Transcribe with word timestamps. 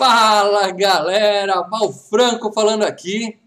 Fala 0.00 0.70
galera, 0.70 1.60
Val 1.60 1.92
Franco 1.92 2.50
falando 2.54 2.84
aqui. 2.84 3.38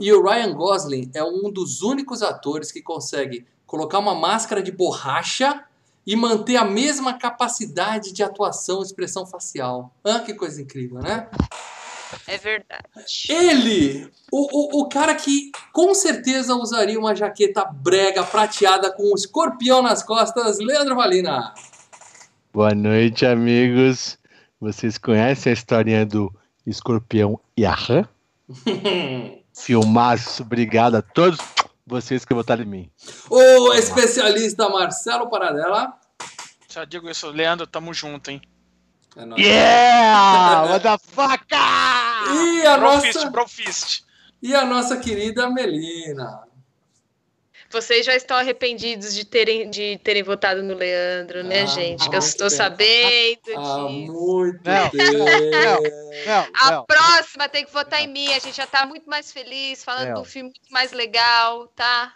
E 0.00 0.12
o 0.12 0.20
Ryan 0.20 0.52
Gosling 0.52 1.08
é 1.14 1.22
um 1.22 1.48
dos 1.48 1.80
únicos 1.80 2.24
atores 2.24 2.72
que 2.72 2.82
consegue 2.82 3.46
colocar 3.64 4.00
uma 4.00 4.12
máscara 4.12 4.60
de 4.60 4.72
borracha 4.72 5.62
e 6.04 6.16
manter 6.16 6.56
a 6.56 6.64
mesma 6.64 7.16
capacidade 7.16 8.12
de 8.12 8.20
atuação 8.20 8.80
e 8.80 8.82
expressão 8.82 9.24
facial. 9.24 9.94
Ah, 10.02 10.18
que 10.18 10.34
coisa 10.34 10.60
incrível, 10.60 10.98
né? 10.98 11.28
É 12.26 12.36
verdade. 12.36 13.28
Ele, 13.28 14.10
o, 14.32 14.80
o, 14.80 14.82
o 14.82 14.88
cara 14.88 15.14
que 15.14 15.52
com 15.72 15.94
certeza 15.94 16.56
usaria 16.56 16.98
uma 16.98 17.14
jaqueta 17.14 17.64
brega 17.64 18.24
prateada 18.24 18.90
com 18.90 19.12
um 19.12 19.14
escorpião 19.14 19.80
nas 19.80 20.02
costas, 20.02 20.58
Leandro 20.58 20.96
Valina. 20.96 21.54
Boa 22.52 22.74
noite, 22.74 23.24
amigos. 23.24 24.20
Vocês 24.62 24.96
conhecem 24.96 25.50
a 25.50 25.54
historinha 25.54 26.06
do 26.06 26.32
escorpião 26.64 27.40
e 27.56 27.66
a 27.66 27.74
rã? 27.74 28.08
Filmaço, 29.52 30.44
obrigado 30.44 30.94
a 30.94 31.02
todos 31.02 31.40
vocês 31.84 32.24
que 32.24 32.32
votaram 32.32 32.62
em 32.62 32.66
mim. 32.66 32.90
O 33.28 33.72
especialista 33.72 34.68
Marcelo 34.68 35.28
Paradela. 35.28 35.92
Já 36.68 36.84
digo 36.84 37.10
isso, 37.10 37.28
Leandro, 37.30 37.66
tamo 37.66 37.92
junto, 37.92 38.30
hein? 38.30 38.40
É 39.16 39.24
nóis. 39.24 39.42
Yeah! 39.42 40.68
Motherfucker! 40.70 41.58
E 42.30 42.64
a 42.64 42.76
nossa, 42.76 43.30
brofist. 43.30 44.04
e 44.40 44.54
a 44.54 44.64
nossa 44.64 44.96
querida 44.96 45.50
Melina. 45.50 46.42
Vocês 47.72 48.04
já 48.04 48.14
estão 48.14 48.36
arrependidos 48.36 49.14
de 49.14 49.24
terem, 49.24 49.70
de 49.70 49.98
terem 50.04 50.22
votado 50.22 50.62
no 50.62 50.74
Leandro, 50.74 51.42
né, 51.42 51.62
Ah, 51.62 51.66
gente? 51.66 52.08
Que 52.10 52.14
eu 52.14 52.18
estou 52.20 52.50
sabendo 52.50 53.40
Há 53.56 53.56
disso. 53.56 53.88
muito 53.88 54.60
Não, 54.64 54.90
tempo. 54.90 55.06
Não, 56.26 56.46
A 56.54 56.70
não. 56.72 56.84
próxima 56.84 57.48
tem 57.48 57.64
que 57.64 57.72
votar 57.72 58.02
em 58.02 58.08
mim. 58.08 58.28
A 58.32 58.38
gente 58.38 58.56
já 58.56 58.66
tá 58.66 58.84
muito 58.86 59.08
mais 59.08 59.32
feliz, 59.32 59.82
falando 59.82 60.06
Mel. 60.08 60.14
do 60.16 60.24
filme 60.24 60.50
muito 60.50 60.70
mais 60.72 60.92
legal, 60.92 61.66
tá? 61.68 62.14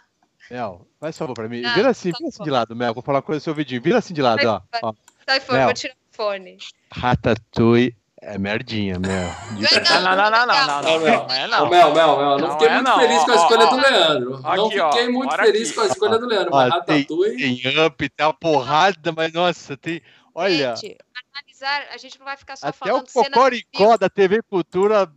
Mel, 0.49 0.87
faz 0.99 1.17
favor 1.17 1.33
pra 1.33 1.49
mim. 1.49 1.63
Ah, 1.65 1.73
Vira 1.73 1.89
assim, 1.89 2.11
tá 2.11 2.17
vira 2.19 2.29
assim 2.29 2.43
de 2.43 2.49
lado, 2.49 2.75
Mel. 2.75 2.93
Vou 2.93 3.03
falar 3.03 3.17
uma 3.17 3.23
coisa 3.23 3.37
no 3.39 3.43
seu 3.43 3.53
vidinho. 3.55 3.81
Vira 3.81 3.97
assim 3.97 4.13
de 4.13 4.21
lado, 4.21 4.45
ó. 4.47 4.61
ó. 4.81 4.93
Sai 5.27 5.39
fora, 5.41 5.57
Mel. 5.59 5.67
vou 5.67 5.73
tirar 5.73 5.93
o 5.93 6.15
fone. 6.15 6.57
Ratatouille 6.93 7.95
é 8.27 8.37
merdinha, 8.37 8.99
Mel. 8.99 9.31
Não, 10.03 10.15
não, 10.15 10.29
não, 10.29 10.45
não, 10.45 10.45
não, 10.45 10.81
não, 10.81 11.33
é 11.33 11.47
não. 11.47 11.69
Mel, 11.69 11.93
Mel, 11.93 12.17
Mel, 12.17 12.37
não, 12.37 12.51
fiquei 12.51 12.67
é 12.67 12.73
muito 12.75 12.95
feliz 12.95 13.23
com 13.23 13.31
a 13.31 13.35
escolha 13.35 13.65
do. 13.67 13.75
Leandro. 13.77 14.41
não 14.41 14.69
fiquei 14.69 15.09
muito 15.09 15.35
feliz 15.35 15.71
com 15.71 15.81
a 15.81 15.85
escolha 15.85 16.19
do 16.19 16.27
Leandro. 16.27 16.51
Mas 16.51 16.69
tem, 16.85 16.99
Ratatouille. 16.99 17.61
tem 17.61 17.85
up, 17.85 18.09
tem 18.09 18.25
uma 18.25 18.33
porrada, 18.33 19.13
mas 19.15 19.31
nossa, 19.31 19.77
tem. 19.77 20.01
Olha, 20.35 20.75
Gente, 20.75 20.97
analisar, 21.33 21.87
a 21.93 21.97
gente 21.97 22.19
não 22.19 22.25
vai 22.25 22.37
ficar 22.37 22.57
só 22.57 22.67
até 22.67 22.75
o 22.75 22.81
falando 22.83 23.07
cena 23.07 23.29
do 23.29 23.33
Cocoricó 23.33 23.97
da 23.97 24.09
TV 24.09 24.41
Cultura 24.43 25.09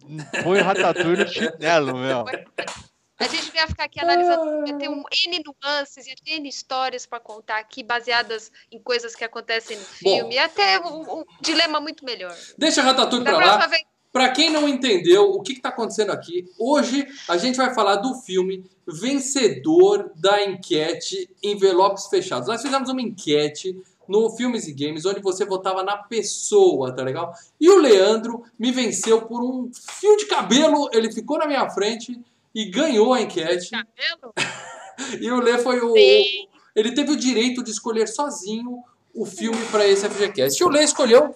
põe 0.43 0.61
o 0.61 0.65
Ratatouille 0.65 1.25
no 1.25 1.29
chinelo, 1.29 1.97
Mel. 1.97 2.25
A 3.21 3.27
gente 3.29 3.55
ia 3.55 3.69
ficar 3.69 3.85
aqui 3.85 4.01
analisando, 4.01 4.67
ia 4.67 4.79
ter 4.79 4.89
um 4.89 5.03
N 5.27 5.43
nuances, 5.45 6.07
ia 6.07 6.15
ter 6.25 6.37
N 6.37 6.49
histórias 6.49 7.05
para 7.05 7.21
contar 7.21 7.59
aqui, 7.59 7.83
baseadas 7.83 8.51
em 8.73 8.79
coisas 8.79 9.15
que 9.15 9.23
acontecem 9.23 9.77
no 9.77 9.85
filme. 9.85 10.35
Ia 10.35 10.49
ter 10.49 10.81
um, 10.81 11.21
um 11.21 11.25
dilema 11.41 11.81
muito 11.81 12.05
melhor. 12.05 12.35
Deixa 12.57 12.81
Ratatouille 12.83 13.25
Da 13.25 13.33
pra 13.33 13.41
próxima 13.41 13.65
lá. 13.65 13.71
vez, 13.71 13.83
Pra 14.13 14.31
quem 14.31 14.51
não 14.51 14.69
entendeu 14.69 15.31
o 15.31 15.41
que, 15.41 15.55
que 15.55 15.61
tá 15.61 15.69
acontecendo 15.69 16.11
aqui, 16.11 16.45
hoje 16.59 17.07
a 17.29 17.37
gente 17.37 17.57
vai 17.57 17.73
falar 17.73 17.97
do 17.97 18.15
filme 18.17 18.65
vencedor 18.85 20.11
da 20.17 20.43
enquete 20.43 21.31
Envelopes 21.43 22.09
Fechados. 22.09 22.49
Nós 22.49 22.61
fizemos 22.61 22.89
uma 22.89 23.01
enquete 23.01 23.81
no 24.09 24.29
Filmes 24.31 24.67
e 24.67 24.73
Games, 24.73 25.07
onde 25.07 25.21
você 25.21 25.45
votava 25.45 25.85
na 25.85 25.97
pessoa, 25.97 26.93
tá 26.93 27.05
legal? 27.05 27.33
E 27.61 27.71
o 27.71 27.79
Leandro 27.79 28.43
me 28.59 28.73
venceu 28.73 29.23
por 29.23 29.41
um 29.41 29.71
fio 29.73 30.17
de 30.17 30.27
cabelo, 30.27 30.91
ele 30.93 31.13
ficou 31.13 31.39
na 31.39 31.47
minha 31.47 31.71
frente 31.71 32.21
e 32.55 32.65
ganhou 32.67 33.13
a 33.13 33.21
enquete. 33.21 33.71
cabelo? 33.71 34.35
E 35.19 35.31
o 35.31 35.41
Lê 35.41 35.57
foi 35.57 35.81
o. 35.81 35.95
Sim. 35.95 36.47
Ele 36.77 36.93
teve 36.93 37.11
o 37.11 37.17
direito 37.17 37.65
de 37.65 37.71
escolher 37.71 38.07
sozinho 38.07 38.85
o 39.15 39.25
filme 39.25 39.59
para 39.71 39.87
esse 39.87 40.07
FGCast. 40.09 40.63
E 40.63 40.65
o 40.65 40.69
Lê 40.69 40.85
escolheu 40.85 41.35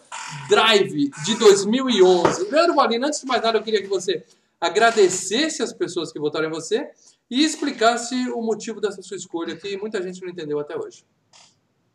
Drive, 0.50 1.10
de 1.24 1.34
2011. 1.38 2.50
Leandro 2.50 2.74
Valina, 2.74 3.06
antes 3.06 3.20
de 3.20 3.26
mais 3.26 3.42
nada, 3.42 3.58
eu 3.58 3.62
queria 3.62 3.80
que 3.80 3.88
você 3.88 4.22
agradecesse 4.60 5.62
as 5.62 5.72
pessoas 5.72 6.12
que 6.12 6.18
votaram 6.18 6.48
em 6.48 6.50
você 6.50 6.90
e 7.30 7.42
explicasse 7.42 8.14
o 8.30 8.42
motivo 8.42 8.80
dessa 8.80 9.02
sua 9.02 9.16
escolha, 9.16 9.56
que 9.56 9.76
muita 9.76 10.02
gente 10.02 10.20
não 10.22 10.28
entendeu 10.28 10.58
até 10.58 10.76
hoje. 10.76 11.04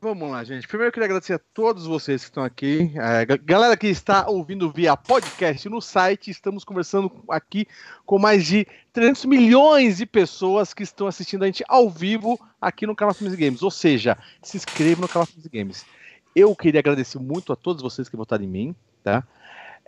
Vamos 0.02 0.32
lá, 0.32 0.46
gente. 0.46 0.66
Primeiro 0.66 0.88
eu 0.88 0.94
queria 0.94 1.08
agradecer 1.08 1.34
a 1.34 1.40
todos 1.54 1.86
vocês 1.86 2.22
que 2.22 2.30
estão 2.30 2.42
aqui. 2.44 2.90
É, 2.96 3.26
ga- 3.26 3.36
galera 3.36 3.76
que 3.76 3.88
está 3.88 4.30
ouvindo 4.30 4.72
via 4.72 4.96
podcast 4.96 5.68
no 5.68 5.82
site, 5.82 6.32
estamos 6.32 6.64
conversando 6.64 7.12
aqui 7.30 7.68
com 8.06 8.18
mais 8.18 8.46
de 8.46 8.66
300 8.94 9.26
milhões 9.26 9.98
de 9.98 10.06
pessoas 10.06 10.74
que 10.74 10.84
estão 10.84 11.06
assistindo 11.06 11.44
a 11.44 11.48
gente 11.48 11.66
ao 11.68 11.90
vivo 11.90 12.40
aqui 12.62 12.88
no 12.88 12.96
canal 12.96 13.14
Filmes 13.14 13.36
Games. 13.38 13.62
Ou 13.62 13.70
seja, 13.70 14.18
se 14.42 14.56
inscreva 14.56 15.02
no 15.02 15.08
canal 15.10 15.26
Filmes 15.26 15.48
Games. 15.48 15.86
Eu 16.34 16.56
queria 16.56 16.80
agradecer 16.80 17.20
muito 17.20 17.52
a 17.52 17.56
todos 17.58 17.82
vocês 17.82 18.08
que 18.08 18.16
votaram 18.16 18.46
em 18.46 18.48
mim, 18.48 18.76
tá? 19.04 19.22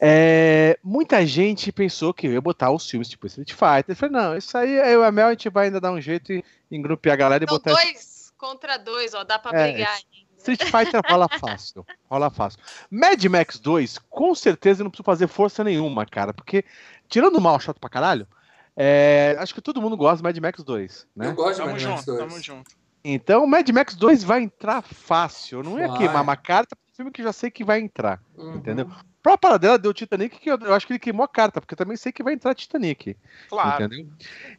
É, 0.03 0.78
muita 0.83 1.25
gente 1.25 1.72
pensou 1.72 2.13
que 2.13 2.28
eu 2.28 2.33
ia 2.33 2.41
botar 2.41 2.72
os 2.72 2.89
filmes 2.89 3.07
tipo 3.07 3.28
Street 3.28 3.51
Fighter. 3.51 3.85
Eu 3.89 3.95
falei, 3.95 4.16
não, 4.22 4.35
isso 4.35 4.57
aí 4.57 4.73
eu 4.91 5.03
e 5.03 5.05
a 5.05 5.11
Mel 5.11 5.28
a 5.28 5.31
gente 5.31 5.47
vai 5.47 5.67
ainda 5.67 5.79
dar 5.79 5.93
um 5.93 6.01
jeito 6.01 6.33
e 6.33 6.43
engrupear 6.69 7.13
a 7.13 7.17
galera 7.17 7.43
e 7.45 7.47
São 7.47 7.55
botar 7.57 7.72
dois 7.72 8.10
contra 8.41 8.78
dois, 8.78 9.13
ó. 9.13 9.24
Dá 9.24 9.38
pra 9.40 9.57
É, 9.57 9.72
brigar. 9.72 9.97
Street 10.40 10.63
Fighter 10.63 11.02
rola 11.07 11.29
fácil. 11.40 11.85
Rola 12.09 12.31
fácil. 12.31 12.59
Mad 12.90 13.24
Max 13.25 13.59
2, 13.59 14.00
com 14.09 14.34
certeza 14.34 14.81
eu 14.81 14.85
não 14.85 14.90
preciso 14.91 15.06
fazer 15.06 15.28
força 15.28 15.63
nenhuma, 15.63 16.03
cara. 16.06 16.34
Porque, 16.34 16.66
tirando 17.07 17.35
o 17.38 17.41
mal 17.41 17.59
chato 17.59 17.79
pra 17.79 17.90
caralho, 17.90 18.28
é, 18.75 19.35
acho 19.38 19.53
que 19.53 19.62
todo 19.62 19.79
mundo 19.81 19.96
gosta 19.96 20.18
do 20.18 20.24
Mad 20.24 20.38
Max 20.40 20.63
2, 20.63 21.07
Eu 21.16 21.24
né? 21.24 21.31
gosto 21.34 21.52
de 21.52 21.57
Tamo 21.59 21.72
Mad 21.72 21.81
Max 21.84 21.84
junto, 22.00 22.06
2. 22.06 22.18
tamo 22.19 22.41
junto. 22.41 22.80
Então, 23.03 23.47
Mad 23.47 23.67
Max 23.69 23.95
2 23.95 24.23
vai 24.23 24.41
entrar 24.41 24.81
fácil. 24.81 25.59
Eu 25.59 25.63
não 25.63 25.79
ia 25.79 25.88
Vai. 25.88 25.97
queimar 25.97 26.22
uma 26.22 26.35
carta 26.35 26.75
pro 26.75 26.95
filme 26.95 27.12
que 27.12 27.23
já 27.23 27.34
sei 27.34 27.50
que 27.50 27.63
vai 27.63 27.79
entrar. 27.79 28.22
Uhum. 28.38 28.56
Entendeu? 28.56 28.88
Pra 29.23 29.38
paradela 29.38 29.78
deu 29.78 29.94
Titanic, 29.94 30.39
que 30.39 30.50
eu, 30.50 30.57
eu 30.57 30.73
acho 30.73 30.88
que 30.88 30.94
ele 30.94 31.00
queimou 31.00 31.23
a 31.23 31.28
carta, 31.28 31.61
porque 31.61 31.73
eu 31.73 31.78
também 31.78 31.95
sei 31.95 32.11
que 32.11 32.23
vai 32.23 32.34
entrar 32.34 32.56
Titanic. 32.56 33.16
Claro. 33.50 33.85
Entendeu? 33.85 34.07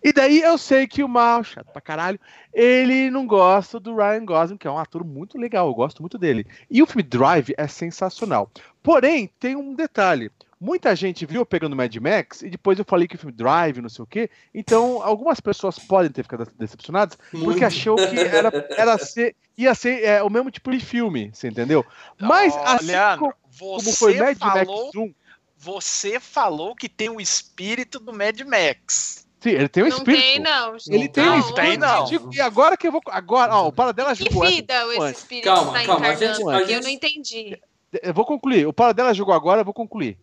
E 0.02 0.12
daí 0.12 0.40
eu 0.40 0.56
sei 0.56 0.86
que 0.86 1.02
o 1.02 1.08
Mal, 1.08 1.42
chato 1.42 1.72
pra 1.72 1.80
caralho, 1.80 2.18
ele 2.52 3.10
não 3.10 3.26
gosta 3.26 3.80
do 3.80 3.96
Ryan 3.96 4.24
Gosling, 4.24 4.56
que 4.56 4.68
é 4.68 4.70
um 4.70 4.78
ator 4.78 5.04
muito 5.04 5.36
legal, 5.36 5.66
eu 5.66 5.74
gosto 5.74 6.00
muito 6.00 6.16
dele. 6.16 6.46
E 6.70 6.80
o 6.80 6.86
filme 6.86 7.02
Drive 7.02 7.52
é 7.56 7.66
sensacional. 7.66 8.50
Porém, 8.82 9.28
tem 9.40 9.56
um 9.56 9.74
detalhe. 9.74 10.30
Muita 10.64 10.94
gente 10.94 11.26
viu 11.26 11.40
eu 11.40 11.46
pegando 11.46 11.74
Mad 11.74 11.92
Max 11.96 12.40
e 12.42 12.48
depois 12.48 12.78
eu 12.78 12.84
falei 12.84 13.08
que 13.08 13.16
o 13.16 13.18
filme 13.18 13.34
Drive, 13.34 13.80
não 13.82 13.88
sei 13.88 14.02
o 14.04 14.06
quê. 14.06 14.30
Então, 14.54 15.02
algumas 15.02 15.40
pessoas 15.40 15.76
podem 15.76 16.08
ter 16.12 16.22
ficado 16.22 16.46
decepcionadas 16.56 17.18
porque 17.32 17.44
Muito. 17.44 17.64
achou 17.64 17.96
que 17.96 18.16
era, 18.20 18.52
era 18.76 18.96
ser, 18.96 19.34
ia 19.58 19.74
ser 19.74 20.04
é, 20.04 20.22
o 20.22 20.30
mesmo 20.30 20.52
tipo 20.52 20.70
de 20.70 20.78
filme, 20.78 21.30
você 21.34 21.48
entendeu? 21.48 21.84
Mas, 22.20 22.54
Ó, 22.54 22.62
assim 22.64 22.86
Leandro, 22.86 23.18
como 23.18 23.34
você 23.80 23.92
foi 23.96 24.14
Mad 24.18 24.38
falou, 24.38 24.84
Max 24.84 24.94
1, 24.96 25.14
você 25.56 26.20
falou 26.20 26.76
que 26.76 26.88
tem 26.88 27.08
o 27.10 27.20
espírito 27.20 27.98
do 27.98 28.12
Mad 28.12 28.40
Max. 28.42 29.26
sim, 29.40 29.50
ele 29.50 29.68
tem 29.68 29.82
um 29.82 29.88
Não 29.88 29.96
espírito. 29.96 30.22
tem, 30.22 30.38
não. 30.38 30.76
Ele 30.88 31.08
tem 31.08 31.24
Não, 31.24 31.32
um 31.32 31.38
Não, 31.38 31.40
espírito. 31.48 31.66
tem, 31.70 31.76
não. 31.76 32.04
Digo, 32.04 32.30
E 32.34 32.40
agora 32.40 32.76
que 32.76 32.86
eu 32.86 32.92
vou. 32.92 33.00
Agora, 33.08 33.52
ó, 33.56 33.66
o 33.66 33.72
Paradela 33.72 34.14
Que 34.14 34.24
jogou 34.26 34.44
essa 34.44 34.54
vida 34.54 34.74
esse 34.92 35.00
antes. 35.02 35.18
espírito 35.22 35.44
Calma, 35.44 35.72
está 35.80 35.86
calma, 35.86 36.06
a 36.06 36.12
encarnando? 36.14 36.36
gente-? 36.36 36.60
Eu 36.60 36.66
gente- 36.68 36.82
não 36.84 36.90
entendi. 36.90 37.60
Eu 38.00 38.14
vou 38.14 38.24
concluir. 38.24 38.64
O 38.64 38.72
Paradela 38.72 39.12
jogou 39.12 39.34
agora, 39.34 39.60
eu 39.60 39.64
vou 39.64 39.74
concluir. 39.74 40.16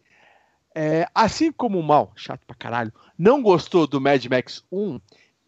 É, 0.76 1.08
assim 1.16 1.52
como 1.52 1.80
o 1.80 1.84
Mal, 1.84 2.12
chato 2.16 2.42
pra 2.46 2.56
caralho, 2.56 2.94
não 3.18 3.42
gostou 3.42 3.88
do 3.88 4.00
Mad 4.00 4.24
Max 4.28 4.64
1, 4.72 5.00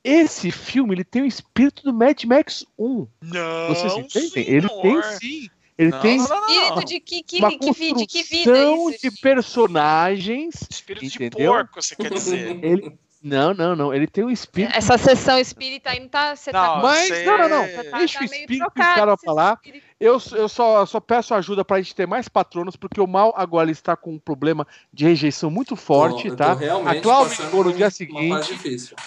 esse 0.03 0.49
filme 0.51 0.95
ele 0.95 1.03
tem 1.03 1.21
o 1.21 1.25
espírito 1.25 1.83
do 1.83 1.93
Mad 1.93 2.23
Max 2.25 2.65
1. 2.77 3.07
Não, 3.21 3.67
Vocês 3.69 3.93
entendem? 3.93 4.29
senhor. 4.29 4.47
Ele 4.49 4.69
tem 4.69 5.01
sim. 5.19 5.49
Ele 5.77 5.89
Não, 5.91 5.99
tem 6.01 6.17
não, 6.17 6.27
não, 6.27 6.41
não. 6.41 6.47
Espírito 6.49 6.85
de 6.85 6.99
que, 6.99 7.23
que, 7.23 7.37
uma 7.39 7.49
que, 7.57 7.71
vi- 7.71 7.93
de 7.93 8.05
que 8.05 8.23
vida 8.23 8.51
construção 8.51 8.89
é 8.89 8.93
isso? 8.95 9.09
de 9.09 9.21
personagens. 9.21 10.67
Espírito 10.69 11.05
de 11.07 11.15
Entendeu? 11.25 11.53
porco, 11.53 11.81
você 11.81 11.95
quer 11.95 12.11
dizer. 12.13 12.59
Ele, 12.63 12.97
não, 13.23 13.53
não, 13.53 13.75
não. 13.75 13.93
Ele 13.93 14.07
tem 14.07 14.23
um 14.23 14.29
espírito. 14.29 14.75
Essa 14.75 14.97
sessão 14.97 15.39
espírita 15.39 15.89
aí 15.91 15.99
não 15.99 16.07
tá. 16.07 16.35
Você 16.35 16.51
tá 16.51 16.75
Não, 16.75 16.81
Mas, 16.83 17.07
você- 17.07 17.25
não, 17.25 17.37
não, 17.37 17.49
não. 17.49 17.83
Tá- 17.91 17.97
Deixa 17.97 18.19
tá 18.19 18.21
o 18.21 18.25
espírito 18.25 18.71
que 18.71 18.79
os 18.81 18.85
caras 18.87 19.19
falar. 19.23 19.53
espírito. 19.55 19.85
Eu, 20.01 20.19
eu 20.31 20.49
só, 20.49 20.83
só 20.87 20.99
peço 20.99 21.31
ajuda 21.35 21.63
pra 21.63 21.77
gente 21.79 21.93
ter 21.93 22.07
mais 22.07 22.27
patronos, 22.27 22.75
porque 22.75 22.99
o 22.99 23.05
mal 23.05 23.31
agora 23.37 23.65
ele 23.65 23.71
está 23.73 23.95
com 23.95 24.13
um 24.13 24.19
problema 24.19 24.65
de 24.91 25.05
rejeição 25.05 25.51
muito 25.51 25.75
forte, 25.75 26.31
tá? 26.35 26.53
A 26.87 26.95
Cláudia 27.01 27.45
ligou 27.45 27.63
no 27.65 27.71
dia 27.71 27.89
seguinte. 27.91 28.57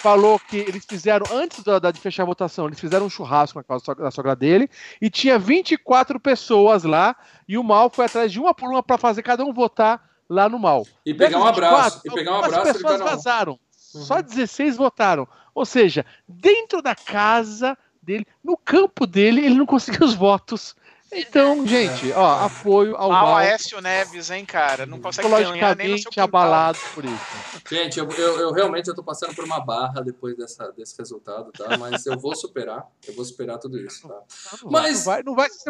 falou 0.01 0.39
que 0.39 0.55
eles 0.55 0.85
fizeram, 0.85 1.25
antes 1.33 1.61
da, 1.65 1.79
da- 1.79 1.91
de 1.91 1.99
fechar 1.99 2.23
a 2.23 2.25
votação, 2.25 2.67
eles 2.67 2.79
fizeram 2.79 3.05
um 3.07 3.09
churrasco 3.09 3.59
na 3.59 3.63
casa 3.63 3.93
da 3.95 4.09
sogra 4.09 4.35
dele 4.37 4.69
e 5.01 5.09
tinha 5.09 5.37
24 5.37 6.17
pessoas 6.17 6.83
lá 6.85 7.13
e 7.45 7.57
o 7.57 7.63
Mal 7.63 7.89
foi 7.93 8.05
atrás 8.05 8.31
de 8.31 8.39
uma 8.39 8.53
por 8.53 8.69
uma 8.69 8.81
para 8.81 8.97
fazer 8.97 9.21
cada 9.21 9.43
um 9.43 9.51
votar 9.51 10.01
lá 10.29 10.47
no 10.47 10.57
Mal. 10.57 10.87
E 11.05 11.13
pegar 11.13 11.39
um 11.39 11.45
abraço. 11.45 11.97
24, 12.03 12.07
E 12.07 12.15
pegar 12.15 12.31
um 12.31 12.35
algumas 12.35 12.53
abraço 12.57 12.77
de 12.77 12.83
pessoas 12.83 13.01
vazaram. 13.01 13.59
Só 13.69 14.15
Uhum. 14.15 14.21
16 14.21 14.77
votaram. 14.77 15.27
Ou 15.53 15.65
seja, 15.65 16.05
dentro 16.27 16.81
da 16.81 16.95
casa 16.95 17.77
dele, 18.01 18.25
no 18.43 18.55
campo 18.57 19.05
dele, 19.07 19.45
ele 19.45 19.55
não 19.55 19.65
conseguiu 19.65 20.05
os 20.05 20.13
votos. 20.13 20.75
Então, 21.15 21.65
gente, 21.65 22.11
ó, 22.11 22.45
apoio 22.45 22.95
ao 22.95 23.09
Mal 23.09 23.25
mal, 23.27 23.35
Aécio 23.37 23.79
Neves, 23.81 24.29
hein, 24.29 24.45
cara? 24.45 24.85
Não 24.85 24.99
consegue 24.99 25.27
ganhar 25.29 25.75
nem 25.75 25.89
no 25.89 25.97
seu 25.97 26.09
psicologicamente 26.09 26.09
quintal. 26.09 26.23
abalado 26.25 26.77
por 26.93 27.05
isso. 27.05 27.61
Gente, 27.69 27.99
eu, 27.99 28.09
eu, 28.11 28.39
eu 28.39 28.51
realmente 28.51 28.87
eu 28.89 28.95
tô 28.95 29.03
passando 29.03 29.33
por 29.33 29.45
uma 29.45 29.59
barra 29.59 30.01
depois 30.01 30.35
dessa, 30.35 30.71
desse 30.71 30.97
resultado, 30.97 31.51
tá? 31.51 31.77
Mas 31.77 32.05
eu 32.05 32.19
vou 32.19 32.35
superar. 32.35 32.85
Eu 33.07 33.15
vou 33.15 33.23
superar 33.23 33.57
tudo 33.59 33.77
isso, 33.79 34.07
tá? 34.07 34.19
Não, 34.63 34.71
Mas- 34.71 34.97
não 34.97 35.03
vai, 35.05 35.23
não 35.23 35.35
vai 35.35 35.49
se. 35.49 35.69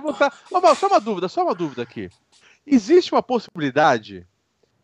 Ô, 0.52 0.60
Mal, 0.62 0.76
só 0.76 0.88
uma 0.88 1.00
dúvida, 1.00 1.28
só 1.30 1.44
uma 1.44 1.54
dúvida 1.56 1.82
aqui. 1.84 2.10
Existe 2.66 3.14
uma 3.14 3.22
possibilidade 3.24 4.26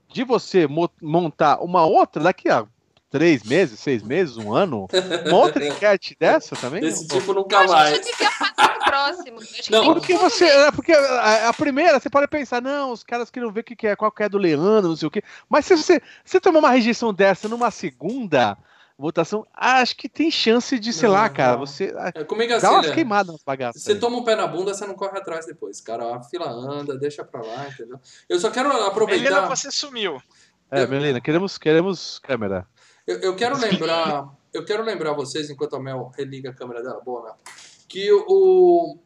de 0.08 0.24
você 0.24 0.68
mo- 0.68 0.92
montar 1.02 1.60
uma 1.64 1.86
outra 1.86 2.22
daqui 2.22 2.50
a 2.50 2.66
três 3.12 3.44
meses, 3.44 3.80
seis 3.80 4.02
meses, 4.02 4.38
um 4.38 4.54
ano, 4.54 4.88
uma 5.28 5.38
outra 5.38 5.64
enquete 5.68 6.16
dessa 6.20 6.56
também? 6.56 6.82
Desse 6.82 7.08
Não? 7.08 7.20
tipo 7.20 7.32
Eu 7.32 7.36
nunca 7.36 7.58
acho 7.60 7.68
que 7.68 7.74
mais. 7.74 7.96
já 7.98 8.02
devia 8.02 8.32
passar 8.32 8.74
pro 8.80 8.86
próximo. 8.86 9.40
Acho 9.40 9.64
que 9.64 9.72
Não, 9.72 9.94
Porque 9.94 10.18
você, 10.18 10.72
porque 10.74 10.94
a, 10.94 11.50
a 11.50 11.54
primeira 11.54 12.00
você 12.00 12.10
pode 12.10 12.28
pensar, 12.28 12.62
não, 12.62 12.92
os 12.92 13.04
caras 13.04 13.30
queriam 13.30 13.52
ver 13.52 13.60
o 13.60 13.64
que, 13.64 13.76
que 13.76 13.86
é, 13.88 13.96
qual 13.96 14.12
que 14.12 14.24
é 14.24 14.30
do 14.30 14.38
Leandro, 14.38 14.90
não 14.90 14.96
sei 14.96 15.08
o 15.08 15.12
quê. 15.12 15.22
Mas 15.50 15.66
se 15.66 15.76
você, 15.76 16.02
se 16.24 16.40
tomar 16.40 16.60
uma 16.60 16.72
rejeição 16.72 17.14
dessa 17.14 17.48
numa 17.48 17.70
segunda 17.70 18.58
votação, 18.98 19.46
acho 19.54 19.96
que 19.98 20.08
tem 20.08 20.30
chance 20.30 20.78
de, 20.78 20.94
sei 20.94 21.10
Não, 21.10 21.16
lá, 21.16 21.28
cara, 21.28 21.54
não. 21.54 21.66
você 21.66 21.92
ah, 21.98 22.12
É, 22.14 22.24
Comigo 22.24 22.54
é 22.54 22.56
assim, 22.58 22.68
dá 22.68 22.72
umas 22.72 22.88
né? 22.88 22.94
queimadas 22.94 23.32
nas 23.34 23.44
bagaças. 23.44 23.82
Você 23.82 23.94
aí. 23.94 24.00
toma 24.00 24.18
um 24.18 24.24
pé 24.24 24.36
na 24.36 24.46
bunda, 24.48 24.74
você 24.76 24.86
não 24.86 24.94
corre 24.94 25.18
atrás 25.18 25.46
depois, 25.48 25.82
cara. 25.82 26.16
A 26.18 26.22
fila 26.24 26.48
anda, 26.50 26.96
deixa 26.98 27.24
pra 27.24 27.42
lá, 27.42 27.68
entendeu? 27.68 28.00
Eu 28.30 28.40
só 28.40 28.52
quero 28.52 28.70
Melina, 28.70 28.88
aproveitar. 28.88 29.48
você 29.50 29.72
sumiu. 29.72 30.22
É, 30.70 30.86
Melina, 30.86 31.20
queremos, 31.20 31.58
queremos 31.58 32.20
câmera. 32.20 32.66
Eu, 33.06 33.20
eu 33.20 33.36
quero 33.36 33.58
lembrar, 33.58 34.36
eu 34.54 34.64
quero 34.66 34.84
lembrar 34.84 35.14
vocês, 35.14 35.50
enquanto 35.50 35.76
a 35.76 35.80
Mel 35.80 36.12
religa 36.18 36.50
a 36.50 36.54
câmera 36.54 36.82
dela, 36.82 37.02
boa, 37.04 37.24
Mel, 37.24 37.36
que 37.88 38.12
o, 38.12 38.98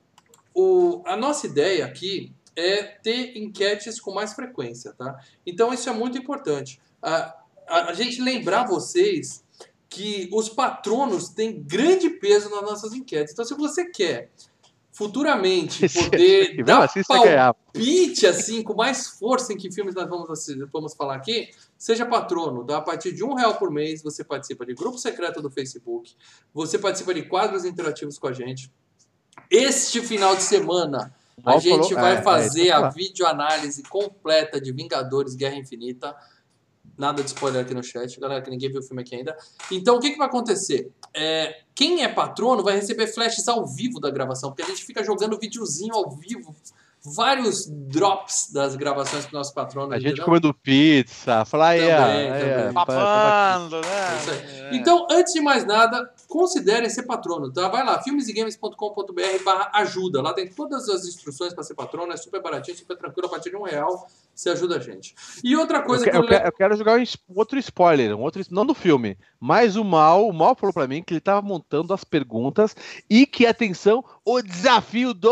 o, 0.54 1.02
a 1.06 1.16
nossa 1.16 1.48
ideia 1.48 1.86
aqui 1.86 2.34
é 2.56 2.84
ter 2.84 3.38
enquetes 3.38 4.00
com 4.00 4.14
mais 4.14 4.34
frequência, 4.34 4.94
tá? 4.94 5.20
Então 5.46 5.74
isso 5.74 5.90
é 5.90 5.94
muito 5.94 6.18
importante. 6.18 6.80
A, 7.02 7.36
a, 7.68 7.90
a 7.90 7.94
gente 7.94 8.22
lembrar 8.22 8.66
vocês 8.66 9.44
que 9.90 10.30
os 10.34 10.50
patronos 10.50 11.30
têm 11.30 11.62
grande 11.62 12.10
peso 12.10 12.50
nas 12.50 12.62
nossas 12.62 12.94
enquetes. 12.94 13.34
Então, 13.34 13.46
se 13.46 13.54
você 13.54 13.86
quer 13.86 14.30
futuramente 14.92 15.88
poder 15.92 16.64
dar 16.64 16.90
ganhar. 17.24 17.54
palpite 17.54 18.26
assim 18.26 18.64
com 18.64 18.74
mais 18.74 19.08
força 19.08 19.52
em 19.54 19.58
que 19.58 19.72
filmes 19.72 19.94
nós 19.94 20.10
vamos, 20.10 20.28
vamos 20.72 20.94
falar 20.96 21.16
aqui, 21.16 21.50
seja 21.78 22.06
patrono. 22.06 22.64
Dá 22.64 22.78
a 22.78 22.82
partir 22.82 23.12
de 23.14 23.24
um 23.24 23.34
real 23.34 23.56
por 23.56 23.70
mês, 23.72 24.02
você 24.02 24.24
participa 24.24 24.66
de 24.66 24.74
grupo 24.74 24.98
secreto 24.98 25.42
do 25.42 25.50
Facebook, 25.50 26.14
você 26.54 26.78
participa 26.80 27.14
de 27.14 27.24
quadros 27.24 27.66
interativos 27.66 28.18
com 28.18 28.28
a 28.28 28.34
gente. 28.34 28.72
Este 29.50 30.02
final 30.02 30.36
de 30.36 30.44
semana 30.44 31.14
a 31.44 31.52
Mal 31.52 31.60
gente 31.60 31.94
falou- 31.94 32.02
vai 32.02 32.16
é, 32.16 32.20
é, 32.20 32.22
fazer 32.22 32.64
ia 32.66 32.74
a 32.76 32.80
falar. 32.80 32.90
videoanálise 32.92 33.84
completa 33.84 34.60
de 34.60 34.72
Vingadores 34.72 35.36
Guerra 35.36 35.56
Infinita. 35.56 36.16
Nada 36.98 37.22
de 37.22 37.28
spoiler 37.28 37.62
aqui 37.62 37.74
no 37.74 37.84
chat, 37.84 38.18
galera, 38.22 38.42
que 38.42 38.50
ninguém 38.50 38.72
viu 38.72 38.80
o 38.80 38.84
filme 38.84 39.02
aqui 39.02 39.16
ainda. 39.16 39.36
Então, 39.70 39.98
o 39.98 40.00
que, 40.00 40.12
que 40.12 40.18
vai 40.18 40.28
acontecer? 40.28 40.94
É, 41.14 41.64
quem 41.76 42.04
é 42.04 42.08
patrono 42.08 42.64
vai 42.64 42.76
receber 42.76 43.08
flashes 43.08 43.50
ao 43.50 43.66
vivo 43.68 44.00
da 44.00 44.10
gravação, 44.10 44.50
porque 44.50 44.62
a 44.62 44.66
gente 44.66 44.86
fica 44.86 45.04
jogando 45.04 45.38
videozinho 45.38 45.94
ao 45.94 46.10
vivo, 46.10 46.56
vários 47.06 47.68
drops 47.70 48.52
das 48.52 48.76
gravações 48.76 49.26
com 49.26 49.38
nossos 49.38 49.54
patronos. 49.54 49.94
A 49.94 50.00
gente 50.00 50.22
comendo 50.22 50.54
pizza, 50.54 51.46
falar 51.46 51.70
aí, 51.70 51.80
Também, 51.82 51.94
ó, 51.96 52.00
também. 52.00 52.32
aí, 52.32 52.68
ó, 52.70 52.74
Papando, 52.74 53.76
É 53.78 53.82
né? 53.82 54.70
aí. 54.72 54.78
Então, 54.78 55.08
antes 55.12 55.34
de 55.34 55.42
mais 55.42 55.66
nada, 55.66 56.10
considerem 56.28 56.90
ser 56.90 57.04
patrono, 57.04 57.52
tá? 57.52 57.68
Vai 57.68 57.86
lá, 57.86 58.02
filmesegames.com.br 58.02 59.44
barra 59.44 59.72
ajuda. 59.76 60.22
Lá 60.22 60.34
tem 60.34 60.48
todas 60.48 60.88
as 60.90 61.06
instruções 61.06 61.54
para 61.54 61.64
ser 61.64 61.76
patrono, 61.76 62.12
é 62.12 62.18
super 62.18 62.42
baratinho, 62.42 62.78
super 62.78 62.98
tranquilo, 62.98 63.28
a 63.28 63.30
partir 63.32 63.50
de 63.50 63.56
um 63.56 63.64
real 63.64 64.08
você 64.34 64.50
ajuda 64.50 64.76
a 64.76 64.80
gente. 64.80 65.16
E 65.44 65.56
outra 65.56 65.78
Eu, 65.78 65.84
coisa 65.86 66.04
que- 66.04 66.12
que, 66.12 66.18
eu 66.18 66.22
eu, 66.22 66.28
que- 66.28 66.34
le- 66.38 66.48
eu 66.48 66.52
quero 66.52 66.76
jogar 66.76 67.00
um 67.00 67.04
outro 67.36 67.58
spoiler, 67.60 68.14
um 68.16 68.22
outro, 68.22 68.42
não 68.52 68.66
do 68.66 68.74
filme, 68.74 69.18
mas 69.40 69.76
o 69.78 69.84
Mal, 69.84 70.28
o 70.28 70.34
Mal 70.34 70.56
falou 70.56 70.74
pra 70.74 70.88
mim 70.88 71.02
que 71.02 71.14
ele 71.14 71.22
tava 71.22 71.42
montando 71.42 71.94
as 71.94 72.04
perguntas 72.04 72.76
e 73.10 73.26
que, 73.26 73.46
atenção, 73.46 74.04
o 74.26 74.42
desafio 74.42 75.14
do 75.14 75.32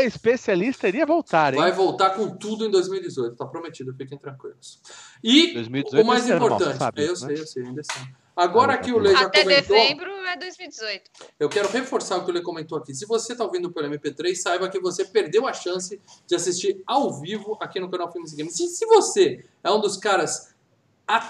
especialista 0.00 0.88
iria 0.88 1.06
voltar, 1.06 1.54
hein? 1.54 1.60
vai 1.60 1.72
voltar 1.72 2.10
com 2.10 2.36
tudo 2.36 2.64
em 2.66 2.70
2018, 2.70 3.36
tá 3.36 3.46
prometido, 3.46 3.94
fiquem 3.94 4.18
tranquilos. 4.18 4.80
E 5.22 5.52
2018 5.54 6.02
o 6.02 6.06
mais 6.06 6.22
esse 6.24 6.32
ano, 6.32 6.40
Mal, 6.48 6.56
importante, 6.56 6.78
sabe, 6.78 7.02
eu 7.04 7.08
né? 7.12 7.14
sei, 7.16 7.34
eu 7.40 7.46
sei, 7.46 7.62
ainda 7.64 7.82
sei. 7.82 8.02
Agora 8.38 8.78
que 8.78 8.92
o 8.92 8.98
Lê 8.98 9.10
já 9.10 9.22
Até 9.22 9.42
comentou, 9.42 9.76
dezembro 9.76 10.10
é 10.26 10.36
2018. 10.36 11.10
eu 11.40 11.48
quero 11.48 11.68
reforçar 11.68 12.18
o 12.18 12.24
que 12.24 12.30
o 12.30 12.34
Lê 12.34 12.40
comentou 12.40 12.78
aqui. 12.78 12.94
Se 12.94 13.04
você 13.04 13.32
está 13.32 13.42
ouvindo 13.44 13.72
pelo 13.72 13.88
MP3, 13.88 14.32
saiba 14.36 14.68
que 14.68 14.78
você 14.78 15.04
perdeu 15.04 15.44
a 15.44 15.52
chance 15.52 16.00
de 16.24 16.34
assistir 16.36 16.80
ao 16.86 17.20
vivo 17.20 17.58
aqui 17.60 17.80
no 17.80 17.90
canal 17.90 18.12
Filmes 18.12 18.32
e 18.32 18.36
Games. 18.36 18.54
Se, 18.54 18.68
se 18.68 18.86
você 18.86 19.44
é 19.64 19.70
um 19.72 19.80
dos 19.80 19.96
caras 19.96 20.54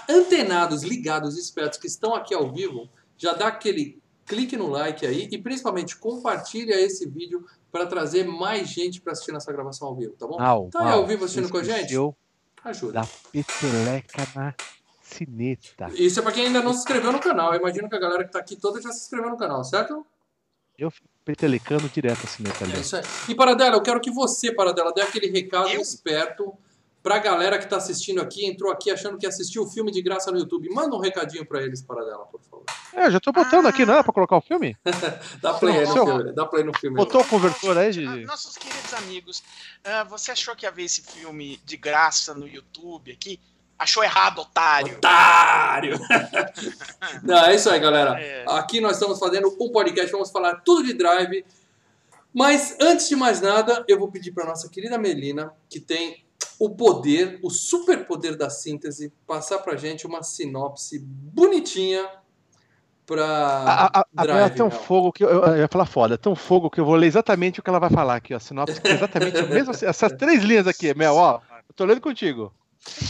antenados, 0.07 0.83
ligados, 0.83 1.35
espertos 1.35 1.79
que 1.79 1.87
estão 1.87 2.13
aqui 2.13 2.35
ao 2.35 2.51
vivo, 2.51 2.87
já 3.17 3.33
dá 3.33 3.47
aquele 3.47 3.99
clique 4.25 4.55
no 4.55 4.67
like 4.67 5.03
aí 5.03 5.27
e 5.31 5.37
principalmente 5.39 5.97
compartilha 5.97 6.79
esse 6.79 7.09
vídeo 7.09 7.43
para 7.71 7.87
trazer 7.87 8.23
mais 8.27 8.69
gente 8.69 9.01
para 9.01 9.13
assistir 9.13 9.31
nossa 9.31 9.51
gravação 9.51 9.87
ao 9.87 9.95
vivo, 9.95 10.13
tá 10.13 10.27
bom? 10.27 10.37
Mal, 10.37 10.69
Tá 10.71 10.79
aí 10.81 10.85
Mal, 10.85 10.99
ao 10.99 11.07
vivo 11.07 11.25
assistindo 11.25 11.47
você 11.47 11.51
com 11.51 11.57
a 11.57 11.63
gente? 11.63 11.95
Ajuda. 12.63 13.01
Da 13.01 13.07
peteleca 13.31 14.27
na 14.35 14.53
cineta. 15.15 15.89
Isso 15.95 16.19
é 16.19 16.23
para 16.23 16.31
quem 16.31 16.47
ainda 16.47 16.61
não 16.61 16.73
se 16.73 16.79
inscreveu 16.79 17.11
no 17.11 17.19
canal. 17.19 17.53
Eu 17.53 17.59
imagino 17.59 17.89
que 17.89 17.95
a 17.95 17.99
galera 17.99 18.23
que 18.23 18.31
tá 18.31 18.39
aqui 18.39 18.55
toda 18.55 18.81
já 18.81 18.91
se 18.91 19.03
inscreveu 19.05 19.29
no 19.29 19.37
canal, 19.37 19.63
certo? 19.63 20.05
Eu 20.77 20.89
fico 20.89 21.07
petelecando 21.25 21.89
direto 21.89 22.21
a 22.23 22.27
cineta 22.27 22.63
ali. 22.63 22.73
É 22.73 22.79
isso 22.79 22.95
aí. 22.95 23.03
E 23.27 23.35
Paradela, 23.35 23.75
eu 23.75 23.81
quero 23.81 23.99
que 23.99 24.09
você, 24.11 24.51
Paradela, 24.53 24.93
dê 24.93 25.01
aquele 25.01 25.27
recado 25.29 25.69
Eu? 25.69 25.81
esperto 25.81 26.53
pra 27.03 27.17
galera 27.17 27.57
que 27.57 27.65
tá 27.67 27.77
assistindo 27.77 28.21
aqui, 28.21 28.45
entrou 28.45 28.71
aqui 28.71 28.91
achando 28.91 29.17
que 29.17 29.25
assistiu 29.25 29.63
o 29.63 29.69
filme 29.69 29.89
de 29.91 30.01
graça 30.01 30.31
no 30.31 30.37
YouTube. 30.37 30.69
Manda 30.69 30.95
um 30.95 30.99
recadinho 30.99 31.45
pra 31.45 31.61
eles, 31.61 31.81
Paradela, 31.81 32.25
por 32.25 32.41
favor. 32.41 32.65
É, 32.93 33.05
eu 33.07 33.11
já 33.11 33.19
tô 33.19 33.31
botando 33.31 33.67
aqui, 33.67 33.85
não 33.85 33.93
era 33.93 34.03
pra 34.03 34.11
colocar 34.13 34.35
o 34.37 34.41
filme? 34.41 34.75
Dá 35.41 35.53
play 35.53 35.79
aí 35.79 35.85
no 35.87 35.93
Seu- 35.93 36.05
filme. 36.05 36.31
Dá 36.33 36.45
play 36.45 36.63
no 36.63 36.77
filme. 36.77 36.97
Botou 36.97 37.21
o 37.21 37.25
conversor 37.27 37.77
aí, 37.77 37.87
Ah, 37.87 37.91
Gigi? 37.91 38.25
Nossos 38.25 38.57
queridos 38.57 38.93
amigos, 38.95 39.43
ah, 39.83 40.03
você 40.03 40.31
achou 40.31 40.55
que 40.55 40.65
ia 40.65 40.71
ver 40.71 40.83
esse 40.83 41.01
filme 41.01 41.59
de 41.63 41.77
graça 41.77 42.33
no 42.33 42.47
YouTube 42.47 43.11
aqui? 43.11 43.39
Achou 43.79 44.03
errado, 44.03 44.41
otário. 44.41 44.97
Otário! 44.97 45.97
Não, 47.23 47.45
é 47.45 47.55
isso 47.55 47.69
aí, 47.69 47.79
galera. 47.79 48.19
É. 48.19 48.43
Aqui 48.49 48.81
nós 48.81 48.93
estamos 48.97 49.17
fazendo 49.17 49.47
um 49.59 49.71
podcast, 49.71 50.11
vamos 50.11 50.29
falar 50.29 50.55
tudo 50.65 50.83
de 50.83 50.93
drive. 50.93 51.45
Mas 52.33 52.75
antes 52.81 53.07
de 53.07 53.15
mais 53.15 53.39
nada, 53.39 53.85
eu 53.87 53.97
vou 53.97 54.11
pedir 54.11 54.31
para 54.31 54.45
nossa 54.45 54.69
querida 54.69 54.97
Melina, 54.97 55.53
que 55.69 55.79
tem 55.79 56.25
o 56.59 56.69
poder, 56.69 57.39
o 57.41 57.49
superpoder 57.49 58.37
da 58.37 58.49
síntese, 58.49 59.13
passar 59.25 59.59
pra 59.59 59.77
gente 59.77 60.05
uma 60.05 60.21
sinopse 60.23 60.99
bonitinha 60.99 62.05
pra 63.05 63.25
A, 63.25 63.85
a, 64.01 64.05
a 64.15 64.25
Bela 64.25 64.39
é 64.39 64.43
drive. 64.43 64.55
tão 64.57 64.67
Mel. 64.67 64.77
fogo 64.77 65.11
que 65.13 65.23
eu, 65.23 65.29
eu 65.29 65.57
ia 65.57 65.67
falar 65.69 65.85
foda, 65.85 66.15
é 66.15 66.17
tão 66.17 66.35
fogo 66.35 66.69
que 66.69 66.79
eu 66.79 66.85
vou 66.85 66.95
ler 66.95 67.07
exatamente 67.07 67.59
o 67.59 67.63
que 67.63 67.69
ela 67.69 67.79
vai 67.79 67.89
falar 67.89 68.15
aqui, 68.17 68.35
ó. 68.35 68.39
Sinopse, 68.39 68.79
que 68.79 68.87
é 68.89 68.91
exatamente 68.91 69.37
a 69.37 69.45
mesma, 69.47 69.73
essas 69.81 70.11
três 70.11 70.43
linhas 70.43 70.67
aqui, 70.67 70.93
Mel, 70.93 71.15
ó. 71.15 71.39
Eu 71.67 71.73
tô 71.73 71.85
lendo 71.85 72.01
contigo. 72.01 72.53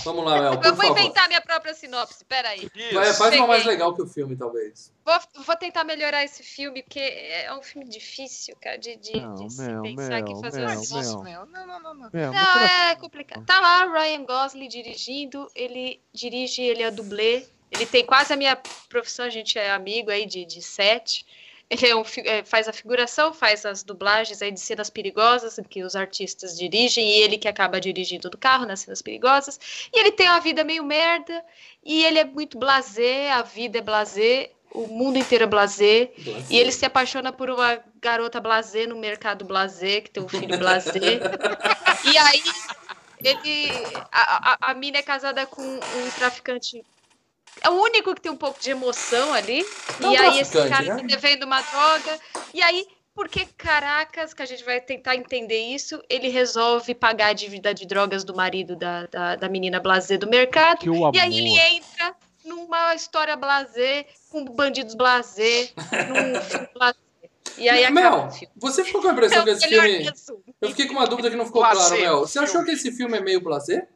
Vamos 0.03 0.25
lá, 0.25 0.41
Mel, 0.41 0.53
Eu 0.63 0.73
vou 0.75 0.85
favor. 0.85 0.99
inventar 0.99 1.27
minha 1.27 1.41
própria 1.41 1.73
sinopse, 1.73 2.25
peraí. 2.25 2.69
Isso. 2.75 2.93
Vai, 2.93 3.13
faz 3.13 3.35
uma 3.35 3.47
mais 3.47 3.65
legal 3.65 3.93
que 3.93 4.01
o 4.01 4.07
filme, 4.07 4.35
talvez. 4.35 4.91
Vou, 5.05 5.43
vou 5.45 5.55
tentar 5.55 5.83
melhorar 5.83 6.23
esse 6.23 6.41
filme, 6.43 6.81
porque 6.81 6.99
é 6.99 7.53
um 7.53 7.61
filme 7.61 7.87
difícil, 7.87 8.55
cara, 8.59 8.77
de, 8.77 8.95
de, 8.95 9.19
Não, 9.21 9.35
de 9.35 9.53
se 9.53 9.61
Mel, 9.61 9.81
pensar 9.83 10.09
Mel, 10.09 10.17
aqui 10.23 10.33
e 10.33 10.41
fazer 10.41 10.57
Mel, 10.59 10.67
uma 10.69 10.75
Mel. 10.75 10.83
sinopse. 10.83 11.11
Nossa, 11.13 11.23
meu, 11.23 11.45
não, 11.45 11.67
não, 11.67 11.79
não, 11.79 11.93
não. 11.93 12.09
Mel, 12.11 12.33
Não, 12.33 12.59
é 12.61 12.95
complicado. 12.95 13.45
Tá 13.45 13.59
lá 13.59 13.85
Ryan 13.85 14.25
Gosling 14.25 14.67
dirigindo, 14.67 15.47
ele 15.55 16.01
dirige, 16.11 16.61
ele 16.63 16.81
é 16.81 16.89
dublê, 16.89 17.45
ele 17.71 17.85
tem 17.85 18.03
quase 18.03 18.33
a 18.33 18.35
minha 18.35 18.57
profissão, 18.89 19.25
a 19.25 19.29
gente 19.29 19.57
é 19.59 19.69
amigo 19.71 20.09
aí 20.09 20.25
de, 20.25 20.45
de 20.45 20.61
set. 20.61 21.25
Ele 21.69 21.87
é 21.87 21.95
um 21.95 22.03
é, 22.25 22.43
faz 22.43 22.67
a 22.67 22.73
figuração, 22.73 23.31
faz 23.31 23.65
as 23.65 23.83
dublagens 23.83 24.41
aí 24.41 24.51
de 24.51 24.59
cenas 24.59 24.89
perigosas 24.89 25.59
que 25.69 25.83
os 25.83 25.95
artistas 25.95 26.57
dirigem 26.57 27.07
e 27.07 27.21
ele 27.21 27.37
que 27.37 27.47
acaba 27.47 27.79
dirigindo 27.79 28.29
do 28.29 28.37
carro 28.37 28.65
nas 28.65 28.79
cenas 28.79 29.01
perigosas. 29.01 29.59
E 29.93 29.99
ele 29.99 30.11
tem 30.11 30.27
uma 30.27 30.39
vida 30.39 30.63
meio 30.63 30.83
merda 30.83 31.45
e 31.83 32.03
ele 32.03 32.19
é 32.19 32.25
muito 32.25 32.57
blasé, 32.57 33.31
a 33.31 33.43
vida 33.43 33.77
é 33.77 33.81
blasé, 33.81 34.49
o 34.71 34.87
mundo 34.87 35.17
inteiro 35.17 35.43
é 35.43 35.47
blasé. 35.47 36.11
E 36.49 36.57
ele 36.57 36.71
se 36.71 36.85
apaixona 36.85 37.31
por 37.31 37.49
uma 37.49 37.79
garota 38.01 38.39
blasé 38.39 38.85
no 38.85 38.97
mercado 38.97 39.45
blasé, 39.45 40.01
que 40.01 40.09
tem 40.09 40.23
um 40.23 40.27
filho 40.27 40.57
blasé. 40.57 40.99
e 42.05 42.17
aí, 42.17 42.43
ele. 43.23 43.71
A, 44.11 44.53
a, 44.53 44.71
a 44.71 44.73
mina 44.73 44.97
é 44.97 45.01
casada 45.01 45.45
com 45.45 45.61
um 45.61 46.11
traficante. 46.17 46.83
É 47.61 47.69
o 47.69 47.73
único 47.73 48.15
que 48.15 48.21
tem 48.21 48.31
um 48.31 48.37
pouco 48.37 48.59
de 48.59 48.71
emoção 48.71 49.33
ali. 49.33 49.65
É 50.01 50.07
um 50.07 50.13
e 50.13 50.17
aí, 50.17 50.39
esse 50.39 50.53
cara 50.69 50.95
né? 50.95 51.01
tá 51.01 51.07
devendo 51.07 51.43
uma 51.43 51.61
droga. 51.61 52.19
E 52.53 52.61
aí, 52.61 52.87
porque 53.13 53.45
caracas, 53.57 54.33
que 54.33 54.41
a 54.41 54.45
gente 54.45 54.63
vai 54.63 54.79
tentar 54.79 55.15
entender 55.15 55.59
isso, 55.59 56.01
ele 56.09 56.29
resolve 56.29 56.95
pagar 56.95 57.27
a 57.27 57.33
dívida 57.33 57.73
de 57.73 57.85
drogas 57.85 58.23
do 58.23 58.33
marido 58.33 58.75
da, 58.75 59.07
da, 59.07 59.35
da 59.35 59.49
menina 59.49 59.79
blasé 59.79 60.17
do 60.17 60.27
mercado. 60.27 60.79
Que 60.79 60.89
o 60.89 61.05
amor. 61.05 61.15
E 61.15 61.19
aí 61.19 61.37
ele 61.37 61.59
entra 61.59 62.15
numa 62.45 62.95
história 62.95 63.35
blasé, 63.35 64.05
com 64.29 64.45
bandidos 64.45 64.95
blasé, 64.95 65.69
num 66.07 66.39
filme 66.41 66.69
blasé. 66.73 66.99
E 67.57 67.67
aí 67.67 67.91
Mel, 67.91 68.29
você 68.55 68.85
ficou 68.85 69.01
com 69.01 69.09
a 69.09 69.11
impressão 69.11 69.43
que 69.43 69.49
É 69.49 69.53
esse 69.53 69.69
melhor 69.69 69.85
filme. 69.85 70.03
resumo. 70.03 70.43
Eu 70.61 70.69
fiquei 70.69 70.87
com 70.87 70.93
uma 70.93 71.07
dúvida 71.07 71.29
que 71.29 71.35
não 71.35 71.45
ficou 71.45 71.61
claro, 71.61 71.89
Mel. 71.91 72.19
Você 72.19 72.39
achou 72.39 72.63
que 72.63 72.71
esse 72.71 72.91
filme 72.91 73.17
é 73.17 73.21
meio 73.21 73.41
blasé? 73.41 73.87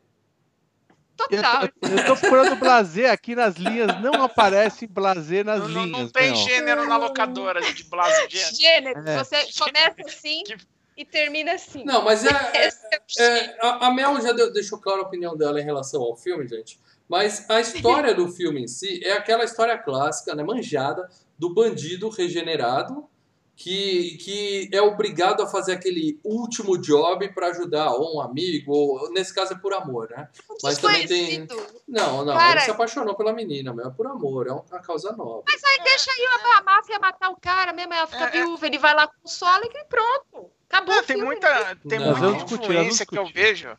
Eu, 1.19 1.27
Total. 1.37 1.63
eu 1.81 2.05
tô 2.05 2.15
procurando 2.17 2.55
blazer 2.55 3.09
aqui 3.11 3.35
nas 3.35 3.55
linhas, 3.55 4.01
não 4.01 4.23
aparece 4.23 4.87
blazer 4.87 5.45
nas 5.45 5.59
Não, 5.61 5.69
não- 5.69 5.85
linhas. 5.85 6.01
não 6.01 6.09
tem 6.09 6.31
Mel. 6.31 6.35
gênero 6.35 6.87
na 6.87 6.97
locadora 6.97 7.61
de 7.61 7.83
Blasio 7.83 8.27
gênero. 8.29 8.55
Gênero. 8.55 9.09
É. 9.09 9.17
Você 9.23 9.37
começa 9.59 9.95
assim 10.07 10.43
Que- 10.43 10.57
e 10.97 11.05
termina 11.05 11.53
assim. 11.53 11.83
Não, 11.85 12.03
mas 12.03 12.25
é, 12.25 12.29
é 12.55 12.69
gênero. 13.07 13.51
É, 13.51 13.57
a, 13.61 13.87
a 13.87 13.93
Mel 13.93 14.19
já 14.21 14.31
deu- 14.33 14.51
deixou 14.51 14.79
clara 14.79 14.99
a 15.01 15.03
opinião 15.03 15.37
dela 15.37 15.61
em 15.61 15.63
relação 15.63 16.01
ao 16.01 16.15
filme, 16.17 16.47
gente. 16.47 16.79
Mas 17.07 17.47
a 17.49 17.61
história 17.61 18.13
do 18.15 18.27
filme 18.29 18.63
em 18.63 18.67
si 18.67 18.99
é 19.05 19.13
aquela 19.13 19.43
história 19.43 19.77
clássica, 19.77 20.33
né, 20.35 20.43
manjada, 20.43 21.07
do 21.37 21.53
bandido 21.53 22.09
regenerado 22.09 23.07
que, 23.55 24.17
que 24.17 24.69
é 24.73 24.81
obrigado 24.81 25.41
a 25.43 25.47
fazer 25.47 25.73
aquele 25.73 26.19
último 26.23 26.77
job 26.77 27.29
para 27.33 27.47
ajudar 27.47 27.91
ou 27.91 28.17
um 28.17 28.21
amigo, 28.21 28.73
ou 28.73 29.11
nesse 29.11 29.33
caso 29.33 29.53
é 29.53 29.57
por 29.57 29.73
amor, 29.73 30.09
né? 30.09 30.27
Mas 30.63 30.77
também 30.79 31.07
tem. 31.07 31.47
Não, 31.87 32.25
não, 32.25 32.33
Cara- 32.33 32.51
ele 32.53 32.61
se 32.61 32.71
apaixonou 32.71 33.15
pela 33.15 33.31
menina, 33.31 33.73
Mel, 33.73 33.87
é 33.87 33.91
por 33.91 34.07
amor, 34.07 34.47
é 34.47 34.51
uma 34.51 34.79
causa 34.81 35.11
nova. 35.13 35.43
Mas 35.47 35.63
aí 35.63 35.83
deixa 35.83 36.11
aí 36.11 36.25
a, 36.25 36.57
a 36.57 36.63
máfia 36.63 36.99
matar 36.99 37.29
o 37.29 37.37
cara 37.39 37.71
mesmo, 37.73 37.93
ela 37.93 38.07
fica 38.07 38.25
É, 38.25 38.27
é. 38.27 38.31
viúva, 38.31 38.65
ele 38.65 38.77
vai 38.79 38.93
lá 38.95 39.07
com 39.07 39.13
o 39.23 39.27
solo 39.29 39.63
e 39.63 39.85
pronto. 39.85 40.51
Acabou 40.69 40.95
Ah, 40.95 40.99
o 40.99 41.03
tem 41.03 41.15
filme. 41.15 41.23
muita, 41.25 41.77
tem 41.87 41.99
Não. 41.99 42.15
muita 42.17 42.53
influência 42.55 43.05
que 43.05 43.17
eu 43.17 43.27
vejo. 43.27 43.69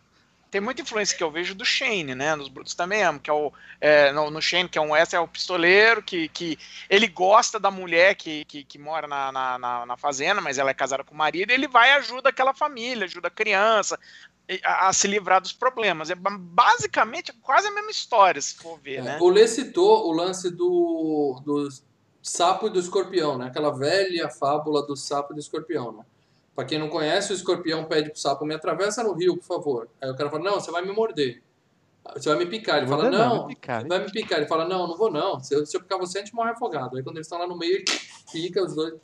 Tem 0.54 0.60
muita 0.60 0.82
influência 0.82 1.18
que 1.18 1.24
eu 1.24 1.32
vejo 1.32 1.52
do 1.52 1.64
Shane, 1.64 2.14
né? 2.14 2.36
Nos 2.36 2.48
Brutos 2.48 2.76
também 2.76 3.02
amo, 3.02 3.18
que 3.18 3.28
é 3.28 3.32
o. 3.32 3.52
é, 3.80 4.12
no, 4.12 4.30
no 4.30 4.40
Shane, 4.40 4.68
que 4.68 4.78
é 4.78 4.80
um 4.80 4.94
essa 4.94 5.16
é 5.16 5.18
o 5.18 5.26
pistoleiro, 5.26 6.00
que, 6.00 6.28
que 6.28 6.56
ele 6.88 7.08
gosta 7.08 7.58
da 7.58 7.72
mulher 7.72 8.14
que, 8.14 8.44
que, 8.44 8.62
que 8.62 8.78
mora 8.78 9.08
na, 9.08 9.32
na, 9.32 9.58
na- 9.58 9.84
na 9.84 9.96
fazenda, 9.96 10.40
mas 10.40 10.56
ela 10.56 10.70
é 10.70 10.74
casada 10.74 11.02
com 11.02 11.12
o 11.12 11.18
marido, 11.18 11.50
e 11.50 11.54
ele 11.54 11.66
vai 11.66 11.88
e 11.88 11.94
ajuda 11.94 12.28
aquela 12.28 12.54
família, 12.54 13.04
ajuda 13.04 13.26
a 13.26 13.30
criança 13.32 13.98
a, 14.62 14.86
a 14.86 14.92
se 14.92 15.08
livrar 15.08 15.40
dos 15.40 15.52
problemas. 15.52 16.08
É 16.08 16.14
ba- 16.14 16.38
basicamente 16.38 17.32
quase 17.42 17.66
a 17.66 17.72
mesma 17.72 17.90
história, 17.90 18.40
se 18.40 18.54
for 18.54 18.78
ver, 18.78 19.02
né? 19.02 19.18
O 19.20 19.28
Lê 19.30 19.48
citou 19.48 20.06
o 20.06 20.12
lance 20.12 20.52
do, 20.52 21.42
do 21.44 21.68
sapo 22.22 22.68
e 22.68 22.70
do 22.70 22.78
escorpião, 22.78 23.36
né? 23.36 23.46
Aquela 23.46 23.76
velha 23.76 24.28
fábula 24.28 24.86
do 24.86 24.94
sapo 24.94 25.32
e 25.32 25.34
do 25.34 25.40
escorpião, 25.40 25.90
né? 25.90 26.04
Pra 26.54 26.64
quem 26.64 26.78
não 26.78 26.88
conhece, 26.88 27.32
o 27.32 27.34
escorpião 27.34 27.84
pede 27.84 28.10
pro 28.10 28.18
sapo, 28.18 28.44
me 28.44 28.54
atravessa 28.54 29.02
no 29.02 29.12
rio, 29.12 29.36
por 29.36 29.44
favor. 29.44 29.88
Aí 30.00 30.08
o 30.10 30.16
cara 30.16 30.30
fala, 30.30 30.44
não, 30.44 30.60
você 30.60 30.70
vai 30.70 30.84
me 30.84 30.92
morder. 30.92 31.42
Você 32.14 32.28
vai 32.28 32.38
me 32.38 32.46
picar. 32.46 32.78
Ele 32.78 32.86
fala, 32.86 33.10
Não, 33.10 33.36
não, 33.36 33.46
picar, 33.46 33.86
vai 33.88 33.98
me 34.04 34.12
picar. 34.12 34.38
Ele 34.38 34.46
fala, 34.46 34.68
não, 34.68 34.86
não 34.86 34.96
vou 34.96 35.10
não. 35.10 35.40
Se 35.40 35.54
eu, 35.54 35.64
se 35.66 35.76
eu 35.76 35.80
picar 35.80 35.98
você, 35.98 36.18
a 36.18 36.20
gente 36.20 36.34
morre 36.34 36.50
afogado. 36.50 36.96
Aí 36.96 37.02
quando 37.02 37.16
eles 37.16 37.26
estão 37.26 37.38
lá 37.38 37.46
no 37.46 37.56
meio, 37.56 37.76
ele 37.76 37.84
pica 38.30 38.62
os 38.62 38.74
dois. 38.74 38.94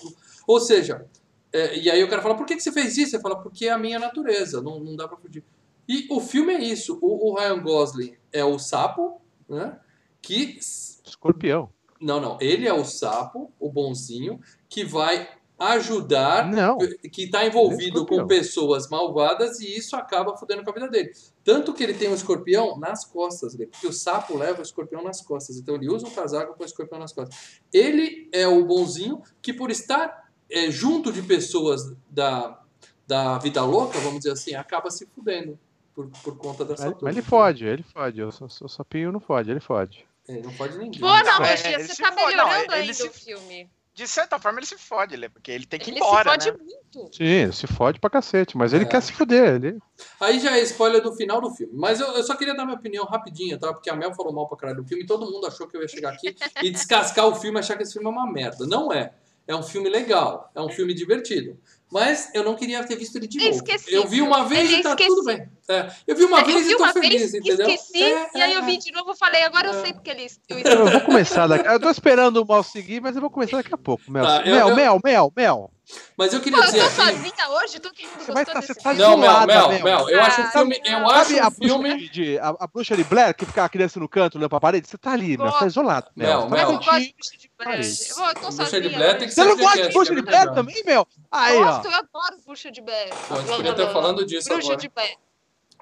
Ou 0.46 0.60
seja, 0.60 1.06
é, 1.52 1.76
e 1.78 1.90
aí 1.90 2.04
o 2.04 2.08
cara 2.08 2.22
fala, 2.22 2.36
por 2.36 2.46
que, 2.46 2.54
que 2.54 2.62
você 2.62 2.70
fez 2.70 2.96
isso? 2.98 3.16
Ele 3.16 3.22
fala, 3.22 3.40
porque 3.40 3.66
é 3.66 3.70
a 3.70 3.78
minha 3.78 3.98
natureza, 3.98 4.60
não, 4.62 4.78
não 4.78 4.94
dá 4.94 5.08
pra 5.08 5.16
fugir. 5.16 5.42
E 5.88 6.06
o 6.10 6.20
filme 6.20 6.52
é 6.52 6.62
isso. 6.62 6.98
O, 7.00 7.30
o 7.30 7.34
Ryan 7.36 7.60
Gosling 7.62 8.14
é 8.32 8.44
o 8.44 8.58
sapo, 8.58 9.20
né? 9.48 9.76
Que 10.22 10.58
Escorpião. 11.04 11.70
não, 12.00 12.20
não. 12.20 12.38
Ele 12.40 12.68
é 12.68 12.72
o 12.72 12.84
sapo, 12.84 13.50
o 13.58 13.72
bonzinho, 13.72 14.38
que 14.68 14.84
vai 14.84 15.28
ajudar, 15.60 16.50
Não. 16.50 16.78
que 17.12 17.24
está 17.24 17.44
envolvido 17.46 17.98
Ele 18.00 18.04
é 18.04 18.08
com 18.20 18.26
pessoas 18.26 18.88
malvadas 18.88 19.60
e 19.60 19.76
isso 19.76 19.94
acaba 19.94 20.36
fudendo 20.36 20.64
com 20.64 20.70
a 20.70 20.72
vida 20.72 20.88
dele. 20.88 21.12
Tanto 21.44 21.74
que 21.74 21.82
ele 21.82 21.92
tem 21.94 22.08
um 22.08 22.14
escorpião 22.14 22.78
nas 22.78 23.04
costas 23.04 23.54
porque 23.54 23.86
o 23.86 23.92
sapo 23.92 24.36
leva 24.38 24.60
o 24.60 24.62
escorpião 24.62 25.02
nas 25.02 25.20
costas. 25.20 25.56
Então 25.58 25.74
ele 25.74 25.88
usa 25.88 26.06
um 26.06 26.10
casaco 26.10 26.54
com 26.56 26.62
o 26.62 26.66
escorpião 26.66 26.98
nas 26.98 27.12
costas. 27.12 27.60
Ele 27.72 28.28
é 28.32 28.48
o 28.48 28.64
bonzinho 28.64 29.22
que, 29.42 29.52
por 29.52 29.70
estar 29.70 30.30
é, 30.50 30.70
junto 30.70 31.12
de 31.12 31.22
pessoas 31.22 31.92
da, 32.08 32.58
da 33.06 33.36
vida 33.38 33.62
louca, 33.62 33.98
vamos 33.98 34.20
dizer 34.20 34.32
assim, 34.32 34.54
acaba 34.54 34.90
se 34.90 35.06
fudendo 35.14 35.58
por, 35.94 36.08
por 36.24 36.36
conta 36.38 36.64
dessa 36.64 36.84
Mas, 36.84 36.92
turma. 36.94 37.08
mas 37.08 37.16
ele 37.16 37.26
fode, 37.26 37.66
ele 37.66 37.82
fode. 37.82 38.22
O, 38.22 38.28
o, 38.28 38.64
o 38.64 38.68
sapinho 38.68 39.12
não 39.12 39.20
fode, 39.20 39.50
ele 39.50 39.60
fode. 39.60 40.06
Ele 40.28 40.42
não 40.42 40.52
pode 40.54 40.78
ninguém. 40.78 41.00
Boa, 41.00 41.22
não, 41.22 41.44
é, 41.44 41.52
ele 41.74 41.84
você 41.84 42.00
tá 42.02 42.12
fode, 42.12 42.36
não, 42.36 42.46
melhorando 42.46 42.72
ele 42.74 42.82
ainda 42.82 42.94
se- 42.94 43.06
o 43.08 43.12
filme. 43.12 43.68
De 43.92 44.06
certa 44.06 44.38
forma 44.38 44.60
ele 44.60 44.66
se 44.66 44.78
fode, 44.78 45.16
né? 45.16 45.28
Porque 45.28 45.50
ele 45.50 45.66
tem 45.66 45.78
que 45.78 45.90
ir 45.90 45.94
Ele 45.94 45.98
embora, 46.00 46.30
se 46.40 46.48
fode 46.48 46.52
né? 46.52 46.64
muito. 46.64 47.16
Sim, 47.16 47.24
ele 47.24 47.52
se 47.52 47.66
fode 47.66 47.98
pra 48.00 48.08
cacete, 48.08 48.56
mas 48.56 48.72
ele 48.72 48.84
É. 48.84 48.88
quer 48.88 49.02
se 49.02 49.12
fuder. 49.12 49.56
Ele... 49.56 49.78
Aí 50.20 50.38
já 50.40 50.56
é 50.56 50.60
spoiler 50.62 51.02
do 51.02 51.12
final 51.14 51.40
do 51.40 51.50
filme. 51.50 51.72
Mas 51.76 52.00
eu, 52.00 52.06
eu 52.12 52.22
só 52.22 52.34
queria 52.36 52.54
dar 52.54 52.64
minha 52.64 52.76
opinião 52.76 53.04
rapidinha, 53.04 53.58
tá? 53.58 53.72
Porque 53.72 53.90
a 53.90 53.96
Mel 53.96 54.14
falou 54.14 54.32
mal 54.32 54.48
pra 54.48 54.56
caralho 54.56 54.82
do 54.82 54.88
filme 54.88 55.02
e 55.04 55.06
todo 55.06 55.30
mundo 55.30 55.46
achou 55.46 55.66
que 55.66 55.76
eu 55.76 55.82
ia 55.82 55.88
chegar 55.88 56.12
aqui 56.14 56.34
e 56.62 56.70
descascar 56.70 57.26
o 57.26 57.34
filme 57.34 57.58
e 57.58 57.60
achar 57.60 57.76
que 57.76 57.82
esse 57.82 57.92
filme 57.92 58.06
é 58.08 58.10
uma 58.10 58.30
merda. 58.30 58.66
Não 58.66 58.92
é. 58.92 59.12
É 59.46 59.56
um 59.56 59.62
filme 59.64 59.88
legal, 59.90 60.48
é 60.54 60.60
um 60.60 60.68
filme 60.68 60.94
divertido. 60.94 61.58
Mas 61.90 62.30
eu 62.32 62.44
não 62.44 62.54
queria 62.54 62.84
ter 62.84 62.94
visto 62.94 63.16
ele 63.16 63.26
de 63.26 63.38
É 63.40 63.44
novo. 63.46 63.56
esquecível. 63.56 64.02
Eu 64.02 64.06
vi 64.08 64.22
uma 64.22 64.44
vez 64.44 64.60
Ele 64.66 64.76
é 64.76 64.78
e 64.78 64.82
tá 64.84 64.90
esquecível. 64.90 65.16
tudo 65.16 65.26
bem. 65.26 65.48
É, 65.70 65.90
eu 66.06 66.16
vi 66.16 66.24
uma 66.24 66.40
eu 66.40 66.44
vez 66.46 66.66
vi 66.66 66.72
e 66.72 66.76
tô 66.76 66.82
uma 66.82 66.92
feliz, 66.92 67.30
vez, 67.30 67.34
entendeu? 67.34 67.68
esqueci, 67.70 68.02
É, 68.02 68.30
e 68.34 68.42
aí 68.42 68.52
eu 68.54 68.60
é, 68.60 68.62
vi 68.62 68.76
de 68.78 68.90
novo 68.92 69.12
e 69.12 69.16
falei, 69.16 69.42
agora 69.44 69.68
eu 69.68 69.74
É. 69.78 69.82
sei 69.82 69.92
porque 69.92 70.10
ele 70.10 70.26
eu 70.48 70.58
Eu 70.80 70.86
vou 70.90 71.00
começar 71.02 71.46
daqui. 71.46 71.66
Eu 71.68 71.78
tô 71.80 71.88
esperando 71.90 72.38
o 72.42 72.46
mal 72.46 72.62
seguir, 72.62 73.00
mas 73.00 73.14
eu 73.14 73.20
vou 73.20 73.30
começar 73.30 73.58
daqui 73.58 73.72
a 73.72 73.78
pouco. 73.78 74.02
Mel, 74.10 74.24
Tá, 74.24 74.42
eu- 74.44 74.54
Mel, 74.54 74.68
eu- 74.70 74.76
Mel, 74.76 75.00
Mel, 75.04 75.32
Mel. 75.36 75.70
Mas 76.16 76.32
eu 76.32 76.38
Pô, 76.38 76.44
queria 76.44 76.58
eu 76.60 76.64
dizer 76.66 76.78
tô 76.78 76.84
aqui. 76.86 76.94
sozinha 76.94 77.50
hoje, 77.50 77.80
todo 77.80 77.92
mundo 78.00 78.10
Você 78.24 78.32
vai 78.32 78.44
tá- 78.46 78.54
desse 78.54 78.74
você 78.74 78.74
tá. 78.80 78.94
Não, 78.94 79.16
Mel, 79.16 79.28
zoada, 79.32 79.46
Mel, 79.46 79.68
Mel. 79.70 79.82
Mel. 79.82 80.08
Eu 80.08 80.20
Ah, 80.20 80.26
acho 80.26 80.40
o 80.42 80.44
filme. 80.52 80.80
Eu 80.84 81.08
acho 81.08 81.24
Sabe 81.24 81.40
a 81.40 81.48
o 81.48 81.50
bruxa, 81.50 81.64
filme. 81.74 82.08
de, 82.10 82.38
a, 82.38 82.48
a 82.60 82.66
bruxa 82.68 82.96
de 82.96 83.02
Blair 83.04 83.34
que 83.34 83.44
ficava 83.44 83.66
aqui 83.66 83.76
descendo 83.78 84.04
no 84.04 84.08
canto, 84.08 84.38
olhando 84.38 84.50
pra 84.50 84.60
parede? 84.60 84.86
Você 84.88 84.96
tá 84.96 85.10
ali, 85.10 85.36
Mel, 85.36 85.50
você 85.50 85.58
tá 85.58 85.66
isolado. 85.66 86.06
Mel, 86.14 86.42
Mel, 86.42 86.50
Mel. 86.50 86.60
Eu 86.60 86.72
não 86.74 86.78
Tá 86.80 86.92
gosto 86.92 87.00
de 87.06 87.14
bruxa 87.14 87.36
de 87.38 87.50
Blair. 87.58 87.80
Eu, 87.80 88.24
eu 88.24 88.34
tô 88.34 88.40
Bruxa 88.40 88.50
de 88.50 88.70
sozinha 88.70 88.98
Blair 88.98 89.18
tem 89.18 89.28
que 89.28 89.34
Você 89.34 89.44
não 89.44 89.56
gosta 89.56 89.82
de 89.82 89.92
bruxa 89.92 90.12
é 90.12 90.14
de 90.16 90.22
Blair 90.22 90.54
também, 90.54 90.82
Mel? 90.84 91.08
Aí, 91.32 91.56
ó. 91.56 91.64
Gosto, 91.64 91.84
eu 91.86 91.94
adoro 91.94 92.36
bruxa 92.46 92.70
de 92.70 92.80
Blair. 92.80 93.08
Pô, 93.26 93.34
a 93.34 93.38
gente 93.38 93.56
podia 93.56 93.70
estar 93.72 93.86
falando 93.88 94.24
disso 94.26 94.48
Bruxa 94.48 94.66
agora. 94.66 94.80
de 94.80 94.88
Blair. 94.90 95.16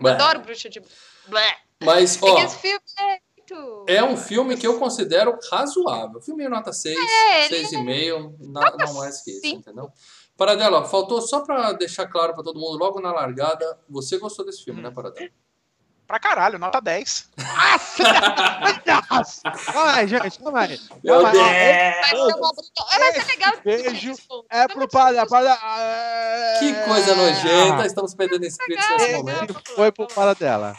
Adoro 0.05 0.41
bruxa 0.41 0.69
de 0.69 0.83
Blair. 1.27 1.57
Mas, 1.81 2.21
É 2.23 2.27
ó. 2.27 2.39
esse 2.39 2.57
filme 2.59 2.81
é 2.99 3.19
muito... 3.37 3.85
É 3.89 4.03
um 4.05 4.17
filme 4.17 4.57
que 4.57 4.67
eu 4.67 4.79
considero 4.79 5.39
razoável. 5.51 6.21
Filme 6.21 6.49
nota 6.49 6.73
6, 6.73 6.97
É, 6.99 7.47
ele 7.47 7.67
6,5, 7.67 8.37
na- 8.53 8.61
Nota 8.63 8.85
não 8.87 8.95
mais 8.95 9.23
que 9.23 9.31
isso, 9.31 9.47
entendeu? 9.47 9.91
Paradela, 10.37 10.85
faltou 10.85 11.21
só 11.21 11.41
pra 11.41 11.73
deixar 11.73 12.07
claro 12.07 12.33
pra 12.35 12.43
todo 12.45 12.61
mundo, 12.61 12.79
logo 12.79 13.01
na 13.01 13.13
largada, 13.13 13.79
você 13.89 14.19
gostou 14.19 14.45
desse 14.45 14.63
filme, 14.65 14.81
né, 14.81 14.91
Paradela? 14.91 15.31
Pra 16.09 16.19
caralho, 16.19 16.59
nota 16.59 16.81
10. 16.81 17.29
Nossa! 18.87 19.43
Calma 19.71 19.93
aí, 19.93 20.09
gente, 20.09 20.39
calma 20.39 20.61
aí. 20.63 20.81
Meu. 21.05 21.23
Deus! 21.23 21.23
Vai 21.23 21.35
ser 21.35 21.51
É, 21.51 23.13
vai 23.13 23.27
legal. 23.27 23.53
Beijo. 23.63 24.15
É 24.49 24.67
pro 24.69 24.89
padre, 24.89 25.27
padre. 25.29 25.53
Que 26.61 26.73
coisa 26.87 27.15
nojenta, 27.15 27.85
estamos 27.85 28.15
perdendo 28.15 28.47
inscritos 28.47 28.87
nesse 28.89 29.13
momento. 29.17 29.63
Foi 29.77 29.93
pro 29.93 30.07
para 30.07 30.35
dela. 30.35 30.75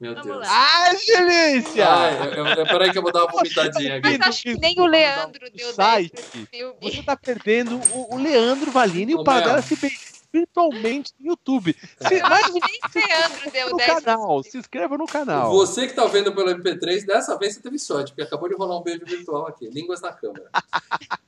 Meu 0.00 0.14
Vamos 0.14 0.26
Deus. 0.28 0.48
lá. 0.48 0.86
Ai, 0.86 0.96
delícia! 0.96 1.86
Ai, 1.86 2.38
eu, 2.38 2.46
eu, 2.46 2.66
peraí 2.66 2.90
que 2.90 2.96
eu 2.96 3.02
vou 3.02 3.12
dar 3.12 3.24
uma 3.24 3.32
vomitadinha 3.32 3.98
aqui. 3.98 4.16
Mas 4.16 4.28
acho 4.28 4.42
que 4.44 4.54
nem 4.58 4.80
o 4.80 4.86
Leandro 4.86 5.40
deu 5.54 5.74
10 5.74 5.74
Site. 5.74 6.48
Você 6.80 7.02
tá 7.02 7.14
perdendo 7.14 7.78
o, 7.92 8.14
o 8.14 8.18
Leandro 8.18 8.70
Valini 8.70 9.12
e 9.12 9.14
o 9.14 9.22
Mel. 9.22 9.62
se 9.62 9.76
bem 9.76 9.92
virtualmente 10.32 11.12
no 11.18 11.30
YouTube. 11.30 11.74
Se, 12.08 12.22
mas 12.22 12.52
Nem 12.52 12.62
o 12.62 13.06
Leandro 13.08 13.50
deu 13.50 13.70
no 13.70 13.76
10 13.76 13.92
pra 13.92 14.00
canal, 14.02 14.42
se 14.42 14.58
inscreva 14.58 14.96
no 14.98 15.06
canal. 15.06 15.50
Você 15.52 15.86
que 15.86 15.94
tá 15.94 16.06
vendo 16.06 16.34
pelo 16.34 16.50
MP3, 16.50 17.04
dessa 17.06 17.36
vez 17.38 17.54
você 17.54 17.60
teve 17.60 17.78
sorte, 17.78 18.12
porque 18.12 18.22
acabou 18.22 18.48
de 18.48 18.54
rolar 18.54 18.78
um 18.78 18.82
beijo 18.82 19.04
virtual 19.04 19.46
aqui. 19.46 19.68
Línguas 19.68 20.00
na 20.00 20.12
câmera. 20.12 20.50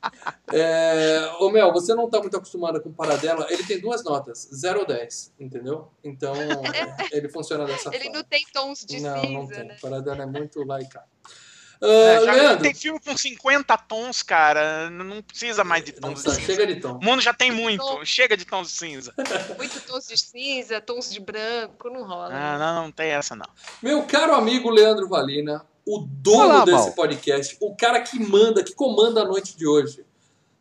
É, 0.54 1.32
ô 1.40 1.50
Mel, 1.50 1.72
você 1.72 1.94
não 1.94 2.10
tá 2.10 2.18
muito 2.20 2.36
acostumada 2.36 2.78
com 2.78 2.92
Paradela. 2.92 3.46
Ele 3.48 3.64
tem 3.64 3.80
duas 3.80 4.04
notas, 4.04 4.50
0 4.54 4.80
ou 4.80 4.86
10, 4.86 5.32
entendeu? 5.40 5.88
Então, 6.04 6.34
ele 7.10 7.28
funciona 7.30 7.64
dessa 7.64 7.88
Ele 7.88 8.04
forma. 8.04 8.18
não 8.18 8.24
tem 8.24 8.44
tons 8.52 8.84
de 8.84 9.00
não, 9.00 9.18
cinza, 9.20 9.32
não 9.32 9.46
tem. 9.48 9.64
né? 9.64 9.76
Paradela 9.80 10.22
é 10.24 10.26
muito 10.26 10.62
laica. 10.62 11.02
Uh, 11.82 12.24
já 12.24 12.32
Leandro, 12.32 12.62
tem 12.62 12.72
filme 12.74 13.00
com 13.00 13.16
50 13.16 13.76
tons, 13.78 14.22
cara. 14.22 14.88
Não 14.88 15.20
precisa 15.20 15.64
mais 15.64 15.84
de 15.84 15.92
não 16.00 16.10
tons 16.10 16.18
de 16.18 16.22
precisa, 16.22 16.46
cinza. 16.46 16.52
chega 16.60 16.74
de 16.74 16.80
tom. 16.80 16.92
O 16.98 17.04
mundo 17.04 17.20
já 17.20 17.34
tem 17.34 17.50
muito. 17.50 18.04
Chega 18.04 18.36
de 18.36 18.44
tons 18.44 18.68
de 18.68 18.74
cinza. 18.74 19.12
Muito 19.58 19.80
tons 19.80 20.06
de 20.06 20.16
cinza, 20.16 20.80
tons 20.80 21.10
de 21.10 21.18
branco, 21.18 21.90
não 21.90 22.04
rola. 22.04 22.30
Ah, 22.32 22.58
não, 22.58 22.84
não 22.84 22.92
tem 22.92 23.08
essa, 23.10 23.34
não. 23.34 23.46
Meu 23.82 24.04
caro 24.04 24.34
amigo 24.34 24.70
Leandro 24.70 25.08
Valina, 25.08 25.66
o 25.84 25.98
dono 25.98 26.44
Olá, 26.44 26.64
desse 26.64 26.86
Mal. 26.86 26.92
podcast, 26.92 27.56
o 27.60 27.74
cara 27.74 28.00
que 28.00 28.18
manda, 28.20 28.62
que 28.62 28.74
comanda 28.74 29.22
a 29.22 29.24
noite 29.24 29.56
de 29.56 29.66
hoje. 29.66 30.04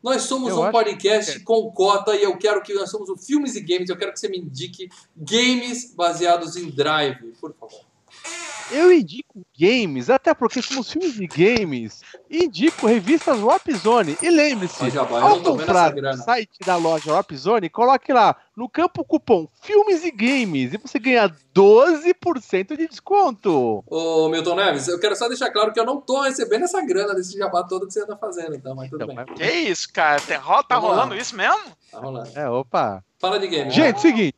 Nós 0.01 0.23
somos 0.23 0.49
Eu 0.49 0.63
um 0.63 0.71
podcast 0.71 1.33
que- 1.37 1.45
com 1.45 1.71
cota 1.71 2.15
e 2.15 2.23
eu 2.23 2.35
quero 2.35 2.63
que 2.63 2.73
nós 2.73 2.89
somos 2.89 3.07
o 3.09 3.15
Filmes 3.15 3.55
e 3.55 3.61
Games. 3.61 3.87
Eu 3.89 3.95
quero 3.97 4.11
que 4.11 4.19
você 4.19 4.27
me 4.27 4.39
indique 4.39 4.89
games 5.15 5.93
baseados 5.93 6.55
em 6.55 6.71
Drive, 6.71 7.33
por 7.39 7.53
favor. 7.53 7.81
Eu 8.71 8.91
indico 8.91 9.45
games, 9.57 10.09
até 10.09 10.33
porque 10.33 10.61
somos 10.61 10.91
filmes 10.91 11.13
de 11.13 11.27
games. 11.27 12.01
Indico 12.29 12.87
revistas 12.87 13.37
Zone. 13.77 14.17
E 14.21 14.29
lembre-se, 14.29 14.97
ao 14.97 15.41
comprar 15.41 15.93
no 15.93 16.13
site 16.17 16.59
da 16.65 16.75
loja 16.75 17.11
Zone, 17.35 17.69
coloque 17.69 18.11
lá 18.13 18.35
no 18.55 18.69
campo 18.69 19.03
cupom 19.03 19.47
Filmes 19.61 20.03
e 20.03 20.11
Games 20.11 20.73
e 20.73 20.77
você 20.77 20.99
ganha 20.99 21.33
12% 21.53 22.77
de 22.77 22.87
desconto. 22.87 23.83
Ô, 23.87 24.29
Milton 24.29 24.55
Neves, 24.55 24.87
eu 24.87 24.99
quero 24.99 25.15
só 25.15 25.27
deixar 25.27 25.49
claro 25.51 25.73
que 25.73 25.79
eu 25.79 25.85
não 25.85 25.99
tô 25.99 26.21
recebendo 26.21 26.63
essa 26.63 26.81
grana 26.81 27.13
desse 27.13 27.37
jabá 27.37 27.63
todo 27.63 27.87
que 27.87 27.93
você 27.93 28.05
tá 28.05 28.15
fazendo, 28.15 28.55
então, 28.55 28.75
mas 28.75 28.89
tudo 28.89 29.03
Então, 29.03 29.15
bem. 29.25 29.35
Que 29.35 29.51
isso, 29.51 29.91
cara? 29.91 30.21
Tá 30.21 30.39
lá. 30.75 30.79
rolando 30.79 31.15
isso 31.15 31.35
mesmo? 31.35 31.71
Tá 31.91 31.99
rolando. 31.99 32.29
É, 32.35 32.49
opa. 32.49 33.03
Fala 33.19 33.39
de 33.39 33.47
game. 33.47 33.71
Gente, 33.71 34.01
seguinte. 34.01 34.35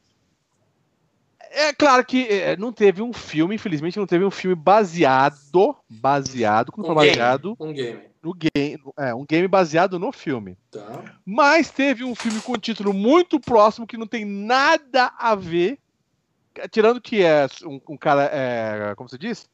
É 1.55 1.71
claro 1.71 2.03
que 2.03 2.27
é, 2.27 2.57
não 2.57 2.71
teve 2.73 3.01
um 3.01 3.13
filme, 3.13 3.55
infelizmente 3.55 3.97
não 3.99 4.07
teve 4.07 4.25
um 4.25 4.31
filme 4.31 4.55
baseado, 4.55 5.75
baseado, 5.89 6.71
como 6.71 6.87
Um 6.89 6.93
foi 6.93 7.05
game. 7.05 7.17
baseado 7.17 7.55
Um 7.59 7.71
game. 7.73 7.99
no 8.23 8.33
game, 8.33 8.79
é, 8.97 9.13
um 9.13 9.23
game 9.25 9.47
baseado 9.47 9.99
no 9.99 10.11
filme. 10.11 10.57
Tá. 10.71 11.03
Mas 11.25 11.69
teve 11.69 12.03
um 12.03 12.15
filme 12.15 12.41
com 12.41 12.53
um 12.53 12.57
título 12.57 12.91
muito 12.91 13.39
próximo 13.39 13.85
que 13.85 13.97
não 13.97 14.07
tem 14.07 14.25
nada 14.25 15.11
a 15.17 15.35
ver, 15.35 15.77
tirando 16.71 16.99
que 16.99 17.21
é 17.23 17.47
um, 17.65 17.79
um 17.89 17.97
cara, 17.97 18.29
é, 18.33 18.93
como 18.95 19.07
você 19.07 19.17
diz? 19.17 19.47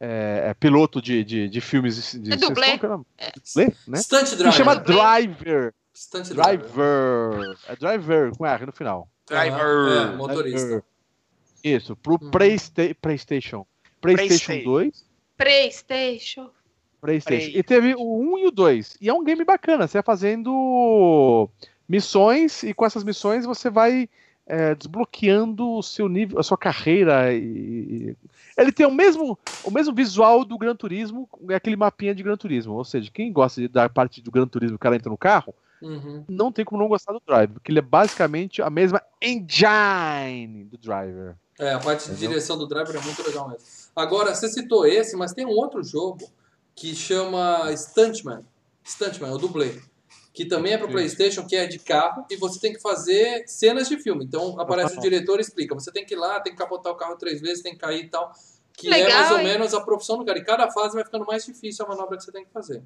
É, 0.00 0.46
é 0.50 0.54
piloto 0.54 1.00
de, 1.02 1.22
de, 1.24 1.48
de 1.48 1.60
filmes 1.60 2.12
de 2.20 2.32
É 2.32 2.36
dublê. 2.36 2.78
que 2.78 2.86
é? 2.86 2.88
Dublê, 2.88 3.74
né? 3.86 3.98
Stunt 3.98 4.28
Que 4.30 4.36
Driver. 4.36 4.52
chama 4.52 4.76
Driver. 4.76 5.74
Stunt 5.94 6.28
Driver. 6.28 7.30
Driver. 7.36 7.56
É 7.68 7.76
Driver 7.76 8.36
com 8.36 8.46
R 8.46 8.66
no 8.66 8.72
final. 8.72 9.08
Driver. 9.28 10.12
É, 10.12 10.16
motorista. 10.16 10.58
Driver. 10.66 10.84
Isso, 11.76 11.96
pro. 11.96 12.18
Playsta 12.18 12.94
PlayStation. 13.00 13.66
PlayStation 14.00 14.46
Playstation. 14.46 14.64
2. 14.64 15.04
PlayStation. 15.36 16.50
PlayStation. 17.00 17.50
Play. 17.50 17.58
E 17.60 17.62
teve 17.62 17.94
o 17.94 18.20
1 18.34 18.38
e 18.38 18.46
o 18.46 18.50
2. 18.50 18.98
E 19.00 19.08
é 19.08 19.12
um 19.14 19.24
game 19.24 19.44
bacana. 19.44 19.86
Você 19.86 19.98
vai 19.98 20.02
fazendo 20.02 21.48
missões 21.88 22.62
e 22.62 22.74
com 22.74 22.84
essas 22.84 23.04
missões 23.04 23.46
você 23.46 23.70
vai 23.70 24.08
é, 24.46 24.74
desbloqueando 24.74 25.70
o 25.70 25.82
seu 25.82 26.08
nível, 26.08 26.38
a 26.38 26.42
sua 26.42 26.56
carreira. 26.58 27.32
E... 27.34 27.38
e- 27.38 28.16
Ele 28.56 28.72
tem 28.72 28.86
o 28.86 28.90
mesmo, 28.92 29.38
o 29.64 29.70
mesmo 29.70 29.94
visual 29.94 30.44
do 30.44 30.58
Gran 30.58 30.74
Turismo, 30.74 31.28
é 31.50 31.54
aquele 31.54 31.76
mapinha 31.76 32.14
de 32.14 32.22
Gran 32.22 32.36
Turismo. 32.36 32.74
Ou 32.74 32.84
seja, 32.84 33.10
quem 33.12 33.32
gosta 33.32 33.60
de- 33.60 33.68
da 33.68 33.88
parte 33.88 34.20
do 34.22 34.30
Gran 34.30 34.46
Turismo, 34.46 34.76
o 34.76 34.78
cara 34.78 34.96
entra 34.96 35.10
no 35.10 35.18
carro, 35.18 35.54
Uhum. 35.80 36.24
não 36.28 36.50
tem 36.50 36.64
como 36.64 36.80
não 36.82 36.88
gostar 36.88 37.12
do 37.12 37.22
Drive, 37.26 37.52
porque 37.52 37.70
ele 37.70 37.78
é 37.78 37.82
basicamente 37.82 38.60
a 38.60 38.68
mesma 38.70 39.02
engine 39.22 40.64
do 40.64 40.76
Driver. 40.78 41.36
É, 41.58 41.72
a 41.72 41.78
parte 41.78 42.04
de 42.04 42.12
Entendeu? 42.12 42.30
direção 42.30 42.56
do 42.56 42.66
Driver 42.66 42.96
é 42.96 43.00
muito 43.00 43.22
legal 43.26 43.48
mesmo. 43.48 43.64
Agora, 43.94 44.34
você 44.34 44.48
citou 44.48 44.86
esse, 44.86 45.16
mas 45.16 45.32
tem 45.32 45.44
um 45.44 45.50
outro 45.50 45.82
jogo 45.82 46.30
que 46.74 46.94
chama 46.94 47.72
Stuntman. 47.76 48.44
Stuntman, 48.84 49.32
o 49.32 49.38
dublê. 49.38 49.80
Que 50.32 50.44
também 50.44 50.74
é 50.74 50.78
para. 50.78 50.86
PlayStation, 50.86 51.44
que 51.44 51.56
é 51.56 51.66
de 51.66 51.80
carro, 51.80 52.24
e 52.30 52.36
você 52.36 52.60
tem 52.60 52.72
que 52.72 52.80
fazer 52.80 53.42
cenas 53.48 53.88
de 53.88 53.98
filme. 53.98 54.24
Então 54.24 54.60
aparece 54.60 54.96
o 54.96 55.00
diretor 55.00 55.38
e 55.38 55.42
explica: 55.42 55.74
você 55.74 55.90
tem 55.90 56.06
que 56.06 56.14
ir 56.14 56.16
lá, 56.16 56.38
tem 56.38 56.52
que 56.52 56.58
capotar 56.58 56.92
o 56.92 56.96
carro 56.96 57.16
três 57.16 57.40
vezes, 57.40 57.60
tem 57.60 57.72
que 57.72 57.80
cair 57.80 58.04
e 58.04 58.08
tal. 58.08 58.32
Que 58.72 58.86
é 58.86 58.90
Legal, 58.90 59.18
mais 59.18 59.30
ou 59.32 59.38
hein? 59.38 59.44
menos 59.44 59.74
a 59.74 59.80
profissão 59.80 60.16
do 60.16 60.24
cara. 60.24 60.38
E 60.38 60.44
cada 60.44 60.70
fase 60.70 60.94
vai 60.94 61.04
ficando 61.04 61.26
mais 61.26 61.44
difícil 61.44 61.84
a 61.84 61.88
manobra 61.88 62.16
que 62.16 62.22
você 62.22 62.30
tem 62.30 62.44
que 62.44 62.52
fazer. 62.52 62.80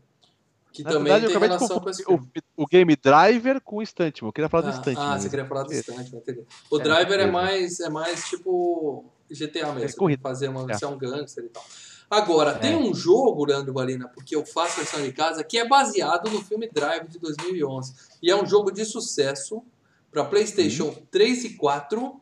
Que 0.72 0.82
Na 0.82 0.90
também 0.90 1.12
verdade, 1.12 1.32
tem 1.32 1.40
relação 1.48 1.80
com 1.80 1.90
esse 1.90 2.02
o, 2.10 2.18
o 2.56 2.66
game 2.66 2.96
Driver 2.96 3.60
com 3.60 3.76
o 3.76 3.82
Stuntman. 3.86 4.28
Eu 4.28 4.32
queria 4.32 4.48
falar 4.48 4.62
do 4.62 4.68
Ah, 4.70 4.72
Stuntman. 4.72 4.96
ah, 4.98 5.06
você 5.08 5.14
mesmo. 5.14 5.30
queria 5.30 5.46
falar 5.46 5.62
do 5.64 5.72
Isso. 5.72 5.82
Stuntman, 5.92 6.20
entendi. 6.22 6.44
O 6.70 6.80
É, 6.80 6.82
Driver 6.82 7.04
é 7.12 7.16
beleza. 7.26 7.32
mais, 7.32 7.80
é 7.80 7.88
mais 7.90 8.24
tipo 8.24 9.04
GTA 9.30 9.72
mesmo. 9.72 9.88
É 9.90 9.92
corrida. 9.92 10.22
Fazer 10.22 10.48
uma, 10.48 10.70
É. 10.70 10.74
ser 10.74 10.86
um 10.86 10.96
gangster 10.96 11.44
e 11.44 11.48
tal. 11.48 11.62
Agora, 12.10 12.54
tem 12.58 12.76
um 12.76 12.92
jogo, 12.94 13.44
Leandro 13.46 13.72
Balina, 13.72 14.06
porque 14.08 14.36
eu 14.36 14.44
faço 14.44 14.76
versão 14.76 15.02
de 15.02 15.12
casa, 15.12 15.42
que 15.42 15.56
é 15.58 15.66
baseado 15.66 16.30
no 16.30 16.42
filme 16.42 16.68
Drive 16.70 17.08
de 17.08 17.18
2011. 17.18 17.94
E 18.22 18.30
é 18.30 18.36
um 18.36 18.44
jogo 18.46 18.70
de 18.70 18.84
sucesso 18.84 19.62
para 20.10 20.24
PlayStation 20.24 20.94
3 21.10 21.44
e 21.44 21.50
4, 21.56 22.20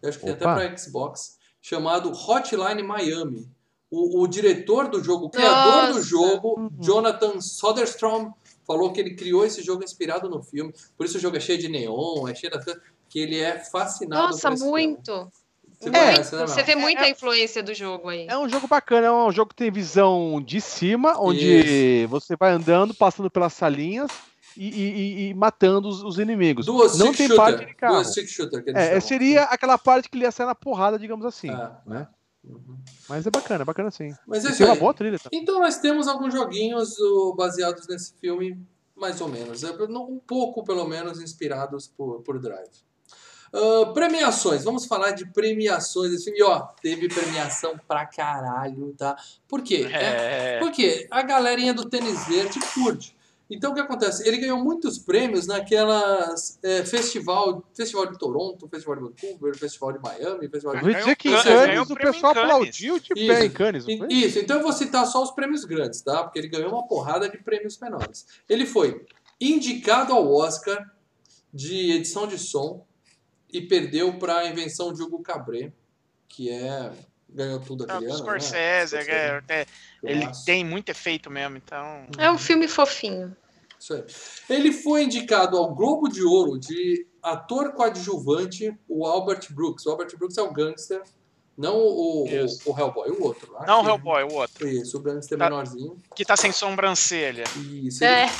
eu 0.00 0.08
acho 0.08 0.18
que 0.18 0.24
tem 0.24 0.32
até 0.34 0.44
Opa. 0.46 0.54
para 0.54 0.76
Xbox, 0.78 1.36
chamado 1.60 2.10
Hotline 2.12 2.82
Miami. 2.82 3.46
O, 3.90 4.20
o 4.22 4.26
diretor 4.26 4.88
do 4.88 5.02
jogo, 5.02 5.26
o 5.26 5.30
criador 5.30 5.86
do 5.88 5.94
Nossa. 5.94 6.02
jogo, 6.02 6.70
Jonathan 6.80 7.40
Soderstrom, 7.40 8.32
falou 8.66 8.92
que 8.92 9.00
ele 9.00 9.14
criou 9.14 9.44
esse 9.44 9.62
jogo 9.62 9.84
inspirado 9.84 10.28
no 10.28 10.42
filme. 10.42 10.74
Por 10.96 11.06
isso 11.06 11.18
o 11.18 11.20
jogo 11.20 11.36
é 11.36 11.40
cheio 11.40 11.58
de 11.58 11.68
neon, 11.68 12.26
é 12.28 12.34
cheio 12.34 12.52
coisas, 12.52 12.80
que 13.08 13.20
ele 13.20 13.38
é 13.38 13.58
fascinado 13.60 14.26
Nossa, 14.28 14.48
esse 14.48 14.56
filme. 14.58 14.70
muito. 14.70 15.30
Você 15.78 15.90
Muito. 15.90 16.04
conhece, 16.04 16.34
né, 16.36 16.46
Você 16.46 16.62
vê 16.62 16.74
muita 16.74 17.06
influência 17.08 17.62
do 17.62 17.74
jogo 17.74 18.08
aí. 18.08 18.26
É 18.28 18.36
um 18.38 18.48
jogo 18.48 18.66
bacana, 18.66 19.08
é 19.08 19.12
um 19.12 19.30
jogo 19.30 19.50
que 19.50 19.56
tem 19.56 19.70
visão 19.70 20.42
de 20.44 20.58
cima, 20.60 21.14
onde 21.20 22.06
você 22.08 22.34
vai 22.34 22.50
andando, 22.50 22.94
passando 22.94 23.30
pelas 23.30 23.52
salinhas 23.52 24.10
e, 24.56 24.68
e- 24.68 24.90
e- 24.90 25.28
e 25.28 25.34
matando 25.34 25.86
os, 25.86 26.02
os 26.02 26.18
inimigos. 26.18 26.64
Duas 26.64 26.98
Não 26.98 27.12
tem 27.12 27.28
shooter. 27.28 27.36
parte 27.36 27.66
de 27.66 27.74
carro. 27.74 27.94
Duas 27.96 28.10
stick 28.10 28.26
shooter 28.26 28.64
que 28.64 28.70
eles 28.70 28.82
É, 28.82 28.98
seria 29.00 29.42
aquela 29.44 29.76
parte 29.76 30.08
que 30.08 30.16
ele 30.16 30.24
ia 30.24 30.32
sair 30.32 30.46
na 30.46 30.54
porrada, 30.54 30.98
digamos 30.98 31.26
assim. 31.26 31.50
É. 31.50 31.70
né? 31.86 32.08
Uhum. 32.46 32.78
Mas 33.08 33.26
é 33.26 33.30
bacana, 33.30 33.62
é 33.62 33.64
bacana 33.64 33.90
sim. 33.90 34.14
Mas 34.26 34.44
é 34.44 34.48
isso 34.48 34.58
tem 34.58 34.66
uma 34.66 34.76
boa 34.76 34.94
trilha 34.94 35.18
também. 35.18 35.40
Então 35.40 35.60
nós 35.60 35.78
temos 35.78 36.06
alguns 36.06 36.32
joguinhos 36.32 36.98
uh, 36.98 37.34
baseados 37.34 37.86
nesse 37.88 38.14
filme, 38.20 38.58
mais 38.94 39.20
ou 39.20 39.28
menos. 39.28 39.64
É, 39.64 39.70
Um 39.70 40.18
pouco, 40.18 40.62
pelo 40.64 40.86
menos, 40.86 41.20
inspirados 41.20 41.88
por, 41.88 42.22
por 42.22 42.38
Drive. 42.38 42.86
Ah, 43.52 43.90
premiações, 43.92 44.64
vamos 44.64 44.86
falar 44.86 45.12
de 45.12 45.24
premiações 45.32 46.10
desse 46.10 46.24
filme. 46.24 46.38
E 46.40 46.42
ó, 46.42 46.60
teve 46.82 47.08
premiação 47.08 47.78
pra 47.88 48.04
caralho, 48.06 48.94
tá? 48.96 49.16
Por 49.48 49.62
quê? 49.62 49.88
É, 49.90 50.56
É. 50.56 50.58
porque 50.58 51.06
a 51.10 51.22
galerinha 51.22 51.72
do 51.72 51.88
tênis 51.88 52.26
verde 52.26 52.58
curte. 52.74 53.15
Então 53.48 53.70
o 53.70 53.74
que 53.74 53.80
acontece? 53.80 54.26
Ele 54.26 54.38
ganhou 54.38 54.58
muitos 54.58 54.98
prêmios 54.98 55.46
naquelas 55.46 56.58
é, 56.62 56.84
festival, 56.84 57.62
festival 57.74 58.10
de 58.10 58.18
Toronto, 58.18 58.68
festival 58.68 58.96
de 58.96 59.02
Vancouver, 59.02 59.56
festival 59.56 59.92
de 59.92 60.00
Miami, 60.00 60.48
festival 60.48 60.74
Eu 60.74 60.80
de 60.80 60.84
vou 60.90 60.94
dizer 61.00 61.16
que 61.16 61.28
em 61.28 61.30
Ganhou- 61.30 61.44
Cannes 61.44 61.66
ganhou 61.68 61.84
o 61.84 61.94
prêmio 61.94 62.12
pessoal 62.12 62.32
aplaudiu 62.32 62.98
de 62.98 63.12
Isso. 63.16 63.26
pé 63.26 63.44
em 63.44 63.50
Cannes? 63.50 63.84
Isso, 64.10 64.38
então 64.40 64.56
eu 64.56 64.62
vou 64.62 64.72
citar 64.72 65.06
só 65.06 65.22
os 65.22 65.30
prêmios 65.30 65.64
grandes, 65.64 66.00
tá? 66.00 66.24
Porque 66.24 66.38
ele 66.40 66.48
ganhou 66.48 66.72
uma 66.72 66.86
porrada 66.88 67.28
de 67.28 67.38
prêmios 67.38 67.78
menores. 67.78 68.26
Ele 68.48 68.66
foi 68.66 69.04
indicado 69.40 70.12
ao 70.12 70.28
Oscar 70.32 70.84
de 71.54 71.92
edição 71.92 72.26
de 72.26 72.38
som 72.38 72.84
e 73.52 73.60
perdeu 73.60 74.18
para 74.18 74.38
a 74.38 74.48
invenção 74.48 74.92
de 74.92 75.02
Hugo 75.02 75.22
Cabret, 75.22 75.72
que 76.28 76.50
é 76.50 76.90
ganhou 77.28 77.60
tudo 77.60 77.84
É, 77.88 77.92
aquele 77.92 78.10
ano. 78.10 78.18
Scorsese, 78.18 78.96
né? 78.96 79.04
é, 79.08 79.42
é, 79.48 79.66
ele 80.02 80.26
tem 80.44 80.64
muito 80.64 80.88
efeito 80.90 81.30
mesmo, 81.30 81.56
então. 81.56 82.06
É 82.18 82.30
um 82.30 82.38
filme 82.38 82.66
fofinho. 82.68 83.36
Isso 83.78 83.92
aí. 83.94 84.04
Ele 84.48 84.72
foi 84.72 85.04
indicado 85.04 85.56
ao 85.56 85.74
Globo 85.74 86.08
de 86.08 86.22
Ouro 86.22 86.58
de 86.58 87.06
ator 87.22 87.72
coadjuvante, 87.72 88.74
o 88.88 89.06
Albert 89.06 89.46
Brooks. 89.52 89.84
O 89.86 89.90
Albert 89.90 90.16
Brooks 90.16 90.38
é 90.38 90.42
o 90.42 90.50
gangster, 90.52 91.02
não 91.58 91.76
o, 91.76 92.24
o, 92.24 92.26
o 92.66 92.78
Hellboy, 92.78 93.10
o 93.10 93.22
outro. 93.24 93.52
lá. 93.52 93.66
Não 93.66 93.82
o 93.82 93.88
Hellboy, 93.88 94.22
o 94.24 94.32
outro. 94.34 94.66
Isso, 94.68 94.96
o 94.96 95.00
gangster 95.00 95.36
Tá. 95.36 95.44
menorzinho. 95.44 95.96
Que 96.14 96.24
tá 96.24 96.36
sem 96.36 96.52
sobrancelha. 96.52 97.44
Isso. 97.82 98.02
É, 98.04 98.24
ele 98.24 98.32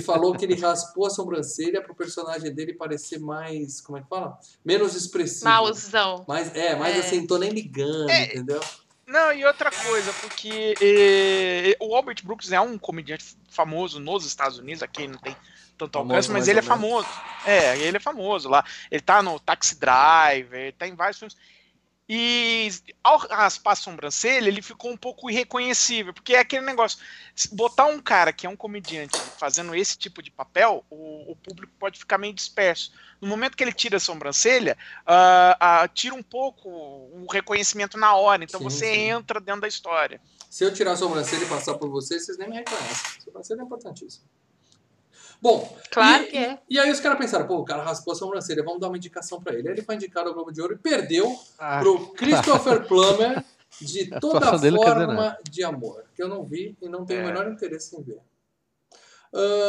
falou 0.00 0.34
que 0.34 0.44
ele 0.44 0.54
raspou 0.54 1.06
a 1.06 1.10
sobrancelha 1.10 1.82
pro 1.82 1.94
personagem 1.94 2.52
dele 2.54 2.72
parecer 2.74 3.18
mais, 3.20 3.80
como 3.80 3.98
é 3.98 4.02
que 4.02 4.08
fala? 4.08 4.38
Menos 4.64 4.94
expressivo. 4.94 5.44
mauzão. 5.44 6.24
Mais, 6.26 6.54
é, 6.54 6.74
mais 6.76 6.96
É. 6.96 7.00
assim, 7.00 7.26
tô 7.26 7.36
nem 7.38 7.50
ligando, 7.50 8.08
É. 8.10 8.24
entendeu? 8.24 8.60
Não, 9.06 9.32
e 9.32 9.44
outra 9.44 9.70
coisa, 9.70 10.12
porque 10.14 10.74
eh, 10.80 11.76
o 11.78 11.94
Albert 11.94 12.24
Brooks 12.24 12.50
é 12.52 12.60
um 12.60 12.78
comediante 12.78 13.36
famoso 13.50 14.00
nos 14.00 14.24
Estados 14.24 14.58
Unidos, 14.58 14.82
aqui 14.82 15.06
não 15.06 15.18
tem 15.18 15.36
tanto 15.76 15.92
Famoso, 15.98 16.12
alcance, 16.14 16.30
mas 16.30 16.48
ele 16.48 16.60
é 16.60 16.62
famoso. 16.62 17.08
É, 17.44 17.76
ele 17.78 17.96
é 17.96 18.00
famoso 18.00 18.48
lá. 18.48 18.64
Ele 18.90 19.02
tá 19.02 19.22
no 19.22 19.38
Taxi 19.40 19.74
Driver, 19.78 20.58
ele 20.58 20.72
tá 20.72 20.86
em 20.86 20.94
vários 20.94 21.18
filmes. 21.18 21.36
E 22.06 22.70
ao 23.02 23.16
raspar 23.16 23.72
a 23.72 23.76
sobrancelha, 23.76 24.48
ele 24.48 24.60
ficou 24.60 24.90
um 24.90 24.96
pouco 24.96 25.30
irreconhecível, 25.30 26.12
porque 26.12 26.34
é 26.34 26.40
aquele 26.40 26.64
negócio. 26.66 26.98
Botar 27.52 27.86
um 27.86 27.98
cara 27.98 28.30
que 28.30 28.46
é 28.46 28.50
um 28.50 28.56
comediante 28.56 29.18
fazendo 29.38 29.74
esse 29.74 29.96
tipo 29.96 30.22
de 30.22 30.30
papel, 30.30 30.84
o, 30.90 31.32
o 31.32 31.36
público 31.36 31.72
pode 31.78 31.98
ficar 31.98 32.18
meio 32.18 32.34
disperso. 32.34 32.92
No 33.22 33.26
momento 33.26 33.56
que 33.56 33.64
ele 33.64 33.72
tira 33.72 33.96
a 33.96 34.00
sobrancelha, 34.00 34.76
ah, 35.06 35.56
ah, 35.58 35.88
tira 35.88 36.14
um 36.14 36.22
pouco 36.22 36.68
o 36.68 37.26
reconhecimento 37.30 37.96
na 37.96 38.14
hora, 38.14 38.44
então 38.44 38.60
Sim, 38.60 38.64
você 38.64 38.94
sim. 38.94 39.00
entra 39.08 39.40
dentro 39.40 39.62
da 39.62 39.68
história. 39.68 40.20
Se 40.50 40.62
eu 40.62 40.74
tirar 40.74 40.92
a 40.92 40.96
sobrancelha 40.96 41.44
e 41.44 41.48
passar 41.48 41.74
por 41.74 41.88
vocês, 41.88 42.26
vocês 42.26 42.36
nem 42.36 42.50
me 42.50 42.56
reconhecem. 42.56 43.22
Sobrancelha 43.22 43.62
é 43.62 43.64
importantíssimo. 43.64 44.24
Bom, 45.44 45.76
Claro 45.90 46.22
e, 46.22 46.26
que 46.28 46.38
é. 46.38 46.58
E 46.70 46.78
aí 46.78 46.90
os 46.90 47.00
caras 47.00 47.18
pensaram, 47.18 47.46
pô, 47.46 47.58
o 47.58 47.64
cara 47.66 47.82
raspou 47.82 48.14
a 48.14 48.16
sobrancelha, 48.16 48.64
vamos 48.64 48.80
dar 48.80 48.88
uma 48.88 48.96
indicação 48.96 49.42
pra 49.42 49.52
ele. 49.52 49.68
Aí 49.68 49.74
ele 49.74 49.82
foi 49.82 49.94
indicado 49.94 50.30
ao 50.30 50.34
Globo 50.34 50.50
de 50.50 50.62
Ouro 50.62 50.72
e 50.72 50.78
perdeu 50.78 51.38
Ah, 51.58 51.80
pro 51.80 52.14
Christopher 52.14 52.88
Plummer 52.88 53.44
de 53.78 54.06
toda 54.20 54.58
forma 54.58 55.38
de 55.50 55.62
amor, 55.62 56.02
que 56.14 56.22
eu 56.22 56.28
não 56.28 56.44
vi 56.46 56.74
e 56.80 56.88
não 56.88 57.04
tenho 57.04 57.20
o 57.20 57.22
É. 57.24 57.26
menor 57.26 57.52
interesse 57.52 57.94
em 57.94 58.02
ver. 58.02 58.20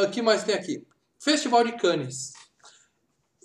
O 0.05 0.09
que 0.11 0.21
mais 0.21 0.45
tem 0.45 0.55
aqui? 0.55 0.87
Festival 1.19 1.65
de 1.65 1.73
Cannes. 1.73 2.31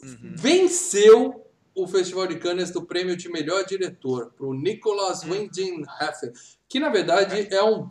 Uhum. 0.00 0.34
Venceu 0.36 1.50
o 1.74 1.88
Festival 1.88 2.28
de 2.28 2.38
Cannes 2.38 2.70
do 2.70 2.86
prêmio 2.86 3.16
de 3.16 3.28
melhor 3.28 3.64
diretor 3.64 4.32
para 4.36 4.46
o 4.46 4.54
Nicholas 4.54 5.24
Winding 5.24 5.82
Refn, 5.98 6.30
que 6.68 6.78
na 6.78 6.90
verdade 6.90 7.48
é 7.52 7.62
um, 7.64 7.88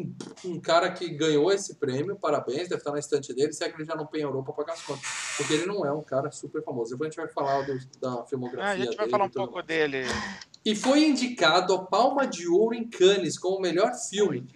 um, 0.00 0.14
um 0.52 0.60
cara 0.60 0.90
que 0.92 1.08
ganhou 1.10 1.50
esse 1.52 1.74
prêmio, 1.76 2.16
parabéns, 2.16 2.68
deve 2.68 2.76
estar 2.76 2.92
na 2.92 2.98
estante 2.98 3.34
dele, 3.34 3.52
se 3.52 3.64
é 3.64 3.68
que 3.68 3.76
ele 3.76 3.84
já 3.84 3.94
não 3.96 4.06
penhorou 4.06 4.42
para 4.42 4.52
pagar 4.54 4.72
as 4.74 4.82
contas, 4.82 5.04
porque 5.36 5.52
ele 5.54 5.66
não 5.66 5.84
é 5.84 5.92
um 5.92 6.02
cara 6.02 6.30
super 6.30 6.62
famoso. 6.62 6.90
Depois 6.92 7.08
a 7.08 7.10
gente 7.10 7.20
vai 7.24 7.28
falar 7.32 7.62
do- 7.62 7.78
da 8.00 8.24
filmografia 8.26 8.64
Ah, 8.64 8.70
a 8.72 8.76
gente 8.76 8.96
vai 8.96 9.06
dele 9.06 9.10
falar 9.10 9.24
um 9.24 9.30
pouco 9.30 9.54
mais. 9.54 9.66
dele. 9.66 10.04
E 10.64 10.74
foi 10.76 11.04
indicado 11.06 11.74
a 11.74 11.84
Palma 11.84 12.26
de 12.26 12.46
Ouro 12.48 12.74
em 12.74 12.88
Cannes 12.88 13.38
como 13.38 13.56
o 13.56 13.60
melhor 13.60 13.92
filme. 13.94 14.46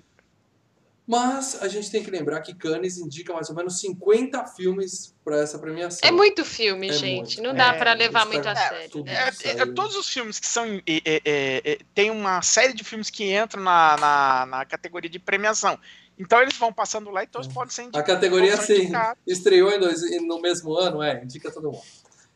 Mas 1.06 1.60
a 1.60 1.66
gente 1.68 1.90
tem 1.90 2.02
que 2.02 2.10
lembrar 2.10 2.40
que 2.42 2.54
Cannes 2.54 2.96
indica 2.96 3.32
mais 3.34 3.50
ou 3.50 3.56
menos 3.56 3.80
50 3.80 4.46
filmes 4.46 5.12
para 5.24 5.38
essa 5.40 5.58
premiação. 5.58 6.00
É 6.08 6.12
muito 6.12 6.44
filme, 6.44 6.88
É 6.90 6.92
gente. 6.92 7.36
muito. 7.38 7.42
Não 7.42 7.54
dá 7.54 7.74
É, 7.74 7.78
pra 7.78 7.92
levar 7.92 8.20
isso 8.20 8.28
muito 8.32 8.48
a 8.48 8.54
tá- 8.54 8.68
sério. 8.68 9.04
né? 9.04 9.12
É, 9.14 9.28
é, 9.28 9.32
Saiu. 9.32 9.74
todos 9.74 9.96
os 9.96 10.08
filmes 10.08 10.38
que 10.38 10.46
são. 10.46 10.64
é, 10.64 10.80
é, 10.86 11.02
é, 11.24 11.72
é, 11.72 11.78
tem 11.94 12.10
uma 12.10 12.40
série 12.42 12.72
de 12.72 12.84
filmes 12.84 13.10
que 13.10 13.34
entram 13.36 13.62
na, 13.62 13.96
na, 13.96 14.46
na 14.46 14.64
categoria 14.64 15.10
de 15.10 15.18
premiação. 15.18 15.76
Então 16.18 16.40
eles 16.40 16.56
vão 16.56 16.72
passando 16.72 17.10
lá 17.10 17.24
e 17.24 17.26
todos 17.26 17.48
podem 17.48 17.70
ser 17.74 17.80
A 17.82 17.84
indicados. 17.86 18.14
categoria 18.14 18.50
todos 18.52 18.66
são 18.66 18.76
sim, 18.76 18.82
indicados. 18.82 19.22
estreou 19.26 19.72
em 19.72 19.80
dois- 19.80 20.22
no 20.24 20.40
mesmo 20.40 20.72
ano, 20.76 21.02
é, 21.02 21.22
indica 21.24 21.50
todo 21.50 21.72
mundo. 21.72 21.82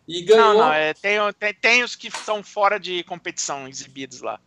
E 0.09 0.23
ganhou, 0.23 0.55
Não, 0.55 0.59
não, 0.67 0.73
é, 0.73 0.95
tem, 0.95 1.19
tem, 1.39 1.55
tem 1.55 1.83
os 1.83 1.97
que 1.97 2.07
estão 2.07 2.41
fora 2.43 2.79
de 2.79 3.03
competição 3.05 3.67
exibidos 3.67 4.21
lá. 4.21 4.39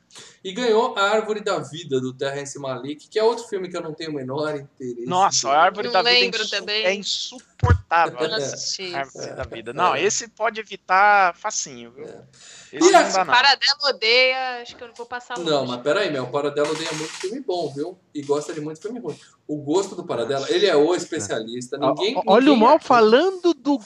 e 0.42 0.54
ganhou 0.54 0.98
A 0.98 1.02
Árvore 1.10 1.42
da 1.42 1.60
Vida, 1.60 2.00
do 2.00 2.14
Terrence 2.14 2.58
Malick, 2.58 3.10
que 3.10 3.20
é 3.20 3.24
outro 3.24 3.46
filme 3.46 3.68
que 3.70 3.76
eu 3.76 3.82
não 3.82 3.94
tenho 3.94 4.12
o 4.12 4.14
menor 4.14 4.56
interesse. 4.56 5.06
Nossa, 5.06 5.50
de- 5.50 5.54
a 5.54 5.60
Árvore 5.60 5.88
Não 5.88 5.94
da 5.94 6.02
Vida 6.02 6.16
é, 6.16 6.26
insu- 6.30 6.50
também. 6.50 6.86
é 6.86 6.94
insuportável. 6.94 8.20
Eu 8.20 8.28
não 8.30 8.36
a 8.36 8.38
assisti. 8.38 8.96
Árvore 8.96 9.34
da 9.36 9.44
Vida. 9.44 9.72
É. 9.72 9.74
Não, 9.74 9.96
esse 9.98 10.28
pode 10.30 10.62
evitar 10.62 11.36
facinho, 11.36 11.92
viu? 11.92 12.06
É. 12.06 12.24
Esse 12.72 12.88
E 12.88 12.92
não 12.92 13.00
a- 13.00 13.04
dá, 13.10 13.26
não. 13.26 13.34
Paradela 13.34 13.80
odeia, 13.90 14.62
acho 14.62 14.76
que 14.78 14.84
eu 14.84 14.88
não 14.88 14.96
vou 14.96 15.06
passar 15.06 15.38
longe. 15.38 15.50
Não, 15.50 15.66
mas 15.66 15.82
peraí, 15.82 16.10
meu, 16.10 16.24
o 16.24 16.32
Paradela 16.32 16.70
odeia 16.72 16.92
muito 16.94 17.12
filme 17.14 17.42
bom, 17.42 17.74
viu? 17.74 18.00
E 18.16 18.22
gosta 18.22 18.54
de 18.54 18.62
muito 18.62 18.82
filme 18.82 19.00
ruim. 19.02 19.20
O 19.52 19.58
gosto 19.58 19.96
do 19.96 20.04
Paradela, 20.06 20.46
ele 20.52 20.68
é 20.68 20.76
o 20.76 20.94
especialista. 20.94 21.76
Ninguém, 21.76 22.22
Olha 22.28 22.52
o 22.52 22.54
ninguém 22.54 22.60
mal 22.68 22.76
aqui- 22.76 22.86
falando 22.86 23.52
do 23.56 23.80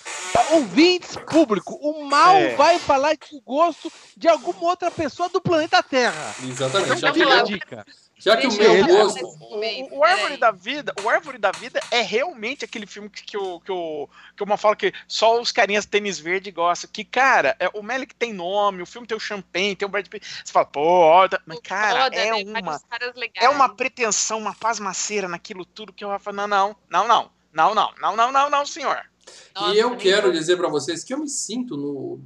ouvintes 0.52 1.16
público. 1.16 1.74
O 1.82 2.04
mal 2.06 2.36
É. 2.36 2.54
vai 2.56 2.78
falar 2.80 3.14
de 3.14 3.40
gosto 3.46 3.90
de 4.18 4.28
alguma 4.28 4.62
outra 4.64 4.92
pessoa 4.92 5.30
do 5.30 5.40
planeta 5.40 5.82
Terra. 5.82 6.36
Exatamente. 6.44 6.98
Então 6.98 7.14
que, 7.14 7.24
a 7.24 7.44
dica. 7.44 7.86
Já 8.24 8.38
que 8.38 8.48
o 8.48 8.54
meu 8.54 8.74
eu 8.74 8.88
gosto. 8.88 9.26
O, 9.26 9.98
o 10.00 10.04
Árvore 10.06 10.38
da 10.38 10.50
Vida, 10.50 10.94
o 11.04 11.10
Árvore 11.10 11.38
da 11.38 11.52
Vida 11.52 11.82
é 11.92 12.02
realmente 12.02 12.64
aquele 12.64 12.86
filme 12.86 13.10
que, 13.10 13.22
que, 13.22 13.38
o, 13.38 13.60
que, 13.60 13.72
o, 13.72 14.08
que 14.38 14.44
uma 14.44 14.56
fala 14.56 14.78
que 14.78 14.94
só 15.10 15.42
os 15.42 15.52
carinhas 15.52 15.86
tênis 15.86 16.20
verde 16.20 16.50
gostam. 16.50 16.90
Que, 16.92 17.04
cara, 17.04 17.54
é, 17.60 17.70
o 17.74 17.84
Melick 17.84 18.16
tem 18.16 18.32
nome, 18.32 18.82
o 18.82 18.86
filme 18.86 19.06
tem 19.06 19.18
o 19.18 19.20
Champagne, 19.20 19.76
tem 19.76 19.86
o 19.86 19.92
Brad 19.92 20.08
Pitt. 20.08 20.26
Você 20.26 20.54
fala, 20.54 20.66
pô, 20.66 20.80
ó, 20.82 21.28
mas 21.46 21.60
cara, 21.60 22.06
Foda, 22.06 22.16
é 22.16 22.32
né? 22.46 22.62
uma, 22.62 22.82
é 23.36 23.50
uma 23.50 23.76
pretensão, 23.76 24.40
uma 24.40 24.56
pasmaceira 24.56 25.28
naquilo 25.28 25.66
tudo 25.66 25.92
que 25.92 26.06
eu 26.06 26.18
falo, 26.18 26.38
não, 26.38 26.48
não, 26.48 26.76
não, 26.90 27.08
não, 27.08 27.32
não, 27.52 27.76
não, 27.76 27.94
não, 28.00 28.16
não, 28.16 28.32
não, 28.32 28.50
não, 28.50 28.66
senhor. 28.66 29.02
Nossa, 29.54 29.76
e 29.76 29.80
eu 29.80 29.98
quero 29.98 30.32
dizer 30.32 30.56
pra 30.56 30.70
vocês 30.70 31.04
que 31.04 31.14
eu 31.14 31.18
me 31.18 31.28
sinto 31.28 31.76
no, 31.76 32.22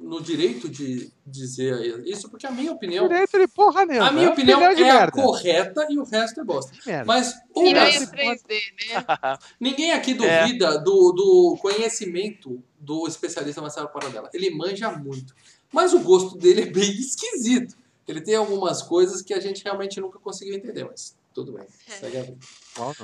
no 0.00 0.22
direito 0.22 0.68
de 0.68 1.10
dizer 1.26 2.02
isso, 2.06 2.28
porque 2.30 2.46
a 2.46 2.50
minha 2.50 2.72
opinião. 2.72 3.08
Direito 3.08 3.36
de 3.38 3.48
porra 3.48 3.84
nenhuma. 3.84 4.08
A 4.08 4.12
minha 4.12 4.26
É 4.26 4.30
opinião 4.30 4.60
opinião 4.62 4.86
é 4.86 4.90
a 4.90 4.94
merda. 4.96 5.12
correta 5.12 5.86
e 5.90 5.98
o 5.98 6.04
resto 6.04 6.40
é 6.40 6.44
bosta. 6.44 6.72
Mas 7.04 7.34
o 7.54 7.62
Piranha 7.62 7.88
Esse- 7.90 8.06
3D, 8.06 8.54
né? 8.94 9.38
ninguém 9.60 9.92
aqui 9.92 10.12
É. 10.12 10.14
duvida 10.44 10.78
do, 10.78 11.12
do 11.12 11.58
conhecimento 11.60 12.62
do 12.78 13.06
especialista 13.08 13.60
Marcelo 13.60 13.88
Paradela. 13.88 14.30
Ele 14.32 14.50
manja 14.50 14.90
muito. 14.92 15.34
Mas 15.72 15.92
o 15.92 15.98
gosto 16.00 16.36
dele 16.38 16.62
é 16.62 16.66
bem 16.66 16.90
esquisito. 16.92 17.76
Ele 18.06 18.20
tem 18.22 18.36
algumas 18.36 18.80
coisas 18.82 19.20
que 19.20 19.34
a 19.34 19.40
gente 19.40 19.62
realmente 19.62 20.00
nunca 20.00 20.18
conseguiu 20.18 20.54
entender, 20.54 20.84
mas 20.84 21.14
tudo 21.34 21.52
bem. 21.52 21.66
Segue 22.00 22.16
a 22.18 22.22
vida. 22.22 22.38
Mal 22.78 22.94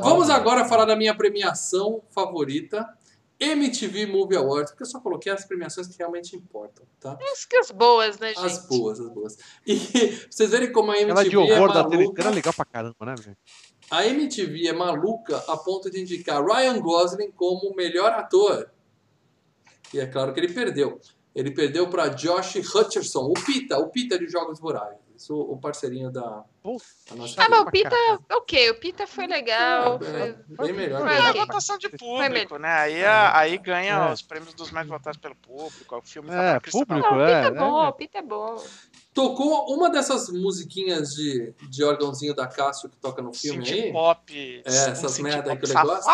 vamos 0.00 0.30
agora 0.30 0.64
falar 0.64 0.86
da 0.86 0.96
minha 0.96 1.14
premiação 1.14 2.00
favorita, 2.10 2.88
MTV 3.52 4.06
Movie 4.06 4.36
Awards, 4.36 4.70
porque 4.72 4.82
eu 4.82 4.88
só 4.88 5.00
coloquei 5.00 5.32
as 5.32 5.44
premiações 5.44 5.86
que 5.86 5.98
realmente 5.98 6.36
importam, 6.36 6.86
tá? 7.00 7.16
As 7.32 7.44
que 7.44 7.56
as 7.56 7.70
boas, 7.70 8.18
né, 8.18 8.28
gente? 8.28 8.44
As 8.44 8.66
boas, 8.66 9.00
as 9.00 9.10
boas. 9.10 9.38
E 9.66 9.76
vocês 10.30 10.50
verem 10.50 10.72
como 10.72 10.90
a 10.90 10.96
de 10.96 11.02
MTV 11.02 11.34
é 11.34 11.38
horror 11.38 11.72
da 11.72 11.84
Telegram 11.84 12.12
é 12.12 12.24
maluca. 12.24 12.30
legal 12.30 12.52
pra 12.52 12.64
caramba, 12.64 12.96
né, 13.06 13.14
velho? 13.18 13.36
A 13.90 14.06
MTV 14.06 14.68
é 14.68 14.72
maluca 14.72 15.36
a 15.48 15.56
ponto 15.56 15.90
de 15.90 16.00
indicar 16.00 16.44
Ryan 16.44 16.80
Gosling 16.80 17.30
como 17.32 17.70
o 17.70 17.76
melhor 17.76 18.12
ator. 18.12 18.70
E 19.92 20.00
é 20.00 20.06
claro 20.06 20.32
que 20.32 20.40
ele 20.40 20.52
perdeu. 20.52 21.00
Ele 21.34 21.50
perdeu 21.50 21.88
para 21.90 22.08
Josh 22.08 22.56
Hutcherson, 22.56 23.24
o 23.24 23.34
Pita, 23.34 23.78
o 23.78 23.90
Pita 23.90 24.18
de 24.18 24.28
Jogos 24.28 24.60
Vorazes, 24.60 25.03
o, 25.30 25.52
o 25.52 25.58
parceirinho 25.58 26.10
da, 26.10 26.20
da 26.22 26.44
nossa 27.16 27.42
Ah, 27.42 27.48
mas 27.48 27.60
o 27.60 27.70
Pita, 27.70 27.90
caramba. 27.90 28.22
ok, 28.32 28.70
o 28.70 28.74
Pita 28.80 29.06
foi 29.06 29.26
legal. 29.26 29.94
É, 30.02 30.34
foi- 30.56 30.66
bem 30.66 30.72
melhor. 30.74 31.02
Foi 31.02 31.14
É 31.16 31.32
votação 31.32 31.78
de 31.78 31.88
público, 31.88 32.58
né? 32.58 32.68
Aí, 32.72 33.04
a- 33.04 33.38
aí 33.38 33.58
ganha 33.58 33.94
É. 34.08 34.12
os 34.12 34.22
prêmios 34.22 34.54
dos 34.54 34.70
mais 34.70 34.86
votados 34.88 35.18
pelo 35.18 35.34
público. 35.36 35.96
O 35.96 36.02
filme 36.02 36.28
tá 36.28 36.42
É, 36.56 36.60
Crista 36.60 36.78
público, 36.84 37.08
Não, 37.10 37.16
o 37.16 37.20
é, 37.22 37.26
Pita 37.26 37.48
é 37.48 37.50
né? 37.50 37.60
bom, 37.60 37.88
o 37.88 37.92
Pita 37.92 38.18
é 38.18 38.22
bom. 38.22 38.64
Tocou 39.14 39.72
uma 39.72 39.88
dessas 39.90 40.28
musiquinhas 40.28 41.14
de, 41.14 41.54
de 41.70 41.84
órgãozinho 41.84 42.34
da 42.34 42.48
Cássio 42.48 42.88
que 42.88 42.96
toca 42.96 43.22
no 43.22 43.32
filme 43.32 43.64
Synth 43.64 43.84
aí. 43.84 43.92
pop. 43.92 44.62
É, 44.64 44.68
essas 44.68 45.18
merda 45.20 45.52
aí 45.52 45.56
que 45.58 45.66
ele 45.66 45.74
gosta. 45.74 46.10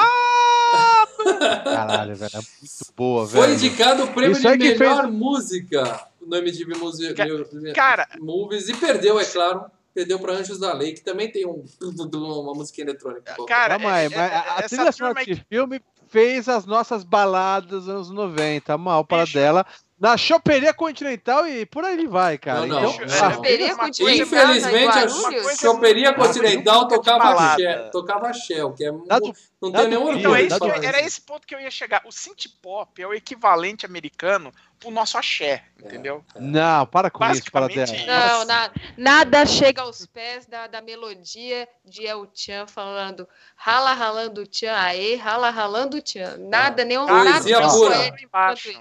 Caralho, 1.65 2.15
velho. 2.17 2.31
É 2.35 2.37
muito 2.39 2.93
boa, 2.97 3.27
velho. 3.27 3.45
Foi 3.45 3.55
indicado 3.55 4.05
o 4.05 4.13
prêmio 4.13 4.33
Isso 4.33 4.43
de 4.43 4.59
melhor 4.79 5.07
música 5.11 6.09
no 6.21 6.37
MTV 6.37 6.75
Music, 6.79 7.15
Ca- 7.15 7.27
Cara, 7.75 8.09
Movies 8.19 8.69
e 8.69 8.75
perdeu, 8.77 9.19
é 9.19 9.25
claro. 9.25 9.65
Perdeu 9.93 10.21
para 10.21 10.35
Anjos 10.35 10.61
da 10.61 10.73
Lei, 10.73 10.93
que 10.95 11.01
também 11.01 11.33
tem 11.33 11.45
um, 11.45 11.65
uma 11.83 12.55
música 12.55 12.81
eletrônica. 12.81 13.35
cara, 13.47 13.71
Calma 13.77 13.93
aí, 13.93 14.07
é- 14.07 14.09
mas 14.09 14.19
é- 14.33 14.37
a- 14.37 14.69
trilha 14.69 14.93
sonora 14.93 15.15
desse 15.25 15.45
filme 15.49 15.81
fez 16.09 16.49
as 16.49 16.65
nossas 16.65 17.03
baladas 17.03 17.69
dos 17.69 17.89
anos 17.89 18.09
90, 18.11 18.79
mal 18.79 19.05
para 19.05 19.25
dela, 19.25 19.67
na 19.99 20.17
Choperia 20.17 20.73
Continental 20.73 21.47
e 21.47 21.67
por 21.67 21.85
aí 21.85 22.07
vai, 22.07 22.39
cara. 22.39 22.61
Não, 22.61 22.69
não, 22.69 22.91
então, 22.95 23.09
Choperia 23.09 23.75
coisa- 23.77 23.81
Continental, 23.81 24.27
Infelizmente, 24.27 24.97
em 24.97 25.09
a? 25.09 25.57
Choperia 25.57 26.11
Uma 26.11 26.27
Continental 26.27 26.89
tocava 26.89 27.19
balada. 27.19 27.57
Shell, 27.63 27.91
tocava 27.91 28.33
Shell, 28.33 28.73
que 28.73 28.85
é 28.87 28.93
Dado- 29.07 29.33
não 29.61 29.73
tem 29.73 29.89
nenhum 29.89 30.03
orgulho 30.07 30.19
Então, 30.21 30.35
é 30.37 30.43
isso 30.45 30.59
era 30.87 31.01
esse 31.03 31.21
ponto 31.21 31.47
que 31.47 31.55
eu 31.55 31.61
ia 31.61 31.71
chegar. 31.71 32.01
O 32.07 32.13
synth 32.13 32.47
pop 32.63 33.03
é 33.03 33.07
o 33.07 33.13
equivalente 33.13 33.85
americano 33.85 34.53
pro 34.81 34.91
nosso 34.91 35.19
axé, 35.19 35.63
entendeu? 35.79 36.25
Não, 36.37 36.87
para 36.87 37.11
com 37.11 37.23
isso, 37.31 37.53
para 37.53 37.69
dela. 37.69 37.93
Não, 38.07 38.45
na- 38.47 38.71
nada 38.97 39.45
chega 39.45 39.83
aos 39.83 40.07
pés 40.07 40.47
da, 40.47 40.67
da 40.67 40.81
melodia 40.81 41.69
de 41.85 42.07
El 42.07 42.27
Chan 42.35 42.67
falando 42.67 43.29
rala 43.55 43.93
ralando 43.93 44.43
Chan, 44.51 44.73
aê, 44.75 45.17
rala 45.17 45.51
ralando 45.51 46.01
Chan. 46.05 46.37
Nada, 46.39 46.83
nenhum 46.85 47.07
Poesia 47.07 47.61
nada 47.61 47.73
pura. 47.75 47.97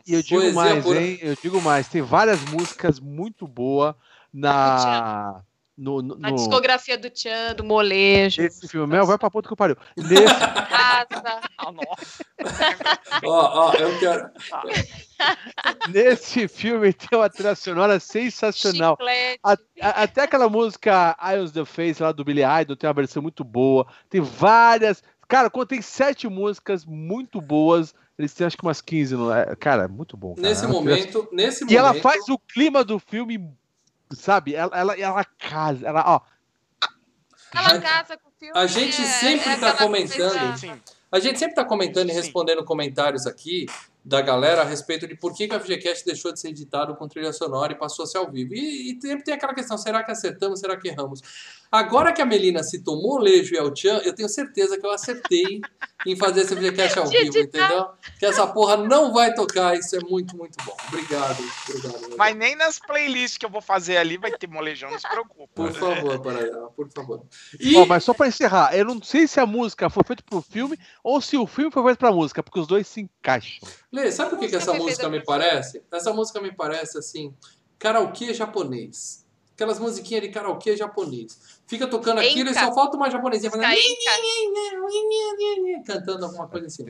E 0.07 0.13
eu 0.13 0.19
isso. 0.19 0.29
digo 0.29 0.41
Poesia 0.41 0.53
mais, 0.53 0.83
pura. 0.85 1.01
hein? 1.01 1.19
Eu 1.21 1.35
digo 1.41 1.61
mais. 1.61 1.87
Tem 1.89 2.01
várias 2.01 2.39
músicas 2.45 2.99
muito 2.99 3.45
boas 3.45 3.93
na. 4.33 5.41
No, 5.81 6.01
no, 6.01 6.17
A 6.27 6.31
discografia 6.31 6.97
do 6.97 7.09
Chan, 7.13 7.55
do 7.55 7.63
molejo. 7.63 8.41
Esse 8.41 8.67
filme, 8.67 8.85
Mel, 8.85 9.05
vai 9.05 9.17
pra 9.17 9.29
puta 9.31 9.47
que 9.47 9.53
eu 9.53 9.55
pariu. 9.57 9.77
Nesse, 9.95 10.25
Raça, 10.25 11.39
Ah, 11.57 11.71
nossa. 11.71 12.25
Ó, 13.23 13.69
ó, 13.69 13.73
eu 13.75 13.97
quero. 13.99 14.29
Nesse 15.89 16.47
filme 16.47 16.93
tem 16.93 17.17
uma 17.17 17.29
trilha 17.29 17.55
sonora 17.55 17.99
sensacional. 17.99 18.97
A- 19.43 19.57
a- 19.81 20.03
até 20.03 20.23
aquela 20.23 20.49
música 20.49 21.17
Eyes 21.21 21.51
the 21.51 21.65
Face 21.65 22.01
lá 22.01 22.11
do 22.11 22.23
Billy 22.23 22.41
Idol 22.61 22.75
tem 22.75 22.87
uma 22.87 22.93
versão 22.93 23.21
muito 23.21 23.43
boa. 23.43 23.85
Tem 24.09 24.21
várias. 24.21 25.03
Cara, 25.27 25.49
quando 25.49 25.67
tem 25.67 25.81
sete 25.81 26.27
músicas 26.27 26.85
muito 26.85 27.39
boas, 27.39 27.93
eles 28.17 28.33
têm 28.33 28.47
acho 28.47 28.57
que 28.57 28.63
umas 28.65 28.81
15. 28.81 29.15
No... 29.15 29.31
é, 29.31 29.55
Cara, 29.55 29.83
é 29.83 29.87
muito 29.87 30.17
bom. 30.17 30.35
cara. 30.35 30.47
Nesse 30.47 30.63
É 30.65 30.67
trilha- 30.67 30.73
momento, 30.73 31.29
nesse 31.31 31.65
E 31.71 31.77
ela 31.77 31.93
faz 31.93 32.27
o 32.29 32.37
clima 32.39 32.83
do 32.83 32.97
filme, 32.99 33.47
sabe? 34.11 34.55
Ela, 34.55 34.75
ela, 34.77 34.99
ela 34.99 35.23
casa. 35.25 35.87
Ela, 35.87 36.03
ó, 36.05 36.21
Ela 37.53 37.79
casa 37.79 38.17
com 38.17 38.29
o 38.29 38.33
filme. 38.39 38.53
A 38.57 38.65
gente 38.67 39.01
é- 39.01 39.05
sempre 39.05 39.49
é 39.51 39.57
tá 39.57 39.73
comentando. 39.73 40.35
A 41.11 41.19
gente 41.19 41.39
sempre 41.39 41.53
está 41.53 41.65
comentando 41.65 42.09
e 42.09 42.13
respondendo 42.13 42.63
comentários 42.63 43.25
aqui 43.25 43.65
da 44.03 44.21
galera 44.21 44.61
a 44.61 44.65
respeito 44.65 45.07
de 45.07 45.15
por 45.15 45.33
que, 45.33 45.47
que 45.47 45.55
a 45.55 45.59
FGCast 45.59 46.05
deixou 46.05 46.31
de 46.31 46.39
ser 46.39 46.49
editado 46.49 46.95
com 46.95 47.07
trilha 47.07 47.33
sonora 47.33 47.73
e 47.73 47.75
passou 47.75 48.03
a 48.03 48.07
ser 48.07 48.17
ao 48.17 48.31
vivo. 48.31 48.53
E, 48.53 48.91
e 48.91 49.01
sempre 49.01 49.23
tem 49.23 49.33
aquela 49.33 49.53
questão, 49.53 49.77
será 49.77 50.03
que 50.03 50.11
acertamos, 50.11 50.59
será 50.59 50.77
que 50.77 50.87
erramos? 50.87 51.21
Agora 51.71 52.11
que 52.11 52.21
a 52.21 52.25
Melina 52.25 52.63
citou 52.63 52.99
Molejo 52.99 53.53
e 53.53 53.57
El 53.57 53.75
Chan, 53.75 54.01
eu 54.03 54.13
tenho 54.15 54.27
certeza 54.27 54.79
que 54.79 54.85
eu 54.85 54.91
acertei 54.91 55.61
em 56.05 56.15
fazer 56.15 56.41
esse 56.41 56.55
FGCast 56.55 56.97
ao 56.97 57.07
vivo, 57.07 57.37
entendeu? 57.37 57.89
Que 58.17 58.25
essa 58.25 58.47
porra 58.47 58.77
não 58.77 59.13
vai 59.13 59.35
tocar, 59.35 59.77
isso 59.77 59.95
é 59.95 59.99
muito, 59.99 60.35
muito 60.35 60.55
bom. 60.63 60.75
Obrigado, 60.87 61.43
obrigado. 61.69 62.15
Mas 62.17 62.35
nem 62.35 62.55
nas 62.55 62.79
playlists 62.79 63.37
que 63.37 63.45
eu 63.45 63.49
vou 63.49 63.61
fazer 63.61 63.97
ali 63.97 64.17
vai 64.17 64.31
ter 64.31 64.47
molejão, 64.47 64.89
não 64.89 64.97
se 64.97 65.07
preocupa. 65.07 65.47
Por 65.53 65.71
favor, 65.71 66.19
Paraná, 66.19 66.67
por 66.75 66.89
favor. 66.89 67.21
E 67.59 67.75
ó, 67.75 67.85
mas 67.85 68.03
só 68.03 68.15
pra 68.15 68.27
encerrar, 68.27 68.75
eu 68.75 68.85
não 68.85 68.99
sei 69.03 69.27
se 69.27 69.39
a 69.39 69.45
música 69.45 69.89
foi 69.91 70.03
feita 70.03 70.23
pro 70.27 70.41
filme 70.41 70.79
ou 71.03 71.21
se 71.21 71.37
o 71.37 71.45
filme 71.45 71.71
foi 71.71 71.83
feito 71.83 71.99
pra 71.99 72.11
música, 72.11 72.41
porque 72.41 72.59
os 72.59 72.65
dois 72.65 72.87
se 72.87 73.01
encaixam. 73.01 73.67
Lê, 73.91 74.11
sabe 74.11 74.29
por 74.29 74.39
que, 74.39 74.47
que 74.47 74.55
essa 74.55 74.73
música 74.73 75.09
me 75.09 75.23
parece? 75.23 75.83
Essa 75.91 76.13
música 76.13 76.39
me 76.39 76.55
parece 76.55 76.97
assim, 76.97 77.33
karaokê 77.77 78.33
japonês. 78.33 79.25
Aquelas 79.53 79.79
musiquinhas 79.79 80.23
de 80.23 80.29
karaokê 80.29 80.77
japonês. 80.77 81.59
Fica 81.67 81.87
tocando 81.87 82.19
aquilo 82.19 82.49
e 82.49 82.53
só 82.53 82.73
falta 82.73 82.95
uma 82.95 83.09
japonesinha 83.09 83.51
fazendo... 83.51 83.67
cantando 85.85 86.25
alguma 86.25 86.47
coisa 86.47 86.67
assim. 86.67 86.85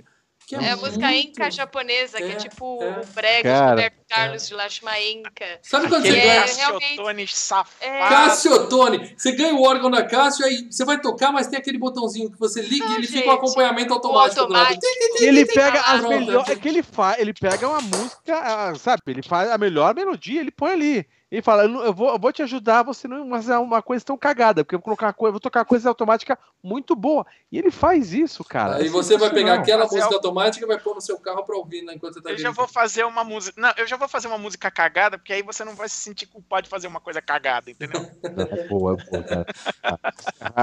Que 0.50 0.56
é, 0.56 0.64
é 0.64 0.72
a 0.72 0.78
música 0.78 1.14
Enca 1.14 1.52
japonesa, 1.52 2.18
é, 2.18 2.22
que 2.22 2.32
é 2.32 2.36
tipo 2.36 2.82
é. 2.82 2.90
o 2.90 3.06
brega 3.14 3.54
de 3.54 3.70
Roberto 3.70 3.98
Carlos 4.10 4.48
de 4.48 4.54
Lashma 4.56 5.00
Enca. 5.00 5.60
Sabe 5.62 5.88
quando 5.88 6.02
você 6.02 6.20
ganha? 6.20 6.42
Cassiotone 6.42 7.28
safado. 7.28 7.70
É... 7.80 8.00
Cassiotone. 8.10 9.14
Você 9.16 9.32
ganha 9.34 9.54
o 9.54 9.62
órgão 9.62 9.92
da 9.92 10.04
Cássio, 10.04 10.44
aí 10.44 10.66
você 10.68 10.84
vai 10.84 11.00
tocar, 11.00 11.32
mas 11.32 11.46
tem 11.46 11.60
aquele 11.60 11.78
botãozinho 11.78 12.32
que 12.32 12.40
você 12.40 12.64
liga 12.64 12.84
Não, 12.84 12.94
e 12.94 12.96
ele 12.96 13.06
gente, 13.06 13.20
fica 13.20 13.30
um 13.30 13.34
acompanhamento 13.34 13.94
automático. 13.94 14.42
automático. 14.42 14.82
Ele 15.20 15.46
pega 15.46 15.82
as 15.82 16.02
melhores... 16.04 16.50
É 16.50 16.56
que 16.56 16.68
ele 16.68 16.82
faz, 16.82 17.20
ele 17.20 17.34
pega 17.34 17.68
uma 17.68 17.82
música, 17.82 18.74
sabe? 18.80 19.04
Ele 19.06 19.22
faz 19.22 19.52
a 19.52 19.58
melhor 19.60 19.94
melodia, 19.94 20.42
ele 20.42 20.50
põe 20.50 20.72
ali. 20.72 21.08
Ele 21.32 21.44
fala, 21.44 21.66
eu 21.66 21.94
vou, 21.94 22.10
eu 22.10 22.18
vou 22.18 22.34
te 22.34 22.42
ajudar 22.42 22.82
você 22.82 23.08
não 23.08 23.30
fazer 23.30 23.56
uma 23.58 23.84
coisa 23.84 24.04
tão 24.04 24.18
cagada, 24.18 24.64
porque 24.64 24.74
eu 24.74 24.80
vou 24.80 24.84
colocar 24.84 25.08
uma 25.08 25.14
coisa, 25.14 25.32
vou 25.32 25.40
tocar 25.40 25.60
uma 25.60 25.66
coisa 25.66 25.88
automática 25.88 26.38
muito 26.62 26.96
boa. 26.96 27.26
E 27.52 27.58
ele 27.58 27.72
faz 27.72 28.14
isso, 28.14 28.44
cara. 28.44 28.78
Aí 28.78 28.90
você 28.90 29.18
vai 29.18 29.30
pegar 29.32 29.56
aquela 29.56 29.86
música 29.86 30.14
automática 30.14 30.66
e 30.66 30.68
vai 30.68 30.80
pôr 30.80 30.96
no 30.96 31.02
seu 31.02 31.20
carro 31.20 31.44
para 31.44 31.56
ouvir 31.56 31.84
né, 31.84 31.94
enquanto 31.94 32.16
você 32.16 32.22
tá 32.22 32.32
Eu 32.32 32.38
já 32.38 32.52
vou 32.52 32.68
fazer 32.68 33.04
uma 33.06 33.24
música. 33.24 33.60
Não, 33.60 33.72
eu 33.78 33.88
já 33.88 33.96
vou 33.96 34.08
fazer 34.08 34.28
uma 34.28 34.38
música 34.38 34.70
cagada, 34.70 35.18
porque 35.18 35.34
aí 35.34 35.42
você 35.42 35.64
não 35.64 35.76
vai 35.76 35.88
se 35.88 35.96
sentir 35.96 36.26
culpado 36.26 36.64
de 36.64 36.70
fazer 36.70 36.88
uma 36.88 37.00
coisa 37.00 37.22
cagada, 37.22 37.72
entendeu? 37.72 38.02
boa, 38.70 38.96
boa, 38.96 39.24
cara. 39.24 39.46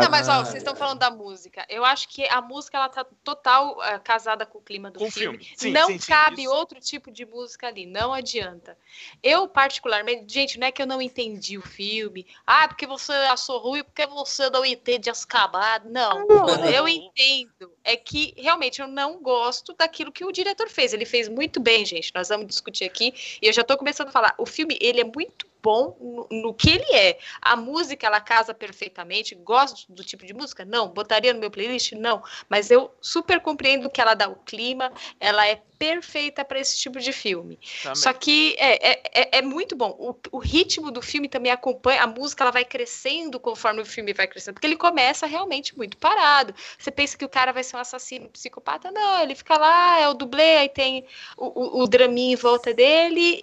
Não, 0.02 0.10
mas 0.10 0.28
ó, 0.28 0.44
vocês 0.44 0.56
estão 0.56 0.76
falando 0.76 0.98
da 0.98 1.10
música. 1.10 1.64
Eu 1.68 1.84
acho 1.84 2.08
que 2.08 2.24
a 2.28 2.40
música 2.40 2.76
ela 2.76 2.88
tá 2.88 3.06
total 3.24 3.78
uh, 3.78 4.00
casada 4.02 4.44
com 4.44 4.58
o 4.58 4.62
clima 4.62 4.90
do 4.90 4.98
com 4.98 5.10
filme. 5.10 5.38
filme. 5.38 5.54
Sim, 5.56 5.72
não 5.72 5.88
sim, 5.88 5.98
cabe 5.98 6.42
sim, 6.42 6.48
outro 6.48 6.80
tipo 6.80 7.10
de 7.10 7.24
música 7.24 7.68
ali, 7.68 7.86
não 7.86 8.12
adianta. 8.12 8.76
Eu, 9.22 9.48
particularmente, 9.48 10.32
gente, 10.32 10.55
não 10.58 10.66
é 10.66 10.72
que 10.72 10.82
eu 10.82 10.86
não 10.86 11.00
entendi 11.00 11.58
o 11.58 11.62
filme. 11.62 12.26
Ah, 12.46 12.68
porque 12.68 12.86
você 12.86 13.12
achou 13.12 13.58
ruim, 13.58 13.84
porque 13.84 14.06
você 14.06 14.48
não 14.50 14.64
entende 14.64 15.10
as 15.10 15.24
camadas. 15.24 15.90
Não, 15.90 16.26
eu 16.66 16.88
entendo. 16.88 17.72
É 17.84 17.96
que 17.96 18.34
realmente 18.36 18.80
eu 18.80 18.88
não 18.88 19.20
gosto 19.20 19.74
daquilo 19.74 20.12
que 20.12 20.24
o 20.24 20.32
diretor 20.32 20.68
fez. 20.68 20.92
Ele 20.92 21.04
fez 21.04 21.28
muito 21.28 21.60
bem, 21.60 21.84
gente. 21.84 22.12
Nós 22.14 22.28
vamos 22.28 22.46
discutir 22.46 22.84
aqui. 22.84 23.12
E 23.40 23.46
eu 23.46 23.52
já 23.52 23.62
estou 23.62 23.76
começando 23.76 24.08
a 24.08 24.12
falar. 24.12 24.34
O 24.38 24.46
filme, 24.46 24.76
ele 24.80 25.00
é 25.00 25.04
muito 25.04 25.46
bom 25.66 25.96
no, 26.00 26.28
no, 26.42 26.54
que 26.54 26.70
ele 26.70 26.94
é. 26.94 27.18
A 27.42 27.56
música, 27.56 28.06
ela 28.06 28.20
casa 28.20 28.54
perfeitamente. 28.54 29.34
Gosto 29.34 29.92
do 29.92 30.04
tipo 30.04 30.24
de 30.24 30.32
música? 30.32 30.64
Não. 30.64 30.86
Botaria 30.86 31.34
no 31.34 31.40
meu 31.40 31.50
playlist? 31.50 31.90
Não. 31.92 32.22
Mas 32.48 32.70
eu 32.70 32.94
super 33.00 33.40
compreendo 33.40 33.90
que 33.90 34.00
ela 34.00 34.14
dá 34.14 34.28
o 34.28 34.36
clima, 34.36 34.92
ela 35.18 35.44
é 35.44 35.60
perfeita 35.78 36.44
para 36.44 36.58
esse 36.58 36.78
tipo 36.78 36.98
de 37.00 37.12
filme. 37.12 37.58
Também. 37.82 37.96
Só 37.96 38.12
que 38.12 38.54
é, 38.58 38.92
é, 38.92 39.02
é, 39.12 39.38
é 39.38 39.42
muito 39.42 39.76
bom. 39.76 39.94
O, 39.98 40.36
o, 40.36 40.38
ritmo 40.38 40.90
do 40.90 41.02
filme 41.02 41.28
também 41.28 41.52
acompanha, 41.52 42.02
a 42.02 42.06
música 42.06 42.44
ela 42.44 42.50
vai 42.50 42.64
crescendo 42.64 43.38
conforme 43.38 43.82
o 43.82 43.86
filme 43.86 44.12
vai 44.12 44.26
crescendo, 44.26 44.54
porque 44.54 44.66
ele 44.66 44.76
começa 44.76 45.26
realmente 45.26 45.76
muito 45.76 45.96
parado. 45.96 46.54
Você 46.78 46.90
pensa 46.90 47.18
que 47.18 47.24
o 47.24 47.28
cara 47.28 47.52
vai 47.52 47.62
ser 47.62 47.76
um 47.76 47.80
assassino 47.80 48.28
psicopata? 48.28 48.90
Não, 48.90 49.22
ele 49.22 49.34
fica 49.34 49.58
lá, 49.58 49.98
é 49.98 50.08
o 50.08 50.14
dublê, 50.14 50.58
aí 50.58 50.68
tem 50.68 51.04
o, 51.36 51.80
o, 51.80 51.82
o 51.82 51.86
draminha 51.86 52.32
em 52.32 52.36
volta 52.36 52.72
dele, 52.72 53.40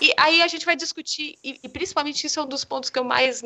e 0.00 0.12
aí 0.16 0.42
a 0.42 0.48
gente 0.48 0.64
vai 0.64 0.76
discutir, 0.76 1.36
e, 1.42 1.60
e 1.64 1.68
principalmente 1.68 2.26
isso 2.26 2.38
é 2.38 2.42
um 2.42 2.46
dos 2.46 2.62
pontos 2.62 2.90
que 2.90 2.98
eu 2.98 3.04
mais 3.04 3.42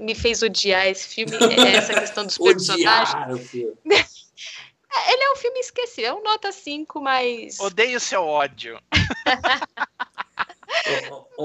me 0.00 0.14
fez 0.14 0.42
odiar 0.42 0.86
esse 0.86 1.06
filme, 1.06 1.36
é 1.36 1.76
essa 1.76 2.00
questão 2.00 2.24
dos 2.24 2.38
personagens. 2.38 3.52
Ele 5.06 5.22
é 5.22 5.32
um 5.32 5.36
filme 5.36 5.60
esquecido, 5.60 6.06
é 6.06 6.14
um 6.14 6.22
nota 6.22 6.50
5, 6.50 6.98
mas. 6.98 7.60
Odeio 7.60 8.00
seu 8.00 8.24
ódio. 8.24 8.80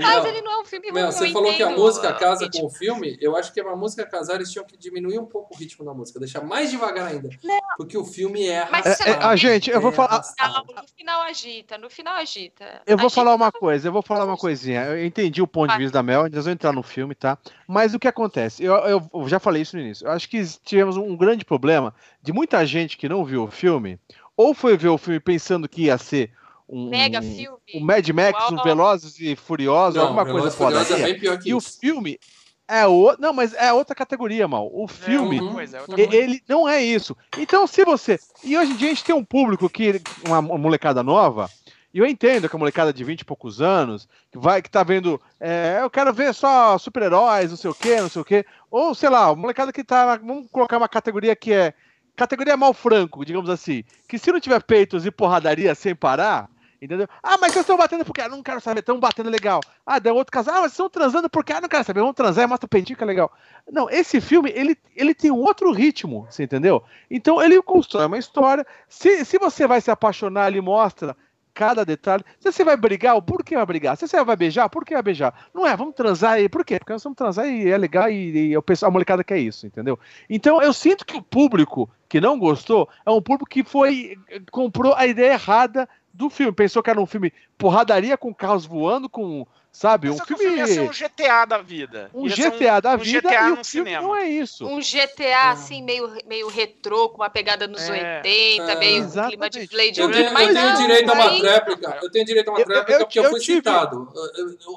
Mas 0.02 0.26
ele 0.26 0.42
não 0.42 0.52
é 0.52 0.62
um 0.62 0.66
filme 0.66 0.90
ruim. 0.90 1.06
Você 1.06 1.32
falou 1.32 1.52
entendo. 1.52 1.58
que 1.58 1.74
a 1.74 1.78
música 1.78 2.14
casa 2.14 2.50
com 2.50 2.66
o 2.66 2.70
filme. 2.70 3.18
Eu 3.22 3.36
acho 3.36 3.54
que 3.54 3.60
a 3.60 3.76
música 3.76 4.06
casar 4.06 4.36
eles 4.36 4.52
tinham 4.52 4.66
que 4.66 4.78
diminuir 4.78 5.20
um 5.20 5.26
pouco 5.26 5.54
o 5.54 5.58
ritmo 5.58 5.86
da 5.86 5.94
música, 5.94 6.20
deixar 6.20 6.42
mais 6.42 6.72
devagar 6.72 7.08
ainda. 7.08 7.30
Não. 7.44 7.60
Porque 7.78 7.98
o 7.98 8.04
filme 8.04 8.48
é 8.48 8.62
arrastado. 8.62 9.10
É, 9.10 9.14
é, 9.14 9.24
a 9.24 9.36
gente, 9.36 9.70
eu 9.70 9.80
vou 9.80 9.92
é 9.92 9.94
falar. 9.94 10.22
Não, 10.40 10.64
no 10.82 10.88
final 10.96 11.22
agita, 11.22 11.78
no 11.78 11.90
final 11.90 12.16
agita. 12.16 12.82
Eu 12.86 12.98
vou 12.98 13.08
agita. 13.08 13.22
falar 13.22 13.36
uma 13.36 13.52
coisa, 13.52 13.88
eu 13.88 13.92
vou 13.92 14.02
falar 14.02 14.26
uma 14.26 14.38
coisinha. 14.38 14.84
Eu 14.86 15.06
entendi 15.06 15.42
o 15.42 15.48
ponto 15.48 15.72
de 15.72 15.78
vista 15.78 15.94
da 15.94 16.04
Mel, 16.04 16.24
nós 16.24 16.32
vamos 16.32 16.48
entrar 16.48 16.74
no 16.74 16.84
filme, 16.84 17.14
tá? 17.14 17.38
Mas 17.68 17.94
o 17.94 18.00
que 18.00 18.08
acontece? 18.08 18.64
Eu, 18.64 18.74
eu, 18.76 19.10
eu 19.14 19.30
já 19.30 19.40
falei 19.40 19.62
isso 19.62 19.76
no 19.76 19.82
início. 19.82 20.08
Eu 20.08 20.12
acho 20.12 20.28
que 20.30 20.44
tivemos 20.64 20.98
um 20.98 21.16
grande 21.16 21.46
problema 21.46 21.94
de 22.22 22.34
muita 22.34 22.66
gente 22.66 22.98
que 22.98 23.10
não 23.10 23.24
viu 23.24 23.44
o 23.44 23.52
filme, 23.52 24.00
ou 24.36 24.54
foi 24.54 24.78
ver 24.78 24.90
o 24.90 24.98
filme 24.98 25.20
pensando 25.20 25.70
que 25.70 25.84
ia 25.84 25.98
ser 25.98 26.32
um, 26.74 26.90
Mega 26.90 27.22
filme. 27.22 27.60
Um 27.76 27.86
Mad 27.86 28.10
Max, 28.10 28.40
Uau. 28.40 28.54
um 28.54 28.64
Velozes 28.64 29.20
e 29.20 29.36
Furiosos, 29.36 29.96
não, 29.96 30.08
alguma 30.08 30.26
coisa 30.26 30.50
foda. 30.50 30.82
É 30.82 31.04
bem 31.04 31.20
pior 31.20 31.38
que 31.38 31.50
e 31.50 31.56
isso. 31.56 31.58
o 31.58 31.80
filme 31.80 32.20
é 32.68 32.88
o... 32.88 33.16
não, 33.20 33.32
mas 33.32 33.54
é 33.54 33.72
outra 33.72 33.94
categoria, 33.94 34.48
mal. 34.48 34.70
O 34.74 34.88
filme, 34.88 35.38
é 35.38 35.52
coisa, 35.54 35.78
é 35.78 36.16
ele 36.16 36.42
não 36.50 36.68
é 36.68 36.82
isso. 36.82 37.16
Então, 37.38 37.68
se 37.68 37.86
você 37.86 38.20
e 38.44 38.58
hoje 38.58 38.72
em 38.72 38.76
dia 38.76 38.88
a 38.88 38.94
gente 38.94 39.04
tem 39.04 39.14
um 39.14 39.24
público 39.24 39.70
que 39.70 40.02
uma, 40.28 40.42
molecada 40.42 41.04
nova. 41.04 41.48
E 41.94 42.00
eu 42.00 42.08
entendo 42.08 42.50
que 42.50 42.56
a 42.56 42.60
molecada 42.60 42.92
de 42.92 43.04
20 43.04 43.22
e 43.22 43.26
poucos 43.26 43.62
anos, 43.62 44.10
que 44.32 44.40
vai, 44.40 44.64
que 44.64 44.70
tá 44.72 44.82
vendo, 44.82 45.22
é, 45.40 45.78
eu 45.80 45.92
quero 45.92 46.12
ver 46.12 46.34
só 46.34 46.76
super-heróis, 46.80 47.52
não 47.52 47.58
sei 47.58 47.70
o 47.70 47.76
quê, 47.76 48.02
não 48.02 48.10
sei 48.10 48.20
o 48.20 48.26
quê. 48.26 48.44
Ou, 48.72 48.96
sei 48.96 49.10
lá, 49.10 49.36
molecada 49.36 49.72
que 49.72 49.84
tá, 49.84 50.18
vamos 50.18 50.50
colocar 50.52 50.80
uma 50.80 50.90
categoria 50.90 51.36
que 51.36 51.54
é 51.54 51.72
categoria 52.16 52.58
mal 52.58 52.74
franco, 52.74 53.24
digamos 53.24 53.50
assim, 53.50 53.84
que 54.08 54.18
se 54.18 54.32
não 54.32 54.40
tiver 54.40 54.64
peitos 54.64 55.06
e 55.06 55.12
porradaria 55.12 55.74
sem 55.76 55.96
parar, 55.96 56.50
Entendeu? 56.84 57.08
Ah, 57.22 57.38
mas 57.38 57.54
vocês 57.54 57.64
estão 57.64 57.78
batendo 57.78 58.04
porque 58.04 58.20
ah, 58.20 58.28
não 58.28 58.44
quero 58.44 58.60
saber, 58.60 58.82
estão 58.82 59.00
batendo 59.00 59.30
legal. 59.30 59.62
Ah, 59.86 60.00
deu 60.00 60.14
outro 60.16 60.34
casal, 60.34 60.56
ah, 60.56 60.62
mas 60.64 60.74
estão 60.74 60.90
transando 60.90 61.30
porque 61.30 61.54
ah, 61.54 61.62
não 61.62 61.70
quero 61.70 61.86
saber, 61.86 62.02
vamos 62.02 62.16
transar, 62.16 62.48
mostra 62.48 62.66
o 62.66 62.70
peitinho 62.70 62.98
que 62.98 63.04
é 63.04 63.08
legal. 63.08 63.32
Não, 63.72 63.90
esse 63.90 64.20
filme, 64.20 64.52
ele, 64.54 64.78
ele 64.94 65.14
tem 65.14 65.32
um 65.32 65.40
outro 65.40 65.72
ritmo, 65.72 66.28
você 66.30 66.44
entendeu? 66.44 66.84
Então 67.10 67.42
ele 67.42 67.62
constrói 67.62 68.08
uma 68.08 68.18
história. 68.18 68.68
Se, 68.90 69.24
se 69.24 69.38
você 69.38 69.66
vai 69.66 69.80
se 69.80 69.90
apaixonar, 69.90 70.50
ele 70.50 70.60
mostra 70.60 71.16
cada 71.54 71.86
detalhe. 71.86 72.24
Se 72.40 72.52
você 72.52 72.64
vai 72.64 72.76
brigar, 72.76 73.22
por 73.22 73.44
que 73.44 73.56
vai 73.56 73.66
brigar? 73.66 73.96
Se 73.96 74.08
você 74.08 74.22
vai 74.24 74.36
beijar, 74.36 74.68
por 74.70 74.84
que 74.84 74.94
vai 74.94 75.04
beijar? 75.04 75.48
Não 75.54 75.66
é, 75.66 75.76
vamos 75.76 75.96
transar 75.96 76.34
aí. 76.34 76.50
Por 76.50 76.66
quê? 76.66 76.80
Porque 76.80 76.92
nós 76.92 77.04
vamos 77.04 77.18
transar 77.18 77.48
e 77.48 77.70
é 77.70 77.78
legal 77.78 78.10
e, 78.10 78.52
e 78.52 78.56
a 78.56 78.92
molecada 78.92 79.24
quer 79.24 79.38
isso, 79.38 79.66
entendeu? 79.68 79.98
Então 80.30 80.62
eu 80.62 80.74
sinto 80.74 81.06
que 81.06 81.16
o 81.16 81.22
público 81.22 81.90
que 82.10 82.20
não 82.20 82.38
gostou 82.38 82.90
é 83.06 83.12
um 83.12 83.22
público 83.22 83.50
que 83.50 83.64
foi 83.64 84.18
comprou 84.52 84.94
a 84.96 85.06
ideia 85.06 85.34
errada 85.34 85.88
do 86.14 86.30
filme. 86.30 86.52
Pensou 86.52 86.84
que 86.84 86.90
era 86.90 87.02
um 87.02 87.06
filme 87.06 87.34
porradaria 87.58 88.16
com 88.18 88.34
carros 88.34 88.66
voando, 88.66 89.10
com. 89.10 89.46
Sabe? 89.72 90.08
um 90.08 90.18
filme... 90.20 90.44
filme. 90.44 90.58
ia 90.60 90.68
ser 90.68 90.82
um 90.82 90.90
GTA 90.90 91.46
da 91.46 91.58
vida. 91.58 92.12
Um 92.14 92.28
ia 92.28 92.36
GTA 92.36 92.78
um, 92.78 92.82
da 92.82 92.94
um 92.94 92.98
vida 93.00 93.28
GTA 93.28 93.50
e 93.50 93.52
o 93.54 93.64
cinema. 93.64 94.08
não 94.08 94.16
é 94.16 94.30
isso. 94.30 94.68
Um 94.68 94.80
GTA, 94.80 95.50
assim, 95.50 95.82
meio, 95.82 96.16
meio 96.28 96.48
retrô, 96.48 97.10
com 97.10 97.24
uma 97.24 97.30
pegada 97.30 97.68
nos 97.68 97.82
é. 97.90 98.22
80, 98.22 98.72
é. 98.72 98.76
meio 98.76 98.98
Exatamente. 98.98 99.30
clima 99.32 99.50
de 99.50 99.68
Blade 99.68 100.02
Runner. 100.02 100.20
Eu, 100.20 100.32
tenho, 100.32 100.48
eu 100.48 100.54
tenho 100.54 100.78
direito 100.78 101.10
a 101.10 101.14
uma 101.14 101.30
réplica. 101.30 102.00
Eu 102.04 102.12
tenho 102.12 102.26
direito 102.26 102.48
a 102.50 102.52
uma 102.52 102.58
réplica 102.60 103.00
porque 103.00 103.20
eu, 103.20 103.30
fui 103.32 103.40
tive, 103.40 103.58
citado. 103.58 104.14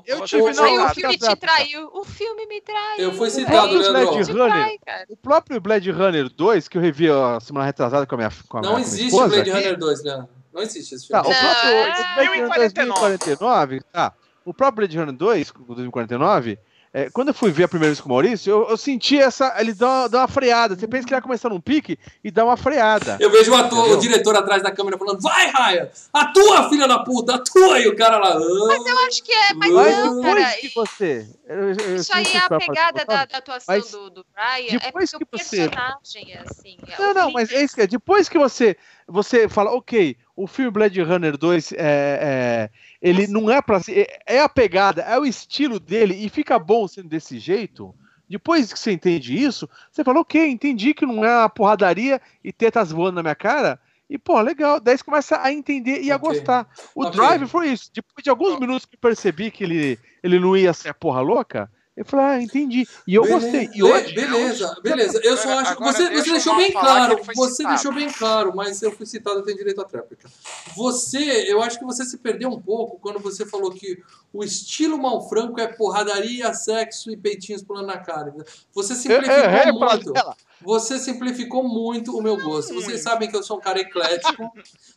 Eu, 0.07 0.25
tive 0.25 0.53
não, 0.55 0.87
o 0.87 0.88
filme 0.88 1.18
te 1.18 1.37
traiu. 1.37 1.90
O 1.92 2.03
filme 2.03 2.46
me 2.46 2.61
traiu. 2.62 3.05
Eu 3.05 3.12
fui 3.12 3.29
citado, 3.29 3.79
o 3.79 3.92
Blade 3.92 4.33
Runner, 4.33 4.79
O 5.11 5.16
próprio 5.18 5.61
Blade 5.61 5.90
Runner 5.90 6.31
2, 6.31 6.68
que 6.68 6.79
eu 6.79 6.81
revi 6.81 7.11
a 7.11 7.38
semana 7.38 7.66
retrasada 7.66 8.07
com 8.07 8.14
a 8.14 8.18
minha 8.18 8.33
com 8.49 8.57
a 8.57 8.62
Não 8.62 8.70
minha, 8.70 8.81
existe 8.81 9.14
Blade 9.14 9.51
Runner 9.51 9.79
2, 9.79 10.05
Leandro. 10.05 10.36
Não 10.57 10.62
existe 10.62 10.95
esse 10.95 11.07
filme. 11.07 11.23
Tá, 11.23 11.29
o 11.29 11.35
próprio 11.35 12.47
o 12.47 12.49
2049, 12.57 13.81
tá. 13.92 14.14
O 14.42 14.55
próprio 14.55 14.87
Blade 14.87 14.99
Runner 14.99 15.14
2, 15.14 15.53
2049, 15.53 16.59
é, 16.97 17.11
quando 17.11 17.29
eu 17.29 17.35
fui 17.35 17.51
ver 17.51 17.65
a 17.65 17.69
primeira 17.69 17.91
vez 17.91 18.01
com 18.01 18.09
o 18.09 18.13
Maurício, 18.13 18.51
eu, 18.51 18.71
eu 18.71 18.77
senti 18.79 19.19
essa. 19.19 19.55
Ele 19.59 19.75
dá 19.75 19.87
uma, 19.87 20.09
dá 20.09 20.19
uma, 20.21 20.29
freada. 20.29 20.75
Você 20.75 20.89
pensa 20.89 21.07
que 21.07 21.13
ele 21.13 21.21
vai 21.21 21.23
começar 21.29 21.51
num 21.51 21.61
pique 21.61 21.99
e 22.25 22.31
dá 22.31 22.43
uma 22.43 22.57
freada. 22.57 23.19
Eu 23.21 23.31
vejo 23.31 23.53
o, 23.53 23.55
ator, 23.55 23.91
o 23.91 23.99
diretor 23.99 24.35
atrás 24.35 24.63
da 24.63 24.71
câmera 24.71 24.97
falando: 24.97 25.21
vai, 25.21 25.47
Raya! 25.49 25.93
Atua, 26.11 26.71
filha 26.71 26.89
da 26.89 27.01
puta! 27.01 27.35
Atua! 27.35 27.81
E 27.81 27.89
o 27.89 27.95
cara 27.95 28.17
lá. 28.17 28.31
Ah, 28.31 28.67
mas 28.69 28.87
eu 28.87 28.99
acho 29.01 29.23
que 29.23 29.31
é. 29.31 29.53
Mas, 29.53 29.71
mas 29.75 29.99
não, 29.99 30.17
depois 30.17 30.43
cara, 30.43 30.57
que 30.57 30.75
você. 30.75 31.29
Eu, 31.47 31.69
eu, 31.73 31.97
isso 31.97 32.15
aí 32.15 32.33
é 32.33 32.39
a 32.39 32.59
pegada 32.59 33.05
da, 33.05 33.25
da, 33.27 33.39
atuação 33.41 33.79
do, 33.79 34.09
do 34.09 34.27
Brian. 34.35 34.79
É 34.83 34.91
porque 34.91 35.19
que 35.19 35.23
o 35.23 35.27
personagem 35.27 36.33
é 36.33 36.45
assim. 36.49 36.79
É 36.89 36.99
não, 36.99 37.13
não, 37.13 37.31
mas 37.31 37.53
é 37.53 37.63
isso 37.63 37.75
que 37.75 37.83
é. 37.83 37.87
Depois 37.87 38.27
que 38.27 38.39
você, 38.39 38.75
você 39.07 39.51
fala, 39.51 39.71
ok, 39.71 40.17
o 40.35 40.47
filme 40.47 40.71
Blade 40.71 41.03
Runner 41.03 41.37
2 41.37 41.73
é, 41.73 41.77
é 41.79 42.71
ele 43.07 43.27
não 43.29 43.49
é 43.49 43.62
para 43.62 43.81
é, 43.88 44.19
é 44.27 44.40
a 44.40 44.49
pegada, 44.49 45.03
é 45.03 45.19
o 45.19 45.25
estilo 45.25 45.79
dele 45.79 46.14
e 46.14 46.29
fica 46.29 46.59
bom 46.59 46.88
sendo 46.88 47.09
desse 47.09 47.38
jeito. 47.38 47.95
Depois 48.29 48.73
que 48.73 48.79
você 48.79 48.90
entende 48.90 49.40
isso, 49.40 49.69
você 49.90 50.03
fala, 50.03 50.21
ok, 50.21 50.45
entendi 50.49 50.92
que 50.92 51.07
não 51.07 51.25
é 51.25 51.38
uma 51.38 51.49
porradaria 51.49 52.21
e 52.42 52.53
tetas 52.53 52.90
voando 52.90 53.16
na 53.16 53.23
minha 53.23 53.37
cara. 53.37 53.79
E, 54.11 54.19
pô, 54.19 54.40
legal. 54.40 54.81
Daí 54.81 54.99
você 54.99 55.05
começa 55.05 55.40
a 55.40 55.53
entender 55.53 56.03
e 56.03 56.11
a 56.11 56.16
gostar. 56.16 56.69
O 56.95 57.05
okay. 57.05 57.16
Drive 57.16 57.47
foi 57.49 57.69
isso. 57.69 57.90
Depois 57.95 58.25
de 58.25 58.31
alguns 58.31 58.59
minutos 58.59 58.85
que 58.85 58.97
percebi 58.97 59.51
que 59.53 59.62
ele, 59.62 59.99
ele 60.23 60.40
não 60.40 60.57
ia 60.57 60.73
ser 60.73 60.88
a 60.88 60.95
porra 60.95 61.21
louca, 61.21 61.71
Eu 61.97 62.05
falei, 62.05 62.27
ah, 62.27 62.43
entendi. 62.43 62.87
E 63.07 63.15
eu 63.15 63.23
Beleza, 63.23 63.41
gostei. 63.41 63.71
E 63.73 63.83
hoje, 63.83 64.15
beleza, 64.15 64.77
beleza. 64.83 65.21
Eu 65.25 65.35
só 65.39 65.59
acho 65.61 65.77
que 65.77 65.83
você, 65.83 66.11
você 66.11 66.31
deixou 66.31 66.57
bem 66.57 66.71
claro. 66.71 67.21
Você 67.35 67.55
citado. 67.55 67.75
deixou 67.75 67.95
bem 67.95 68.13
claro, 68.13 68.55
mas 68.55 68.83
eu 68.83 68.93
fui 68.93 69.07
citado, 69.07 69.39
eu 69.39 69.43
tenho 69.43 69.57
direito 69.57 69.81
à 69.81 69.85
tréplica. 69.85 70.29
Você, 70.77 71.51
eu 71.51 71.63
acho 71.63 71.79
que 71.79 71.87
você 71.87 72.05
se 72.05 72.19
perdeu 72.19 72.51
um 72.51 72.61
pouco 72.61 72.99
quando 72.99 73.19
você 73.19 73.47
falou 73.47 73.71
que 73.71 74.03
o 74.31 74.45
estilo 74.45 74.99
Malfranco 74.99 75.59
é 75.59 75.67
porradaria, 75.67 76.53
sexo 76.53 77.11
e 77.11 77.17
peitinhos 77.17 77.63
pulando 77.63 77.87
na 77.87 77.97
cara. 77.97 78.35
Você 78.75 78.93
eu, 78.93 78.97
simplificou 78.97 79.35
eu 79.35 79.45
errei 79.45 79.63
pra 79.63 79.73
muito. 79.73 80.13
dela. 80.13 80.37
Você 80.62 80.99
simplificou 80.99 81.62
muito 81.64 82.16
o 82.16 82.23
meu 82.23 82.37
gosto. 82.37 82.73
Vocês 82.75 83.03
sabem 83.03 83.31
que 83.31 83.37
eu 83.37 83.42
sou 83.42 83.59
um 83.59 83.61
cara 83.61 83.79
eclético. 83.81 84.51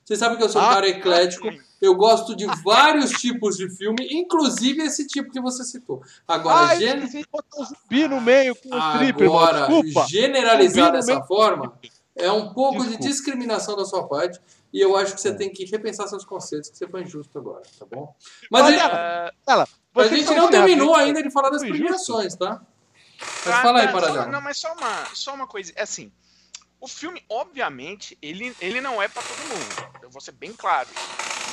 Vocês 0.06 0.18
sabem 0.20 0.38
que 0.38 0.44
eu 0.44 0.50
sou 0.50 0.62
um 0.62 0.66
Ah, 0.66 0.74
cara 0.76 0.88
eclético. 0.88 1.48
Eu 1.82 1.96
gosto 1.96 2.36
de 2.36 2.46
vários 2.64 3.12
tipos 3.12 3.56
de 3.58 3.70
filme, 3.70 4.08
inclusive 4.12 4.82
esse 4.84 5.06
tipo 5.08 5.32
que 5.32 5.40
você 5.42 5.64
citou. 5.64 6.02
Agora, 6.28 6.70
Ah, 6.70 6.76
eu 6.76 6.80
gen- 7.08 7.26
um 7.58 7.66
zumbi 7.66 8.08
no 8.08 8.22
meio 8.22 8.56
com. 8.56 8.74
Agora, 8.74 9.68
Desculpa. 9.68 10.08
generalizar 10.10 10.92
dessa 10.92 11.14
meio- 11.16 11.26
forma 11.26 11.74
é 12.16 12.32
um 12.32 12.54
pouco 12.54 12.80
Desculpa. 12.80 13.02
de 13.02 13.08
discriminação 13.08 13.76
da 13.76 13.86
sua 13.86 14.08
parte. 14.08 14.40
E 14.72 14.80
eu 14.80 14.96
acho 14.96 15.16
que 15.16 15.22
você 15.22 15.30
É. 15.30 15.34
tem 15.34 15.52
que 15.52 15.66
repensar 15.66 16.08
seus 16.08 16.24
conceitos, 16.24 16.70
que 16.70 16.78
você 16.78 16.88
foi 16.88 17.02
injusto 17.02 17.38
agora, 17.40 17.64
tá 17.80 17.86
bom? 17.90 18.14
Mas 18.52 18.66
Olha, 18.66 18.86
a, 18.86 19.32
Ela, 19.48 19.64
a 19.64 19.68
você 20.04 20.10
gente 20.16 20.28
não 20.36 20.46
tá 20.46 20.52
terminou 20.52 20.96
ainda 20.96 21.24
de 21.24 21.32
falar 21.32 21.50
das 21.50 21.62
premiações, 21.64 22.36
tá? 22.36 22.62
Mas 23.46 23.56
Ah, 23.56 23.62
fala 23.62 23.80
aí, 23.82 23.86
tá, 23.88 23.92
só- 23.94 24.00
Parajá. 24.00 24.26
Não, 24.28 24.42
mas 24.42 24.58
só 24.58 24.74
uma, 24.74 25.06
só 25.16 25.34
uma 25.34 25.48
coisa. 25.48 25.74
é 25.76 25.84
Assim, 25.84 26.12
o 26.80 26.88
filme, 26.88 27.24
obviamente, 27.30 28.18
ele, 28.22 28.56
ele 28.62 28.80
não 28.82 29.02
é 29.02 29.08
pra 29.08 29.22
todo 29.22 29.38
mundo. 29.38 29.90
Eu 30.02 30.10
vou 30.10 30.22
ser 30.22 30.32
bem 30.34 30.54
claro. 30.54 30.88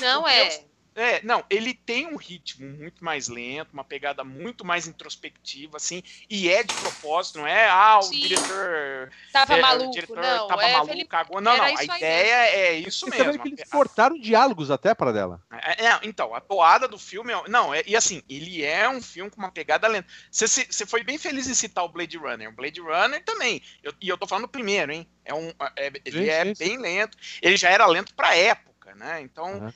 Não 0.00 0.22
Porque 0.22 0.34
é. 0.36 0.64
É, 0.96 1.20
não, 1.22 1.44
ele 1.50 1.74
tem 1.74 2.06
um 2.06 2.16
ritmo 2.16 2.66
muito 2.66 3.04
mais 3.04 3.28
lento, 3.28 3.70
uma 3.74 3.84
pegada 3.84 4.24
muito 4.24 4.64
mais 4.64 4.86
introspectiva, 4.86 5.76
assim, 5.76 6.02
e 6.28 6.48
é 6.48 6.62
de 6.62 6.74
propósito, 6.74 7.38
não 7.38 7.46
é? 7.46 7.68
Ah, 7.68 7.98
o 7.98 8.02
Sim. 8.02 8.18
diretor. 8.22 9.10
Tava 9.30 9.54
é, 9.54 9.58
o 9.58 9.62
maluco, 9.62 9.90
diretor 9.90 10.16
não. 10.16 10.48
tava 10.48 10.64
é, 10.64 10.72
maluco, 10.72 10.90
Felipe, 10.92 11.08
cagou. 11.10 11.38
Não, 11.38 11.54
não, 11.54 11.64
era 11.64 11.78
a 11.78 11.82
isso 11.82 11.92
aí 11.92 11.98
ideia 11.98 12.34
é 12.46 12.72
isso 12.78 13.06
mesmo. 13.10 13.38
que 13.42 13.48
eles 13.48 13.60
A- 13.60 13.66
cortaram 13.66 14.18
diálogos 14.18 14.70
até 14.70 14.94
para 14.94 15.12
dela. 15.12 15.42
é, 15.52 15.84
é, 15.86 16.00
então, 16.02 16.34
a 16.34 16.40
toada 16.40 16.88
do 16.88 16.98
filme. 16.98 17.30
é- 17.30 17.48
Não, 17.48 17.74
é, 17.74 17.82
e 17.86 17.94
assim, 17.94 18.22
ele 18.26 18.64
é 18.64 18.88
um 18.88 19.02
filme 19.02 19.30
com 19.30 19.38
uma 19.38 19.52
pegada 19.52 19.86
lenta. 19.86 20.08
Você, 20.30 20.64
foi 20.86 21.04
bem 21.04 21.18
feliz 21.18 21.46
em 21.46 21.54
citar 21.54 21.84
o 21.84 21.90
Blade 21.90 22.16
Runner. 22.16 22.48
O 22.48 22.52
Blade 22.52 22.80
Runner 22.80 23.22
também. 23.22 23.60
Eu- 23.82 23.92
e 24.00 24.08
eu 24.08 24.16
tô 24.16 24.26
falando 24.26 24.44
do 24.44 24.48
primeiro, 24.50 24.90
hein? 24.92 25.06
É 25.26 25.34
um, 25.34 25.52
é- 25.76 25.92
ele 26.06 26.24
Sim, 26.24 26.30
é 26.30 26.44
sim, 26.46 26.54
sim. 26.54 26.64
bem 26.64 26.78
lento. 26.78 27.18
Ele 27.42 27.56
já 27.58 27.68
era 27.68 27.84
lento 27.86 28.14
pra 28.14 28.34
época, 28.34 28.94
né? 28.94 29.20
Então. 29.20 29.58
Uhum. 29.58 29.72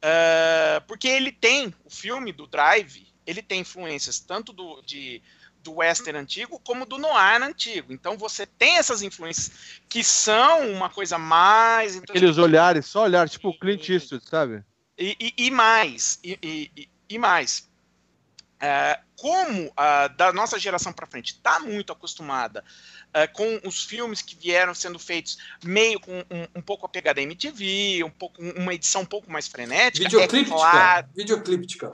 É, 0.00 0.80
porque 0.86 1.08
ele 1.08 1.32
tem, 1.32 1.74
o 1.84 1.90
filme 1.90 2.32
do 2.32 2.46
Drive, 2.46 3.06
ele 3.26 3.42
tem 3.42 3.60
influências 3.60 4.20
tanto 4.20 4.52
do, 4.52 4.80
de, 4.82 5.22
do 5.62 5.76
western 5.76 6.18
antigo 6.18 6.58
como 6.60 6.86
do 6.86 6.98
noir 6.98 7.42
antigo. 7.42 7.92
Então 7.92 8.16
você 8.16 8.46
tem 8.46 8.76
essas 8.78 9.02
influências 9.02 9.50
que 9.88 10.02
são 10.02 10.70
uma 10.72 10.88
coisa 10.88 11.18
mais 11.18 11.96
Aqueles 11.96 12.38
olhares, 12.38 12.86
só 12.86 13.02
olhar, 13.02 13.28
tipo 13.28 13.48
o 13.48 13.58
Clint 13.58 13.88
Eastwood, 13.88 14.24
sabe? 14.28 14.64
e, 14.98 15.16
e- 15.20 15.46
e 15.46 15.50
mais, 15.50 16.18
e, 16.24 16.38
e- 17.08 17.18
mais, 17.18 17.68
é, 18.60 18.98
como 19.16 19.72
a 19.76 20.08
da 20.08 20.32
nossa 20.32 20.58
geração 20.58 20.92
para 20.92 21.06
frente 21.06 21.34
está 21.34 21.60
muito 21.60 21.92
acostumada 21.92 22.64
é, 23.12 23.26
com 23.26 23.60
os 23.64 23.84
filmes 23.84 24.20
que 24.22 24.36
vieram 24.36 24.74
sendo 24.74 24.98
feitos 24.98 25.38
meio 25.64 25.98
com 26.00 26.18
um, 26.18 26.46
um 26.56 26.62
pouco 26.62 26.86
a 26.86 26.88
pegada 26.88 27.20
MTV, 27.22 28.04
um 28.04 28.10
pouco 28.10 28.40
uma 28.42 28.74
edição 28.74 29.02
um 29.02 29.06
pouco 29.06 29.30
mais 29.30 29.48
frenética, 29.48 30.04
é 30.04 30.08
Videoclíptica. 30.08 30.54
claro, 30.56 31.08
Videoclíptica. 31.14 31.90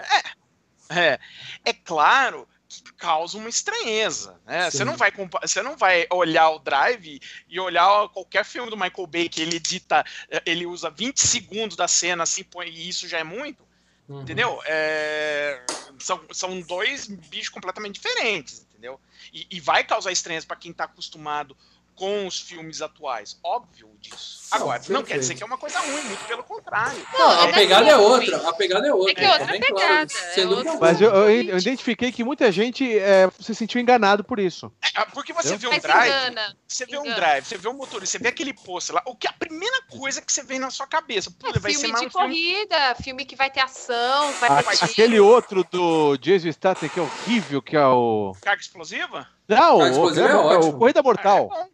é, 0.90 1.18
é 1.64 1.72
claro 1.72 2.48
que 2.68 2.82
causa 2.94 3.38
uma 3.38 3.48
estranheza, 3.48 4.40
né? 4.44 4.68
Sim. 4.70 4.78
Você 4.78 4.84
não 4.84 4.96
vai 4.96 5.12
você 5.42 5.62
não 5.62 5.76
vai 5.76 6.06
olhar 6.10 6.50
o 6.50 6.58
Drive 6.58 7.20
e 7.48 7.60
olhar 7.60 8.08
qualquer 8.08 8.44
filme 8.44 8.68
do 8.68 8.76
Michael 8.76 9.06
Bay 9.06 9.28
que 9.28 9.40
ele 9.42 9.56
edita, 9.56 10.04
eh, 10.28 10.42
ele 10.44 10.66
usa 10.66 10.90
20 10.90 11.18
segundos 11.20 11.76
da 11.76 11.86
cena 11.86 12.24
assim, 12.24 12.42
põe- 12.42 12.68
e 12.68 12.88
isso 12.88 13.06
já 13.06 13.18
é 13.18 13.24
muito, 13.24 13.64
Uhum. 14.08 14.22
entendeu? 14.22 14.60
É, 14.66 15.62
são, 16.00 16.20
são 16.32 16.60
dois 16.62 17.06
bichos 17.06 17.48
completamente 17.48 17.94
diferentes, 17.94 18.63
entendeu? 18.74 19.00
E, 19.32 19.46
e 19.50 19.60
vai 19.60 19.84
causar 19.84 20.10
estranheza 20.10 20.46
para 20.46 20.56
quem 20.56 20.72
tá 20.72 20.84
acostumado 20.84 21.56
com 21.96 22.26
os 22.26 22.40
filmes 22.40 22.82
atuais, 22.82 23.38
óbvio 23.44 23.88
disso. 24.00 24.42
Não, 24.52 24.58
Agora, 24.62 24.78
não 24.88 25.02
quer 25.02 25.14
perfeito. 25.14 25.20
dizer 25.20 25.34
que 25.36 25.42
é 25.42 25.46
uma 25.46 25.56
coisa 25.58 25.78
ruim, 25.80 26.02
muito 26.02 26.24
pelo 26.26 26.42
contrário. 26.42 27.00
Não, 27.12 27.30
A 27.40 27.48
é 27.48 27.52
pegada 27.52 27.88
é 27.88 27.94
ruim. 27.94 28.04
outra, 28.04 28.48
a 28.48 28.52
pegada 28.52 28.86
é 28.88 28.92
outra. 28.94 29.12
É 29.12 29.14
que 29.14 29.24
é 29.24 29.30
outra 29.32 29.46
pegada, 29.46 29.70
claro, 29.74 30.08
é 30.36 30.46
outra-. 30.46 30.76
Mas 30.80 31.00
eu, 31.00 31.10
eu- 31.10 31.56
identifiquei 31.58 32.10
que 32.12 32.22
muita 32.24 32.50
gente 32.52 32.98
é, 32.98 33.30
se 33.40 33.54
sentiu 33.54 33.80
enganado 33.80 34.22
por 34.24 34.38
isso. 34.38 34.72
É, 34.96 35.04
Porque 35.06 35.32
você 35.32 35.54
Eu? 35.54 35.58
vê 35.58 35.66
um 35.66 35.70
Mas 35.70 35.82
drive, 35.82 36.08
engana. 36.08 36.56
Você 36.68 36.86
vê 36.86 36.98
um 36.98 37.14
drive, 37.14 37.44
você 37.44 37.56
vê 37.58 37.68
um 37.68 37.72
motorista, 37.74 38.18
você 38.18 38.22
vê 38.22 38.28
aquele 38.28 38.52
pôster 38.52 38.94
lá, 38.96 39.02
o 39.06 39.14
que 39.16 39.28
a 39.28 39.32
primeira 39.32 39.80
coisa 39.88 40.20
que 40.20 40.32
você 40.32 40.42
vê 40.42 40.58
na 40.58 40.70
sua 40.70 40.86
cabeça, 40.86 41.30
pô, 41.30 41.48
É 41.48 41.58
vai 41.58 41.72
ser 41.72 41.78
filme 41.80 41.92
mais 41.92 42.00
de 42.02 42.08
um 42.08 42.10
filme. 42.10 42.26
corrida, 42.28 42.94
filme 43.02 43.24
que 43.24 43.36
vai 43.36 43.50
ter 43.50 43.60
ação, 43.60 44.32
vai 44.34 44.50
A- 44.50 44.62
ter 44.62 44.70
tiro. 44.78 44.84
aquele 44.90 45.20
outro 45.20 45.64
do 45.70 46.16
Jason 46.18 46.50
Statham 46.52 46.88
que 46.88 46.98
é 46.98 47.02
horrível, 47.02 47.62
que 47.62 47.76
é 47.76 47.86
o... 47.86 48.34
Carga 48.42 48.60
explosiva? 48.60 49.26
Não, 49.48 49.78
Carga 49.78 49.84
o, 49.84 49.88
explosiva 49.90 50.28
é 50.28 50.34
o, 50.36 50.38
ótimo. 50.46 50.72
o 50.72 50.78
Corrida 50.78 51.02
Mortal. 51.02 51.68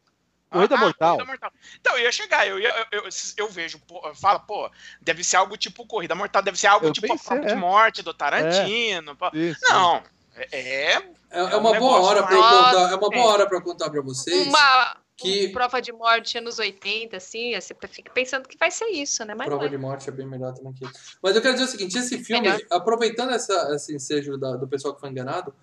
É. 0.51 0.55
Corrida 0.55 0.75
Ah, 0.75 0.79
Mortal. 0.79 1.15
Corrida 1.17 1.27
Mortal. 1.33 1.53
Então, 1.81 1.97
eu 1.97 2.03
ia 2.05 2.13
chegar, 2.13 2.47
eu, 2.47 2.59
ia, 2.59 2.87
eu, 2.93 3.03
eu, 3.03 3.09
eu 3.37 3.49
vejo, 3.49 3.79
pô, 3.87 4.01
eu 4.07 4.15
falo, 4.15 4.41
pô, 4.41 4.71
deve 5.01 5.23
ser 5.23 5.37
algo 5.37 5.57
tipo 5.57 5.87
Corrida 5.87 6.15
Mortal, 6.15 6.43
deve 6.43 6.59
ser 6.59 6.67
algo 6.67 6.87
Eu 6.87 6.93
tipo 6.93 7.07
pensei, 7.07 7.25
a 7.25 7.31
própria 7.37 7.53
é. 7.53 7.57
morte 7.57 8.03
do 8.03 8.13
Tarantino. 8.13 9.15
pô. 9.17 9.31
Isso. 9.33 9.61
Não, 9.69 10.03
é, 10.35 10.49
é 10.53 10.93
É, 10.93 10.95
é 10.95 11.41
É 11.41 11.57
um 11.57 11.61
uma 11.61 11.79
boa 11.79 12.01
hora 12.01 12.23
para 12.25 12.37
contar, 12.37 12.91
é 12.91 12.95
uma 12.97 13.07
É. 13.07 13.11
boa 13.19 13.33
hora 13.33 13.47
para 13.49 13.61
contar 13.61 13.91
para 13.91 14.03
vocês. 14.03 14.49
uma, 14.49 14.97
que- 15.17 15.47
uma 15.47 15.53
prova 15.53 15.81
de 15.81 15.93
morte 15.93 16.37
anos 16.39 16.59
80, 16.59 17.17
assim, 17.19 17.55
você 17.55 17.75
fica 17.89 18.11
pensando 18.13 18.49
que 18.49 18.59
vai 18.59 18.71
ser 18.71 18.87
isso, 18.87 19.25
né? 19.25 19.35
Mas 19.35 19.47
Prova 19.47 19.63
não 19.63 19.69
é. 19.69 19.71
de 19.71 19.79
morte 19.79 20.09
é 20.09 20.13
bem 20.13 20.27
melhor 20.27 20.53
também 20.55 20.73
que 20.73 20.85
isso. 20.85 21.17
Mas 21.23 21.37
eu 21.37 21.43
quero 21.43 21.55
dizer 21.55 21.67
o 21.67 21.69
seguinte: 21.71 21.97
esse 21.97 22.19
filme, 22.25 22.49
Melhor. 22.49 22.61
aproveitando 22.71 23.31
essa, 23.31 23.73
esse 23.77 23.95
ensejo 23.95 24.37
da- 24.37 24.57
do 24.57 24.67
pessoal 24.67 24.95
que 24.95 25.01
foi 25.01 25.11
enganado, 25.11 25.55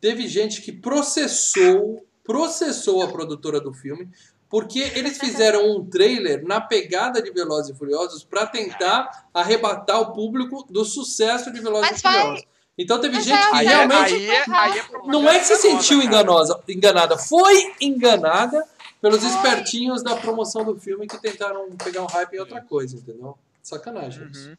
teve 0.00 0.28
gente 0.28 0.60
que 0.62 0.70
processou, 0.70 2.06
processou 2.22 3.02
a 3.02 3.08
produtora 3.08 3.60
do 3.60 3.72
filme, 3.72 4.08
porque 4.48 4.78
eles 4.94 5.18
fizeram 5.18 5.70
um 5.70 5.84
trailer 5.84 6.44
na 6.46 6.60
pegada 6.60 7.20
de 7.20 7.30
Velozes 7.30 7.74
e 7.74 7.78
Furiosos 7.78 8.24
para 8.24 8.46
tentar 8.46 9.28
arrebatar 9.34 10.00
o 10.00 10.12
público 10.12 10.66
do 10.70 10.84
sucesso 10.84 11.52
de 11.52 11.60
Velozes 11.60 11.90
Mas 11.90 12.00
e 12.00 12.02
vai- 12.02 12.20
Furiosos. 12.20 12.44
Então 12.78 13.00
teve 13.00 13.16
mas 13.16 13.24
gente 13.24 13.48
que 13.48 13.56
aí, 13.56 13.66
realmente 13.66 14.14
aí, 14.14 14.30
aí 14.30 14.82
não 15.06 15.26
é 15.26 15.38
que 15.38 15.46
se 15.46 15.56
sentiu 15.56 16.02
enganosa, 16.02 16.60
enganada, 16.68 17.16
foi 17.16 17.74
enganada 17.80 18.62
pelos 19.00 19.22
espertinhos 19.22 20.02
da 20.02 20.14
promoção 20.14 20.62
do 20.62 20.78
filme 20.78 21.06
que 21.06 21.20
tentaram 21.20 21.70
pegar 21.82 22.02
um 22.02 22.06
hype 22.06 22.34
em 22.34 22.40
outra 22.40 22.60
coisa, 22.60 22.96
entendeu? 22.96 23.36
Sacanagem 23.62 24.28
isso. 24.30 24.50
Uhum. 24.50 24.56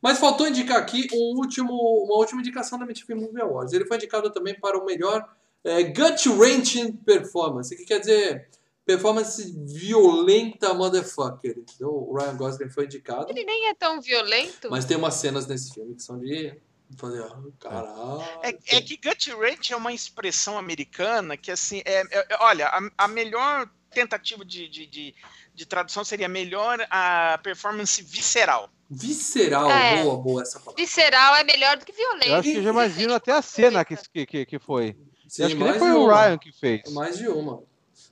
Mas 0.00 0.18
faltou 0.18 0.48
indicar 0.48 0.78
aqui 0.78 1.06
um 1.12 1.36
último, 1.36 1.72
uma 2.04 2.14
última 2.14 2.40
indicação 2.40 2.78
da 2.78 2.86
MTV 2.86 3.14
Movie 3.14 3.42
Awards. 3.42 3.74
Ele 3.74 3.84
foi 3.84 3.98
indicado 3.98 4.30
também 4.30 4.58
para 4.58 4.78
o 4.78 4.84
melhor 4.86 5.28
é, 5.62 5.82
gut-wrenching 5.82 6.92
performance, 6.92 7.76
que 7.76 7.84
quer 7.84 8.00
dizer 8.00 8.48
performance 8.94 9.52
violenta 9.66 10.74
motherfucker. 10.74 11.58
entendeu? 11.58 11.90
O 11.90 12.16
Ryan 12.16 12.36
Gosling 12.36 12.70
foi 12.70 12.84
indicado, 12.84 13.26
Ele 13.30 13.44
nem 13.44 13.68
é 13.68 13.74
tão 13.74 14.00
violento. 14.00 14.68
mas 14.70 14.84
tem 14.84 14.96
umas 14.96 15.14
cenas 15.14 15.46
nesse 15.46 15.72
filme 15.72 15.94
que 15.94 16.02
são 16.02 16.18
de 16.18 16.54
fazer, 16.96 17.22
ah, 17.22 17.38
caralho. 17.58 18.22
É, 18.42 18.48
é 18.76 18.80
que 18.80 18.96
gut 18.96 19.32
wrench 19.32 19.72
é 19.72 19.76
uma 19.76 19.92
expressão 19.92 20.58
americana 20.58 21.36
que, 21.36 21.50
assim, 21.50 21.82
é, 21.84 22.00
é- 22.02 22.26
é- 22.30 22.36
olha, 22.40 22.66
a, 22.66 22.80
a 23.04 23.08
melhor 23.08 23.68
tentativa 23.92 24.44
de, 24.44 24.68
de, 24.68 24.86
de, 24.86 25.14
de 25.54 25.66
tradução 25.66 26.04
seria 26.04 26.28
melhor 26.28 26.84
a 26.90 27.38
performance 27.42 28.02
visceral. 28.02 28.68
Visceral, 28.88 29.70
É. 29.70 30.02
boa, 30.02 30.16
boa 30.16 30.42
essa 30.42 30.58
palavra. 30.58 30.82
Visceral 30.82 31.36
é 31.36 31.44
melhor 31.44 31.76
do 31.76 31.84
que 31.86 31.92
violento. 31.92 32.26
Eu 32.26 32.34
acho 32.34 32.50
que 32.50 32.56
eu 32.56 32.62
já 32.62 32.70
imagino 32.70 33.14
até 33.14 33.32
a 33.32 33.42
cena 33.42 33.84
que, 33.84 33.96
que, 34.26 34.44
que 34.46 34.58
foi. 34.58 34.96
Sim, 35.28 35.44
acho 35.44 35.56
que 35.56 35.62
nem 35.62 35.78
foi 35.78 35.92
o. 35.92 36.08
Ryan 36.08 36.38
que 36.38 36.50
fez. 36.52 36.92
Mais 36.92 37.16
de 37.16 37.28
uma. 37.28 37.62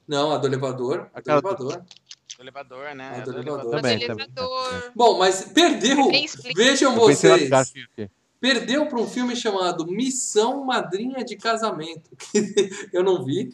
Não, 0.08 0.32
a 0.32 0.38
do 0.38 0.46
elevador. 0.46 1.00
A 1.00 1.02
do 1.02 1.18
Aquela 1.18 1.38
elevador. 1.38 1.84
Do 2.36 2.42
elevador, 2.42 2.94
né? 2.94 3.12
Ah, 3.16 3.20
do 3.20 3.32
Do 3.32 3.38
elevador. 3.38 3.70
Também, 3.70 3.98
do 3.98 4.06
também. 4.06 4.24
elevador. 4.26 4.92
Bom, 4.94 5.18
mas 5.18 5.44
perdeu. 5.52 6.10
Explícito. 6.10 6.54
Vejam 6.56 6.92
Eu 6.92 6.98
vocês. 6.98 7.50
Perdeu 8.40 8.86
para 8.86 9.00
um 9.00 9.06
filme 9.06 9.34
chamado 9.34 9.86
Missão 9.86 10.64
Madrinha 10.64 11.24
de 11.24 11.36
Casamento. 11.36 12.10
que 12.32 12.96
eu 12.96 13.02
não 13.02 13.24
vi, 13.24 13.52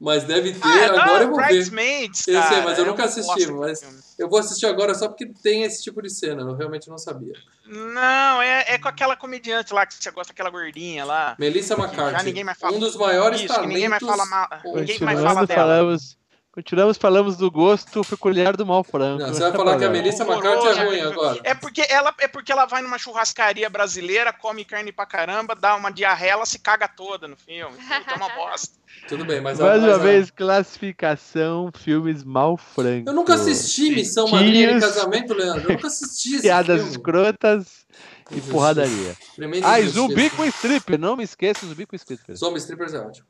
mas 0.00 0.24
deve 0.24 0.54
ter. 0.54 0.66
Ah, 0.66 1.02
agora 1.02 1.24
eu 1.24 1.28
vou 1.28 1.36
ver. 1.36 1.48
Bridesmaids, 1.48 2.26
Eu 2.26 2.42
sei, 2.42 2.60
mas 2.62 2.78
eu 2.78 2.86
nunca 2.86 3.02
gosto 3.02 3.20
assisti, 3.20 3.52
desse 3.52 3.84
mas-. 3.84 4.14
Eu 4.18 4.28
vou 4.28 4.38
assistir 4.38 4.66
agora 4.66 4.94
só 4.94 5.08
porque 5.08 5.26
tem 5.42 5.62
esse 5.64 5.82
tipo 5.82 6.00
de 6.00 6.08
cena. 6.08 6.42
Eu 6.42 6.54
realmente 6.56 6.88
não 6.88 6.96
sabia. 6.96 7.34
Não, 7.66 8.40
é, 8.42 8.64
é 8.74 8.78
com 8.78 8.88
aquela 8.88 9.14
comediante 9.14 9.74
lá 9.74 9.84
que 9.84 9.94
você 9.94 10.10
gosta, 10.10 10.32
aquela 10.32 10.50
gordinha 10.50 11.04
lá. 11.04 11.36
Melissa 11.38 11.74
McCarthy. 11.74 12.16
Já 12.18 12.22
ninguém 12.22 12.44
mais 12.44 12.58
fala. 12.58 12.76
Um 12.76 12.80
dos 12.80 12.96
maiores 12.96 13.40
Isso, 13.40 13.48
talentos. 13.48 13.68
ninguém 13.74 13.88
mais 13.88 14.02
fala 14.02 14.24
mal. 14.26 14.48
Ninguém 14.74 15.00
mais 15.00 15.20
fala 15.20 15.46
dela. 15.46 15.60
falamos 15.60 16.19
Continuamos, 16.52 16.96
falamos 16.96 17.36
do 17.36 17.48
gosto 17.48 18.02
peculiar 18.02 18.56
do 18.56 18.66
mal 18.66 18.82
franco. 18.82 19.22
Não, 19.22 19.28
você 19.32 19.40
vai 19.40 19.52
falar 19.52 19.78
que 19.78 19.84
a 19.84 19.88
Melissa 19.90 20.24
McCarthy 20.24 20.66
é 20.66 20.84
ruim 20.84 21.00
agora. 21.00 21.40
É 21.44 21.54
porque, 21.54 21.86
ela, 21.88 22.12
é 22.18 22.26
porque 22.26 22.50
ela 22.50 22.66
vai 22.66 22.82
numa 22.82 22.98
churrascaria 22.98 23.70
brasileira, 23.70 24.32
come 24.32 24.64
carne 24.64 24.90
pra 24.90 25.06
caramba, 25.06 25.54
dá 25.54 25.76
uma 25.76 25.92
diarreia, 25.92 26.32
ela 26.32 26.44
se 26.44 26.58
caga 26.58 26.88
toda 26.88 27.28
no 27.28 27.36
filme. 27.36 27.76
Então 27.78 28.14
é 28.14 28.16
uma 28.16 28.28
bosta. 28.30 28.80
Tudo 29.08 29.24
bem, 29.24 29.40
mas... 29.40 29.60
Mais 29.60 29.80
uma 29.80 29.98
vez, 29.98 30.28
classificação, 30.32 31.70
filmes 31.72 32.24
mal 32.24 32.56
francos. 32.56 33.06
Eu 33.06 33.12
nunca 33.12 33.34
assisti 33.34 33.90
Missão 33.90 34.26
Madrinha 34.28 34.74
de 34.74 34.80
Casamento, 34.80 35.32
Leandro. 35.32 35.70
Eu 35.70 35.74
nunca 35.74 35.86
assisti 35.88 36.34
esse 36.34 36.42
Piadas 36.42 36.80
filme. 36.80 36.90
escrotas 36.90 37.86
e 38.32 38.40
porradaria. 38.40 39.16
Ah, 39.62 39.80
e. 39.80 39.86
Zumbi 39.86 40.28
com 40.30 40.44
Stripper. 40.44 40.98
Não 40.98 41.16
me 41.16 41.22
esqueça, 41.22 41.64
Zumbi 41.64 41.86
com 41.86 41.94
Stripper. 41.94 42.36
Zombie 42.36 42.58
Strippers 42.58 42.94
é 42.94 42.98
ótimo. 42.98 43.26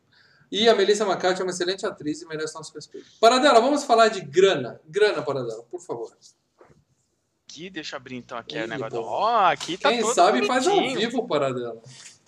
E 0.51 0.69
a 0.69 0.75
Melissa 0.75 1.05
McCarthy 1.05 1.41
é 1.41 1.45
uma 1.45 1.51
excelente 1.51 1.87
atriz 1.87 2.21
e 2.23 2.27
merece 2.27 2.55
nosso 2.55 2.75
respeito. 2.75 3.07
Paradela, 3.21 3.61
vamos 3.61 3.85
falar 3.85 4.09
de 4.09 4.21
grana. 4.21 4.81
Grana, 4.89 5.23
Paradela, 5.23 5.63
por 5.71 5.81
favor. 5.81 6.13
Aqui, 7.49 7.71
deixa 7.71 7.95
eu 7.95 7.99
abrir 7.99 8.17
então 8.17 8.37
aqui 8.37 8.57
Ih, 8.59 8.63
o 8.65 8.69
negócio. 8.69 8.91
do-. 8.99 9.05
Ó, 9.05 9.45
aqui 9.47 9.77
tá 9.77 9.91
Quem 9.91 10.01
todo 10.01 10.15
sabe 10.15 10.47
faz 10.47 10.67
ao 10.67 10.75
bonitinho. 10.75 10.99
vivo, 11.01 11.27
Paradela. 11.27 11.81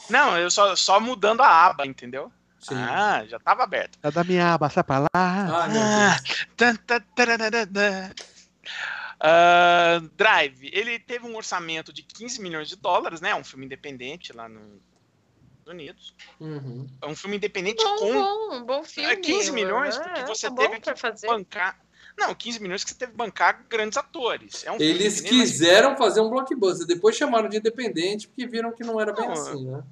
Não, 0.09 0.37
eu 0.39 0.51
só, 0.51 0.75
só 0.77 1.01
mudando 1.01 1.41
a 1.43 1.67
aba, 1.67 1.87
entendeu? 1.87 2.31
Sim. 2.61 2.75
Ah, 2.77 3.25
já 3.27 3.41
tava 3.41 3.65
aberto. 3.65 3.99
Tá 3.99 4.11
da 4.11 4.23
minha 4.23 4.55
aba, 4.55 4.71
sai 4.71 4.85
pra 4.85 5.01
lá. 5.01 5.09
Ah. 5.15 6.17
Ah, 9.21 10.01
Drive, 10.17 10.69
ele 10.73 10.99
teve 10.99 11.27
um 11.27 11.37
orçamento 11.37 11.93
de 11.93 12.03
15 12.03 12.41
milhões 12.41 12.69
de 12.69 12.77
dólares, 12.77 13.21
né? 13.21 13.35
Um 13.35 13.45
filme 13.45 13.67
independente 13.67 14.33
lá 14.33 14.49
Estados 14.49 14.92
Unidos. 15.67 16.15
Uhum. 16.41 16.87
É 17.01 17.07
um 17.07 17.15
filme 17.17 17.37
independente 17.37 17.83
Bom, 17.83 17.97
com 17.97 18.13
bom, 18.13 18.65
bom 18.65 18.85
filme. 18.85 19.17
15 19.17 19.53
milhões, 19.53 19.97
porque 19.97 20.21
Ah, 20.21 20.27
você 20.27 20.49
tá 20.49 20.57
teve 20.57 20.81
que 20.81 20.95
fazer. 20.97 21.27
bancar. 21.27 21.79
Não, 22.19 22.35
15 22.35 22.61
milhões 22.61 22.85
que 22.85 22.91
você 22.91 22.97
teve 22.97 23.13
que 23.13 23.19
bancar 23.19 23.65
grandes 23.69 23.97
atores. 23.97 24.65
É 24.65 24.73
um 24.73 24.77
Eles 24.79 25.21
quiseram 25.21 25.97
fazer 25.97 26.21
um 26.21 26.29
blockbuster, 26.29 26.87
depois 26.87 27.17
chamaram 27.17 27.49
de 27.49 27.57
independente 27.57 28.29
porque 28.29 28.47
viram 28.47 28.73
que 28.73 28.85
não 28.85 29.01
era 29.01 29.13
bem 29.13 29.27
Não, 29.27 29.33
assim, 29.33 29.65
né? 29.65 29.83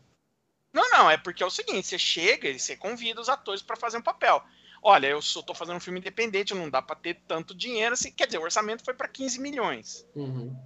Não, 0.72 0.88
não, 0.90 1.10
é 1.10 1.16
porque 1.16 1.42
é 1.42 1.46
o 1.46 1.50
seguinte, 1.50 1.86
você 1.86 1.98
chega 1.98 2.48
e 2.48 2.58
você 2.58 2.76
convida 2.76 3.20
os 3.20 3.28
atores 3.28 3.62
para 3.62 3.76
fazer 3.76 3.96
um 3.96 4.02
papel. 4.02 4.42
Olha, 4.82 5.08
eu 5.08 5.20
só 5.20 5.42
tô 5.42 5.52
fazendo 5.54 5.76
um 5.76 5.80
filme 5.80 5.98
independente, 6.00 6.54
não 6.54 6.70
dá 6.70 6.80
para 6.80 6.96
ter 6.96 7.20
tanto 7.26 7.54
dinheiro 7.54 7.94
assim. 7.94 8.10
Quer 8.12 8.26
dizer, 8.26 8.38
o 8.38 8.42
orçamento 8.42 8.84
foi 8.84 8.94
para 8.94 9.08
15 9.08 9.40
milhões. 9.40 10.06
Uhum. 10.14 10.56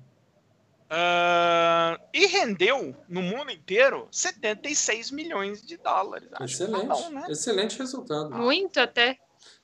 Ah, 0.91 1.99
e 2.13 2.27
rendeu 2.27 2.95
no 3.09 3.23
mundo 3.23 3.51
inteiro 3.51 4.07
76 4.11 5.11
milhões 5.11 5.63
de 5.63 5.77
dólares. 5.77 6.29
Acho 6.35 6.59
que 6.59 6.65
tá 6.65 6.79
Excelente. 6.79 6.89
bom, 6.89 7.11
né? 7.11 7.27
Excelente 7.29 7.79
resultado. 7.79 8.31
Muito 8.31 8.79
até. 8.79 9.19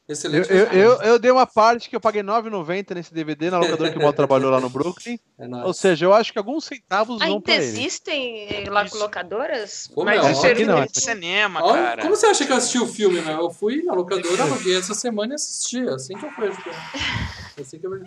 Eu, 0.09 0.13
Excelente 0.13 0.51
eu, 0.51 0.67
eu, 0.73 1.03
eu 1.03 1.19
dei 1.21 1.31
uma 1.31 1.47
parte 1.47 1.89
que 1.89 1.95
eu 1.95 2.01
paguei 2.01 2.21
9,90 2.21 2.97
nesse 2.97 3.15
DVD 3.15 3.49
na 3.49 3.59
locadora 3.61 3.93
que 3.93 3.99
o 3.99 4.03
Mal 4.03 4.13
trabalhou 4.13 4.51
lá 4.51 4.61
no 4.61 4.69
Brooklyn. 4.69 5.17
É. 5.39 5.47
Ou 5.65 5.73
seja, 5.73 6.05
eu 6.05 6.13
acho 6.13 6.33
que 6.33 6.39
alguns 6.39 6.65
centavos 6.65 7.21
vão 7.21 7.29
Ainda 7.29 7.41
pra 7.43 7.55
ele. 7.55 7.63
existem 7.63 8.49
eh, 8.49 8.69
lá 8.69 8.85
locadoras? 8.93 9.89
Pô, 9.95 10.05
Mas 10.05 10.17
meu, 10.17 10.25
o 10.25 10.29
essa 10.33 10.49
aqui 10.49 10.65
não, 10.65 10.75
filme- 10.79 10.89
essa 10.93 11.01
cinema, 11.13 11.63
Olha, 11.63 11.83
cara. 11.83 12.03
Como 12.03 12.17
você 12.17 12.27
acha 12.27 12.45
que 12.45 12.51
eu 12.51 12.57
assisti 12.57 12.79
o 12.81 12.89
filme, 12.89 13.21
né? 13.21 13.35
Eu 13.35 13.51
fui 13.51 13.85
na 13.85 13.93
locadora, 13.95 14.43
aluguei 14.43 14.77
essa 14.77 14.95
semana 14.95 15.35
e 15.35 15.37
assisti. 15.37 15.79
É 15.79 15.93
assim 15.93 16.15
que 16.15 16.25
eu 16.27 16.31
vejo. 16.37 16.59
É 17.57 17.61
assim 17.63 17.79
que 17.79 17.87
eu 17.87 17.91
vejo. 17.93 18.05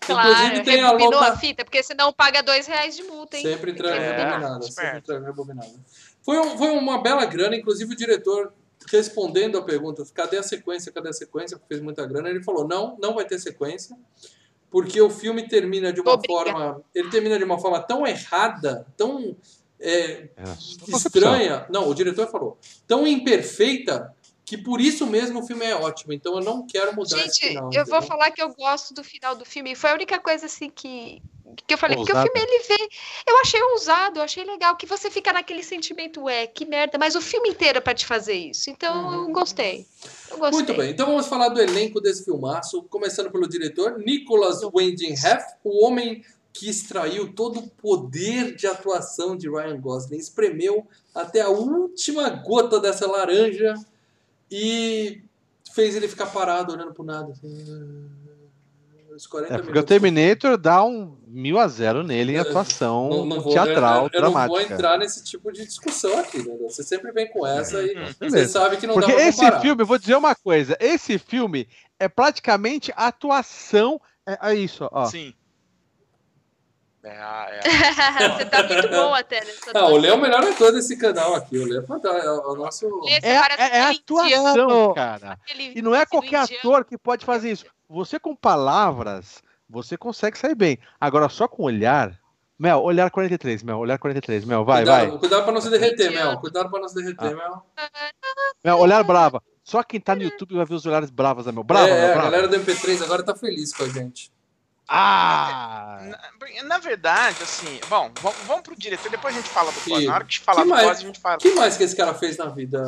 Claro, 0.00 0.28
Inclusive 0.30 0.62
tem 0.64 0.82
a 0.82 0.92
loca... 0.92 1.18
a 1.32 1.36
fita, 1.36 1.64
porque 1.64 1.82
senão 1.82 2.12
paga 2.12 2.42
dois 2.44 2.68
reais 2.68 2.94
de 2.94 3.02
multa, 3.02 3.36
hein? 3.36 3.42
Sempre 3.42 3.72
que 3.72 3.82
É, 3.84 3.98
rebobinada. 3.98 4.62
Sempre 4.70 5.18
rebobinada. 5.18 5.72
Foi, 6.22 6.38
um- 6.38 6.56
foi 6.56 6.70
uma 6.70 7.02
bela 7.02 7.24
grana, 7.24 7.56
inclusive 7.56 7.92
o 7.92 7.96
diretor 7.96 8.52
respondendo 8.88 9.58
a 9.58 9.62
pergunta, 9.62 10.04
cadê 10.14 10.38
a 10.38 10.42
sequência, 10.42 10.92
cadê 10.92 11.08
a 11.10 11.12
sequência, 11.12 11.56
porque 11.58 11.74
fez 11.74 11.82
muita 11.82 12.06
grana, 12.06 12.28
ele 12.30 12.42
falou, 12.42 12.66
não, 12.66 12.96
não 13.00 13.14
vai 13.14 13.24
ter 13.24 13.38
sequência, 13.38 13.96
porque 14.70 15.00
o 15.00 15.10
filme 15.10 15.46
termina 15.48 15.92
de 15.92 16.00
uma 16.00 16.12
Obriga. 16.14 16.32
forma, 16.32 16.82
ele 16.94 17.10
termina 17.10 17.36
de 17.38 17.44
uma 17.44 17.58
forma 17.58 17.80
tão 17.80 18.06
errada, 18.06 18.86
tão 18.96 19.36
é, 19.78 20.28
É, 20.36 20.56
estranha, 20.88 21.66
não, 21.70 21.88
o 21.88 21.94
diretor 21.94 22.28
falou, 22.30 22.58
tão 22.86 23.06
imperfeita, 23.06 24.14
que 24.44 24.58
por 24.58 24.80
isso 24.80 25.06
mesmo 25.06 25.40
o 25.40 25.46
filme 25.46 25.64
é 25.64 25.76
ótimo, 25.76 26.12
então 26.12 26.34
eu 26.36 26.44
não 26.44 26.66
quero 26.66 26.92
mudar 26.94 27.18
esse 27.18 27.40
Gente, 27.40 27.48
final. 27.48 27.64
eu 27.72 27.84
vou 27.86 27.98
entendeu? 27.98 28.02
falar 28.02 28.30
que 28.32 28.42
eu 28.42 28.52
gosto 28.54 28.92
do 28.92 29.04
final 29.04 29.36
do 29.36 29.44
filme. 29.44 29.76
Foi 29.76 29.90
a 29.90 29.94
única 29.94 30.18
coisa 30.18 30.46
assim 30.46 30.68
que, 30.68 31.22
que 31.66 31.74
eu 31.74 31.78
falei. 31.78 31.96
Porque 31.96 32.12
o 32.12 32.16
Ousado. 32.16 32.32
filme 32.32 32.48
ele 32.48 32.64
vê. 32.64 32.88
Eu 33.26 33.40
achei 33.40 33.62
ousado, 33.62 34.18
eu 34.18 34.22
achei 34.22 34.44
legal. 34.44 34.76
Que 34.76 34.86
você 34.86 35.10
fica 35.10 35.32
naquele 35.32 35.62
sentimento, 35.62 36.22
ué, 36.22 36.46
que 36.46 36.64
merda. 36.64 36.98
Mas 36.98 37.14
o 37.14 37.20
filme 37.20 37.50
inteiro 37.50 37.78
é 37.78 37.80
pra 37.80 37.94
te 37.94 38.06
fazer 38.06 38.34
isso. 38.34 38.70
Então 38.70 39.12
eu 39.12 39.32
gostei. 39.32 39.86
Eu 40.30 40.38
gostei. 40.38 40.58
Muito 40.58 40.74
bem, 40.74 40.90
então 40.90 41.06
vamos 41.06 41.26
falar 41.26 41.48
do 41.48 41.60
elenco 41.60 42.00
desse 42.00 42.24
filmaço, 42.24 42.82
começando 42.84 43.30
pelo 43.30 43.48
diretor, 43.48 43.98
Nicholas 43.98 44.60
Winding 44.62 45.14
Refn, 45.14 45.56
o 45.64 45.84
homem 45.84 46.24
que 46.52 46.68
extraiu 46.68 47.32
todo 47.32 47.60
o 47.60 47.68
poder 47.68 48.54
de 48.56 48.66
atuação 48.66 49.36
de 49.36 49.48
Ryan 49.48 49.80
Gosling, 49.80 50.18
espremeu 50.18 50.86
até 51.14 51.40
a 51.40 51.48
última 51.48 52.28
gota 52.28 52.80
dessa 52.80 53.06
laranja 53.06 53.74
e 54.50 55.22
fez 55.72 55.94
ele 55.94 56.08
ficar 56.08 56.26
parado 56.26 56.72
olhando 56.72 56.92
pro 56.92 57.04
nada. 57.04 57.32
Assim, 57.32 58.10
uns 59.20 59.26
40 59.26 59.52
É, 59.54 59.56
porque 59.58 59.70
o 59.70 59.72
minutos. 59.74 59.88
Terminator 59.88 60.56
dá 60.58 60.82
um 60.84 61.16
mil 61.26 61.58
a 61.58 61.68
zero 61.68 62.02
nele 62.02 62.32
em 62.32 62.36
Eu- 62.36 62.42
atuação 62.42 63.08
Não, 63.08 63.24
não 63.26 63.40
vou, 63.40 63.52
teatral, 63.52 64.04
eu, 64.06 64.10
eu 64.12 64.20
não 64.22 64.30
vou 64.32 64.40
dramática. 64.40 64.74
entrar 64.74 64.98
nesse 64.98 65.22
tipo 65.24 65.52
de 65.52 65.64
discussão 65.64 66.18
aqui, 66.18 66.38
né? 66.38 66.56
Você 66.62 66.82
sempre 66.82 67.12
vem 67.12 67.28
com 67.30 67.46
essa 67.46 67.82
e 67.82 67.94
você 67.94 68.14
Beleza. 68.18 68.52
sabe 68.52 68.76
que 68.78 68.86
não 68.86 68.94
Porque 68.94 69.10
dá 69.12 69.16
pra 69.18 69.26
esse 69.28 69.60
filme, 69.60 69.82
eu 69.82 69.86
vou 69.86 69.98
dizer 69.98 70.16
uma 70.16 70.34
coisa, 70.34 70.76
esse 70.80 71.18
filme 71.18 71.68
é 71.98 72.08
praticamente 72.08 72.92
atuação. 72.96 74.00
É, 74.26 74.50
é 74.50 74.54
isso, 74.54 74.88
ó. 74.90 75.04
Sim. 75.06 75.34
É, 77.02 77.16
a- 77.16 77.48
é, 77.50 77.60
você 78.36 78.44
tá 78.44 78.62
muito 78.62 78.88
bom 78.90 79.14
até 79.14 79.40
nessa 79.42 79.70
Ah, 79.74 79.86
o 79.88 79.96
Léo 79.96 80.10
é 80.12 80.14
o 80.14 80.20
melhor 80.20 80.44
ator 80.44 80.70
desse 80.72 80.98
canal 80.98 81.34
aqui. 81.34 81.56
O 81.56 81.66
Léo 81.66 81.80
é 81.82 81.86
fantástico, 81.86 82.26
é 82.26 82.30
o 82.30 82.54
nosso. 82.54 82.86
É, 83.22 83.28
é, 83.30 83.78
é 83.78 83.80
atuação, 83.90 84.92
cara. 84.92 85.38
aquele 85.42 85.72
E 85.78 85.80
não 85.80 85.94
é 85.94 86.04
qualquer 86.04 86.42
indiano. 86.42 86.58
ator 86.58 86.84
que 86.84 86.98
pode 86.98 87.24
fazer 87.24 87.52
isso. 87.52 87.64
Você 87.90 88.20
com 88.20 88.36
palavras, 88.36 89.42
você 89.68 89.96
consegue 89.96 90.38
sair 90.38 90.54
bem. 90.54 90.78
Agora, 91.00 91.28
só 91.28 91.48
com 91.48 91.64
olhar. 91.64 92.16
Mel, 92.58 92.80
olhar 92.82 93.10
43, 93.10 93.62
Mel, 93.62 93.78
olhar 93.78 93.98
43, 93.98 94.44
Mel, 94.44 94.64
vai, 94.64 94.82
cuidado, 94.84 95.08
vai. 95.10 95.18
Cuidado 95.18 95.42
pra 95.44 95.52
não 95.52 95.60
se 95.60 95.70
derreter. 95.70 96.10
Mel. 96.12 96.38
Cuidado 96.38 96.70
pra 96.70 96.78
não 96.80 96.88
se 96.88 96.94
derreter, 96.94 97.32
Ah. 97.32 97.34
Mel. 97.34 97.66
Mel, 98.64 98.78
olhar 98.78 99.02
brava. 99.02 99.42
Só 99.64 99.82
quem 99.82 99.98
tá 100.00 100.14
no 100.14 100.22
YouTube 100.22 100.54
vai 100.54 100.64
ver 100.66 100.74
os 100.74 100.86
olhares 100.86 101.10
bravos 101.10 101.46
da 101.46 101.52
Mel. 101.52 101.64
Brava, 101.64 101.88
é, 101.88 101.90
Mel, 101.92 101.98
é, 102.00 102.10
a 102.10 102.14
brava. 102.14 102.30
galera 102.30 102.48
do 102.48 102.56
MP3 102.56 103.02
agora 103.02 103.22
tá 103.22 103.34
feliz 103.34 103.72
com 103.74 103.82
a 103.84 103.88
gente. 103.88 104.30
Ah! 104.92 106.00
na, 106.02 106.64
na 106.64 106.78
verdade, 106.78 107.42
assim, 107.42 107.80
bom, 107.88 108.10
vamos, 108.20 108.38
vamos 108.46 108.62
pro 108.62 108.76
diretor, 108.76 109.08
depois 109.10 109.34
a 109.34 109.38
gente 109.38 109.48
fala 109.48 109.70
do 109.70 109.80
Boss. 109.88 110.04
Na 110.04 110.14
hora 110.14 110.24
que 110.24 110.38
falar 110.40 110.62
que 110.62 110.64
do 110.64 110.68
mais- 110.70 110.88
a 110.88 110.94
gente 110.94 111.20
fala. 111.20 111.36
O 111.36 111.38
que 111.38 111.54
mais 111.54 111.76
que 111.76 111.84
esse 111.84 111.96
cara 111.96 112.12
fez 112.12 112.36
na 112.36 112.46
vida 112.46 112.82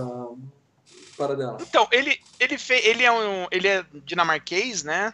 para 1.26 1.36
dela? 1.36 1.58
Então, 1.60 1.86
ele, 1.90 2.18
ele, 2.38 2.58
fez, 2.58 2.84
ele, 2.84 3.04
é 3.04 3.12
um, 3.12 3.46
ele 3.50 3.68
é 3.68 3.84
dinamarquês, 4.04 4.82
né? 4.82 5.12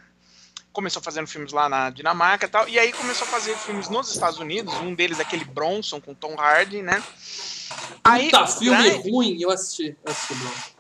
Começou 0.73 1.03
fazendo 1.03 1.27
filmes 1.27 1.53
lá 1.53 1.69
na 1.69 1.91
Dinamarca 1.91 2.47
e 2.47 2.49
tal, 2.49 2.69
e 2.69 2.79
aí 2.79 2.93
começou 2.93 3.27
a 3.27 3.31
fazer 3.31 3.57
filmes 3.57 3.89
nos 3.89 4.13
Estados 4.13 4.39
Unidos, 4.39 4.73
um 4.75 4.95
deles 4.95 5.19
é 5.19 5.23
aquele 5.23 5.45
Bronson 5.45 6.01
com 6.01 6.15
Tom 6.15 6.35
Hardy, 6.39 6.83
né? 6.83 7.03
Aí, 8.05 8.27
Puta, 8.31 8.47
filme 8.47 8.77
Drive- 8.79 9.11
ruim. 9.11 9.37
Eu 9.41 9.51
assisti. 9.51 9.97
Eu 10.05 10.13
assisti, 10.13 10.35
Bruno. 10.35 10.78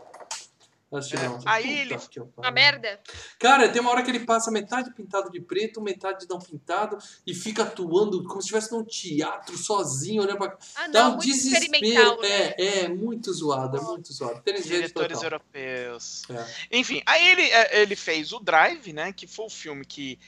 Assisti, 0.90 1.16
É, 1.16 1.28
aí 1.44 1.62
Puta 1.62 2.20
ele-. 2.20 2.30
Uma 2.36 2.50
merda. 2.50 3.00
Cara, 3.38 3.68
tem 3.68 3.80
uma 3.80 3.90
hora 3.90 4.02
que 4.02 4.10
ele 4.10 4.20
passa 4.20 4.50
metade 4.50 4.90
pintado 4.94 5.30
de 5.30 5.40
preto, 5.40 5.82
metade 5.82 6.26
não 6.28 6.38
pintado 6.38 6.96
e 7.26 7.34
fica 7.34 7.62
atuando 7.62 8.22
como 8.24 8.40
se 8.40 8.46
estivesse 8.46 8.72
num 8.72 8.82
teatro 8.82 9.56
sozinho, 9.58 10.22
olhando 10.22 10.38
pra. 10.38 10.56
Ah, 10.76 10.88
Dá 10.88 11.00
não, 11.00 11.08
um 11.10 11.16
muito 11.16 11.26
desespero. 11.26 11.64
experimental, 11.64 12.20
né? 12.20 12.28
É, 12.28 12.84
é, 12.84 12.88
muito 12.88 13.32
zoado, 13.32 13.76
é 13.76 13.80
muito 13.80 14.12
zoado. 14.12 14.42
Diretores 14.62 15.22
europeus. 15.22 16.22
É. 16.30 16.78
Enfim, 16.78 17.02
aí 17.04 17.28
ele, 17.32 17.42
é, 17.42 17.82
ele 17.82 17.94
fez 17.94 18.32
o 18.32 18.40
Drive, 18.40 18.92
né? 18.92 19.12
Que 19.12 19.26
foi 19.26 19.44
o 19.44 19.50
filme 19.50 19.84
que 19.84 20.18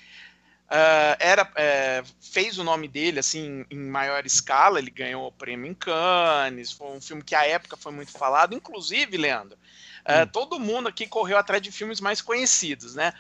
ah, 0.72 1.16
era, 1.18 1.50
é, 1.56 2.04
fez 2.20 2.56
o 2.56 2.62
nome 2.62 2.86
dele 2.86 3.18
assim 3.18 3.66
em 3.68 3.78
maior 3.78 4.24
escala. 4.24 4.78
Ele 4.78 4.90
ganhou 4.90 5.26
o 5.26 5.32
prêmio 5.32 5.68
em 5.68 5.74
Cannes. 5.74 6.70
Foi 6.70 6.86
um 6.92 7.00
filme 7.00 7.24
que 7.24 7.34
à 7.34 7.44
época 7.44 7.76
foi 7.76 7.90
muito 7.90 8.12
falado. 8.12 8.54
Inclusive, 8.54 9.16
Leandro, 9.16 9.58
ah, 10.04 10.26
todo 10.26 10.58
mundo 10.60 10.88
aqui 10.88 11.06
correu 11.06 11.38
atrás 11.38 11.62
de 11.62 11.70
filmes 11.70 12.00
mais 12.00 12.20
conhecidos, 12.20 12.94
né? 12.94 13.12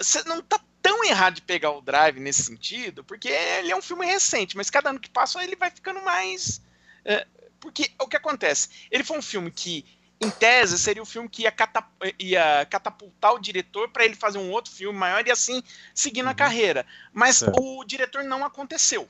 Você 0.00 0.22
não 0.24 0.40
tá 0.42 0.58
tão 0.80 1.04
errado 1.04 1.34
de 1.34 1.42
pegar 1.42 1.70
o 1.72 1.80
Drive 1.80 2.18
nesse 2.20 2.44
sentido, 2.44 3.02
porque 3.04 3.28
ele 3.28 3.72
é 3.72 3.76
um 3.76 3.82
filme 3.82 4.06
recente, 4.06 4.56
mas 4.56 4.70
cada 4.70 4.90
ano 4.90 5.00
que 5.00 5.10
passa 5.10 5.42
ele 5.42 5.56
vai 5.56 5.70
ficando 5.70 6.00
mais. 6.02 6.62
é, 7.04 7.26
porque 7.60 7.90
o 8.00 8.06
que 8.06 8.16
acontece? 8.16 8.68
Ele 8.90 9.02
foi 9.02 9.18
um 9.18 9.22
filme 9.22 9.50
que 9.50 9.84
em 10.20 10.30
tese, 10.30 10.78
seria 10.78 11.02
o 11.02 11.06
filme 11.06 11.28
que 11.28 11.42
ia, 11.42 11.52
catap- 11.52 11.92
ia 12.18 12.66
catapultar 12.70 13.34
o 13.34 13.38
diretor 13.38 13.88
para 13.90 14.04
ele 14.04 14.14
fazer 14.14 14.38
um 14.38 14.50
outro 14.50 14.72
filme 14.72 14.98
maior 14.98 15.26
e 15.26 15.30
assim 15.30 15.62
seguindo 15.94 16.28
a 16.28 16.34
carreira. 16.34 16.86
Mas 17.12 17.38
Certo. 17.38 17.60
o 17.60 17.84
diretor 17.84 18.24
não 18.24 18.44
aconteceu. 18.44 19.08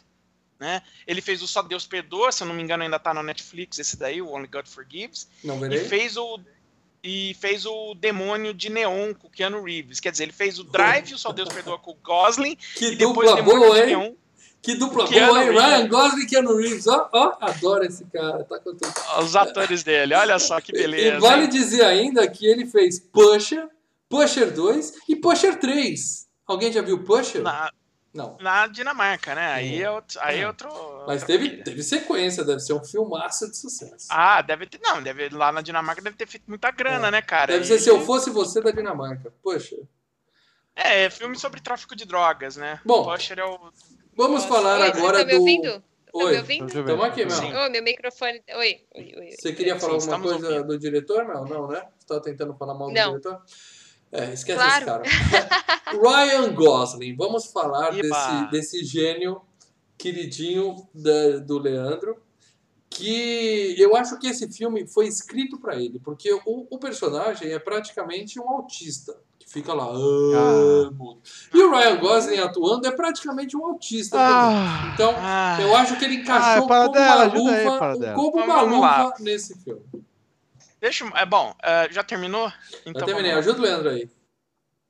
Né? 0.59 0.83
Ele 1.07 1.21
fez 1.21 1.43
o 1.43 1.47
Só 1.47 1.63
Deus 1.63 1.87
Perdoa, 1.87 2.33
se 2.33 2.43
eu 2.43 2.47
não 2.47 2.55
me 2.55 2.63
engano, 2.63 2.83
ainda 2.83 2.99
tá 2.99 3.13
no 3.13 3.23
Netflix, 3.23 3.79
esse 3.79 3.97
daí, 3.97 4.23
o 4.23 4.33
Only 4.33 4.49
God 4.49 4.67
Forgives. 4.67 5.29
Não 5.45 5.65
E 5.73 5.79
fez 5.89 6.17
o. 6.17 6.41
e 7.07 7.35
fez 7.35 7.65
o 7.65 7.95
Demônio 7.95 8.53
de 8.53 8.69
Neon 8.69 9.15
com 9.15 9.29
o 9.29 9.31
Keanu 9.31 9.63
Reeves. 9.63 10.01
Quer 10.01 10.11
dizer, 10.11 10.25
ele 10.25 10.33
fez 10.33 10.59
o 10.59 10.65
Drive, 10.65 11.15
o 11.15 11.19
Só 11.19 11.31
Deus 11.33 11.49
Perdoa 11.49 11.79
com 11.79 11.93
o 11.93 11.97
Gosling, 12.03 12.57
Que 12.75 12.87
e 12.87 12.97
depois 12.97 13.31
dupla 13.31 13.37
Demônio 13.37 13.61
boa, 13.61 13.75
de 13.75 13.81
hein? 13.81 13.87
Neon. 13.87 14.13
Que 14.61 14.75
dupla 14.75 15.07
boa, 15.07 15.45
hein? 15.45 15.51
Ryan 15.51 15.87
Gosling 15.87 16.23
e 16.23 16.27
Keanu 16.27 16.57
Reeves. 16.57 16.89
Ó, 16.89 17.09
ó, 17.13 17.37
adoro 17.41 17.85
esse 17.85 18.05
cara. 18.07 18.43
Tá 18.43 18.59
com 18.59 18.75
tudo. 18.75 18.93
Os 19.23 19.37
atores 19.37 19.85
dele, 19.85 20.15
olha 20.15 20.37
só 20.41 20.61
que 20.61 20.73
beleza. 20.73 21.19
E 21.19 21.21
vale 21.21 21.45
hein? 21.45 21.49
dizer 21.49 21.85
ainda 21.85 22.27
que 22.29 22.45
ele 22.45 22.67
fez 22.67 22.99
Pusher, 22.99 23.69
Pusher 24.09 24.53
2 24.53 24.95
e 25.09 25.15
Pusher 25.15 25.61
3. 25.61 26.27
Alguém 26.45 26.73
já 26.73 26.83
viu 26.83 27.05
Pusher? 27.05 27.43
Na, 27.43 27.71
Não. 28.17 28.37
na 28.41 28.67
Dinamarca, 28.67 29.35
né? 29.35 29.53
Aí 29.53 29.83
é 29.83 29.91
outro. 29.91 30.19
Aí 30.23 30.41
é 30.41 30.47
outro 30.47 30.69
Mas 31.07 31.23
outra 31.23 31.27
teve, 31.27 31.63
teve 31.63 31.83
sequência, 31.83 32.43
deve 32.45 32.61
ser 32.61 32.73
um 32.73 32.85
filmaço 32.85 33.51
de 33.51 33.57
sucesso. 33.57 34.07
Ah, 34.11 34.41
deve 34.43 34.67
ter. 34.67 34.81
Não, 34.83 35.03
deve, 35.03 35.29
lá 35.29 35.53
na 35.53 35.61
Dinamarca 35.61 36.01
deve 36.03 36.17
ter 36.17 36.27
feito 36.27 36.45
muita 36.49 36.71
grana, 36.71 37.09
É. 37.09 37.11
né, 37.11 37.23
cara? 37.23 37.53
Deve 37.53 37.65
ser 37.67 37.75
E- 37.75 37.79
Se 37.81 37.91
Eu 37.91 38.01
Fosse 38.01 38.31
Você 38.31 38.61
da 38.61 38.71
Dinamarca. 38.71 39.33
Pusher. 39.43 39.85
É, 40.75 41.05
é 41.05 41.11
filme 41.11 41.39
sobre 41.39 41.61
tráfico 41.61 41.97
de 41.97 42.05
drogas, 42.05 42.57
né? 42.57 42.81
Bom, 42.85 43.13
é 43.15 43.45
o. 43.45 43.73
Vamos 44.15 44.45
falar 44.45 44.81
Oi, 44.81 44.89
agora 44.89 45.19
você 45.19 45.25
tá 45.25 45.27
me 45.27 45.33
do. 45.33 45.39
ouvindo? 45.41 45.73
Tá 45.81 46.25
Oi. 46.25 46.33
me 46.33 46.39
ouvindo? 46.39 46.67
Estamos 46.67 47.05
aqui, 47.05 47.25
Mel. 47.27 47.31
Sim. 47.37 47.55
Ô, 47.55 47.71
meu 47.71 47.83
microfone. 47.83 48.43
Oi, 48.49 48.57
oi, 48.57 48.81
oi. 48.95 49.15
oi. 49.19 49.31
Você 49.33 49.53
queria 49.53 49.79
falar 49.79 50.01
Sim, 50.01 50.11
alguma 50.13 50.31
coisa 50.33 50.49
ouvindo. 50.49 50.67
do 50.69 50.79
diretor, 50.79 51.27
Mel? 51.27 51.45
Não, 51.45 51.69
né? 51.69 51.81
Você 51.81 52.05
estava 52.05 52.21
tentando 52.23 52.55
falar 52.57 52.75
mal 52.75 52.89
do 52.89 52.95
Não. 52.95 53.11
diretor? 53.11 53.43
É, 54.13 54.33
esquece 54.33 54.59
Claro. 54.59 55.03
esse 55.05 55.31
cara. 55.31 55.57
Ryan 56.01 56.53
Gosling. 56.55 57.17
Vamos 57.17 57.47
falar 57.47 57.91
desse, 57.91 58.51
desse 58.51 58.85
gênio 58.85 59.41
queridinho 59.99 60.75
da- 60.95 61.39
do 61.39 61.59
Leandro. 61.59 62.17
Que 62.89 63.75
eu 63.79 63.95
acho 63.97 64.19
que 64.19 64.29
esse 64.29 64.49
filme 64.51 64.87
foi 64.87 65.07
escrito 65.07 65.59
para 65.59 65.77
ele, 65.77 65.99
porque 65.99 66.33
o, 66.33 66.67
o 66.71 66.79
personagem 66.79 67.51
é 67.53 67.59
praticamente 67.59 68.41
um 68.41 68.49
autista, 68.49 69.15
que 69.39 69.51
fica 69.51 69.75
lá. 69.75 69.87
"Ah, 69.87 70.91
mudo." 70.93 71.21
E 71.53 71.63
o 71.63 71.71
Ryan 71.71 71.97
Gosling 71.99 72.39
atuando 72.39 72.87
é 72.87 72.93
praticamente 72.93 73.55
um 73.57 73.67
autista. 73.67 74.17
Ah, 74.19 74.93
Então, 74.95 75.13
Ah, 75.19 75.59
eu 75.61 75.77
acho 75.77 75.99
que 75.99 76.05
ele 76.07 76.15
encaixou 76.17 76.65
Ah, 76.65 76.69
como 76.85 76.93
dela, 76.93 77.25
uma 77.29 77.51
aí, 77.53 77.65
luva, 77.65 77.99
dela. 77.99 78.15
como 78.15 78.37
uma 78.45 78.61
luva 78.63 79.15
nesse 79.21 79.59
filme. 79.59 79.83
Deixa 80.87 81.05
É 81.15 81.27
bom, 81.27 81.55
é, 81.63 81.89
já 81.91 82.03
terminou? 82.05 82.53
Então, 82.85 83.03
Eu 83.03 83.07
terminei, 83.07 83.33
ajuda 83.33 83.59
o 83.59 83.63
Leandro 83.63 83.91
aí. 83.91 84.09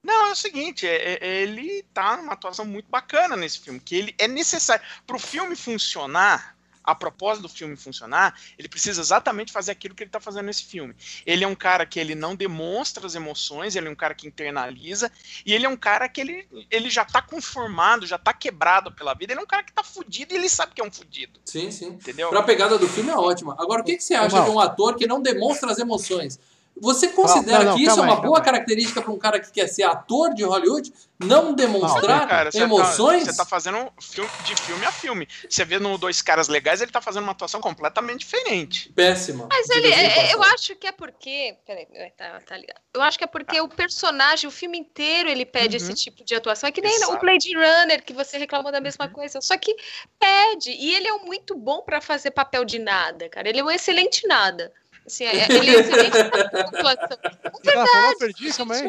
Não, 0.02 0.26
é 0.28 0.30
o 0.30 0.36
seguinte, 0.36 0.86
é- 0.86 1.14
é- 1.14 1.42
ele 1.42 1.82
tá 1.92 2.16
numa 2.16 2.34
atuação 2.34 2.64
muito 2.64 2.88
bacana 2.88 3.36
nesse 3.36 3.58
filme, 3.58 3.80
que 3.80 3.96
ele 3.96 4.14
é 4.18 4.28
necessário. 4.28 4.84
Pro 5.06 5.18
filme 5.18 5.56
funcionar, 5.56 6.55
a 6.86 6.94
propósito 6.94 7.42
do 7.42 7.48
filme 7.48 7.76
funcionar, 7.76 8.38
ele 8.56 8.68
precisa 8.68 9.00
exatamente 9.00 9.52
fazer 9.52 9.72
aquilo 9.72 9.94
que 9.94 10.04
ele 10.04 10.10
tá 10.10 10.20
fazendo 10.20 10.46
nesse 10.46 10.64
filme. 10.64 10.94
Ele 11.26 11.44
é 11.44 11.48
um 11.48 11.54
cara 11.54 11.84
que 11.84 11.98
ele 11.98 12.14
não 12.14 12.36
demonstra 12.36 13.04
as 13.04 13.14
emoções, 13.14 13.74
ele 13.74 13.88
é 13.88 13.90
um 13.90 13.94
cara 13.94 14.14
que 14.14 14.26
internaliza, 14.26 15.10
e 15.44 15.52
ele 15.52 15.66
é 15.66 15.68
um 15.68 15.76
cara 15.76 16.08
que 16.08 16.20
ele, 16.20 16.48
ele 16.70 16.88
já 16.88 17.04
tá 17.04 17.20
conformado, 17.20 18.06
já 18.06 18.16
tá 18.16 18.32
quebrado 18.32 18.92
pela 18.92 19.12
vida, 19.14 19.32
ele 19.32 19.40
é 19.40 19.42
um 19.42 19.46
cara 19.46 19.64
que 19.64 19.72
tá 19.72 19.82
fudido 19.82 20.32
e 20.32 20.36
ele 20.36 20.48
sabe 20.48 20.72
que 20.74 20.80
é 20.80 20.84
um 20.84 20.92
fudido, 20.92 21.40
Sim, 21.44 21.70
sim. 21.70 21.88
entendeu? 21.88 22.28
Pra 22.28 22.42
pegada 22.42 22.78
do 22.78 22.88
filme 22.88 23.10
é 23.10 23.16
ótima. 23.16 23.56
Agora, 23.58 23.82
o 23.82 23.84
que, 23.84 23.96
que 23.96 24.04
você 24.04 24.14
acha 24.14 24.36
Mal. 24.36 24.44
de 24.44 24.50
um 24.50 24.60
ator 24.60 24.96
que 24.96 25.06
não 25.06 25.20
demonstra 25.20 25.70
as 25.70 25.78
emoções? 25.78 26.38
Você 26.78 27.08
considera 27.08 27.58
não, 27.60 27.70
não, 27.70 27.76
que 27.76 27.84
isso 27.84 27.98
é 27.98 28.02
uma 28.02 28.16
aí, 28.16 28.20
boa 28.20 28.40
característica 28.40 29.00
para 29.00 29.10
um 29.10 29.18
cara 29.18 29.40
que 29.40 29.50
quer 29.50 29.66
ser 29.66 29.84
ator 29.84 30.34
de 30.34 30.44
Hollywood? 30.44 30.92
Não 31.18 31.54
demonstrar 31.54 32.20
Não, 32.20 32.28
cara, 32.28 32.52
você 32.52 32.60
emoções? 32.60 33.24
Tá, 33.24 33.30
você 33.32 33.36
tá 33.38 33.44
fazendo 33.46 33.78
um 33.78 33.90
filme, 34.02 34.30
de 34.44 34.54
filme 34.54 34.84
a 34.84 34.92
filme. 34.92 35.26
Você 35.48 35.64
vê 35.64 35.78
no 35.78 35.96
Dois 35.96 36.20
Caras 36.20 36.46
Legais, 36.48 36.82
ele 36.82 36.90
tá 36.90 37.00
fazendo 37.00 37.22
uma 37.22 37.32
atuação 37.32 37.58
completamente 37.58 38.18
diferente. 38.18 38.92
Péssima. 38.92 39.48
Mas 39.50 39.70
ele, 39.70 39.88
de 39.88 39.94
é- 39.94 40.34
eu 40.34 40.42
acho 40.42 40.76
que 40.76 40.86
é 40.86 40.92
porque. 40.92 41.56
Peraí, 41.66 41.86
é, 41.94 42.10
tá, 42.10 42.38
tá 42.46 42.56
ligado. 42.58 42.78
Eu 42.92 43.00
acho 43.00 43.16
que 43.16 43.24
é 43.24 43.26
porque 43.26 43.58
o 43.58 43.68
personagem, 43.68 44.46
o 44.46 44.50
filme 44.52 44.76
inteiro, 44.78 45.30
ele 45.30 45.46
pede 45.46 45.78
Uhum. 45.78 45.82
esse 45.82 45.94
tipo 45.94 46.22
de 46.22 46.34
atuação. 46.34 46.68
É 46.68 46.72
que 46.72 46.82
nem 46.82 46.94
Exato. 46.94 47.14
o 47.14 47.18
Blade 47.18 47.54
Runner, 47.56 48.04
que 48.04 48.12
você 48.12 48.36
reclamou 48.36 48.70
da 48.70 48.80
mesma 48.82 49.08
coisa. 49.08 49.40
Só 49.40 49.56
que 49.56 49.74
pede. 50.18 50.70
E 50.72 50.94
ele 50.94 51.08
é 51.08 51.14
um 51.14 51.24
muito 51.24 51.56
bom 51.56 51.80
pra 51.80 52.02
fazer 52.02 52.30
papel 52.32 52.64
de 52.66 52.78
nada, 52.78 53.28
cara. 53.30 53.48
Ele 53.48 53.60
é 53.60 53.64
um 53.64 53.70
excelente 53.70 54.26
nada. 54.28 54.70
Assim, 55.06 55.24
é- 55.24 55.46
ele 55.48 55.70
é 55.76 55.80
excelente 55.80 56.10
na 56.18 56.60
atuação. 56.62 57.18
ela 57.64 57.86
falou, 57.86 58.18
perdi 58.18 58.52
também. 58.56 58.82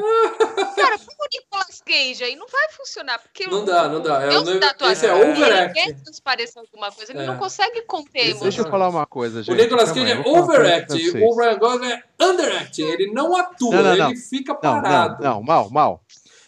Cara, 0.76 0.98
como 0.98 1.18
o 1.20 1.28
Nicolas 1.32 1.82
Cage 1.86 2.24
aí 2.24 2.36
não 2.36 2.48
vai 2.48 2.70
funcionar. 2.72 3.20
Porque 3.20 3.46
Não 3.48 3.62
o- 3.62 3.66
dá, 3.66 3.88
não 3.88 4.02
dá. 4.02 4.24
É, 4.24 4.30
Deus 4.30 4.48
o- 4.50 4.60
da 4.60 4.70
atuação 4.72 4.92
esse 4.94 5.06
é 5.06 5.14
overact. 5.14 5.80
Ele 5.80 5.86
quer 5.94 6.02
transparecer 6.04 6.60
alguma 6.60 6.92
coisa, 6.92 7.12
ele 7.12 7.22
É. 7.22 7.26
não 7.28 7.38
consegue 7.38 7.82
conter 7.84 8.30
emoção. 8.30 8.44
Deixa 8.44 8.62
eu 8.62 8.70
falar 8.70 8.90
uma 8.90 9.06
coisa, 9.06 9.44
gente. 9.44 9.54
O 9.54 9.56
Nicolas 9.62 9.92
Cage 9.92 10.12
é 10.12 10.16
vocês. 10.16 11.14
o 11.24 11.36
Ryan 11.40 11.58
Gosling 11.60 11.92
é 11.92 12.04
underacting. 12.20 12.84
Ele 12.84 13.12
não 13.14 13.36
atua, 13.36 13.76
Não, 13.76 13.84
não, 13.84 13.96
não. 13.96 14.10
ele 14.10 14.20
fica 14.20 14.54
Não, 14.54 14.60
parado. 14.60 15.24
não, 15.24 15.30
não, 15.36 15.44
mal, 15.44 15.70
mal. 15.70 16.02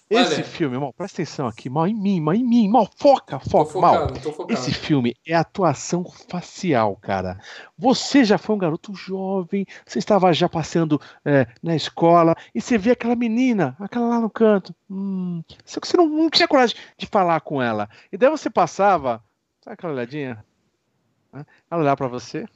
Esse 0.09 0.35
Olha. 0.35 0.43
filme, 0.43 0.75
mal, 0.79 0.91
presta 0.91 1.21
atenção 1.21 1.45
aqui, 1.45 1.69
mal 1.69 1.85
em 1.87 1.93
mim, 1.93 2.19
mal 2.19 2.33
em 2.33 2.43
mim, 2.43 2.67
mal, 2.67 2.89
foca, 2.97 3.39
foca, 3.39 3.79
mal. 3.79 3.93
focado, 4.07 4.21
tô 4.21 4.31
focado. 4.31 4.59
Esse 4.59 4.73
filme 4.73 5.15
é 5.27 5.35
atuação 5.35 6.03
facial, 6.03 6.95
cara. 6.95 7.39
Você 7.77 8.23
já 8.25 8.39
foi 8.39 8.55
um 8.55 8.59
garoto 8.59 8.91
jovem, 8.95 9.67
você 9.85 9.99
estava 9.99 10.33
já 10.33 10.49
passando 10.49 10.99
é, 11.23 11.45
na 11.61 11.75
escola 11.75 12.35
e 12.55 12.59
você 12.59 12.75
vê 12.75 12.89
aquela 12.89 13.15
menina, 13.15 13.77
aquela 13.79 14.07
lá 14.07 14.19
no 14.19 14.31
canto. 14.31 14.73
Hum, 14.89 15.43
só 15.63 15.79
que 15.79 15.87
você 15.87 15.95
não, 15.95 16.09
não 16.09 16.29
tinha 16.31 16.47
coragem 16.47 16.75
de 16.97 17.05
falar 17.05 17.39
com 17.41 17.61
ela. 17.61 17.87
E 18.11 18.17
daí 18.17 18.31
você 18.31 18.49
passava, 18.49 19.23
sabe 19.61 19.75
aquela 19.75 19.93
olhadinha? 19.93 20.43
Ela 21.69 21.81
olhar 21.83 21.95
pra 21.95 22.07
você. 22.07 22.47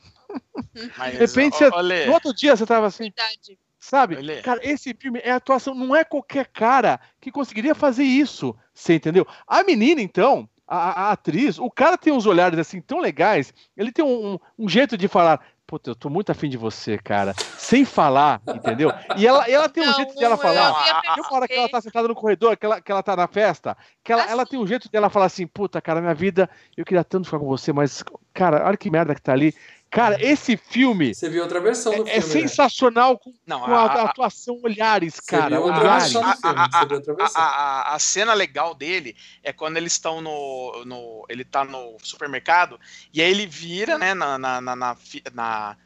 Mas, 0.98 1.14
De 1.14 1.20
repente, 1.20 1.64
ó, 1.66 1.70
você- 1.70 2.08
No 2.08 2.14
outro 2.14 2.34
dia 2.34 2.56
você 2.58 2.66
tava 2.66 2.88
assim, 2.88 3.04
Verdade. 3.04 3.60
Sabe? 3.84 4.16
Olha. 4.16 4.42
Cara, 4.42 4.62
esse 4.64 4.94
filme 4.94 5.20
é 5.22 5.32
atuação, 5.32 5.76
não 5.76 5.94
é 5.94 6.06
qualquer 6.06 6.48
cara 6.48 7.02
que 7.20 7.30
conseguiria 7.30 7.76
fazer 7.76 8.06
isso. 8.06 8.56
Você 8.74 8.94
entendeu? 8.96 9.28
A 9.46 9.62
menina, 9.62 10.02
então, 10.02 10.48
a, 10.66 11.08
a- 11.08 11.12
atriz, 11.12 11.60
o 11.60 11.70
cara 11.70 11.98
tem 11.98 12.14
uns 12.14 12.26
olhares 12.26 12.58
assim 12.58 12.80
tão 12.80 13.00
legais, 13.02 13.54
ele 13.76 13.92
tem 13.92 14.04
um, 14.06 14.36
um- 14.36 14.40
um 14.60 14.70
jeito 14.70 14.98
de 14.98 15.10
falar. 15.10 15.42
Puta, 15.68 15.90
eu 15.90 15.96
tô 15.96 16.10
muito 16.10 16.32
afim 16.32 16.50
de 16.50 16.56
você, 16.58 16.98
cara. 16.98 17.34
Sem 17.58 17.84
falar, 17.84 18.42
entendeu? 18.56 18.90
E 19.18 19.28
ela, 19.28 19.50
ela 19.50 19.68
tem 19.68 19.84
um 19.84 19.88
Não, 19.88 19.94
jeito 19.94 20.16
de 20.16 20.24
ela 20.24 20.36
eu 20.36 20.38
falar. 20.38 21.02
Tem 21.16 21.24
uma 21.24 21.34
hora 21.36 21.48
que 21.48 21.54
ela 21.54 21.70
tá 21.70 21.82
sentada 21.82 22.08
no 22.08 22.16
corredor, 22.16 22.56
que 22.56 22.66
ela, 22.66 22.80
que 22.82 22.92
ela 22.92 23.04
tá 23.04 23.16
na 23.18 23.28
festa, 23.28 23.76
que 24.04 24.14
ela, 24.14 24.24
Ah, 24.24 24.30
ela 24.30 24.46
tem 24.46 24.60
um 24.60 24.68
jeito 24.68 24.90
de 24.90 24.96
ela 24.96 25.10
falar 25.10 25.26
assim, 25.26 25.46
puta, 25.48 25.82
cara, 25.82 26.00
minha 26.00 26.14
vida, 26.14 26.50
eu 26.78 26.86
queria 26.86 27.04
tanto 27.04 27.26
ficar 27.26 27.40
com 27.40 27.48
você, 27.48 27.74
mas, 27.74 28.04
cara, 28.34 28.66
olha 28.66 28.78
que 28.78 28.90
merda 28.90 29.14
que 29.16 29.22
tá 29.22 29.34
ali. 29.34 29.54
Cara, 29.94 30.18
esse 30.20 30.58
filme 30.58 31.14
Você 31.14 31.30
viu 31.30 31.44
outra 31.44 31.60
versão 31.60 31.96
do 31.96 32.08
é, 32.08 32.18
é 32.18 32.22
filme, 32.22 32.36
né? 32.36 32.42
sensacional 32.48 33.18
com, 33.20 33.32
Não, 33.46 33.60
com 33.62 33.76
a, 33.76 33.82
a, 33.84 33.86
a- 33.86 34.04
atuação, 34.06 34.60
olhares, 34.64 35.14
Você 35.16 35.22
cara. 35.32 35.50
viu 35.56 35.62
outra 35.62 35.82
Olhares. 35.82 36.04
versão 36.12 36.22
do 36.24 36.28
A- 36.30 36.36
filme, 36.36 36.60
a- 36.60 36.70
você 36.80 36.86
viu 36.88 36.96
outra 36.98 37.14
a, 37.14 37.16
versão. 37.16 37.42
a- 37.42 37.94
a 37.96 38.00
cena 38.00 38.34
legal 38.34 38.74
dele 38.74 39.16
é 39.44 39.54
quando 39.54 39.78
eles 39.78 39.92
estão 39.94 40.20
no, 40.20 40.84
no. 40.86 41.26
Ele 41.30 41.46
tá 41.46 41.64
no 41.64 41.96
supermercado 42.02 42.80
e 43.14 43.22
aí 43.22 43.30
ele 43.30 43.46
vira, 43.46 43.98
né, 44.00 44.16
na, 44.16 44.38
na, 44.40 44.60
na, 44.60 44.76
na, 44.76 44.98
na- 45.32 45.78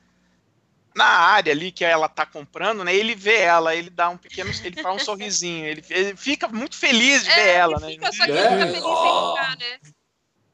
na 0.95 1.05
área 1.05 1.51
ali 1.53 1.72
que 1.72 1.84
ela 1.86 2.08
tá 2.10 2.26
comprando, 2.26 2.84
né? 2.84 2.95
Ele 2.95 3.14
vê 3.14 3.36
ela, 3.41 3.76
ele 3.76 3.89
dá 3.89 4.10
um 4.10 4.18
pequeno. 4.18 4.49
Ele 4.64 4.82
faz 4.82 4.95
um 4.95 4.99
sorrisinho, 5.05 5.66
ele, 5.66 5.84
ele 5.89 6.16
fica 6.16 6.47
muito 6.47 6.76
feliz 6.76 7.24
de 7.24 7.30
ver 7.30 7.39
É, 7.41 7.53
ela, 7.55 7.78
ele 7.89 7.99
né? 7.99 8.10
fica, 8.10 8.12
só 8.14 8.26
que 8.26 8.32
É. 8.32 8.36
ele 8.36 8.49
fica 8.55 8.68
feliz 8.68 8.84
Oh. 8.84 9.34
em 9.36 9.36
ficar, 9.36 9.58
né? 9.58 9.80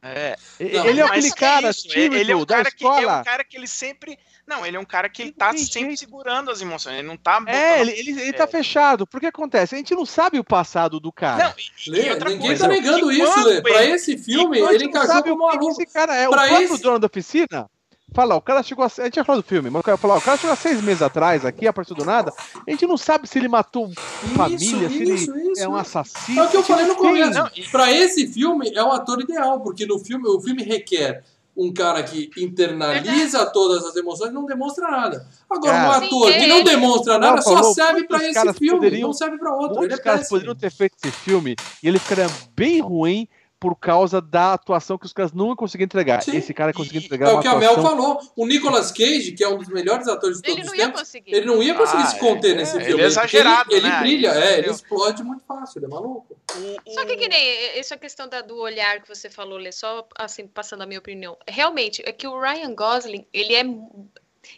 É, 0.05 0.35
Não, 0.59 0.85
ele 0.85 0.99
é 0.99 1.03
aquele 1.03 1.27
é 1.27 1.31
cara 1.31 1.69
isso, 1.69 1.87
tímido 1.87 2.15
ele 2.17 2.31
é 2.31 2.35
um 2.35 2.45
da 2.45 2.55
cara 2.57 2.71
que 2.71 2.83
é 2.85 2.89
um 3.07 3.23
cara 3.23 3.43
que 3.43 3.55
ele 3.57 3.67
sempre. 3.67 4.19
Não, 4.45 4.65
ele 4.65 4.75
é 4.75 4.79
um 4.79 4.83
cara 4.83 5.07
que 5.07 5.21
ele 5.21 5.31
tá 5.31 5.55
sempre 5.55 5.95
segurando 5.95 6.51
as 6.51 6.61
emoções. 6.61 6.97
Ele 6.99 7.07
não 7.07 7.15
tá. 7.15 7.41
É, 7.47 7.79
ele, 7.79 7.91
ele, 7.91 8.21
ele 8.21 8.33
tá 8.33 8.43
É. 8.43 8.47
fechado. 8.47 9.07
Porque 9.07 9.27
acontece? 9.27 9.73
A 9.75 9.77
gente 9.77 9.95
não 9.95 10.05
sabe 10.05 10.37
o 10.37 10.43
passado 10.43 10.99
do 10.99 11.11
cara. 11.13 11.45
Não, 11.45 11.53
e, 11.87 11.89
Lê, 11.89 12.07
e 12.07 12.09
outra 12.11 12.29
ninguém 12.29 12.47
coisa, 12.47 12.67
tá 12.67 12.73
negando 12.73 13.09
isso, 13.11 13.43
Lê. 13.45 13.61
Pra 13.61 13.85
esse 13.85 14.17
filme, 14.17 14.59
ele 14.59 14.71
gente 14.73 14.83
não 14.83 14.89
encaixou 14.89 15.13
sabe 15.15 15.29
como 15.29 15.45
o 15.45 15.49
que 15.51 15.57
aluno. 15.57 15.71
esse 15.71 15.85
cara 15.85 16.15
é. 16.17 16.27
O 16.27 16.31
próprio 16.31 16.61
esse- 16.63 16.81
dono 16.83 16.99
da 16.99 17.07
oficina. 17.07 17.69
Fala, 18.13 18.35
o 18.35 18.41
cara 18.41 18.61
chegou 18.61 18.85
a. 18.85 18.87
A 18.99 19.05
gente 19.05 19.15
já 19.15 19.23
falou 19.23 19.41
do 19.41 19.47
filme, 19.47 19.69
mas 19.69 19.79
o 19.79 19.83
cara 19.83 19.97
falou, 19.97 20.17
o 20.17 20.21
cara 20.21 20.37
chegou 20.37 20.53
há 20.53 20.55
seis 20.55 20.81
meses 20.81 21.01
atrás 21.01 21.43
aqui, 21.45 21.65
apareceu 21.65 21.95
do 21.95 22.05
nada. 22.05 22.31
A 22.67 22.69
gente 22.71 22.85
não 22.85 22.95
sabe 22.97 23.27
se 23.27 23.39
ele 23.39 23.47
matou 23.47 23.91
família, 24.35 24.89
se 24.89 24.95
ele 25.01 25.13
isso, 25.15 25.35
isso. 25.37 25.61
é 25.61 25.67
um 25.67 25.75
assassino. 25.75 26.39
É 26.41 26.43
o 26.45 26.49
que 26.49 26.57
eu 26.57 26.61
a 26.61 26.63
falei 26.63 26.85
no 26.85 26.95
começo. 26.95 27.71
Pra 27.71 27.91
esse 27.91 28.27
filme, 28.27 28.71
é 28.75 28.83
o 28.83 28.91
ator 28.91 29.19
ideal, 29.21 29.61
porque 29.61 29.85
no 29.85 29.97
filme, 29.97 30.27
o 30.27 30.39
filme 30.39 30.61
requer 30.63 31.23
um 31.55 31.71
cara 31.71 32.01
que 32.03 32.29
internaliza 32.37 33.45
todas 33.47 33.85
as 33.85 33.95
emoções 33.95 34.31
e 34.31 34.33
não 34.33 34.45
demonstra 34.45 34.89
nada. 34.89 35.27
Agora, 35.49 35.73
um 35.75 35.91
Cara. 35.91 36.05
ator 36.05 36.31
Sim, 36.33 36.39
que 36.39 36.47
não 36.47 36.63
demonstra 36.63 37.19
nada 37.19 37.41
só 37.43 37.55
falou, 37.55 37.73
serve 37.75 38.03
pra 38.07 38.17
muitos 38.17 38.35
esse 38.37 38.53
filme, 38.53 38.79
poderiam- 38.79 39.07
não 39.07 39.13
serve 39.13 39.37
pra 39.37 39.53
outro. 39.55 39.77
Muitos 39.77 39.99
é 39.99 40.01
caras 40.01 40.19
péssimo. 40.21 40.37
poderiam 40.39 40.55
ter 40.55 40.71
feito 40.71 40.95
esse 41.03 41.11
filme 41.11 41.55
e 41.83 41.87
ele 41.87 41.99
ficaria 41.99 42.27
bem 42.55 42.79
ruim 42.81 43.27
por 43.63 43.77
causa 43.77 44.19
da 44.21 44.51
atuação 44.55 44.97
que 44.97 45.05
os 45.05 45.13
caras 45.13 45.31
não 45.31 45.55
conseguiam 45.55 45.85
entregar. 45.85 46.21
Sim. 46.21 46.35
Esse 46.35 46.53
cara 46.53 46.73
conseguiu 46.73 46.99
entregar 46.99 47.27
É 47.29 47.31
uma 47.31 47.39
o 47.39 47.41
que 47.41 47.47
a 47.47 47.55
Mel 47.55 47.71
atuação. 47.71 47.91
falou. 47.97 48.19
O 48.35 48.45
Nicolas 48.45 48.91
Cage, 48.91 49.31
que 49.31 49.41
é 49.41 49.47
um 49.47 49.57
dos 49.57 49.69
melhores 49.69 50.05
atores 50.09 50.41
de 50.41 50.49
Ele 50.51 50.57
todos 50.57 50.65
não 50.67 50.73
os 50.73 50.83
tempos, 50.83 50.99
conseguir. 50.99 51.33
ele 51.33 51.45
não 51.45 51.63
ia 51.63 51.73
conseguir 51.73 52.03
Ah, 52.03 52.07
se 52.07 52.19
conter 52.19 52.51
é, 52.51 52.55
nesse 52.55 52.75
ele 52.75 52.83
filme. 52.83 53.01
é 53.01 53.05
porque 53.05 53.19
exagerado, 53.21 53.71
Ele, 53.71 53.79
ele 53.79 53.87
né? 53.89 53.99
brilha, 54.01 54.27
Isso, 54.31 54.37
é, 54.39 54.57
ele 54.59 54.69
explode 54.69 55.23
muito 55.23 55.43
fácil, 55.45 55.79
ele 55.79 55.85
é 55.85 55.87
maluco. 55.87 56.37
Só 56.89 57.05
que 57.05 57.15
que 57.15 57.29
nem 57.29 57.79
essa 57.79 57.95
questão 57.95 58.27
da, 58.27 58.41
do 58.41 58.57
olhar 58.57 59.01
que 59.01 59.07
você 59.07 59.29
falou, 59.29 59.57
Lê, 59.57 59.71
só 59.71 60.05
assim, 60.17 60.45
passando 60.45 60.81
a 60.81 60.85
minha 60.85 60.99
opinião. 60.99 61.37
Realmente, 61.47 62.03
é 62.05 62.11
que 62.11 62.27
o 62.27 62.37
Ryan 62.37 62.75
Gosling, 62.75 63.25
ele 63.31 63.53
é 63.55 63.63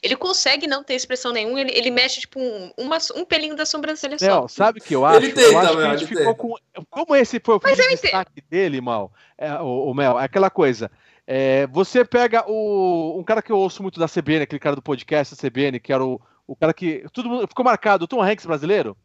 Ele 0.01 0.15
consegue 0.15 0.67
não 0.67 0.83
ter 0.83 0.95
expressão 0.95 1.31
nenhuma, 1.31 1.59
ele, 1.59 1.71
ele 1.73 1.91
mexe, 1.91 2.21
tipo, 2.21 2.39
um, 2.39 2.71
uma, 2.77 2.97
um 3.15 3.25
pelinho 3.25 3.55
da 3.55 3.65
sobrancelha 3.65 4.17
só. 4.17 4.25
Léo, 4.25 4.47
sabe 4.47 4.79
o 4.79 4.83
que 4.83 4.95
eu 4.95 5.05
acho? 5.05 5.17
Ele 5.17 5.33
tenta, 5.33 5.41
eu 5.41 5.59
acho 5.59 5.69
que 5.69 5.75
Mel, 5.77 5.89
a 5.89 5.97
gente 5.97 6.13
ele 6.13 6.19
ficou 6.19 6.35
com. 6.35 6.55
Como 6.89 7.15
esse 7.15 7.39
foi 7.43 7.55
o 7.55 7.61
Mas 7.63 7.77
destaque 7.77 8.41
dele, 8.49 8.81
mal, 8.81 9.11
é, 9.37 9.53
o, 9.55 9.91
o 9.91 9.93
Mel, 9.93 10.19
é 10.19 10.23
aquela 10.23 10.49
coisa. 10.49 10.91
é, 11.27 11.67
você 11.67 12.03
pega 12.03 12.43
o, 12.47 13.17
um 13.19 13.23
cara 13.23 13.41
que 13.41 13.51
eu 13.51 13.57
ouço 13.57 13.81
muito 13.81 13.99
da 13.99 14.07
CBN, 14.07 14.43
aquele 14.43 14.59
cara 14.59 14.75
do 14.75 14.81
podcast 14.81 15.35
da 15.35 15.49
CBN, 15.49 15.79
que 15.79 15.93
era 15.93 16.03
o, 16.03 16.19
o 16.47 16.55
cara 16.55 16.73
que. 16.73 17.05
Todo 17.13 17.29
mundo 17.29 17.47
ficou 17.47 17.65
marcado, 17.65 18.05
o 18.05 18.07
Tom 18.07 18.21
Hanks 18.21 18.45
brasileiro. 18.45 18.97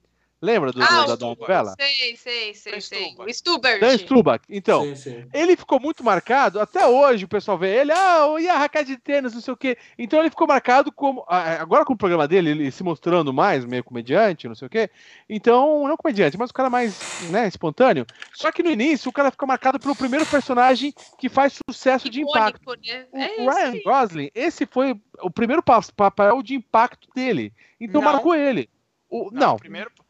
Lembra 0.42 0.72
do, 0.72 0.82
Ah, 0.82 0.86
da, 0.86 1.02
o 1.12 1.16
da 1.18 1.26
novela? 1.26 1.74
Sei, 1.78 2.16
sei, 2.16 2.54
sei, 2.54 2.80
sei. 2.80 3.14
O 3.18 3.28
Stubert. 3.28 3.78
Dan 3.78 3.94
Strubach. 3.96 4.42
Então, 4.48 4.82
Sim, 4.84 4.94
sim. 4.96 5.28
ele 5.34 5.54
ficou 5.54 5.78
muito 5.78 6.02
marcado, 6.02 6.58
até 6.58 6.86
hoje 6.86 7.26
o 7.26 7.28
pessoal 7.28 7.58
vê 7.58 7.76
ele, 7.80 7.92
ah, 7.92 8.24
e 8.40 8.48
a 8.48 8.56
raquete 8.56 8.92
de 8.92 8.96
tênis, 8.96 9.34
não 9.34 9.40
sei 9.42 9.52
o 9.52 9.56
quê. 9.56 9.76
Então 9.98 10.18
ele 10.18 10.30
ficou 10.30 10.46
marcado 10.46 10.90
como. 10.90 11.24
ah, 11.28 11.60
Agora 11.60 11.84
com 11.84 11.92
o 11.92 11.96
programa 11.96 12.26
dele, 12.26 12.50
ele 12.50 12.70
se 12.70 12.82
mostrando 12.82 13.34
mais, 13.34 13.66
meio 13.66 13.84
comediante, 13.84 14.48
não 14.48 14.54
sei 14.54 14.64
o 14.66 14.70
quê. 14.70 14.88
Então, 15.28 15.86
não 15.86 15.96
comediante, 15.96 16.38
mas 16.38 16.48
o 16.48 16.54
cara 16.54 16.70
mais 16.70 16.98
né, 17.30 17.46
espontâneo. 17.46 18.06
Só 18.32 18.50
que 18.50 18.62
no 18.62 18.70
início 18.70 19.10
o 19.10 19.12
cara 19.12 19.30
fica 19.30 19.44
marcado 19.44 19.78
pelo 19.78 19.94
primeiro 19.94 20.24
personagem 20.24 20.94
que 21.18 21.28
faz 21.28 21.58
sucesso 21.68 22.08
de 22.08 22.22
impacto. 22.22 22.70
Né? 22.82 23.06
O 23.12 23.18
É 23.18 23.36
Ryan 23.36 23.74
esse. 23.74 23.82
Gosling, 23.82 24.30
esse 24.34 24.64
foi 24.66 24.98
o 25.20 25.30
primeiro 25.30 25.62
pa- 25.62 25.82
papel 25.94 26.42
de 26.42 26.54
impacto 26.54 27.08
dele. 27.14 27.52
Então 27.78 28.00
Não. 28.00 28.10
marcou 28.10 28.34
ele. 28.34 28.70
O, 29.10 29.30
Não, 29.30 29.40
não, 29.40 29.54
O 29.56 29.58
primeiro, 29.58 29.90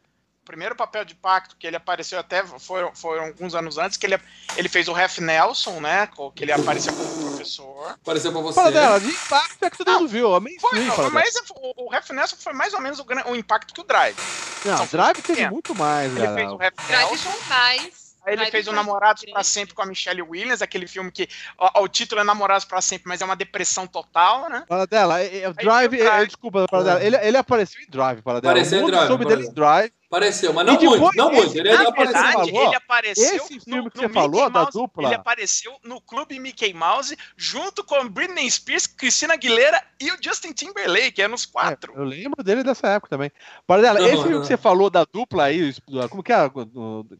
primeiro 0.51 0.75
papel 0.75 1.05
de 1.05 1.15
pacto 1.15 1.55
que 1.57 1.65
ele 1.65 1.77
apareceu 1.77 2.19
até 2.19 2.45
foram, 2.45 2.93
foram 2.93 3.27
alguns 3.27 3.55
anos 3.55 3.77
antes, 3.77 3.97
que 3.97 4.05
ele, 4.05 4.19
ele 4.57 4.67
fez 4.67 4.89
o 4.89 4.93
Ref 4.93 5.19
Nelson, 5.19 5.79
né? 5.79 6.09
Que 6.35 6.43
ele 6.43 6.51
apareceu 6.51 6.93
como 6.93 7.29
professor. 7.29 7.91
Apareceu 7.91 8.33
pra 8.33 8.41
você. 8.41 8.55
fala 8.55 8.71
dela, 8.71 8.99
de 8.99 9.07
impacto 9.07 9.63
é 9.63 9.69
que 9.69 9.77
todo 9.77 9.91
mundo 9.93 10.09
viu. 10.09 10.29
Foi, 10.59 10.77
dela. 10.77 11.09
mas 11.09 11.33
o, 11.55 11.85
o 11.85 11.89
Ref 11.89 12.09
Nelson 12.09 12.35
foi 12.37 12.51
mais 12.51 12.73
ou 12.73 12.81
menos 12.81 12.99
o, 12.99 13.05
o 13.27 13.35
impacto 13.35 13.73
que 13.73 13.79
o 13.79 13.85
Drive. 13.85 14.17
Não, 14.65 14.77
são 14.77 14.87
Drive 14.87 15.21
teve 15.21 15.49
muito 15.49 15.73
mais, 15.73 16.13
Ele 16.13 16.27
fez 16.33 16.51
o 16.51 16.57
Ref 16.57 16.73
Drive 16.75 17.09
Nelson. 17.09 17.29
mais. 17.47 18.01
Aí 18.25 18.33
ele 18.33 18.45
fez 18.47 18.67
o 18.67 18.71
Namorados 18.71 19.23
pra 19.25 19.43
Sempre 19.43 19.73
com 19.73 19.81
a 19.81 19.85
Michelle 19.85 20.21
Williams, 20.21 20.61
aquele 20.61 20.87
filme 20.87 21.11
que 21.11 21.27
ó, 21.57 21.71
ó, 21.75 21.83
o 21.83 21.87
título 21.87 22.21
é 22.21 22.23
Namorados 22.23 22.65
pra 22.65 22.79
Sempre, 22.79 23.07
mas 23.07 23.21
é 23.21 23.25
uma 23.25 23.35
depressão 23.35 23.87
total, 23.87 24.49
né? 24.49 24.63
Fala 24.67 24.85
dela, 24.85 25.21
é, 25.21 25.39
é, 25.39 25.49
o 25.49 25.53
Drive, 25.53 25.95
o 25.95 25.97
Drive. 25.97 26.21
é, 26.21 26.25
desculpa, 26.25 26.65
fala 26.69 26.83
dela, 26.83 27.03
ele, 27.03 27.15
ele 27.17 27.37
apareceu 27.37 27.81
em 27.81 27.89
Drive, 27.89 28.21
fala 28.21 28.39
dela. 28.39 28.53
Apareceu 28.53 28.79
em 28.79 28.83
o 28.83 28.87
Drive, 28.87 29.07
soube 29.07 29.25
dele 29.25 29.47
em. 29.47 29.53
Drive. 29.53 29.91
Apareceu, 30.11 30.51
mas 30.51 30.65
não 30.65 30.75
depois 30.75 30.99
muito, 30.99 31.15
não 31.15 31.31
muito. 31.31 31.57
Ele 31.57 31.71
na 31.71 31.79
ainda 31.79 31.89
Na 31.89 31.95
verdade, 31.95 32.33
falou, 32.33 32.65
ele 32.65 32.75
apareceu 32.75 33.35
esse 33.37 33.59
filme 33.61 33.81
no, 33.85 33.89
que 33.89 33.97
você 33.97 34.09
falou, 34.09 34.41
Mickey 34.41 34.53
da 34.53 34.59
Mouse, 34.59 34.77
dupla. 34.77 35.07
Ele 35.07 35.15
apareceu 35.15 35.77
no 35.85 36.01
Clube 36.01 36.37
Mickey 36.37 36.73
Mouse 36.73 37.17
junto 37.37 37.81
com 37.81 38.09
Britney 38.09 38.51
Spears, 38.51 38.85
Christina 38.85 39.35
Aguilera 39.35 39.81
e 40.01 40.11
o 40.11 40.17
Justin 40.21 40.51
Timberlake, 40.51 41.21
eram 41.21 41.33
os 41.33 41.45
quatro. 41.45 41.93
É, 41.95 41.97
eu 41.97 42.03
lembro 42.03 42.43
dele 42.43 42.61
dessa 42.61 42.89
época 42.89 43.09
também. 43.09 43.31
Para 43.65 43.81
dela, 43.83 43.99
Não, 44.01 44.05
esse 44.05 44.17
filme 44.17 44.33
não. 44.33 44.41
que 44.41 44.47
você 44.47 44.57
falou 44.57 44.89
da 44.89 45.05
dupla 45.05 45.45
aí, 45.45 45.73
como 46.09 46.21
que 46.21 46.33
é? 46.33 46.51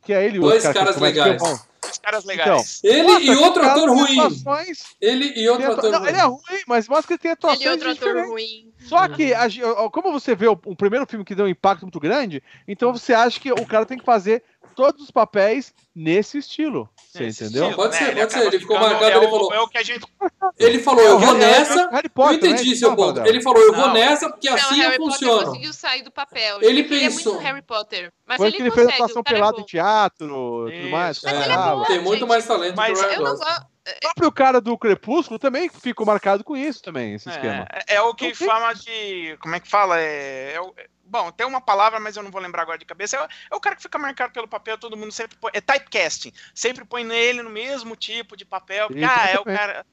Que 0.03 0.13
é 0.13 0.25
ele 0.25 0.39
Dois 0.39 0.65
outro 0.65 0.73
cara 0.73 0.93
caras 0.93 1.01
legais. 1.01 1.41
com 1.41 1.70
caras 1.97 2.25
legais. 2.25 2.79
Ele 2.83 3.03
Nossa, 3.03 3.23
e 3.25 3.35
outro 3.37 3.63
ator 3.65 3.89
ruim. 3.89 4.19
atuações- 4.19 4.83
Ele 4.99 5.33
e 5.35 5.49
outro 5.49 5.65
atua- 5.65 5.77
ator 5.79 5.91
Não, 5.91 5.99
ruim. 5.99 6.09
ele 6.09 6.17
é 6.17 6.23
ruim, 6.23 6.61
mas 6.67 6.87
mostra 6.87 7.07
que 7.07 7.13
ele 7.13 7.19
tem 7.19 7.31
atuações 7.31 7.61
Ele 7.61 7.69
é 7.69 7.71
outro 7.73 7.89
ator 7.91 8.07
diferentes. 8.07 8.29
ruim. 8.31 8.71
Só 8.87 9.07
que, 9.07 9.31
como 9.91 10.11
você 10.11 10.35
vê 10.35 10.47
o, 10.47 10.59
o 10.65 10.75
primeiro 10.75 11.05
filme 11.05 11.23
que 11.23 11.35
deu 11.35 11.45
um 11.45 11.49
impacto 11.49 11.83
muito 11.83 11.99
grande, 11.99 12.41
então 12.67 12.91
você 12.91 13.13
acha 13.13 13.39
que 13.39 13.51
o 13.51 13.65
cara 13.65 13.85
tem 13.85 13.97
que 13.97 14.05
fazer 14.05 14.43
todos 14.75 15.03
os 15.03 15.11
papéis 15.11 15.73
nesse 15.95 16.37
estilo. 16.37 16.89
Você 17.11 17.23
Nesse 17.23 17.43
entendeu? 17.43 17.63
estilo, 17.65 17.81
Pode 17.83 17.95
ser, 17.95 18.05
pode 18.05 18.21
acaba 18.21 18.41
ser, 18.41 18.47
ele 18.47 18.59
ficou 18.59 18.79
marcado, 18.79 19.03
é 19.05 19.17
ele 19.17 19.25
o- 19.25 19.29
falou- 19.29 19.53
É 19.53 19.59
o 19.59 19.67
que 19.67 19.77
a 19.77 19.83
gente. 19.83 20.05
Ele 20.57 20.79
falou, 20.79 21.01
eu 21.03 21.17
É, 21.17 21.19
vou 21.25 21.35
é, 21.35 21.37
nessa. 21.39 21.89
Harry 21.89 22.05
Eu 22.05 22.09
Potter, 22.11 22.37
entendi 22.51 22.69
né? 22.71 22.75
seu 22.75 22.95
ponto. 22.95 23.19
Ele 23.25 23.41
falou, 23.41 23.61
eu 23.61 23.73
vou 23.73 23.87
Não. 23.87 23.93
nessa 23.93 24.29
porque 24.29 24.49
Não, 24.49 24.57
assim 24.57 24.81
Harry 24.81 24.95
eu 24.95 24.99
Potter 24.99 25.19
funciono. 25.19 25.45
conseguiu 25.45 25.73
sair 25.73 26.01
do 26.03 26.11
papel. 26.11 26.59
Ele 26.61 26.83
queria 26.83 27.09
pensou- 27.09 27.33
muito 27.33 27.45
Harry 27.45 27.61
Potter. 27.61 28.11
Mas 28.27 28.37
Foi 28.37 28.47
ele 28.47 28.57
que 28.57 28.63
ele 28.63 28.71
fez 28.71 28.85
consegue, 28.85 29.01
atuação 29.03 29.21
o 29.21 29.23
cara 29.23 29.37
é 29.37 29.39
pelada 29.39 29.61
em 29.61 29.63
teatro, 29.65 30.27
tudo 30.27 30.71
Isso. 30.71 30.89
mais. 30.89 31.21
Mas 31.23 31.33
É, 31.33 31.43
ele 31.43 31.53
é 31.53 31.57
bom. 31.57 31.83
tem 31.85 31.99
muito 32.01 32.27
mais 32.27 32.45
talento 32.45 32.75
Mas 32.75 32.99
que 32.99 33.05
o 33.05 33.09
Ryan 33.09 33.17
Eu 33.17 33.23
não 33.23 33.31
Gosling. 33.31 33.45
gosto. 33.45 33.61
O 33.81 33.99
próprio 34.01 34.31
cara 34.31 34.61
do 34.61 34.77
Crepúsculo 34.77 35.39
também 35.39 35.67
ficou 35.69 36.05
marcado 36.05 36.43
com 36.43 36.55
isso 36.55 36.81
também, 36.83 37.15
esse 37.15 37.29
esquema. 37.29 37.67
É, 37.87 37.95
é 37.95 38.01
o 38.01 38.13
que 38.13 38.31
tem- 38.31 38.47
fala 38.47 38.73
de. 38.73 39.37
Como 39.41 39.55
é 39.55 39.59
que 39.59 39.67
fala? 39.69 39.99
É, 39.99 40.53
é 40.55 40.61
o- 40.61 40.73
é- 40.77 40.85
bom, 41.11 41.31
tem 41.31 41.45
uma 41.45 41.59
palavra, 41.61 41.99
mas 41.99 42.15
eu 42.15 42.23
não 42.23 42.31
vou 42.31 42.41
lembrar 42.41 42.61
agora 42.61 42.77
de 42.77 42.85
cabeça. 42.85 43.17
É, 43.17 43.21
o- 43.21 43.27
é 43.51 43.55
o 43.55 43.59
cara 43.59 43.75
que 43.75 43.81
fica 43.83 43.99
marcado 43.99 44.31
pelo 44.33 44.47
papel, 44.47 44.77
todo 44.77 44.95
mundo 44.97 45.11
sempre 45.11 45.37
põe. 45.37 45.51
É 45.53 45.59
typecasting. 45.61 46.31
Sempre 46.55 46.85
põe 46.85 47.03
nele 47.03 47.43
no 47.43 47.49
mesmo 47.49 47.95
tipo 47.95 48.37
de 48.37 48.45
papel. 48.45 48.87
Porque, 48.87 49.03
ah, 49.03 49.29
é 49.29 49.39
o 49.39 49.43
cara. 49.43 49.85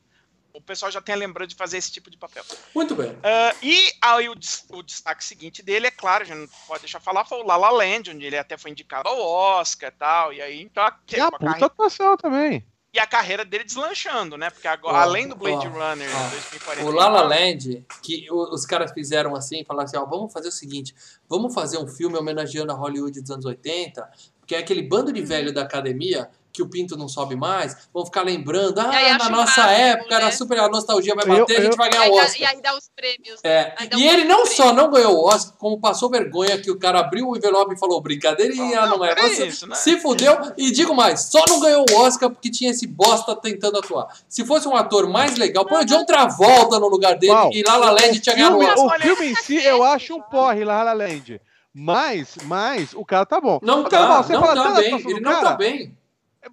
O 0.54 0.60
pessoal 0.62 0.90
já 0.90 1.00
tem 1.00 1.14
a 1.14 1.18
lembrança 1.18 1.48
de 1.48 1.54
fazer 1.54 1.76
esse 1.76 1.92
tipo 1.92 2.10
de 2.10 2.16
papel. 2.16 2.42
Muito 2.74 2.94
bem. 2.96 3.16
Ah, 3.22 3.54
e 3.62 3.92
aí 4.00 4.28
o, 4.28 4.34
o 4.70 4.82
destaque 4.82 5.22
seguinte 5.24 5.62
dele, 5.62 5.86
é 5.86 5.90
claro, 5.90 6.22
a 6.22 6.26
gente 6.26 6.38
não 6.38 6.48
pode 6.66 6.80
deixar 6.80 6.98
falar, 7.00 7.24
foi 7.24 7.38
o 7.38 7.46
La 7.46 7.56
La 7.56 7.70
Land, 7.70 8.10
onde 8.10 8.24
ele 8.24 8.38
até 8.38 8.56
foi 8.56 8.70
indicado 8.70 9.08
ao 9.08 9.20
Oscar 9.20 9.88
e 9.94 9.96
tal. 9.98 10.32
E 10.32 10.40
aí, 10.40 10.62
então, 10.62 10.82
E 11.12 11.20
a 11.20 11.26
a 11.26 11.30
puta 11.30 11.44
carre- 11.44 11.64
atuação 11.64 12.16
também. 12.16 12.64
E 12.92 12.98
a 12.98 13.06
carreira 13.06 13.44
dele 13.44 13.64
deslanchando, 13.64 14.36
né? 14.36 14.50
Porque 14.50 14.66
agora, 14.66 14.96
Ó, 14.96 15.00
além 15.00 15.28
do 15.28 15.36
Blade 15.36 15.66
ó, 15.66 15.70
Runner 15.70 16.08
ó. 16.08 16.30
2049. 16.30 16.84
O 16.84 16.90
La 16.90 17.08
La 17.08 17.22
Land, 17.22 17.84
que 18.02 18.26
os 18.30 18.64
caras 18.64 18.92
fizeram 18.92 19.36
assim, 19.36 19.64
falaram 19.64 19.86
assim, 19.86 19.96
ó, 19.98 20.04
vamos 20.06 20.32
fazer 20.32 20.48
o 20.48 20.52
seguinte, 20.52 20.94
vamos 21.28 21.52
fazer 21.52 21.78
um 21.78 21.86
filme 21.86 22.16
homenageando 22.16 22.72
a 22.72 22.74
Hollywood 22.74 23.20
dos 23.20 23.30
anos 23.30 23.44
80, 23.44 24.10
porque 24.40 24.54
é 24.54 24.58
aquele 24.58 24.82
bando 24.82 25.12
de 25.12 25.20
velho 25.20 25.52
da 25.52 25.62
academia 25.62 26.30
que 26.58 26.62
o 26.62 26.68
pinto 26.68 26.96
não 26.96 27.06
sobe 27.08 27.36
mais, 27.36 27.88
vão 27.94 28.04
ficar 28.04 28.22
lembrando, 28.22 28.80
ah, 28.80 28.90
na 29.16 29.28
nossa 29.30 29.62
máximo, 29.62 29.68
época 29.68 30.14
era 30.16 30.24
né? 30.24 30.30
super, 30.32 30.58
a 30.58 30.68
nostalgia 30.68 31.14
vai 31.14 31.24
Eu- 31.24 31.38
bater, 31.40 31.58
a 31.58 31.62
gente 31.62 31.70
eu- 31.70 31.76
vai 31.76 31.88
ganhar 31.88 32.10
o 32.10 32.14
Oscar. 32.16 32.40
e 32.40 32.44
aí 32.44 32.60
dá 32.60 32.76
os 32.76 32.88
prêmios. 32.96 33.40
É, 33.44 33.74
e 33.92 33.96
um 33.96 34.00
ele 34.00 34.24
não 34.24 34.40
prêmio. 34.42 34.56
só 34.56 34.72
não 34.72 34.90
ganhou 34.90 35.14
o 35.16 35.24
Oscar, 35.28 35.54
como 35.56 35.80
passou 35.80 36.10
vergonha 36.10 36.60
que 36.60 36.68
o 36.70 36.76
cara 36.78 36.98
abriu 36.98 37.28
o 37.28 37.36
envelope 37.36 37.74
e 37.74 37.78
falou, 37.78 38.00
brincadeirinha, 38.00 38.80
Não, 38.86 38.98
não, 38.98 39.04
é, 39.04 39.14
você 39.14 39.46
isso, 39.46 39.66
né? 39.68 39.76
se 39.76 40.00
fudeu, 40.00 40.36
e 40.56 40.72
digo 40.72 40.92
mais, 40.94 41.30
só 41.30 41.44
não 41.48 41.60
ganhou 41.60 41.84
o 41.88 41.94
Oscar 42.00 42.28
porque 42.28 42.50
tinha 42.50 42.70
esse 42.72 42.86
bosta 42.86 43.36
tentando 43.36 43.78
atuar. 43.78 44.08
Se 44.28 44.44
fosse 44.44 44.66
um 44.66 44.74
ator 44.74 45.08
mais 45.08 45.36
legal, 45.36 45.64
põe 45.64 45.82
o 45.82 45.86
John 45.86 46.04
Travolta 46.04 46.80
no 46.80 46.88
lugar 46.88 47.16
dele 47.16 47.32
Uau. 47.34 47.50
e 47.52 47.62
La 47.62 47.76
La 47.76 47.90
Land 47.92 48.18
o 48.18 48.20
tinha 48.20 48.34
ganhado 48.34 48.56
o 48.56 48.60
filme, 48.60 48.74
Oscar. 48.74 48.96
o 48.98 49.00
filme 49.02 49.26
em 49.30 49.34
si, 49.36 49.56
eu 49.64 49.84
acho 49.84 50.14
um 50.16 50.20
porre, 50.22 50.64
La 50.64 50.82
La 50.82 50.92
Land. 50.92 51.40
Mas, 51.74 52.36
mas, 52.44 52.92
o 52.94 53.04
cara 53.04 53.24
tá 53.26 53.40
bom. 53.40 53.60
Não 53.62 53.84
tá, 53.84 54.08
mal, 54.08 54.24
você 54.24 54.32
não 54.32 54.40
fala 54.40 54.54
tá 54.54 54.68
da 54.70 54.80
bem, 54.80 54.86
atuação 54.88 55.10
ele 55.10 55.20
não 55.20 55.32
cara, 55.32 55.44
tá 55.50 55.54
bem. 55.56 55.97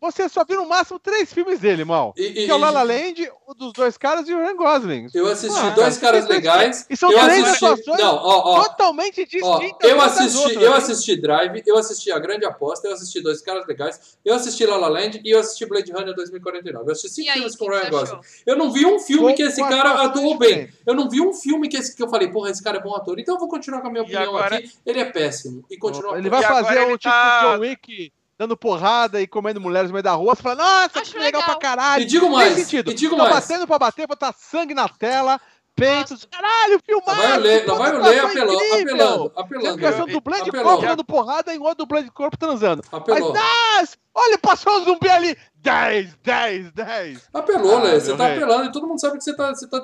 Você 0.02 0.28
só 0.30 0.44
viu 0.44 0.62
no 0.62 0.68
máximo 0.70 1.00
três 1.00 1.32
filmes 1.34 1.60
dele, 1.60 1.84
mal. 1.86 2.14
E- 2.18 2.24
e- 2.26 2.46
que 2.46 2.52
é 2.52 2.54
o 2.54 2.58
La 2.58 2.70
La 2.70 2.84
Land, 2.84 3.30
o 3.48 3.54
dos 3.54 3.74
dois 3.74 3.98
caras 3.98 4.28
e 4.28 4.34
o 4.34 4.38
Ryan 4.38 4.56
Gosling. 4.56 5.08
Eu 5.14 5.28
assisti 5.28 5.60
Ah, 5.60 5.70
dois 5.72 5.98
cara, 5.98 6.14
caras 6.20 6.30
legais. 6.30 6.86
E 6.90 6.96
são 6.98 7.12
eu 7.12 7.20
três 7.20 7.44
assisti, 7.44 7.66
atuações 7.66 8.00
não, 8.00 8.16
ó, 8.16 8.42
ó, 8.60 8.64
totalmente 8.64 9.22
ó, 9.22 9.58
distintas. 9.60 9.90
eu 9.90 10.02
assisti, 10.02 10.38
outras, 10.38 10.64
eu 10.64 10.72
né? 10.72 10.78
assisti 10.78 11.16
Drive, 11.22 11.64
eu 11.66 11.78
assisti 11.78 12.12
A 12.12 12.20
Grande 12.20 12.46
Aposta, 12.46 12.88
eu 12.88 12.94
assisti 12.94 13.22
dois 13.22 13.42
caras 13.42 13.66
legais, 13.68 14.18
eu 14.24 14.34
assisti 14.36 14.66
La 14.66 14.78
La 14.78 14.88
Land 14.88 15.22
e 15.24 15.30
eu 15.32 15.40
assisti 15.40 15.66
Blade 15.66 15.92
Runner 15.92 16.14
2049. 16.16 16.88
Eu 16.88 16.92
assisti 16.92 17.10
cinco 17.16 17.28
E 17.28 17.30
aí, 17.30 17.36
filmes 17.38 17.56
com 17.56 17.66
o 17.66 17.70
Ryan 17.70 17.90
Gosling. 17.90 18.20
Eu 18.46 18.56
não 18.58 18.72
vi 18.72 18.86
um 18.86 19.00
filme 19.00 19.30
Com- 19.30 19.36
que 19.36 19.44
esse 19.44 19.62
cara 19.62 20.02
atuou 20.04 20.38
bem. 20.38 20.70
Eu 20.86 20.94
não 20.94 21.10
vi 21.10 21.22
um 21.22 21.34
filme 21.34 21.68
que, 21.68 21.78
esse, 21.78 21.96
que 21.96 22.02
eu 22.04 22.10
falei, 22.10 22.28
porra, 22.30 22.50
esse 22.52 22.64
cara 22.64 22.78
é 22.78 22.82
bom 22.82 22.96
ator. 22.96 23.20
Então 23.20 23.36
eu 23.36 23.40
vou 23.40 23.50
continuar 23.50 23.82
com 23.82 23.88
a 23.88 23.92
minha 23.92 24.02
E 24.02 24.06
opinião 24.06 24.24
agora- 24.24 24.58
aqui. 24.58 24.72
Ele 24.86 25.00
é 25.00 25.06
péssimo. 25.06 25.64
E 25.70 25.78
continua. 25.78 26.18
Ele 26.18 26.30
vai 26.30 26.42
E 26.42 26.48
fazer 26.48 26.82
ele 26.82 26.94
o 26.94 26.98
tipo 26.98 27.14
tá- 27.14 27.42
John 27.56 27.60
Wick 27.62 28.12
dando 28.38 28.58
porrada 28.58 29.22
e 29.22 29.28
comendo 29.28 29.62
mulheres 29.62 29.90
no 29.90 29.94
meio 29.94 30.04
da 30.04 30.12
rua. 30.14 30.36
Você 30.36 30.42
fala, 30.44 30.56
nossa, 30.56 31.00
Acho 31.00 31.12
que 31.12 31.20
legal, 31.20 31.42
legal. 31.42 31.58
pra 31.58 31.70
caralho. 31.70 32.04
E 32.04 32.06
digo 32.06 32.26
Tem 32.28 32.36
mais, 32.36 32.54
sentido. 32.54 32.92
e 32.92 32.94
digo 32.94 33.16
tá 33.16 33.24
mais. 33.24 33.36
batendo 33.36 33.66
pra 33.68 33.80
bater, 33.80 34.08
botar 34.08 34.34
sangue 34.38 34.74
na 34.74 34.90
tela, 34.90 35.40
peitos. 35.76 36.28
Caralho, 36.30 36.80
filmar! 36.86 37.18
Lá 37.18 37.28
vai 37.28 37.38
o 37.38 37.42
Lê, 37.42 37.64
lá 37.66 37.74
vai 37.76 37.96
o 37.96 38.02
Lê 38.02 38.20
apelando, 38.20 38.52
apelando, 38.52 39.24
Você 39.24 39.40
apelando. 39.42 39.78
fica 39.78 39.92
sendo 39.94 40.08
dublê 40.08 40.42
de 40.42 40.50
Apelou. 40.50 40.66
corpo 40.74 40.86
dando 40.88 41.06
porrada 41.06 41.54
em 41.56 41.60
outro 41.60 41.76
dublê 41.86 42.04
de 42.04 42.12
corpo 42.12 42.38
transando. 42.38 42.84
Apelou. 42.92 43.34
Mas, 43.34 43.42
nossa, 43.80 43.98
olha, 44.14 44.38
passou 44.38 44.80
um 44.80 44.84
zumbi 44.86 45.10
ali. 45.10 45.38
10, 45.56 46.16
10, 46.24 46.72
10. 46.74 47.30
Apelou, 47.34 47.78
Ah, 47.78 47.84
Lê. 47.84 48.00
Você 48.00 48.16
tá 48.16 48.28
rei. 48.28 48.36
apelando 48.38 48.66
e 48.66 48.72
todo 48.72 48.86
mundo 48.88 49.00
sabe 49.00 49.18
que 49.18 49.24
você 49.24 49.36
tá, 49.36 49.54
você 49.56 49.68
tá 49.68 49.84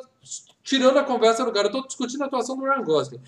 tirando 0.64 0.98
a 1.00 1.04
conversa 1.04 1.44
do 1.46 1.52
cara. 1.52 1.68
Eu 1.68 1.72
tô 1.72 1.88
discutindo 1.88 2.22
a 2.24 2.26
atuação 2.28 2.56
do 2.58 2.64
Ryan 2.64 2.84
Gosling. 2.84 3.22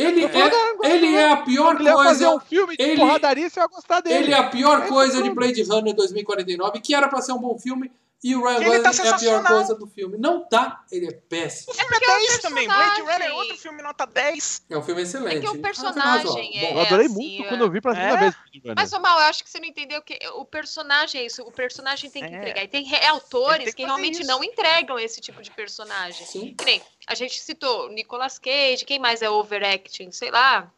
Ele, 0.00 0.24
é, 0.24 0.94
ele 0.94 1.16
é 1.16 1.30
a 1.32 1.36
pior 1.38 1.80
ia 1.80 1.92
fazer 1.94 2.24
coisa. 2.24 2.36
um 2.36 2.40
filme 2.40 2.76
de 2.76 2.82
ele- 2.82 2.96
porradaria, 2.96 3.48
você 3.50 3.60
vai 3.60 3.68
gostar 3.68 4.00
dele. 4.00 4.24
Ele 4.24 4.32
é 4.32 4.36
a 4.38 4.44
pior 4.48 4.82
É 4.84 4.88
coisa 4.88 5.22
de. 5.22 5.30
Blade 5.30 5.62
Runner 5.62 5.94
2049, 5.94 6.80
que 6.80 6.94
era 6.94 7.08
pra 7.08 7.20
ser 7.20 7.32
um 7.32 7.38
bom 7.38 7.58
filme, 7.58 7.90
e 8.22 8.36
o 8.36 8.42
Ryan 8.42 8.56
Ele 8.56 8.64
Gosling 8.82 8.82
tá 8.82 9.08
é 9.08 9.08
a 9.10 9.18
pior 9.18 9.44
coisa 9.46 9.74
do 9.74 9.86
filme. 9.86 10.18
Não 10.18 10.46
tá, 10.48 10.84
ele 10.92 11.06
é 11.08 11.12
péssimo. 11.12 11.72
O 11.72 11.74
filme 11.74 11.88
porque 11.90 12.04
é 12.04 12.08
é 12.10 12.16
o 12.16 12.18
10 12.20 12.38
também. 12.40 12.66
Blade. 12.66 13.00
Runner 13.00 13.22
é 13.22 13.32
outro 13.32 13.56
filme 13.56 13.82
nota 13.82 14.06
10. 14.06 14.62
É 14.68 14.76
um 14.78 14.82
filme 14.82 15.02
excelente. 15.02 15.36
É 15.38 15.40
que 15.40 15.46
o 15.48 15.58
Ah, 15.58 15.62
personagem 15.62 16.58
é- 16.58 16.60
Bom, 16.72 16.74
Eu 16.78 16.80
adorei 16.82 17.06
assim, 17.06 17.14
muito 17.14 17.44
é. 17.44 17.48
quando 17.48 17.60
eu 17.64 17.70
vi 17.70 17.80
pra 17.80 17.94
segunda 17.94 18.14
É? 18.14 18.18
vez. 18.18 18.34
Mas, 18.76 18.90
Mal, 18.92 19.18
eu 19.20 19.24
acho 19.26 19.42
que 19.42 19.48
você 19.50 19.58
não 19.58 19.66
entendeu 19.66 20.02
que 20.02 20.18
o 20.34 20.44
personagem 20.44 21.20
é 21.22 21.24
isso. 21.26 21.42
O 21.42 21.50
personagem 21.52 22.10
tem 22.10 22.22
que 22.26 22.34
É. 22.34 22.36
entregar. 22.36 22.64
E 22.64 22.68
tem 22.68 22.86
autores 23.06 23.58
tem 23.64 23.66
que 23.66 23.72
que 23.76 23.84
realmente 23.84 24.20
isso. 24.20 24.26
não 24.28 24.44
entregam 24.44 24.98
esse 24.98 25.20
tipo 25.20 25.40
de 25.42 25.50
personagem. 25.50 26.26
Sim. 26.26 26.54
Que 26.54 26.64
nem 26.64 26.82
a 27.06 27.14
gente 27.14 27.40
citou 27.40 27.88
Nicolas 27.90 28.38
Cage, 28.38 28.84
quem 28.84 28.98
mais 28.98 29.22
é 29.22 29.30
overacting? 29.30 30.10
Sei 30.10 30.30
lá. 30.30 30.70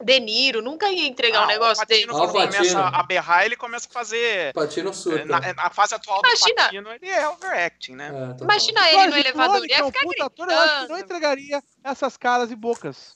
De 0.00 0.18
Niro, 0.18 0.60
nunca 0.62 0.88
ia 0.90 1.06
entregar 1.06 1.40
Ah, 1.40 1.44
um 1.44 1.46
negócio 1.46 1.84
o 1.84 1.86
Patino, 1.86 1.98
dele. 1.98 2.10
Ah, 2.10 2.14
o 2.14 2.18
quando 2.18 2.32
começa 2.32 2.58
Patino. 2.74 2.80
a 3.00 3.02
berrar, 3.04 3.44
ele 3.44 3.56
começa 3.56 3.88
a 3.88 3.92
fazer. 3.92 4.52
Patino 4.52 4.92
surta. 4.92 5.24
Na, 5.24 5.40
na 5.54 5.70
fase 5.70 5.94
atual 5.94 6.20
Imagina- 6.24 6.54
do 6.54 6.56
Patino, 6.64 6.92
ele 6.92 7.08
é 7.08 7.28
overacting, 7.28 7.94
né? 7.94 8.08
É, 8.08 8.28
total. 8.32 8.44
Imagina 8.44 8.90
ele 8.90 9.06
no 9.06 9.16
elevador, 9.16 9.60
que 9.62 9.68
ia 9.70 9.78
é 9.80 9.84
ficar 9.84 10.00
puta 10.02 10.24
ator, 10.26 10.48
eu 10.50 10.58
acho 10.58 10.68
que 10.68 10.74
não 10.74 10.86
gritando. 10.88 11.04
entregaria 11.04 11.62
essas 11.84 12.16
caras 12.16 12.50
e 12.50 12.56
bocas. 12.56 13.14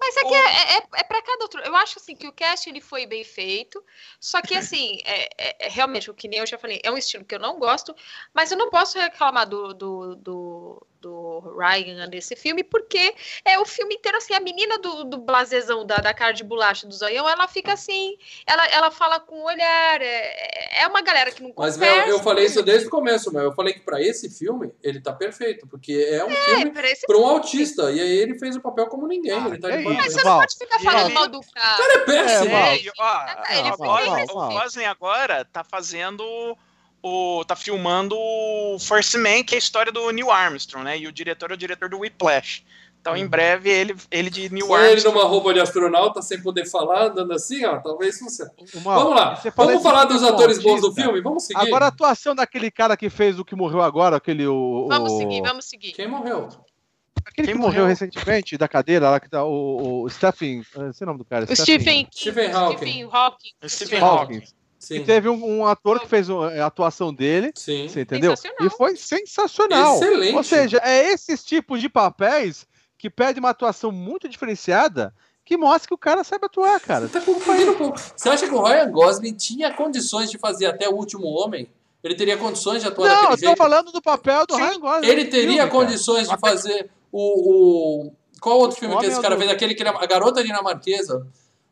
Mas 0.00 0.16
é 0.16 0.24
que 0.24 0.34
é, 0.34 0.78
é, 0.78 0.82
é 0.96 1.04
pra 1.04 1.22
cada 1.22 1.44
outro. 1.44 1.60
Eu 1.60 1.76
acho 1.76 1.98
assim 1.98 2.16
que 2.16 2.26
o 2.26 2.32
cast 2.32 2.68
ele 2.68 2.80
foi 2.80 3.06
bem 3.06 3.22
feito, 3.22 3.82
só 4.20 4.42
que 4.42 4.52
assim, 4.54 4.98
é, 5.06 5.28
é- 5.38 5.66
é 5.66 5.68
realmente 5.68 6.10
o 6.10 6.14
que 6.14 6.26
nem 6.26 6.40
eu 6.40 6.46
já 6.46 6.58
falei, 6.58 6.80
é 6.82 6.90
um 6.90 6.98
estilo 6.98 7.24
que 7.24 7.34
eu 7.34 7.38
não 7.38 7.56
gosto, 7.58 7.94
mas 8.34 8.50
eu 8.50 8.58
não 8.58 8.68
posso 8.68 8.98
reclamar 8.98 9.48
do, 9.48 9.72
do, 9.72 10.16
do, 10.16 10.86
do 11.02 11.40
Ryan 11.58 12.06
nesse 12.06 12.36
filme, 12.36 12.62
porque 12.62 13.12
é 13.44 13.58
o 13.58 13.64
filme 13.64 13.96
inteiro 13.96 14.16
assim, 14.18 14.32
a 14.34 14.40
menina 14.40 14.78
do, 14.78 15.04
do 15.04 15.18
blasezão 15.18 15.84
da, 15.84 15.96
da 15.96 16.14
cara 16.14 16.32
de 16.32 16.44
bolacha 16.44 16.86
do 16.86 16.94
zoião, 16.94 17.28
ela 17.28 17.48
fica 17.48 17.72
assim, 17.72 18.16
ela, 18.46 18.64
ela 18.68 18.90
fala 18.90 19.18
com 19.18 19.34
o 19.34 19.44
olhar, 19.44 20.00
é, 20.00 20.82
é 20.82 20.86
uma 20.86 21.02
galera 21.02 21.30
que 21.32 21.42
não 21.42 21.52
Mas, 21.56 21.74
conversa. 21.74 21.96
Mel, 21.96 22.08
eu 22.08 22.18
falei 22.20 22.44
isso 22.46 22.62
desde 22.62 22.86
o 22.86 22.90
começo, 22.90 23.32
Mel. 23.32 23.42
Eu 23.44 23.52
falei 23.52 23.74
que 23.74 23.80
pra 23.80 24.00
esse 24.00 24.30
filme, 24.30 24.72
ele 24.82 25.00
tá 25.00 25.12
perfeito, 25.12 25.66
porque 25.66 25.92
é 26.10 26.24
um 26.24 26.30
É, 26.30 26.34
filme 26.44 26.70
pra 26.70 26.88
esse- 26.90 27.06
pra 27.06 27.18
um 27.18 27.26
autista. 27.26 27.90
E 27.90 28.00
aí 28.00 28.16
ele 28.18 28.38
fez 28.38 28.54
o 28.56 28.60
papel 28.60 28.86
como 28.86 29.06
ninguém. 29.08 29.32
Ah, 29.32 29.48
ele 29.48 29.58
tá 29.58 29.68
que 29.70 29.76
de 29.78 29.82
isso, 29.82 29.92
Mas 29.94 30.12
você 30.12 30.22
não 30.24 30.38
pode 30.38 30.56
ficar 30.56 30.78
falando 30.80 31.12
mal 31.12 31.28
do 31.28 31.40
cara. 31.52 31.76
Cara, 31.76 31.92
é 31.94 31.98
péssimo. 31.98 32.54
É, 32.54 32.78
Val. 32.96 33.26
É, 33.28 33.42
ó, 33.42 33.54
Ele 33.58 33.70
o 34.32 34.36
o. 34.38 34.48
Gosling 34.48 34.84
agora 34.84 35.44
tá 35.44 35.64
fazendo 35.64 36.24
o. 37.02 37.44
tá 37.44 37.56
filmando 37.56 38.16
o 38.16 38.78
First 38.78 39.14
Man, 39.16 39.42
que 39.44 39.54
é 39.54 39.56
a 39.56 39.58
história 39.58 39.90
do 39.92 40.10
Neil 40.10 40.30
Armstrong, 40.30 40.84
né? 40.84 40.98
E 40.98 41.06
o 41.06 41.12
diretor 41.12 41.50
é 41.50 41.54
o 41.54 41.56
diretor 41.56 41.88
do 41.88 41.98
Whiplash. 41.98 42.62
Então, 43.00 43.16
em 43.16 43.26
breve, 43.26 43.68
ele, 43.68 43.96
ele 44.12 44.30
de 44.30 44.48
Neil 44.48 44.64
Foi 44.68 44.92
ele 44.92 45.02
numa 45.02 45.24
roupa 45.24 45.52
de 45.52 45.58
astronauta, 45.58 46.22
sem 46.22 46.40
poder 46.40 46.66
falar, 46.70 47.06
andando 47.06 47.32
assim, 47.32 47.64
ó, 47.64 47.78
talvez 47.80 48.16
funcione. 48.16 48.52
Uma- 48.76 48.94
Vamos 48.94 49.16
lá, 49.16 49.42
vamos 49.56 49.82
falar 49.82 50.04
dos 50.04 50.22
atores 50.22 50.62
bons 50.62 50.80
do 50.82 50.94
filme? 50.94 51.20
Vamos 51.20 51.42
seguir. 51.44 51.60
Agora 51.66 51.86
a 51.86 51.88
atuação 51.88 52.32
daquele 52.32 52.70
cara 52.70 52.96
que 52.96 53.10
fez 53.10 53.40
o 53.40 53.44
que 53.44 53.56
morreu 53.56 53.82
agora, 53.82 54.16
aquele 54.18 54.46
o, 54.46 54.86
Vamos 54.88 55.12
o- 55.14 55.18
seguir, 55.18 55.42
vamos 55.42 55.64
seguir. 55.64 55.90
Quem 55.94 56.06
morreu? 56.06 56.48
aquele 57.26 57.46
Quem 57.48 57.54
que 57.56 57.60
morreu 57.60 57.80
morreu? 57.82 57.86
recentemente 57.86 58.56
da 58.56 58.68
cadeira, 58.68 59.10
lá 59.10 59.18
que 59.18 59.28
tá 59.28 59.44
o, 59.44 60.02
o 60.04 60.08
Stephen, 60.08 60.62
eu 60.76 60.92
sei 60.92 61.04
o 61.04 61.06
nome 61.06 61.18
do 61.18 61.24
cara, 61.24 61.44
O 61.50 61.56
Stephen, 61.56 62.08
Stephen 62.14 62.52
Hawking. 62.52 62.76
Stephen 62.76 63.08
Hawking. 63.12 63.52
Stephen 63.66 64.00
Hawking. 64.00 64.34
Hawking. 64.36 64.46
Sim. 64.82 64.96
E 64.96 65.04
teve 65.04 65.28
um, 65.28 65.58
um 65.60 65.64
ator 65.66 66.00
que 66.00 66.08
fez 66.08 66.28
a 66.28 66.66
atuação 66.66 67.14
dele, 67.14 67.52
Sim. 67.54 67.86
você 67.88 68.00
entendeu? 68.00 68.34
E 68.60 68.68
foi 68.70 68.96
sensacional. 68.96 69.94
Excelente. 69.94 70.34
Ou 70.36 70.42
seja, 70.42 70.80
é 70.82 71.12
esses 71.12 71.44
tipos 71.44 71.80
de 71.80 71.88
papéis 71.88 72.66
que 72.98 73.08
pedem 73.08 73.38
uma 73.38 73.50
atuação 73.50 73.92
muito 73.92 74.28
diferenciada 74.28 75.14
que 75.44 75.56
mostra 75.56 75.86
que 75.88 75.94
o 75.94 75.98
cara 75.98 76.24
sabe 76.24 76.46
atuar, 76.46 76.80
cara. 76.80 77.06
Você 77.06 77.12
tá 77.18 77.24
confundindo 77.24 77.70
um 77.72 77.74
pouco. 77.76 77.96
Você 78.16 78.28
acha 78.28 78.46
que 78.48 78.54
o 78.54 78.60
Ryan 78.62 78.90
Gosling 78.90 79.34
tinha 79.34 79.72
condições 79.72 80.30
de 80.30 80.38
fazer 80.38 80.66
até 80.66 80.88
o 80.88 80.92
último 80.94 81.26
homem? 81.26 81.68
Ele 82.02 82.16
teria 82.16 82.36
condições 82.36 82.82
de 82.82 82.88
atuar 82.88 83.06
Não, 83.08 83.14
eu 83.14 83.20
daquele 83.22 83.40
tô 83.40 83.46
jeito? 83.46 83.58
falando 83.58 83.92
do 83.92 84.02
papel 84.02 84.44
do 84.46 84.54
Sim, 84.56 84.62
Ryan 84.62 84.80
Gosling. 84.80 85.08
Ele 85.08 85.24
teria 85.26 85.40
filme, 85.42 85.56
cara. 85.58 85.70
condições 85.70 86.28
de 86.28 86.36
fazer 86.38 86.90
o, 87.12 88.06
o- 88.08 88.12
Qual 88.40 88.58
outro 88.58 88.76
filme 88.78 88.96
que 88.98 89.06
esse 89.06 89.14
ou 89.16 89.22
cara 89.22 89.36
do- 89.36 89.38
fez? 89.40 89.50
Aquele 89.52 89.74
que 89.76 89.82
ele, 89.84 89.90
a 89.90 90.06
garota 90.06 90.42
dinamarquesa. 90.42 91.24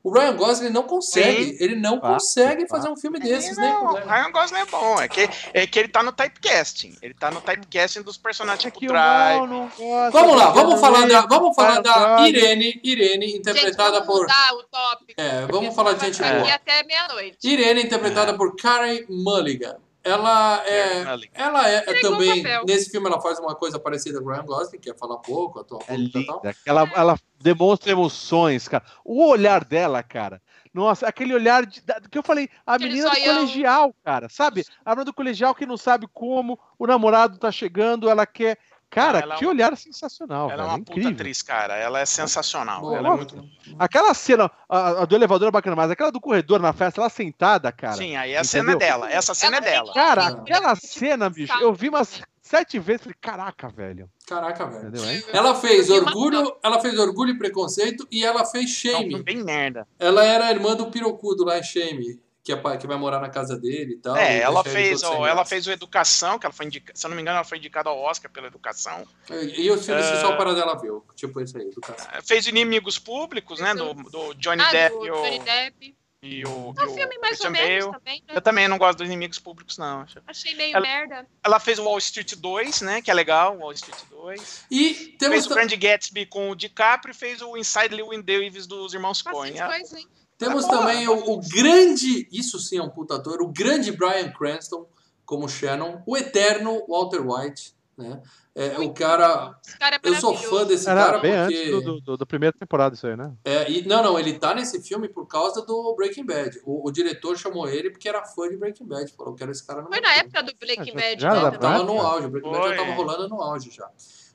O 0.03 0.11
Ryan 0.11 0.35
Gosling 0.35 0.71
não 0.71 0.85
consegue. 0.85 1.57
Ele 1.61 1.77
não 1.77 2.01
consegue 2.01 2.67
fazer 2.67 2.89
um 2.89 2.97
filme 2.97 3.21
desses, 3.21 3.57
né? 3.57 3.69
Não, 3.69 3.93
o 3.93 3.95
Ryan 3.97 4.31
Gosling 4.33 4.61
é 4.61 4.65
bom. 4.67 5.01
É 5.01 5.09
que, 5.09 5.29
é 5.53 5.67
que 5.67 5.79
ele 5.79 5.89
tá 5.89 6.03
no 6.03 6.11
typecasting. 6.11 6.97
Ele 7.03 7.13
tá 7.13 7.31
no 7.31 7.41
typecasting 7.41 8.03
dos 8.03 8.17
personagens 8.17 8.65
É 8.65 8.71
tipo 8.71 8.87
Drive. 8.87 9.39
mal 9.39 9.47
não 9.47 9.69
gosta 9.69 10.11
Vamos 10.11 10.37
lá, 10.37 10.51
vamos 10.51 10.81
falar 10.81 11.07
da, 11.07 11.21
vamos 11.27 11.55
falar 11.55 11.81
da. 11.83 12.27
Irene, 12.27 12.81
Irene, 12.83 13.27
Gente, 13.27 13.39
interpretada 13.39 14.01
vamos 14.01 14.07
por. 14.07 14.27
o 14.27 14.63
tópico. 14.65 15.21
É, 15.21 15.47
vamos 15.47 15.75
falar 15.75 15.93
de 15.93 16.07
gente 16.07 16.19
boa. 16.19 16.41
aqui 16.43 16.51
até 16.51 16.83
meia-noite. 16.85 17.37
Irene, 17.43 17.83
interpretada 17.83 18.35
por 18.35 18.57
Karen 18.57 19.05
Mulligan. 19.09 19.77
Ela 20.03 20.63
é. 20.67 21.03
Ela 21.35 21.69
é, 21.71 21.77
é 21.87 22.01
também. 22.01 22.43
Nesse 22.65 22.91
filme 22.91 23.07
ela 23.07 23.21
faz 23.21 23.39
uma 23.39 23.55
coisa 23.55 23.79
parecida 23.79 24.21
com 24.21 24.29
o 24.29 24.33
Ryan 24.33 24.45
Gosling, 24.45 24.79
que 24.79 24.91
é 24.91 24.95
falar 24.95 25.19
pouco, 25.19 25.61
atuar 25.61 25.81
É 25.87 25.97
pouco 25.97 26.01
e 26.19 26.27
tal. 26.27 26.37
linda. 26.43 26.57
Ela, 26.65 26.91
ela 26.95 27.19
demonstra 27.39 27.93
emoções, 27.93 28.67
cara. 28.67 28.85
O 29.05 29.27
olhar 29.29 29.65
dela, 29.65 30.03
cara. 30.03 30.41
Nossa, 30.73 31.07
aquele 31.07 31.35
olhar 31.35 31.67
de- 31.67 31.81
da- 31.83 32.01
que 32.01 32.17
eu 32.17 32.23
falei, 32.23 32.49
a 32.65 32.75
Aquele 32.75 32.91
menina 32.91 33.11
do 33.11 33.21
colegial, 33.21 33.95
cara, 34.05 34.29
sabe? 34.29 34.65
A 34.85 34.91
menina 34.91 35.05
do 35.05 35.13
colegial 35.13 35.55
que 35.55 35.67
não 35.67 35.77
sabe 35.77 36.07
como 36.13 36.59
o 36.79 36.87
namorado 36.87 37.39
tá 37.39 37.51
chegando, 37.51 38.09
ela 38.09 38.25
quer. 38.25 38.57
Cara, 38.91 39.21
Ela 39.21 39.35
é 39.37 39.39
que 39.39 39.47
olhar 39.47 39.77
sensacional, 39.77 40.51
Ela 40.51 40.53
é 40.53 40.57
velho, 40.57 40.69
uma 40.69 40.79
incrível. 40.81 41.03
puta 41.11 41.15
atriz, 41.15 41.43
cara. 41.43 41.77
Ela 41.77 42.01
é 42.01 42.05
sensacional. 42.07 42.81
Boa, 42.81 42.97
ela 42.99 43.09
é 43.09 43.17
muito. 43.17 43.49
Aquela 43.79 44.13
cena, 44.15 44.51
a, 44.69 45.03
a 45.03 45.05
do 45.05 45.15
elevador 45.15 45.47
é 45.49 45.51
bacana, 45.53 45.77
mas 45.77 45.91
aquela 45.93 46.11
do 46.11 46.21
corredor 46.21 46.59
na 46.61 46.73
festa, 46.73 47.01
ela 47.01 47.09
sentada, 47.09 47.71
cara. 47.71 47.95
Sim, 47.95 48.17
aí 48.17 48.37
a 48.37 48.43
cena 48.43 48.73
é 48.73 48.75
entendeu? 48.75 48.89
dela. 48.99 49.11
Essa 49.13 49.33
cena 49.33 49.57
é 49.57 49.59
Ela 49.59 49.65
tem 49.65 49.73
dela. 49.75 49.95
Cara, 49.95 50.27
aquela 50.27 50.75
cena, 50.75 51.31
bicho, 51.31 51.53
eu 51.61 51.73
vi 51.73 51.89
umas 51.89 52.21
sete 52.43 52.81
vezes, 52.81 53.03
falei, 53.03 53.17
caraca, 53.21 53.69
velho. 53.69 54.11
Caraca, 54.27 54.67
velho. 54.67 54.89
Entendeu, 54.89 55.09
hein? 55.09 55.23
Ela 55.33 55.55
fez 55.55 55.89
orgulho, 55.89 56.57
ela 56.61 56.81
fez 56.81 56.99
orgulho 56.99 57.31
e 57.31 57.39
preconceito 57.39 58.05
e 58.11 58.25
ela 58.25 58.45
fez 58.45 58.71
Shame. 58.71 59.13
foi 59.13 59.23
bem 59.23 59.45
merda. 59.45 59.87
Ela 60.01 60.25
era 60.25 60.47
a 60.47 60.51
irmã 60.51 60.75
do 60.75 60.91
Pirocudo 60.91 61.45
lá 61.45 61.59
em 61.61 61.63
Shame, 61.63 62.21
que, 62.57 62.69
é, 62.69 62.77
que 62.77 62.87
vai 62.87 62.97
morar 62.97 63.21
na 63.21 63.29
casa 63.29 63.57
dele 63.59 63.95
e 63.95 63.97
tal. 63.99 64.17
É, 64.17 64.39
e 64.39 64.41
ela 64.41 64.63
fez, 64.65 65.03
ó, 65.03 65.27
ela 65.27 65.45
fez 65.45 65.67
o 65.67 65.71
Educação, 65.71 66.39
que 66.39 66.47
ela 66.47 66.53
foi 66.53 66.67
indicada, 66.67 66.99
se 66.99 67.07
eu 67.07 67.09
não 67.11 67.17
me 67.17 67.23
engano, 67.23 67.37
ela 67.39 67.45
foi 67.45 67.59
indicada 67.59 67.89
ao 67.91 67.99
Oscar 67.99 68.31
pela 68.31 68.47
Educação. 68.47 69.07
E 69.31 69.63
e 69.67 69.71
os 69.71 69.85
filmes 69.85 70.07
que 70.07 70.13
É. 70.17 70.21
só 70.21 70.37
para 70.37 70.55
dela 70.55 70.75
viu, 70.81 71.05
tipo 71.15 71.41
esse 71.41 71.57
aí, 71.57 71.65
educação. 71.69 72.09
Fez 72.25 72.47
Inimigos 72.47 72.99
Públicos, 72.99 73.61
né, 73.61 73.75
do, 73.75 73.95
do 73.95 74.35
Johnny 74.35 74.63
Ah, 74.63 74.71
Depp 74.71 74.97
do 74.97 75.07
e 75.07 75.11
o, 75.11 75.15
Johnny 75.23 75.39
Depp. 75.41 75.97
e 76.23 76.45
o, 76.45 76.49
É 76.79 76.83
e 76.83 76.87
um 76.87 76.91
o 76.91 76.95
filme 76.95 77.19
mais 77.19 77.39
Christian 77.39 77.47
ou 77.49 77.53
menos 77.53 77.85
Bale. 77.87 77.99
também, 77.99 78.23
né? 78.29 78.35
Eu 78.37 78.41
também 78.43 78.69
não 78.69 78.77
gosto 78.79 78.99
dos 78.99 79.07
Inimigos 79.07 79.39
Públicos, 79.39 79.79
não. 79.79 80.05
Achei 80.27 80.55
meio 80.55 80.77
Ela- 80.77 80.87
merda. 80.87 81.27
Ela 81.43 81.59
fez 81.61 81.79
o 81.79 81.85
Wall 81.85 81.99
Street 81.99 82.35
2, 82.37 82.83
né, 82.83 83.01
que 83.03 83.11
é 83.11 83.15
legal, 83.15 83.57
Wall 83.59 83.73
Street 83.73 83.99
2. 84.11 84.65
E 84.71 84.95
temos... 85.19 85.35
Fez 85.35 85.47
o 85.47 85.55
Grande 85.55 85.77
Gatsby 85.77 86.27
com 86.27 86.51
o 86.51 86.55
DiCaprio 86.55 87.13
e 87.13 87.15
fez 87.15 87.41
o 87.41 87.57
Inside 87.57 87.95
Llewyn 87.95 88.21
Davis 88.23 88.67
dos 88.67 88.93
Irmãos 88.95 89.23
Coen. 89.23 89.55
Hein? 89.55 90.09
Temos 90.41 90.65
também 90.67 91.07
o, 91.07 91.33
o 91.35 91.41
grande, 91.49 92.27
isso 92.33 92.59
sim 92.59 92.79
é 92.79 92.83
um 92.83 92.91
puta 92.91 93.15
ator, 93.17 93.41
o 93.43 93.49
grande 93.53 93.93
Brian 93.93 94.33
Cranston 94.33 94.87
como 95.25 95.49
Shannon, 95.49 96.03
o 96.07 96.17
eterno 96.17 96.85
Walter 96.89 97.21
White, 97.25 97.73
né? 97.97 98.21
É, 98.53 98.79
o 98.81 98.93
cara, 98.93 99.55
Esse 99.65 99.79
cara 99.79 99.97
é 99.97 100.01
eu 100.09 100.15
sou 100.17 100.35
fã 100.37 100.65
desse 100.67 100.89
Era 100.91 101.05
cara 101.05 101.19
bem 101.19 101.31
porque 101.31 101.45
antes 101.57 101.71
do, 101.71 101.81
do, 101.81 102.01
do- 102.01 102.17
da 102.17 102.27
primeira 102.27 102.53
temporada 102.53 102.97
isso 102.97 103.07
aí, 103.07 103.17
né? 103.17 103.33
é, 103.45 103.71
e- 103.71 103.87
não, 103.87 104.03
não, 104.03 104.19
ele 104.19 104.33
tá 104.39 104.53
nesse 104.55 104.83
filme 104.83 105.09
por 105.09 105.27
causa 105.29 105.63
do 105.65 105.95
Breaking 105.95 106.25
Bad. 106.27 106.61
O, 106.65 106.89
o 106.89 106.91
diretor 106.91 107.37
chamou 107.39 107.69
ele 107.69 107.91
porque 107.91 108.09
era 108.09 108.25
fã 108.25 108.49
de 108.49 108.57
Breaking 108.57 108.87
Bad, 108.87 109.13
falou 109.13 109.35
que 109.37 109.43
era 109.45 109.53
esse 109.53 109.65
cara 109.65 109.83
no 109.83 109.89
Foi 109.89 110.01
na 110.01 110.09
filme. 110.09 110.21
época 110.27 110.43
do 110.43 110.53
Breaking 110.59 110.85
Já- 110.87 110.95
Bad, 110.95 111.21
já 111.23 111.31
né? 111.33 111.39
era 111.39 111.45
também. 111.53 111.61
Tava 111.61 111.75
época? 111.83 111.93
no 111.93 112.01
auge, 112.01 112.27
o 112.27 112.31
Breaking 112.31 112.51
Bad 112.51 112.63
já 112.63 112.69
Foi. 112.75 112.77
tava 112.87 112.93
rolando 112.97 113.29
no 113.29 113.41
auge 113.43 113.71
já. 113.71 113.89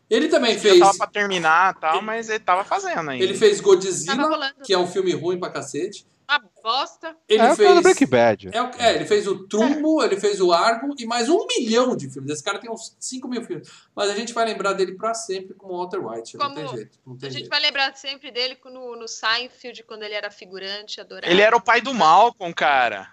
Ele 0.09 0.27
também 0.27 0.53
Já 0.53 0.59
fez, 0.59 0.79
tava 0.79 0.97
pra 0.97 1.07
terminar 1.07 1.75
e 1.75 1.79
tal, 1.79 2.01
mas 2.01 2.29
ele 2.29 2.39
tava 2.39 2.63
fazendo 2.63 3.09
ainda. 3.09 3.23
ele 3.23 3.33
fez 3.35 3.59
Godzilla, 3.59 4.53
que 4.63 4.73
é 4.73 4.77
um 4.77 4.87
filme 4.87 5.11
ruim 5.13 5.39
pra 5.39 5.49
cacete. 5.49 6.05
Uma 6.27 6.41
bosta. 6.63 7.15
Ele 7.29 7.41
é, 7.43 7.55
fez 7.55 7.75
do 7.75 7.81
Breaking 7.83 8.07
Bad. 8.07 8.49
É, 8.51 8.59
o- 8.61 8.71
é, 8.79 8.95
ele 8.95 9.05
fez 9.05 9.27
o 9.27 9.47
Trumbo, 9.47 10.03
ele 10.03 10.19
fez 10.19 10.41
o 10.41 10.51
Argo 10.51 10.95
e 10.97 11.05
mais 11.05 11.29
um 11.29 11.45
milhão 11.45 11.95
de 11.95 12.09
filmes. 12.09 12.31
Esse 12.31 12.43
cara 12.43 12.57
tem 12.57 12.67
uns 12.69 12.95
5 12.99 13.27
mil 13.27 13.43
filmes. 13.43 13.69
Mas 13.95 14.09
a 14.09 14.15
gente 14.15 14.33
vai 14.33 14.43
lembrar 14.43 14.73
dele 14.73 14.93
pra 14.95 15.13
sempre 15.13 15.53
como 15.53 15.77
Walter 15.77 15.99
White. 16.03 16.35
Não 16.35 16.45
Como 16.45 16.55
tem 16.55 16.67
jeito. 16.67 16.99
Não 17.05 17.15
tem 17.15 17.27
A 17.27 17.31
gente 17.31 17.39
jeito. 17.41 17.51
vai 17.51 17.59
lembrar 17.59 17.95
sempre 17.95 18.31
dele 18.31 18.57
no, 18.65 18.95
no 18.95 19.07
Seinfeld, 19.07 19.83
quando 19.83 20.01
ele 20.01 20.15
era 20.15 20.31
figurante, 20.31 20.99
adorava. 20.99 21.31
Ele 21.31 21.41
era 21.43 21.55
o 21.55 21.61
pai 21.61 21.79
do 21.79 21.93
Malcolm, 21.93 22.51
cara. 22.55 23.07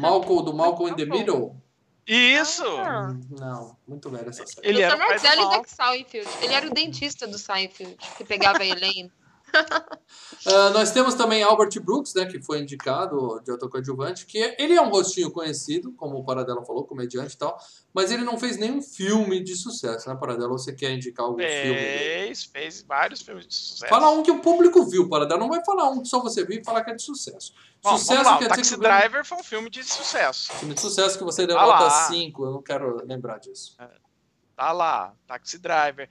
Malcolm, 0.00 0.44
do 0.44 0.52
Malcolm 0.52 0.90
in 0.92 0.96
the. 0.96 1.04
Middle? 1.04 1.56
Isso! 2.08 2.64
Ah. 2.66 3.14
Não, 3.38 3.76
muito 3.86 4.08
velho 4.08 4.30
essa 4.30 4.46
série. 4.46 4.66
Ele 4.66 4.80
era 4.80 4.96
o 4.96 4.98
Malcolm. 4.98 5.62
da 5.62 5.68
Seinfeld. 5.68 6.28
Ele 6.40 6.54
era 6.54 6.66
o 6.66 6.70
dentista 6.70 7.26
do 7.26 7.38
Seinfeld, 7.38 7.96
que 8.16 8.24
pegava 8.24 8.62
a 8.62 8.66
Elaine. 8.66 9.12
Ah, 10.46 10.70
nós 10.70 10.92
temos 10.92 11.14
também 11.14 11.42
Albert 11.42 11.78
Brooks, 11.82 12.14
né, 12.14 12.24
que 12.24 12.40
foi 12.40 12.60
indicado 12.60 13.40
de 13.44 13.50
ator 13.50 13.68
coadjuvante, 13.68 14.24
que 14.24 14.38
é- 14.38 14.56
ele 14.58 14.74
é 14.74 14.80
um 14.80 14.88
rostinho 14.88 15.30
conhecido, 15.30 15.92
como 15.92 16.16
o 16.16 16.24
Paradela 16.24 16.64
falou, 16.64 16.84
comediante 16.86 17.34
e 17.34 17.38
tal, 17.38 17.58
mas 17.92 18.10
ele 18.10 18.24
não 18.24 18.38
fez 18.38 18.56
nenhum 18.56 18.80
filme 18.80 19.42
de 19.42 19.54
sucesso, 19.56 20.08
né, 20.08 20.14
Paradela? 20.14 20.52
Ou 20.52 20.58
você 20.58 20.72
quer 20.72 20.92
indicar 20.92 21.26
algum 21.26 21.38
filme 21.38 21.80
dele? 21.80 21.98
Fez, 22.26 22.44
fez 22.44 22.82
vários 22.82 23.20
filmes 23.20 23.46
de 23.46 23.54
sucesso. 23.54 23.88
Fala 23.90 24.10
um 24.10 24.22
que 24.22 24.30
o 24.30 24.40
público 24.40 24.84
viu, 24.86 25.08
Paradela. 25.08 25.40
Não 25.40 25.48
vai 25.48 25.62
falar 25.64 25.90
um 25.90 26.00
que 26.02 26.08
só 26.08 26.20
você 26.22 26.44
viu 26.44 26.60
e 26.60 26.64
falar 26.64 26.82
que 26.84 26.92
é 26.92 26.94
de 26.94 27.02
sucesso. 27.02 27.52
Bom, 27.82 27.98
sucesso 27.98 28.24
lá, 28.24 28.38
quer 28.38 28.44
o 28.46 28.48
dizer 28.48 28.48
Taxi 28.56 28.70
que 28.70 28.76
o 28.76 28.82
Driver 28.82 29.24
foi 29.24 29.38
um 29.38 29.44
filme 29.44 29.68
de 29.68 29.84
sucesso. 29.84 30.52
Filme 30.54 30.74
de 30.74 30.80
sucesso 30.80 31.18
que 31.18 31.24
você 31.24 31.46
deu 31.46 31.58
Ah 31.58 31.66
nota 31.66 31.84
lá. 31.84 31.90
5, 32.08 32.44
eu 32.44 32.52
não 32.52 32.62
quero 32.62 33.04
lembrar 33.04 33.38
disso. 33.38 33.76
Tá 34.56 34.72
lá, 34.72 35.14
Taxi 35.26 35.58
Driver. 35.58 36.08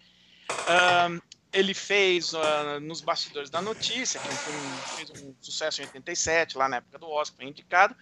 Ahn, 0.68 1.20
ele 1.54 1.74
fez 1.74 2.34
ah, 2.34 2.80
Nos 2.80 3.02
Bastidores 3.02 3.50
da 3.50 3.62
Notícia, 3.62 4.20
que 4.20 4.28
é 4.28 4.32
um 4.32 4.36
filme 4.36 4.78
fez 4.95 5.24
um 5.24 5.34
sucesso 5.41 5.82
em 5.82 5.86
87, 5.86 6.58
lá 6.58 6.68
na 6.68 6.78
época 6.78 6.98
do 7.00 7.10
Oscar, 7.10 7.38
foi 7.38 7.45
indicado. 7.48 7.95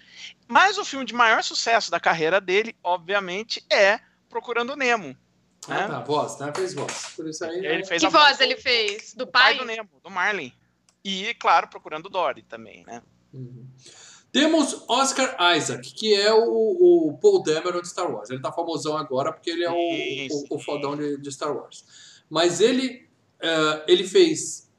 Mas 0.47 0.77
o 0.77 0.85
filme 0.85 1.05
de 1.05 1.13
maior 1.13 1.43
sucesso 1.43 1.89
da 1.91 1.99
carreira 1.99 2.39
dele, 2.41 2.75
obviamente, 2.83 3.63
é 3.71 3.99
Procurando 4.29 4.75
Nemo. 4.75 5.15
Ah, 5.67 5.81
É. 5.81 5.87
tá, 5.87 5.99
voz, 6.01 6.37
né? 6.39 6.51
Fez 6.55 6.73
voz. 6.73 7.13
Por 7.15 7.27
isso 7.27 7.43
aí. 7.45 7.65
Ele 7.65 7.85
fez 7.85 7.99
Que 8.01 8.05
a 8.05 8.09
voz 8.09 8.39
ele 8.39 8.57
fez? 8.57 9.13
Do 9.13 9.25
do 9.25 9.31
pai 9.31 9.55
pai? 9.55 9.57
do 9.57 9.65
Nemo, 9.65 9.89
do 10.03 10.09
Marlin. 10.09 10.51
E, 11.03 11.33
claro, 11.35 11.67
procurando 11.67 12.09
Dory 12.09 12.41
também, 12.43 12.83
né? 12.85 13.01
Uhum. 13.33 13.67
Temos 14.31 14.83
Oscar 14.89 15.37
Isaac, 15.55 15.93
que 15.93 16.13
é 16.13 16.33
o, 16.33 16.41
o 17.07 17.17
Paul 17.21 17.41
Dameron 17.41 17.81
de 17.81 17.87
Star 17.87 18.11
Wars. 18.11 18.29
Ele 18.29 18.41
tá 18.41 18.51
famosão 18.51 18.97
agora 18.97 19.31
porque 19.31 19.49
ele 19.49 19.63
é 19.63 19.71
o, 19.71 19.75
o, 20.51 20.55
o 20.57 20.59
fodão 20.59 20.97
de, 20.97 21.17
de 21.17 21.31
Star 21.31 21.55
Wars. 21.55 21.85
Mas 22.29 22.59
ele, 22.59 23.04
eh, 23.41 23.83
ele 23.87 24.03
fez 24.07 24.69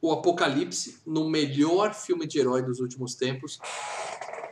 o 0.00 0.12
Apocalipse 0.12 0.98
no 1.06 1.28
melhor 1.28 1.94
filme 1.94 2.26
de 2.26 2.38
herói 2.38 2.62
dos 2.62 2.80
últimos 2.80 3.14
tempos. 3.14 3.58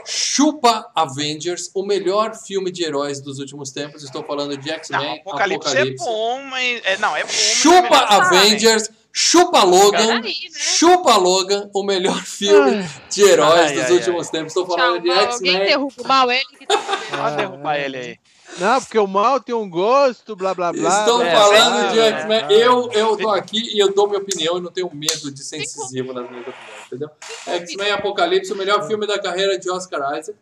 Chupa 0.07 0.91
Avengers, 0.95 1.71
o 1.75 1.83
melhor 1.85 2.35
filme 2.35 2.71
de 2.71 2.85
heróis 2.85 3.21
dos 3.21 3.39
últimos 3.39 3.71
tempos. 3.71 4.03
Estou 4.03 4.23
falando 4.25 4.57
de 4.57 4.71
X-Men, 4.71 5.21
Apocalipse, 5.21 5.77
é 5.77 5.95
bom, 5.95 6.43
mas. 6.43 6.83
É, 6.85 6.99
não, 6.99 7.17
é 7.17 7.23
bom. 7.23 7.31
é 7.31 7.33
Chupa 7.33 8.07
que 8.07 8.15
Avengers, 8.15 8.91
chupa 9.13 9.63
Logan, 9.63 10.21
Peraí, 10.21 10.23
né? 10.23 10.59
chupa 10.59 11.17
Logan, 11.17 11.71
o 11.73 11.83
melhor 11.83 12.21
filme 12.23 12.85
de 13.11 13.23
heróis 13.23 13.71
Ai, 13.71 13.75
dos 13.77 13.85
ai, 13.85 13.93
últimos 13.93 14.29
tempos. 14.29 14.49
Estou 14.49 14.67
Tchau, 14.67 14.77
falando 14.77 15.01
de 15.03 15.09
mal. 15.09 15.19
Alguém 15.19 15.53
X-Men. 15.53 15.67
derruba 15.69 15.95
o 16.03 16.07
mal, 16.09 16.31
ele. 16.31 16.67
Pode 17.11 17.37
derrubar 17.37 17.77
ele 17.79 17.97
aí. 17.97 18.19
Não, 18.59 18.81
porque 18.81 18.99
o 18.99 19.07
mal 19.07 19.41
tem 19.41 19.55
um 19.55 19.69
gosto, 19.69 20.37
blá 20.37 20.55
blá 20.55 20.73
blá. 20.73 21.01
Estou 21.01 21.19
blá, 21.19 21.29
é, 21.29 21.35
falando 21.35 21.87
é, 21.87 21.93
de 21.93 21.99
é, 21.99 22.09
X-Men. 22.09 22.45
é. 22.45 22.53
Eu, 22.53 22.91
eu 22.93 23.17
tô 23.17 23.31
aqui 23.31 23.75
e 23.75 23.79
eu 23.79 23.93
dou 23.93 24.07
minha 24.07 24.21
opinião 24.21 24.59
e 24.59 24.61
não 24.61 24.71
tenho 24.71 24.91
medo 24.95 25.31
de 25.31 25.43
ser 25.43 25.59
incisivo 25.59 26.13
nas 26.13 26.31
minhas 26.31 26.47
opiniões, 26.47 26.87
entendeu? 26.87 27.11
X-Men 27.47 27.91
Apocalipse, 27.93 28.53
o 28.53 28.57
melhor 28.57 28.87
filme 28.87 29.07
da 29.07 29.19
carreira 29.19 29.59
de 29.59 29.71
Oscar 29.71 30.19
Isaac. 30.19 30.39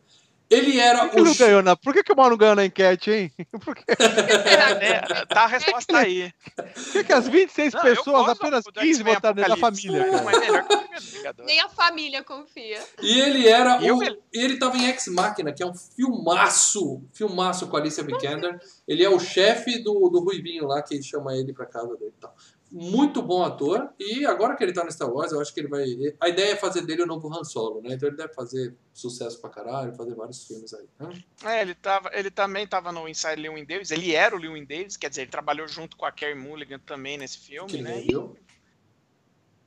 Ele 0.55 0.79
era 0.79 1.07
Por 1.07 1.11
que, 1.15 1.21
o. 1.21 1.25
não 1.25 1.35
ganhou 1.35 1.63
na... 1.63 1.77
Por 1.77 1.93
que, 1.95 2.03
que 2.03 2.13
o 2.13 2.17
mal 2.17 2.31
não 2.31 2.37
ganhou 2.37 2.55
na 2.55 2.65
enquete, 2.67 3.11
hein? 3.11 3.33
Por 3.65 3.75
que, 3.75 3.85
É, 3.89 5.25
tá 5.27 5.43
a 5.45 5.47
resposta 5.47 5.97
aí. 5.99 6.33
por 6.55 6.93
que, 6.93 7.05
que 7.05 7.13
as 7.13 7.27
26 7.29 7.73
Não, 7.75 7.81
pessoas, 7.83 8.29
apenas 8.29 8.65
do 8.65 8.73
15 8.73 8.89
X-Men 8.89 9.15
votaram 9.15 9.35
nele 9.35 9.49
da 9.49 9.55
Apocalipse. 9.55 9.89
família? 9.89 11.33
É. 11.39 11.45
Nem 11.45 11.61
a 11.61 11.69
família 11.69 12.23
confia. 12.23 12.81
E 13.01 13.21
ele 13.21 13.49
era 13.49 13.81
E 13.83 13.91
o. 13.91 13.99
o- 13.99 14.19
Ele 14.33 14.59
tava 14.59 14.77
em 14.77 14.87
Ex 14.89 15.07
Machina, 15.09 15.53
que 15.53 15.63
é 15.63 15.67
um 15.67 15.75
filmaço. 15.75 17.03
Filmaço 17.13 17.67
com 17.69 17.77
a 17.77 17.81
Alicia 17.81 18.03
Vikander. 18.05 18.59
Ele 18.87 19.03
é 19.05 19.09
o 19.09 19.19
chefe 19.19 19.79
do, 19.83 20.09
do 20.09 20.21
Ruivinho 20.21 20.67
lá, 20.67 20.83
que 20.83 21.03
chama 21.03 21.35
ele 21.35 21.53
pra 21.53 21.67
casa 21.67 21.97
dele 21.97 22.13
e 22.17 22.21
tal. 22.21 22.35
Muito 22.75 23.21
bom 23.21 23.45
ator. 23.45 23.93
E 24.01 24.25
agora 24.25 24.57
que 24.57 24.65
ele 24.65 24.73
tá 24.73 24.83
no 24.83 24.91
Star 24.91 25.13
Wars, 25.13 25.31
eu 25.31 25.41
acho 25.43 25.53
que 25.53 25.61
ele 25.61 25.69
vai. 25.69 25.85
A 26.19 26.31
ideia 26.31 26.53
é 26.53 26.57
fazer 26.57 26.81
dele 26.87 27.03
o 27.03 27.07
novo 27.07 27.29
Han 27.29 27.45
Solo, 27.45 27.83
né? 27.83 27.93
Então 27.93 28.09
ele 28.09 28.17
deve 28.17 28.33
fazer 28.33 28.75
sucesso 28.95 29.39
pra 29.43 29.51
caralho, 29.51 29.95
fazer 29.95 30.15
vários 30.15 30.47
filmes 30.47 30.73
aí. 30.73 30.87
né? 30.99 31.23
É, 31.45 31.61
ele, 31.61 31.75
tava, 31.75 32.11
ele 32.15 32.31
também 32.31 32.67
tava 32.67 32.91
no 32.91 33.07
Inside 33.07 33.37
Lewin 33.37 33.67
Davis, 33.67 33.91
ele 33.91 34.15
era 34.15 34.35
o 34.35 34.39
Lewin 34.39 34.65
Davis, 34.65 34.97
quer 34.97 35.11
dizer, 35.11 35.23
ele 35.23 35.31
trabalhou 35.31 35.69
junto 35.69 35.99
com 35.99 36.07
a 36.07 36.11
Carey 36.13 36.35
Mulligan 36.35 36.79
também 36.79 37.19
nesse 37.19 37.39
filme, 37.39 37.71
Que 37.71 37.83
né? 37.83 38.05
E 38.07 38.19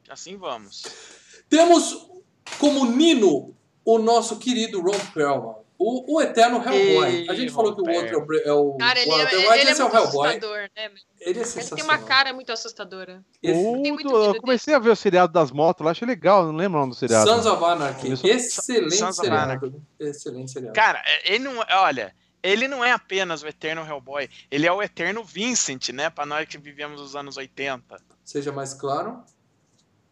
assim 0.10 0.36
vamos. 0.36 0.84
Temos 1.48 2.08
como 2.60 2.86
Nino 2.86 3.56
o 3.84 4.00
nosso 4.00 4.40
querido 4.40 4.82
Ron 4.82 5.00
Perlman. 5.14 5.65
O, 5.78 6.16
o 6.16 6.22
eterno 6.22 6.58
Hellboy. 6.58 7.16
Ei, 7.16 7.30
a 7.30 7.34
gente 7.36 7.52
falou 7.52 7.76
que 7.76 7.82
o 7.82 7.94
outro 7.94 8.16
é 8.16 8.18
o 8.18 8.48
é 8.48 8.54
o 8.54 8.78
Cara, 8.78 9.00
ele, 9.00 9.10
Walter 9.12 9.24
é, 9.36 9.38
White, 9.38 9.60
ele 9.60 9.70
é 9.70 9.72
esse 9.72 9.82
é 9.82 9.86
o 9.86 9.88
Hellboy. 9.94 10.28
assustador, 10.30 10.58
né? 10.58 10.70
Ele 11.20 11.40
é 11.40 11.44
Ele 11.44 11.70
tem 11.70 11.84
uma 11.84 11.98
cara 11.98 12.34
muito 12.34 12.52
assustadora. 12.52 13.24
Esse- 13.44 13.54
Tem 13.82 13.92
O 13.92 13.96
muito 13.96 14.10
eu 14.16 14.36
comecei 14.40 14.74
a 14.74 14.80
ver 14.80 14.90
o 14.92 14.96
seriado 14.96 15.34
das 15.34 15.52
motos 15.52 15.84
lá, 15.86 15.92
achei 15.92 16.08
legal, 16.08 16.46
não 16.46 16.56
lembro 16.56 16.78
o 16.78 16.82
nome 16.82 16.94
do 16.94 16.96
seriado. 16.98 17.30
Sons 17.30 17.46
of 17.46 17.64
Anarchy. 17.64 18.16
Sou- 18.16 18.30
Excelente 18.30 18.96
Sons 18.96 19.16
seriado. 19.18 19.84
Excelente 20.00 20.52
seriado. 20.52 20.74
Cara, 20.76 21.04
ele 21.26 21.40
não, 21.40 21.54
olha, 21.72 22.16
ele 22.42 22.68
não 22.68 22.84
é 22.86 22.92
apenas 22.92 23.44
o 23.44 23.48
eterno 23.48 23.86
Hellboy, 23.86 24.30
ele 24.50 24.66
é 24.68 24.72
o 24.72 24.82
eterno 24.82 25.24
Vincent, 25.24 25.90
né? 25.90 26.10
Pra 26.10 26.26
nós 26.26 26.48
que 26.48 26.58
vivemos 26.58 27.02
os 27.02 27.16
anos 27.16 27.38
80. 27.38 27.98
Seja 28.24 28.52
mais 28.52 28.74
claro. 28.74 29.24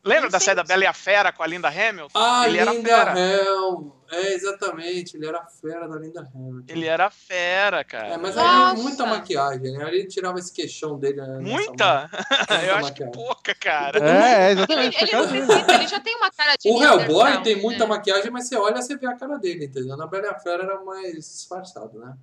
Lembra 0.05 0.29
da 0.29 0.39
série 0.39 0.55
da 0.57 0.63
Bela 0.63 0.83
e 0.83 0.87
a 0.87 0.91
Fera 0.93 1.31
com 1.31 1.41
a 1.43 1.47
Linda 1.47 1.69
Hamilton? 1.69 2.19
Ah, 2.19 2.45
ele 2.47 2.57
era 2.59 2.73
Linda 2.73 2.89
fera. 2.89 3.19
Helm. 3.19 3.89
É, 4.11 4.33
exatamente. 4.33 5.15
Ele 5.17 5.25
era 5.25 5.39
a 5.39 5.45
fera 5.45 5.87
da 5.87 5.95
Linda 5.97 6.19
Hamilton. 6.21 6.65
Ele 6.67 6.85
era 6.85 7.09
fera, 7.09 7.79
É, 7.79 7.83
cara. 7.85 8.17
mas 8.17 8.37
aí 8.37 8.43
Nossa. 8.43 8.81
muita 8.83 9.05
maquiagem, 9.05 9.71
né? 9.71 9.83
Ali 9.85 9.99
ele 9.99 10.07
tirava 10.07 10.37
esse 10.37 10.51
queixão 10.51 10.99
dele. 10.99 11.21
né. 11.21 11.39
Muita? 11.39 12.09
Eu 12.67 12.75
acho 12.75 12.93
que 12.93 13.03
maquiagem. 13.05 13.11
pouca, 13.11 13.55
cara. 13.55 13.99
É, 13.99 14.09
é, 14.47 14.51
Ele, 14.51 14.59
exatamente. 14.61 15.03
ele 15.03 15.11
não 15.13 15.27
precisa, 15.29 15.73
ele 15.73 15.87
já 15.87 15.99
tem 16.01 16.15
uma 16.17 16.29
cara 16.31 16.55
de 16.57 16.69
O 16.69 16.83
Hellboy 16.83 17.41
tem 17.41 17.61
muita 17.61 17.85
né? 17.85 17.89
maquiagem, 17.89 18.29
mas 18.29 18.47
você 18.47 18.55
olha, 18.57 18.81
você 18.81 18.97
vê 18.97 19.07
a 19.07 19.15
cara 19.15 19.37
dele, 19.37 19.65
entendeu? 19.65 19.95
Na 19.95 20.05
Bela 20.05 20.25
e 20.27 20.29
a 20.29 20.37
Fera 20.39 20.63
era 20.63 20.83
mais 20.83 21.13
disfarçado, 21.15 21.97
né? 21.97 22.13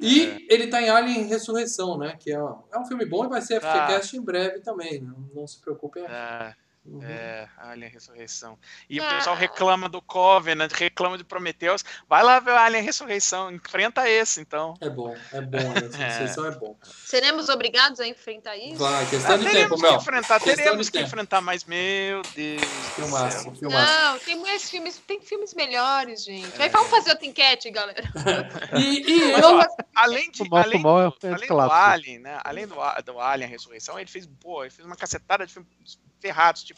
E 0.00 0.22
É. 0.24 0.38
ele 0.54 0.66
tá 0.66 0.82
em 0.82 0.88
Alien 0.88 1.26
Ressurreição, 1.26 1.96
né? 1.98 2.16
Que 2.18 2.32
é, 2.32 2.36
é 2.36 2.78
um 2.78 2.84
filme 2.86 3.04
bom 3.04 3.26
e 3.26 3.28
vai 3.28 3.40
ser 3.42 3.60
Tá. 3.60 3.70
FGCast 3.86 4.16
em 4.16 4.20
breve 4.22 4.60
também. 4.60 5.00
Não, 5.00 5.28
não 5.32 5.46
se 5.46 5.60
preocupem. 5.60 6.02
É, 6.04 6.54
Uhum. 6.86 7.02
é, 7.02 7.48
Alien 7.56 7.90
Ressurreição. 7.90 8.58
E 8.90 9.00
o 9.00 9.04
Ah. 9.04 9.14
pessoal 9.14 9.34
reclama 9.34 9.88
do 9.88 10.02
Covenant, 10.02 10.70
reclama 10.72 11.16
de 11.16 11.24
Prometheus. 11.24 11.82
Vai 12.06 12.22
lá 12.22 12.38
ver 12.40 12.50
o 12.50 12.56
Alien 12.58 12.84
Ressurreição, 12.84 13.50
enfrenta 13.50 14.06
esse, 14.08 14.40
então. 14.42 14.74
É 14.82 14.90
bom, 14.90 15.16
é 15.32 15.40
bom. 15.40 15.58
Essa 15.58 15.96
Ressurreição 15.96 16.44
é 16.46 16.50
bom. 16.50 16.76
Seremos 16.82 17.48
obrigados 17.48 18.00
a 18.00 18.06
enfrentar 18.06 18.54
isso? 18.58 18.76
Vai, 18.76 19.06
questão 19.06 19.34
Ah, 19.34 19.38
de 19.38 19.44
teremos 19.44 19.62
tempo, 19.70 19.76
que 19.76 19.82
Mel. 19.82 19.96
enfrentar, 20.00 20.40
Questão 20.40 20.56
teremos 20.64 20.90
que 20.90 20.98
tempo. 20.98 21.06
enfrentar, 21.06 21.40
mas 21.40 21.64
meu 21.64 22.20
Deus. 22.34 22.60
do 22.60 22.66
Filmaço, 22.96 23.42
céu. 23.44 23.54
filmaço. 23.54 23.92
Não, 24.02 24.18
tem 24.18 24.40
mais 24.42 24.68
filmes, 24.70 24.98
tem 25.06 25.20
filmes 25.22 25.54
melhores, 25.54 26.22
gente. 26.24 26.60
É. 26.60 26.64
Aí 26.64 26.68
vamos 26.68 26.90
fazer 26.90 27.10
outra 27.12 27.24
enquete, 27.26 27.70
galera. 27.70 28.02
E, 28.78 29.00
e 29.10 29.32
Mas, 29.32 29.42
eu. 29.42 29.56
ó, 29.58 29.66
além 29.94 30.30
de, 30.30 30.42
O 30.42 30.48
mal, 30.50 30.62
além, 30.62 30.80
o 30.80 30.82
mal 30.82 31.00
é- 31.00 31.04
do, 31.08 31.16
é 31.26 31.32
além 31.32 31.48
do. 31.48 31.60
Alien, 31.60 32.18
né? 32.18 32.40
Além 32.44 32.66
do, 32.66 32.74
do 33.04 33.20
Alien 33.20 33.48
Ressurreição, 33.48 33.98
ele 33.98 34.10
fez, 34.10 34.26
pô, 34.40 34.62
ele 34.64 34.70
fez 34.70 34.84
uma 34.84 34.96
cacetada 34.96 35.46
de 35.46 35.52
filmes 35.52 35.70
ferrados, 36.20 36.62
tipo 36.64 36.73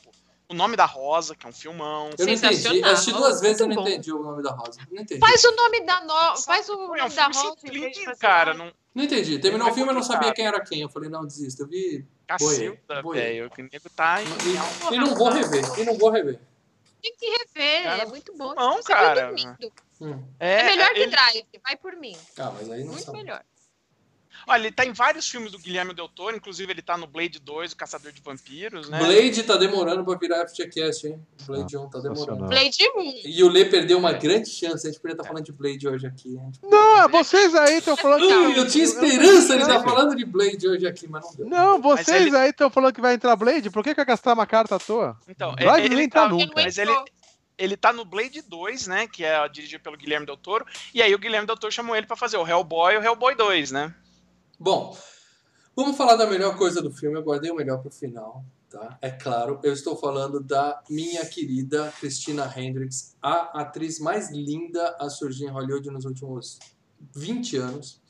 O 0.48 0.54
Nome 0.54 0.76
da 0.76 0.84
Rosa, 0.84 1.34
que 1.34 1.44
é 1.44 1.48
um 1.48 1.52
filmão. 1.52 2.10
Eu 2.16 2.24
não 2.26 2.32
entendi. 2.32 2.54
Sensacional. 2.56 2.88
Eu 2.88 2.94
assisti 2.94 3.12
duas 3.12 3.40
vezes 3.40 3.58
e 3.58 3.62
eu 3.64 3.68
não 3.68 3.74
bom. 3.76 3.82
entendi 3.82 4.12
o 4.12 4.22
nome 4.22 4.42
da 4.44 4.52
Rosa. 4.52 4.78
Não 4.92 5.02
entendi. 5.02 5.20
Faz 5.20 5.44
o 5.44 5.50
nome 5.56 5.80
da 5.84 6.00
no... 6.04 6.36
faz 6.36 6.68
o 6.68 6.76
nome 6.76 7.00
é 7.00 7.04
um 7.04 7.08
da 7.08 7.26
Rosa 7.26 7.54
fazer 7.60 8.16
cara. 8.18 8.54
Não, 8.54 8.72
Não 8.94 9.02
entendi. 9.04 9.38
Terminou 9.40 9.66
É 9.66 9.70
o 9.70 9.74
filme, 9.74 9.90
eu 9.90 9.94
não 9.94 10.02
sabia 10.04 10.32
quem 10.32 10.46
era 10.46 10.60
quem. 10.60 10.82
Eu 10.82 10.88
falei, 10.88 11.10
não, 11.10 11.26
desisto. 11.26 11.62
Eu 11.62 11.66
vi. 11.68 12.06
Cacilda, 12.28 13.02
velho. 13.12 13.50
O 13.58 13.62
nego 13.62 13.90
tá 13.96 14.22
em. 14.22 14.26
E, 14.26 14.94
e 14.94 14.98
não 14.98 15.14
vou 15.16 15.30
rever. 15.30 15.64
E 15.80 15.84
não 15.84 15.98
vou 15.98 16.10
rever. 16.10 16.38
Tem 17.02 17.14
que 17.16 17.26
rever, 17.26 17.82
Cara, 17.84 18.02
é 18.02 18.06
muito 18.06 18.36
bom. 18.36 18.54
não, 18.54 18.82
cara. 18.82 19.32
Hum. 20.00 20.24
É, 20.38 20.64
melhor 20.64 20.92
que 20.92 21.00
ele- 21.00 21.10
Drive, 21.10 21.44
vai 21.62 21.76
por 21.76 21.94
mim. 21.96 22.16
Ah, 22.38 22.50
mas 22.52 22.70
aí 22.70 22.80
não 22.84 22.92
Muito 22.92 23.04
sabe. 23.04 23.18
melhor. 23.18 23.42
Olha, 24.46 24.62
ele 24.62 24.70
tá 24.72 24.84
em 24.86 24.92
vários 24.92 25.28
filmes 25.28 25.50
do 25.50 25.58
Guilherme 25.58 25.92
Del 25.92 26.08
Toro, 26.08 26.36
inclusive 26.36 26.72
ele 26.72 26.80
tá 26.82 26.96
no 26.96 27.06
Blade 27.06 27.40
2, 27.40 27.72
o 27.72 27.76
Caçador 27.76 28.12
de 28.12 28.20
Vampiros, 28.22 28.88
né? 28.88 28.98
Blade 29.00 29.42
tá 29.42 29.56
demorando 29.56 30.04
pra 30.04 30.14
virar 30.16 30.46
FGCast, 30.48 31.06
hein? 31.08 31.20
Blade 31.46 31.76
1 31.76 31.88
tá 31.90 31.98
demorando. 31.98 32.46
Blade 32.46 32.78
1. 32.96 33.12
E 33.24 33.42
o 33.42 33.48
Lê 33.48 33.64
perdeu 33.64 33.98
uma 33.98 34.12
grande 34.12 34.48
chance. 34.48 34.86
A 34.86 34.90
gente 34.90 35.00
poderia 35.00 35.14
estar 35.20 35.24
falando 35.28 35.44
de 35.44 35.52
Blade 35.52 35.88
hoje 35.88 36.06
aqui. 36.06 36.30
Gente- 36.36 36.60
Não, 36.62 37.08
vocês 37.08 37.54
aí 37.56 37.78
estão 37.78 37.96
falando 37.96 38.20
que. 38.26 38.32
Hum, 38.34 38.52
eu 38.52 38.68
tinha 38.68 38.84
esperança 38.84 39.56
de 39.56 39.62
estar 39.62 39.82
falando 39.82 40.14
de 40.14 40.24
Blade 40.24 40.68
hoje 40.68 40.86
aqui, 40.86 41.08
mas 41.08 41.24
não 41.24 41.34
deu. 41.34 41.46
Não, 41.48 41.80
vocês 41.82 42.08
ele- 42.08 42.36
aí 42.36 42.50
estão 42.50 42.70
falando 42.70 42.94
que 42.94 43.00
vai 43.00 43.14
entrar 43.14 43.34
Blade, 43.34 43.68
por 43.70 43.82
que, 43.82 43.90
que 43.90 43.96
vai 43.96 44.06
gastar 44.06 44.32
uma 44.34 44.46
carta 44.46 44.76
à 44.76 44.78
toa? 44.78 45.18
Então, 45.28 45.54
Drive 45.56 45.80
ele, 45.84 45.88
nem 45.96 46.04
ele 46.04 46.08
tá 46.10 46.22
tá, 46.22 46.28
nunca. 46.28 46.52
mas 46.54 46.78
ele, 46.78 46.92
ele 47.58 47.76
tá 47.76 47.92
no 47.92 48.04
Blade 48.04 48.42
2, 48.42 48.86
né? 48.86 49.08
Que 49.08 49.24
é 49.24 49.48
dirigido 49.48 49.82
pelo 49.82 49.96
Guilherme 49.96 50.24
Del 50.24 50.36
Toro. 50.36 50.64
E 50.94 51.02
aí 51.02 51.12
o 51.14 51.18
Guilherme 51.18 51.46
Del 51.48 51.56
Toro 51.56 51.72
chamou 51.72 51.96
ele 51.96 52.06
pra 52.06 52.14
fazer 52.16 52.36
o 52.36 52.46
Hellboy 52.46 52.94
e 52.94 52.98
o 52.98 53.02
Hellboy 53.02 53.34
2, 53.34 53.70
né? 53.72 53.92
Bom, 54.58 54.96
vamos 55.74 55.98
falar 55.98 56.16
da 56.16 56.26
melhor 56.26 56.56
coisa 56.56 56.80
do 56.80 56.90
filme. 56.90 57.18
Eu 57.18 57.22
guardei 57.22 57.50
o 57.50 57.54
melhor 57.54 57.82
pro 57.82 57.90
final, 57.90 58.42
tá? 58.70 58.96
É 59.02 59.10
claro, 59.10 59.60
eu 59.62 59.72
estou 59.72 59.94
falando 59.96 60.40
da 60.40 60.82
minha 60.88 61.26
querida 61.26 61.92
Christina 62.00 62.50
Hendricks, 62.56 63.14
a 63.20 63.60
atriz 63.60 64.00
mais 64.00 64.30
linda 64.30 64.96
a 64.98 65.10
surgir 65.10 65.44
em 65.44 65.50
Hollywood 65.50 65.90
nos 65.90 66.06
últimos 66.06 66.58
20 67.14 67.56
anos. 67.58 68.00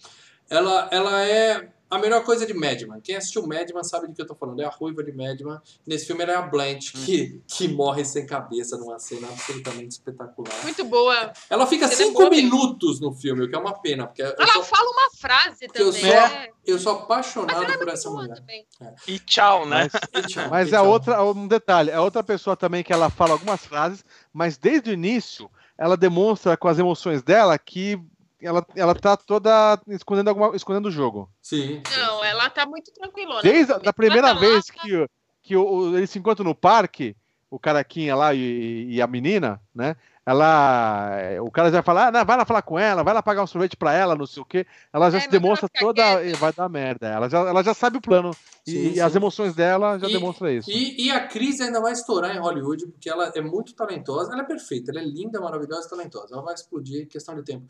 Ela, 0.48 0.88
ela 0.92 1.24
é 1.24 1.72
a 1.88 1.98
melhor 1.98 2.24
coisa 2.24 2.44
de 2.46 2.52
Madman. 2.52 3.00
Quem 3.00 3.14
assistiu 3.16 3.46
Madman 3.46 3.84
sabe 3.84 4.08
do 4.08 4.14
que 4.14 4.20
eu 4.20 4.26
tô 4.26 4.34
falando. 4.34 4.60
É 4.60 4.64
a 4.64 4.68
ruiva 4.70 5.04
de 5.04 5.12
Madman. 5.12 5.60
Nesse 5.86 6.06
filme 6.06 6.22
ela 6.24 6.32
é 6.32 6.36
a 6.36 6.42
Blanche, 6.42 6.92
que, 6.92 7.40
que 7.46 7.68
morre 7.68 8.04
sem 8.04 8.26
cabeça 8.26 8.76
numa 8.76 8.98
cena 8.98 9.28
absolutamente 9.28 9.92
espetacular. 9.92 10.52
Muito 10.62 10.84
boa. 10.84 11.32
Ela 11.48 11.66
fica 11.66 11.84
é 11.84 11.88
cinco 11.88 12.14
boa 12.14 12.30
mesmo. 12.30 12.50
minutos 12.50 13.00
no 13.00 13.12
filme, 13.12 13.44
o 13.44 13.48
que 13.48 13.54
é 13.54 13.58
uma 13.58 13.80
pena, 13.80 14.06
porque 14.06 14.22
eu 14.22 14.34
Ela 14.38 14.52
sou, 14.54 14.62
fala 14.64 14.90
uma 14.90 15.10
frase 15.16 15.66
eu 15.74 15.92
também. 15.92 15.92
sou- 15.92 16.10
né? 16.10 16.48
eu 16.66 16.78
sou 16.78 16.92
apaixonado 16.94 17.70
é 17.70 17.76
por 17.78 17.88
essa 17.88 18.10
mulher. 18.10 18.34
também. 18.36 18.66
E 19.06 19.18
tchau, 19.20 19.64
né? 19.66 19.88
Mas, 20.12 20.24
E 20.24 20.26
tchau, 20.28 20.48
mas 20.50 20.68
e 20.70 20.74
é 20.74 20.78
tchau. 20.78 20.88
outra, 20.88 21.22
um 21.24 21.46
detalhe, 21.46 21.90
é 21.90 22.00
outra 22.00 22.22
pessoa 22.24 22.56
também 22.56 22.82
que 22.82 22.92
ela 22.92 23.08
fala 23.10 23.32
algumas 23.32 23.64
frases, 23.64 24.04
mas 24.32 24.56
desde 24.58 24.90
o 24.90 24.92
início 24.92 25.48
ela 25.78 25.96
demonstra 25.96 26.56
com 26.56 26.68
as 26.68 26.78
emoções 26.78 27.22
dela 27.22 27.56
que 27.58 28.00
ela, 28.40 28.66
ela 28.76 28.94
tá 28.94 29.16
toda 29.16 29.80
escondendo, 29.88 30.28
alguma, 30.28 30.54
escondendo 30.56 30.86
o 30.88 30.90
jogo. 30.90 31.30
Sim. 31.40 31.82
Não, 31.98 32.24
ela 32.24 32.48
tá 32.50 32.66
muito 32.66 32.92
tranquilona. 32.92 33.42
Desde 33.42 33.72
a 33.72 33.78
da 33.78 33.92
primeira 33.92 34.28
Ela 34.28 34.38
tá 34.38 34.44
lá, 34.46 34.50
vez 34.52 34.70
que, 34.70 34.96
o- 34.96 35.08
que 35.42 35.56
o, 35.56 35.96
eles 35.96 36.10
se 36.10 36.18
encontram 36.18 36.44
no 36.44 36.54
parque, 36.54 37.16
o 37.50 37.58
caraquinha 37.58 38.14
lá 38.16 38.34
e, 38.34 38.86
e 38.90 39.00
a 39.02 39.06
menina, 39.06 39.60
né? 39.74 39.96
Ela. 40.28 41.18
O 41.40 41.50
cara 41.52 41.68
já 41.68 41.74
vai 41.76 41.82
falar, 41.82 42.14
ah, 42.14 42.24
vai 42.24 42.36
lá 42.36 42.44
falar 42.44 42.62
com 42.62 42.76
ela, 42.76 43.04
vai 43.04 43.14
lá 43.14 43.22
pagar 43.22 43.44
um 43.44 43.46
sorvete 43.46 43.76
pra 43.76 43.92
ela, 43.94 44.16
não 44.16 44.26
sei 44.26 44.42
o 44.42 44.46
quê. 44.46 44.66
Ela 44.92 45.08
já 45.08 45.18
É, 45.18 45.20
se 45.20 45.28
demonstra 45.28 45.68
toda. 45.68 46.02
quieta. 46.02 46.24
e 46.24 46.32
Vai 46.32 46.52
dar 46.52 46.68
merda. 46.68 47.06
Ela 47.06 47.28
já, 47.28 47.38
ela 47.38 47.62
já 47.62 47.72
sabe 47.72 47.98
o 47.98 48.00
plano. 48.00 48.32
E, 48.66 48.70
Sim, 48.72 48.92
e 48.94 49.00
as 49.00 49.12
sim. 49.12 49.18
emoções 49.18 49.54
dela 49.54 49.96
já 50.00 50.08
E- 50.08 50.12
demonstra 50.12 50.52
isso. 50.52 50.68
E, 50.68 51.06
e 51.06 51.10
a 51.12 51.28
Cris 51.28 51.60
ainda 51.60 51.80
vai 51.80 51.92
estourar 51.92 52.34
em 52.34 52.40
Hollywood, 52.40 52.86
porque 52.88 53.08
ela 53.08 53.30
é 53.36 53.40
muito 53.40 53.72
talentosa. 53.74 54.32
Ela 54.32 54.42
é 54.42 54.46
perfeita, 54.46 54.90
ela 54.90 55.00
é 55.00 55.04
linda, 55.04 55.40
maravilhosa 55.40 55.86
e 55.86 55.90
talentosa. 55.90 56.34
Ela 56.34 56.42
vai 56.42 56.54
explodir 56.54 57.02
em 57.02 57.06
questão 57.06 57.36
de 57.36 57.44
tempo. 57.44 57.66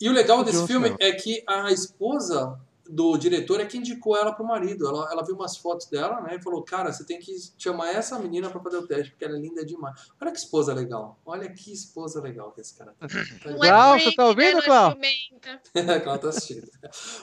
E 0.00 0.08
o 0.08 0.12
legal 0.12 0.44
desse 0.44 0.66
filme 0.66 0.90
não. 0.90 0.96
é 1.00 1.12
que 1.12 1.42
a 1.46 1.70
esposa 1.72 2.58
do 2.88 3.16
diretor 3.18 3.60
é 3.60 3.66
que 3.66 3.76
indicou 3.76 4.16
ela 4.16 4.32
pro 4.32 4.44
marido. 4.44 4.88
Ela, 4.88 5.12
ela 5.12 5.22
viu 5.24 5.34
umas 5.34 5.56
fotos 5.56 5.86
dela, 5.86 6.20
né? 6.22 6.36
E 6.36 6.42
falou: 6.42 6.62
Cara, 6.62 6.92
você 6.92 7.04
tem 7.04 7.18
que 7.18 7.36
chamar 7.58 7.90
essa 7.90 8.18
menina 8.18 8.48
pra 8.48 8.60
fazer 8.60 8.78
o 8.78 8.86
teste, 8.86 9.10
porque 9.10 9.24
ela 9.24 9.36
é 9.36 9.40
linda 9.40 9.64
demais. 9.64 10.08
Olha 10.20 10.32
que 10.32 10.38
esposa 10.38 10.72
legal. 10.72 11.18
Olha 11.26 11.48
que 11.50 11.72
esposa 11.72 12.20
legal 12.20 12.50
que 12.52 12.60
esse 12.60 12.74
cara 12.74 12.94
tem. 12.98 13.08
Tá 13.38 13.50
Não 13.50 13.58
Clau, 13.58 13.96
é 13.96 14.00
você 14.00 14.12
tá 14.12 14.26
ouvindo, 14.26 14.54
né? 14.54 14.58
É 14.58 14.62
Clau? 14.62 14.92
ciumenta. 14.92 15.62
Ela 16.04 16.18
tá 16.18 16.28
assistindo. 16.28 16.70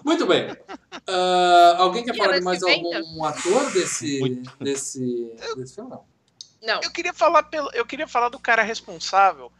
Muito 0.03 0.25
bem. 0.27 0.55
Ah, 1.07 1.75
alguém 1.79 2.03
quer 2.03 2.15
falar 2.15 2.39
de 2.39 2.45
mais 2.45 2.59
se 2.59 2.69
inventa? 2.69 2.99
algum 2.99 3.23
ator 3.23 3.71
desse, 3.71 4.43
desse, 4.59 5.35
desse 5.55 5.75
filme? 5.75 5.89
Não. 5.89 6.03
Não. 6.61 6.79
Eu 6.81 6.91
queria 6.91 7.13
falar 7.13 7.43
pelo, 7.43 7.69
eu 7.73 7.85
queria 7.85 8.07
falar 8.07 8.29
do 8.29 8.39
cara 8.39 8.63
responsável 8.63 9.51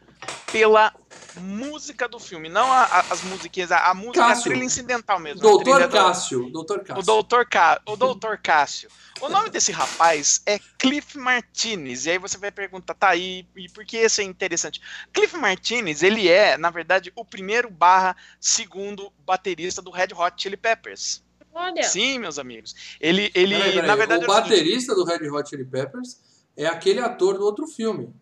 pela 0.50 0.92
música 1.38 2.08
do 2.08 2.18
filme, 2.18 2.48
não 2.48 2.72
a- 2.72 2.84
a- 2.84 3.00
as 3.10 3.22
musiquinhas, 3.22 3.70
a, 3.70 3.90
a 3.90 3.94
música, 3.94 4.24
a 4.24 4.28
Cássio. 4.28 4.50
trilha 4.50 4.64
incidental 4.64 5.18
mesmo. 5.20 5.40
a 5.40 5.42
Doutor 5.42 5.64
trilha 5.74 5.88
do- 5.88 5.92
Cássio. 5.92 6.50
Doutor 6.50 6.78
O 6.78 6.84
Cássio. 6.84 7.02
Doutor, 7.04 7.46
Cá, 7.48 7.80
o 7.86 7.96
Doutor 7.96 8.38
Cássio. 8.38 8.88
O 9.20 9.28
nome 9.28 9.50
desse 9.50 9.70
rapaz 9.72 10.40
é 10.46 10.58
Cliff 10.78 11.16
Martinez. 11.18 12.06
E 12.06 12.10
aí 12.12 12.18
você 12.18 12.36
vai 12.38 12.50
perguntar, 12.50 12.94
tá, 12.94 13.14
e, 13.16 13.46
e 13.56 13.68
por 13.68 13.84
que 13.84 13.98
isso 13.98 14.20
é 14.20 14.24
interessante? 14.24 14.80
Cliff 15.12 15.36
Martinez, 15.36 16.02
ele 16.02 16.28
é, 16.28 16.56
na 16.56 16.70
verdade, 16.70 17.12
o 17.16 17.24
primeiro 17.24 17.70
barra 17.70 18.16
segundo 18.40 19.12
baterista 19.26 19.80
do 19.82 19.90
Red 19.90 20.08
Hot 20.16 20.40
Chili 20.40 20.56
Peppers. 20.56 21.22
Olha. 21.52 21.82
Sim, 21.82 22.18
meus 22.18 22.38
amigos. 22.38 22.74
Ele, 23.00 23.30
ele 23.34 23.56
Peraí, 23.56 23.72
peraí. 23.72 23.86
na 23.88 23.96
verdade, 23.96 24.24
o 24.24 24.28
é 24.28 24.30
o 24.30 24.34
baterista 24.34 24.94
do 24.94 25.04
Red 25.04 25.28
Hot 25.30 25.48
Chili 25.48 25.64
Peppers 25.64 26.18
é 26.56 26.66
aquele 26.66 27.00
ator 27.00 27.38
do 27.38 27.44
outro 27.44 27.66
filme. 27.66 28.14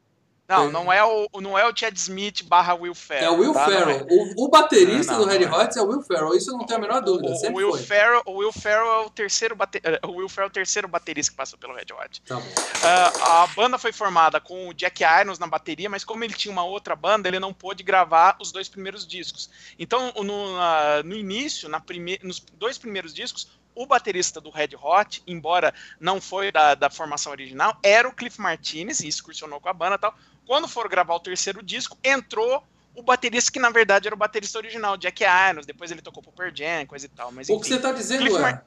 Não, 0.47 0.71
não 0.71 0.93
é 0.93 1.03
o, 1.03 1.29
não 1.41 1.59
é 1.59 1.67
o 1.67 1.75
Chad 1.75 1.97
Smith 1.97 2.43
barra 2.45 2.75
Will 2.75 2.95
Ferrell. 2.95 3.25
É 3.27 3.31
o 3.31 3.39
Will 3.41 3.53
tá? 3.55 3.63
É. 3.63 3.67
Ferrell. 3.67 4.07
O, 4.11 4.45
o 4.45 4.49
baterista 4.49 5.13
Não, 5.13 5.21
não, 5.21 5.27
do 5.27 5.33
Red 5.33 5.45
é. 5.45 5.51
Hot 5.51 5.79
é 5.79 5.83
o 5.83 5.87
Will 5.87 6.03
Ferrell. 6.03 6.35
Isso 6.35 6.51
eu 6.51 6.59
não 6.59 6.67
tenho 6.67 6.79
a 6.79 6.83
menor 6.83 7.01
dúvida. 7.01 7.31
O, 7.51 7.55
Will 7.55 7.71
foi. 7.71 7.83
Ferrell, 7.83 8.23
o 8.27 8.33
Will 8.39 8.53
Ferrell 8.53 8.87
é 8.93 8.99
o 9.07 9.11
terceiro 9.11 9.57
bate, 9.57 9.81
eh, 9.83 10.01
o 10.07 10.13
Will 10.17 10.29
Ferrell 10.29 10.49
é 10.49 10.51
o 10.51 10.53
terceiro 10.53 10.87
baterista 10.87 11.31
que 11.33 11.37
passou 11.37 11.59
pelo 11.59 11.75
Red 11.75 11.87
Hot. 11.93 12.23
Tá. 12.23 12.43
Ah, 12.85 13.43
a 13.45 13.47
banda 13.49 13.79
foi 13.79 13.93
formada 13.93 14.39
com 14.41 14.69
o 14.69 14.75
Jack 14.75 15.03
Irons 15.03 15.39
na 15.39 15.47
bateria, 15.47 15.89
mas 15.89 16.05
como 16.05 16.23
ele 16.25 16.35
tinha 16.35 16.53
uma 16.53 16.65
outra 16.65 16.95
banda, 16.95 17.27
ele 17.29 17.39
não 17.41 17.55
pôde 17.55 17.83
gravar 17.83 18.37
os 18.41 18.53
dois 18.53 18.69
primeiros 18.69 19.07
discos. 19.07 19.49
Então, 19.79 20.13
no, 20.23 20.57
na- 20.57 21.03
no 21.03 21.15
início, 21.17 21.69
na 21.69 21.81
prime, 21.81 22.19
nos 22.23 22.39
dois 22.41 22.77
primeiros 22.77 23.15
discos, 23.15 23.49
o 23.75 23.87
baterista 23.87 24.41
do 24.41 24.51
Red 24.51 24.71
Hot, 24.81 25.21
embora 25.27 25.75
não 25.99 26.21
foi 26.21 26.53
da, 26.53 26.75
da 26.77 26.89
formação 26.89 27.33
original, 27.33 27.77
era 27.83 28.07
o 28.09 28.13
Cliff 28.13 28.41
Martinez, 28.41 29.01
e 29.01 29.09
excursionou 29.09 29.61
com 29.61 29.69
a 29.69 29.73
banda 29.73 29.97
e 29.97 29.99
tal. 29.99 30.15
Quando 30.47 30.69
foram 30.69 30.91
gravar 30.91 31.15
o 31.15 31.21
terceiro 31.21 31.63
disco, 31.63 31.99
entrou 32.05 32.63
o 32.95 33.03
baterista 33.03 33.51
que 33.51 33.59
na 33.59 33.71
verdade 33.71 34.07
era 34.07 34.15
o 34.15 34.19
baterista 34.19 34.59
original, 34.59 34.97
Jack 34.97 35.23
Irons. 35.25 35.67
Depois 35.67 35.91
ele 35.91 36.01
tocou 36.03 36.23
pro 36.23 36.33
Pearl 36.33 36.53
Jam, 36.55 36.87
coisa 36.87 37.07
e 37.07 37.09
tal. 37.09 37.33
Mas 37.33 37.49
O 37.49 37.59
que 37.59 37.67
você 37.67 37.75
enfim. 37.75 37.77
está 37.77 37.93
dizendo 37.93 38.21
Cliff 38.21 38.37
é. 38.37 38.41
Mar- 38.41 38.65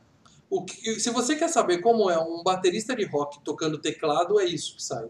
O 0.49 0.63
que, 0.63 0.97
se 0.99 1.09
você 1.09 1.35
quer 1.35 1.49
saber 1.49 1.79
como 1.79 2.09
é 2.09 2.17
um 2.17 2.41
baterista 2.41 2.95
de 2.95 3.03
rock 3.05 3.43
tocando 3.43 3.77
teclado, 3.77 4.39
é 4.39 4.45
isso 4.45 4.77
que 4.77 4.83
sai. 4.83 5.03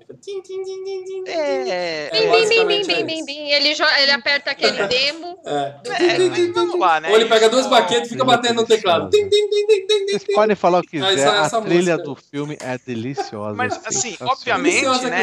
É, 1.28 2.10
É 2.12 3.04
Bim, 3.04 3.26
bim, 3.26 3.52
é. 3.52 3.58
Ele, 3.58 3.70
ele 3.70 4.12
aperta 4.12 4.52
aquele 4.52 4.88
demo. 4.88 5.40
É. 5.46 5.76
é, 5.86 6.48
vamos 6.52 6.80
lá, 6.80 7.00
né? 7.00 7.10
Ou 7.12 7.16
ele 7.18 7.26
pega 7.30 7.50
duas 7.50 7.68
baquetes 7.68 8.08
e 8.08 8.14
fica 8.14 8.26
batendo 8.26 8.62
no 8.62 8.68
teclado. 8.68 9.12
Vocês 9.12 10.24
podem 10.34 10.56
falar 10.56 10.80
o 10.80 10.82
que 10.82 11.00
quiser, 11.00 11.28
a 11.28 11.50
trilha 11.62 11.98
música. 11.98 11.98
do 11.98 12.16
filme 12.16 12.58
é 12.60 12.78
deliciosa. 12.80 13.54
Mas, 13.56 13.76
é 13.76 13.88
assim, 13.90 14.18
obviamente, 14.22 14.86
né? 15.08 15.22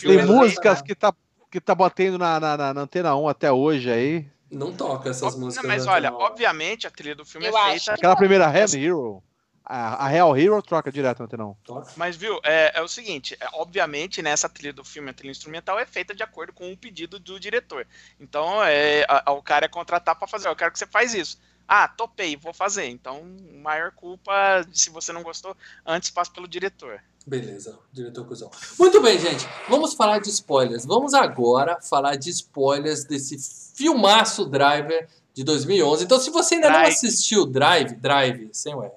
Tem 0.00 0.18
é 0.18 0.24
músicas 0.26 0.80
que 0.80 0.94
tá, 0.94 1.12
que 1.50 1.60
tá 1.60 1.74
batendo 1.74 2.18
na, 2.18 2.38
na, 2.38 2.56
na- 2.56 2.74
na 2.74 2.80
Antena 2.82 3.16
1 3.16 3.28
até 3.28 3.50
hoje 3.50 3.90
aí. 3.90 4.26
Não 4.50 4.72
toca 4.72 5.10
essas 5.10 5.34
Não, 5.34 5.42
músicas. 5.42 5.66
mas 5.66 5.86
né, 5.86 5.92
olha, 5.92 6.10
não. 6.10 6.18
obviamente 6.18 6.86
a 6.86 6.90
trilha 6.90 7.14
do 7.14 7.24
filme 7.24 7.46
Eu 7.46 7.56
é 7.56 7.70
feita. 7.70 7.92
Aquela 7.92 8.16
primeira 8.16 8.48
Real 8.48 8.68
Hero. 8.74 9.22
A, 9.64 10.06
a 10.06 10.08
Real 10.08 10.36
Hero 10.36 10.60
troca 10.62 10.90
direto 10.90 11.22
1. 11.22 11.54
Toca. 11.64 11.92
Mas, 11.96 12.16
viu, 12.16 12.40
é, 12.42 12.72
é 12.78 12.82
o 12.82 12.88
seguinte, 12.88 13.36
é, 13.40 13.46
obviamente, 13.52 14.20
né, 14.22 14.30
essa 14.30 14.48
trilha 14.48 14.72
do 14.72 14.84
filme, 14.84 15.10
a 15.10 15.14
trilha 15.14 15.30
instrumental, 15.30 15.78
é 15.78 15.86
feita 15.86 16.14
de 16.14 16.22
acordo 16.22 16.52
com 16.52 16.72
o 16.72 16.76
pedido 16.76 17.18
do 17.20 17.38
diretor. 17.38 17.86
Então, 18.18 18.62
é, 18.64 19.04
a- 19.08 19.22
a- 19.26 19.32
o 19.32 19.42
cara 19.42 19.66
é 19.66 19.68
contratar 19.68 20.16
para 20.16 20.26
fazer, 20.26 20.48
"Ó, 20.48 20.52
eu 20.52 20.56
quero 20.56 20.72
que 20.72 20.78
você 20.78 20.86
faz 20.86 21.14
isso. 21.14 21.38
Ah, 21.68 21.86
topei, 21.86 22.36
vou 22.36 22.52
fazer. 22.52 22.86
Então, 22.86 23.22
maior 23.62 23.92
culpa, 23.92 24.66
se 24.72 24.90
você 24.90 25.12
não 25.12 25.22
gostou, 25.22 25.56
antes 25.86 26.10
passa 26.10 26.32
pelo 26.32 26.48
diretor. 26.48 27.00
Beleza, 27.24 27.78
diretor 27.92 28.26
cuzão. 28.26 28.50
Muito 28.76 29.00
bem, 29.00 29.18
gente. 29.20 29.46
Vamos 29.68 29.94
falar 29.94 30.18
de 30.18 30.30
spoilers. 30.30 30.84
Vamos 30.84 31.14
agora 31.14 31.80
falar 31.80 32.16
de 32.16 32.28
spoilers 32.30 33.04
desse 33.04 33.36
filmaço 33.76 34.46
Driver 34.46 35.06
de 35.32 35.44
2011. 35.44 36.02
Então, 36.04 36.18
se 36.18 36.30
você 36.30 36.56
ainda 36.56 36.70
não 36.70 36.78
Drive. 36.80 36.92
assistiu 36.92 37.46
Drive, 37.46 37.94
Drive, 37.94 38.48
sem 38.52 38.74
o 38.74 38.82
R. 38.82 38.90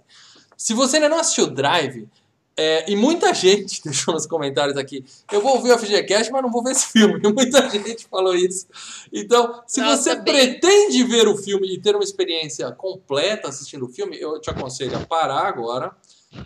Se 0.63 0.73
você 0.73 0.95
ainda 0.95 1.09
não 1.09 1.19
assistiu 1.19 1.47
Drive, 1.47 2.07
é, 2.55 2.89
e 2.89 2.95
muita 2.95 3.33
gente 3.33 3.81
deixou 3.83 4.13
nos 4.13 4.25
comentários 4.25 4.77
aqui, 4.77 5.03
eu 5.29 5.41
vou 5.41 5.57
ouvir 5.57 5.73
o 5.73 5.77
FGCast, 5.77 6.31
mas 6.31 6.41
não 6.41 6.49
vou 6.49 6.63
ver 6.63 6.71
esse 6.71 6.85
filme. 6.87 7.19
Muita 7.33 7.69
gente 7.69 8.07
falou 8.07 8.33
isso. 8.33 8.65
Então, 9.11 9.61
se 9.67 9.81
Nossa, 9.81 10.01
você 10.01 10.15
bem- 10.15 10.57
pretende 10.57 11.03
ver 11.03 11.27
o 11.27 11.35
filme 11.35 11.67
e 11.73 11.77
ter 11.81 11.93
uma 11.95 12.03
experiência 12.03 12.71
completa 12.71 13.49
assistindo 13.49 13.83
o 13.85 13.89
filme, 13.89 14.17
eu 14.17 14.39
te 14.39 14.49
aconselho 14.49 14.95
a 14.95 15.05
parar 15.05 15.47
agora, 15.49 15.91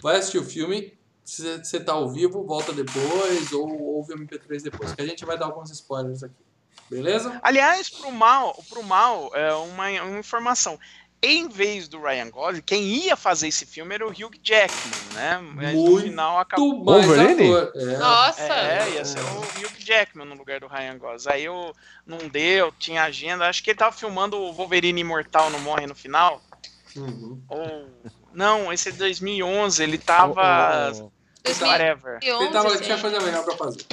vai 0.02 0.18
assistir 0.18 0.40
o 0.40 0.44
filme. 0.44 0.98
Se 1.24 1.60
você 1.64 1.80
tá 1.80 1.94
ao 1.94 2.10
vivo, 2.10 2.44
volta 2.44 2.74
depois 2.74 3.52
ou 3.52 3.70
ouve 3.98 4.14
o 4.14 4.18
MP3 4.18 4.64
depois, 4.64 4.94
que 4.96 5.02
a 5.04 5.06
gente 5.06 5.24
vai 5.26 5.38
dar 5.38 5.46
alguns 5.46 5.70
spoilers 5.70 6.24
aqui. 6.24 6.34
Beleza? 6.90 7.40
Aliás, 7.44 7.88
pro 7.88 8.12
mal, 8.12 8.64
pro 8.68 8.82
mal, 8.82 9.30
é 9.36 9.54
uma, 9.54 9.90
uma 10.04 10.20
informação. 10.20 10.80
Em 11.22 11.50
vez 11.50 11.88
do 11.88 12.00
Ryan 12.00 12.30
Gosling, 12.30 12.62
quem 12.62 12.84
ia 12.84 13.16
fazer 13.16 13.48
esse 13.48 13.66
filme 13.66 13.96
era 13.96 14.06
o 14.06 14.12
Hugh 14.12 14.38
Jackman, 14.44 15.14
né? 15.14 15.40
Mas 15.56 15.74
no 15.74 15.82
Muito 15.82 16.04
final 16.04 16.38
acabou. 16.38 16.84
Wolverine? 16.84 17.52
É. 17.76 17.98
Nossa. 17.98 18.54
É, 18.54 18.90
ia 18.92 19.04
ser 19.04 19.20
o 19.20 19.40
Hugh 19.40 19.80
Jackman 19.80 20.28
no 20.28 20.36
lugar 20.36 20.60
do 20.60 20.68
Ryan 20.68 20.98
Gosling. 21.00 21.34
Aí 21.34 21.46
eu 21.46 21.76
não 22.06 22.20
deu, 22.20 22.72
tinha 22.78 23.04
agenda. 23.04 23.50
Acho 23.50 23.64
que 23.64 23.72
ele 23.72 23.80
tava 23.80 23.96
filmando 23.96 24.38
o 24.38 24.54
Wolverine 24.54 25.02
Imortal 25.02 25.50
Não 25.50 25.60
Morre 25.60 25.88
no 25.88 25.96
final. 25.96 26.40
Uhum. 26.96 27.42
Ou. 27.50 27.90
Não, 28.32 28.72
esse 28.72 28.90
é 28.90 28.92
2011, 28.92 29.82
ele 29.82 29.98
tava. 29.98 30.92
Ô, 30.94 31.06
ô, 31.06 31.12
Whatever. 31.66 32.20
Ele 32.22 32.50
tava, 32.50 32.70
2011, 32.70 32.84
tinha 32.84 32.98
coisa 33.00 33.20
melhor 33.22 33.44
pra 33.44 33.58
fazer. 33.58 33.86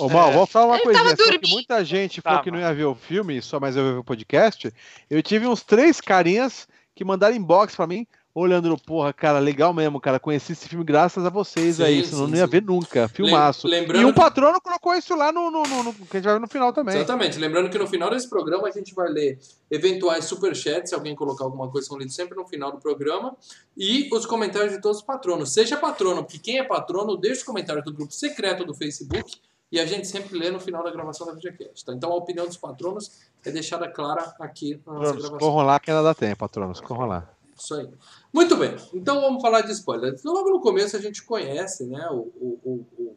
Ô, 0.00 0.08
Mal, 0.08 0.30
É. 0.30 0.34
vou 0.34 0.46
falar 0.46 0.66
uma 0.66 0.76
Ele 0.76 0.84
coisinha. 0.84 1.40
muita 1.48 1.84
gente 1.84 2.20
falou 2.20 2.42
que 2.42 2.50
não 2.50 2.58
ia 2.58 2.72
ver 2.74 2.84
o 2.84 2.94
filme, 2.94 3.40
só 3.42 3.58
mais 3.60 3.76
eu 3.76 3.84
ia 3.86 3.92
ver 3.92 3.98
o 3.98 4.04
podcast. 4.04 4.72
Eu 5.08 5.22
tive 5.22 5.46
uns 5.46 5.62
três 5.62 6.00
carinhas 6.00 6.66
que 6.94 7.04
mandaram 7.04 7.34
inbox 7.36 7.74
pra 7.76 7.86
mim, 7.86 8.06
olhando 8.32 8.68
no 8.68 8.78
porra, 8.80 9.12
cara, 9.12 9.38
legal 9.40 9.74
mesmo, 9.74 10.00
cara. 10.00 10.20
Conheci 10.20 10.52
esse 10.52 10.68
filme 10.68 10.84
graças 10.84 11.24
a 11.26 11.30
vocês 11.30 11.76
Sim, 11.76 11.82
aí, 11.82 12.04
senão 12.04 12.26
sim, 12.26 12.30
não 12.30 12.38
ia 12.38 12.44
sim. 12.44 12.50
ver 12.50 12.62
nunca. 12.62 13.08
Filmaço. 13.08 13.66
Lem- 13.66 13.80
lembrando 13.80 14.02
E 14.02 14.04
um 14.04 14.12
patrono 14.12 14.60
colocou 14.60 14.94
isso 14.94 15.16
lá 15.16 15.32
no, 15.32 15.50
no, 15.50 15.62
no- 15.64 15.82
no- 15.82 15.92
que 15.92 16.16
a 16.16 16.20
gente 16.20 16.24
vai 16.24 16.34
ver 16.34 16.40
no 16.40 16.46
final 16.46 16.72
também. 16.72 16.94
Exatamente. 16.94 17.38
Lembrando 17.38 17.68
que 17.70 17.78
no 17.78 17.88
final 17.88 18.08
desse 18.10 18.28
programa 18.30 18.68
a 18.68 18.70
gente 18.70 18.94
vai 18.94 19.08
ler 19.08 19.38
eventuais 19.70 20.26
superchats, 20.26 20.90
se 20.90 20.94
alguém 20.94 21.14
colocar 21.16 21.44
alguma 21.44 21.68
coisa, 21.70 21.88
são 21.88 21.98
lidos 21.98 22.14
sempre 22.14 22.36
no 22.36 22.46
final 22.46 22.70
do 22.70 22.78
programa. 22.78 23.36
E 23.76 24.08
os 24.12 24.24
comentários 24.26 24.72
de 24.74 24.80
todos 24.80 24.98
os 24.98 25.02
patronos. 25.04 25.52
Seja 25.52 25.76
patrono, 25.76 26.22
porque 26.22 26.38
quem 26.38 26.58
é 26.58 26.62
patrono, 26.62 27.16
deixa 27.16 27.38
os 27.38 27.42
comentários 27.44 27.84
do 27.84 27.92
grupo 27.92 28.12
secreto 28.12 28.64
do 28.64 28.74
Facebook 28.74 29.38
e 29.72 29.78
a 29.80 29.86
gente 29.86 30.06
sempre 30.06 30.38
lê 30.38 30.50
no 30.50 30.58
final 30.60 30.82
da 30.82 30.90
gravação 30.90 31.26
da 31.26 31.32
VideoCast. 31.34 31.84
Tá? 31.84 31.92
Então 31.94 32.10
a 32.12 32.16
opinião 32.16 32.46
dos 32.46 32.56
patronos 32.56 33.10
é 33.44 33.50
deixada 33.50 33.88
clara 33.88 34.34
aqui 34.40 34.80
na 34.86 34.92
nossa 34.94 35.12
gravação. 35.12 35.38
corram 35.38 35.66
lá 35.66 35.78
que 35.80 35.90
ainda 35.90 36.02
dá 36.02 36.14
tempo, 36.14 36.36
patronos, 36.38 36.80
corram 36.80 37.06
lá. 37.06 37.30
Isso 37.56 37.74
aí. 37.74 37.88
Muito 38.32 38.56
bem, 38.56 38.74
então 38.94 39.20
vamos 39.20 39.42
falar 39.42 39.60
de 39.60 39.72
spoiler. 39.72 40.14
Então, 40.18 40.32
Logo 40.32 40.50
no 40.50 40.60
começo 40.60 40.96
a 40.96 41.00
gente 41.00 41.22
conhece 41.22 41.84
né, 41.86 42.08
o, 42.10 42.30
o, 42.40 42.58
o- 42.64 42.86
o 43.02 43.16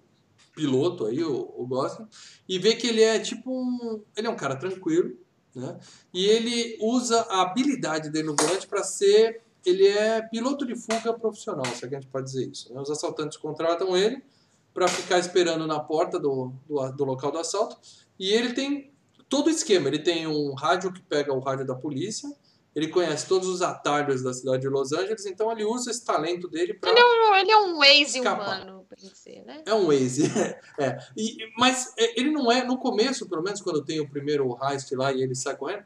piloto 0.56 1.06
aí, 1.08 1.24
o, 1.24 1.52
o 1.58 1.66
Gosling, 1.66 2.08
e 2.48 2.60
vê 2.60 2.76
que 2.76 2.86
ele 2.88 3.02
é 3.02 3.18
tipo 3.20 3.50
um. 3.52 4.02
Ele 4.16 4.28
é 4.28 4.30
um 4.30 4.36
cara 4.36 4.56
tranquilo, 4.56 5.18
né? 5.56 5.80
E 6.14 6.26
ele 6.26 6.78
usa 6.82 7.22
a 7.30 7.42
habilidade 7.42 8.10
dele 8.10 8.28
no 8.28 8.36
volante 8.36 8.68
para 8.68 8.84
ser. 8.84 9.42
Ele 9.66 9.88
é 9.88 10.22
piloto 10.22 10.66
de 10.66 10.76
fuga 10.76 11.14
profissional, 11.14 11.66
se 11.66 11.86
é 11.86 11.88
que 11.88 11.96
a 11.96 12.00
gente 12.02 12.10
pode 12.12 12.26
dizer 12.26 12.46
isso. 12.50 12.72
né? 12.74 12.82
Os 12.82 12.92
assaltantes 12.92 13.38
contratam 13.38 13.96
ele 13.96 14.22
para 14.74 14.88
ficar 14.88 15.20
esperando 15.20 15.68
na 15.68 15.80
porta 15.80 16.20
do, 16.20 16.52
do, 16.68 16.92
do 16.92 17.04
local 17.06 17.32
do 17.32 17.38
assalto. 17.40 17.78
E 18.20 18.32
ele 18.32 18.54
tem 18.54 18.92
todo 19.30 19.48
o 19.48 19.50
esquema. 19.50 19.88
Ele 19.88 20.00
tem 20.00 20.28
um 20.28 20.54
rádio 20.54 20.92
que 20.92 21.02
pega 21.02 21.34
o 21.34 21.40
rádio 21.40 21.66
da 21.66 21.76
polícia. 21.76 22.30
Ele 22.76 22.88
conhece 22.88 23.28
todos 23.28 23.48
os 23.48 23.62
atalhos 23.62 24.24
da 24.24 24.34
cidade 24.34 24.64
de 24.64 24.68
Los 24.68 24.92
Angeles, 24.94 25.28
então 25.28 25.52
ele 25.52 25.64
usa 25.64 25.92
esse 25.92 26.04
talento 26.04 26.48
dele 26.48 26.74
para. 26.74 26.90
Ele 26.90 27.00
é 27.00 27.04
um- 27.06 27.36
Ele 27.36 27.52
é 27.52 27.58
um 27.58 27.78
Waze 27.78 28.18
Escapar. 28.18 28.62
humano, 28.64 28.86
pra 28.90 28.98
dizer, 28.98 29.44
né? 29.46 29.62
É 29.64 29.74
um 29.76 29.86
Waze. 29.86 30.24
é. 30.80 30.98
E, 31.16 31.38
mas 31.56 31.94
é, 32.00 32.20
ele 32.20 32.32
não 32.32 32.52
é, 32.52 32.64
no 32.64 32.80
começo, 32.80 33.30
pelo 33.30 33.44
menos 33.44 33.62
quando 33.62 33.84
tem 33.86 34.00
o 34.00 34.10
primeiro 34.10 34.58
heist 34.60 34.92
lá 34.96 35.12
e 35.14 35.22
ele 35.22 35.36
sai 35.36 35.56
correndo, 35.56 35.84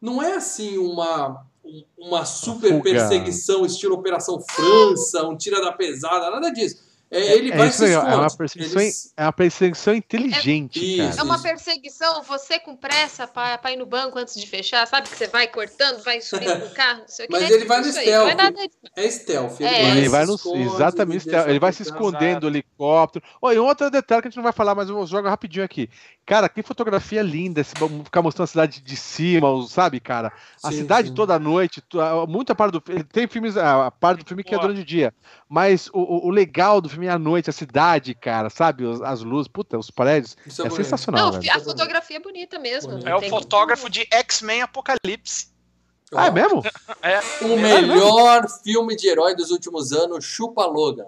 não 0.00 0.22
é 0.22 0.34
assim 0.34 0.78
uma, 0.78 1.44
um- 1.64 1.84
uma 1.98 2.24
super 2.24 2.70
fuga. 2.70 2.82
perseguição 2.84 3.66
estilo 3.66 3.96
Operação 3.96 4.40
França, 4.40 5.26
um 5.26 5.36
tira 5.36 5.60
da 5.60 5.72
pesada, 5.72 6.30
nada 6.30 6.50
disso. 6.50 6.89
É, 7.10 7.32
ele 7.36 7.52
é 7.52 7.56
vai 7.56 7.68
isso 7.68 7.78
se 7.78 7.84
esconde. 7.90 8.12
é 8.12 8.16
uma 8.16 8.30
perseguição, 8.36 8.80
Eles- 8.82 9.12
é 9.16 9.22
uma 9.24 9.32
perseguição 9.32 9.94
inteligente, 9.94 10.76
Isso. 10.94 11.02
É 11.02 11.10
cara. 11.10 11.24
uma 11.24 11.42
perseguição, 11.42 12.22
você 12.22 12.58
com 12.60 12.76
pressa 12.76 13.26
pra, 13.26 13.58
pra 13.58 13.72
ir 13.72 13.76
no 13.76 13.86
banco 13.86 14.18
antes 14.18 14.34
de 14.40 14.46
fechar, 14.46 14.86
sabe 14.86 15.08
que 15.08 15.16
você 15.16 15.26
vai 15.26 15.48
cortando, 15.48 16.02
vai 16.04 16.20
subindo 16.20 16.54
no 16.68 16.70
carro, 16.70 17.00
não 17.00 17.08
sei 17.08 17.24
o 17.26 17.28
que. 17.28 17.32
Mas 17.34 17.50
é 17.50 17.54
ele 17.54 17.64
vai 17.64 17.80
no 17.80 17.86
aí, 17.86 18.10
Não 18.10 18.28
é 18.28 18.32
stealth. 18.32 18.54
de- 18.54 18.70
É 18.96 19.10
stealth. 19.10 19.60
É. 19.60 19.90
Ele 19.96 20.08
vai 20.08 20.24
no. 20.26 20.34
esconde, 20.36 20.62
Exatamente, 20.62 21.26
deixa 21.26 21.50
ele 21.50 21.58
vai 21.58 21.72
se 21.72 21.82
escondendo 21.82 22.40
do 22.42 22.46
helicóptero. 22.48 23.24
Oh, 23.42 23.50
e 23.50 23.58
um 23.58 23.64
outro 23.66 23.90
detalhe 23.90 24.22
que 24.22 24.28
a 24.28 24.30
gente 24.30 24.36
não 24.36 24.44
vai 24.44 24.52
falar, 24.52 24.74
mas 24.74 24.88
eu 24.88 25.04
jogo 25.06 25.28
rapidinho 25.28 25.64
aqui. 25.64 25.88
Cara, 26.24 26.48
que 26.48 26.62
fotografia 26.62 27.22
linda, 27.22 27.60
esse, 27.60 27.72
ficar 28.04 28.22
mostrando 28.22 28.44
a 28.44 28.46
cidade 28.46 28.80
de 28.80 28.96
cima, 28.96 29.48
sabe, 29.66 29.98
cara? 29.98 30.32
A 30.62 30.70
Sim, 30.70 30.76
cidade 30.78 31.08
sim. 31.08 31.14
toda 31.14 31.34
à 31.34 31.38
noite, 31.40 31.82
a- 31.94 32.24
muita 32.26 32.54
parte 32.54 32.72
do 32.72 32.80
filme. 32.80 33.02
Tem 33.02 33.26
filmes, 33.26 33.56
a 33.56 33.80
a 33.86 33.90
parte 33.90 34.22
do 34.22 34.28
filme 34.28 34.44
que 34.44 34.54
é 34.54 34.58
durante 34.58 34.80
o 34.80 34.84
dia. 34.84 35.12
Mas 35.48 35.88
o, 35.92 35.98
o- 35.98 36.26
o 36.28 36.30
legal 36.30 36.80
do 36.80 36.88
filme 36.88 36.99
é 37.06 37.10
a 37.10 37.18
noite, 37.18 37.50
a 37.50 37.52
cidade, 37.52 38.14
cara, 38.14 38.50
sabe? 38.50 38.84
Os- 38.84 39.00
As 39.02 39.22
luzes, 39.22 39.48
puta, 39.48 39.78
os 39.78 39.90
prédios. 39.90 40.36
Isso 40.46 40.62
É 40.62 40.68
bonito. 40.68 40.84
sensacional, 40.84 41.32
Não, 41.32 41.40
velho. 41.40 41.52
a 41.56 41.60
fotografia 41.60 42.16
é 42.16 42.20
bonita 42.20 42.58
mesmo. 42.58 42.98
É 43.06 43.14
o 43.14 43.22
fotógrafo 43.28 43.88
de 43.90 44.06
X-Men 44.10 44.62
Apocalipse. 44.62 45.48
Ah, 46.12 46.26
é 46.26 46.30
mesmo? 46.30 46.62
É, 47.02 47.20
O 47.44 47.56
melhor 47.56 48.46
filme 48.64 48.96
de 48.96 49.08
herói 49.08 49.34
dos 49.36 49.50
últimos 49.52 49.92
anos, 49.92 50.24
Chupa 50.24 50.66
Logan. 50.66 51.06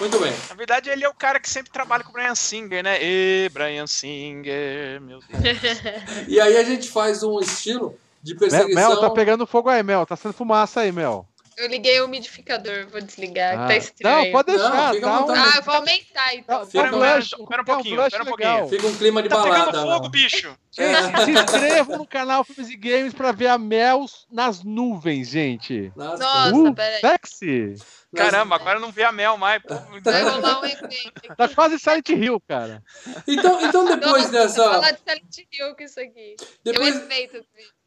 Muito 0.00 0.18
bem. 0.18 0.32
na 0.48 0.54
verdade, 0.56 0.90
ele 0.90 1.04
é 1.04 1.08
o 1.08 1.14
cara 1.14 1.38
que 1.38 1.48
sempre 1.48 1.70
trabalha 1.72 2.02
com 2.02 2.10
o 2.10 2.12
Brian 2.12 2.34
Singer, 2.34 2.82
né? 2.82 2.98
E 3.00 3.48
Brian 3.54 3.86
Singer, 3.86 5.00
meu 5.00 5.20
Deus. 5.20 5.30
E 6.28 6.40
aí 6.40 6.56
a 6.56 6.64
gente 6.64 6.88
faz 6.90 7.22
um 7.22 7.38
estilo 7.40 7.96
de 8.22 8.32
Mel, 8.32 8.40
perseguição. 8.40 8.90
Mel, 8.90 9.00
tá 9.00 9.10
pegando 9.10 9.46
fogo 9.46 9.68
aí, 9.68 9.82
Mel. 9.82 10.04
Tá 10.04 10.16
sendo 10.16 10.34
fumaça 10.34 10.80
aí, 10.80 10.90
Mel. 10.92 11.26
Eu 11.56 11.68
liguei 11.68 12.00
o 12.00 12.06
umidificador, 12.06 12.88
vou 12.88 13.00
desligar, 13.00 13.52
que 13.56 13.62
Ah, 13.64 13.66
tá 13.68 13.76
estranho. 13.76 14.24
não, 14.24 14.32
pode 14.32 14.46
deixar. 14.52 14.94
Não, 14.94 15.00
tá 15.00 15.24
um-. 15.24 15.30
Ah, 15.36 15.52
eu 15.56 15.62
vou 15.62 15.74
aumentar 15.74 16.34
então. 16.34 16.58
tá- 16.60 16.66
Fica 16.66 16.82
tá 16.82 16.88
um 16.88 16.90
vontade. 16.92 17.30
Pera 17.30 17.42
um 17.62 17.64
tá 17.64 17.74
pouquinho, 17.74 17.96
blush 17.96 18.10
pera 18.10 18.22
um 18.22 18.26
legal. 18.36 18.58
pouquinho. 18.58 18.80
Fica 18.80 18.86
um 18.92 18.96
clima 18.98 19.22
de 19.22 19.28
Tá 19.28 19.36
balada. 19.36 19.64
pegando 19.66 19.82
fogo, 19.82 20.02
não. 20.04 20.10
bicho! 20.10 20.58
Gente, 20.72 21.24
se 21.24 21.30
inscrevam 21.32 21.98
no 21.98 22.06
canal 22.06 22.42
Filmes 22.44 22.70
e 22.70 22.76
Games 22.76 23.12
pra 23.14 23.32
ver 23.32 23.48
a 23.48 23.58
Mel 23.58 24.06
nas 24.30 24.62
nuvens, 24.64 25.28
gente. 25.28 25.92
Nossa, 25.94 26.52
Uh, 26.54 26.74
peraí. 26.74 27.00
sexy. 27.00 27.74
Caramba, 28.14 28.56
agora 28.56 28.78
não 28.78 28.90
vê 28.92 29.04
a 29.04 29.12
Mel 29.12 29.36
mais. 29.38 29.62
Pô, 29.62 29.74
Vai 30.04 30.22
rolar 30.22 30.60
um 30.60 30.64
evento. 30.64 31.34
Tá 31.36 31.48
quase 31.48 31.78
Silent 31.78 32.08
Hill, 32.10 32.40
cara. 32.46 32.82
Então, 33.26 33.60
então 33.62 33.84
depois 33.86 34.24
Nossa, 34.24 34.32
dessa. 34.32 34.64
Falar 34.64 34.90
de 34.92 34.98
Silent 34.98 35.38
Hill 35.52 35.74
com 35.76 35.82
isso 35.82 36.00
aqui. 36.00 36.36
Depois, 36.64 36.88
Eu 36.94 37.00
respeito 37.00 37.38
o 37.38 37.40
vídeo, 37.40 37.46
gente. 37.56 37.81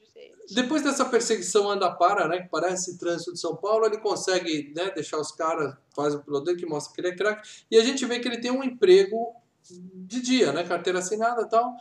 Depois 0.54 0.84
dessa 0.84 1.06
perseguição 1.06 1.70
anda 1.70 1.90
para, 1.92 2.28
né? 2.28 2.42
Que 2.42 2.50
parece 2.50 2.98
trânsito 2.98 3.34
de 3.34 3.40
São 3.40 3.56
Paulo, 3.56 3.86
ele 3.86 3.98
consegue 3.98 4.72
né, 4.76 4.92
deixar 4.92 5.18
os 5.18 5.32
caras, 5.32 5.76
faz 5.96 6.14
o 6.14 6.20
piloto 6.22 6.46
dele 6.46 6.60
que 6.60 6.66
mostra 6.66 6.94
que 6.94 7.02
ele 7.02 7.08
é 7.10 7.16
craque. 7.16 7.66
E 7.72 7.78
a 7.78 7.84
gente 7.84 8.06
vê 8.06 8.20
que 8.20 8.28
ele 8.28 8.40
tem 8.40 8.52
um 8.52 8.64
emprego 8.64 9.34
de 9.70 10.22
dia, 10.22 10.52
né? 10.52 10.64
Carteira 10.64 11.00
assinada 11.00 11.42
e 11.42 11.50
tal, 11.50 11.74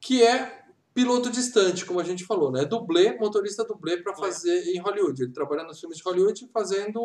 que 0.00 0.22
é 0.22 0.66
piloto 0.92 1.30
distante, 1.30 1.86
como 1.86 2.00
a 2.00 2.04
gente 2.04 2.24
falou, 2.24 2.50
né? 2.50 2.64
Dublê, 2.64 3.16
motorista 3.16 3.64
dublê 3.64 4.02
para 4.02 4.14
fazer 4.14 4.64
em 4.74 4.80
Hollywood. 4.80 5.22
Ele 5.22 5.32
trabalha 5.32 5.62
nos 5.62 5.78
filmes 5.78 5.98
de 5.98 6.04
Hollywood 6.04 6.50
fazendo 6.52 7.00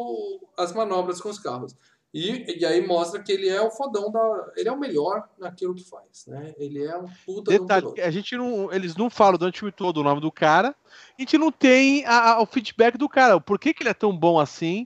as 0.57 0.73
manobras 0.73 1.21
com 1.21 1.29
os 1.29 1.39
carros. 1.39 1.75
E, 2.13 2.59
e 2.59 2.65
aí 2.65 2.85
mostra 2.85 3.21
que 3.23 3.31
ele 3.31 3.49
é 3.49 3.59
o 3.59 3.71
fodão 3.71 4.11
da. 4.11 4.51
Ele 4.55 4.69
é 4.69 4.71
o 4.71 4.79
melhor 4.79 5.27
naquilo 5.39 5.73
que 5.73 5.83
faz, 5.83 6.25
né? 6.27 6.53
Ele 6.59 6.83
é 6.83 6.95
um 6.95 7.07
puta 7.25 7.51
de 7.51 7.59
um 7.59 7.65
Detalhe, 7.65 8.01
a 8.01 8.11
gente 8.11 8.37
não, 8.37 8.71
eles 8.71 8.95
não 8.95 9.09
falam 9.09 9.37
durante 9.37 9.55
o 9.55 9.59
filme 9.59 9.71
todo 9.71 9.97
o 9.97 10.03
nome 10.03 10.21
do 10.21 10.31
cara. 10.31 10.75
A 11.17 11.21
gente 11.21 11.37
não 11.39 11.51
tem 11.51 12.05
a- 12.05 12.33
a- 12.33 12.41
o 12.41 12.45
feedback 12.45 12.97
do 12.99 13.09
cara. 13.09 13.41
Por 13.41 13.57
que, 13.57 13.73
que 13.73 13.81
ele 13.81 13.89
é 13.89 13.95
tão 13.95 14.15
bom 14.15 14.39
assim 14.39 14.85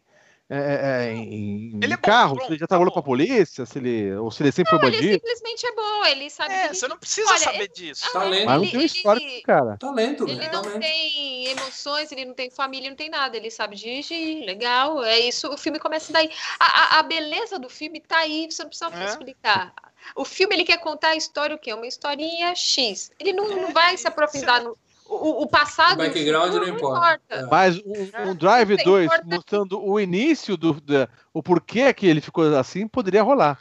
é, 0.49 1.07
é, 1.09 1.13
em, 1.13 1.79
Ele 1.83 1.93
é 1.93 1.97
bom, 1.97 2.01
carro? 2.01 2.39
se 2.41 2.47
ele 2.47 2.57
já 2.57 2.67
trabalhou 2.67 2.91
tá 2.91 3.01
pra 3.01 3.05
polícia, 3.05 3.65
se 3.65 3.77
ele, 3.77 4.15
ou 4.15 4.31
se 4.31 4.41
ele 4.43 4.51
sempre 4.51 4.69
foi 4.69 4.79
Não, 4.79 4.87
ele 4.87 4.95
bandido. 4.97 5.13
simplesmente 5.15 5.65
é 5.65 5.71
bom, 5.75 6.05
ele 6.05 6.29
sabe 6.29 6.53
É, 6.53 6.73
você 6.73 6.87
não 6.87 6.97
precisa 6.97 7.29
Olha, 7.29 7.39
saber 7.39 7.67
disso. 7.67 8.11
Talento. 8.13 8.45
Mas 8.45 8.55
não 8.55 8.63
ele- 8.63 8.71
tem 8.71 8.85
história 8.85 9.23
ele- 9.23 9.41
cara. 9.41 9.77
Talento, 9.77 10.23
Ele 10.23 10.35
né? 10.35 10.49
não 10.53 10.61
Talento. 10.61 10.79
tem 10.81 11.47
emoções, 11.47 12.11
ele 12.11 12.25
não 12.25 12.33
tem 12.33 12.49
família, 12.49 12.89
não 12.89 12.95
tem 12.97 13.09
nada. 13.09 13.35
Ele 13.35 13.51
sabe 13.51 13.75
dirigir, 13.75 14.45
legal. 14.45 15.03
É 15.03 15.19
isso. 15.19 15.51
O 15.51 15.57
filme 15.57 15.79
começa 15.79 16.13
daí. 16.13 16.29
A, 16.59 16.65
a, 16.65 16.99
a 16.99 17.03
beleza 17.03 17.59
do 17.59 17.69
filme 17.69 17.99
tá 17.99 18.19
aí, 18.19 18.47
você 18.49 18.63
não 18.63 18.69
precisa 18.69 18.89
É. 18.95 19.05
explicar. 19.05 19.73
O 20.15 20.23
filme 20.23 20.55
ele 20.55 20.63
quer 20.63 20.77
contar 20.77 21.09
a 21.09 21.15
história 21.17 21.55
o 21.55 21.59
quê? 21.59 21.73
Uma 21.73 21.85
historinha 21.87 22.55
X. 22.55 23.11
Ele 23.19 23.33
não, 23.33 23.49
não 23.49 23.67
É, 23.69 23.71
vai 23.73 23.97
se 23.97 24.07
aprofundar 24.07 24.63
no 24.63 24.77
o, 25.09 25.43
o 25.43 25.47
passado. 25.47 25.93
O 25.93 25.97
background 25.97 26.53
no 26.53 26.59
não 26.59 26.65
futuro, 26.67 26.95
importa. 26.95 27.35
É. 27.35 27.45
Mas 27.45 27.77
um, 27.79 28.29
um 28.29 28.35
Drive 28.35 28.69
Não 28.77 28.83
2 28.83 29.05
importa. 29.05 29.25
mostrando 29.25 29.83
o 29.83 29.99
início 29.99 30.55
do, 30.57 30.79
da- 30.81 31.07
o 31.33 31.41
porquê 31.41 31.93
que 31.93 32.05
ele 32.07 32.21
ficou 32.21 32.55
assim, 32.57 32.87
poderia 32.87 33.23
rolar. 33.23 33.57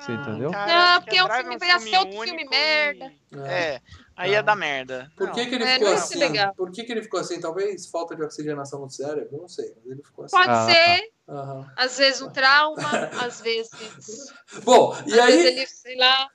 Você 0.00 0.12
entendeu? 0.12 0.50
Não, 0.50 1.00
porque 1.00 1.16
é 1.16 1.24
um 1.24 1.30
filme- 1.30 1.58
ia 1.64 1.78
ser 1.78 1.96
outro 1.98 2.12
filme 2.22 2.30
único 2.32 2.50
merda. 2.50 3.04
e- 3.06 3.38
É. 3.38 3.74
É, 3.74 3.80
aí 4.16 4.32
ia 4.32 4.42
dar 4.42 4.56
merda. 4.56 5.08
Por 5.16 5.28
Não. 5.28 5.34
que, 5.34 5.46
que 5.46 5.54
ele 5.54 5.62
É, 5.62 5.74
ficou 5.74 5.88
não 5.90 5.94
assim? 5.94 6.18
legal. 6.18 6.54
Por 6.56 6.72
que, 6.72 6.82
que 6.82 6.90
ele 6.90 7.02
ficou 7.02 7.20
assim? 7.20 7.40
Talvez 7.40 7.86
falta 7.88 8.16
de 8.16 8.22
oxigenação 8.24 8.80
no 8.80 8.90
cérebro, 8.90 9.38
não 9.40 9.48
sei, 9.48 9.72
mas 9.76 9.92
ele 9.92 10.02
ficou 10.02 10.24
assim. 10.24 10.36
Pode 10.36 10.50
Ah, 10.50 10.66
ser, 10.66 11.10
Aham. 11.28 11.72
às 11.76 11.98
vezes 11.98 12.20
um 12.20 12.30
trauma, 12.30 12.82
às 13.24 13.40
vezes. 13.40 13.70
Bom, 14.64 14.92
e 15.06 15.20
às 15.20 15.26
vezes 15.26 15.46
aí 15.46 15.56
ele, 15.58 15.66
sei 15.68 15.96
lá. 15.96 16.28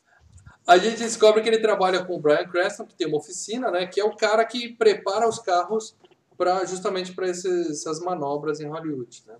A 0.67 0.77
gente 0.77 0.97
descobre 0.97 1.41
que 1.41 1.47
ele 1.47 1.59
trabalha 1.59 2.03
com 2.03 2.15
o 2.15 2.19
Brian 2.19 2.45
Cranston, 2.45 2.85
que 2.85 2.93
tem 2.93 3.07
uma 3.07 3.17
oficina, 3.17 3.71
né? 3.71 3.87
Que 3.87 4.01
é 4.01 4.03
o 4.03 4.13
cara 4.13 4.43
que 4.43 4.73
prepara 4.73 5.27
os 5.27 5.39
carros 5.39 5.95
para 6.37 6.65
justamente 6.65 7.13
para 7.13 7.27
essas 7.27 7.99
manobras 8.01 8.59
em 8.59 8.67
Hollywood, 8.67 9.23
né? 9.25 9.37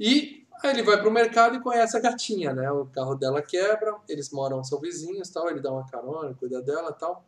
E 0.00 0.46
aí 0.62 0.70
ele 0.70 0.82
vai 0.82 0.98
pro 0.98 1.10
mercado 1.10 1.56
e 1.56 1.60
conhece 1.60 1.94
a 1.94 2.00
gatinha, 2.00 2.54
né? 2.54 2.70
O 2.70 2.86
carro 2.86 3.14
dela 3.14 3.42
quebra, 3.42 3.96
eles 4.08 4.30
moram, 4.30 4.64
são 4.64 4.80
vizinhos, 4.80 5.28
tal. 5.28 5.50
Ele 5.50 5.60
dá 5.60 5.70
uma 5.70 5.86
carona, 5.86 6.34
cuida 6.34 6.62
dela, 6.62 6.90
tal. 6.90 7.26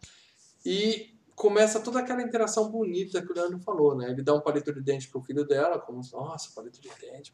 E 0.65 1.15
começa 1.39 1.79
toda 1.79 2.01
aquela 2.01 2.21
interação 2.21 2.69
bonita 2.69 3.23
que 3.23 3.31
o 3.31 3.35
Leandro 3.35 3.61
falou, 3.61 3.97
né? 3.97 4.11
Ele 4.11 4.23
dá 4.23 4.35
um 4.35 4.41
palito 4.41 4.73
de 4.73 4.81
dente 4.81 5.09
pro 5.09 5.23
filho 5.23 5.47
dela, 5.47 5.79
como 5.79 6.03
se, 6.03 6.13
nossa, 6.13 6.51
palito 6.55 6.81
de 6.81 6.91
dente 7.01 7.33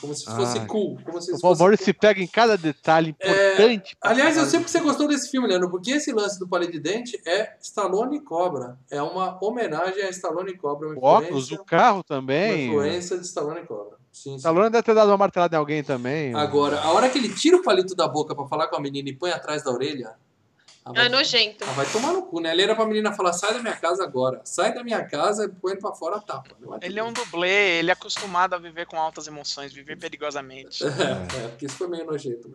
como 0.00 0.14
se 0.14 0.24
fosse 0.24 0.58
Ah, 0.58 0.66
cool, 0.66 0.98
como 1.04 1.20
se 1.20 1.32
O 1.42 1.54
Maurício 1.56 1.84
se 1.84 1.92
pega 1.92 2.20
em 2.20 2.26
cada 2.26 2.58
detalhe 2.58 3.10
importante. 3.10 3.96
pra 4.00 4.10
Aliás, 4.10 4.36
eu 4.36 4.44
sei 4.46 4.58
porque 4.58 4.72
você 4.72 4.80
gostou 4.80 5.06
desse 5.06 5.30
filme, 5.30 5.46
Leandro, 5.46 5.70
porque 5.70 5.92
esse 5.92 6.12
lance 6.12 6.38
do 6.38 6.48
palito 6.48 6.72
de 6.72 6.80
dente 6.80 7.20
é 7.26 7.54
Stallone 7.60 8.16
e 8.16 8.20
Cobra. 8.20 8.76
É 8.90 9.00
uma 9.00 9.38
homenagem 9.42 10.02
a 10.02 10.10
Stallone 10.10 10.50
e 10.50 10.56
Cobra. 10.56 10.88
Uma 10.88 10.98
O 10.98 11.04
óculos, 11.04 11.50
o 11.52 11.64
carro 11.64 11.98
uma 11.98 12.04
também. 12.04 12.66
influência 12.66 13.16
de 13.16 13.24
Stallone 13.24 13.60
e 13.60 13.66
Cobra. 13.66 13.96
Sim, 14.12 14.30
sim. 14.30 14.36
Stallone 14.36 14.70
deve 14.70 14.82
ter 14.82 14.94
dado 14.94 15.08
uma 15.08 15.16
martelada 15.16 15.54
em 15.54 15.58
alguém 15.58 15.84
também. 15.84 16.34
Agora, 16.34 16.80
a 16.80 16.90
hora 16.92 17.08
que 17.08 17.16
ele 17.18 17.32
tira 17.32 17.56
o 17.56 17.62
palito 17.62 17.94
da 17.94 18.08
boca 18.08 18.34
pra 18.34 18.46
falar 18.46 18.66
com 18.68 18.76
a 18.76 18.80
menina 18.80 19.08
e 19.08 19.14
põe 19.14 19.30
atrás 19.30 19.62
da 19.62 19.70
orelha. 19.70 20.14
Ela 20.84 20.94
É 20.96 21.00
vai, 21.00 21.08
nojento. 21.08 21.62
ela 21.64 21.72
vai 21.74 21.86
tomar 21.92 22.12
no 22.12 22.22
cu, 22.22 22.40
né? 22.40 22.52
Ele 22.52 22.62
era 22.62 22.74
pra 22.74 22.86
menina 22.86 23.12
falar: 23.12 23.32
sai 23.32 23.52
da 23.54 23.60
minha 23.60 23.76
casa 23.76 24.02
agora. 24.02 24.40
Sai 24.44 24.72
da 24.74 24.82
minha 24.82 25.04
casa 25.06 25.44
e 25.44 25.48
põe 25.48 25.72
ele 25.72 25.80
pra 25.80 25.92
fora 25.92 26.16
a 26.16 26.20
tapa. 26.20 26.56
Não 26.60 26.78
Ele 26.80 26.98
é 26.98 27.04
um 27.04 27.12
dublê, 27.12 27.78
ele 27.78 27.90
é 27.90 27.92
acostumado 27.92 28.54
a 28.54 28.58
viver 28.58 28.86
com 28.86 28.96
altas 28.98 29.26
emoções, 29.26 29.72
viver 29.72 29.96
perigosamente. 29.98 30.82
É, 31.40 31.44
é, 31.44 31.48
porque 31.48 31.66
isso 31.66 31.76
foi 31.76 31.88
meio 31.88 32.04
nojento. 32.06 32.48
Né? 32.48 32.54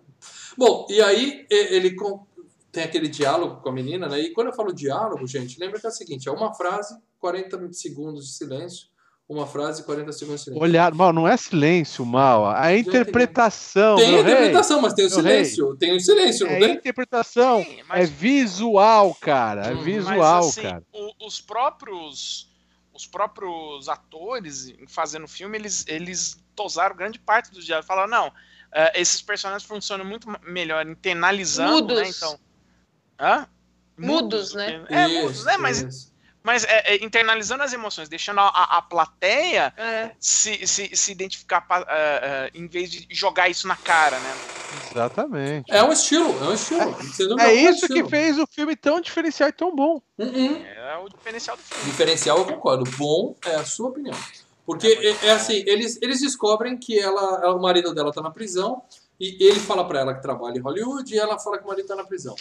Bom, 0.57 0.87
e 0.89 1.01
aí 1.01 1.45
ele 1.49 1.95
com- 1.95 2.25
tem 2.71 2.83
aquele 2.83 3.07
diálogo 3.07 3.61
com 3.61 3.69
a 3.69 3.71
menina, 3.71 4.07
né? 4.07 4.19
E 4.19 4.33
quando 4.33 4.47
eu 4.47 4.53
falo 4.53 4.73
diálogo, 4.73 5.25
gente, 5.27 5.59
lembra 5.59 5.79
que 5.79 5.85
é 5.85 5.89
o 5.89 5.93
seguinte: 5.93 6.27
é 6.27 6.31
uma 6.31 6.53
frase, 6.53 6.97
40 7.19 7.71
segundos 7.73 8.25
de 8.27 8.33
silêncio, 8.33 8.87
uma 9.27 9.47
frase, 9.47 9.83
40 9.83 10.11
segundos 10.13 10.41
de 10.41 10.45
silêncio. 10.45 10.63
Olhar, 10.63 10.93
mal, 10.93 11.11
não 11.11 11.27
é 11.27 11.35
silêncio, 11.35 12.05
mal. 12.05 12.45
A 12.47 12.75
interpretação. 12.77 13.95
tem 13.97 14.07
a 14.07 14.11
meu 14.11 14.23
rei, 14.23 14.33
interpretação, 14.33 14.81
mas 14.81 14.93
tem 14.93 15.05
o 15.05 15.09
silêncio. 15.09 15.75
Tem 15.77 15.95
o 15.95 15.99
silêncio, 15.99 16.45
não 16.45 16.53
É 16.53 16.59
tem? 16.59 16.73
interpretação. 16.75 17.63
Sim, 17.63 17.79
É 17.79 17.83
mas, 17.83 18.09
visual, 18.09 19.15
cara. 19.15 19.67
É 19.67 19.71
Hum, 19.73 19.75
mas, 19.77 19.83
visual, 19.85 20.39
assim, 20.49 20.61
cara. 20.61 20.83
o- 20.93 21.25
os 21.27 21.41
próprios 21.41 22.53
os 22.93 23.05
próprios 23.05 23.89
atores 23.89 24.73
fazendo 24.87 25.25
o 25.25 25.27
filme, 25.27 25.57
eles, 25.57 25.83
eles 25.85 26.41
tosaram 26.55 26.95
grande 26.95 27.19
parte 27.19 27.51
dos 27.51 27.65
diálogos. 27.65 27.85
Falaram, 27.87 28.09
não, 28.09 28.31
eh, 28.71 29.01
esses 29.01 29.21
personagens 29.21 29.67
funcionam 29.67 30.05
muito 30.05 30.29
melhor 30.47 30.87
internalizando, 30.87 31.93
né? 31.93 32.03
Mudos. 32.03 32.15
Então. 32.17 32.39
Hã? 33.19 33.49
Mudos, 33.97 34.53
né? 34.53 34.85
É, 34.87 35.07
Isso, 35.09 35.21
mudos, 35.23 35.43
né? 35.43 35.57
Mas, 35.57 35.81
isso. 35.81 36.13
Mas 36.45 36.63
é, 36.63 36.93
é, 36.95 37.03
internalizando 37.03 37.63
as 37.63 37.73
emoções, 37.73 38.07
deixando 38.07 38.39
a, 38.39 38.47
a- 38.47 38.77
a 38.77 38.81
plateia 38.83 39.73
É. 39.75 40.11
se, 40.19 40.65
se, 40.67 40.95
se 40.95 41.11
identificar 41.11 41.61
pa- 41.61 41.85
eh, 41.89 42.19
eh, 42.23 42.51
em 42.53 42.67
vez 42.67 42.89
de 42.91 43.07
jogar 43.09 43.49
isso 43.49 43.67
na 43.67 43.75
cara, 43.75 44.17
né? 44.19 44.35
Exatamente. 44.91 45.71
É 45.73 45.83
um 45.83 45.91
estilo, 45.91 46.29
é 46.43 46.47
um 46.49 46.53
estilo. 46.53 46.81
É 46.81 47.47
um 47.47 47.51
isso 47.51 47.87
que 47.87 47.93
estilo. 47.93 48.09
fez 48.09 48.37
o 48.37 48.45
filme 48.47 48.75
tão 48.75 49.01
diferencial 49.01 49.49
e 49.49 49.53
tão 49.53 49.75
bom. 49.75 50.01
Uh-uh. 50.17 50.65
É 50.65 50.97
o 50.97 51.09
diferencial 51.09 51.57
do 51.57 51.63
filme. 51.63 51.83
Diferencial, 51.85 52.37
eu 52.37 52.45
concordo. 52.45 52.83
Bom 52.97 53.35
é 53.45 53.55
a 53.55 53.65
sua 53.65 53.89
opinião. 53.89 54.15
Porque 54.65 54.87
é, 54.87 55.27
é 55.27 55.31
assim, 55.31 55.63
eles, 55.67 55.99
eles 56.01 56.21
descobrem 56.21 56.77
que 56.77 56.99
ela, 56.99 57.21
ela- 57.43 57.55
o 57.55 57.61
marido 57.61 57.93
dela 57.93 58.11
tá 58.13 58.21
na 58.21 58.31
prisão 58.31 58.81
E 59.19 59.37
ele 59.47 59.59
fala 59.61 59.87
pra 59.87 59.99
ela 60.01 60.13
que 60.13 60.21
trabalha 60.21 60.57
em 60.57 60.61
Hollywood 60.61 61.13
e 61.13 61.17
ela 61.17 61.39
fala 61.39 61.57
que 61.57 61.63
o 61.63 61.67
marido 61.67 61.87
tá 61.87 61.95
na 61.95 62.03
prisão. 62.03 62.35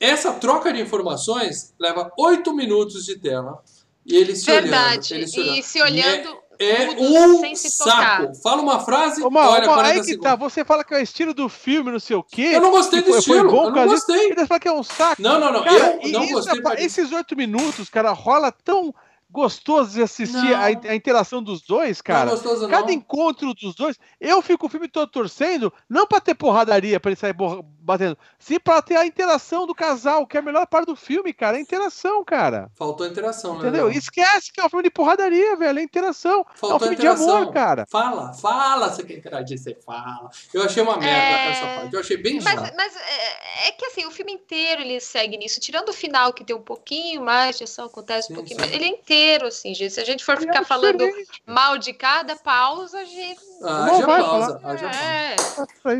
Essa 0.00 0.32
troca 0.32 0.72
de 0.72 0.80
informações 0.80 1.74
leva 1.78 2.10
oito 2.18 2.54
minutos 2.54 3.04
de 3.04 3.18
tela. 3.18 3.62
E 4.06 4.16
ele 4.16 4.34
se 4.34 4.46
Verdade. 4.46 5.12
olhando. 5.14 5.22
Ele 5.22 5.26
se 5.28 5.38
E 5.38 5.42
olhando. 5.42 5.62
se 5.62 5.82
olhando. 5.82 6.40
É 6.62 6.86
mudo, 6.94 7.42
um 7.46 7.54
saco. 7.56 8.34
Fala 8.42 8.60
uma 8.60 8.80
frase, 8.80 9.22
Ô, 9.22 9.30
Mal, 9.30 9.50
olha, 9.52 9.64
Mal, 9.66 9.76
40 9.76 9.94
aí 9.94 10.00
que 10.00 10.04
segundos. 10.08 10.22
tá, 10.30 10.36
você 10.36 10.62
fala 10.62 10.84
que 10.84 10.92
é 10.92 10.98
o 10.98 11.02
estilo 11.02 11.32
do 11.32 11.48
filme, 11.48 11.90
não 11.90 11.98
sei 11.98 12.16
o 12.16 12.22
quê. 12.22 12.50
Eu 12.52 12.60
não 12.60 12.70
gostei 12.70 13.00
do 13.00 13.16
estilo, 13.16 13.50
bom 13.50 13.68
eu 13.68 13.70
não 13.70 13.86
gostei. 13.88 14.30
E 14.30 14.34
você 14.34 14.46
fala 14.46 14.60
que 14.60 14.68
é 14.68 14.72
um 14.72 14.82
saco. 14.82 15.22
Não, 15.22 15.40
não, 15.40 15.50
não, 15.52 15.64
Cara, 15.64 15.98
eu 16.02 16.08
e 16.08 16.12
não 16.12 16.22
isso 16.24 16.34
gostei. 16.34 16.60
é- 16.76 16.84
esses 16.84 17.12
oito 17.12 17.34
minutos, 17.34 17.88
cara, 17.88 18.12
rola 18.12 18.52
tão 18.52 18.94
gostoso 19.30 19.92
de 19.92 20.02
assistir 20.02 20.52
a, 20.54 20.64
a 20.66 20.94
interação 20.94 21.42
dos 21.42 21.62
dois, 21.62 22.02
cara. 22.02 22.24
não 22.26 22.32
é 22.32 22.34
gostoso, 22.34 22.68
Cada 22.68 22.86
não. 22.88 22.92
encontro 22.92 23.54
dos 23.54 23.74
dois, 23.74 23.96
eu 24.20 24.42
fico 24.42 24.66
o 24.66 24.68
filme 24.68 24.88
todo 24.88 25.08
torcendo, 25.08 25.72
não 25.88 26.04
pra 26.06 26.20
ter 26.20 26.34
porradaria, 26.34 26.98
pra 27.00 27.12
ele 27.12 27.18
sair 27.20 27.32
borra- 27.32 27.62
batendo, 27.80 28.16
sim 28.38 28.58
pra 28.60 28.80
ter 28.82 28.96
a 28.96 29.06
interação 29.06 29.66
do 29.66 29.74
casal, 29.74 30.26
que 30.26 30.36
é 30.36 30.40
a 30.40 30.42
melhor 30.42 30.66
parte 30.66 30.86
do 30.86 30.96
filme, 30.96 31.32
cara, 31.32 31.56
é 31.56 31.60
a 31.60 31.62
interação, 31.62 32.24
cara. 32.24 32.70
Faltou 32.76 33.06
interação, 33.06 33.54
né? 33.54 33.60
Entendeu? 33.60 33.90
Esquece 33.90 34.52
que 34.52 34.60
é 34.60 34.64
um 34.64 34.68
filme 34.68 34.82
de 34.84 34.90
porradaria, 34.90 35.56
velho, 35.56 35.78
é 35.78 35.82
interação. 35.82 36.38
é 36.38 36.40
um 36.40 36.44
Faltou 36.54 36.78
filme 36.80 36.96
de 36.96 37.02
interação. 37.02 37.36
amor, 37.38 37.52
cara. 37.52 37.86
Fala, 37.88 38.32
fala, 38.34 38.88
você 38.90 39.02
quer 39.02 39.18
interagir, 39.18 39.58
você 39.58 39.74
fala. 39.74 40.30
Eu 40.52 40.62
achei 40.62 40.82
uma 40.82 40.96
merda 40.96 41.16
É. 41.16 41.50
essa 41.50 41.66
parte. 41.80 41.94
Eu 41.94 42.00
achei 42.00 42.16
bem 42.16 42.40
Mas, 42.40 42.44
chato. 42.60 42.72
mas 42.76 42.96
é, 42.96 43.68
é 43.68 43.72
que 43.72 43.86
assim, 43.86 44.04
o 44.06 44.10
filme 44.10 44.32
inteiro 44.32 44.82
ele 44.82 45.00
segue 45.00 45.36
nisso, 45.36 45.60
tirando 45.60 45.88
o 45.88 45.92
final 45.92 46.32
que 46.32 46.44
tem 46.44 46.54
um 46.54 46.62
pouquinho 46.62 47.22
mais 47.22 47.56
de 47.58 47.64
ação, 47.64 47.86
acontece 47.86 48.28
Sim, 48.28 48.34
um 48.34 48.36
pouquinho 48.36 48.58
sim. 48.60 48.66
mais. 48.66 48.74
Ele 48.74 48.84
é 48.84 48.88
inteiro, 48.88 49.46
assim, 49.46 49.74
gente. 49.74 49.94
Se 49.94 50.00
a 50.00 50.04
gente 50.04 50.24
for 50.24 50.34
é 50.36 50.40
ficar 50.40 50.64
falando 50.64 51.04
mal 51.46 51.78
de 51.78 51.92
cada 51.92 52.36
pausa, 52.36 52.98
a 52.98 53.04
gente. 53.04 53.40
Ah, 53.62 53.86
Não 53.86 54.00
já 54.00 54.06
vai 54.06 54.20
pausa. 54.22 54.60
Ah, 54.64 54.76
já 54.76 54.88
pausa. 54.88 55.00
É, 55.04 55.34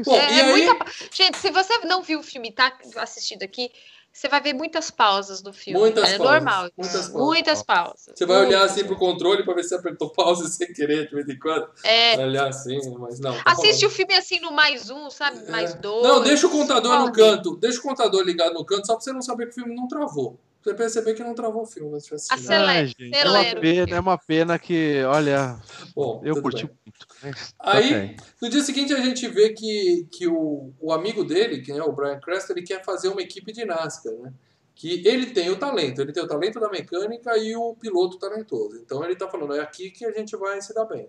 isso. 0.01 0.11
Bom, 0.11 0.17
é, 0.17 0.33
e 0.33 0.41
é 0.41 0.43
aí- 0.45 0.67
muita 0.67 0.91
Gente, 1.13 1.39
se 1.39 1.51
você 1.51 1.70
não 1.85 2.03
viu 2.03 2.21
o 2.21 2.23
filme 2.23 2.53
tá 2.53 2.77
assistindo 2.97 3.43
aqui, 3.43 3.71
você 4.13 4.29
vai 4.29 4.41
ver 4.41 4.53
muitas 4.53 4.91
pausas 4.91 5.41
do 5.41 5.53
filme. 5.53 5.79
Muitas 5.79 6.11
é 6.11 6.19
pausas, 6.19 6.35
normal. 6.35 6.71
muitas 6.77 6.93
pausas. 7.09 7.13
muitas 7.13 7.63
pausas. 7.63 8.13
Você 8.15 8.27
vai 8.27 8.45
olhar 8.45 8.63
assim 8.65 8.85
pro 8.85 8.97
controle 8.97 9.45
pra 9.45 9.55
ver 9.55 9.63
se 9.63 9.75
apertou 9.75 10.11
pause 10.11 10.51
sem 10.53 10.73
querer 10.73 11.09
de 11.09 11.15
vez 11.15 11.29
em 11.29 11.39
quando. 11.39 11.69
É, 11.85 12.17
Vai 12.17 12.27
olhar 12.27 12.49
assim, 12.49 12.79
mas 12.99 13.21
não. 13.21 13.33
tá 13.33 13.43
assiste 13.47 13.83
rolando. 13.83 13.87
o 13.87 13.91
filme 13.91 14.15
assim 14.15 14.41
no 14.41 14.51
mais 14.51 14.91
um, 14.91 15.09
sabe? 15.11 15.49
Mais 15.49 15.75
dois. 15.75 16.03
Não, 16.03 16.21
deixa 16.23 16.47
o 16.47 16.51
contador 16.51 16.99
no 16.99 17.13
canto. 17.13 17.57
Deixa 17.57 17.79
o 17.79 17.83
contador 17.83 18.23
ligado 18.23 18.55
no 18.55 18.65
canto, 18.65 18.87
só 18.87 18.95
pra 18.95 19.03
você 19.03 19.13
não 19.13 19.23
saber 19.23 19.47
que 19.47 19.53
o 19.53 19.55
filme 19.55 19.75
não 19.77 19.87
travou. 19.87 20.39
Você 20.63 20.75
perceber 20.75 21.15
que 21.15 21.25
não 21.25 21.35
travou 21.35 21.63
o 21.63 21.67
filme. 21.67 21.99
Se 21.99 22.09
tivesse 22.09 22.33
assistido. 22.33 22.53
Acelera. 22.53 22.81
Ai, 22.81 22.87
gente, 22.87 23.15
é, 23.15 23.21
acelera 23.21 23.55
uma 23.55 23.61
pena, 23.61 23.97
é 23.97 24.01
uma 24.01 24.19
pena 24.19 24.59
que, 24.59 25.03
olha, 25.05 25.59
Bom, 25.95 26.21
eu 26.23 26.43
curti 26.43 26.67
bem. 26.67 26.77
muito. 26.85 27.07
mas 27.23 27.55
Aí, 27.59 28.17
no 28.43 28.49
dia 28.51 28.63
seguinte, 28.63 28.93
a 28.93 29.01
gente 29.01 29.27
vê 29.29 29.55
que, 29.55 30.07
que 30.13 30.29
o, 30.29 30.73
o 30.79 30.93
amigo 30.93 31.25
dele, 31.25 31.63
que 31.63 31.73
é 31.73 31.83
o 31.83 31.93
Brian 31.93 32.21
Cranston, 32.21 32.53
ele 32.53 32.63
quer 32.63 32.85
fazer 32.85 33.09
uma 33.09 33.23
equipe 33.23 33.53
de 33.53 33.65
NASCAR, 33.65 34.13
né? 34.15 34.35
Que 34.75 35.07
ele 35.07 35.27
tem 35.27 35.51
o 35.51 35.59
talento, 35.59 36.01
ele 36.01 36.13
tem 36.13 36.23
o 36.23 36.29
talento 36.29 36.61
da 36.61 36.69
mecânica 36.69 37.37
e 37.39 37.57
o 37.57 37.75
piloto 37.75 38.19
talentoso. 38.19 38.77
Então 38.77 39.03
ele 39.05 39.17
tá 39.17 39.29
falando, 39.29 39.55
é 39.55 39.61
aqui 39.61 39.91
que 39.91 40.05
a 40.05 40.13
gente 40.13 40.37
vai 40.37 40.61
se 40.61 40.75
dar 40.75 40.85
bem. 40.85 41.09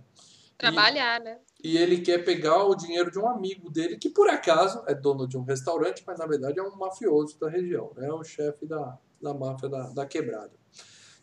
Trabalhar, 0.58 1.20
né? 1.20 1.40
E 1.64 1.78
ele 1.78 2.00
quer 2.00 2.24
pegar 2.24 2.64
o 2.66 2.76
dinheiro 2.76 3.10
de 3.10 3.18
um 3.18 3.28
amigo 3.28 3.70
dele, 3.70 3.98
que 3.98 4.10
por 4.10 4.30
acaso 4.30 4.84
é 4.88 4.94
dono 4.94 5.28
de 5.28 5.38
um 5.38 5.44
restaurante, 5.44 6.04
mas 6.06 6.20
na 6.20 6.26
verdade 6.26 6.60
é 6.60 6.64
um 6.64 6.76
mafioso 6.76 7.40
da 7.40 7.50
região, 7.50 7.92
né? 7.98 8.08
É 8.08 8.14
o 8.14 8.24
chefe 8.24 8.66
da, 8.66 8.98
da 9.22 9.34
máfia 9.34 9.70
da, 9.70 9.90
da 9.90 10.06
quebrada. 10.06 10.52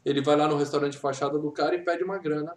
Ele 0.04 0.22
vai 0.22 0.36
lá 0.36 0.48
no 0.48 0.56
restaurante 0.56 0.96
fachada 0.96 1.38
do 1.38 1.50
cara 1.50 1.74
e 1.74 1.84
pede 1.84 2.04
uma 2.04 2.18
grana. 2.18 2.54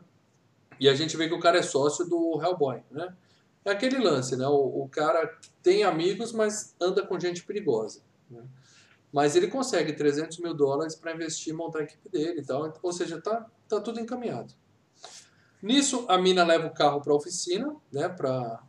E 0.80 0.88
a 0.88 0.94
gente 0.94 1.18
vê 1.18 1.28
que 1.28 1.34
o 1.34 1.40
cara 1.40 1.60
é 1.60 1.62
sócio 1.62 2.06
do 2.06 2.40
Hellboy, 2.42 2.82
né? 2.90 3.16
É 3.64 3.72
aquele 3.72 4.00
lance, 4.00 4.36
né? 4.36 4.48
O, 4.48 4.84
o 4.84 4.90
cara 4.90 5.38
tem 5.62 5.84
amigos, 5.84 6.32
mas 6.32 6.76
anda 6.82 7.06
com 7.06 7.20
gente 7.20 7.44
perigosa. 7.44 8.02
Né? 8.30 8.44
Mas 9.12 9.36
ele 9.36 9.48
consegue 9.48 9.94
300 9.94 10.40
mil 10.40 10.54
dólares 10.54 10.96
para 10.96 11.14
investir 11.14 11.54
e 11.54 11.56
montar 11.56 11.80
a 11.80 11.84
equipe 11.84 12.10
dele 12.10 12.42
e 12.42 12.46
tal. 12.46 12.74
Ou 12.82 12.94
seja, 12.94 13.22
tá, 13.22 13.46
tá 13.68 13.80
tudo 13.80 14.00
encaminhado. 14.00 14.54
Nisso, 15.62 16.06
a 16.08 16.18
mina 16.18 16.44
leva 16.44 16.68
o 16.68 16.74
carro 16.74 17.02
para 17.02 17.14
a 17.14 17.16
oficina, 17.16 17.76
né, 17.92 18.10
para 18.10 18.64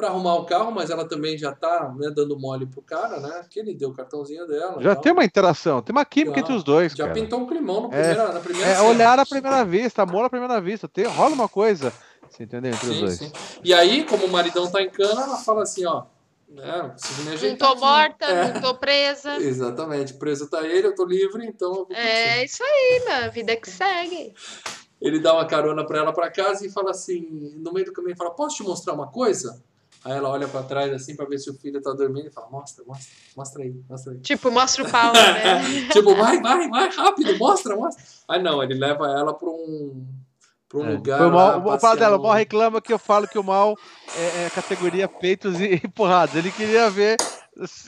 para 0.00 0.08
arrumar 0.08 0.36
o 0.36 0.46
carro, 0.46 0.72
mas 0.72 0.88
ela 0.88 1.06
também 1.06 1.36
já 1.36 1.52
tá, 1.52 1.94
né, 1.98 2.10
dando 2.10 2.38
mole 2.38 2.64
pro 2.64 2.80
cara, 2.80 3.20
né, 3.20 3.44
que 3.50 3.60
ele 3.60 3.74
deu 3.74 3.90
o 3.90 3.94
cartãozinho 3.94 4.46
dela. 4.46 4.80
Já 4.80 4.94
tal. 4.94 5.02
tem 5.02 5.12
uma 5.12 5.24
interação, 5.24 5.82
tem 5.82 5.92
uma 5.94 6.06
química 6.06 6.36
Já, 6.36 6.40
entre 6.40 6.54
os 6.54 6.64
dois, 6.64 6.92
já 6.94 7.04
cara. 7.04 7.12
pintou 7.20 7.38
um 7.40 7.46
climão 7.46 7.82
no 7.82 7.88
É, 7.88 7.90
primeira, 7.90 8.32
na 8.32 8.40
primeira 8.40 8.70
É 8.70 8.74
cena. 8.76 8.88
olhar 8.88 9.18
à 9.18 9.26
primeira 9.26 9.62
vista, 9.64 10.02
amor 10.02 10.24
à 10.24 10.30
primeira 10.30 10.58
vista. 10.58 10.88
Tem, 10.88 11.04
rola 11.04 11.34
uma 11.34 11.48
coisa, 11.48 11.92
você 12.30 12.44
entendeu? 12.44 12.72
Entre 12.72 12.88
os 12.88 12.94
Sim, 12.96 13.00
dois. 13.00 13.18
sim. 13.18 13.32
E 13.62 13.74
aí, 13.74 14.04
como 14.04 14.24
o 14.24 14.30
maridão 14.30 14.70
tá 14.70 14.80
em 14.80 14.88
cana, 14.88 15.22
ela 15.22 15.36
fala 15.36 15.64
assim, 15.64 15.84
ó, 15.84 16.04
né, 16.48 16.94
Não 17.42 17.56
tô 17.56 17.74
morta, 17.76 18.24
É. 18.24 18.54
não 18.54 18.60
tô 18.62 18.74
presa. 18.76 19.36
Exatamente, 19.38 20.14
preso 20.14 20.48
tá 20.48 20.66
ele, 20.66 20.86
eu 20.86 20.94
tô 20.94 21.04
livre, 21.04 21.46
então 21.46 21.68
eu 21.68 21.86
vou 21.86 21.88
É 21.92 22.42
isso 22.42 22.62
aí, 22.64 23.04
mano. 23.06 23.32
Vida 23.32 23.54
que 23.54 23.68
segue. 23.68 24.34
Ele 25.00 25.18
dá 25.18 25.34
uma 25.34 25.46
carona 25.46 25.84
pra 25.84 25.98
ela 25.98 26.12
pra 26.12 26.30
casa 26.30 26.66
e 26.66 26.70
fala 26.70 26.90
assim, 26.90 27.54
no 27.56 27.72
meio 27.72 27.86
do 27.86 27.92
caminho, 27.92 28.16
fala, 28.16 28.30
posso 28.32 28.56
te 28.56 28.62
mostrar 28.62 28.92
uma 28.94 29.06
coisa? 29.06 29.62
Aí 30.04 30.12
ela 30.12 30.30
olha 30.30 30.48
pra 30.48 30.62
trás 30.62 30.92
assim 30.92 31.14
pra 31.14 31.26
ver 31.26 31.38
se 31.38 31.50
o 31.50 31.54
filho 31.54 31.80
tá 31.82 31.92
dormindo 31.92 32.28
e 32.28 32.30
fala, 32.30 32.48
mostra, 32.50 32.82
mostra, 32.86 33.14
mostra 33.36 33.62
aí, 33.62 33.74
mostra 33.88 34.12
aí. 34.12 34.18
Tipo, 34.20 34.50
mostra 34.50 34.84
o 34.84 34.90
pau, 34.90 35.12
né? 35.12 35.88
tipo, 35.92 36.14
vai, 36.14 36.40
vai, 36.40 36.68
vai, 36.68 36.90
rápido, 36.90 37.36
mostra, 37.38 37.76
mostra. 37.76 38.02
Aí 38.26 38.42
não, 38.42 38.62
ele 38.62 38.74
leva 38.74 39.06
ela 39.06 39.34
pra 39.34 39.48
um, 39.48 40.06
pra 40.68 40.78
um 40.78 40.88
É. 40.88 40.92
lugar 40.94 41.18
Foi 41.18 41.26
o 41.26 41.30
lá, 41.30 41.58
mal, 41.58 41.76
o 41.76 41.96
dela, 41.96 42.16
o 42.16 42.22
mal 42.22 42.32
reclama 42.32 42.80
que 42.80 42.92
eu 42.92 42.98
falo 42.98 43.28
que 43.28 43.38
o 43.38 43.44
mal 43.44 43.76
é, 44.16 44.46
é 44.46 44.50
categoria 44.50 45.06
peitos 45.06 45.60
e, 45.60 45.74
e 45.74 45.88
porradas. 45.88 46.34
Ele 46.34 46.50
queria 46.50 46.88
ver 46.88 47.16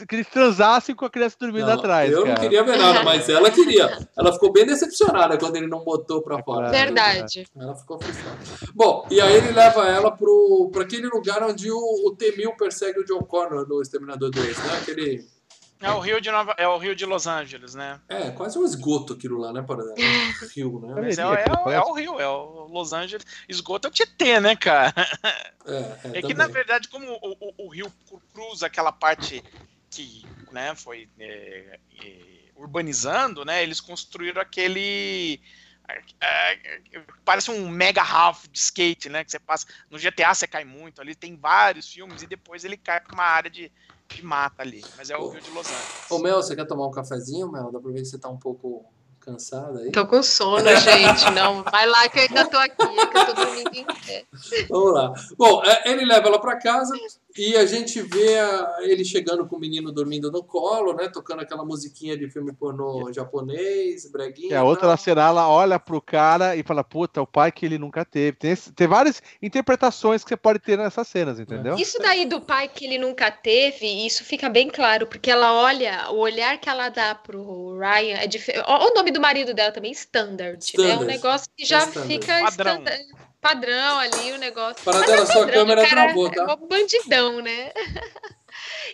que 0.08 0.16
eles 0.16 0.26
transassem 0.28 0.94
com 0.94 1.04
a 1.04 1.10
criança 1.10 1.36
dormindo 1.38 1.66
Não, 1.66 1.74
atrás. 1.74 2.10
Eu 2.10 2.22
cara. 2.22 2.34
não 2.34 2.40
queria 2.40 2.64
ver 2.64 2.76
nada, 2.76 3.02
mas 3.02 3.28
ela 3.28 3.50
queria. 3.50 4.06
Ela 4.16 4.32
ficou 4.32 4.52
bem 4.52 4.66
decepcionada 4.66 5.38
quando 5.38 5.56
ele 5.56 5.66
não 5.66 5.84
botou 5.84 6.20
pra 6.20 6.42
fora. 6.42 6.70
Verdade. 6.70 7.46
Ela 7.56 7.74
ficou 7.74 7.98
frustrada. 7.98 8.38
Bom, 8.74 9.06
e 9.10 9.20
aí 9.20 9.34
ele 9.34 9.52
leva 9.52 9.88
ela 9.88 10.10
pro, 10.10 10.70
pra 10.72 10.82
aquele 10.82 11.06
lugar 11.08 11.42
onde 11.42 11.70
o, 11.70 11.78
o 12.06 12.14
T-1000 12.16 12.56
persegue 12.56 13.00
o 13.00 13.04
John 13.04 13.22
Connor 13.22 13.66
no 13.68 13.80
Exterminador 13.80 14.30
2, 14.30 14.58
né? 14.58 14.78
Aquele... 14.80 15.24
É 15.82 15.90
o 15.90 16.00
Rio 16.00 16.20
de 16.20 16.30
Nova, 16.30 16.54
é 16.56 16.66
o 16.68 16.78
Rio 16.78 16.94
de 16.94 17.04
Los 17.04 17.26
Angeles, 17.26 17.74
né? 17.74 18.00
É, 18.08 18.30
quase 18.30 18.58
um 18.58 18.64
esgoto 18.64 19.12
aquilo 19.14 19.38
lá, 19.38 19.52
né, 19.52 19.62
Paradela? 19.62 19.96
Rio, 20.54 20.80
né? 20.80 20.94
Mas 21.00 21.18
é, 21.18 21.22
é, 21.22 21.24
é 21.46 21.48
parece. 21.56 21.90
o 21.90 21.92
Rio, 21.94 22.20
é 22.20 22.28
o 22.28 22.66
Los 22.68 22.92
Angeles. 22.92 23.26
Esgoto 23.48 23.88
é 23.88 23.90
o 23.90 23.92
Tietê, 23.92 24.40
né, 24.40 24.54
cara? 24.56 24.94
É, 25.66 26.08
é, 26.14 26.18
É 26.18 26.22
que, 26.22 26.34
na 26.34 26.46
verdade, 26.46 26.88
como 26.88 27.06
o, 27.12 27.32
o- 27.40 27.66
o 27.66 27.68
rio 27.68 27.92
cru- 28.08 28.22
cruza 28.32 28.66
aquela 28.66 28.92
parte 28.92 29.44
que 29.90 30.28
né, 30.50 30.74
foi 30.74 31.08
é, 31.18 31.78
é, 32.00 32.50
urbanizando, 32.56 33.44
né, 33.44 33.62
eles 33.62 33.80
construíram 33.80 34.40
aquele. 34.40 35.40
é, 36.20 36.52
é, 36.92 37.02
parece 37.24 37.50
um 37.50 37.68
mega 37.68 38.02
half 38.02 38.46
de 38.48 38.58
skate, 38.58 39.08
né? 39.08 39.24
Que 39.24 39.30
você 39.30 39.38
passa. 39.38 39.66
No 39.90 39.98
GTA 39.98 40.34
você 40.34 40.46
cai 40.46 40.64
muito, 40.64 41.00
ali 41.00 41.14
tem 41.14 41.36
vários 41.36 41.88
filmes 41.90 42.22
e 42.22 42.26
depois 42.26 42.64
ele 42.64 42.76
cai 42.76 43.00
para 43.00 43.12
uma 43.12 43.24
área 43.24 43.50
de, 43.50 43.70
de 44.14 44.24
mata 44.24 44.62
ali. 44.62 44.84
Mas 44.96 45.10
é 45.10 45.16
o. 45.16 45.28
Rio 45.30 45.40
de 45.40 45.50
Los 45.50 45.66
Angeles. 45.66 46.10
Ô, 46.10 46.18
Mel, 46.18 46.36
você 46.36 46.54
quer 46.54 46.66
tomar 46.66 46.86
um 46.86 46.90
cafezinho, 46.90 47.50
Mel? 47.50 47.70
Dá 47.72 47.80
pra 47.80 47.90
ver 47.90 48.00
que 48.00 48.06
você 48.06 48.18
tá 48.18 48.28
um 48.28 48.38
pouco 48.38 48.84
cansada 49.20 49.80
aí? 49.80 49.92
Tô 49.92 50.06
com 50.06 50.22
sono, 50.22 50.64
gente. 50.76 51.30
Não, 51.30 51.62
vai 51.62 51.86
lá 51.86 52.08
que 52.08 52.18
eu 52.18 52.22
ainda 52.22 52.44
tô 52.46 52.56
aqui, 52.58 52.76
que 52.76 53.18
eu 53.18 53.26
tô 53.26 53.32
dormindo 53.32 53.70
em 53.74 53.84
pé. 53.84 54.24
Vamos 54.68 54.92
lá. 54.94 55.12
Bom, 55.38 55.62
é, 55.64 55.90
ele 55.90 56.04
leva 56.04 56.28
ela 56.28 56.40
pra 56.40 56.58
casa 56.58 56.94
e 57.36 57.56
a 57.56 57.64
gente 57.66 58.00
vê 58.02 58.38
a- 58.38 58.76
ele 58.80 59.04
chegando 59.04 59.46
com 59.46 59.56
o 59.56 59.58
menino 59.58 59.90
dormindo 59.92 60.30
no 60.30 60.42
colo, 60.42 60.92
né? 60.92 61.08
Tocando 61.08 61.40
aquela 61.40 61.64
musiquinha 61.64 62.16
de 62.16 62.28
filme 62.28 62.52
pornô 62.52 63.12
japonês, 63.12 64.10
breguinha. 64.10 64.48
Que 64.48 64.54
a 64.54 64.62
outra 64.64 64.96
cena, 64.96 65.22
ela 65.28 65.48
olha 65.48 65.78
pro 65.78 66.00
cara 66.00 66.54
e 66.56 66.62
fala, 66.62 66.82
puta, 66.84 67.22
o 67.22 67.26
pai 67.26 67.50
que 67.52 67.64
ele 67.66 67.78
nunca 67.78 68.04
teve. 68.04 68.36
Tem, 68.36 68.50
esse- 68.52 68.72
tem 68.72 68.86
várias 68.86 69.22
interpretações 69.40 70.22
que 70.22 70.28
você 70.30 70.36
pode 70.36 70.58
ter 70.58 70.76
nessas 70.78 71.06
cenas, 71.08 71.38
entendeu? 71.40 71.76
Isso 71.76 71.98
daí 71.98 72.26
do 72.26 72.40
pai 72.40 72.68
que 72.68 72.84
ele 72.84 72.98
nunca 72.98 73.30
teve, 73.30 73.86
isso 74.06 74.24
fica 74.24 74.48
bem 74.48 74.68
claro, 74.68 75.06
porque 75.06 75.30
ela 75.30 75.52
olha, 75.54 76.10
o 76.10 76.16
olhar 76.18 76.58
que 76.58 76.68
ela 76.68 76.88
dá 76.88 77.14
pro 77.14 77.78
Ryan 77.78 78.16
é 78.18 78.26
diferente. 78.26 78.64
O 78.66 78.94
nome 78.94 79.10
do 79.10 79.20
marido 79.20 79.54
dela 79.54 79.72
também, 79.72 79.92
Standard. 79.92 80.58
né? 80.58 80.58
É 80.58 80.80
um 80.80 80.84
Standard. 80.90 81.06
negócio 81.06 81.48
que 81.56 81.64
já 81.64 81.78
Standard. 81.78 82.06
fica 82.12 82.40
Padrão. 82.40 82.72
standard- 82.78 83.31
padrão 83.42 83.98
ali, 83.98 84.32
o 84.32 84.38
negócio. 84.38 84.82
Para 84.84 85.00
dela, 85.00 85.22
é 85.22 85.26
sua 85.26 85.46
câmera 85.46 85.86
cara 85.86 86.04
travou, 86.04 86.28
É 86.28 86.30
tá? 86.30 86.54
um 86.54 86.66
bandidão, 86.66 87.40
né? 87.42 87.72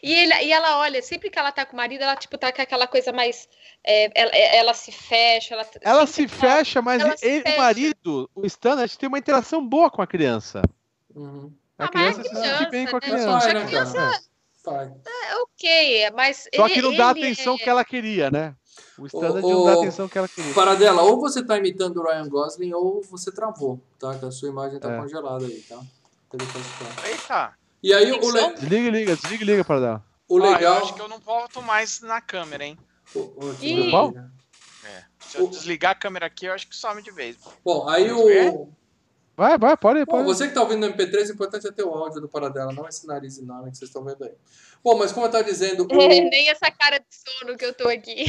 E, 0.02 0.12
ele, 0.14 0.32
e 0.44 0.52
ela 0.52 0.78
olha, 0.78 1.02
sempre 1.02 1.28
que 1.28 1.38
ela 1.38 1.50
tá 1.50 1.66
com 1.66 1.72
o 1.72 1.76
marido, 1.76 2.02
ela 2.02 2.14
tipo 2.14 2.38
tá 2.38 2.52
com 2.52 2.62
aquela 2.62 2.86
coisa 2.86 3.12
mais. 3.12 3.48
é, 3.84 4.08
ela, 4.14 4.30
ela 4.30 4.74
se 4.74 4.92
fecha, 4.92 5.54
ela. 5.54 5.66
Ela 5.82 6.06
se 6.06 6.26
tá- 6.28 6.36
fecha, 6.36 6.80
mas 6.80 7.02
se 7.18 7.26
ele- 7.26 7.42
fecha. 7.42 7.56
o 7.56 7.58
marido, 7.58 8.30
o 8.34 8.46
Standard, 8.46 8.96
tem 8.96 9.08
uma 9.08 9.18
interação 9.18 9.66
boa 9.66 9.90
com 9.90 10.00
a 10.00 10.06
criança. 10.06 10.62
Uhum. 11.14 11.52
A 11.76 11.86
Ah, 11.86 11.90
mas 11.92 12.18
é 12.18 12.22
criança 12.22 12.22
se 12.22 12.28
criança, 12.30 12.58
sente 12.58 12.70
bem 12.70 12.86
com 12.86 12.96
a 12.96 13.00
né, 13.00 13.06
criança. 13.06 13.48
A 13.50 13.54
né, 13.54 13.66
criança-? 13.66 14.22
Vai. 14.64 14.92
Ok, 15.42 16.10
mas. 16.14 16.48
Só 16.54 16.68
que 16.68 16.80
não 16.80 16.94
dá 16.94 17.06
a 17.08 17.10
atenção 17.10 17.54
é- 17.56 17.58
que 17.58 17.68
ela 17.68 17.84
queria, 17.84 18.30
né? 18.30 18.54
O 18.98 19.06
Standard 19.06 19.44
Ô, 19.46 19.50
não 19.50 19.64
dá 19.64 19.70
a 19.72 19.74
atenção 19.74 20.08
que 20.08 20.18
ela 20.18 20.28
queria. 20.28 20.52
Paradela, 20.54 21.02
ou 21.02 21.20
você 21.20 21.42
tá 21.44 21.56
imitando 21.56 21.98
o 21.98 22.02
Ryan 22.02 22.28
Gosling 22.28 22.72
ou 22.74 23.02
você 23.02 23.30
travou, 23.30 23.80
tá? 23.98 24.18
Que 24.18 24.24
a 24.26 24.30
sua 24.30 24.48
imagem 24.48 24.78
tá 24.80 24.92
É. 24.92 24.98
congelada 25.00 25.44
aí, 25.46 25.60
tá? 25.68 25.80
Eita! 27.06 27.54
E 27.82 27.92
aí 27.94 28.10
o, 28.12 28.30
le- 28.32 28.40
som? 28.40 28.52
Desliga, 28.54 28.90
liga, 28.90 29.16
desliga, 29.16 29.44
liga 29.44 29.64
para 29.64 29.80
dar. 29.80 30.04
o 30.28 30.34
Ó, 30.40 30.44
eu 30.44 30.52
legal. 30.52 30.76
acho 30.82 30.94
que 30.94 31.00
eu 31.00 31.08
não 31.08 31.18
volto 31.20 31.62
mais 31.62 32.00
na 32.00 32.20
câmera, 32.20 32.64
hein? 32.64 32.78
o- 33.14 33.18
o-. 33.20 33.90
Qual? 33.90 34.12
É. 34.84 35.04
Se 35.20 35.38
eu 35.38 35.46
desligar 35.48 35.92
a 35.92 35.94
câmera 35.94 36.26
aqui, 36.26 36.46
eu 36.46 36.52
acho 36.52 36.66
que 36.68 36.76
some 36.76 37.00
de 37.02 37.10
vez. 37.10 37.36
Bom, 37.64 37.88
aí 37.88 38.08
Vamos 38.08 38.24
ver? 38.26 38.52
Vai, 39.38 39.56
vai, 39.56 39.76
pode 39.76 40.00
ir, 40.00 40.04
Bom, 40.04 40.10
pode 40.16 40.24
ir. 40.24 40.26
você 40.34 40.48
que 40.48 40.54
tá 40.54 40.60
ouvindo 40.62 40.80
no 40.84 40.92
MP3, 40.92 41.28
o 41.28 41.32
importante 41.32 41.64
é 41.68 41.70
ter 41.70 41.84
o 41.84 41.94
áudio 41.94 42.20
do 42.20 42.28
Paradela, 42.28 42.72
não 42.72 42.88
esse 42.88 43.06
nariz 43.06 43.38
enorme 43.38 43.70
que 43.70 43.78
vocês 43.78 43.88
estão 43.88 44.02
vendo 44.02 44.24
aí. 44.24 44.32
Bom, 44.82 44.98
mas 44.98 45.12
como 45.12 45.26
eu 45.26 45.30
tava 45.30 45.44
dizendo, 45.44 45.84
o, 45.84 45.86
Nem 46.28 46.48
essa 46.50 46.68
cara 46.72 46.98
de 46.98 47.06
sono 47.08 47.56
que 47.56 47.64
eu 47.64 47.72
tô 47.72 47.86
aqui. 47.88 48.24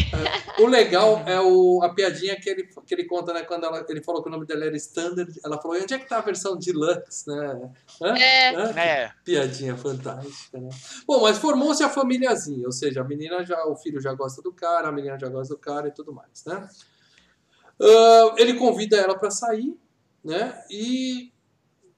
o 0.60 0.68
legal 0.68 1.23
é 1.26 1.41
o, 1.41 1.81
a 1.81 1.91
piadinha 1.95 2.40
que 2.40 2.48
ele, 2.48 2.69
que 2.86 2.94
ele 2.94 3.06
conta, 3.06 3.34
né? 3.34 3.41
Quando 3.41 3.64
ela- 3.65 3.84
ele 3.90 4.03
falou 4.03 4.22
que 4.22 4.30
o 4.30 4.31
nome 4.31 4.45
dela 4.45 4.65
era 4.65 4.77
Standard, 4.77 5.34
ela 5.44 5.60
falou, 5.60 5.77
e 5.77 5.81
onde 5.81 5.95
é 5.95 5.98
que 5.98 6.07
tá 6.07 6.19
a 6.19 6.22
versão 6.22 6.56
Deluxe, 6.56 7.27
né? 7.27 7.72
Hã? 8.03 8.15
É. 8.15 8.56
Hã? 8.56 8.80
É. 8.80 9.11
Piadinha 9.26 9.76
fantástica, 9.76 10.60
né? 10.60 10.69
Bom, 11.07 11.22
mas 11.23 11.40
formou-se 11.40 11.84
a 11.84 11.90
famíliazinha, 11.90 12.68
ou 12.68 12.72
seja, 12.72 13.02
a 13.02 13.03
menina 13.03 13.44
já, 13.44 13.65
o 13.65 13.76
filho 13.76 13.99
já 13.99 14.14
gosta 14.14 14.44
do 14.44 14.53
cara, 14.53 14.90
a 14.90 14.91
menina 14.91 15.18
já 15.18 15.27
gosta 15.27 15.56
do 15.56 15.60
cara 15.60 15.88
e 15.88 15.91
tudo 15.91 16.14
mais, 16.14 16.45
né? 16.45 16.69
Ah, 17.81 18.36
ele 18.38 18.53
convida 18.56 18.95
ela 18.98 19.18
pra 19.18 19.31
sair, 19.31 19.76
né? 20.24 20.64
E, 20.70 21.32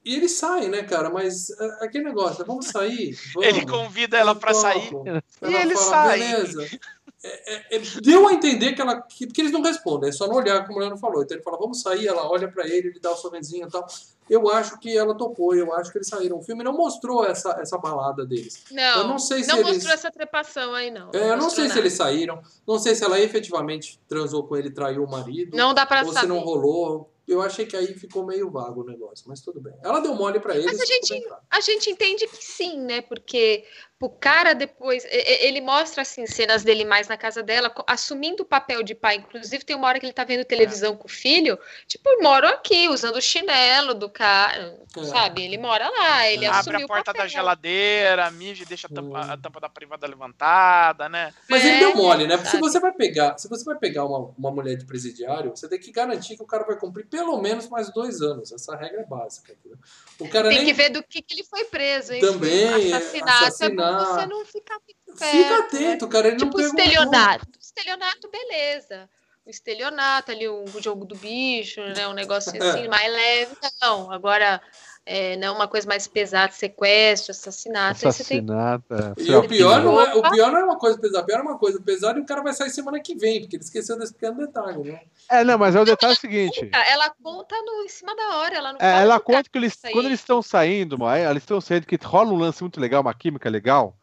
e 0.04 0.16
ele 0.16 0.28
sai, 0.30 0.68
né, 0.68 0.84
cara? 0.84 1.10
Mas 1.10 1.52
ah, 1.60 1.80
aquele 1.82 2.06
negócio, 2.06 2.46
vamos 2.46 2.68
sair? 2.68 3.18
Vamos. 3.34 3.48
Ele 3.48 3.66
convida 3.66 4.18
ela 4.18 4.34
pra 4.36 4.52
Eu 4.52 4.56
sair. 4.56 4.90
topo. 4.90 5.08
E 5.08 5.22
Ela 5.42 5.62
ele 5.62 5.76
fala, 5.76 5.86
sai. 5.90 6.20
Beleza. 6.20 6.80
É, 7.24 7.76
é, 7.76 7.78
é, 7.78 7.82
deu 8.02 8.28
a 8.28 8.34
entender 8.34 8.74
que 8.74 8.82
ela. 8.82 9.00
Que, 9.00 9.28
porque 9.28 9.42
eles 9.42 9.52
não 9.52 9.62
respondem, 9.62 10.10
é 10.10 10.12
só 10.12 10.26
não 10.28 10.36
olhar, 10.38 10.66
como 10.66 10.78
o 10.80 10.82
Leandro 10.82 10.98
falou. 10.98 11.22
Então 11.22 11.38
ele 11.38 11.44
fala, 11.44 11.58
vamos 11.58 11.80
sair, 11.82 12.08
ela 12.08 12.28
olha 12.28 12.52
pra 12.52 12.66
ele, 12.66 12.88
ele 12.88 13.00
dá 13.00 13.12
o 13.12 13.16
sorrisinho 13.16 13.68
e 13.68 13.70
tal. 13.72 13.86
Eu 14.28 14.50
acho 14.50 14.80
que 14.80 14.98
ela 14.98 15.14
topou, 15.16 15.54
eu 15.54 15.72
acho 15.76 15.92
que 15.92 16.00
eles 16.00 16.08
saíram. 16.08 16.40
O 16.40 16.42
filme 16.42 16.64
não 16.64 16.74
mostrou 16.76 17.24
essa, 17.24 17.52
essa 17.62 17.78
balada 17.78 18.26
deles. 18.26 18.64
Não, 18.72 19.02
Eu 19.02 19.08
não 19.08 19.20
sei 19.20 19.44
se 19.44 19.50
não 19.50 19.58
eles- 19.60 19.74
mostrou 19.74 19.94
essa 19.94 20.10
trepação 20.10 20.74
aí, 20.74 20.90
não. 20.90 21.12
É, 21.14 21.30
eu 21.32 21.38
não 21.38 21.50
sei 21.52 21.66
se 21.66 21.70
nada. 21.70 21.80
eles 21.82 21.94
saíram, 21.94 22.42
não 22.66 22.80
sei 22.80 22.96
se 22.96 23.04
ela 23.04 23.20
efetivamente 23.20 24.00
transou 24.08 24.44
com 24.48 24.56
ele 24.58 24.72
traiu 24.72 25.04
o 25.04 25.10
marido. 25.12 25.56
Não 25.56 25.74
dá 25.76 25.86
pra 25.86 26.00
ou 26.02 26.08
saber. 26.08 26.22
se 26.22 26.26
não 26.28 26.40
rolou. 26.40 27.12
Eu 27.34 27.42
achei 27.42 27.66
que 27.66 27.76
aí 27.78 27.94
ficou 27.94 28.26
meio 28.26 28.50
vago 28.52 28.82
o 28.82 28.86
negócio, 28.86 29.26
mas 29.28 29.42
tudo 29.42 29.62
bem. 29.62 29.74
Ela 29.84 30.00
deu 30.00 30.14
mole 30.14 30.40
pra 30.40 30.54
eles. 30.56 30.66
Mas 30.66 30.82
a 30.82 30.86
gente- 30.86 31.22
claro. 31.22 31.42
A 31.50 31.60
gente 31.62 31.90
entende 31.90 32.28
que 32.28 32.44
sim, 32.44 32.80
né? 32.80 33.02
Porque 33.02 33.64
o 34.06 34.10
cara 34.10 34.54
depois. 34.54 35.06
Ele 35.10 35.62
mostra 35.62 36.02
assim 36.02 36.26
cenas 36.26 36.64
dele 36.64 36.86
mais 36.86 37.08
na 37.08 37.18
casa 37.18 37.44
dela, 37.44 37.74
assumindo 37.88 38.44
o 38.44 38.46
papel 38.46 38.84
de 38.84 38.96
pai. 38.96 39.16
Inclusive, 39.18 39.64
tem 39.64 39.76
uma 39.76 39.88
hora 39.88 40.00
que 40.00 40.06
ele 40.06 40.14
tá 40.14 40.24
vendo 40.24 40.44
televisão 40.46 40.96
com 40.96 41.08
o 41.08 41.12
filho. 41.12 41.58
Tipo, 41.88 42.10
moro 42.22 42.48
aqui, 42.48 42.88
usando 42.90 43.16
o 43.18 43.22
chinelo 43.22 43.94
do 43.94 44.10
cara. 44.10 44.78
É. 44.98 45.04
Sabe? 45.04 45.44
Ele 45.44 45.58
mora 45.58 45.90
lá, 45.90 46.28
ele 46.28 46.46
É. 46.46 46.48
Abre 46.48 46.60
assumiu 46.60 46.86
a 46.86 46.88
porta 46.88 47.14
da 47.14 47.28
geladeira, 47.28 48.30
mija 48.32 48.64
e 48.64 48.66
deixa 48.66 48.88
a 48.88 48.90
tampa, 48.90 49.20
Hum. 49.20 49.32
a 49.32 49.38
tampa 49.38 49.60
da 49.60 49.70
privada 49.70 50.06
levantada, 50.08 51.08
né? 51.10 51.34
Mas 51.50 51.64
ele 51.64 51.76
É, 51.76 51.80
deu 51.80 51.96
mole, 51.96 52.28
né? 52.28 52.38
Porque 52.38 52.50
se 52.50 52.60
você 52.60 52.80
vai 52.80 52.92
pegar, 52.92 53.38
se 53.38 53.48
você 53.48 53.64
vai 53.64 53.76
pegar 53.78 54.06
uma, 54.06 54.34
uma 54.38 54.52
mulher 54.52 54.76
de 54.76 54.86
presidiário, 54.86 55.52
você 55.56 55.68
tem 55.68 55.80
que 55.80 55.92
garantir 55.92 56.36
que 56.36 56.44
o 56.44 56.46
cara 56.48 56.64
vai 56.66 56.76
cumprir 56.78 57.06
pelo 57.06 57.40
menos 57.42 57.70
mais 57.70 57.92
dois 57.94 58.22
anos. 58.22 58.52
Essa 58.52 58.76
regra 58.76 59.02
é 59.02 59.06
básica. 59.06 59.54
Entendeu? 59.54 59.78
O 60.20 60.28
cara 60.30 60.50
Tem 60.50 60.58
nem 60.60 60.68
que 60.68 60.74
ver 60.74 60.90
do 60.90 61.02
que, 61.04 61.22
que 61.22 61.34
ele 61.36 61.44
foi 61.44 61.64
preso, 61.66 62.14
hein? 62.14 62.22
Também, 62.22 62.94
Assassinato, 62.94 63.46
assassinato. 63.46 63.91
É 64.00 64.06
você 64.06 64.26
não 64.28 64.46
ficar 64.46 64.76
muito 64.76 65.20
perto, 65.20 65.32
fica 65.32 65.50
né? 65.50 65.56
atento, 65.58 66.08
cara. 66.08 66.28
Ele 66.28 66.38
não 66.38 66.46
Tipo 66.48 66.58
perguntou. 66.58 66.80
estelionato. 66.86 67.48
Estelionato, 67.60 68.30
beleza. 68.30 69.10
O 69.46 69.50
estelionato 69.50 70.32
ali, 70.32 70.48
o 70.48 70.66
jogo 70.80 71.04
do 71.04 71.16
bicho, 71.16 71.82
né? 71.82 72.08
Um 72.08 72.14
negócio 72.14 72.52
É. 72.56 72.70
assim, 72.70 72.88
mais 72.88 73.12
leve, 73.12 73.58
não. 73.82 74.12
Agora, 74.12 74.62
é, 75.06 75.36
não 75.38 75.56
uma 75.56 75.68
coisa 75.68 75.88
mais 75.88 76.08
pesada, 76.08 76.52
sequestro, 76.54 77.32
assassinato. 77.32 78.00
você 78.00 78.24
tem 78.24 78.40
Assassinato. 78.40 78.94
é, 78.94 79.14
E 79.18 79.34
o 79.34 79.48
pior, 79.48 79.84
não 79.84 80.00
é, 80.00 80.14
o 80.14 80.22
pior 80.30 80.52
não 80.52 80.60
é 80.60 80.64
uma 80.64 80.78
coisa 80.78 81.00
pesada, 81.00 81.24
o 81.24 81.26
pior 81.26 81.40
é 81.40 81.42
uma 81.42 81.58
coisa 81.58 81.82
pesada 81.82 82.20
e 82.20 82.22
o 82.22 82.26
cara 82.26 82.44
vai 82.44 82.54
sair 82.54 82.70
semana 82.70 83.00
que 83.00 83.16
vem, 83.16 83.42
porque 83.42 83.56
ele 83.56 83.64
esqueceu 83.64 83.98
desse 83.98 84.14
pequeno 84.14 84.38
detalhe, 84.38 84.92
né? 84.92 85.02
É, 85.30 85.44
não, 85.44 85.58
mas 85.58 85.76
é 85.76 85.82
o 85.82 85.86
detalhe 85.86 86.16
seguinte. 86.16 86.70
Ela 86.72 87.10
conta 87.22 87.56
no, 87.64 87.84
em 87.84 87.90
cima 87.90 88.16
da 88.16 88.38
hora, 88.38 88.56
ela 88.56 88.74
não 88.74 88.80
É, 88.80 89.02
ela 89.02 89.20
conta 89.20 89.50
que 89.50 89.58
eles, 89.58 89.74
sair. 89.74 89.92
quando 89.92 90.06
eles 90.06 90.20
estão 90.20 90.42
saindo, 90.42 90.98
eles 91.30 91.44
estão 91.44 91.60
saindo, 91.60 91.88
que 91.88 91.98
rola 92.04 92.32
um 92.32 92.38
lance 92.38 92.62
muito 92.62 92.80
legal, 92.80 93.02
uma 93.02 93.14
química 93.14 93.50
legal, 93.50 93.98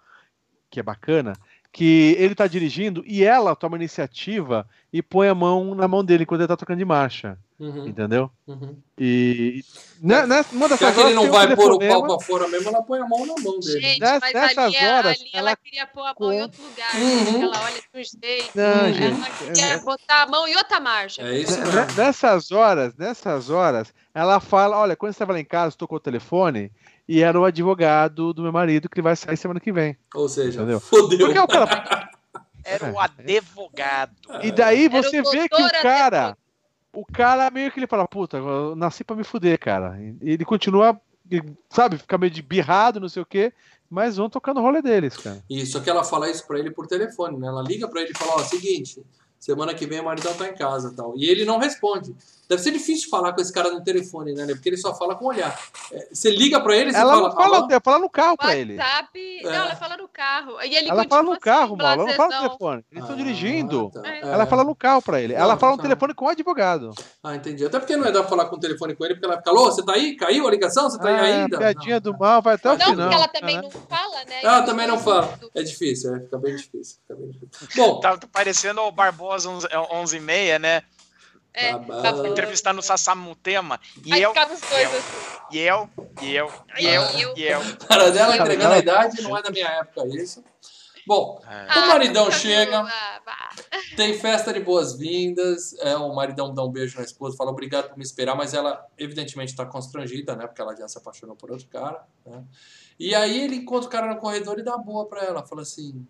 que 0.68 0.80
é 0.80 0.82
bacana, 0.82 1.32
que 1.72 2.16
ele 2.18 2.34
tá 2.34 2.46
dirigindo 2.46 3.04
e 3.06 3.24
ela 3.24 3.54
toma 3.54 3.76
iniciativa 3.76 4.68
e 4.92 5.00
põe 5.00 5.28
a 5.28 5.34
mão 5.34 5.74
na 5.74 5.86
mão 5.86 6.04
dele 6.04 6.26
quando 6.26 6.40
ele 6.40 6.48
tá 6.48 6.56
tocando 6.56 6.78
de 6.78 6.84
marcha, 6.84 7.38
Uhum, 7.60 7.88
entendeu? 7.88 8.30
uhum. 8.46 8.76
E 8.96 9.64
né, 10.00 10.24
nessa, 10.26 10.54
uma 10.54 10.68
dessas 10.68 10.94
que 10.94 11.00
ele 11.00 11.00
horas 11.00 11.14
não 11.16 11.22
tem 11.22 11.30
um 11.30 11.32
vai 11.32 11.56
pôr 11.56 11.72
o 11.72 11.78
pau 11.80 12.06
pra 12.06 12.20
fora 12.24 12.46
mesmo, 12.48 12.68
ela 12.68 12.82
põe 12.84 13.00
a 13.00 13.04
mão 13.06 13.26
na 13.26 13.34
mão 13.42 13.58
dele. 13.58 13.80
Gente, 13.80 14.00
Ness- 14.00 14.20
mas 14.20 14.32
nessas 14.32 14.58
ali, 14.58 14.76
é- 14.76 14.92
horas, 14.92 15.20
ali 15.20 15.30
ela... 15.32 15.48
ela- 15.50 15.56
queria 15.56 15.86
pôr 15.88 16.02
a 16.02 16.14
mão 16.18 16.32
em 16.32 16.36
com- 16.36 16.42
outro 16.42 16.62
lugar. 16.62 16.94
Uhum. 16.94 17.42
Ela 17.42 17.60
olha 17.64 17.74
de 17.74 17.88
um 18.00 18.04
jeito. 18.22 18.50
Não, 18.54 18.92
gente. 18.92 19.02
Ela 19.02 19.30
queria 19.54 19.78
botar 19.78 20.22
a 20.22 20.26
mão 20.28 20.46
em 20.46 20.56
outra 20.56 20.78
marcha. 20.78 21.22
É 21.22 21.36
isso 21.38 21.58
mesmo. 21.58 21.72
ne- 21.74 21.92
Nessas 21.96 22.52
horas, 22.52 22.94
nessas 22.96 23.50
horas, 23.50 23.92
ela 24.14 24.38
fala: 24.38 24.78
olha, 24.78 24.94
quando 24.94 25.12
você 25.12 25.16
estava 25.16 25.32
lá 25.32 25.40
em 25.40 25.44
casa, 25.44 25.76
tocou 25.76 25.96
o 25.96 26.00
telefone 26.00 26.70
e 27.08 27.22
era 27.24 27.40
o 27.40 27.44
advogado 27.44 28.32
do 28.32 28.42
meu 28.42 28.52
marido 28.52 28.88
que 28.88 28.98
ele 29.00 29.02
vai 29.04 29.16
sair 29.16 29.36
semana 29.36 29.58
que 29.58 29.72
vem. 29.72 29.96
Ou 30.14 30.28
seja, 30.28 30.60
Entendeu? 30.60 30.78
fodeu. 30.78 31.26
Porque 31.26 31.38
o 31.40 31.46
cara. 31.48 32.08
Era 32.64 32.86
É. 32.88 32.90
o 32.92 33.00
advogado. 33.00 34.12
E 34.42 34.52
daí 34.52 34.88
você 34.88 35.22
vê 35.22 35.48
que 35.48 35.60
o 35.62 35.70
cara. 35.82 36.36
O 36.92 37.04
cara 37.04 37.50
meio 37.50 37.70
que 37.70 37.78
ele 37.78 37.86
fala, 37.86 38.08
puta, 38.08 38.38
eu 38.38 38.74
nasci 38.74 39.04
pra 39.04 39.16
me 39.16 39.24
fuder, 39.24 39.58
cara. 39.58 39.98
E 40.00 40.30
ele 40.32 40.44
continua, 40.44 41.00
sabe, 41.70 41.98
fica 41.98 42.18
meio 42.18 42.32
de 42.32 42.42
birrado, 42.42 43.00
não 43.00 43.08
sei 43.08 43.22
o 43.22 43.26
quê, 43.26 43.52
mas 43.90 44.16
vão 44.16 44.28
tocando 44.28 44.58
o 44.58 44.62
rolê 44.62 44.82
deles, 44.82 45.16
cara. 45.16 45.42
Isso, 45.48 45.72
só 45.72 45.80
que 45.80 45.90
ela 45.90 46.02
fala 46.02 46.30
isso 46.30 46.46
pra 46.46 46.58
ele 46.58 46.70
por 46.70 46.86
telefone, 46.86 47.36
né? 47.38 47.46
Ela 47.46 47.62
liga 47.62 47.86
pra 47.88 48.00
ele 48.00 48.12
e 48.12 48.18
fala, 48.18 48.36
ó, 48.36 48.38
seguinte, 48.44 49.04
semana 49.38 49.74
que 49.74 49.86
vem 49.86 50.00
o 50.00 50.04
maridão 50.04 50.34
tá 50.34 50.48
em 50.48 50.54
casa 50.54 50.92
tal. 50.94 51.14
E 51.16 51.24
ele 51.24 51.44
não 51.44 51.58
responde. 51.58 52.14
Deve 52.48 52.62
ser 52.62 52.70
difícil 52.70 53.10
falar 53.10 53.34
com 53.34 53.42
esse 53.42 53.52
cara 53.52 53.70
no 53.70 53.82
telefone, 53.84 54.32
né? 54.32 54.46
Porque 54.46 54.70
ele 54.70 54.78
só 54.78 54.94
fala 54.94 55.14
com 55.14 55.26
olhar. 55.26 55.54
É, 55.92 56.08
Você 56.12 56.30
liga 56.30 56.58
pra 56.60 56.74
ele 56.74 56.88
e 56.90 56.92
você 56.94 56.98
Ela 56.98 57.12
fala, 57.14 57.28
não 57.28 57.34
fala, 57.36 57.56
ela 57.70 57.80
fala 57.84 57.98
no 57.98 58.08
carro 58.08 58.36
pra 58.38 58.56
ele. 58.56 58.76
WhatsApp. 58.78 59.40
Não, 59.44 59.50
ela 59.52 59.76
fala 59.76 59.96
no 59.98 60.08
carro. 60.08 60.62
E 60.62 60.74
ele 60.74 60.88
Ela 60.88 61.04
fala 61.04 61.22
no 61.22 61.32
assim, 61.32 61.40
carro, 61.40 61.76
mal, 61.76 61.86
ela 61.92 62.04
não 62.06 62.12
fala 62.14 62.34
no 62.34 62.40
telefone. 62.48 62.84
Eles 62.90 63.04
estão 63.04 63.14
Ah, 63.14 63.18
dirigindo. 63.22 63.90
tá. 63.90 64.08
É. 64.08 64.20
Ela 64.20 64.46
fala 64.46 64.64
no 64.64 64.74
carro 64.74 65.02
pra 65.02 65.20
ele. 65.20 65.34
Não, 65.34 65.40
Ela 65.42 65.58
fala 65.58 65.72
no 65.72 65.76
tá. 65.78 65.82
telefone 65.82 66.14
com 66.14 66.24
o 66.24 66.28
advogado. 66.28 66.90
Ah, 67.22 67.36
entendi. 67.36 67.66
Até 67.66 67.78
porque 67.78 67.96
não 67.96 68.06
é 68.06 68.10
dar 68.12 68.20
pra 68.20 68.30
falar 68.30 68.46
com 68.46 68.56
o 68.56 68.60
telefone 68.60 68.94
com 68.96 69.04
ele, 69.04 69.14
porque 69.14 69.26
ela 69.26 69.36
fica, 69.36 69.50
alô, 69.50 69.64
você 69.66 69.84
tá 69.84 69.92
aí? 69.92 70.16
Caiu 70.16 70.48
a 70.48 70.50
ligação? 70.50 70.88
Você 70.88 70.98
tá 70.98 71.08
aí 71.08 71.14
Ah, 71.16 71.42
ainda? 71.42 71.58
piadinha 71.58 71.96
Não. 71.96 72.12
do 72.12 72.18
mal, 72.18 72.40
vai 72.40 72.54
até 72.54 72.70
o 72.70 72.78
Não, 72.78 72.86
final. 72.86 72.96
porque 73.10 73.14
ela 73.14 73.28
também 73.28 73.56
né? 73.56 73.62
não 73.62 73.70
fala, 73.70 74.24
né? 74.24 74.40
Ela 74.42 74.62
também 74.62 74.86
não 74.86 74.98
fala. 74.98 75.38
É 75.54 75.62
difícil, 75.62 76.14
é, 76.16 76.20
fica 76.20 76.38
bem 76.38 76.56
difícil. 76.56 76.96
Fica 77.02 77.14
bem 77.14 77.30
difícil. 77.30 77.68
Bom, 77.76 78.00
Tá, 78.00 78.16
tá 78.16 78.26
parecendo 78.32 78.80
o 78.80 78.90
Barbosa 78.90 79.50
11 79.50 79.66
11 79.92 80.16
e 80.16 80.20
meia, 80.20 80.58
né? 80.58 80.82
É, 81.54 81.72
Tá 81.72 81.78
bom. 81.78 82.02
tá 82.02 82.28
Entrevistando 82.28 82.80
o 82.80 82.82
Sassamutema. 82.82 83.80
E 84.04 84.12
Aí 84.12 84.22
eu, 84.22 84.30
ficava 84.30 84.52
os 84.54 84.60
dois 84.60 84.92
eu. 84.92 84.98
assim. 84.98 85.38
e 85.52 85.58
eu, 85.58 85.90
e 86.22 86.34
eu, 86.36 86.52
e 86.78 86.86
eu, 86.86 87.36
e 87.36 87.42
eu. 87.42 87.60
cara 87.88 88.10
dela 88.10 88.36
Eu- 88.36 88.42
entregando 88.42 88.74
a 88.74 88.78
idade, 88.78 89.22
não 89.22 89.36
é 89.36 89.42
da 89.42 89.50
minha 89.50 89.66
época 89.66 90.06
isso. 90.08 90.44
Bom, 91.06 91.40
É. 91.48 91.78
o 91.78 91.88
maridão 91.88 92.26
Ah, 92.28 92.30
chega, 92.30 92.80
ah, 92.80 93.50
tem 93.96 94.18
festa 94.18 94.52
de 94.52 94.60
boas-vindas, 94.60 95.72
é, 95.78 95.96
o 95.96 96.14
maridão 96.14 96.52
dá 96.52 96.62
um 96.62 96.70
beijo 96.70 96.98
na 96.98 97.02
esposa, 97.04 97.34
fala 97.34 97.50
obrigado 97.50 97.88
por 97.88 97.96
me 97.96 98.04
esperar, 98.04 98.36
mas 98.36 98.52
ela 98.52 98.86
evidentemente 98.98 99.52
está 99.52 99.64
constrangida, 99.64 100.36
né? 100.36 100.46
Porque 100.46 100.60
ela 100.60 100.76
já 100.76 100.86
se 100.86 100.98
apaixonou 100.98 101.34
por 101.34 101.50
outro 101.50 101.66
cara. 101.68 102.04
Né? 102.26 102.44
E 103.00 103.14
aí 103.14 103.42
ele 103.42 103.56
encontra 103.56 103.88
o 103.88 103.90
cara 103.90 104.06
no 104.12 104.20
corredor 104.20 104.58
e 104.58 104.62
dá 104.62 104.76
boa 104.76 105.06
pra 105.08 105.22
ela, 105.24 105.46
fala 105.46 105.62
assim: 105.62 106.06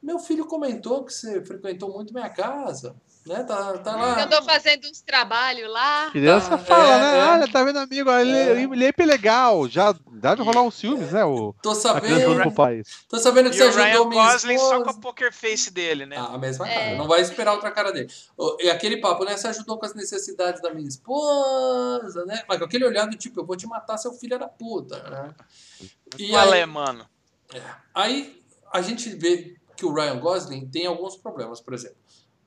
Meu 0.00 0.20
filho 0.20 0.46
comentou 0.46 1.04
que 1.04 1.12
você 1.12 1.44
frequentou 1.44 1.92
muito 1.92 2.14
minha 2.14 2.30
casa, 2.30 2.94
né? 3.26 3.42
Tá, 3.44 3.78
tá 3.78 3.96
lá. 3.96 4.20
Eu 4.22 4.28
tô 4.28 4.42
fazendo 4.42 4.86
uns 4.88 5.00
trabalhos 5.02 5.70
lá. 5.70 6.10
Criança 6.10 6.54
Ah, 6.54 6.58
fala, 6.58 6.94
é, 6.94 6.98
né? 7.00 7.18
é. 7.18 7.24
Olha, 7.32 7.48
tá 7.52 7.62
vendo, 7.64 7.78
amigo? 7.78 8.10
Olha, 8.10 8.36
É. 8.36 8.62
Ele, 8.62 8.84
é 8.86 9.04
legal. 9.06 9.68
Já 9.68 9.94
deve 10.12 10.42
rolar 10.42 10.62
uns 10.62 10.74
ciúmes, 10.74 11.12
né? 11.12 11.24
O, 11.24 11.54
Tô 11.62 11.74
sabendo, 11.74 12.36
pro 12.42 12.52
pai. 12.52 12.82
tô 13.08 13.18
sabendo 13.18 13.50
que 13.50 13.56
E 13.56 13.58
você 13.58 13.64
o 13.64 13.68
ajudou 13.68 13.84
Ryan 13.84 14.04
minha 14.08 14.32
Gosling 14.32 14.58
só 14.58 14.82
com 14.82 14.90
a 14.90 14.94
poker 14.94 15.32
face 15.32 15.70
dele, 15.70 16.06
né? 16.06 16.16
Ah, 16.18 16.34
a 16.34 16.38
mesma 16.38 16.68
É. 16.68 16.74
cara. 16.74 16.96
Não 16.96 17.06
vai 17.06 17.20
esperar 17.20 17.52
outra 17.52 17.70
cara 17.70 17.92
dele. 17.92 18.08
O- 18.36 18.56
E 18.60 18.70
aquele 18.70 18.98
papo, 18.98 19.24
né? 19.24 19.36
Você 19.36 19.48
ajudou 19.48 19.78
com 19.78 19.86
as 19.86 19.94
necessidades 19.94 20.60
da 20.62 20.72
minha 20.72 20.88
esposa, 20.88 22.24
né? 22.24 22.42
Mas 22.48 22.58
com 22.58 22.64
aquele 22.64 22.84
olhar 22.84 23.06
do 23.06 23.16
tipo, 23.16 23.40
eu 23.40 23.46
vou 23.46 23.56
te 23.56 23.66
matar, 23.66 23.96
seu 23.98 24.12
filho 24.12 24.38
da 24.38 24.48
puta, 24.48 24.98
né? 25.10 25.34
E 26.18 26.30
Qual 26.30 26.52
aí, 26.52 26.60
é, 26.60 26.66
mano? 26.66 27.06
aí 27.94 28.40
a 28.72 28.80
gente 28.80 29.08
vê 29.10 29.54
que 29.76 29.84
o 29.84 29.92
Ryan 29.92 30.18
Gosling 30.18 30.68
tem 30.68 30.86
alguns 30.86 31.16
problemas, 31.16 31.60
por 31.60 31.74
exemplo. 31.74 31.96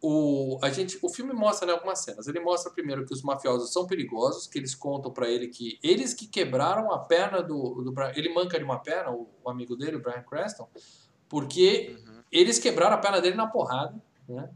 O, 0.06 0.60
a 0.62 0.70
gente, 0.70 1.00
o 1.02 1.08
filme 1.08 1.32
mostra 1.32 1.66
né, 1.66 1.72
algumas 1.72 2.00
cenas. 2.00 2.28
Ele 2.28 2.42
mostra 2.42 2.70
primeiro 2.70 3.06
que 3.06 3.14
os 3.14 3.22
mafiosos 3.24 3.72
são 3.72 3.88
perigosos, 3.88 4.48
que 4.48 4.60
eles 4.60 4.76
contam 4.76 5.10
pra 5.10 5.30
ele 5.30 5.48
que 5.48 5.80
eles 5.82 6.14
que 6.14 6.28
quebraram 6.28 6.92
a 6.92 7.00
perna 7.00 7.42
do, 7.42 7.82
do. 7.82 7.94
Ele 8.14 8.34
manca 8.34 8.58
de 8.58 8.66
uma 8.66 8.80
perna, 8.80 9.12
o, 9.12 9.30
o 9.42 9.50
amigo 9.50 9.78
dele, 9.78 9.96
o 9.96 10.02
Brian 10.02 10.22
Creston, 10.24 10.68
porque 11.30 11.96
eles 12.30 12.60
quebraram 12.60 12.96
a 12.96 13.00
perna 13.00 13.22
dele 13.22 13.38
na 13.38 13.48
porrada, 13.48 13.96
né? 14.28 14.50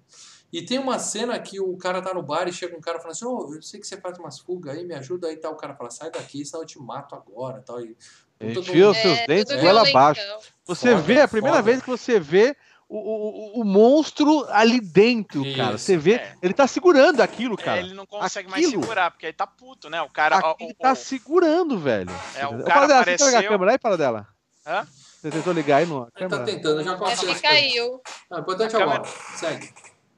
E 0.51 0.61
tem 0.61 0.79
uma 0.79 0.99
cena 0.99 1.39
que 1.39 1.61
o 1.61 1.77
cara 1.77 2.01
tá 2.01 2.13
no 2.13 2.21
bar 2.23 2.47
e 2.47 2.53
chega 2.53 2.75
um 2.75 2.81
cara 2.81 2.99
falando 2.99 3.11
assim, 3.13 3.25
ô, 3.25 3.53
eu 3.55 3.61
sei 3.61 3.79
que 3.79 3.87
você 3.87 3.95
faz 3.99 4.17
umas 4.17 4.39
fugas 4.39 4.75
aí, 4.77 4.85
me 4.85 4.95
ajuda 4.95 5.27
aí, 5.27 5.37
tal. 5.37 5.53
O 5.53 5.57
cara 5.57 5.75
fala, 5.75 5.89
sai 5.89 6.11
daqui, 6.11 6.43
senão 6.45 6.63
eu 6.63 6.67
te 6.67 6.77
mato 6.79 7.15
agora, 7.15 7.61
tal. 7.65 7.79
E 7.81 7.95
Enfia 8.39 8.89
os 8.89 8.97
seus 8.97 9.17
É, 9.19 9.27
dentes 9.27 9.55
goela 9.61 9.87
abaixo. 9.87 10.21
Você 10.65 10.91
Foda, 10.91 11.01
vê, 11.01 11.21
a 11.21 11.27
primeira 11.27 11.57
foda. 11.57 11.65
vez 11.69 11.81
que 11.81 11.89
você 11.89 12.19
vê 12.19 12.55
o, 12.89 12.97
o, 12.97 13.61
o- 13.61 13.65
monstro 13.65 14.45
ali 14.49 14.79
dentro, 14.79 15.45
Isso. 15.45 15.57
cara. 15.57 15.77
Você 15.77 15.97
vê, 15.97 16.13
É. 16.15 16.33
ele 16.41 16.53
tá 16.53 16.65
segurando 16.67 17.21
aquilo, 17.21 17.55
É, 17.59 17.63
cara. 17.63 17.79
ele 17.79 17.93
não 17.93 18.05
consegue 18.05 18.49
mais 18.49 18.65
aquilo- 18.65 18.81
segurar, 18.81 19.11
porque 19.11 19.25
ele 19.25 19.33
tá 19.33 19.45
puto, 19.45 19.89
né? 19.89 20.01
O 20.01 20.09
cara. 20.09 20.39
ó, 20.43 20.55
o- 20.61 20.73
tá 20.73 20.93
o- 20.93 20.95
segurando, 20.95 21.77
velho. 21.79 22.09
É, 22.35 22.45
o 22.47 22.63
cara 22.63 22.87
Paradela, 22.87 22.99
você 23.03 23.11
tentou 23.11 23.27
ligar 23.27 23.37
a 23.37 23.39
apareceu- 23.39 23.49
câmera 23.51 23.71
aí, 23.71 23.77
Paradela? 23.77 24.27
Hã? 24.65 24.87
Você 25.21 25.31
tentou 25.31 25.51
ligar 25.53 25.77
aí 25.77 25.85
no 25.85 26.03
Ele 26.03 26.11
câmera? 26.11 26.39
tá 26.39 26.45
tentando, 26.45 26.83
já 26.83 26.93
Acho 26.93 27.03
aconteceu. 27.03 27.35
que 27.35 27.41
caiu. 27.41 28.01
Ah, 28.31 28.39
importante 28.39 28.75
é 28.75 28.79
A 28.79 28.83
agora. 28.83 29.03
Segue. 29.35 29.73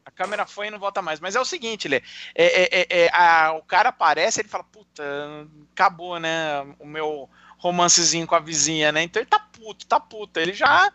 A 0.05 0.11
câmera 0.11 0.45
foi 0.45 0.67
e 0.67 0.71
não 0.71 0.77
volta 0.79 1.01
mais. 1.01 1.19
Mas 1.19 1.35
é 1.35 1.39
o 1.39 1.45
seguinte, 1.45 1.87
Lê. 1.87 2.03
É, 2.35 2.43
é, 2.43 2.69
é, 2.81 3.05
é, 3.05 3.09
a- 3.13 3.53
o 3.53 3.63
cara 3.63 3.89
aparece 3.89 4.41
ele 4.41 4.49
fala, 4.49 4.63
puta, 4.65 5.03
acabou, 5.71 6.19
né? 6.19 6.61
O 6.79 6.85
meu 6.85 7.29
romancezinho 7.57 8.27
com 8.27 8.35
a 8.35 8.39
vizinha, 8.39 8.91
né? 8.91 9.01
Então 9.03 9.21
ele 9.21 9.29
tá 9.29 9.39
puto, 9.39 9.85
tá 9.87 9.99
puto. 9.99 10.39
Ele 10.39 10.53
já 10.53 10.91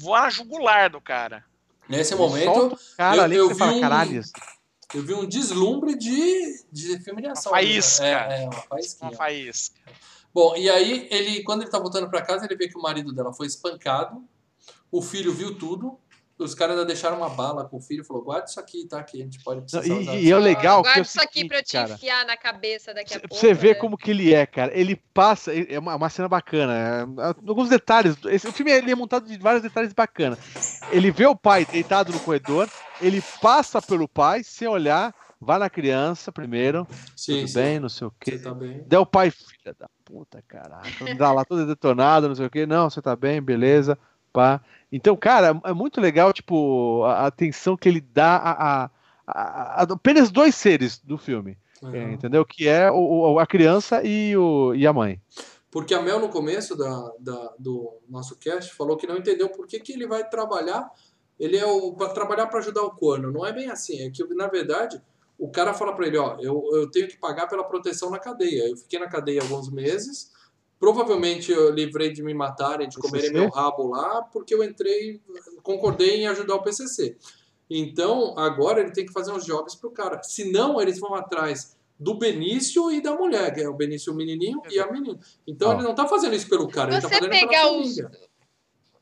voa 0.00 0.22
na 0.22 0.30
jugular 0.30 0.90
do 0.90 1.00
cara. 1.00 1.44
Nesse 1.88 2.14
momento, 2.14 2.78
cara 2.96 3.16
eu- 3.16 3.22
ali 3.22 3.36
eu 3.36 3.48
vi 3.48 3.54
fala, 3.54 3.72
um- 3.72 3.80
eu 4.94 5.02
vi 5.02 5.14
um 5.14 5.26
deslumbre 5.26 5.96
de, 5.96 6.64
de 6.70 6.98
filme 7.00 7.22
de 7.22 7.28
ação. 7.28 7.52
Uma 7.52 7.58
faísca. 7.58 8.04
É, 8.04 8.42
é, 8.42 8.44
uma 8.44 8.52
faísquinha. 8.62 9.10
Uma 9.10 9.16
faísca. 9.16 9.80
Bom, 10.34 10.54
e 10.56 10.68
aí, 10.70 11.08
ele, 11.10 11.42
quando 11.42 11.62
ele 11.62 11.70
tá 11.70 11.78
voltando 11.78 12.08
pra 12.10 12.22
casa, 12.22 12.44
ele 12.44 12.54
vê 12.56 12.68
que 12.68 12.76
o 12.78 12.82
marido 12.82 13.12
dela 13.12 13.32
foi 13.32 13.46
espancado. 13.46 14.22
O 14.90 15.00
filho 15.02 15.32
viu 15.32 15.56
tudo. 15.58 15.98
Os 16.38 16.54
caras 16.54 16.74
ainda 16.76 16.86
deixaram 16.86 17.16
uma 17.16 17.28
bala 17.28 17.64
com 17.64 17.78
o 17.78 17.80
filho. 17.80 18.04
Falou, 18.04 18.22
guarda 18.22 18.46
isso 18.46 18.60
aqui, 18.60 18.86
tá? 18.86 19.02
Que 19.02 19.20
a 19.20 19.24
gente 19.24 19.42
pode 19.42 19.60
Não, 19.60 19.62
precisar 19.66 19.94
usar. 19.94 20.14
E, 20.14 20.24
e 20.26 20.30
é 20.30 20.36
o 20.36 20.38
legal 20.38 20.82
que 20.82 20.88
é 20.88 20.92
Guarda 20.92 21.00
o 21.00 21.02
isso 21.02 21.20
aqui 21.20 21.48
pra 21.48 21.58
eu 21.58 21.64
te 21.64 21.72
cara. 21.72 21.94
enfiar 21.94 22.24
na 22.26 22.36
cabeça 22.36 22.94
daqui 22.94 23.14
a 23.14 23.18
Pra 23.20 23.28
pouco. 23.28 23.40
você 23.40 23.52
ver 23.52 23.74
né? 23.74 23.80
como 23.80 23.98
que 23.98 24.10
ele 24.12 24.32
é, 24.32 24.46
cara. 24.46 24.72
Ele 24.78 24.96
passa. 25.12 25.52
É 25.52 25.78
uma, 25.78 25.96
uma 25.96 26.08
cena 26.08 26.28
bacana. 26.28 26.72
é, 26.74 27.48
alguns 27.48 27.68
detalhes. 27.68 28.16
Esse, 28.26 28.46
o 28.46 28.52
filme 28.52 28.70
ele 28.70 28.90
é 28.90 28.94
montado 28.94 29.26
de 29.26 29.36
vários 29.38 29.62
detalhes 29.62 29.92
bacanas. 29.92 30.38
Ele 30.92 31.10
vê 31.10 31.26
o 31.26 31.34
pai 31.36 31.64
deitado 31.66 32.12
no 32.12 32.20
corredor. 32.20 32.68
Ele 33.00 33.22
passa 33.40 33.82
pelo 33.82 34.06
pai, 34.08 34.42
sem 34.44 34.68
olhar. 34.68 35.14
Vai 35.40 35.58
na 35.58 35.70
criança 35.70 36.32
primeiro. 36.32 36.84
Sim, 37.16 37.40
tudo 37.40 37.48
sim. 37.48 37.54
bem, 37.54 37.78
não 37.80 37.88
sei 37.88 38.06
o 38.08 38.14
quê. 38.18 38.32
Você 38.38 38.42
tá 38.44 38.52
bem. 38.54 38.82
Daí 38.86 38.98
o 38.98 39.06
pai, 39.06 39.30
filha 39.30 39.74
da 39.78 39.88
puta, 40.04 40.42
caraca. 40.48 41.14
Dá 41.16 41.32
lá 41.32 41.44
todo 41.44 41.64
detonado, 41.64 42.26
não 42.28 42.34
sei 42.34 42.46
o 42.46 42.50
quê. 42.50 42.66
Não, 42.66 42.90
você 42.90 43.00
tá 43.00 43.14
bem, 43.14 43.40
beleza. 43.40 43.96
Pá. 44.32 44.60
Então, 44.90 45.16
cara, 45.16 45.60
é 45.64 45.72
muito 45.72 46.00
legal, 46.00 46.32
tipo, 46.32 47.02
a 47.04 47.26
atenção 47.26 47.76
que 47.76 47.88
ele 47.88 48.00
dá 48.00 48.36
a, 48.36 48.50
a, 48.50 48.90
a- 49.26 49.82
a- 49.82 49.82
apenas 49.82 50.30
dois 50.30 50.54
seres 50.54 50.98
do 50.98 51.18
filme. 51.18 51.56
Uhum. 51.82 51.94
É, 51.94 52.12
entendeu? 52.12 52.44
Que 52.44 52.66
é 52.68 52.90
o, 52.90 53.32
o- 53.34 53.38
a 53.38 53.46
criança 53.46 54.02
e, 54.04 54.36
o, 54.36 54.74
e 54.74 54.86
a 54.86 54.92
mãe. 54.92 55.20
Porque 55.70 55.94
a 55.94 56.00
Mel, 56.02 56.18
no 56.18 56.28
começo 56.30 56.74
da, 56.76 57.12
da- 57.20 57.52
do 57.58 57.92
nosso 58.08 58.36
cast, 58.36 58.74
falou 58.74 58.96
que 58.96 59.06
não 59.06 59.16
entendeu 59.18 59.48
por 59.50 59.66
que, 59.66 59.78
que 59.78 59.92
ele 59.92 60.06
vai 60.06 60.26
trabalhar. 60.28 60.90
Ele 61.38 61.56
é 61.56 61.66
o 61.66 61.92
para 61.92 62.08
trabalhar 62.08 62.46
para 62.48 62.58
ajudar 62.58 62.82
o 62.82 62.90
corno. 62.90 63.30
Não 63.30 63.46
é 63.46 63.52
bem 63.52 63.70
assim. 63.70 64.02
É 64.02 64.10
que, 64.10 64.24
na 64.34 64.48
verdade, 64.48 65.00
o 65.38 65.48
cara 65.48 65.72
fala 65.74 65.94
para 65.94 66.06
ele: 66.06 66.18
Ó, 66.18 66.36
eu, 66.40 66.64
eu 66.72 66.90
tenho 66.90 67.06
que 67.06 67.16
pagar 67.16 67.46
pela 67.46 67.62
proteção 67.62 68.10
na 68.10 68.18
cadeia. 68.18 68.68
Eu 68.68 68.76
fiquei 68.76 68.98
na 68.98 69.08
cadeia 69.08 69.40
alguns 69.42 69.70
meses. 69.70 70.32
Provavelmente 70.78 71.50
eu 71.50 71.70
livrei 71.70 72.12
de 72.12 72.22
me 72.22 72.32
matarem, 72.32 72.88
de 72.88 72.96
comerem 72.98 73.32
meu 73.32 73.48
rabo 73.50 73.88
lá, 73.88 74.22
porque 74.22 74.54
eu 74.54 74.62
entrei, 74.62 75.20
concordei 75.62 76.22
em 76.22 76.26
ajudar 76.28 76.54
o 76.54 76.62
PCC. 76.62 77.16
Então, 77.68 78.38
agora 78.38 78.80
ele 78.80 78.92
tem 78.92 79.04
que 79.04 79.12
fazer 79.12 79.32
uns 79.32 79.44
jobs 79.44 79.74
pro 79.74 79.90
cara. 79.90 80.22
Senão, 80.22 80.80
eles 80.80 80.98
vão 81.00 81.14
atrás 81.14 81.76
do 81.98 82.14
Benício 82.14 82.90
e 82.92 83.00
da 83.02 83.12
mulher, 83.14 83.52
que 83.52 83.60
é 83.60 83.68
o 83.68 83.74
Benício 83.74 84.12
o 84.12 84.16
menininho 84.16 84.62
e 84.70 84.78
a 84.78 84.90
menina. 84.90 85.18
Então, 85.46 85.70
Ó. 85.70 85.74
ele 85.74 85.82
não 85.82 85.94
tá 85.94 86.06
fazendo 86.06 86.34
isso 86.34 86.48
pelo 86.48 86.68
cara, 86.68 86.92
ele 86.92 87.02
tá 87.02 87.08
Você 87.08 87.14
fazendo 87.16 87.30
pegar 87.30 87.48
pela 87.64 87.72
os- 87.80 87.96
família. 87.96 88.10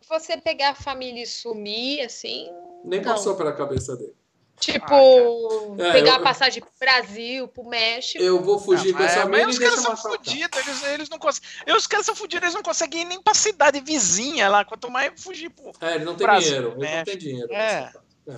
Você 0.09 0.37
pegar 0.41 0.71
a 0.71 0.75
família 0.75 1.23
e 1.23 1.27
sumir, 1.27 2.01
assim. 2.01 2.49
Nem 2.85 3.01
não. 3.01 3.13
passou 3.13 3.35
pela 3.37 3.53
cabeça 3.53 3.97
dele. 3.97 4.15
Tipo, 4.59 5.77
É, 5.79 5.93
pegar 5.93 6.13
eu- 6.13 6.15
a 6.17 6.21
passagem 6.21 6.63
pro 6.63 6.71
Brasil, 6.81 7.47
pro 7.49 7.65
México. 7.65 8.23
Eu 8.23 8.43
vou 8.43 8.59
fugir 8.59 8.95
Ah, 8.95 8.99
com 8.99 9.05
essa 9.05 9.19
mas, 9.27 9.31
mina 9.31 9.47
mas 9.47 9.47
e 9.47 9.59
os 9.59 9.59
caras 9.59 9.81
são 9.81 9.97
fodidos, 9.97 10.59
eles, 10.67 10.83
eles 10.85 11.09
não 11.11 11.19
conseguem. 11.19 11.49
Os 11.77 11.87
caras 11.87 12.07
são 12.07 12.17
fodidos, 12.17 12.43
eles 12.45 12.55
não 12.55 12.63
conseguem 12.63 13.03
ir 13.03 13.05
nem 13.05 13.23
pra 13.23 13.35
cidade 13.35 13.81
vizinha 13.81 14.49
lá, 14.49 14.65
quanto 14.65 14.91
mais 14.91 15.13
fugir 15.23 15.51
pro. 15.51 15.73
É, 15.81 15.97
ele 15.97 16.05
não 16.05 16.15
tem 16.15 16.27
Brasil, 16.27 16.49
dinheiro. 16.49 16.75
Ele 16.83 16.97
não 16.97 17.05
tem 17.05 17.19
dinheiro. 17.19 17.53
É. 17.53 17.93
É. 18.29 18.35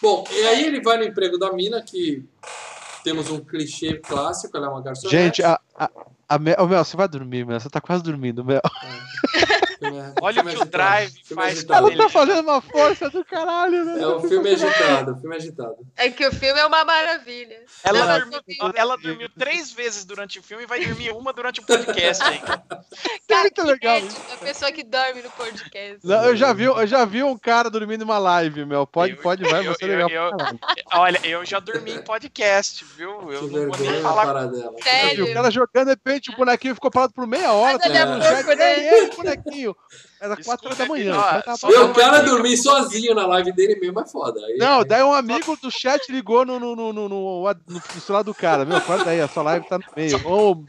Bom, 0.00 0.24
e 0.30 0.46
aí 0.46 0.66
ele 0.66 0.80
vai 0.82 0.98
no 0.98 1.04
emprego 1.04 1.36
da 1.38 1.52
mina, 1.52 1.82
que 1.82 2.24
temos 3.02 3.28
um 3.30 3.40
clichê 3.40 3.94
clássico, 3.98 4.56
ela 4.56 4.66
é 4.66 4.70
uma 4.70 4.82
garçonete. 4.82 5.16
Gente, 5.16 5.42
a, 5.42 5.58
a, 5.74 5.90
a 6.28 6.38
Mel, 6.38 6.54
ô, 6.60 6.66
Mel, 6.66 6.84
você 6.84 6.96
vai 6.96 7.08
dormir, 7.08 7.44
Mel. 7.44 7.58
Você 7.58 7.68
tá 7.68 7.80
quase 7.80 8.02
dormindo, 8.04 8.44
Mel. 8.44 8.60
É- 8.64 9.71
Olha 10.20 10.34
filme 10.34 10.50
o 10.50 10.52
que 10.54 10.58
o 10.58 10.62
agitado, 10.62 10.70
Drive 10.70 11.10
filme 11.24 11.42
faz 11.42 11.58
agitado. 11.58 11.86
Ela 11.88 11.96
tá 11.96 12.08
fazendo 12.08 12.40
uma 12.42 12.60
força 12.60 13.10
do 13.10 13.24
caralho, 13.24 13.84
né? 13.84 14.02
É 14.02 14.06
o 14.06 14.20
filme 14.20 14.50
agitado, 14.50 15.12
o 15.12 15.20
filme 15.20 15.36
agitado. 15.36 15.76
É 15.96 16.10
que 16.10 16.26
o 16.26 16.32
filme 16.32 16.58
é 16.60 16.66
uma 16.66 16.84
maravilha. 16.84 17.64
Ela, 17.84 18.06
Não, 18.06 18.18
dormiu, 18.18 18.40
ela 18.74 18.96
dormiu 18.96 19.28
três 19.38 19.72
vezes 19.72 20.04
durante 20.04 20.38
o 20.38 20.42
filme 20.42 20.64
e 20.64 20.66
vai 20.66 20.84
dormir 20.84 21.10
uma 21.10 21.32
durante 21.32 21.60
o 21.60 21.66
podcast 21.66 22.22
ainda. 22.22 22.62
É 23.32 23.40
muito 23.42 23.54
que 23.54 23.62
legal 23.62 23.98
A 24.34 24.36
pessoa 24.44 24.70
que 24.70 24.82
dorme 24.84 25.22
no 25.22 25.30
podcast. 25.30 25.98
Não, 26.04 26.24
eu 26.26 26.36
já 26.36 26.52
vi, 26.52 26.64
eu 26.64 26.86
já 26.86 27.04
vi 27.06 27.22
um 27.22 27.36
cara 27.36 27.70
dormindo 27.70 28.00
numa 28.04 28.18
live, 28.18 28.64
Mel. 28.66 28.86
Pode, 28.86 29.14
Eu- 29.14 29.18
pode, 29.22 29.42
vai, 29.44 29.66
eu- 29.66 29.72
você 29.74 29.84
é 29.86 29.88
legal. 29.88 30.30
Olha, 30.92 31.18
eu 31.24 31.44
já 31.44 31.58
dormi 31.58 31.92
em 31.92 32.02
podcast, 32.02 32.84
viu? 32.96 33.32
Eu 33.32 33.48
Que 33.48 33.56
não 33.56 33.68
vou 33.70 33.78
nem 33.78 34.00
falar. 34.02 34.48
Sério. 34.82 35.24
o 35.30 35.32
cara 35.34 35.50
jogando, 35.50 35.84
de 35.86 35.90
repente 35.92 36.30
o 36.30 36.36
bonequinho 36.36 36.74
ficou 36.74 36.90
parado 36.90 37.12
por 37.14 37.26
meia 37.26 37.52
hora. 37.52 37.78
Mas 37.78 37.82
todo 37.82 37.92
olha 37.96 38.34
pouco, 38.34 38.54
né? 38.58 38.78
"Ei, 38.78 38.88
ei, 38.88 39.08
Era 40.20 40.34
Escuta 40.34 40.44
4 40.44 40.66
horas 40.66 40.78
da 40.78 40.86
manhã. 40.86 41.14
ó, 41.18 41.84
o 41.84 41.92
cara 41.94 42.20
dormir 42.20 42.56
sozinho 42.56 43.14
na 43.14 43.26
live 43.26 43.52
dele 43.52 43.74
mesmo 43.80 44.00
é 44.00 44.06
foda. 44.06 44.40
Aí- 44.46 44.56
Não, 44.56 44.84
daí 44.84 45.02
um 45.02 45.12
amigo 45.12 45.56
do 45.56 45.70
chat 45.70 46.10
ligou 46.10 46.44
no, 46.44 46.60
no, 46.60 46.76
no, 46.76 46.92
no, 46.92 47.08
no, 47.08 47.54
no 47.66 48.00
celular 48.00 48.22
do 48.22 48.34
cara. 48.34 48.64
Meu, 48.64 48.80
corta 48.80 49.10
aí, 49.10 49.20
a 49.20 49.28
sua 49.28 49.42
live 49.42 49.66
tá 49.68 49.78
no 49.78 49.84
meio. 49.96 50.16
Ô, 50.28 50.64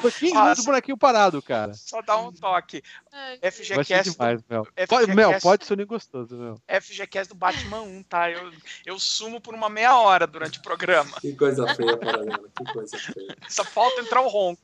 Foi 0.00 0.12
15 0.12 0.34
minutos 0.34 0.58
o 0.62 0.66
bonequinho 0.66 0.96
parado, 0.98 1.40
cara. 1.42 1.72
Só 1.74 2.02
dá 2.02 2.16
um 2.18 2.32
toque. 2.32 2.82
Ser 3.10 3.50
FGCast, 3.52 4.10
demais, 4.12 4.40
Mel. 4.48 4.64
FGCast. 4.64 4.88
Pode, 4.88 5.14
Mel, 5.14 5.40
pode 5.40 5.64
ser 5.66 5.84
gostoso, 5.84 6.36
meu. 6.36 6.60
FGCast 6.80 7.28
do 7.32 7.34
Batman 7.34 7.82
1, 7.82 8.02
tá? 8.04 8.30
Eu, 8.30 8.50
eu 8.86 8.98
sumo 8.98 9.40
por 9.40 9.52
uma 9.54 9.68
meia 9.68 9.96
hora 9.98 10.26
durante 10.26 10.58
o 10.58 10.62
programa. 10.62 11.10
Que 11.20 11.34
coisa 11.34 11.66
feia 11.74 11.92
a 11.94 11.96
parada 11.96 12.24
dela, 12.24 12.48
que 12.56 12.72
coisa 12.72 12.96
feia. 12.98 13.36
Só 13.48 13.64
falta 13.64 14.00
entrar 14.00 14.20
o 14.22 14.28
ronco. 14.28 14.60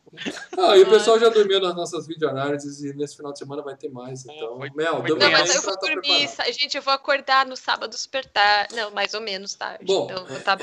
Ah, 0.59 0.77
e 0.77 0.83
o 0.83 0.89
pessoal 0.91 1.19
já 1.19 1.29
dormiu 1.29 1.61
nas 1.61 1.75
nossas 1.75 2.07
videoanálises 2.07 2.83
e 2.85 2.95
nesse 2.95 3.17
final 3.17 3.33
de 3.33 3.39
semana 3.39 3.63
vai 3.63 3.75
ter 3.77 3.89
mais. 3.91 4.25
Então, 4.25 4.59
Foi- 4.59 4.71
Mel, 4.71 5.01
foi 5.03 5.19
Não, 5.19 5.31
mas 5.31 5.55
eu 5.55 5.63
vou 5.63 5.75
tá 5.75 5.81
dormir. 5.81 6.01
preparado. 6.03 6.29
sa- 6.29 6.51
Gente, 6.53 6.77
eu 6.77 6.83
vou 6.83 6.93
acordar 6.95 7.45
no 7.47 7.57
sábado 7.57 7.97
super 7.97 8.25
tarde. 8.25 8.75
Não, 8.77 8.91
mais 8.93 9.13
ou 9.15 9.21
menos 9.21 9.55
tarde. 9.55 9.85
Bom, 9.85 10.05
então, 10.11 10.25
tá... 10.43 10.57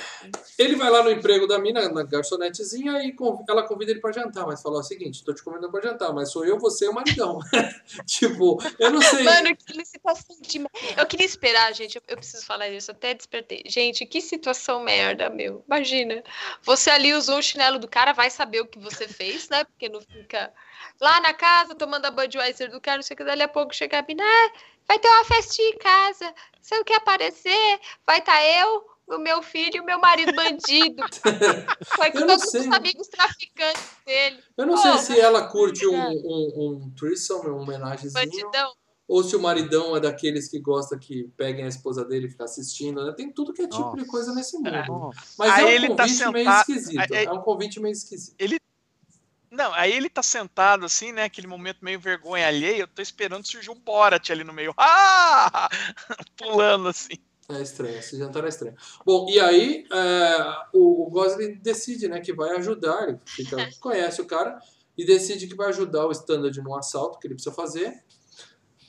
Ele 0.58 0.76
vai 0.76 0.90
lá 0.90 1.04
no 1.04 1.12
emprego 1.12 1.48
da 1.48 1.60
mina, 1.60 1.90
na 1.90 2.04
garçonetezinha, 2.04 3.04
e 3.04 3.12
conv- 3.14 3.44
ela 3.50 3.64
convida 3.68 3.92
ele 3.92 4.00
pra 4.00 4.12
jantar, 4.12 4.46
mas 4.46 4.62
fala 4.62 4.80
o 4.80 4.84
seguinte: 4.84 5.24
tô 5.24 5.34
te 5.34 5.44
convidando 5.44 5.72
pra 5.72 5.82
jantar, 5.82 6.14
mas 6.14 6.32
sou 6.32 6.46
eu, 6.46 6.58
você 6.58 6.86
e 6.86 6.90
o 6.90 6.94
maridão. 6.94 7.40
tipo, 8.06 8.58
eu 8.80 8.92
não 8.92 9.02
sei. 9.02 9.24
Mano, 9.24 9.56
que 9.56 9.86
situação 9.86 10.36
de. 10.42 10.62
Eu 10.98 11.06
queria 11.06 11.26
esperar, 11.26 11.74
gente. 11.74 12.02
Eu, 12.08 12.18
preciso 12.18 12.46
falar 12.46 12.70
isso, 12.70 12.92
até 12.92 13.14
despertei. 13.14 13.64
Gente, 13.66 14.06
que 14.06 14.22
situação 14.22 14.84
merda, 14.84 15.30
meu. 15.30 15.64
Imagina. 15.68 16.24
Você 16.64 16.90
ali 16.90 17.14
usou 17.14 17.38
o 17.38 17.44
chinelo 17.44 17.80
do 17.80 17.88
cara, 17.88 18.14
vai 18.14 18.30
saber 18.30 18.62
o 18.62 18.68
que 18.68 18.80
você 18.80 19.08
fez, 19.08 19.50
né? 19.50 19.64
Porque 19.64 19.90
não 19.90 20.02
fica 20.02 20.54
lá 21.00 21.20
na 21.20 21.34
casa 21.34 21.76
tomando 21.76 22.06
a 22.06 22.12
Budweiser 22.12 22.70
do 22.72 22.82
cara, 22.82 22.98
não 22.98 23.04
sei 23.04 23.14
o 23.14 23.18
que, 23.18 23.24
dali 23.24 23.42
a 23.42 23.48
pouco 23.48 23.74
chega 23.74 24.00
a 24.00 24.02
ah, 24.02 24.52
vai 24.88 25.00
ter 25.00 25.08
uma 25.08 25.26
festinha 25.26 25.70
em 25.70 25.78
casa. 25.78 26.34
Você 26.62 26.76
não 26.76 26.84
quer 26.84 26.96
aparecer? 26.96 27.80
Vai 28.06 28.20
estar 28.20 28.44
eu, 28.44 28.86
o 29.08 29.18
meu 29.18 29.42
filho 29.44 29.78
e 29.78 29.80
o 29.82 29.86
meu 29.86 30.00
marido 30.00 30.34
bandido. 30.34 31.04
Foi 31.96 32.12
com 32.12 32.20
Eu 32.20 32.26
não 32.28 32.36
todos 32.38 32.50
sei. 32.52 32.62
os 32.62 32.68
amigos 32.76 33.08
traficantes 33.08 33.84
dele. 34.06 34.40
Eu 34.58 34.66
não 34.66 34.74
Oh, 34.74 34.78
sei 34.78 34.98
se 35.00 35.20
ela 35.20 35.48
curte 35.48 35.86
um, 35.86 35.96
é. 35.96 36.08
um, 36.10 36.54
um 36.86 36.94
threesome, 36.98 37.50
uma 37.50 37.62
homenagemzinho, 37.62 38.14
Bandidão. 38.14 38.74
ou 39.08 39.24
se 39.24 39.36
o 39.36 39.42
maridão 39.42 39.96
é 39.96 40.00
daqueles 40.00 40.48
que 40.50 40.60
gosta 40.60 40.98
que 40.98 41.26
peguem 41.38 41.66
a 41.66 41.68
esposa 41.68 42.04
dele 42.06 42.28
e 42.28 42.30
ficar 42.30 42.46
assistindo. 42.46 43.04
Né? 43.06 43.12
Tem 43.14 43.32
tudo 43.32 43.54
que 43.54 43.62
é 43.62 43.68
tipo 43.68 43.92
de 43.92 43.98
Nossa. 44.00 44.06
coisa 44.12 44.34
nesse 44.34 44.56
mundo. 44.58 44.72
Nossa. 44.88 45.20
Mas 45.38 45.52
Aí 45.54 45.62
é 45.64 45.66
um 45.66 45.70
ele 45.70 45.88
tá 45.96 46.04
convite 46.04 46.32
meio 46.32 46.46
sentado- 46.46 46.60
esquisito. 46.62 47.14
aí- 47.14 47.26
É 47.26 47.32
um 47.32 47.42
convite 47.42 47.80
meio 47.80 47.94
esquisito. 47.94 48.36
Não, 49.52 49.72
aí 49.76 49.92
ele 49.94 50.10
tá 50.10 50.24
sentado 50.24 50.84
assim, 50.84 51.12
né? 51.12 51.26
Aquele 51.26 51.46
momento 51.46 51.78
meio 51.84 52.00
vergonha 52.00 52.48
alheia. 52.48 52.80
Eu 52.82 52.88
tô 52.88 53.04
esperando 53.04 53.46
surgir 53.46 53.70
o 53.70 53.76
Borat 53.76 54.32
ali 54.32 54.44
no 54.44 54.52
meio. 54.54 54.74
Ah! 54.80 55.70
Pulando 56.36 56.88
assim. 56.88 57.18
É 57.58 57.62
estranho, 57.62 57.98
esse 57.98 58.18
jantar 58.18 58.44
é 58.46 58.50
estranho. 58.50 58.76
Bom, 59.06 59.28
e 59.30 59.40
aí 59.40 59.86
é, 59.92 60.38
o, 60.74 61.08
o 61.08 61.10
Gosling 61.10 61.56
decide 61.62 62.08
né, 62.08 62.20
que 62.20 62.34
vai 62.34 62.56
ajudar, 62.58 63.08
ele 63.10 63.20
fica, 63.26 63.58
conhece 63.80 64.22
o 64.22 64.26
cara, 64.26 64.58
e 64.98 65.06
decide 65.06 65.48
que 65.48 65.56
vai 65.56 65.70
ajudar 65.70 66.06
o 66.08 66.12
Standard 66.12 66.60
no 66.62 66.76
assalto 66.76 67.20
que 67.20 67.28
ele 67.28 67.34
precisa 67.36 67.56
fazer 67.56 67.94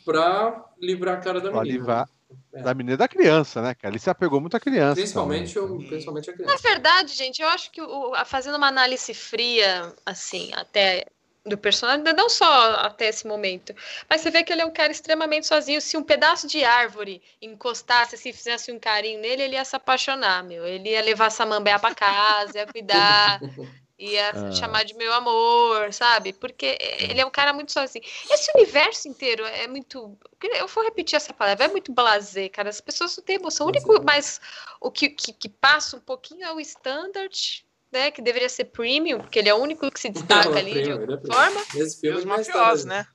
pra 0.05 0.65
livrar 0.81 1.17
a 1.19 1.21
cara 1.21 1.41
da 1.41 1.51
Pra 1.51 1.63
menina. 1.63 1.79
livrar 1.79 2.09
É. 2.53 2.63
da 2.63 2.75
menina 2.75 2.95
e 2.95 2.97
da 2.99 3.09
criança, 3.09 3.63
né, 3.63 3.75
cara? 3.75 3.93
Ele 3.93 3.99
se 3.99 4.11
apegou 4.11 4.41
muito 4.41 4.57
à 4.57 4.61
criança. 4.61 4.97
Principalmente, 4.97 5.55
também. 5.55 5.77
o, 5.77 5.89
principalmente 5.89 6.29
a 6.31 6.33
Na 6.33 6.39
criança. 6.39 6.63
verdade, 6.63 7.15
gente, 7.15 7.41
eu 7.41 7.49
acho 7.49 7.71
que 7.71 7.81
o, 7.81 8.13
fazendo 8.27 8.57
uma 8.57 8.67
análise 8.69 9.15
fria, 9.15 9.95
assim, 10.05 10.51
até 10.55 11.07
do 11.47 11.59
personagem, 11.59 12.03
não 12.17 12.29
só 12.31 12.75
até 12.77 13.09
esse 13.09 13.27
momento, 13.27 13.75
mas 14.09 14.23
você 14.23 14.31
vê 14.31 14.43
que 14.43 14.53
ele 14.53 14.63
é 14.63 14.67
um 14.67 14.73
cara 14.73 14.91
extremamente 14.91 15.47
sozinho. 15.47 15.81
Se 15.81 15.97
um 15.97 16.03
pedaço 16.03 16.47
de 16.47 16.65
árvore 16.65 17.23
encostasse, 17.41 18.17
se 18.17 18.33
fizesse 18.33 18.73
um 18.73 18.79
carinho 18.79 19.21
nele, 19.21 19.43
ele 19.43 19.55
ia 19.57 19.65
se 19.65 19.77
apaixonar, 19.77 20.43
meu. 20.43 20.67
Ele 20.67 20.91
ia 20.91 21.03
levar 21.03 21.31
Samambaia 21.31 21.79
para 21.79 21.95
casa, 21.95 22.59
ia 22.59 22.67
cuidar, 22.67 23.41
ia 23.99 24.31
Ah. 24.31 24.53
chamar 24.53 24.85
de 24.85 24.95
meu 24.95 25.13
amor, 25.13 25.93
sabe? 25.93 26.33
Porque 26.33 26.79
ele 26.99 27.21
é 27.21 27.27
um 27.27 27.31
cara 27.31 27.53
muito 27.53 27.73
sozinho. 27.73 28.05
Esse 28.31 28.51
universo 28.55 29.07
inteiro 29.09 29.45
é 29.45 29.67
muito. 29.69 30.19
Eu 30.43 30.67
vou 30.67 30.83
repetir 30.85 31.17
essa 31.17 31.33
palavra, 31.33 31.67
é 31.67 31.69
muito 31.69 31.93
blasé, 31.93 32.49
cara. 32.49 32.71
As 32.71 32.81
pessoas 32.81 33.17
não 33.17 33.25
têm 33.25 33.37
emoção. 33.37 33.67
O 33.67 33.69
único, 33.69 34.03
mas 34.03 34.41
o 34.81 34.91
que, 34.91 35.09
que, 35.11 35.33
que 35.33 35.49
passa 35.49 35.97
um 35.97 36.01
pouquinho 36.01 36.45
é 36.45 36.53
o 36.53 36.61
standard. 36.61 37.64
Né, 37.95 38.11
que 38.11 38.21
deveria 38.21 38.49
ser 38.49 38.65
premium, 38.65 39.21
porque 39.21 39.39
ele 39.39 39.49
é 39.49 39.55
o 39.55 39.59
único 39.59 39.89
que 39.89 40.01
se 40.01 40.11
destaca 40.11 40.51
Não, 40.51 40.57
é 40.57 40.61
ali 40.61 40.73
de 40.83 40.89
é 40.89 40.93
alguma 40.93 41.17
premium. 41.17 41.33
forma. 41.33 41.61
Esse 41.77 42.05
E 42.05 42.11
os 42.11 42.25
não 42.25 42.41
está- 42.41 42.53
mafiosos, 42.59 42.85
né? 42.87 43.07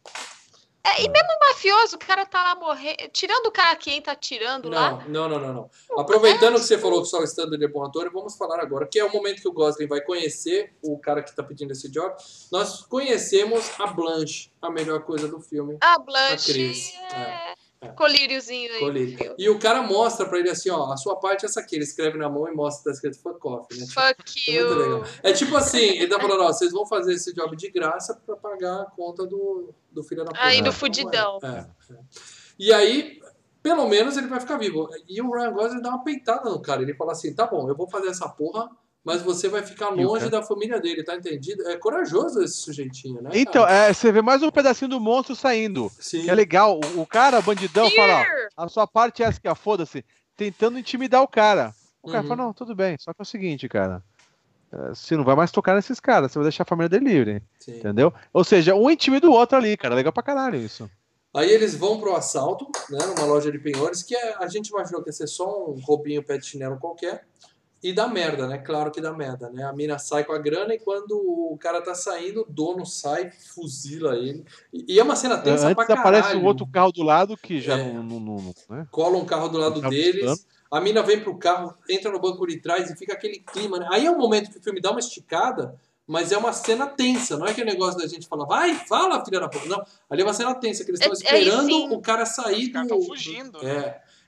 É, 0.81 1.03
e 1.03 1.09
mesmo 1.09 1.27
o 1.27 1.39
mafioso, 1.49 1.97
o 1.97 1.99
cara 1.99 2.25
tá 2.25 2.41
lá 2.41 2.55
morrendo. 2.55 2.95
Tirando 3.11 3.47
o 3.47 3.51
cara 3.51 3.75
que 3.75 3.91
entra 3.91 4.13
atirando 4.13 4.69
lá. 4.69 4.91
Não, 5.09 5.27
não, 5.27 5.37
não, 5.37 5.39
não, 5.53 5.69
não. 5.89 5.99
Aproveitando 5.99 6.53
que 6.53 6.61
você 6.61 6.77
falou 6.77 7.01
que 7.01 7.09
só 7.09 7.19
o 7.19 7.23
standard 7.25 7.61
é 7.61 7.67
bom 7.67 7.83
ator, 7.83 8.09
vamos 8.13 8.37
falar 8.37 8.61
agora, 8.61 8.87
que 8.87 8.97
é 8.97 9.03
o 9.03 9.11
momento 9.11 9.41
que 9.41 9.47
o 9.49 9.51
Gosling 9.51 9.87
vai 9.87 9.99
conhecer 9.99 10.73
o 10.81 10.97
cara 10.97 11.21
que 11.21 11.35
tá 11.35 11.43
pedindo 11.43 11.71
esse 11.73 11.91
job. 11.91 12.15
Nós 12.49 12.81
conhecemos 12.83 13.69
a 13.77 13.87
Blanche, 13.87 14.49
a 14.61 14.71
melhor 14.71 15.01
coisa 15.01 15.27
do 15.27 15.41
filme. 15.41 15.77
A 15.81 15.95
A 15.95 15.99
Blanche 15.99 16.53
Cris, 16.53 16.93
é, 17.13 17.19
é. 17.19 17.53
Colíriozinho 17.95 18.73
aí. 18.73 18.79
Colírio. 18.79 19.35
E 19.37 19.49
o 19.49 19.57
cara 19.59 19.81
mostra 19.81 20.25
pra 20.27 20.39
ele 20.39 20.49
assim, 20.49 20.69
ó, 20.69 20.91
a 20.91 20.97
sua 20.97 21.15
parte 21.17 21.45
é 21.45 21.47
essa 21.47 21.59
aqui. 21.61 21.75
Ele 21.75 21.83
escreve 21.83 22.17
na 22.17 22.27
mão 22.29 22.47
e 22.47 22.53
mostra 22.53 22.79
que 22.79 22.83
tá 22.85 22.91
escrito 22.91 23.21
fuck 23.21 23.47
off, 23.47 23.67
né? 23.77 23.85
Tipo, 23.85 24.01
Fuck 24.01 24.51
é 24.51 24.53
you. 24.53 24.75
legal. 24.77 25.03
É 25.23 25.31
tipo 25.33 25.55
assim, 25.55 25.77
ele 25.79 26.07
tá 26.07 26.19
falando, 26.19 26.41
ó, 26.43 26.47
vocês 26.47 26.71
vão 26.71 26.85
fazer 26.85 27.13
esse 27.13 27.33
job 27.33 27.55
de 27.55 27.69
graça 27.71 28.19
pra 28.25 28.35
pagar 28.35 28.81
a 28.81 28.85
conta 28.85 29.25
do, 29.25 29.73
do 29.91 30.03
filho 30.03 30.23
da 30.25 30.31
puta. 30.31 30.43
Aí 30.43 30.61
do 30.61 30.69
É. 30.69 30.73
fudidão. 30.73 31.39
É, 31.43 31.47
é. 31.93 31.99
E 32.57 32.73
aí, 32.73 33.19
pelo 33.63 33.87
menos 33.87 34.17
ele 34.17 34.27
vai 34.27 34.39
ficar 34.39 34.57
vivo. 34.57 34.89
E 35.07 35.21
o 35.21 35.31
Ryan 35.31 35.51
Gosling 35.53 35.81
dá 35.81 35.89
uma 35.89 36.03
peitada 36.03 36.49
no 36.49 36.61
cara. 36.61 36.81
Ele 36.81 36.93
fala 36.93 37.13
assim, 37.13 37.33
tá 37.33 37.47
bom, 37.47 37.69
eu 37.69 37.75
vou 37.75 37.89
fazer 37.89 38.07
essa 38.09 38.27
porra, 38.27 38.69
mas 39.11 39.21
você 39.23 39.49
vai 39.49 39.63
ficar 39.63 39.89
longe 39.89 40.25
cara- 40.25 40.39
da 40.41 40.43
família 40.43 40.79
dele, 40.79 41.03
tá 41.03 41.15
entendido? 41.15 41.67
É 41.67 41.75
corajoso 41.77 42.41
esse 42.43 42.57
sujeitinho, 42.57 43.21
né? 43.23 43.31
Então, 43.33 43.65
cara? 43.65 43.87
é, 43.87 43.93
você 43.93 44.11
vê 44.11 44.21
mais 44.21 44.43
um 44.43 44.51
pedacinho 44.51 44.89
do 44.91 44.99
monstro 44.99 45.35
saindo. 45.35 45.91
Sim. 45.99 46.23
Que 46.23 46.29
é 46.29 46.35
legal. 46.35 46.79
O, 46.95 47.01
o 47.01 47.05
cara, 47.07 47.41
bandidão, 47.41 47.89
fala, 47.89 48.23
ó, 48.55 48.63
a 48.65 48.69
sua 48.69 48.85
parte 48.85 49.23
é 49.23 49.25
essa 49.25 49.41
que 49.41 49.47
é, 49.47 49.55
foda-se, 49.55 50.05
tentando 50.37 50.77
intimidar 50.77 51.23
o 51.23 51.27
cara. 51.27 51.73
O 52.03 52.07
cara 52.11 52.21
Uhum. 52.21 52.27
fala, 52.29 52.43
não, 52.43 52.53
tudo 52.53 52.75
bem, 52.75 52.95
só 52.99 53.11
que 53.11 53.19
é 53.21 53.23
o 53.23 53.25
seguinte, 53.25 53.67
cara. 53.67 54.03
é, 54.71 54.89
Você 54.89 55.17
não 55.17 55.23
vai 55.23 55.35
mais 55.35 55.49
tocar 55.51 55.73
nesses 55.75 55.99
caras, 55.99 56.31
você 56.31 56.37
vai 56.37 56.43
deixar 56.45 56.61
a 56.63 56.67
família 56.67 56.87
dele 56.89 57.05
livre, 57.11 57.41
Sim. 57.59 57.77
entendeu? 57.79 58.13
Ou 58.31 58.43
seja, 58.43 58.75
um 58.75 58.91
intimida 58.91 59.27
o 59.27 59.33
outro 59.33 59.57
ali, 59.57 59.75
cara. 59.75 59.95
Legal 59.95 60.13
pra 60.13 60.21
caralho 60.21 60.57
isso. 60.57 60.87
Aí 61.33 61.49
eles 61.49 61.75
vão 61.75 61.99
pro 61.99 62.15
assalto, 62.15 62.65
né, 62.89 62.99
numa 63.05 63.25
loja 63.25 63.51
de 63.51 63.59
penhores, 63.59 64.01
que 64.03 64.15
é- 64.15 64.35
a 64.39 64.47
gente 64.47 64.69
imaginou 64.69 65.01
que 65.03 65.09
ia 65.09 65.13
ser 65.13 65.27
só 65.27 65.45
um 65.69 65.79
roupinho 65.81 66.23
pé 66.23 66.37
de 66.37 66.45
chinelo 66.45 66.77
qualquer. 66.79 67.25
E 67.81 67.93
dá 67.93 68.07
merda, 68.07 68.45
né? 68.45 68.57
Claro 68.57 68.91
que 68.91 68.99
dá 68.99 69.13
merda, 69.13 69.49
né? 69.49 69.63
A 69.63 69.71
mina 69.71 69.97
sai 69.97 70.25
com 70.25 70.33
a 70.33 70.37
grana 70.37 70.73
e 70.73 70.79
quando 70.79 71.13
o 71.13 71.57
cara 71.57 71.81
tá 71.81 71.95
saindo, 71.95 72.41
o 72.41 72.45
dono 72.51 72.85
sai, 72.85 73.31
fuzila 73.31 74.15
ele. 74.17 74.43
E, 74.73 74.99
é 74.99 75.03
uma 75.03 75.15
cena 75.15 75.37
tensa 75.37 75.63
Antes 75.65 75.75
pra 75.75 75.85
caralho. 75.85 76.01
aparece 76.17 76.35
um 76.35 76.45
outro 76.45 76.67
carro 76.67 76.91
do 76.91 77.03
lado 77.03 77.37
que 77.37 77.61
já 77.61 77.77
É. 77.77 77.93
não, 77.93 78.03
não, 78.03 78.19
não- 78.19 78.35
não- 78.69 78.77
né? 78.77 78.87
cola 78.91 79.17
um 79.17 79.25
carro 79.25 79.47
do 79.47 79.57
lado 79.57 79.79
Tá 79.81 79.89
deles. 79.89 80.25
buscando. 80.25 80.49
A 80.71 80.79
mina 80.81 81.01
vem 81.01 81.19
pro 81.21 81.37
carro, 81.37 81.73
entra 81.89 82.11
no 82.11 82.19
banco 82.19 82.45
de 82.45 82.57
trás 82.57 82.91
e 82.91 82.95
fica 82.95 83.13
aquele 83.13 83.39
clima. 83.39 83.79
Né? 83.79 83.87
Aí 83.91 84.05
é 84.05 84.11
um 84.11 84.17
momento 84.17 84.51
que 84.51 84.57
o 84.59 84.61
filme 84.61 84.79
dá 84.81 84.91
uma 84.91 84.99
esticada, 84.99 85.75
mas 86.05 86.31
é 86.33 86.37
uma 86.37 86.51
cena 86.53 86.85
tensa. 86.85 87.37
Não 87.37 87.47
é 87.47 87.51
aquele 87.51 87.71
negócio 87.71 87.97
da 87.99 88.05
gente 88.07 88.27
falar, 88.27 88.45
vai, 88.45 88.75
fala, 88.75 89.23
filha 89.25 89.39
da 89.39 89.47
puta. 89.47 89.65
Não, 89.67 89.81
ali 90.09 90.21
é 90.21 90.25
uma 90.25 90.33
cena 90.33 90.53
tensa, 90.53 90.83
que 90.83 90.91
eles 90.91 90.99
estão 90.99 91.13
É- 91.13 91.33
é, 91.33 91.39
esperando 91.41 91.65
sim. 91.71 91.89
o 91.95 92.01
cara 92.01 92.25
sair 92.25 92.67
Os 92.67 92.73
do. 92.73 92.81
estão 92.81 93.01
fugindo. 93.03 93.63
né? 93.63 93.71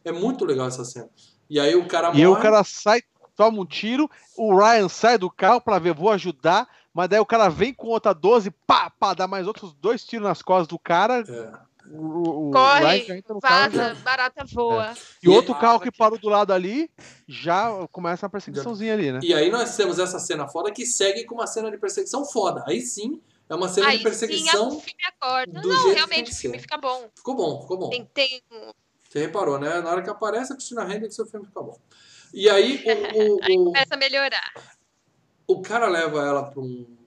É, 0.06 0.10
é 0.10 0.11
muito 0.14 0.45
legal 0.45 0.68
essa 0.68 0.84
cena. 0.86 1.10
E 1.49 1.60
aí 1.60 1.76
o 1.76 1.86
cara 1.86 2.11
E 2.14 2.18
aí 2.22 2.26
o 2.26 2.30
morre. 2.32 2.41
cara 2.41 2.64
sai, 2.64 3.02
toma 3.36 3.60
um 3.62 3.66
tiro, 3.66 4.10
o 4.38 4.56
Ryan 4.56 4.88
sai 4.90 5.18
do 5.18 5.30
carro 5.30 5.62
pra 5.62 5.80
ver, 5.80 5.94
vou 5.94 6.10
ajudar, 6.12 6.68
mas 6.94 7.10
daí 7.10 7.20
o 7.20 7.26
cara 7.26 7.49
vem 7.49 7.74
com 7.74 7.88
outra 7.88 8.14
12, 8.14 8.52
pá, 8.52 8.90
pá, 8.90 9.14
dá 9.14 9.28
mais 9.28 9.48
outros 9.48 9.74
dois 9.74 10.03
tiros 10.06 10.28
nas 10.28 10.41
costas 10.41 10.68
do 10.68 10.78
cara. 10.80 11.24
É. 11.28 11.72
O, 11.94 12.49
o 12.49 12.52
Corre, 12.52 12.80
Ryan 12.86 13.06
já 13.06 13.18
entra 13.18 13.34
no 13.34 13.41
carro 13.41 13.72
Vaza, 13.72 13.95
barata 13.95 14.45
voa. 14.53 14.94
E 15.22 15.28
outro 15.28 15.56
carro 15.56 15.80
que 15.80 15.91
parou 15.91 16.18
do 16.18 16.30
lado 16.30 16.53
ali, 16.53 16.90
já 17.28 17.70
começa 17.91 18.26
uma 18.26 18.30
perseguiçãozinha 18.30 18.94
ali, 18.94 19.12
né? 19.12 19.20
E 19.24 19.34
aí 19.34 19.49
nós 19.49 19.76
temos 19.76 19.98
essa 19.99 20.20
cena 20.20 20.48
foda 20.48 20.72
que 20.72 20.86
segue 20.86 21.26
com 21.26 21.36
uma 21.36 21.48
cena 21.48 21.72
de 21.72 21.78
perseguição 21.78 22.24
foda. 22.24 22.64
Aí 22.68 22.82
sim, 22.82 23.20
é 23.49 23.56
uma 23.56 23.68
cena 23.68 23.88
Aí 23.88 23.98
de 23.98 24.03
sim, 24.03 24.08
a- 24.08 24.10
perseguição. 24.10 24.68
o 24.68 24.80
filme 24.80 25.03
acorda. 25.08 25.60
do 25.60 25.68
Não, 25.68 25.76
jeito 25.76 25.82
que 25.82 25.86
tem 25.86 25.95
realmente, 25.95 26.32
o 26.32 26.36
filme 26.36 26.60
fica 26.60 26.78
bom. 26.78 27.10
Ficou 27.16 27.36
bom, 27.36 27.62
ficou 27.62 27.78
bom. 27.78 27.90
Tem, 27.90 28.06
tem 28.14 28.41
Você 29.10 29.20
reparou, 29.20 29.58
né? 29.60 29.82
Na 29.82 29.90
hora 29.90 30.02
que 30.03 30.10
aparece 30.10 30.53
a 30.53 30.56
Cristina 30.56 30.84
Hendricks, 30.84 31.18
o 31.20 31.26
filme 31.26 31.48
fica 31.48 31.62
bom. 31.62 31.78
E 32.34 32.49
aí 32.49 32.84
o, 32.86 32.90
Aí 33.45 33.58
o, 33.58 33.62
o, 33.62 33.66
começa 33.66 33.95
a 33.95 33.98
melhorar. 33.98 34.53
o 35.48 35.62
cara 35.62 35.88
leva 35.88 36.26
ela 36.26 36.44
para 36.44 36.62
um, 36.62 36.98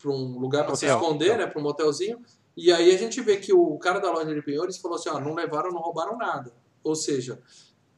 pra 0.00 0.10
um 0.10 0.38
lugar 0.38 0.64
para 0.64 0.76
se 0.76 0.86
esconder, 0.86 1.36
né? 1.38 1.46
Para 1.46 1.60
um 1.60 1.64
motelzinho. 1.64 2.24
E 2.56 2.72
aí 2.72 2.94
a 2.94 2.98
gente 2.98 3.20
vê 3.20 3.36
que 3.36 3.52
o 3.52 3.78
cara 3.78 4.00
da 4.00 4.10
loja 4.10 4.34
de 4.34 4.42
penhores 4.42 4.78
falou 4.78 4.96
assim: 4.96 5.08
ó, 5.08 5.18
não 5.20 5.34
levaram, 5.34 5.70
não 5.70 5.80
roubaram 5.80 6.16
nada. 6.16 6.52
Ou 6.82 6.94
seja, 6.94 7.40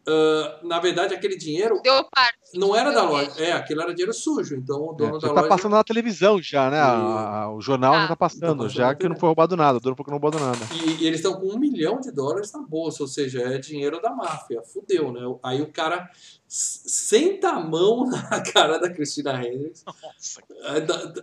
ah, 0.07 0.59
na 0.63 0.79
verdade, 0.81 1.15
aquele 1.15 1.37
dinheiro 1.37 1.81
Deu 1.83 2.05
parte. 2.11 2.39
não 2.55 2.75
era 2.77 2.91
da 2.93 3.03
loja. 3.03 3.27
mesmo. 3.31 3.41
É, 3.45 3.53
aquilo 3.53 3.83
era 3.83 3.93
dinheiro 3.95 4.13
sujo. 4.13 4.55
Então 4.57 4.89
o 4.89 4.93
dono 4.93 5.17
É, 5.17 5.21
já 5.21 5.29
da 5.29 5.35
tá 5.35 5.41
loja. 5.43 5.49
passando 5.49 5.73
na 5.73 5.85
televisão 5.85 6.41
já, 6.43 6.71
né? 6.71 6.79
A- 6.81 7.43
a- 7.45 7.55
o 7.55 7.61
jornal 7.61 7.95
já 7.95 8.05
Ah. 8.05 8.09
tá 8.09 8.17
passando, 8.17 8.41
Tá 8.41 8.47
passando 8.49 8.69
já 8.69 8.95
que 8.95 9.09
não 9.09 9.17
foi 9.17 9.29
roubado 9.29 9.57
nada, 9.57 9.79
o 9.79 9.81
dono 9.81 9.95
falou 9.97 10.05
que 10.05 10.11
não 10.11 10.19
roubou 10.19 10.41
nada. 10.41 10.59
E, 10.75 11.03
e 11.03 11.07
eles 11.07 11.21
estão 11.21 11.35
com 11.41 11.47
um 11.47 11.59
milhão 11.59 12.01
de 12.01 12.11
dólares 12.11 12.53
na 12.53 12.61
bolsa, 12.63 13.03
ou 13.03 13.09
seja, 13.09 13.41
é 13.43 13.59
dinheiro 13.59 14.01
da 14.03 14.11
máfia. 14.11 14.61
Fudeu, 14.63 15.13
né? 15.13 15.21
Aí 15.43 15.63
o 15.63 15.73
cara 15.73 16.09
senta 16.55 17.49
a 17.49 17.59
mão 17.61 18.05
na 18.07 18.43
cara 18.43 18.79
da 18.79 18.91
Cristina 18.91 19.33
Hendricks. 19.43 19.83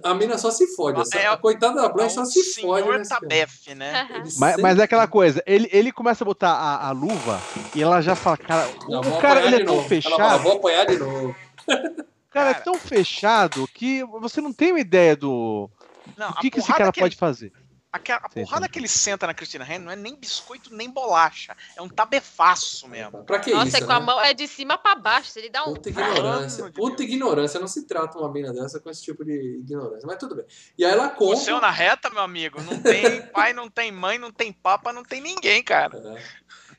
A, 0.04 0.10
a 0.10 0.14
mina 0.16 0.38
só 0.40 0.50
se 0.50 0.66
fode. 0.76 1.00
Essa, 1.02 1.20
É, 1.20 1.28
a 1.28 1.38
coitada 1.38 1.76
da 1.82 1.86
é 1.88 1.94
Blanche 1.94 2.16
só 2.16 2.22
um 2.22 2.26
se 2.26 2.62
fode. 2.62 3.08
Tabef, 3.08 3.76
né? 3.76 4.08
Ele 4.10 4.20
Mas, 4.22 4.34
senta- 4.34 4.58
mas 4.62 4.80
é 4.80 4.84
aquela 4.84 5.08
coisa, 5.08 5.44
ele, 5.46 5.70
ele 5.72 5.92
começa 5.92 6.24
a 6.24 6.26
botar 6.26 6.52
a, 6.52 6.88
a 6.88 6.92
luva 6.92 7.40
e 7.76 7.82
ela 7.84 8.02
já 8.02 8.16
fala, 8.16 8.38
cara, 8.38 8.68
Não, 8.88 9.02
o 9.02 9.04
vou 9.04 9.20
cara 9.22 9.46
ele 9.46 9.58
é 9.58 9.64
tão 9.66 9.76
novo. 9.76 9.80
Ela 9.82 9.88
fechado, 9.90 10.18
fala, 10.18 10.38
vou 10.40 10.54
apanhar 10.54 10.86
de 10.88 10.98
novo. 10.98 11.36
o 11.68 12.32
cara 12.32 12.50
é 12.50 12.54
tão 12.56 12.74
fechado 12.76 13.68
que 13.74 14.04
você 14.06 14.42
não 14.42 14.52
tem 14.52 14.72
uma 14.72 14.80
ideia 14.80 15.16
do 15.16 15.70
Não, 16.18 16.30
o 16.32 16.34
que, 16.36 16.50
que 16.50 16.60
esse 16.60 16.68
cara 16.74 16.92
que 16.92 17.00
ele- 17.00 17.06
pode 17.06 17.16
fazer. 17.18 17.52
Aquela, 17.92 18.20
a 18.24 18.30
Sim, 18.30 18.44
porrada 18.44 18.66
sim. 18.66 18.72
que 18.72 18.78
ele 18.80 18.88
senta 18.88 19.26
na 19.26 19.34
Cristina 19.34 19.66
Henry 19.66 19.80
não 19.80 19.92
é 19.92 19.96
nem 19.96 20.16
biscoito 20.16 20.74
nem 20.76 20.88
bolacha. 20.90 21.58
É 21.76 21.82
um 21.82 21.90
tabefaço 21.90 22.88
mesmo. 22.88 23.24
Pra 23.24 23.40
que 23.40 23.52
Nossa, 23.52 23.68
isso, 23.68 23.78
é 23.78 23.82
com 23.82 23.92
a 23.92 24.00
né? 24.00 24.06
mão 24.06 24.22
é 24.22 24.32
de 24.34 24.48
cima 24.48 24.78
pra 24.78 24.94
baixo. 24.96 25.32
Ele 25.40 25.50
dá 25.50 25.64
um. 25.66 25.74
Puta 25.74 25.90
ignorância. 25.90 26.72
Puta 26.72 27.04
ignorância. 27.04 27.60
Não 27.60 27.68
se 27.68 27.88
trata 27.88 28.18
uma 28.20 28.32
mina 28.32 28.54
dessa 28.54 28.80
com 28.80 28.90
esse 28.92 29.02
tipo 29.02 29.26
de 29.26 29.60
ignorância. 29.62 30.06
Mas 30.06 30.18
tudo 30.18 30.36
bem. 30.36 30.46
E 30.78 30.86
aí 30.86 30.92
ela 30.92 31.08
O 31.08 31.16
conta... 31.16 31.38
seu 31.38 31.60
na 31.60 31.72
reta, 31.72 32.10
meu 32.12 32.22
amigo, 32.22 32.62
não 32.62 32.80
tem 32.80 33.22
pai, 33.34 33.54
não 33.54 33.68
tem 33.70 33.92
mãe, 33.92 34.20
não 34.20 34.32
tem 34.32 34.54
papa, 34.54 34.94
não 34.94 35.04
tem 35.04 35.20
ninguém, 35.20 35.64
cara. 35.64 35.98
É. 36.20 36.24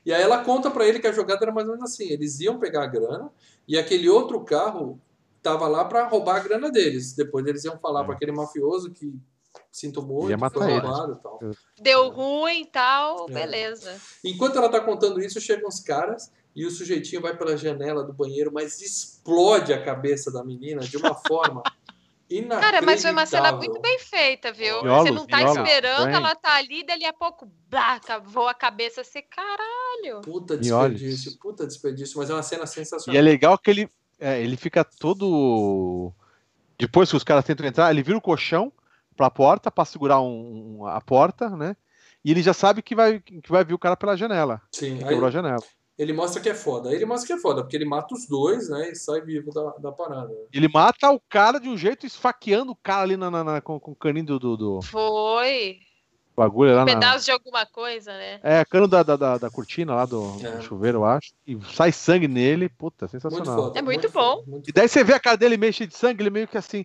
E 0.05 0.13
aí 0.13 0.21
ela 0.21 0.43
conta 0.45 0.71
pra 0.71 0.85
ele 0.87 0.99
que 0.99 1.07
a 1.07 1.11
jogada 1.11 1.43
era 1.43 1.51
mais 1.51 1.67
ou 1.67 1.75
menos 1.75 1.91
assim: 1.91 2.07
eles 2.09 2.39
iam 2.39 2.57
pegar 2.57 2.83
a 2.83 2.87
grana 2.87 3.29
e 3.67 3.77
aquele 3.77 4.07
outro 4.09 4.39
carro 4.45 4.97
tava 5.43 5.67
lá 5.67 5.83
pra 5.83 6.07
roubar 6.07 6.37
a 6.37 6.39
grana 6.39 6.71
deles. 6.71 7.13
Depois 7.13 7.45
eles 7.45 7.65
iam 7.65 7.77
falar 7.79 8.03
É. 8.03 8.05
pra 8.05 8.15
aquele 8.15 8.31
mafioso 8.31 8.91
que 8.91 9.13
sinto 9.71 10.01
muito, 10.01 10.29
Ia 10.29 10.37
matar 10.37 10.59
foi 10.59 10.73
roubado 10.79 11.13
e 11.13 11.23
tal. 11.23 11.39
Deu 11.79 12.09
ruim 12.09 12.61
e 12.61 12.65
tal, 12.65 13.29
É. 13.29 13.33
beleza. 13.33 13.99
Enquanto 14.23 14.57
ela 14.57 14.69
tá 14.69 14.81
contando 14.81 15.21
isso, 15.21 15.39
chegam 15.39 15.69
os 15.69 15.79
caras 15.79 16.31
e 16.53 16.65
o 16.65 16.71
sujeitinho 16.71 17.21
vai 17.21 17.35
pela 17.37 17.55
janela 17.55 18.03
do 18.03 18.11
banheiro, 18.11 18.51
mas 18.53 18.81
explode 18.81 19.71
a 19.71 19.81
cabeça 19.83 20.29
da 20.29 20.43
menina 20.43 20.81
de 20.81 20.97
uma 20.97 21.15
forma 21.15 21.63
inacreditável. 22.29 22.59
Cara, 22.61 22.81
mas 22.81 23.01
foi 23.01 23.11
uma 23.11 23.25
cena 23.25 23.53
muito 23.53 23.79
bem 23.79 23.97
feita, 23.99 24.51
viu? 24.51 24.81
Você 24.83 25.11
não 25.11 25.25
tá 25.25 25.41
esperando, 25.43 26.05
bem. 26.05 26.15
ela 26.15 26.35
tá 26.35 26.55
ali, 26.55 26.85
dali 26.85 27.05
a 27.05 27.13
pouco, 27.13 27.49
blá, 27.69 27.99
voa 28.25 28.51
a 28.51 28.53
cabeça, 28.53 29.03
você, 29.03 29.21
caralho. 29.21 30.21
Puta 30.21 30.57
desperdício, 30.57 31.37
puta 31.39 31.65
desperdício, 31.65 32.17
mas 32.17 32.29
é 32.29 32.33
uma 32.33 32.43
cena 32.43 32.65
E 32.65 32.67
sensacional. 32.67 33.17
é 33.17 33.21
legal 33.21 33.57
que 33.57 33.69
ele, 33.71 33.89
é, 34.19 34.41
ele 34.41 34.57
fica 34.57 34.83
todo. 34.83 36.11
Depois 36.77 37.09
que 37.09 37.15
os 37.15 37.23
caras 37.23 37.45
tentam 37.45 37.65
entrar, 37.65 37.89
ele 37.91 38.03
vira 38.03 38.17
o 38.17 38.21
colchão 38.21 38.71
pra 39.21 39.29
porta 39.29 39.69
pra 39.69 39.85
segurar 39.85 40.19
um- 40.21 40.79
um- 40.81 40.85
a 40.87 40.99
porta, 40.99 41.49
né? 41.49 41.75
E 42.25 42.31
ele 42.31 42.41
já 42.41 42.53
sabe 42.53 42.81
que 42.81 42.95
vai, 42.95 43.19
que 43.19 43.41
vai 43.49 43.63
vir 43.63 43.73
o 43.75 43.79
cara 43.79 43.95
pela 43.95 44.15
janela. 44.17 44.61
Sim, 44.71 44.97
Que 44.97 45.03
aí 45.03 45.09
quebrou 45.09 45.27
a 45.27 45.31
janela. 45.31 45.61
ele 45.97 46.13
mostra 46.13 46.41
que 46.41 46.49
é 46.49 46.53
foda. 46.55 46.89
Aí 46.89 46.95
ele 46.95 47.05
mostra 47.05 47.27
que 47.27 47.33
é 47.33 47.37
foda, 47.37 47.61
porque 47.61 47.75
ele 47.75 47.85
mata 47.85 48.13
os 48.15 48.27
dois, 48.27 48.67
né? 48.69 48.89
E 48.91 48.95
sai 48.95 49.21
vivo 49.21 49.51
da, 49.51 49.71
da 49.77 49.91
parada. 49.91 50.31
Ele 50.51 50.67
mata 50.67 51.11
o 51.11 51.19
cara 51.29 51.59
de 51.59 51.69
um 51.69 51.77
jeito 51.77 52.05
esfaqueando 52.05 52.71
o 52.71 52.75
cara 52.75 53.03
ali 53.03 53.15
na, 53.17 53.29
na- 53.29 53.43
na- 53.43 53.61
com, 53.61 53.79
com 53.79 53.91
o 53.91 53.95
caninho 53.95 54.25
do, 54.25 54.39
do, 54.39 54.57
do 54.57 54.81
Foi. 54.81 55.77
bagulho 56.35 56.73
lá 56.75 56.81
Um 56.83 56.85
na. 56.85 56.93
pedaço 56.93 57.25
de 57.25 57.31
alguma 57.31 57.65
coisa, 57.67 58.11
né? 58.11 58.39
É, 58.43 58.65
cano 58.65 58.87
da, 58.87 59.03
da, 59.03 59.15
da, 59.15 59.37
da 59.37 59.49
cortina 59.51 59.93
lá 59.95 60.05
do, 60.05 60.37
do 60.37 60.47
É. 60.47 60.61
chuveiro, 60.61 60.99
eu 60.99 61.05
acho. 61.05 61.31
E 61.45 61.55
sai 61.75 61.91
sangue 61.91 62.27
nele. 62.27 62.69
Puta, 62.69 63.05
Muito 63.05 63.11
sensacional. 63.11 63.55
foda. 63.63 63.79
É 63.79 63.81
muito 63.83 64.07
bom. 64.09 64.37
foda, 64.37 64.43
muito 64.47 64.69
E 64.69 64.73
daí 64.73 64.87
você 64.87 65.03
vê 65.03 65.13
a 65.13 65.19
cara 65.19 65.37
dele 65.37 65.57
meio 65.57 65.73
cheio 65.73 65.87
de 65.89 65.95
sangue, 65.97 66.21
ele 66.23 66.29
meio 66.31 66.47
que 66.47 66.57
assim, 66.57 66.83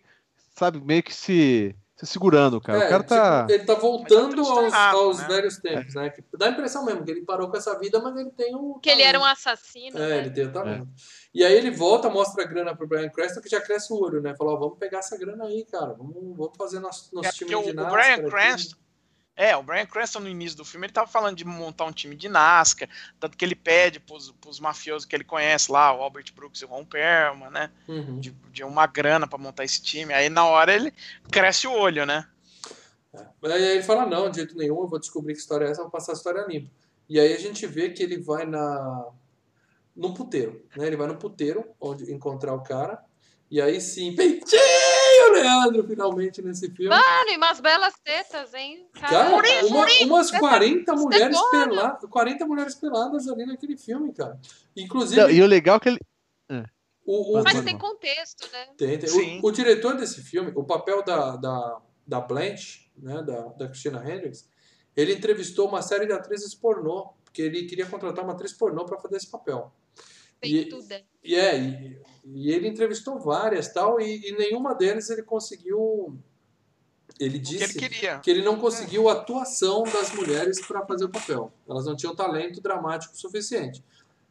sabe, 0.55 0.79
meio 0.81 1.03
que 1.03 1.15
se 1.15 1.75
se 1.97 2.07
segurando, 2.07 2.61
cara. 2.61 2.83
É, 2.83 2.87
o 2.87 2.91
cara 2.91 3.03
tá. 3.03 3.41
tipo, 3.41 3.53
ele 3.53 3.65
tá 3.65 3.75
voltando 3.75 4.43
tá 4.43 4.51
aos, 4.51 4.75
aos 4.75 5.19
né? 5.21 5.29
velhos 5.29 5.57
tempos, 5.57 5.95
né? 5.95 6.11
Que 6.11 6.23
dá 6.37 6.47
a 6.47 6.51
impressão 6.51 6.85
mesmo 6.85 7.03
que 7.05 7.11
ele 7.11 7.23
parou 7.23 7.49
com 7.51 7.57
essa 7.57 7.79
vida, 7.79 7.99
mas 8.01 8.17
ele 8.17 8.31
tem 8.31 8.55
um. 8.55 8.79
Que 8.79 8.91
ele 8.91 9.03
era 9.03 9.19
um 9.19 9.25
assassino, 9.25 9.97
É, 9.97 10.09
né? 10.09 10.19
ele 10.19 10.31
tem 10.31 10.45
o 10.45 10.53
talento. 10.53 10.89
E 11.33 11.43
aí 11.43 11.55
ele 11.55 11.71
volta, 11.71 12.11
mostra 12.11 12.45
a 12.45 12.47
grana 12.47 12.77
pro 12.77 12.87
Brian 12.87 13.09
Creston, 13.09 13.41
que 13.41 13.49
já 13.49 13.61
cresce 13.61 13.93
o 13.93 13.97
olho, 13.97 14.21
né? 14.21 14.35
Falou, 14.37 14.55
ó, 14.55 14.59
vamos 14.59 14.79
pegar 14.79 14.99
essa 14.99 15.17
grana 15.17 15.45
aí, 15.45 15.65
cara. 15.65 15.95
Vamos, 15.95 16.37
vamos 16.37 16.57
fazer 16.57 16.81
nosso, 16.81 17.15
nosso 17.15 17.29
É, 17.29 17.33
time 17.33 17.51
porque 17.51 17.73
de 17.73 17.79
o, 17.79 17.83
o. 17.83 17.91
Brian 17.91 18.27
aqui." 18.27 18.86
É, 19.37 19.55
o 19.55 19.63
Brian 19.63 19.85
Cranston 19.85 20.21
no 20.21 20.29
início 20.31 20.57
do 20.57 20.65
filme 20.65 20.87
ele 20.87 20.95
tava 20.95 21.07
falando 21.07 21.37
de 21.37 21.45
montar 21.45 21.85
um 21.85 21.93
time 21.93 22.17
de 22.17 22.27
NASCAR, 22.27 22.89
tanto 23.21 23.37
que 23.37 23.45
ele 23.45 23.55
pede 23.55 24.01
pros, 24.01 24.31
pros 24.41 24.59
mafiosos 24.59 25.05
que 25.05 25.15
ele 25.15 25.25
conhece 25.25 25.71
lá, 25.71 25.95
o 25.95 26.03
Albert 26.03 26.33
Brooks 26.35 26.63
e 26.63 26.65
o 26.65 26.69
Ron 26.69 26.87
Perlman, 26.87 27.51
né? 27.51 27.71
Uhum. 27.87 28.19
De, 28.19 28.31
de 28.51 28.65
uma 28.65 28.87
grana 28.87 29.29
pra 29.29 29.37
montar 29.37 29.65
esse 29.65 29.83
time. 29.83 30.15
Aí 30.15 30.31
na 30.31 30.47
hora 30.47 30.75
ele 30.75 30.91
cresce 31.31 31.67
o 31.67 31.73
olho, 31.73 32.07
né? 32.07 32.27
Aí 33.43 33.63
ele 33.63 33.83
fala, 33.83 34.07
não, 34.07 34.31
de 34.31 34.37
jeito 34.37 34.57
nenhum, 34.57 34.81
eu 34.81 34.89
vou 34.89 34.99
descobrir 34.99 35.35
que 35.35 35.41
história 35.41 35.67
é 35.67 35.71
essa, 35.71 35.81
eu 35.81 35.85
vou 35.85 35.93
passar 35.93 36.13
a 36.13 36.15
história 36.15 36.47
limpa. 36.47 36.71
E 37.09 37.21
aí 37.21 37.35
a 37.35 37.39
gente 37.39 37.67
vê 37.67 37.91
que 37.91 38.03
ele 38.03 38.19
vai 38.19 38.47
na 38.47 39.07
no 39.95 40.13
puteiro, 40.13 40.63
né? 40.77 40.87
Ele 40.87 40.97
vai 40.97 41.07
no 41.07 41.17
puteiro, 41.17 41.65
onde 41.81 42.13
encontrar 42.13 42.53
o 42.55 42.63
cara. 42.63 43.03
E 43.51 43.61
aí 43.61 43.81
sim, 43.81 44.15
peitinho, 44.17 44.61
Leandro, 45.33 45.87
finalmente 45.87 46.41
nesse 46.43 46.71
filme. 46.71 46.89
Mano, 46.91 47.31
e 47.31 47.37
umas 47.37 47.61
belas 47.61 47.95
tetas, 48.03 48.53
hein? 48.55 48.89
Cara, 48.93 49.09
Caramba. 49.31 49.43
uma- 49.67 49.87
umas 50.05 50.27
Teta- 50.31 50.41
40 50.41 50.93
mulheres 50.95 51.39
peladas, 51.51 52.11
40 52.11 52.47
mulheres 52.47 52.75
peladas 52.75 53.29
ali 53.29 53.47
naquele 53.47 53.77
filme, 53.77 54.13
cara. 54.13 54.39
Inclusive, 54.77 55.21
Não, 55.21 55.31
e 55.31 55.43
o 55.43 55.47
legal 55.47 55.77
é 55.77 55.81
que 55.81 55.89
ele. 55.91 56.01
o, 57.05 57.39
o, 57.39 57.43
Mas 57.45 57.55
Mano. 57.55 57.65
tem 57.67 57.79
contexto, 57.79 58.51
né? 58.53 58.67
Tem, 58.77 58.99
tem. 58.99 59.09
Sim. 59.09 59.41
O, 59.43 59.49
o 59.49 59.53
diretor 59.53 59.97
desse 59.97 60.23
filme, 60.23 60.53
o 60.55 60.65
papel 60.65 61.03
da, 61.05 61.37
da, 61.37 61.79
da 62.07 62.21
Blanche, 62.21 62.91
né, 62.97 63.23
da, 63.23 63.43
da 63.49 63.69
Christina 63.69 63.99
Hendricks, 64.09 64.49
ele 64.97 65.13
entrevistou 65.15 65.69
uma 65.69 65.83
série 65.83 66.07
de 66.07 66.13
atrizes 66.13 66.55
pornô, 66.55 67.11
porque 67.25 67.43
ele 67.43 67.65
queria 67.67 67.87
contratar 67.87 68.25
uma 68.25 68.33
atriz 68.33 68.53
pornô 68.53 68.85
para 68.87 68.99
fazer 68.99 69.17
esse 69.17 69.31
papel. 69.31 69.73
Tem 70.41 70.55
E- 70.55 70.65
tudo. 70.69 70.87
né? 70.89 71.03
E 71.23 71.35
é, 71.35 71.59
e, 71.59 72.01
e 72.25 72.51
ele 72.53 72.69
entrevistou 72.69 73.19
várias 73.19 73.73
tal, 73.73 74.01
e, 74.01 74.29
e 74.29 74.33
nenhuma 74.39 74.75
deles 74.75 75.11
ele 75.11 75.23
conseguiu. 75.23 76.17
Ele 77.19 77.39
O 77.39 77.41
que 77.41 77.47
disse 77.47 77.65
ele 77.79 77.89
queria. 77.89 78.19
que 78.19 78.31
ele 78.31 78.43
não 78.43 78.59
conseguiu 78.59 79.09
a 79.09 79.13
atuação 79.13 79.83
das 79.85 80.13
mulheres 80.13 80.61
para 80.67 80.85
fazer 80.85 81.05
o 81.05 81.09
papel. 81.09 81.51
Elas 81.69 81.87
não 81.87 81.97
tinham 81.97 82.15
talento 82.15 82.61
dramático 82.61 83.17
suficiente. 83.17 83.83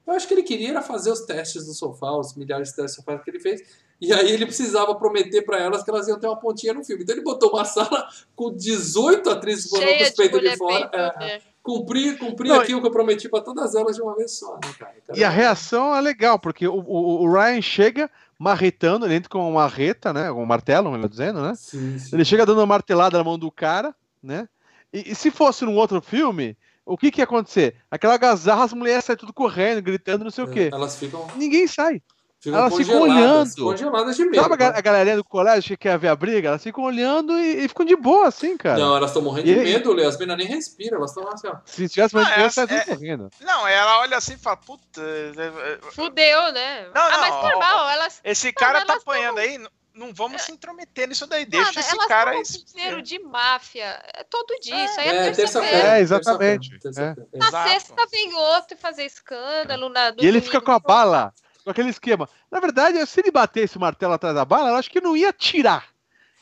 Eu 0.06 0.14
acho 0.14 0.27
que 0.27 0.36
ele 0.36 0.44
queria 0.44 0.69
era 0.69 0.82
fazer 0.84 1.11
os 1.11 1.22
testes 1.22 1.65
do 1.65 1.73
sofá, 1.73 2.11
os 2.11 2.36
milhares 2.36 2.69
de 2.69 2.76
testes 2.76 2.95
do 2.98 3.03
sofá 3.03 3.18
que 3.18 3.30
ele 3.32 3.40
fez. 3.40 3.61
E 3.99 4.14
aí 4.14 4.30
ele 4.32 4.45
precisava 4.45 4.94
prometer 4.94 5.41
para 5.41 5.60
elas 5.60 5.82
que 5.84 5.90
elas 5.90 6.07
iam 6.07 6.19
ter 6.19 6.27
uma 6.27 6.40
pontinha 6.40 6.73
no 6.76 6.84
filme. 6.84 7.02
Então 7.02 7.15
ele 7.15 7.23
botou 7.23 7.49
uma 7.53 7.65
sala 7.65 8.07
com 8.36 8.53
18 8.53 9.30
atrizes 9.32 9.68
com 9.69 9.77
os 9.77 10.11
peitos 10.11 10.41
de 10.41 10.57
fora. 10.57 10.91
É. 11.22 11.41
cumpri 11.66 12.16
cumpri 12.16 12.48
Não, 12.48 12.60
aqui 12.60 12.76
o 12.76 12.80
que 12.80 12.88
eu 12.88 12.92
prometi 12.92 13.28
para 13.28 13.42
todas 13.42 13.74
elas 13.74 13.96
de 13.96 14.02
uma 14.02 14.16
vez 14.16 14.38
só, 14.38 14.54
né, 14.54 14.72
cara? 14.78 14.94
Então, 15.04 15.16
E 15.16 15.24
a 15.24 15.30
reação 15.30 15.96
é 15.96 16.00
legal, 16.00 16.38
porque 16.38 16.68
o, 16.68 16.76
o, 16.76 17.24
o 17.24 17.34
Ryan 17.34 17.62
chega 17.62 18.12
marretando, 18.38 19.06
ele 19.06 19.16
entra 19.16 19.30
com 19.30 19.40
uma 19.40 19.62
marreta, 19.62 20.14
né? 20.14 20.32
Um 20.32 20.46
martelo, 20.46 20.92
melhor 20.92 21.10
dizendo, 21.10 21.42
né? 21.42 21.54
Sim, 21.56 21.98
sim. 21.98 22.16
Ele 22.16 22.24
chega 22.24 22.46
dando 22.46 22.60
uma 22.60 22.66
martelada 22.66 23.18
na 23.18 23.24
mão 23.24 23.40
do 23.40 23.50
cara, 23.50 23.96
né? 24.22 24.48
E, 24.94 25.12
e 25.12 25.16
se 25.16 25.32
fosse 25.32 25.66
num 25.66 25.76
outro 25.76 26.02
filme, 26.02 26.56
o 26.86 26.96
que 26.96 27.10
que 27.10 27.20
ia 27.20 27.24
acontecer? 27.26 27.76
Aquela 27.90 28.18
gazarra, 28.18 28.64
as 28.64 28.74
mulheres 28.74 29.04
saem 29.04 29.18
tudo 29.18 29.34
correndo, 29.34 29.82
gritando, 29.82 30.24
não 30.24 30.32
sei 30.32 30.44
o 30.44 30.48
quê. 30.48 30.70
Elas 30.72 30.98
ficam, 30.98 31.26
Ninguém 31.36 31.68
sai. 31.68 32.02
Ficam 32.46 32.60
Elas 32.60 32.76
ficam 32.76 33.02
olhando. 33.02 33.56
congeladas 33.56 34.16
de 34.16 34.26
medo. 34.26 34.42
Sabe 34.44 34.64
a, 34.64 34.72
né? 34.72 34.78
a 34.78 34.82
galerinha 34.82 35.16
do 35.18 35.24
colégio 35.24 35.64
que 35.70 35.78
quer 35.78 35.98
ver 36.00 36.08
a 36.08 36.16
briga? 36.16 36.48
Elas 36.48 36.64
ficam 36.64 36.84
olhando 36.86 37.38
e, 37.38 37.66
e 37.66 37.68
ficam 37.68 37.86
de 37.86 37.96
boa, 37.96 38.28
assim, 38.28 38.56
cara. 38.56 38.80
Não, 38.80 38.96
elas 38.96 39.10
estão 39.10 39.22
morrendo 39.22 39.50
E 39.50 39.56
de 39.56 39.60
medo, 39.62 39.92
Lê. 39.94 40.06
As 40.06 40.18
meninas 40.18 40.38
nem 40.38 40.48
respiram, 40.48 40.98
elas 40.98 41.12
estão 41.12 41.28
assim, 41.28 41.48
ó. 41.48 41.56
Se 41.66 41.90
tivesse 41.90 42.16
mais 42.16 42.28
Ah, 42.28 42.32
é, 42.32 42.34
criança, 42.36 42.68
sai 42.68 42.68
tudo 42.68 42.92
é- 42.92 42.96
correndo. 42.96 43.30
Não, 43.42 43.68
ela 43.68 44.00
olha 44.00 44.18
assim 44.18 44.34
e 44.34 44.38
fala, 44.38 44.58
puta, 44.58 45.02
é, 45.02 45.74
é, 45.88 45.92
Fudeu, 45.92 46.52
né? 46.54 46.88
Não, 46.96 47.02
ah, 47.02 47.12
não, 47.12 47.20
mas 47.20 47.34
ó, 47.34 47.42
normal, 47.50 47.90
elas. 47.90 48.22
esse 48.24 48.54
cara 48.54 48.86
tá 48.86 48.94
elas 48.94 49.02
apanhando 49.04 49.40
aí, 49.40 49.58
n- 49.58 49.68
não 49.94 50.14
vamos 50.14 50.42
se 50.42 50.52
intrometer 50.52 51.08
nisso 51.08 51.26
daí, 51.26 51.46
deixa 51.46 51.68
Nada, 51.68 51.80
esse 51.80 51.92
elas 51.96 52.06
cara 52.08 52.32
aí. 52.32 52.44
dinheiro 52.74 53.02
de 53.02 53.18
máfia. 53.18 53.98
É 54.14 54.26
todo 54.30 54.60
dia, 54.60 54.84
isso 54.86 55.00
aí 55.00 55.08
é, 55.08 55.28
É, 55.28 55.32
terça-feira. 55.32 55.88
É, 55.88 56.00
exatamente. 56.02 56.70
terça-feira, 56.80 57.16
terça-feira. 57.16 57.30
Na 57.34 57.48
Exato. 57.48 57.70
sexta 57.70 58.08
vem 58.12 58.34
outro 58.34 58.78
fazer 58.78 59.06
escândalo. 59.06 59.88
Na, 59.88 60.12
no 60.12 60.18
E 60.18 60.28
ele 60.28 60.40
domingo 60.40 60.46
fica 60.48 60.60
com 60.60 60.72
a 60.74 60.80
bala, 60.80 61.34
aquele 61.72 61.90
esquema. 61.90 62.30
Na 62.52 62.60
verdade, 62.60 63.06
se 63.06 63.20
ele 63.20 63.32
batesse 63.32 63.78
o 63.78 63.80
martelo 63.80 64.14
atrás 64.14 64.36
da 64.36 64.46
bala, 64.46 64.70
eu 64.70 64.76
acho 64.76 64.90
que 64.90 65.02
não 65.02 65.16
ia 65.16 65.34
tirar. 65.34 65.88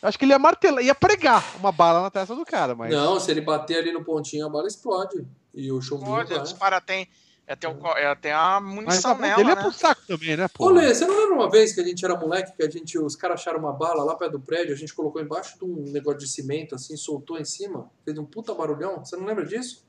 Eu 0.01 0.09
acho 0.09 0.19
que 0.19 0.25
ele 0.25 0.33
ia 0.33 0.39
martelar, 0.39 0.83
ia 0.83 0.93
pregar 0.93 1.43
uma 1.57 1.71
bala 1.71 2.01
na 2.01 2.11
testa 2.11 2.35
do 2.35 2.43
cara, 2.45 2.75
mas. 2.75 2.91
Não, 2.91 3.19
se 3.19 3.31
ele 3.31 3.39
bater 3.39 3.77
ali 3.77 3.93
no 3.93 4.03
pontinho, 4.03 4.45
a 4.45 4.49
bala 4.49 4.67
explode. 4.67 5.25
E 5.53 5.71
o 5.71 5.81
chumbinho 5.81 6.09
Pode, 6.09 6.33
vai. 6.33 6.43
dispara, 6.43 6.81
tem, 6.81 7.07
é, 7.45 7.55
tem, 7.55 7.69
o 7.69 7.87
é, 7.97 8.15
tem 8.15 8.31
a 8.31 8.59
mas 8.59 8.73
munição 8.73 9.11
a 9.11 9.13
mão 9.13 9.21
nela, 9.21 9.35
dele 9.37 9.49
ia 9.49 9.55
né? 9.55 9.61
pro 9.61 9.71
saco 9.71 10.01
também, 10.07 10.35
né, 10.35 10.47
pô? 10.47 10.65
Ô, 10.65 10.69
Lê, 10.69 10.93
você 10.93 11.05
não 11.05 11.17
lembra 11.17 11.35
uma 11.35 11.49
vez 11.49 11.73
que 11.73 11.79
a 11.79 11.83
gente 11.83 12.03
era 12.03 12.17
moleque, 12.17 12.55
que 12.55 12.63
a 12.63 12.69
gente, 12.69 12.97
os 12.97 13.15
caras 13.15 13.39
acharam 13.39 13.59
uma 13.59 13.71
bala 13.71 14.03
lá 14.03 14.15
perto 14.15 14.33
do 14.33 14.39
prédio, 14.39 14.73
a 14.73 14.77
gente 14.77 14.93
colocou 14.93 15.21
embaixo 15.21 15.57
de 15.57 15.63
um 15.63 15.91
negócio 15.91 16.19
de 16.19 16.27
cimento, 16.27 16.75
assim, 16.75 16.97
soltou 16.97 17.37
em 17.37 17.45
cima, 17.45 17.89
fez 18.03 18.17
um 18.17 18.25
puta 18.25 18.53
barulhão? 18.53 19.05
Você 19.05 19.15
não 19.15 19.25
lembra 19.25 19.45
disso? 19.45 19.85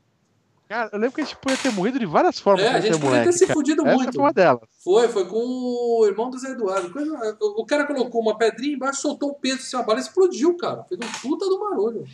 Cara, 0.69 0.89
eu 0.93 0.99
lembro 0.99 1.15
que 1.15 1.21
a 1.21 1.25
gente 1.25 1.37
podia 1.37 1.59
ter 1.59 1.71
morrido 1.73 1.99
de 1.99 2.07
várias 2.07 2.39
formas 2.39 2.65
É, 2.65 2.69
a 2.69 2.81
gente 2.81 2.93
podia 2.93 3.01
ter 3.01 3.07
moleque, 3.07 3.33
se 3.33 3.47
cara. 3.47 3.55
fudido 3.59 3.87
Essa 3.87 3.97
muito. 3.97 4.13
foi 4.15 4.23
uma 4.23 4.33
delas. 4.33 4.63
Foi, 4.83 5.09
foi 5.09 5.27
com 5.29 5.37
o 5.39 6.07
irmão 6.07 6.31
do 6.31 6.39
Zé 6.39 6.51
Eduardo. 6.53 6.91
O 7.41 7.63
o 7.63 7.67
cara 7.67 7.87
colocou 7.87 8.21
uma 8.23 8.37
pedrinha 8.39 8.75
embaixo, 8.75 9.01
soltou 9.03 9.31
um 9.31 9.35
peso 9.35 9.57
assim, 9.61 9.77
a 9.77 9.83
bala 9.83 10.01
explodiu, 10.01 10.57
cara. 10.57 10.83
Fez 10.85 10.99
um 11.01 11.21
puta 11.21 11.47
do 11.47 11.59
barulho. 11.61 12.05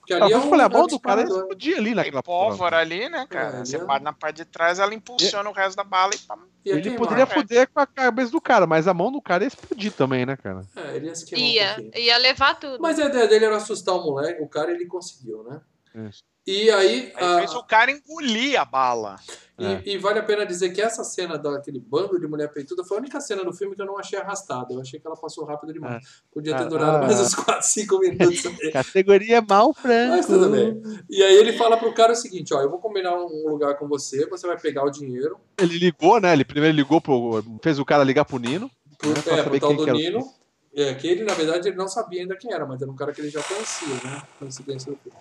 Porque 0.00 0.12
Ah, 0.14 0.24
ali 0.24 0.32
é 0.32 0.38
um, 0.38 0.50
falar, 0.50 0.64
a 0.64 0.66
é 0.66 0.68
mão 0.68 0.86
do 0.86 0.98
cara 1.00 1.20
ia 1.20 1.24
disparador. 1.26 1.38
explodir 1.42 1.76
ali 1.76 1.84
Tem 1.86 1.94
naquela 1.94 2.22
pólvora 2.22 2.78
ali, 2.78 3.08
né, 3.08 3.26
cara? 3.28 3.56
É, 3.58 3.64
Você 3.64 3.76
ali 3.76 3.84
é- 3.84 3.86
bate 3.86 4.04
na 4.04 4.12
parte 4.12 4.36
de 4.36 4.44
trás, 4.46 4.78
ela 4.78 4.94
impulsiona 4.94 5.48
o 5.48 5.52
resto 5.52 5.76
da 5.76 5.84
bala 5.84 6.12
e 6.14 6.18
pá. 6.18 6.36
Ia 6.64 6.72
Ele 6.72 6.82
queimar. 6.82 6.98
poderia 6.98 7.26
cara. 7.26 7.40
foder 7.40 7.68
com 7.72 7.80
a 7.80 7.86
cabeça 7.86 8.30
do 8.32 8.40
cara, 8.40 8.66
mas 8.66 8.86
a 8.88 8.94
mão 8.94 9.12
do 9.12 9.20
cara 9.20 9.44
ia 9.44 9.48
explodir 9.48 9.92
também, 9.92 10.24
né, 10.26 10.36
cara? 10.36 10.62
É, 10.76 10.96
ele 10.96 11.06
ia 11.06 11.14
se 11.14 11.24
queimar 11.26 11.78
Ia, 11.78 11.98
ia 11.98 12.16
levar 12.18 12.54
tudo. 12.58 12.80
Mas 12.80 12.98
a 12.98 13.06
ideia 13.06 13.26
dele 13.28 13.44
era 13.46 13.56
assustar 13.56 13.94
o 13.94 14.02
moleque, 14.02 14.42
o 14.42 14.48
cara 14.48 14.70
ele 14.72 14.86
conseguiu, 14.86 15.42
né? 15.44 15.60
Isso. 16.08 16.22
E 16.46 16.70
aí, 16.70 17.12
Aí 17.16 17.24
a- 17.24 17.38
fez 17.38 17.54
o 17.54 17.62
cara 17.62 17.90
engolir 17.90 18.60
a 18.60 18.64
bala. 18.66 19.16
e, 19.58 19.64
É. 19.64 19.82
e 19.86 19.96
vale 19.98 20.18
a 20.18 20.22
pena 20.22 20.44
dizer 20.44 20.70
que 20.74 20.80
essa 20.82 21.02
cena 21.02 21.38
daquele 21.38 21.78
bando 21.80 22.18
de 22.20 22.26
mulher 22.26 22.52
peituda 22.52 22.84
foi 22.84 22.98
a 22.98 23.00
única 23.00 23.18
cena 23.20 23.42
do 23.44 23.52
filme 23.52 23.74
que 23.74 23.80
eu 23.80 23.86
não 23.86 23.96
achei 23.98 24.18
arrastada. 24.18 24.74
Eu 24.74 24.80
achei 24.80 25.00
que 25.00 25.06
ela 25.06 25.16
passou 25.16 25.44
rápido 25.44 25.72
demais. 25.72 26.04
Podia 26.32 26.54
ter 26.56 26.64
Ah, 26.64 26.66
durado 26.66 26.96
ah. 26.98 27.00
mais 27.06 27.18
uns 27.18 27.34
4, 27.34 27.66
5 27.66 27.98
minutos. 27.98 28.42
Categoria 28.74 29.40
mal 29.40 29.72
franco. 29.72 30.16
Mas 30.16 30.26
tudo 30.26 30.50
bem. 30.50 30.82
E 31.08 31.22
aí 31.22 31.34
ele 31.36 31.54
fala 31.54 31.76
pro 31.78 31.94
cara 31.94 32.12
o 32.12 32.16
seguinte, 32.16 32.52
ó, 32.52 32.60
eu 32.60 32.68
vou 32.68 32.78
combinar 32.78 33.14
um 33.16 33.48
lugar 33.48 33.76
com 33.78 33.88
você, 33.88 34.26
você 34.26 34.46
vai 34.46 34.58
pegar 34.58 34.84
o 34.84 34.90
dinheiro, 34.90 35.38
Ele 35.58 35.78
ligou, 35.78 36.20
né? 36.20 36.32
Ele 36.34 36.44
primeiro 36.44 36.76
ligou 36.76 37.00
pro. 37.00 37.42
fez 37.62 37.78
o 37.78 37.84
cara 37.86 38.04
ligar 38.04 38.24
pro 38.26 38.38
Nino. 38.38 38.70
pro, 38.98 39.08
Né, 39.10 39.14
é, 39.18 39.22
saber 39.22 39.42
pro 39.44 39.60
tal 39.60 39.68
quem 39.70 39.76
do 39.78 39.84
que 39.84 39.90
era 39.90 39.98
Nino, 39.98 40.32
é, 40.74 40.94
que 40.94 41.06
ele, 41.06 41.24
na 41.24 41.32
verdade, 41.34 41.68
ele 41.68 41.76
não 41.76 41.88
sabia 41.88 42.20
ainda 42.20 42.36
quem 42.36 42.52
era, 42.52 42.66
mas 42.66 42.82
era 42.82 42.90
um 42.90 42.96
cara 42.96 43.12
que 43.14 43.20
ele 43.20 43.30
já 43.30 43.42
conhecia, 43.42 43.94
né? 44.04 44.22
Coincidência 44.38 44.92
do 44.92 44.98
filme. 44.98 45.16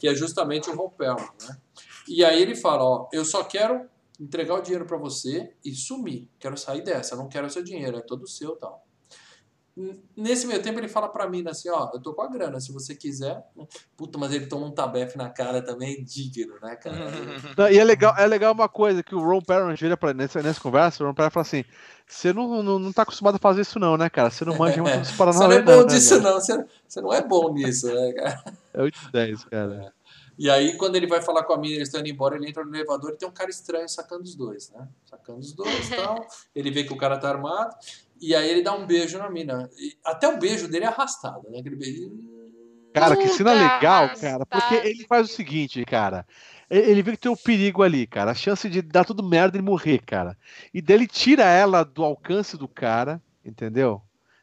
Que 0.00 0.08
é 0.08 0.14
justamente 0.14 0.68
o 0.68 0.74
Ron 0.74 0.88
Perlman, 0.90 1.28
né? 1.46 1.56
E 2.08 2.24
aí 2.24 2.42
ele 2.42 2.56
fala, 2.56 2.82
ó, 2.82 3.08
eu 3.12 3.24
só 3.24 3.44
quero 3.44 3.88
entregar 4.18 4.54
o 4.54 4.60
dinheiro 4.60 4.84
pra 4.84 4.96
você 4.96 5.54
e 5.64 5.72
sumir. 5.72 6.28
Quero 6.38 6.56
sair 6.56 6.82
dessa, 6.82 7.14
eu 7.14 7.18
não 7.18 7.28
quero 7.28 7.48
seu 7.48 7.62
dinheiro, 7.62 7.96
é 7.96 8.00
todo 8.00 8.26
seu 8.26 8.56
tal. 8.56 8.84
Nesse 10.16 10.46
meio 10.46 10.60
tempo 10.62 10.78
ele 10.78 10.88
fala 10.88 11.08
pra 11.08 11.28
mim 11.28 11.44
assim, 11.48 11.70
ó, 11.70 11.90
eu 11.94 12.00
tô 12.00 12.12
com 12.12 12.22
a 12.22 12.28
grana, 12.28 12.60
se 12.60 12.72
você 12.72 12.94
quiser. 12.94 13.42
Puta, 13.96 14.18
mas 14.18 14.32
ele 14.32 14.46
toma 14.46 14.66
um 14.66 14.70
tabefe 14.70 15.16
na 15.16 15.30
cara 15.30 15.62
também, 15.62 16.04
digno, 16.04 16.54
né, 16.60 16.76
cara? 16.76 16.96
Não, 17.56 17.68
E 17.70 17.78
é 17.78 17.84
legal, 17.84 18.14
é 18.18 18.26
legal 18.26 18.52
uma 18.52 18.68
coisa 18.68 19.02
que 19.02 19.14
o 19.14 19.20
Ron 19.20 19.40
Perron 19.40 19.74
vira 19.74 19.96
pra, 19.96 20.12
nessa, 20.12 20.42
nessa 20.42 20.60
conversa, 20.60 21.02
o 21.02 21.06
Ron 21.06 21.14
Perron 21.14 21.30
fala 21.30 21.46
assim: 21.46 21.64
você 22.06 22.32
não, 22.32 22.62
não, 22.62 22.78
não 22.78 22.92
tá 22.92 23.02
acostumado 23.02 23.36
a 23.36 23.38
fazer 23.38 23.62
isso, 23.62 23.78
não, 23.78 23.96
né, 23.96 24.10
cara? 24.10 24.30
Você 24.30 24.44
não 24.44 24.56
manja 24.56 24.82
muito 24.82 24.98
dos 24.98 25.10
Você 25.10 25.16
Paranauê, 25.16 25.62
não 25.62 25.72
é 25.72 25.76
bom 25.76 25.82
né, 25.82 25.86
disso, 25.86 26.20
cara? 26.20 26.30
não. 26.30 26.40
Você, 26.40 26.66
você 26.86 27.00
não 27.00 27.12
é 27.12 27.22
bom 27.22 27.52
nisso, 27.54 27.86
né, 27.86 28.12
cara? 28.12 28.44
É 28.74 28.82
8 28.82 28.98
e 29.08 29.12
10, 29.12 29.44
cara. 29.44 29.92
E 30.38 30.48
aí, 30.48 30.76
quando 30.76 30.96
ele 30.96 31.06
vai 31.06 31.20
falar 31.20 31.42
com 31.42 31.52
a 31.52 31.58
mina, 31.58 31.74
eles 31.74 31.88
estão 31.88 32.00
indo 32.00 32.08
embora, 32.08 32.36
ele 32.36 32.48
entra 32.48 32.64
no 32.64 32.74
elevador 32.74 33.10
e 33.10 33.16
tem 33.16 33.28
um 33.28 33.32
cara 33.32 33.50
estranho 33.50 33.88
sacando 33.88 34.22
os 34.22 34.34
dois, 34.34 34.70
né? 34.70 34.88
Sacando 35.04 35.38
os 35.40 35.52
dois 35.52 35.90
e 35.90 35.96
tal. 35.96 36.26
Ele 36.54 36.70
vê 36.70 36.84
que 36.84 36.92
o 36.92 36.96
cara 36.96 37.18
tá 37.18 37.28
armado. 37.28 37.76
E 38.20 38.34
aí 38.34 38.50
ele 38.50 38.62
dá 38.62 38.74
um 38.74 38.86
beijo 38.86 39.18
na 39.18 39.30
mina. 39.30 39.68
E 39.78 39.96
até 40.04 40.28
o 40.28 40.38
beijo 40.38 40.68
dele 40.68 40.84
é 40.84 40.88
arrastado, 40.88 41.48
né? 41.50 41.60
Aquele 41.60 41.76
beijo. 41.76 42.10
Cara, 42.92 43.16
que 43.16 43.28
cena 43.28 43.52
legal, 43.52 44.10
cara. 44.20 44.44
Porque 44.44 44.74
ele 44.74 45.06
faz 45.06 45.30
o 45.30 45.32
seguinte, 45.32 45.84
cara. 45.84 46.26
Ele 46.68 46.90
ele 46.90 47.02
vê 47.02 47.12
que 47.12 47.18
tem 47.18 47.32
um 47.32 47.36
perigo 47.36 47.82
ali, 47.82 48.06
cara. 48.06 48.32
A 48.32 48.34
chance 48.34 48.68
de 48.68 48.82
dar 48.82 49.04
tudo 49.04 49.22
merda 49.22 49.56
e 49.56 49.62
morrer, 49.62 50.00
cara. 50.00 50.36
E 50.72 50.82
daí 50.82 50.96
ele 50.96 51.06
tira 51.06 51.44
ela 51.44 51.84
do 51.84 52.04
alcance 52.04 52.56
do 52.56 52.68
cara, 52.68 53.22
entendeu? 53.44 54.02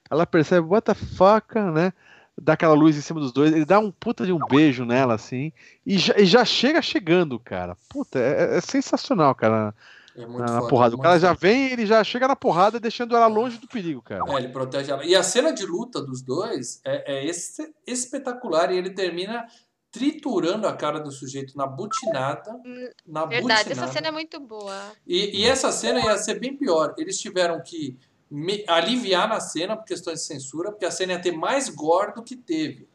Ela 0.09 0.25
percebe, 0.25 0.67
what 0.67 0.85
the 0.85 0.93
fuck, 0.93 1.53
né? 1.73 1.93
Dá 2.39 2.53
aquela 2.53 2.73
luz 2.73 2.95
em 2.95 3.01
cima 3.01 3.19
dos 3.19 3.31
dois. 3.31 3.51
Ele 3.51 3.65
dá 3.65 3.79
um 3.79 3.91
puta 3.91 4.25
de 4.25 4.31
um 4.31 4.39
beijo 4.39 4.85
nela, 4.85 5.15
assim. 5.15 5.51
E 5.85 5.97
já, 5.97 6.13
e 6.17 6.25
já 6.25 6.45
chega 6.45 6.81
chegando, 6.81 7.39
cara. 7.39 7.75
Puta, 7.89 8.19
é, 8.19 8.57
é 8.57 8.61
sensacional, 8.61 9.33
cara. 9.33 9.73
É 10.17 10.25
muito 10.25 10.39
na, 10.39 10.45
na 10.45 10.59
foda, 10.59 10.69
porrada. 10.69 10.95
O 10.95 10.97
muito 10.97 11.03
cara 11.07 11.19
já 11.19 11.33
vem, 11.33 11.71
ele 11.71 11.85
já 11.85 12.03
chega 12.03 12.27
na 12.27 12.35
porrada, 12.35 12.79
deixando 12.79 13.15
ela 13.15 13.27
longe 13.27 13.57
do 13.59 13.67
perigo, 13.67 14.01
cara. 14.01 14.23
É, 14.27 14.35
ele 14.37 14.49
protege 14.49 14.91
ela. 14.91 15.05
E 15.05 15.15
a 15.15 15.21
cena 15.23 15.53
de 15.53 15.65
luta 15.65 16.01
dos 16.01 16.21
dois 16.21 16.81
é, 16.83 17.13
é 17.19 17.25
esse- 17.25 17.71
espetacular. 17.85 18.71
E 18.71 18.77
ele 18.77 18.89
termina 18.89 19.45
triturando 19.91 20.67
a 20.67 20.73
cara 20.75 20.99
do 20.99 21.11
sujeito 21.11 21.57
na 21.57 21.65
butinada. 21.65 22.51
Hum, 22.65 22.89
Na 23.05 23.25
Verdade, 23.25 23.63
butinada. 23.69 23.85
essa 23.85 23.93
cena 23.93 24.07
é 24.07 24.11
muito 24.11 24.39
boa. 24.39 24.91
E, 25.05 25.41
e 25.41 25.45
essa 25.45 25.71
cena 25.71 25.99
ia 26.01 26.17
ser 26.17 26.39
bem 26.39 26.55
pior. 26.55 26.93
Eles 26.97 27.19
tiveram 27.19 27.61
que 27.61 27.97
me- 28.29 28.63
aliviar 28.67 29.27
na 29.29 29.39
cena 29.39 29.75
por 29.77 29.85
questões 29.85 30.19
de 30.19 30.25
censura, 30.25 30.71
porque 30.71 30.85
a 30.85 30.91
cena 30.91 31.13
ia 31.13 31.21
ter 31.21 31.31
mais 31.31 31.69
gore 31.69 32.13
do 32.13 32.21
que 32.23 32.35
teve. 32.35 32.86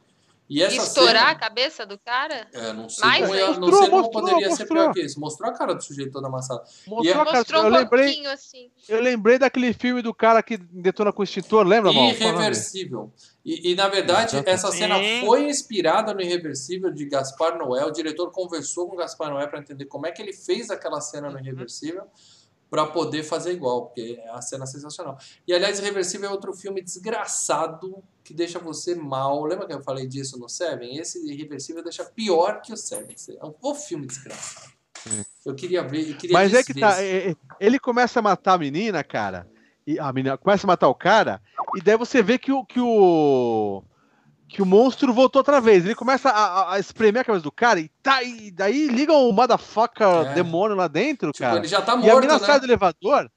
E 0.54 0.62
essa 0.62 0.82
estourar 0.82 1.22
a 1.22 1.26
cena. 1.28 1.38
cabeça 1.38 1.86
do 1.86 1.98
cara? 1.98 2.46
É, 2.52 2.72
não 2.74 2.88
sei, 2.88 3.08
Mais 3.08 3.22
como, 3.26 3.34
ia- 3.34 3.40
não 3.52 3.60
Mostrou, 3.60 3.80
sei 3.80 3.90
como 3.90 4.02
mostrou, 4.02 4.22
poderia 4.22 4.44
ser 4.44 4.48
mostrou. 4.50 4.68
pior 4.82 4.92
que 4.92 5.00
isso. 5.00 5.20
Mostrou 5.20 5.50
a 5.50 5.54
cara 5.54 5.74
do 5.74 5.82
sujeito 5.82 6.12
toda 6.12 6.26
amassada. 6.28 6.60
Mostrou, 6.86 7.04
E 7.04 7.08
é- 7.08 7.12
cara, 7.14 7.32
Mostrou 7.38 7.62
eu 7.62 7.68
um 7.68 7.70
lembrei, 7.72 8.04
pouquinho, 8.06 8.30
assim. 8.30 8.70
eu 8.88 9.00
lembrei 9.00 9.38
daquele 9.38 9.72
filme 9.72 10.02
do 10.02 10.12
cara 10.12 10.42
que 10.42 10.56
detona 10.58 11.10
com 11.12 11.22
o 11.22 11.24
extintor, 11.24 11.66
lembra, 11.66 11.90
mal? 11.92 12.04
Irreversível. 12.10 13.10
E, 13.44 13.72
e, 13.72 13.74
na 13.74 13.88
verdade, 13.88 14.36
Exato. 14.36 14.50
essa 14.50 14.70
cena 14.70 14.98
Sim. 14.98 15.22
foi 15.26 15.48
inspirada 15.48 16.12
no 16.12 16.20
Irreversível 16.20 16.90
de 16.90 17.06
Gaspar 17.06 17.56
Noé. 17.56 17.84
O 17.84 17.90
diretor 17.90 18.30
conversou 18.30 18.88
com 18.88 18.96
Gaspar 18.96 19.30
Noé 19.30 19.46
para 19.46 19.58
entender 19.58 19.86
como 19.86 20.06
é 20.06 20.12
que 20.12 20.20
ele 20.20 20.32
fez 20.32 20.70
aquela 20.70 21.00
cena 21.00 21.30
no 21.30 21.38
Irreversível 21.40 22.04
para 22.70 22.86
poder 22.86 23.22
fazer 23.22 23.52
igual, 23.52 23.86
porque 23.86 24.18
a 24.32 24.40
cena 24.40 24.64
é 24.64 24.66
sensacional. 24.66 25.18
E 25.46 25.52
aliás, 25.52 25.78
Irreversível 25.78 26.28
é 26.28 26.32
outro 26.32 26.52
filme 26.54 26.80
desgraçado 26.80 28.02
que 28.24 28.32
deixa 28.34 28.58
você 28.58 28.94
mal. 28.94 29.44
Lembra 29.44 29.66
que 29.66 29.72
eu 29.72 29.82
falei 29.82 30.06
disso 30.06 30.38
no 30.38 30.48
Seven? 30.48 30.96
Esse 30.98 31.18
Irreversível 31.30 31.82
deixa 31.82 32.04
pior 32.04 32.60
que 32.62 32.72
o 32.72 32.76
Seven. 32.76 33.14
É 33.40 33.44
um 33.44 33.54
bom 33.60 33.74
filme 33.74 34.06
desgraçado. 34.06 34.70
Eu 35.44 35.54
queria 35.54 35.82
ver, 35.82 36.10
eu 36.10 36.16
queria 36.16 36.32
Mas 36.34 36.54
é 36.54 36.62
que 36.62 36.72
tá, 36.78 36.92
esse- 36.92 37.02
é- 37.02 37.30
é- 37.32 37.36
ele 37.58 37.78
começa 37.78 38.20
a 38.20 38.22
matar 38.22 38.54
a 38.54 38.58
menina, 38.58 39.02
cara, 39.02 39.48
e 39.84 39.98
a 39.98 40.12
menina 40.12 40.38
começa 40.38 40.64
a 40.64 40.68
matar 40.68 40.86
o 40.88 40.94
cara, 40.94 41.42
e 41.76 41.80
daí 41.80 41.96
você 41.96 42.22
vê 42.22 42.38
que 42.38 42.52
o 42.52 42.64
que 42.64 42.78
o 42.80 43.82
que 44.48 44.60
o 44.62 44.66
monstro 44.66 45.12
voltou 45.14 45.40
outra 45.40 45.60
vez. 45.62 45.82
Ele 45.84 45.94
começa 45.94 46.28
a, 46.28 46.74
a- 46.74 46.78
espremer 46.78 47.22
a 47.22 47.24
cabeça 47.24 47.42
do 47.42 47.50
cara 47.50 47.80
e, 47.80 47.88
tá, 48.02 48.22
e 48.22 48.50
daí 48.50 48.86
liga 48.86 49.12
o 49.12 49.32
motherfucker 49.32 50.06
É. 50.06 50.34
demônio 50.34 50.76
lá 50.76 50.86
dentro, 50.88 51.32
Tipo, 51.32 51.42
cara. 51.42 51.56
ele 51.56 51.66
já 51.66 51.80
tá 51.80 51.92
E 51.92 51.94
a 51.94 51.96
morto, 51.98 52.14
menina 52.20 52.38
né? 52.38 52.46
sai 52.46 52.60
do 52.60 52.66
elevador. 52.66 53.30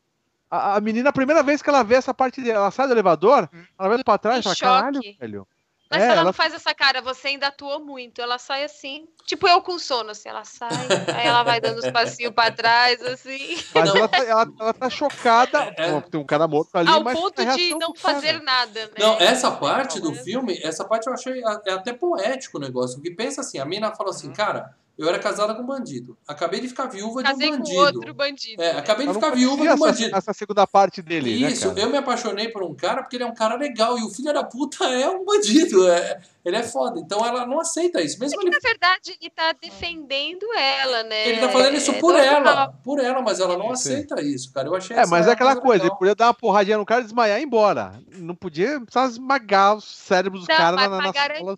A, 0.50 0.76
a 0.76 0.82
menina, 0.82 1.10
a 1.10 1.14
primeira 1.14 1.42
vez 1.44 1.62
que 1.62 1.70
ela 1.70 1.84
vê 1.84 1.96
essa 1.96 2.14
parte 2.14 2.42
dela, 2.42 2.60
ela 2.60 2.72
sai 2.72 2.88
do 2.88 2.94
elevador, 2.94 3.50
ela 3.80 3.90
vai 3.90 4.04
pra 4.04 4.18
trás 4.18 4.40
e 4.40 4.44
fala, 4.44 4.56
choque. 4.56 4.72
caralho, 4.72 5.02
velho. 5.20 5.48
Mas 5.92 6.02
É, 6.02 6.06
ela, 6.06 6.14
ela- 6.16 6.24
não 6.26 6.34
faz 6.34 6.52
essa 6.54 6.74
cara, 6.74 7.00
você 7.00 7.28
ainda 7.28 7.46
atuou 7.48 7.80
muito. 7.80 8.20
Ela 8.20 8.40
sai 8.40 8.64
assim, 8.64 9.06
tipo 9.24 9.48
eu 9.48 9.62
com 9.62 9.78
sono, 9.78 10.10
assim, 10.10 10.28
ela 10.28 10.44
sai, 10.44 10.70
aí 11.16 11.28
ela 11.28 11.44
vai 11.44 11.62
dando 11.62 11.78
os 11.78 11.92
passinhos 11.92 12.34
pra 12.34 12.50
trás, 12.50 13.00
assim, 13.04 13.56
Mas 13.74 13.90
Não. 13.90 13.96
ela 13.98 14.08
tá, 14.08 14.18
ela, 14.24 14.48
ela 14.60 14.74
tá 14.74 14.90
chocada. 14.90 15.74
É. 15.78 15.92
Pô, 15.92 16.02
Tem 16.10 16.20
um 16.20 16.26
cara 16.26 16.48
morto 16.48 16.70
ali, 16.76 16.90
ao 16.90 17.04
mas 17.04 17.18
ponto 17.20 17.46
de 17.56 17.76
não 17.76 17.94
fazer 17.96 18.42
nada, 18.42 18.88
né? 18.88 18.94
Não, 18.98 19.14
essa 19.20 19.52
parte 19.52 20.00
do 20.00 20.10
Mas- 20.12 20.24
filme, 20.24 20.60
essa 20.64 20.84
parte 20.84 21.06
eu 21.06 21.14
achei 21.14 21.40
é 21.68 21.72
até 21.74 21.94
poético 21.94 22.58
o 22.58 22.62
negócio. 22.62 22.96
Porque 22.98 23.12
pensa 23.12 23.42
assim, 23.42 23.60
a 23.60 23.66
mina 23.66 23.92
fala 23.94 24.10
assim, 24.10 24.34
cara, 24.34 24.76
eu 24.98 25.08
era 25.10 25.20
casada 25.20 25.54
com 25.54 25.62
um 25.62 25.66
bandido. 25.66 26.18
Acabei 26.28 26.60
de 26.62 26.68
ficar 26.70 26.86
viúva 26.88 27.22
Casei 27.24 27.50
de 27.50 27.54
um 27.54 27.58
com 27.58 27.64
bandido. 27.64 27.80
outro 28.00 28.14
bandido. 28.14 28.62
É, 28.62 28.74
né? 28.74 28.80
acabei 28.80 29.08
de 29.08 29.14
ficar 29.14 29.30
viúva 29.32 29.64
de 29.64 29.70
um 29.70 29.78
bandido. 29.78 30.16
essa 30.16 30.34
segunda 30.34 30.66
parte 30.66 31.02
dele, 31.02 31.32
Isso, 31.32 31.68
né, 31.70 31.74
cara? 31.76 31.86
eu 31.88 31.92
me 31.92 31.98
apaixonei 31.98 32.48
por 32.50 32.64
um 32.64 32.74
cara 32.74 33.02
porque 33.04 33.18
ele 33.18 33.24
é 33.24 33.28
um 33.28 33.34
cara 33.34 33.56
legal 33.56 33.98
e 34.00 34.04
o 34.04 34.10
filho 34.10 34.34
da 34.34 34.44
puta 34.44 34.86
é 34.92 35.10
um 35.10 35.26
bandido. 35.26 35.88
É, 35.90 36.20
ele 36.46 36.56
é 36.58 36.64
foda. 36.64 37.00
Então 37.00 37.26
ela 37.26 37.46
não 37.46 37.60
aceita 37.60 38.02
isso. 38.02 38.20
Mesmo 38.20 38.40
ele, 38.42 38.52
Na 38.52 38.60
verdade, 38.60 39.18
ele 39.20 39.30
tá 39.32 39.52
defendendo 39.54 40.46
ela, 40.54 41.04
né? 41.04 41.28
ele 41.30 41.40
tá 41.42 41.50
fazendo 41.50 41.76
isso 41.76 41.92
É 41.92 42.00
por 42.00 42.14
normal. 42.14 42.26
ela. 42.36 42.68
Por 42.84 43.00
ela, 43.00 43.22
mas 43.22 43.40
ela 43.40 43.58
não 43.58 43.68
Sim. 43.76 43.92
aceita 43.94 44.22
isso, 44.22 44.54
cara. 44.54 44.68
Eu 44.68 44.76
achei 44.76 44.96
É, 44.96 45.06
mas 45.08 45.28
é 45.28 45.32
aquela 45.32 45.56
coisa, 45.56 45.84
ele 45.84 45.84
legal. 45.86 45.98
podia 45.98 46.16
dar 46.16 46.28
uma 46.28 46.34
porradinha 46.34 46.78
no 46.78 46.86
cara, 46.86 47.02
desmaiar 47.02 47.40
e 47.40 47.42
ir 47.42 47.46
embora. 47.46 48.00
Não 48.14 48.36
podia 48.36 48.80
precisava 48.80 49.12
esmagar 49.12 49.76
os 49.76 49.86
cérebros 49.86 50.46
caras 50.46 50.76
mas 50.80 50.90
na, 50.90 50.98
pra 50.98 51.06
na, 51.08 51.12
garantir, 51.12 51.44
na 51.46 51.56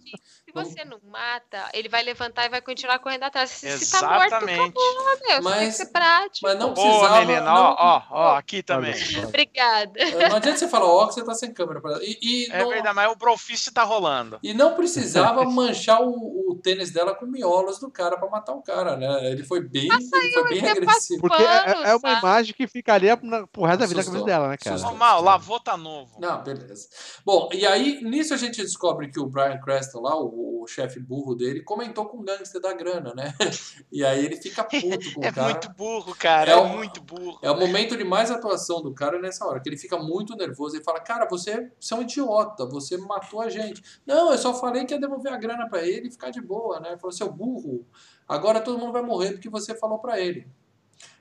você 0.65 0.85
não 0.85 0.99
mata, 1.09 1.69
ele 1.73 1.89
vai 1.89 2.03
levantar 2.03 2.45
e 2.45 2.49
vai 2.49 2.61
continuar 2.61 2.99
correndo 2.99 3.23
atrás. 3.23 3.49
Se, 3.49 3.77
se 3.79 3.91
tá 3.91 4.07
morto, 4.07 4.25
Exatamente. 4.27 4.59
acabou, 4.61 4.93
meu. 4.93 5.17
Você 5.17 5.23
tem 5.25 5.41
Mas- 5.41 5.65
que 5.67 5.71
ser 5.71 5.85
prático. 5.91 6.47
Mas 6.47 6.59
não 6.59 6.73
Boa, 6.73 6.87
precisava. 6.87 7.19
Melina. 7.25 7.41
não- 7.41 7.55
Ó, 7.55 7.75
ó, 7.79 8.01
ó, 8.11 8.35
aqui 8.35 8.61
também. 8.63 8.93
Obrigada. 9.27 9.91
Não 10.29 10.35
adianta 10.37 10.57
você 10.57 10.67
falar 10.67 10.85
ó 10.87 11.07
que 11.07 11.13
você 11.15 11.23
tá 11.23 11.33
sem 11.33 11.53
câmera. 11.53 11.81
E, 12.01 12.17
e 12.21 12.51
É 12.51 12.59
não- 12.61 12.69
verdade, 12.69 12.95
mas 12.95 13.11
o 13.11 13.15
Brofist 13.15 13.71
tá 13.71 13.83
rolando. 13.83 14.39
E 14.43 14.53
não 14.53 14.73
precisava 14.75 15.43
manchar 15.45 16.01
o, 16.01 16.51
o 16.51 16.55
tênis 16.61 16.91
dela 16.91 17.13
com 17.15 17.25
miolos 17.25 17.79
do 17.79 17.89
cara 17.91 18.17
pra 18.17 18.29
matar 18.29 18.53
o 18.53 18.61
cara, 18.61 18.95
né? 18.95 19.31
Ele 19.31 19.43
foi 19.43 19.61
bem, 19.61 19.87
ele 19.91 20.09
foi 20.09 20.19
bem 20.49 20.57
ele 20.57 20.67
é 20.67 20.71
agressivo. 20.71 21.21
Porque 21.21 21.41
é, 21.41 21.63
Pano, 21.63 21.83
é 21.83 21.91
uma 21.95 21.99
sabe? 21.99 22.19
imagem 22.19 22.53
que 22.53 22.67
ficaria 22.67 23.17
pro 23.17 23.63
resto 23.65 23.79
da 23.79 23.85
vida 23.85 23.99
na 24.01 24.05
cabeça 24.05 24.25
dela, 24.25 24.47
né, 24.49 24.57
cara? 24.57 24.77
Mal, 24.93 25.21
lavou 25.21 25.59
tá 25.59 25.75
novo. 25.77 26.19
Não, 26.19 26.41
beleza. 26.43 26.87
Bom, 27.25 27.49
e 27.53 27.65
aí, 27.65 28.01
nisso 28.03 28.33
a 28.33 28.37
gente 28.37 28.61
descobre 28.61 29.09
que 29.11 29.19
o 29.19 29.25
Brian 29.27 29.59
Creston 29.59 30.01
lá, 30.01 30.15
o, 30.15 30.25
o 30.47 30.67
chefe 30.67 30.99
burro 30.99 31.35
dele, 31.35 31.61
comentou 31.61 32.05
com 32.05 32.17
o 32.17 32.23
gangster 32.23 32.61
da 32.61 32.73
grana, 32.73 33.13
né? 33.13 33.33
E 33.91 34.03
aí 34.03 34.23
ele 34.25 34.35
fica 34.37 34.63
puto 34.63 35.13
com 35.13 35.23
É 35.25 35.29
o 35.29 35.33
cara. 35.33 35.49
muito 35.49 35.69
burro, 35.71 36.15
cara. 36.15 36.51
É 36.51 36.55
É, 36.55 36.67
muito 36.67 37.01
burro. 37.01 37.39
É 37.41 37.51
o 37.51 37.59
momento 37.59 37.95
de 37.97 38.03
mais 38.03 38.29
atuação 38.31 38.81
do 38.81 38.93
cara 38.93 39.19
nessa 39.19 39.45
hora, 39.45 39.59
que 39.59 39.69
ele 39.69 39.77
fica 39.77 39.97
muito 39.97 40.35
nervoso. 40.35 40.75
Ele 40.75 40.83
fala, 40.83 40.99
cara, 40.99 41.27
você, 41.29 41.71
você 41.79 41.93
é 41.93 41.97
um 41.97 42.01
idiota, 42.01 42.65
você 42.65 42.97
matou 42.97 43.41
a 43.41 43.49
gente. 43.49 43.81
Não, 44.05 44.31
eu 44.31 44.37
só 44.37 44.53
falei 44.53 44.85
que 44.85 44.93
ia 44.93 44.99
devolver 44.99 45.31
a 45.33 45.37
grana 45.37 45.67
pra 45.69 45.85
ele 45.85 46.07
e 46.07 46.11
ficar 46.11 46.29
de 46.29 46.41
boa, 46.41 46.79
né? 46.79 46.89
Ele 46.89 46.97
falou, 46.99 47.11
seu 47.11 47.31
burro, 47.31 47.85
agora 48.27 48.61
todo 48.61 48.77
mundo 48.77 48.91
vai 48.93 49.01
morrer 49.01 49.31
porque 49.33 49.49
você 49.49 49.75
falou 49.75 49.99
pra 49.99 50.19
ele. 50.19 50.47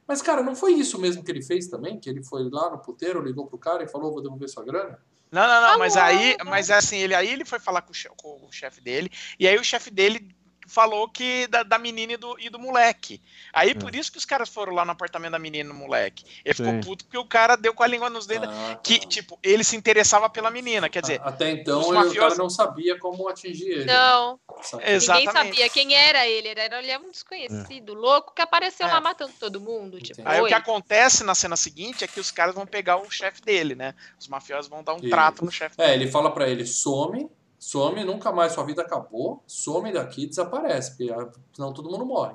Mas, 0.06 0.22
cara, 0.22 0.42
não 0.42 0.54
foi 0.54 0.72
isso 0.74 0.98
mesmo 1.00 1.24
que 1.24 1.30
ele 1.30 1.42
fez 1.42 1.66
também? 1.68 1.98
Que 1.98 2.08
ele 2.08 2.22
foi 2.22 2.48
lá 2.50 2.70
no 2.70 2.78
puteiro, 2.78 3.20
ligou 3.22 3.46
pro 3.46 3.58
cara 3.58 3.82
e 3.82 3.88
falou, 3.88 4.12
vou 4.12 4.22
devolver 4.22 4.48
sua 4.48 4.64
grana? 4.64 4.98
Não, 5.30 5.46
não, 5.46 5.60
não, 5.72 5.78
mas 5.78 5.96
aí, 5.96 6.36
mas 6.46 6.70
assim, 6.70 6.98
ele 6.98 7.14
aí 7.14 7.28
ele 7.28 7.44
foi 7.44 7.58
falar 7.58 7.82
com 7.82 7.90
o, 7.90 7.94
che- 7.94 8.08
com 8.16 8.46
o 8.46 8.52
chefe 8.52 8.80
dele, 8.80 9.10
e 9.40 9.48
aí 9.48 9.56
o 9.58 9.64
chefe 9.64 9.90
dele 9.90 10.35
falou 10.66 11.08
que 11.08 11.46
da, 11.48 11.62
da 11.62 11.78
menina 11.78 12.12
e 12.14 12.16
do, 12.16 12.36
e 12.38 12.48
do 12.50 12.58
moleque. 12.58 13.20
Aí 13.52 13.74
por 13.74 13.94
isso 13.94 14.10
que 14.12 14.18
os 14.18 14.24
caras 14.24 14.48
foram 14.48 14.72
lá 14.74 14.84
no 14.84 14.92
apartamento 14.92 15.32
da 15.32 15.38
menina 15.38 15.70
e 15.70 15.72
do 15.72 15.78
moleque. 15.78 16.24
Ele 16.44 16.54
ficou 16.54 16.72
Sim. 16.72 16.80
puto 16.80 17.04
porque 17.04 17.18
o 17.18 17.24
cara 17.24 17.56
deu 17.56 17.72
com 17.74 17.82
a 17.82 17.86
língua 17.86 18.10
nos 18.10 18.26
dedos. 18.26 18.48
Ah, 18.50 18.76
Que, 18.82 18.98
tá. 19.00 19.06
tipo, 19.06 19.38
ele 19.42 19.62
se 19.64 19.76
interessava 19.76 20.28
pela 20.28 20.50
menina, 20.50 20.88
quer 20.88 21.00
dizer, 21.02 21.20
Até 21.24 21.50
então 21.50 21.80
os 21.80 21.86
ele- 21.86 21.92
o 21.92 21.94
cara 21.96 22.06
mafiosos- 22.08 22.38
não 22.38 22.50
sabia 22.50 22.98
como 22.98 23.28
atingir 23.28 23.68
ele. 23.70 23.84
Não, 23.84 24.38
Sabe? 24.62 24.82
Exatamente. 24.90 25.26
ninguém 25.26 25.44
sabia 25.52 25.68
quem 25.68 25.94
era 25.94 26.26
ele. 26.26 26.48
Ele 26.48 26.60
era 26.60 26.78
ele 26.78 26.90
é 26.90 26.98
um 26.98 27.10
desconhecido, 27.10 27.94
louco, 27.94 28.34
que 28.34 28.42
apareceu 28.42 28.86
É. 28.86 28.92
lá 28.92 29.00
matando 29.00 29.32
todo 29.38 29.60
mundo. 29.60 30.00
Tipo. 30.00 30.22
Aí 30.24 30.40
o 30.40 30.46
que 30.46 30.54
acontece 30.54 31.24
na 31.24 31.34
cena 31.34 31.56
seguinte 31.56 32.04
é 32.04 32.06
que 32.08 32.20
os 32.20 32.30
caras 32.30 32.54
vão 32.54 32.66
pegar 32.66 32.96
o 32.96 33.10
chefe 33.10 33.40
dele, 33.42 33.74
né? 33.74 33.94
Os 34.18 34.28
mafiosos 34.28 34.68
vão 34.68 34.82
dar 34.82 34.94
um 34.94 34.98
Isso. 34.98 35.08
trato 35.10 35.44
no 35.44 35.50
chefe 35.50 35.76
É, 35.78 35.94
ele 35.94 36.10
fala 36.10 36.30
pra 36.32 36.48
ele, 36.48 36.66
some, 36.66 37.28
some, 37.58 38.04
nunca 38.04 38.30
mais 38.32 38.52
sua 38.52 38.64
vida 38.64 38.82
acabou, 38.82 39.42
some 39.46 39.92
daqui, 39.92 40.26
desaparece, 40.26 40.90
porque 40.96 41.12
ah, 41.12 41.30
senão 41.52 41.72
todo 41.72 41.90
mundo 41.90 42.04
morre. 42.06 42.34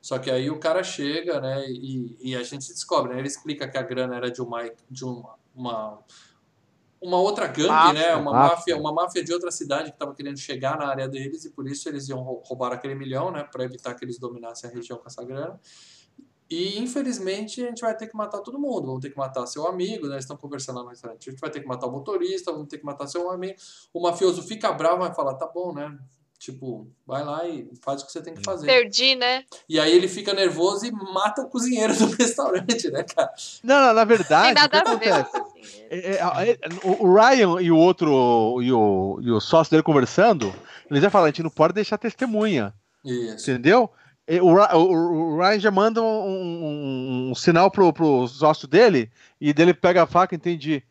Só 0.00 0.18
que 0.18 0.30
aí 0.30 0.50
o 0.50 0.58
cara 0.58 0.82
chega, 0.82 1.40
né, 1.40 1.64
e, 1.68 2.16
e 2.20 2.36
a 2.36 2.42
gente 2.42 2.66
descobre, 2.68 3.12
né, 3.12 3.18
ele 3.20 3.28
explica 3.28 3.68
que 3.68 3.78
a 3.78 3.82
grana 3.82 4.16
era 4.16 4.30
de 4.30 4.42
uma, 4.42 4.68
de 4.90 5.04
uma, 5.04 5.34
uma, 5.54 5.98
uma 7.00 7.18
outra 7.18 7.46
gangue, 7.46 7.68
Máfia. 7.68 7.92
né, 8.00 8.14
uma 8.16 8.32
Máfia. 8.32 8.56
máfia, 8.56 8.76
uma 8.76 8.92
máfia 8.92 9.24
de 9.24 9.32
outra 9.32 9.50
cidade 9.50 9.90
que 9.90 9.96
estava 9.96 10.14
querendo 10.14 10.38
chegar 10.38 10.76
na 10.78 10.86
área 10.88 11.08
deles 11.08 11.44
e 11.44 11.50
por 11.50 11.68
isso 11.68 11.88
eles 11.88 12.08
iam 12.08 12.20
rou- 12.20 12.42
roubar 12.44 12.72
aquele 12.72 12.94
milhão, 12.94 13.30
né, 13.30 13.44
para 13.44 13.64
evitar 13.64 13.94
que 13.94 14.04
eles 14.04 14.18
dominassem 14.18 14.68
a 14.70 14.72
região 14.72 14.98
com 14.98 15.06
essa 15.06 15.24
grana. 15.24 15.60
E 16.52 16.78
infelizmente 16.78 17.64
a 17.64 17.68
gente 17.68 17.80
vai 17.80 17.96
ter 17.96 18.06
que 18.06 18.14
matar 18.14 18.40
todo 18.40 18.58
mundo. 18.58 18.88
Vamos 18.88 19.00
ter 19.00 19.08
que 19.08 19.16
matar 19.16 19.46
seu 19.46 19.66
amigo, 19.66 20.06
né? 20.06 20.18
Estão 20.18 20.36
conversando 20.36 20.76
lá 20.76 20.82
no 20.82 20.90
restaurante. 20.90 21.26
A 21.26 21.32
gente 21.32 21.40
vai 21.40 21.48
ter 21.48 21.60
que 21.60 21.66
matar 21.66 21.86
o 21.86 21.90
motorista, 21.90 22.52
vamos 22.52 22.68
ter 22.68 22.76
que 22.76 22.84
matar 22.84 23.06
seu 23.06 23.30
amigo. 23.30 23.54
O 23.90 24.02
mafioso 24.02 24.42
fica 24.42 24.70
bravo, 24.70 24.98
vai 24.98 25.14
falar, 25.14 25.32
tá 25.36 25.46
bom, 25.46 25.72
né? 25.72 25.96
Tipo, 26.38 26.86
vai 27.06 27.24
lá 27.24 27.48
e 27.48 27.70
faz 27.82 28.02
o 28.02 28.06
que 28.06 28.12
você 28.12 28.20
tem 28.20 28.34
que 28.34 28.42
fazer. 28.44 28.66
Perdi, 28.66 29.14
né? 29.14 29.44
E 29.66 29.80
aí 29.80 29.96
ele 29.96 30.08
fica 30.08 30.34
nervoso 30.34 30.84
e 30.84 30.90
mata 30.90 31.40
o 31.40 31.48
cozinheiro 31.48 31.96
do 31.96 32.04
restaurante, 32.20 32.90
né, 32.90 33.02
cara? 33.02 33.32
Não, 33.62 33.86
não, 33.86 33.94
na 33.94 34.04
verdade, 34.04 34.60
o 34.60 34.68
que 34.68 34.76
acontece? 34.76 35.42
É, 35.88 36.16
é, 36.16 36.16
é, 36.16 36.58
o 36.84 37.06
o 37.06 37.14
Ryan 37.14 37.62
e 37.62 37.70
o 37.70 37.78
outro, 37.78 38.60
e 38.60 38.70
o, 38.70 39.20
e 39.22 39.30
o 39.30 39.40
sócio 39.40 39.70
dele 39.70 39.82
conversando, 39.82 40.52
eles 40.90 41.02
já 41.02 41.08
falam, 41.08 41.26
a 41.26 41.30
gente 41.30 41.44
não 41.44 41.50
pode 41.50 41.72
deixar 41.72 41.96
testemunha, 41.96 42.74
Isso. 43.02 43.50
entendeu? 43.50 43.88
O, 44.40 44.54
o- 44.76 45.32
o 45.34 45.38
Ryan 45.38 45.58
já 45.60 45.70
manda 45.70 46.00
um, 46.02 46.06
um- 46.06 47.30
um 47.30 47.34
sinal 47.34 47.70
pro, 47.70 47.92
pro 47.92 48.26
sócio 48.28 48.68
dele, 48.68 49.10
e 49.40 49.52
dele 49.52 49.74
pega 49.74 50.04
a 50.04 50.06
faca, 50.06 50.34
entendi. 50.34 50.82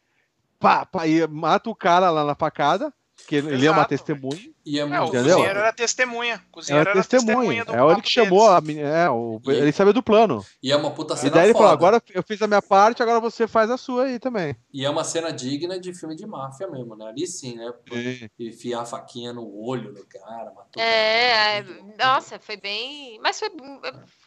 Pá, 0.60 0.86
pá, 0.86 1.08
e 1.08 1.26
mata 1.28 1.70
o 1.70 1.76
cara 1.76 2.10
lá 2.12 2.26
na 2.26 2.36
facada, 2.36 2.94
que 3.28 3.36
ele 3.36 3.66
é 3.66 3.72
uma 3.72 3.86
testemunha. 3.86 4.52
E 4.64 4.78
é 4.78 4.82
É, 4.82 4.86
o 4.86 4.90
muito 4.90 5.08
Entendeu? 5.08 5.36
cozinheiro 5.38 5.60
era 5.60 5.74
testemunha. 5.74 6.46
Cozinheiro 6.52 6.90
Era 6.90 7.02
testemunha. 7.02 7.66
do 7.66 7.72
É 7.74 7.78
ele 7.78 7.88
papo 7.88 8.02
que 8.04 8.10
chamou 8.12 8.42
deles. 8.42 8.56
a 8.58 8.62
menina. 8.62 8.88
É, 8.90 9.10
o- 9.10 9.42
E- 9.48 9.52
ele 9.52 9.72
sabia 9.72 9.94
do 9.94 10.04
plano. 10.04 10.46
E 10.62 10.72
é 10.72 10.76
uma 10.76 10.92
puta 10.92 11.16
E 11.16 11.18
cena 11.18 11.32
daí 11.32 11.46
ele 11.46 11.54
foda. 11.54 11.64
falou: 11.66 11.74
agora 11.74 12.04
eu 12.14 12.22
fiz 12.22 12.42
a 12.42 12.48
minha 12.48 12.62
parte, 12.62 13.02
agora 13.02 13.20
você 13.20 13.48
faz 13.48 13.72
a 13.72 13.78
sua 13.78 14.04
aí 14.06 14.20
também. 14.20 14.56
E 14.72 14.86
é 14.86 14.90
uma 14.90 15.04
cena 15.04 15.32
digna 15.32 15.80
de 15.80 15.94
filme 15.94 16.16
de 16.16 16.28
máfia 16.28 16.68
mesmo, 16.68 16.96
né? 16.96 17.08
Ali 17.08 17.26
sim, 17.26 17.56
né? 17.56 17.74
Sim. 17.92 18.30
Enfiar 18.40 18.82
a 18.82 18.86
faquinha 18.86 19.34
no 19.34 19.52
olho 19.60 19.94
do 19.94 20.06
cara, 20.06 20.52
matou. 20.54 20.82
É, 20.82 21.58
é, 21.60 21.66
nossa, 21.98 22.38
foi 22.40 22.58
bem. 22.58 23.20
Mas 23.24 23.40
foi, 23.40 23.50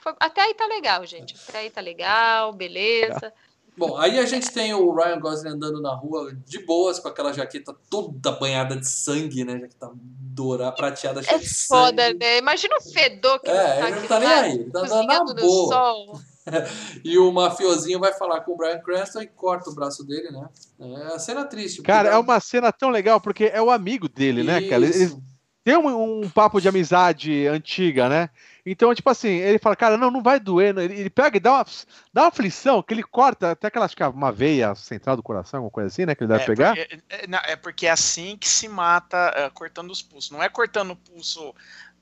foi- 0.03 0.15
Até 0.19 0.41
aí 0.43 0.55
tá 0.55 0.66
legal, 0.66 1.07
gente. 1.07 1.37
Até 1.49 1.59
aí 1.59 1.71
tá 1.71 1.81
legal, 1.81 2.53
beleza. 2.53 3.33
Bom, 3.77 3.97
aí 3.97 4.19
a 4.19 4.25
gente 4.25 4.51
tem 4.53 4.73
o 4.73 4.93
Ryan 4.95 5.19
Gosling 5.19 5.51
andando 5.51 5.81
na 5.83 5.95
rua 5.95 6.33
de 6.47 6.61
boas 6.65 7.01
com 7.01 7.09
aquela 7.09 7.33
jaqueta 7.33 7.75
toda 7.91 8.31
banhada 8.33 8.77
de 8.77 8.89
sangue, 8.89 9.45
né? 9.45 9.59
Jaqueta 9.61 9.91
dourada, 9.95 10.73
prateada, 10.73 11.23
cheia 11.23 11.37
É 11.37 11.39
de 11.39 11.49
foda, 11.67 12.03
sangue. 12.07 12.19
né? 12.19 12.39
Imagina 12.39 12.77
o 12.77 12.81
fedor 12.93 13.41
que 13.41 13.51
É, 13.51 13.55
tá 13.55 13.79
ele 13.79 13.87
aqui 13.89 14.01
não 14.01 14.07
tá 14.09 14.21
nem 14.21 14.29
aí, 14.29 14.53
ele 14.55 14.71
tá 14.71 14.81
andando 14.81 15.07
na 15.07 15.25
no 15.25 15.35
boa. 15.35 15.73
sol. 15.73 16.21
E 17.03 17.17
o 17.17 17.33
mafiosinho 17.33 17.99
vai 17.99 18.13
falar 18.13 18.43
com 18.43 18.53
o 18.53 18.57
Brian 18.57 18.79
Cranston 18.79 19.23
e 19.23 19.27
corta 19.27 19.71
o 19.71 19.75
braço 19.75 20.05
dele, 20.05 20.31
né? 20.31 20.47
É 20.79 21.15
a 21.15 21.19
cena 21.19 21.43
triste. 21.47 21.81
Cara, 21.81 22.11
é 22.11 22.19
uma 22.19 22.39
cena 22.39 22.71
tão 22.71 22.91
legal, 22.91 23.19
porque 23.19 23.45
é 23.47 23.63
o 23.63 23.71
amigo 23.71 24.11
dele, 24.11 24.43
né, 24.43 24.61
cara? 24.69 24.85
Eles 24.85 25.17
Têm 25.65 25.77
um, 25.78 26.20
um 26.24 26.28
papo 26.28 26.61
de 26.61 26.69
amizade 26.69 27.47
antiga, 27.47 28.09
né? 28.09 28.28
Então, 28.66 28.95
tipo 28.95 29.09
assim, 29.11 29.28
ele 29.28 29.59
fala, 29.59 29.74
cara, 29.77 29.97
não, 29.97 30.11
não 30.11 30.23
vai 30.23 30.39
doer. 30.39 30.74
não. 30.74 30.82
Ele, 30.82 30.95
ele 31.01 31.11
pega 31.11 31.36
e 31.36 31.41
dá 31.41 31.53
uma, 31.55 31.66
dá 32.12 32.23
uma 32.23 32.28
aflição, 32.28 32.82
que 32.82 32.93
ele 32.93 33.03
corta 33.03 33.51
até 33.53 33.66
aquela, 33.69 33.86
acho 33.86 33.97
que 33.97 34.03
é 34.03 34.07
uma 34.09 34.31
veia 34.31 34.74
central 34.74 35.16
do 35.16 35.23
coração, 35.23 35.59
alguma 35.59 35.70
coisa 35.70 35.89
assim, 35.89 36.05
né? 36.07 36.15
Que 36.15 36.23
ele 36.24 36.32
deve 36.32 36.43
É 36.43 36.47
pegar. 36.47 36.77
porque, 36.77 36.99
é, 37.09 37.27
não, 37.27 37.39
é 37.41 37.57
porque 37.57 37.86
é 37.86 37.91
assim 37.91 38.36
que 38.36 38.49
se 38.49 38.69
mata 38.69 39.32
é, 39.35 39.51
cortando 39.51 39.91
os 39.91 40.03
pulsos. 40.03 40.31
Não 40.31 40.43
é 40.43 40.49
cortando 40.49 40.91
o 40.93 40.97
pulso 40.97 41.55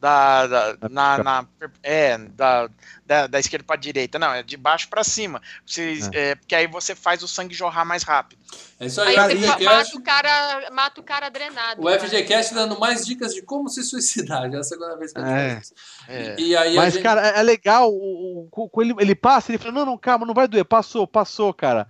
da, 0.03 0.47
da- 0.49 0.89
na, 0.91 1.19
na- 1.23 1.47
é, 1.81 2.19
da, 2.19 2.69
da, 3.07 3.27
da 3.29 3.39
esquerda 3.39 3.65
para 3.65 3.77
direita, 3.77 4.19
não, 4.19 4.33
é 4.35 4.43
de 4.43 4.57
baixo 4.57 4.89
para 4.89 5.05
cima. 5.05 5.41
Você, 5.65 6.01
é, 6.13 6.35
porque 6.35 6.57
aí 6.57 6.67
você 6.67 6.93
faz 6.97 7.23
o 7.23 7.29
sangue 7.29 7.55
jorrar 7.55 7.85
mais 7.85 8.03
rápido. 8.03 8.43
É 8.81 8.87
isso 8.87 9.01
aí, 9.01 9.17
Aí 9.17 9.31
FGCast, 9.37 9.65
mata 9.65 9.97
o 9.97 10.03
cara, 10.03 10.71
mata 10.73 11.01
o 11.01 11.05
cara 11.05 11.29
drenado. 11.29 11.81
o 11.81 11.85
cara. 11.85 12.01
FGCast 12.01 12.53
dando 12.53 12.81
mais 12.81 13.07
dicas 13.07 13.33
de 13.33 13.43
como 13.43 13.69
se 13.69 13.85
suicidar. 13.85 14.51
Já 14.51 14.57
é 14.57 14.61
a 14.61 14.65
segunda 14.65 14.97
vez 14.97 15.13
que 15.13 15.21
gente 15.21 15.31
É. 15.31 15.63
É. 16.09 16.37
E 16.37 16.57
aí 16.57 16.77
a 16.77 16.81
Mas, 16.83 16.95
gente... 16.95 17.03
cara, 17.05 17.25
é, 17.29 17.39
é 17.39 17.43
legal. 17.45 17.89
O, 17.89 18.49
o- 18.53 18.71
o- 18.73 18.83
ele, 18.83 18.95
ele 18.99 19.15
passa, 19.15 19.53
ele 19.53 19.59
fala, 19.59 19.73
não, 19.73 19.87
não, 19.87 19.97
calma, 19.99 20.27
não 20.27 20.35
vai 20.35 20.49
doer. 20.49 20.65
Passou, 20.65 21.07
passou, 21.07 21.55
cara. 21.55 21.87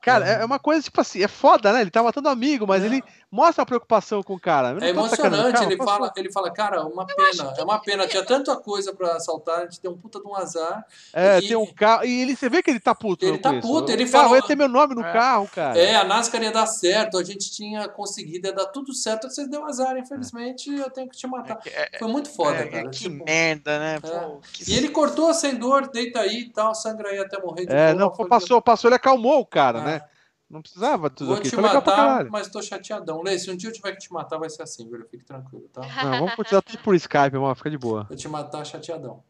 Cara, 0.00 0.26
É. 0.26 0.32
é, 0.38 0.42
é 0.42 0.44
uma 0.44 0.58
coisa, 0.60 0.82
tipo 0.84 1.00
assim, 1.00 1.20
é 1.22 1.28
foda, 1.28 1.72
né? 1.72 1.80
Ele 1.80 1.90
tá 1.90 2.00
matando 2.02 2.28
amigo, 2.28 2.64
mas 2.66 2.82
É. 2.82 2.86
ele 2.86 3.02
mostra 3.30 3.62
a 3.62 3.66
preocupação 3.66 4.22
com 4.22 4.34
o 4.34 4.40
cara. 4.40 4.70
Eu 4.70 4.74
não 4.76 4.82
É 4.86 4.90
emocionante, 4.90 5.52
calma, 5.52 5.66
ele 5.68 5.76
passou. 5.76 5.92
fala, 5.94 6.12
ele 6.16 6.32
fala, 6.32 6.50
cara, 6.50 6.84
uma 6.86 7.06
pena, 7.06 7.54
é 7.56 7.62
uma 7.62 7.78
pena, 7.78 8.06
tinha 8.06 8.24
tanta 8.24 8.56
coisa 8.56 8.92
pra 8.92 9.14
assaltar, 9.16 9.58
a 9.60 9.62
gente 9.62 9.80
tem 9.80 9.90
um 9.90 9.96
puta 9.96 10.20
de 10.20 10.26
um 10.26 10.34
azar. 10.34 10.84
É, 11.12 11.38
E- 11.38 11.48
tem 11.48 11.56
um 11.56 11.66
carro. 11.66 12.04
E 12.04 12.22
ele, 12.22 12.34
você 12.34 12.48
vê 12.48 12.62
que 12.62 12.70
ele 12.70 12.80
tá 12.80 12.94
puto. 12.94 13.24
Ele 13.24 13.38
tá 13.38 13.60
puto, 13.60 13.90
ele 13.92 14.04
carro 14.08 14.24
falou- 14.24 14.30
Vai 14.40 14.42
ter 14.42 14.56
meu 14.56 14.68
nome 14.68 14.94
no 14.94 15.04
É. 15.04 15.12
carro, 15.12 15.48
cara. 15.54 15.78
É, 15.78 15.94
a 15.96 16.04
NASCAR 16.04 16.42
ia 16.42 16.50
dar 16.52 16.66
certo, 16.66 17.18
a 17.18 17.24
gente 17.24 17.50
tinha 17.52 17.88
conseguido, 17.88 18.48
ia 18.48 18.52
dar 18.52 18.66
tudo 18.66 18.92
certo, 18.92 19.28
vocês 19.28 19.48
deu 19.48 19.64
azar, 19.64 19.96
infelizmente 19.96 20.70
eu 20.74 20.90
tenho 20.90 21.08
que 21.08 21.16
te 21.16 21.26
matar. 21.26 21.58
É, 21.66 21.98
Foi 21.98 22.08
muito 22.08 22.28
foda, 22.30 22.56
é, 22.58 22.66
cara. 22.66 22.88
que 22.90 22.98
tipo, 22.98 23.24
merda, 23.24 23.78
né? 23.78 23.96
É. 23.96 24.00
Pô, 24.00 24.40
que 24.52 24.70
E 24.70 24.76
ele 24.76 24.88
cortou 24.88 25.32
sem 25.34 25.54
dor, 25.56 25.88
deita 25.88 26.20
aí 26.20 26.40
e 26.40 26.48
tal, 26.50 26.74
sangra 26.74 27.08
aí 27.10 27.18
até 27.18 27.40
morrer 27.40 27.66
de 27.66 27.72
É, 27.72 27.94
boa, 27.94 28.10
não, 28.18 28.26
passou, 28.28 28.60
passou, 28.60 28.88
ele 28.88 28.96
acalmou 28.96 29.40
o 29.40 29.46
cara, 29.46 29.78
Ah. 29.80 29.84
né? 29.84 30.02
Não 30.50 30.60
precisava 30.60 31.08
tudo 31.08 31.28
Vou 31.28 31.40
te 31.40 31.50
Foi 31.50 31.62
matar, 31.62 32.24
mas 32.24 32.48
tô 32.48 32.60
chateadão. 32.60 33.22
Lê, 33.22 33.38
se 33.38 33.48
um 33.48 33.56
dia 33.56 33.68
eu 33.68 33.72
tiver 33.72 33.92
que 33.92 33.98
te 33.98 34.12
matar, 34.12 34.36
vai 34.36 34.50
ser 34.50 34.62
assim, 34.62 34.90
velho. 34.90 35.06
Fique 35.08 35.24
tranquilo, 35.24 35.68
tá? 35.72 35.80
Não, 36.04 36.18
vamos 36.18 36.34
continuar 36.34 36.62
tudo 36.62 36.78
por 36.82 36.94
Skype, 36.96 37.36
irmão, 37.36 37.54
fica 37.54 37.70
de 37.70 37.78
boa. 37.78 38.04
Vou 38.08 38.16
te 38.16 38.28
matar 38.28 38.64
chateadão. 38.64 39.22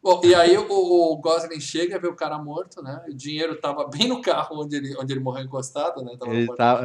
Bom, 0.00 0.20
e 0.24 0.32
aí 0.32 0.56
o, 0.56 0.70
o 0.70 1.16
Gosling 1.16 1.58
chega, 1.58 1.98
vê 1.98 2.06
o 2.06 2.14
cara 2.14 2.38
morto, 2.38 2.80
né? 2.80 3.04
O 3.08 3.12
dinheiro 3.14 3.60
tava 3.60 3.88
bem 3.88 4.06
no 4.06 4.22
carro 4.22 4.62
onde 4.62 4.76
ele, 4.76 4.96
onde 4.96 5.12
ele 5.12 5.20
morreu 5.20 5.44
encostado, 5.44 6.04
né? 6.04 6.16
Tava 6.16 6.32
Ele 6.32 6.54
tá-? 6.54 6.80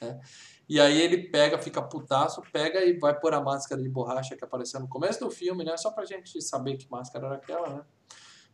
É. 0.00 0.18
E 0.66 0.80
aí 0.80 0.98
ele 1.00 1.28
pega, 1.28 1.58
fica 1.58 1.82
putaço, 1.82 2.42
pega 2.50 2.82
e 2.82 2.98
vai 2.98 3.18
pôr 3.18 3.34
a 3.34 3.40
máscara 3.40 3.82
de 3.82 3.88
borracha 3.90 4.36
que 4.36 4.44
apareceu 4.44 4.80
no 4.80 4.88
começo 4.88 5.20
do 5.20 5.30
filme, 5.30 5.64
né? 5.64 5.76
Só 5.76 5.90
pra 5.90 6.06
gente 6.06 6.40
saber 6.40 6.78
que 6.78 6.90
máscara 6.90 7.26
era 7.26 7.34
aquela, 7.36 7.68
né? 7.68 7.80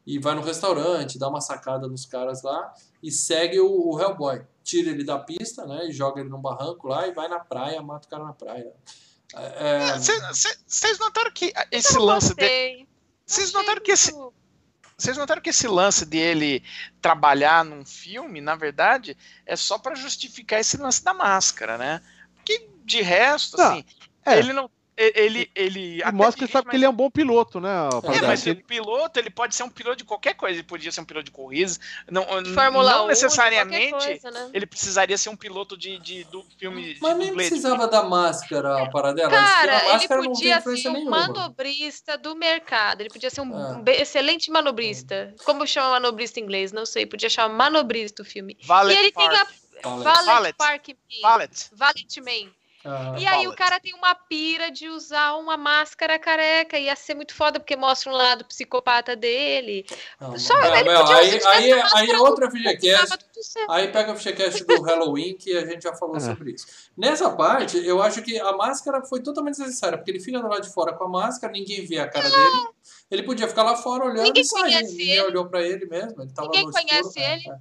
E 0.05 0.18
vai 0.18 0.34
no 0.34 0.42
restaurante, 0.42 1.18
dá 1.18 1.28
uma 1.28 1.40
sacada 1.40 1.86
nos 1.86 2.05
caras 2.05 2.42
lá 2.42 2.72
e 3.02 3.10
segue 3.10 3.60
o, 3.60 3.94
o 3.94 4.01
Hellboy. 4.01 4.44
Tira 4.65 4.91
ele 4.91 5.05
da 5.05 5.19
pista, 5.19 5.66
né? 5.66 5.86
E 5.89 5.93
joga 5.93 6.20
ele 6.20 6.31
num 6.31 6.41
barranco 6.41 6.89
lá 6.89 7.07
e 7.07 7.12
vai 7.12 7.28
na 7.28 7.39
praia, 7.39 7.81
mata 7.82 8.07
o 8.07 8.11
cara 8.11 8.24
na 8.24 8.32
praia. 8.32 8.73
É, 9.35 9.99
Vocês 9.99 10.99
notaram 10.99 11.31
que 11.31 11.53
esse 11.70 11.99
lance 11.99 12.35
de, 12.35 12.35
gostei. 12.35 12.89
Vocês 13.27 13.53
notaram 13.53 13.82
que 13.82 13.93
esse, 13.93 14.12
Vocês 14.97 15.16
notaram 15.16 15.43
que 15.43 15.51
esse 15.51 15.66
lance 15.66 16.07
dele 16.07 16.62
trabalhar 17.01 17.65
num 17.65 17.85
filme, 17.85 18.41
na 18.41 18.55
verdade, 18.55 19.16
é 19.45 19.57
só 19.57 19.78
pra 19.78 19.95
justificar 19.95 20.61
esse 20.61 20.77
lance 20.77 21.05
da 21.05 21.12
máscara, 21.12 21.77
né? 21.77 22.01
Porque 22.36 22.69
de 22.85 23.03
resto, 23.03 23.57
Não, 23.57 23.73
assim, 23.73 23.85
é. 24.24 24.39
ele 24.39 24.53
não. 24.53 24.70
Ele. 24.97 25.51
ele 25.55 26.01
E 26.01 26.12
mostra 26.12 26.33
que 26.33 26.39
dirige, 26.41 26.53
sabe 26.53 26.62
que 26.65 26.69
mas- 26.69 26.75
ele 26.77 26.85
é 26.85 26.89
um 26.89 26.93
bom 26.95 27.11
piloto, 27.11 27.61
né? 27.61 27.69
É, 28.05 28.19
É, 28.19 28.23
mas 28.23 28.47
Ele- 28.47 28.61
o 28.61 28.65
piloto, 28.65 29.19
ele 29.19 29.31
pode 29.31 29.55
ser 29.55 29.62
um 29.65 29.69
piloto 29.69 29.97
de 29.97 30.05
qualquer 30.05 30.35
coisa. 30.35 30.55
Ele 30.57 30.62
podia 30.62 30.93
ser 30.93 31.01
um 31.01 31.05
piloto 31.05 31.25
de 31.25 31.31
corrida. 31.33 31.73
Não, 32.11 32.25
Fórmula 32.55 32.93
não 32.93 33.05
1, 33.05 33.09
necessariamente 33.09 33.91
coisa, 33.91 34.31
né? 34.31 34.51
ele 34.53 34.66
precisaria 34.66 35.19
ser 35.19 35.31
um 35.31 35.37
piloto 35.37 35.77
de, 35.77 35.99
de- 35.99 36.25
do 36.25 36.45
filme 36.59 36.97
Mas 37.01 37.12
de 37.12 37.19
nem 37.19 37.29
dublê. 37.31 37.49
precisava 37.49 37.89
da 37.89 38.03
máscara 38.05 38.89
para 38.91 39.12
dela. 39.12 39.31
Cara, 39.31 39.77
a 39.79 39.83
ele 39.85 39.93
máscara 39.95 40.23
podia 40.23 40.61
ser 40.61 40.89
um 40.89 40.93
nenhuma. 40.93 41.27
manobrista 41.29 42.16
do 42.16 42.37
mercado. 42.37 43.01
Ele 43.01 43.11
podia 43.11 43.31
ser 43.31 43.41
um 43.41 43.83
be- 43.83 43.93
excelente 44.01 44.51
manobrista. 44.51 45.35
Como 45.45 45.66
chama 45.66 45.91
manobrista 45.91 46.39
em 46.39 46.45
inglês? 46.45 46.71
Não 46.73 46.87
sei. 46.87 47.05
Podia 47.07 47.29
chamar 47.29 47.49
manobrista 47.71 48.23
o 48.23 48.25
filme. 48.25 48.57
Valet 48.65 48.95
e 48.97 48.99
ele 48.99 49.12
Park. 49.12 49.31
tem 49.31 49.41
a. 49.41 49.65
Valet, 49.97 50.25
Valet. 50.27 50.57
Park 50.57 50.89
Man. 50.89 50.95
Valet. 51.23 51.51
Valet 51.73 52.21
Man. 52.21 52.51
Ah, 52.85 53.15
E 53.19 53.27
aí 53.27 53.48
o 53.48 53.55
cara 53.56 53.81
tem 53.81 53.94
uma 53.94 54.15
pira 54.15 54.70
de 54.70 54.89
usar 54.89 55.35
uma 55.36 55.56
máscara 55.56 56.19
careca. 56.19 56.78
Ia 56.78 56.94
ser 56.94 57.15
muito 57.15 57.35
foda, 57.35 57.59
porque 57.59 57.77
mostra 57.77 58.11
um 58.12 58.15
lado 58.15 58.44
psicopata 58.44 59.16
dele. 59.16 59.86
não, 60.20 60.39
Só 60.39 60.55
não, 60.59 60.77
ele 60.77 60.90
meu, 60.90 61.01
podia 61.01 61.16
aí, 61.16 61.40
aí, 61.44 61.73
aí 61.94 62.11
é 62.11 62.19
outra 62.19 62.51
FGCast. 62.51 63.19
Aí 63.69 63.89
pega 63.90 64.12
o 64.12 64.16
FGCast 64.16 64.65
do 64.65 64.82
Halloween, 64.82 65.36
que 65.36 65.56
a 65.56 65.65
gente 65.66 65.82
já 65.82 65.94
falou 65.94 66.16
É. 66.16 66.20
sobre 66.20 66.52
isso. 66.52 66.66
Nessa 66.97 67.31
parte, 67.31 67.78
eu 67.86 68.02
acho 68.02 68.20
que 68.23 68.39
a 68.39 68.52
máscara 68.52 69.02
foi 69.02 69.20
totalmente 69.23 69.55
desnecessária, 69.56 69.97
porque 69.98 70.11
ele 70.11 70.20
fica 70.20 70.39
do 70.40 70.48
lado 70.48 70.62
de 70.62 70.73
fora 70.73 70.93
com 70.93 71.05
a 71.05 71.09
máscara, 71.09 71.52
ninguém 71.52 71.85
vê 71.86 71.98
a 71.98 72.09
cara 72.09 72.28
dele. 72.28 72.69
Ele 73.11 73.23
podia 73.23 73.48
ficar 73.48 73.62
lá 73.62 73.77
fora 73.77 74.05
olhando 74.05 74.23
Ninguém 74.24 74.43
e 74.43 74.47
sair. 74.47 74.61
conhece 74.62 74.90
Ninguém 74.93 75.11
ele. 75.11 75.23
olhou 75.23 75.47
pra 75.47 75.62
ele 75.62 75.86
mesmo. 75.86 76.23
Ele 76.23 76.32
tava 76.32 76.48
Ninguém 76.48 76.65
no 76.65 76.70
escuro. 76.70 76.86
conhece 76.89 77.20
É, 77.20 77.32
ele. 77.35 77.48
é. 77.51 77.56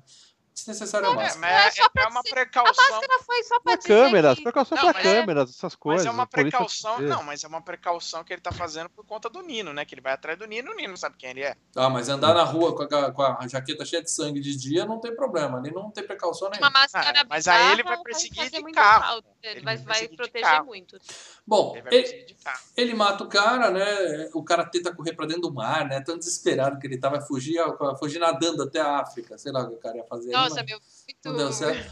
Desnecessária 0.54 1.08
a 1.08 1.12
É, 1.12 1.16
máscara. 1.16 1.40
mas 1.40 1.78
É 1.78 1.82
é, 1.82 2.04
é 2.04 2.08
uma 2.08 2.22
dizer- 2.22 2.34
A 2.34 2.36
precaução. 2.36 2.90
máscara 2.92 3.24
foi 3.24 3.44
só 3.44 3.60
pra 3.60 3.78
câmeras, 3.78 4.38
que... 4.38 4.44
precaução 4.44 4.76
Não, 4.78 4.84
pra 4.84 4.94
mas- 4.94 5.04
câmeras, 5.04 5.50
essas 5.50 5.76
coisas. 5.76 6.06
Mas 6.06 6.14
é 6.14 6.16
uma 6.16 6.28
precaução. 6.28 7.00
Não, 7.02 7.24
mas 7.24 7.44
é 7.44 7.48
uma 7.48 7.62
precaução 7.62 8.24
que 8.24 8.32
ele 8.34 8.42
tá 8.42 8.52
fazendo 8.52 8.90
por 8.90 9.06
conta 9.06 9.30
do 9.30 9.42
Nino, 9.42 9.74
né? 9.74 9.84
Que 9.84 9.96
ele 9.96 10.02
vai 10.02 10.14
atrás 10.14 10.38
do 10.38 10.46
Nino, 10.46 10.72
o 10.72 10.76
Nino 10.76 10.90
não 10.90 10.98
sabe 10.98 11.18
quem 11.18 11.32
ele 11.32 11.42
é. 11.42 11.56
Ah, 11.76 11.90
mas 11.90 12.08
andar 12.08 12.34
na 12.36 12.44
rua 12.44 12.76
com 12.76 12.84
a, 12.84 13.12
com 13.12 13.22
a 13.24 13.48
jaqueta 13.48 13.84
cheia 13.84 14.04
de 14.04 14.12
sangue 14.12 14.40
de 14.40 14.56
dia 14.56 14.86
não 14.86 15.00
tem 15.00 15.16
problema. 15.16 15.58
Ali 15.58 15.72
não 15.72 15.90
tem 15.90 16.04
precaução 16.06 16.48
Uma 16.48 16.52
nenhuma. 16.58 16.70
máscara 16.70 17.22
Ah, 17.22 17.26
mas 17.28 17.48
aí 17.48 17.72
ele 17.74 17.84
vai 17.84 17.98
perseguir 18.04 18.44
fazer 18.44 18.64
de 18.64 18.72
carro. 18.72 19.04
falta. 19.04 19.28
Ele, 19.44 19.62
vai, 19.62 19.76
vai 19.78 20.08
vai 20.08 20.08
proteger 20.16 20.64
muito. 20.64 20.98
Bom, 21.46 21.74
Ele 21.74 21.82
vai 21.82 21.94
ele, 21.94 22.02
perseguir 22.04 22.26
de 22.28 22.34
carro. 22.44 22.60
ele 22.78 22.94
mata 22.94 23.24
o 23.24 23.28
cara, 23.28 23.72
né? 23.72 24.30
O 24.34 24.44
cara 24.44 24.64
tenta 24.66 24.94
correr 24.96 25.14
pra 25.14 25.26
dentro 25.26 25.42
do 25.44 25.54
mar, 25.54 25.86
né? 25.86 26.00
Tão 26.02 26.18
desesperado 26.18 26.80
que 26.80 26.88
ele 26.88 26.98
tava 26.98 27.20
fugir, 27.20 27.58
fugir 28.00 28.20
nadando 28.20 28.64
até 28.64 28.80
a 28.80 29.00
África. 29.00 29.38
Sei 29.38 29.52
lá 29.52 29.64
o 29.64 29.70
que 29.70 29.76
o 29.76 29.80
cara 29.80 29.98
ia 29.98 30.06
fazer. 30.06 30.34
ali, 30.34 30.43
Nossa, 30.44 30.56
mas 30.58 30.66
meu, 30.66 30.80
não 31.26 31.32
muito... 31.32 31.38
deu 31.46 31.54
certo. 31.54 31.92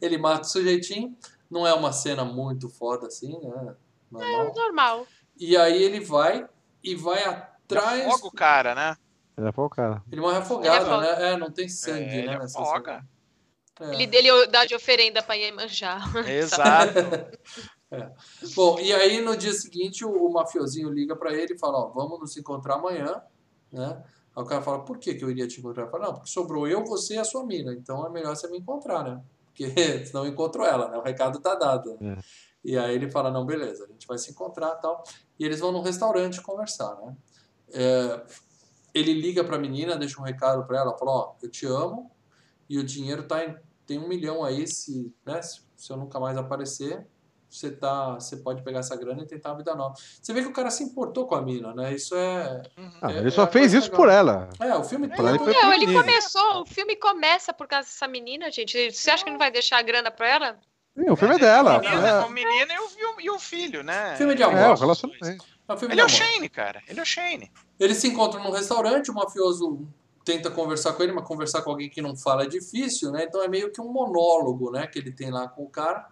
ele 0.00 0.18
mata 0.18 0.42
o 0.42 0.44
sujeitinho. 0.44 1.16
Não 1.50 1.66
é 1.66 1.72
uma 1.74 1.92
cena 1.92 2.24
muito 2.24 2.68
foda 2.68 3.06
assim, 3.06 3.38
né? 3.38 3.74
Normal. 4.10 4.54
Normal. 4.54 5.06
E 5.38 5.56
aí 5.56 5.82
ele 5.82 6.00
vai 6.00 6.48
e 6.82 6.94
vai 6.94 7.24
atrás. 7.24 8.06
Afoga 8.06 8.26
o 8.26 8.32
cara, 8.32 8.74
né? 8.74 8.96
Ele 9.36 9.52
foi 9.52 9.64
o 9.64 9.70
cara. 9.70 10.02
Ele 10.10 10.20
morre 10.20 10.38
afogado, 10.38 10.84
Ele 10.84 10.94
afoga. 10.94 11.16
né? 11.16 11.32
É, 11.32 11.36
não 11.36 11.50
tem 11.50 11.68
sangue, 11.68 12.04
É, 12.04 12.18
ele 12.18 12.26
né? 12.28 12.38
nessa 12.38 12.60
afoga. 12.60 13.04
É. 13.80 13.92
Ele 13.92 14.06
dele 14.06 14.46
dá 14.46 14.64
de 14.64 14.74
oferenda 14.74 15.22
pra 15.22 15.34
Iemanjá. 15.34 15.98
Exato. 16.28 16.94
Bom, 18.54 18.78
e 18.78 18.92
aí 18.92 19.20
no 19.20 19.36
dia 19.36 19.52
seguinte 19.52 20.04
o, 20.04 20.10
o 20.10 20.32
mafiosinho 20.32 20.90
liga 20.90 21.16
pra 21.16 21.32
ele 21.32 21.54
e 21.54 21.58
fala, 21.58 21.78
ó, 21.78 21.88
vamos 21.88 22.20
nos 22.20 22.36
encontrar 22.36 22.74
amanhã, 22.74 23.22
né? 23.72 24.02
Aí 24.36 24.42
o 24.42 24.46
cara 24.46 24.62
fala, 24.62 24.84
por 24.84 24.98
que, 24.98 25.14
que 25.14 25.24
eu 25.24 25.30
iria 25.30 25.46
te 25.46 25.60
encontrar? 25.60 25.88
Fala, 25.88 26.06
não, 26.06 26.14
porque 26.14 26.30
sobrou 26.30 26.66
eu, 26.66 26.84
você 26.84 27.14
e 27.14 27.18
a 27.18 27.24
sua 27.24 27.44
mina, 27.44 27.72
então 27.72 28.06
é 28.06 28.10
melhor 28.10 28.34
você 28.34 28.48
me 28.48 28.58
encontrar, 28.58 29.04
né? 29.04 29.22
Porque 29.46 29.68
senão 30.04 30.24
eu 30.24 30.32
encontro 30.32 30.64
ela, 30.64 30.88
né? 30.88 30.98
O 30.98 31.02
recado 31.02 31.40
tá 31.40 31.54
dado. 31.54 31.96
É. 32.00 32.18
E 32.64 32.78
aí 32.78 32.94
ele 32.94 33.10
fala, 33.10 33.30
não, 33.30 33.44
beleza, 33.44 33.84
a 33.84 33.88
gente 33.88 34.06
vai 34.06 34.18
se 34.18 34.30
encontrar 34.30 34.76
e 34.78 34.80
tal. 34.80 35.04
E 35.38 35.44
eles 35.44 35.60
vão 35.60 35.70
num 35.70 35.82
restaurante 35.82 36.40
conversar, 36.40 36.96
né? 36.96 37.16
É, 37.72 38.24
ele 38.92 39.12
liga 39.12 39.44
pra 39.44 39.58
menina, 39.58 39.96
deixa 39.96 40.20
um 40.20 40.24
recado 40.24 40.64
pra 40.66 40.78
ela, 40.78 40.96
fala, 40.96 41.10
ó, 41.10 41.34
eu 41.42 41.50
te 41.50 41.66
amo 41.66 42.10
e 42.68 42.78
o 42.78 42.84
dinheiro 42.84 43.26
tá 43.26 43.44
em, 43.44 43.56
tem 43.86 43.98
um 43.98 44.08
milhão 44.08 44.44
aí, 44.44 44.66
se, 44.66 45.12
né, 45.26 45.42
se, 45.42 45.62
se 45.76 45.92
eu 45.92 45.96
nunca 45.96 46.18
mais 46.18 46.36
aparecer, 46.36 47.06
você 47.56 47.70
tá, 47.70 48.14
você 48.14 48.36
pode 48.36 48.62
pegar 48.62 48.80
essa 48.80 48.96
grana 48.96 49.22
e 49.22 49.26
tentar 49.26 49.50
uma 49.50 49.58
vida 49.58 49.74
nova. 49.74 49.94
Você 50.20 50.32
vê 50.32 50.42
que 50.42 50.48
o 50.48 50.52
cara 50.52 50.70
se 50.70 50.82
importou 50.82 51.26
com 51.26 51.34
a 51.34 51.42
mina, 51.42 51.72
né? 51.74 51.94
Isso 51.94 52.14
é. 52.16 52.62
Ah, 53.00 53.12
é- 53.12 53.18
ele 53.18 53.30
só 53.30 53.44
é 53.44 53.46
fez 53.46 53.72
isso 53.72 53.86
legal. 53.90 53.96
por 54.00 54.08
ela. 54.08 54.48
É, 54.60 54.74
o 54.76 54.82
filme 54.84 55.06
ele 55.06 55.16
todo. 55.16 55.38
foi 55.38 55.52
Não, 55.54 55.72
ele 55.72 55.92
começou, 55.92 56.62
o 56.62 56.66
filme 56.66 56.96
começa 56.96 57.52
por 57.52 57.66
causa 57.68 57.86
dessa 57.88 58.08
menina, 58.08 58.50
gente. 58.50 58.90
Você 58.92 59.10
acha 59.10 59.24
que 59.24 59.30
não 59.30 59.38
vai 59.38 59.50
deixar 59.50 59.78
a 59.78 59.82
grana 59.82 60.10
pra 60.10 60.28
ela? 60.28 60.56
Sim, 60.96 61.10
o 61.10 61.16
filme 61.16 61.34
é 61.34 61.38
dela. 61.38 61.78
O 61.78 61.80
menino, 61.80 62.26
o 62.26 62.30
menino 62.30 62.72
e, 62.72 63.04
o, 63.04 63.20
e 63.20 63.30
o- 63.30 63.38
filho, 63.38 63.82
né? 63.82 64.14
Filme 64.16 64.34
de 64.34 64.42
É, 64.42 64.46
amor. 64.46 64.58
é 64.58 64.68
o 64.70 64.74
relacionamento. 64.74 65.44
É 65.68 65.72
um 65.72 65.76
filme 65.76 65.94
Ele 65.94 66.00
é 66.00 66.04
o. 66.04 66.08
Shane, 66.08 66.48
cara. 66.48 66.82
Ele 66.88 67.00
é 67.00 67.02
o 67.02 67.06
Shane. 67.06 67.50
Eles 67.80 67.96
se 67.98 68.06
encontram 68.08 68.42
num 68.44 68.50
restaurante, 68.50 69.10
o 69.10 69.14
mafioso 69.14 69.86
tenta 70.24 70.50
conversar 70.50 70.92
com 70.94 71.02
ele, 71.02 71.12
mas 71.12 71.26
conversar 71.26 71.62
com 71.62 71.70
alguém 71.70 71.90
que 71.90 72.00
não 72.00 72.16
fala 72.16 72.44
é 72.44 72.46
difícil, 72.46 73.10
né? 73.10 73.24
Então 73.24 73.42
é 73.42 73.48
meio 73.48 73.70
que 73.72 73.80
um 73.80 73.92
monólogo, 73.92 74.70
né? 74.70 74.86
Que 74.86 74.98
ele 74.98 75.10
tem 75.12 75.30
lá 75.30 75.48
com 75.48 75.64
o 75.64 75.68
cara. 75.68 76.06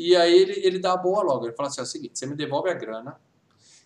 E 0.00 0.16
aí 0.16 0.34
ele, 0.34 0.52
ele 0.64 0.78
dá 0.78 0.94
a 0.94 0.96
boa 0.96 1.22
logo. 1.22 1.44
Ele 1.44 1.54
fala 1.54 1.68
assim: 1.68 1.80
é 1.80 1.84
o 1.84 1.86
seguinte, 1.86 2.18
você 2.18 2.26
me 2.26 2.34
devolve 2.34 2.70
a 2.70 2.74
grana, 2.74 3.20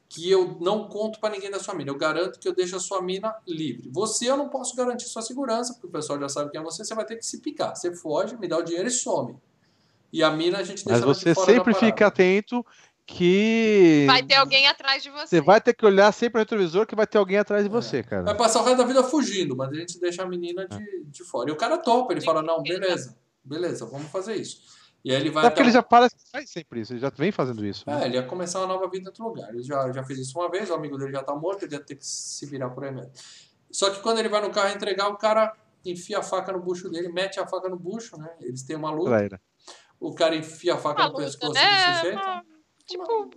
que 0.08 0.30
eu 0.30 0.56
não 0.60 0.88
conto 0.88 1.18
pra 1.18 1.28
ninguém 1.28 1.50
da 1.50 1.58
sua 1.58 1.74
mina. 1.74 1.90
Eu 1.90 1.98
garanto 1.98 2.38
que 2.38 2.46
eu 2.46 2.54
deixo 2.54 2.76
a 2.76 2.80
sua 2.80 3.02
mina 3.02 3.34
livre. 3.46 3.90
Você 3.92 4.30
eu 4.30 4.36
não 4.36 4.48
posso 4.48 4.76
garantir 4.76 5.06
sua 5.06 5.22
segurança, 5.22 5.72
porque 5.72 5.88
o 5.88 5.90
pessoal 5.90 6.20
já 6.20 6.28
sabe 6.28 6.52
quem 6.52 6.60
é 6.60 6.62
você, 6.62 6.84
você 6.84 6.94
vai 6.94 7.04
ter 7.04 7.16
que 7.16 7.26
se 7.26 7.40
picar. 7.40 7.74
Você 7.74 7.92
foge, 7.96 8.36
me 8.36 8.46
dá 8.46 8.56
o 8.56 8.62
dinheiro 8.62 8.86
e 8.86 8.92
some. 8.92 9.36
E 10.12 10.22
a 10.22 10.30
mina 10.30 10.58
a 10.58 10.62
gente 10.62 10.84
Mas 10.86 11.00
deixa 11.00 11.00
de 11.00 11.34
você 11.34 11.34
sempre 11.34 11.74
fica 11.74 12.06
atento 12.06 12.64
que. 13.04 14.04
Vai 14.06 14.22
ter 14.22 14.36
alguém 14.36 14.68
atrás 14.68 15.02
de 15.02 15.10
você. 15.10 15.26
Você 15.26 15.40
vai 15.40 15.60
ter 15.60 15.74
que 15.74 15.84
olhar 15.84 16.12
sempre 16.12 16.38
no 16.38 16.42
retrovisor 16.44 16.86
que 16.86 16.94
vai 16.94 17.08
ter 17.08 17.18
alguém 17.18 17.38
atrás 17.38 17.64
de 17.64 17.68
É. 17.68 17.72
você, 17.72 18.04
cara. 18.04 18.22
Vai 18.22 18.36
passar 18.36 18.60
o 18.60 18.64
resto 18.64 18.78
da 18.78 18.84
vida 18.84 19.02
fugindo, 19.02 19.56
mas 19.56 19.68
a 19.72 19.74
gente 19.74 19.98
deixa 19.98 20.22
a 20.22 20.28
menina 20.28 20.64
de, 20.68 21.04
de 21.06 21.24
fora. 21.24 21.50
E 21.50 21.52
o 21.52 21.56
cara 21.56 21.76
topa, 21.76 22.12
ele 22.12 22.20
fala, 22.20 22.40
não, 22.40 22.62
beleza, 22.62 23.18
beleza, 23.42 23.84
vamos 23.84 24.12
fazer 24.12 24.36
isso. 24.36 24.62
E 25.04 25.10
aí 25.10 25.20
ele 25.20 25.30
vai 25.30 25.42
Até 25.44 25.50
porque 25.50 25.60
até 25.60 25.68
ele 25.68 25.74
já 25.74 25.82
parece 25.82 26.16
que 26.16 26.30
faz 26.30 26.48
sempre 26.50 26.80
isso, 26.80 26.92
ele 26.94 27.00
já 27.00 27.10
vem 27.10 27.30
fazendo 27.30 27.64
isso. 27.66 27.84
né? 27.86 28.02
É, 28.02 28.06
ele 28.06 28.16
ia 28.16 28.22
começar 28.22 28.60
uma 28.60 28.66
nova 28.68 28.88
vida 28.88 29.04
em 29.04 29.06
outro 29.08 29.24
lugar. 29.24 29.50
Ele 29.50 29.62
já, 29.62 29.92
já 29.92 30.02
fez 30.02 30.18
isso 30.18 30.38
uma 30.38 30.50
vez, 30.50 30.70
o 30.70 30.74
amigo 30.74 30.96
dele 30.96 31.12
já 31.12 31.22
tá 31.22 31.34
morto, 31.34 31.64
ele 31.64 31.74
ia 31.74 31.80
ter 31.80 31.96
que 31.96 32.06
se 32.06 32.46
virar 32.46 32.70
por 32.70 32.84
aí 32.84 32.90
mesmo. 32.90 33.12
Só 33.70 33.90
que 33.90 34.00
quando 34.00 34.18
ele 34.18 34.28
vai 34.30 34.40
no 34.40 34.50
carro 34.50 34.74
entregar, 34.74 35.08
o 35.08 35.16
cara 35.18 35.54
enfia 35.84 36.18
a 36.20 36.22
faca 36.22 36.52
no 36.52 36.60
bucho 36.60 36.88
dele, 36.88 37.08
mete 37.08 37.38
a 37.38 37.46
faca 37.46 37.68
no 37.68 37.78
bucho, 37.78 38.16
né? 38.16 38.30
Eles 38.40 38.62
têm 38.62 38.76
uma 38.76 38.90
luta, 38.90 39.10
Traíra. 39.10 39.40
o 40.00 40.14
cara 40.14 40.34
enfia 40.36 40.74
a 40.74 40.78
faca 40.78 41.02
Uma 41.02 41.08
no 41.08 41.12
luta, 41.14 41.24
pescoço 41.24 41.52
né? 41.52 41.90
do 41.90 41.94
sujeito. 41.96 42.16
Uma- 42.22 42.44
tipo, 42.86 43.30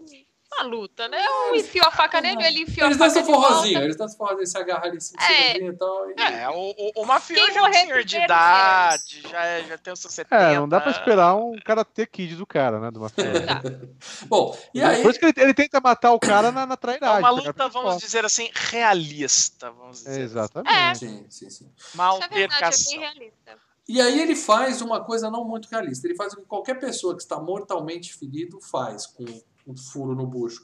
uma 0.54 0.64
luta, 0.64 1.08
né? 1.08 1.18
Um 1.52 1.56
enfiou 1.56 1.86
a 1.88 1.92
faca 1.92 2.22
nele, 2.22 2.44
ele 2.44 2.62
enfiou 2.62 2.88
Eles 2.88 3.00
a 3.00 3.06
faca 3.06 3.20
dançam 3.20 3.34
forrozinho, 3.34 3.82
eles 3.82 3.96
dançam 3.98 4.18
forrozinho, 4.18 4.48
se 4.48 4.58
agarram 4.58 4.86
ali, 4.90 5.02
se 5.02 5.14
É. 5.20 5.58
e 5.58 5.74
tal. 5.74 6.10
E... 6.10 6.14
É, 6.22 6.50
o, 6.50 6.54
o, 6.78 7.02
o 7.02 7.06
mafioso 7.06 7.52
já 7.54 7.60
é 7.60 7.70
um 7.70 7.74
senhor 7.74 8.04
de 8.04 8.18
idade, 8.18 9.22
já, 9.30 9.46
é- 9.46 9.64
já 9.66 9.78
tem 9.78 9.94
os 9.94 10.00
seus 10.00 10.14
70. 10.14 10.36
É, 10.44 10.56
não 10.56 10.68
dá 10.70 10.80
pra 10.80 10.92
esperar 10.92 11.36
um 11.36 11.58
karate 11.64 12.06
kid 12.08 12.36
do 12.36 12.46
cara, 12.46 12.80
né? 12.80 12.92
Do 12.92 13.02
mafioso. 13.02 13.30
Bom, 14.28 14.58
e 14.74 14.82
aí... 14.82 15.02
Por 15.02 15.12
isso 15.12 15.20
que 15.20 15.26
ele, 15.26 15.34
ele 15.38 15.54
tenta 15.54 15.80
matar 15.82 16.12
o 16.14 16.20
cara 16.20 16.52
na, 16.52 16.66
na 16.66 16.74
É 16.74 16.78
trairagem. 16.78 17.20
uma 17.20 17.36
pegar 17.36 17.48
luta, 17.48 17.70
vamos 17.70 17.98
dizer 17.98 18.26
assim, 18.26 18.50
realista, 18.54 19.70
vamos 19.72 20.06
É, 20.06 20.10
dizer. 20.10 20.22
exatamente. 20.22 21.00
Sim, 21.00 21.26
sim, 21.30 21.50
sim. 21.50 21.72
Uma 21.94 22.10
Isso 22.14 22.24
é 22.24 22.28
verdade, 22.30 22.34
é 22.40 22.44
altercação. 22.66 23.00
realista. 23.00 23.68
E 23.90 24.02
aí 24.02 24.20
ele 24.20 24.36
faz 24.36 24.82
uma 24.82 25.04
coisa 25.04 25.30
não 25.32 25.46
muito 25.46 25.68
realista. 25.70 26.06
Ele 26.08 26.16
faz 26.16 26.34
o 26.34 26.38
que 26.38 26.46
qualquer 26.46 26.78
pessoa 26.80 27.16
que 27.16 27.22
está 27.22 27.40
mortalmente 27.40 28.14
ferido 28.14 28.60
faz 28.60 29.06
com 29.06 29.24
um 29.68 29.76
furo 29.78 30.16
no 30.16 30.26
bucho. 30.26 30.64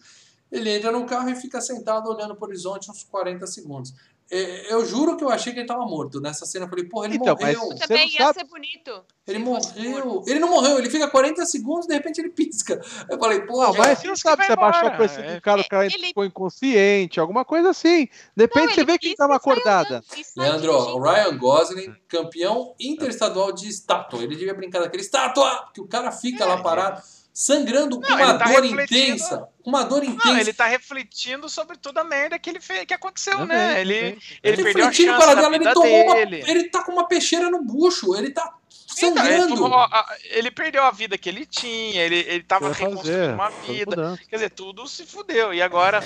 Ele 0.52 0.70
entra 0.70 0.92
no 0.92 1.06
carro 1.06 1.30
e 1.30 1.36
fica 1.36 1.60
sentado 1.60 2.08
olhando 2.10 2.36
para 2.36 2.46
o 2.46 2.48
horizonte 2.50 2.90
uns 2.92 3.04
40 3.04 3.46
segundos. 3.48 3.94
É, 4.32 4.72
Eu 4.74 4.86
juro 4.86 5.18
que 5.18 5.24
eu 5.24 5.30
achei 5.30 5.52
que 5.52 5.60
ele 5.60 5.66
estava 5.66 5.86
morto. 5.86 6.22
Nessa 6.22 6.46
cena 6.46 6.66
eu 6.66 6.70
falei, 6.70 6.86
porra, 6.86 7.08
ele 7.08 7.18
Então, 7.18 7.36
mas- 7.40 7.58
morreu. 7.58 7.72
Você 7.78 7.88
Também 7.88 8.06
não 8.08 8.14
ia 8.14 8.20
sabe- 8.20 8.40
ser 8.40 8.46
bonito. 8.48 9.04
Ele 9.28 9.40
se 9.40 9.44
morreu. 9.46 10.24
Ele 10.26 10.40
não 10.40 10.50
morreu, 10.50 10.78
ele 10.80 10.90
fica 10.90 11.08
40 11.08 11.46
segundos 11.46 11.86
de 11.88 11.94
repente 11.94 12.20
ele 12.22 12.30
pisca. 12.30 12.80
Eu 13.10 13.20
falei, 13.20 13.42
porra, 13.42 13.68
Não, 13.68 13.74
mas 13.76 14.00
você 14.00 14.08
não 14.08 14.16
sabe 14.16 14.38
vai 14.38 14.46
se 14.48 14.52
abaixou 14.54 14.82
a 14.82 14.94
embora, 14.94 14.98
pressão 14.98 15.24
é. 15.24 15.36
do 15.36 15.42
cara, 15.42 15.62
o 15.62 15.68
cara 15.68 15.86
Ele- 15.86 16.08
ficou 16.08 16.24
inconsciente, 16.26 17.20
alguma 17.20 17.44
coisa 17.44 17.70
assim. 17.72 18.08
De 18.36 18.44
repente 18.44 18.68
Não, 18.68 18.74
você 18.76 18.86
vê 18.86 18.98
que 18.98 19.08
ele 19.08 19.16
pisca 19.16 19.28
tava 19.28 19.36
e 19.36 19.40
saiu 19.42 19.54
acordada. 19.54 20.04
Leandro, 20.38 20.72
o 20.74 21.02
Ryan 21.02 21.38
Gosling, 21.38 21.96
campeão 22.08 22.74
interestadual 22.80 23.52
de 23.52 23.68
estátua. 23.68 24.24
Ele 24.24 24.36
devia 24.36 24.54
brincar 24.54 24.80
daquele 24.80 25.04
estátua, 25.04 25.70
que 25.74 25.82
o 25.82 25.88
cara 25.88 26.12
fica 26.12 26.46
lá 26.46 26.62
parado, 26.62 27.02
sangrando 27.34 28.00
com 28.00 28.08
uma 28.08 28.22
ele 28.22 28.38
tá 28.38 28.46
dor 28.46 28.66
intensa. 28.66 29.50
Uma 29.66 29.84
dor 29.84 30.04
intensa. 30.04 30.28
Não, 30.28 30.38
ele 30.38 30.54
tá 30.54 30.68
refletindo 30.68 31.50
sobre 31.50 31.78
toda 31.78 32.02
a 32.02 32.04
merda 32.04 32.38
que 32.38 32.50
ele 32.50 32.62
fez, 32.62 32.86
que 32.86 32.94
aconteceu, 32.94 33.38
Também, 33.38 33.58
né? 33.58 33.82
Ele, 33.82 33.96
também. 33.96 34.20
ele 34.44 34.64
perdeu 34.64 34.86
a 34.86 34.90
Refletindo 34.90 35.12
chance 35.14 35.26
para 35.26 35.42
dela, 35.42 35.56
ele 35.56 35.74
tomou 35.74 36.04
uma, 36.04 36.16
dele. 36.16 36.44
Ele 36.48 36.64
tá 36.66 36.84
com 36.84 36.92
uma 36.92 37.08
peixeira 37.08 37.50
no 37.50 37.64
bucho, 37.64 38.16
ele 38.16 38.30
tá 38.30 38.54
Então, 38.98 39.26
ele, 39.26 39.38
sangrando. 39.38 39.56
tomou 39.56 39.90
ele 40.30 40.52
perdeu 40.52 40.84
a 40.84 40.92
vida 40.92 41.18
que 41.18 41.28
ele 41.28 41.46
tinha, 41.46 42.04
ele, 42.04 42.20
ele 42.20 42.44
tava 42.44 42.72
reconstruindo 42.72 43.34
uma 43.34 43.50
vida. 43.50 44.20
Quer 44.30 44.36
dizer, 44.36 44.50
tudo 44.52 44.88
se 44.88 45.04
fudeu. 45.06 45.52
E 45.54 45.62
agora, 45.62 46.04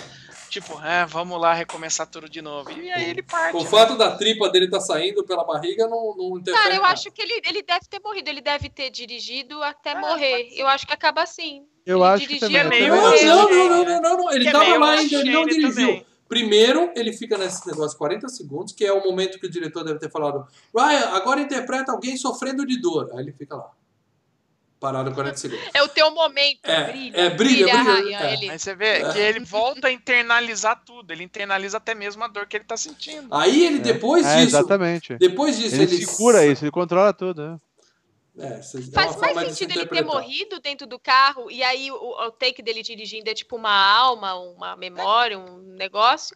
tipo, 0.61 0.81
é, 0.83 1.05
vamos 1.05 1.39
lá 1.39 1.53
recomeçar 1.53 2.07
tudo 2.07 2.29
de 2.29 2.41
novo. 2.41 2.71
E 2.71 2.91
aí 2.91 3.09
ele 3.09 3.21
parte. 3.21 3.55
O 3.55 3.63
né? 3.63 3.69
fato 3.69 3.95
da 3.97 4.15
tripa 4.15 4.49
dele 4.49 4.69
tá 4.69 4.79
saindo 4.79 5.23
pela 5.23 5.43
barriga 5.43 5.87
não, 5.87 6.15
não 6.15 6.37
interfere. 6.37 6.63
Cara, 6.63 6.75
eu 6.75 6.81
nada. 6.81 6.93
acho 6.93 7.11
que 7.11 7.21
ele, 7.21 7.41
ele 7.45 7.61
deve 7.61 7.85
ter 7.89 7.99
morrido, 8.03 8.29
ele 8.29 8.41
deve 8.41 8.69
ter 8.69 8.89
dirigido 8.89 9.61
até 9.63 9.95
morrer. 9.99 10.49
Eu 10.53 10.67
acho 10.67 10.85
que 10.87 10.93
acaba 10.93 11.21
assim. 11.21 11.65
Eu 11.85 11.99
Ele 11.99 12.05
acho 12.07 12.27
que 12.27 12.39
dirigia 12.39 12.63
também. 12.63 12.83
É 12.83 12.89
meio 12.89 12.95
Não, 12.95 13.49
não, 13.49 13.69
não, 13.69 13.85
não, 13.85 14.01
não, 14.01 14.17
não. 14.17 14.31
Ele 14.31 14.43
Que 14.43 14.49
é 14.49 14.51
tava 14.51 14.77
lá 14.77 14.91
ainda, 14.91 15.15
ele 15.15 15.31
não 15.31 15.45
dirigiu. 15.45 15.69
também. 15.73 16.05
Primeiro, 16.27 16.91
ele 16.93 17.13
fica 17.13 17.37
nesse 17.37 17.65
negócio 17.65 17.97
40 17.97 18.27
segundos, 18.27 18.73
que 18.73 18.83
é 18.83 18.91
o 18.91 19.01
momento 19.01 19.39
que 19.39 19.47
o 19.47 19.49
diretor 19.49 19.83
deve 19.83 19.99
ter 19.99 20.11
falado: 20.11 20.45
Ryan, 20.75 21.09
agora 21.13 21.39
interpreta 21.39 21.91
alguém 21.91 22.17
sofrendo 22.17 22.65
de 22.65 22.81
dor. 22.81 23.09
Aí 23.13 23.19
ele 23.19 23.31
fica 23.31 23.55
lá. 23.55 23.71
Parado 24.79 25.11
40 25.11 25.37
segundos. 25.37 25.65
É 25.73 25.81
o 25.81 25.87
teu 25.87 26.11
momento, 26.11 26.59
É, 26.63 26.83
brilha, 26.91 27.17
é, 27.17 27.29
brilha, 27.31 27.65
brilha, 27.65 27.81
Ryan, 27.83 28.19
é. 28.19 28.33
ele- 28.33 28.49
Aí 28.51 28.59
você 28.59 28.75
vê 28.75 29.11
que 29.11 29.17
ele 29.17 29.39
volta 29.39 29.87
a 29.87 29.91
internalizar 29.91 30.83
tudo. 30.85 31.11
Ele 31.11 31.23
internaliza 31.23 31.77
até 31.77 31.95
mesmo 31.95 32.23
a 32.23 32.27
dor 32.27 32.45
que 32.45 32.57
ele 32.57 32.63
tá 32.63 32.77
sentindo. 32.77 33.27
Aí 33.33 33.65
ele, 33.65 33.79
depois 33.79 34.23
É, 34.25 34.35
disso. 34.35 34.55
exatamente. 34.55 35.15
Depois 35.17 35.57
disso, 35.57 35.73
Ele, 35.75 35.83
ele. 35.95 36.05
segura 36.05 36.45
isso, 36.45 36.63
ele 36.63 36.71
controla 36.71 37.11
tudo. 37.11 37.41
né? 37.53 37.59
É, 38.39 38.59
é 38.59 38.61
Faz 38.93 39.15
mais 39.33 39.49
se 39.49 39.55
sentido 39.55 39.79
ele 39.79 39.87
ter 39.87 40.03
morrido 40.05 40.59
dentro 40.59 40.85
do 40.85 40.99
carro 40.99 41.49
e 41.49 41.63
aí 41.63 41.89
o, 41.89 41.95
o 41.95 42.31
take 42.31 42.61
dele 42.61 42.83
dirigindo 42.83 43.27
é 43.27 43.33
tipo 43.33 43.55
uma 43.55 43.71
alma, 43.73 44.35
uma 44.35 44.75
memória, 44.75 45.39
um 45.39 45.57
negócio, 45.75 46.35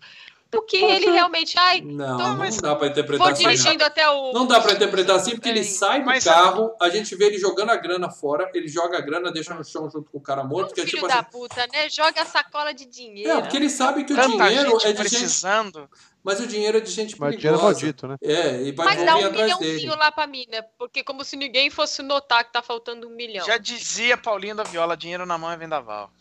do 0.51 0.61
que 0.63 0.75
ele 0.75 1.09
realmente, 1.09 1.57
ai, 1.57 1.79
Não, 1.81 2.15
Então, 2.15 2.29
não 2.31 2.37
mas 2.37 2.57
dá 2.57 2.75
pra 2.75 2.87
interpretar 2.87 3.25
vou 3.25 3.33
assim. 3.33 3.43
não. 3.43 3.51
dirigindo 3.51 3.83
até 3.85 4.09
o. 4.09 4.33
Não 4.33 4.45
dá 4.45 4.59
pra 4.59 4.73
interpretar 4.73 5.15
assim, 5.15 5.31
porque 5.31 5.47
ele 5.47 5.61
É. 5.61 5.63
sai 5.63 6.01
do 6.01 6.05
Mas- 6.07 6.25
carro, 6.25 6.75
a 6.81 6.89
gente 6.89 7.15
vê 7.15 7.25
ele 7.27 7.37
jogando 7.37 7.69
a 7.69 7.77
grana 7.77 8.09
fora, 8.09 8.51
ele 8.53 8.67
joga 8.67 8.97
a 8.97 9.01
grana, 9.01 9.31
deixa 9.31 9.53
no 9.53 9.63
chão 9.63 9.89
junto 9.89 10.11
com 10.11 10.17
o 10.17 10.21
cara 10.21 10.43
morto, 10.43 10.71
Um 10.71 10.73
que 10.75 10.81
é 10.81 10.85
filho 10.85 10.95
tipo 10.97 11.07
da 11.07 11.19
assim. 11.19 11.29
puta, 11.31 11.67
né? 11.71 11.89
Joga 11.89 12.21
a 12.21 12.25
sacola 12.25 12.73
de 12.73 12.85
dinheiro. 12.85 13.31
É, 13.31 13.41
porque 13.41 13.55
ele 13.55 13.69
sabe 13.69 14.03
que 14.03 14.11
o 14.11 14.15
Tanta 14.15 14.29
dinheiro 14.47 14.71
gente 14.71 14.87
é 14.87 14.91
de 14.91 14.97
gente. 14.97 15.09
precisando. 15.09 15.89
Mas 16.23 16.39
o 16.39 16.45
dinheiro 16.45 16.77
é 16.77 16.81
de 16.81 16.91
gente 16.91 17.19
Mas 17.19 17.35
perigosa. 17.35 17.39
dinheiro 17.39 17.57
é 17.59 17.63
maldito, 17.63 18.07
né? 18.07 18.15
É, 18.21 18.61
e 18.61 18.71
vai 18.73 18.85
Mas 18.85 19.03
dá 19.05 19.15
um 19.15 19.31
milhãozinho 19.31 19.57
dele. 19.59 19.95
lá 19.95 20.11
pra 20.11 20.27
mina, 20.27 20.63
porque 20.77 21.03
como 21.03 21.23
se 21.23 21.35
ninguém 21.35 21.71
fosse 21.71 22.03
notar 22.03 22.43
que 22.43 22.53
tá 22.53 22.61
faltando 22.61 23.07
um 23.07 23.15
milhão. 23.15 23.43
Já 23.43 23.57
dizia 23.57 24.15
Paulinho 24.17 24.53
da 24.55 24.61
Viola, 24.63 24.95
dinheiro 24.95 25.25
na 25.25 25.35
mão 25.37 25.49
é 25.51 25.57
vendaval. 25.57 26.11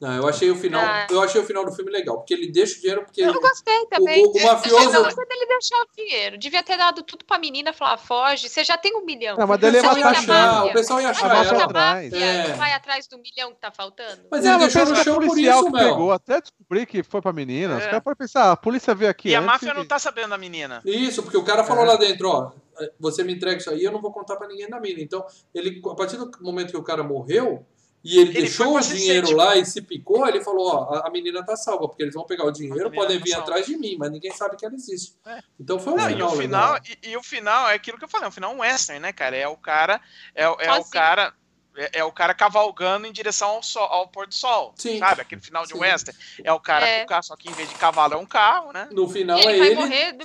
Não, 0.00 0.16
eu 0.16 0.26
achei 0.26 0.50
o 0.50 0.56
final, 0.56 0.80
Ah. 0.82 1.06
eu 1.10 1.20
achei 1.20 1.38
o 1.38 1.44
final 1.44 1.62
do 1.62 1.72
filme 1.72 1.90
legal, 1.90 2.16
porque 2.16 2.32
ele 2.32 2.50
deixa 2.50 2.78
o 2.78 2.80
dinheiro 2.80 3.04
porque 3.04 3.20
Eu 3.20 3.34
gostei 3.38 3.84
também. 3.90 4.24
o, 4.24 4.30
o 4.30 4.42
mafioso 4.46 4.84
Eu 4.86 4.92
não 4.94 5.02
gostei 5.02 5.26
dele 5.26 5.46
deixar 5.46 5.76
o 5.76 5.86
dinheiro. 5.94 6.38
Devia 6.38 6.62
ter 6.62 6.78
dado 6.78 7.02
tudo 7.02 7.22
pra 7.26 7.38
menina 7.38 7.70
falar, 7.74 7.98
foge, 7.98 8.48
você 8.48 8.64
já 8.64 8.78
tem 8.78 8.96
um 8.96 9.04
milhão. 9.04 9.36
Não, 9.36 9.46
mas 9.46 9.60
dele 9.60 9.76
é 9.76 9.80
pessoal 9.82 9.98
ia 9.98 10.04
matar 10.06 10.18
achar, 10.20 10.64
o 10.64 10.72
pessoal 10.72 11.00
ia 11.02 11.10
achar 11.10 11.30
ela. 11.52 11.64
atrás. 11.64 12.12
É. 12.14 12.48
não 12.48 12.56
vai 12.56 12.72
atrás 12.72 13.06
do 13.06 13.18
milhão 13.18 13.52
que 13.52 13.60
tá 13.60 13.70
faltando? 13.70 14.22
Mas 14.30 14.42
Não, 14.42 14.52
ele 14.54 14.64
mas 14.64 14.72
deixou 14.72 14.90
no 14.90 14.96
chão 15.04 15.14
por 15.16 15.26
policial 15.26 15.60
isso, 15.60 15.66
que 15.70 15.76
meu. 15.78 15.88
pegou, 15.90 16.12
até 16.12 16.40
descobrir 16.40 16.86
que 16.86 17.02
foi 17.02 17.20
pra 17.20 17.32
menina. 17.34 17.76
Os 17.76 17.82
É. 17.82 17.86
caras 17.86 18.02
podem 18.02 18.16
pensar, 18.16 18.44
ah, 18.44 18.52
a 18.52 18.56
polícia 18.56 18.94
veio 18.94 19.10
aqui 19.10 19.28
E 19.28 19.34
a 19.34 19.40
máfia 19.42 19.70
e- 19.70 19.74
não 19.74 19.84
tá 19.84 19.98
sabendo 19.98 20.30
da 20.30 20.38
menina. 20.38 20.80
Isso, 20.86 21.22
porque 21.22 21.36
o 21.36 21.44
cara 21.44 21.62
falou 21.62 21.84
É. 21.84 21.88
lá 21.88 21.96
dentro, 21.96 22.26
ó, 22.26 22.52
você 22.98 23.22
me 23.22 23.34
entrega 23.34 23.58
isso 23.58 23.68
aí, 23.68 23.84
eu 23.84 23.92
não 23.92 24.00
vou 24.00 24.10
contar 24.10 24.36
pra 24.36 24.48
ninguém 24.48 24.66
da 24.66 24.80
mina. 24.80 24.98
Então, 25.02 25.26
ele, 25.54 25.78
a 25.84 25.94
partir 25.94 26.16
do 26.16 26.30
momento 26.40 26.70
que 26.70 26.76
o 26.78 26.82
cara 26.82 27.02
morreu 27.04 27.66
e 28.02 28.18
ele, 28.18 28.30
Ele 28.30 28.40
deixou 28.40 28.74
o 28.76 28.80
dinheiro 28.80 29.36
lá 29.36 29.56
e 29.56 29.64
se 29.66 29.82
picou, 29.82 30.26
ele 30.26 30.42
falou, 30.42 30.66
ó, 30.68 31.02
a, 31.06 31.10
menina 31.10 31.44
tá 31.44 31.54
salva, 31.56 31.86
porque 31.88 32.02
eles 32.02 32.14
vão 32.14 32.24
pegar 32.24 32.44
o 32.44 32.50
dinheiro, 32.50 32.90
podem 32.90 33.18
tá 33.18 33.24
vir 33.24 33.30
salva. 33.32 33.44
atrás 33.44 33.66
de 33.66 33.76
mim, 33.76 33.96
mas 33.98 34.10
ninguém 34.10 34.32
sabe 34.32 34.56
que 34.56 34.64
ela 34.64 34.74
existe. 34.74 35.14
É. 35.26 35.40
Então 35.58 35.78
foi 35.78 35.92
um 35.92 35.96
Não, 35.96 36.08
e 36.08 36.12
final 36.14 36.28
o 36.32 36.36
final, 36.36 36.72
legal. 36.74 36.96
e, 37.02 37.10
e 37.10 37.16
o 37.16 37.22
final 37.22 37.68
é 37.68 37.74
aquilo 37.74 37.98
que 37.98 38.04
eu 38.04 38.08
falei, 38.08 38.24
é 38.26 38.28
um 38.28 38.32
final 38.32 38.56
western, 38.56 39.00
né, 39.00 39.12
cara? 39.12 39.36
É 39.36 39.46
o 39.46 39.56
cara, 39.56 40.00
é, 40.34 40.48
o- 40.48 40.56
é 40.60 40.70
o 40.70 40.74
Sozinho. 40.76 40.90
cara, 40.92 41.34
é, 41.76 42.00
é 42.00 42.04
o 42.04 42.12
cara 42.12 42.34
cavalgando 42.34 43.06
em 43.06 43.12
direção 43.12 43.50
ao, 43.50 43.62
sol, 43.62 43.84
ao 43.84 44.08
pôr 44.08 44.26
do 44.26 44.34
sol, 44.34 44.72
Sim. 44.76 44.98
sabe? 44.98 45.22
Aquele 45.22 45.40
final 45.40 45.64
de 45.64 45.72
Sim. 45.72 45.78
western. 45.78 46.18
É 46.42 46.52
o 46.52 46.60
cara 46.60 46.86
É. 46.86 46.98
com 47.00 47.04
o 47.04 47.08
carro, 47.08 47.22
só 47.22 47.36
que 47.36 47.48
em 47.48 47.52
vez 47.52 47.68
de 47.68 47.74
cavalo 47.76 48.14
é 48.14 48.16
um 48.16 48.26
carro, 48.26 48.72
né? 48.72 48.88
No 48.90 49.08
final 49.08 49.38
ele 49.38 49.52
é 49.52 49.58
vai 49.58 49.66
ele. 49.68 49.74
morrer 49.76 50.16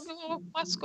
umas 0.54 0.78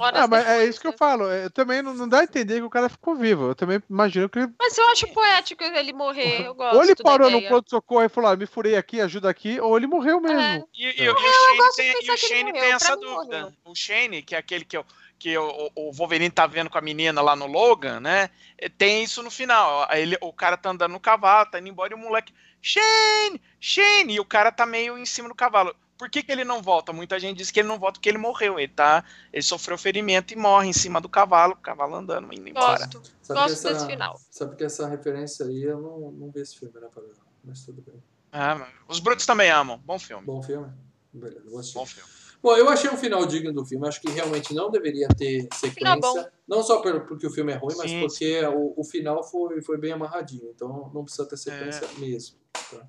horas 0.00 0.20
Ah, 0.20 0.26
mas 0.26 0.46
é 0.46 0.64
isso 0.66 0.80
que 0.80 0.86
eu 0.86 0.92
né? 0.92 0.96
falo. 0.98 1.24
Eu 1.24 1.50
também 1.50 1.82
não, 1.82 1.94
não 1.94 2.08
dá 2.08 2.20
a 2.20 2.24
entender 2.24 2.56
que 2.56 2.62
o 2.66 2.70
cara 2.70 2.88
ficou 2.88 3.14
vivo. 3.14 3.48
Eu 3.48 3.54
também 3.54 3.82
imagino 3.88 4.28
que 4.28 4.38
ele. 4.38 4.52
Mas 4.58 4.76
eu 4.78 4.88
acho 4.90 5.06
poético 5.08 5.62
ele 5.64 5.92
morrer, 5.92 6.46
eu 6.46 6.54
gosto 6.54 6.76
ou 6.76 6.82
ele 6.84 6.94
parou 6.96 7.30
no 7.30 7.42
pronto-socorro 7.42 8.04
e 8.04 8.08
falou: 8.08 8.30
ah, 8.30 8.36
me 8.36 8.46
furei 8.46 8.76
aqui, 8.76 9.00
ajuda 9.00 9.28
aqui, 9.28 9.60
ou 9.60 9.76
ele 9.76 9.86
morreu 9.86 10.20
mesmo. 10.20 10.40
É. 10.40 10.64
E, 10.74 10.84
e- 10.84 11.02
É. 11.02 11.04
e 11.04 11.10
o 11.10 11.16
Shane 11.16 11.74
tem, 11.76 11.92
e 12.02 12.10
o 12.10 12.16
Shane 12.16 12.52
tem 12.52 12.72
essa 12.72 12.96
dúvida. 12.96 13.40
morreu. 13.40 13.52
O 13.64 13.74
Shane, 13.74 14.22
que 14.22 14.34
é 14.34 14.38
aquele 14.38 14.64
que 14.64 14.76
eu, 14.76 14.84
que 15.18 15.36
o, 15.36 15.70
o 15.74 15.92
Wolverine 15.92 16.30
tá 16.30 16.46
vendo 16.46 16.70
com 16.70 16.78
a 16.78 16.82
menina 16.82 17.20
lá 17.20 17.34
no 17.34 17.46
Logan, 17.46 18.00
né? 18.00 18.30
É, 18.58 18.68
tem 18.68 19.02
isso 19.02 19.22
no 19.22 19.30
final. 19.30 19.88
Ele, 19.92 20.16
o 20.20 20.32
cara 20.32 20.56
tá 20.56 20.70
andando 20.70 20.92
no 20.92 21.00
cavalo, 21.00 21.50
tá 21.50 21.58
indo 21.58 21.68
embora 21.68 21.92
e 21.92 21.96
o 21.96 21.98
moleque, 21.98 22.34
Shane, 22.60 23.40
Shane, 23.60 24.14
e 24.14 24.20
o 24.20 24.24
cara 24.24 24.52
tá 24.52 24.66
meio 24.66 24.98
em 24.98 25.06
cima 25.06 25.28
do 25.28 25.34
cavalo. 25.34 25.74
Por 25.96 26.10
que, 26.10 26.22
que 26.22 26.30
ele 26.30 26.44
não 26.44 26.60
volta? 26.60 26.92
Muita 26.92 27.18
gente 27.18 27.38
diz 27.38 27.50
que 27.50 27.60
ele 27.60 27.68
não 27.68 27.78
volta 27.78 27.94
porque 27.94 28.08
ele 28.08 28.18
morreu. 28.18 28.58
Ele 28.58 28.68
tá, 28.68 29.02
ele 29.32 29.42
sofreu 29.42 29.78
ferimento 29.78 30.34
e 30.34 30.36
morre 30.36 30.68
em 30.68 30.72
cima 30.72 31.00
do 31.00 31.08
cavalo, 31.08 31.54
o 31.54 31.56
cavalo 31.56 31.96
andando, 31.96 32.32
indo 32.34 32.48
embora. 32.48 32.84
Gosto. 32.86 33.02
Sabe 33.22 33.40
Gosto 33.40 33.62
que 33.62 33.68
essa, 33.68 33.72
desse 33.72 33.86
final. 33.86 34.20
Sabe 34.30 34.56
que 34.56 34.64
essa 34.64 34.86
referência 34.88 35.46
aí 35.46 35.62
eu 35.62 35.80
não, 35.80 36.12
não 36.12 36.30
vi 36.30 36.40
esse 36.40 36.58
filme, 36.58 36.78
né, 36.78 36.88
Padrão? 36.94 37.12
Mas 37.42 37.64
tudo 37.64 37.80
bem. 37.80 38.02
Ah, 38.30 38.68
os 38.86 39.00
brutos 39.00 39.24
também 39.24 39.50
amam. 39.50 39.78
Bom 39.78 39.98
filme. 39.98 40.26
Bom 40.26 40.42
filme? 40.42 40.70
Beleza. 41.12 41.72
Bom 41.72 41.86
filme. 41.86 42.10
Bom, 42.46 42.56
eu 42.56 42.68
achei 42.68 42.88
um 42.88 42.96
final 42.96 43.26
digno 43.26 43.52
do 43.52 43.66
filme. 43.66 43.88
Acho 43.88 44.00
que 44.00 44.08
realmente 44.08 44.54
não 44.54 44.70
deveria 44.70 45.08
ter 45.08 45.48
Final 45.74 45.98
bom. 45.98 46.12
sequência. 46.12 46.32
Não 46.46 46.62
só 46.62 46.80
pelo, 46.80 47.00
porque 47.00 47.26
o 47.26 47.30
filme 47.32 47.52
é 47.52 47.56
ruim, 47.56 47.74
mas 47.76 47.90
Sim, 47.90 48.00
porque 48.02 48.40
o, 48.44 48.72
o 48.76 48.84
final 48.84 49.24
foi, 49.24 49.60
foi 49.62 49.76
bem 49.76 49.90
amarradinho. 49.90 50.48
Então 50.54 50.88
não 50.94 51.02
precisa 51.02 51.26
ter 51.26 51.36
sequência 51.36 51.88
mesmo. 51.98 52.36
tá? 52.52 52.86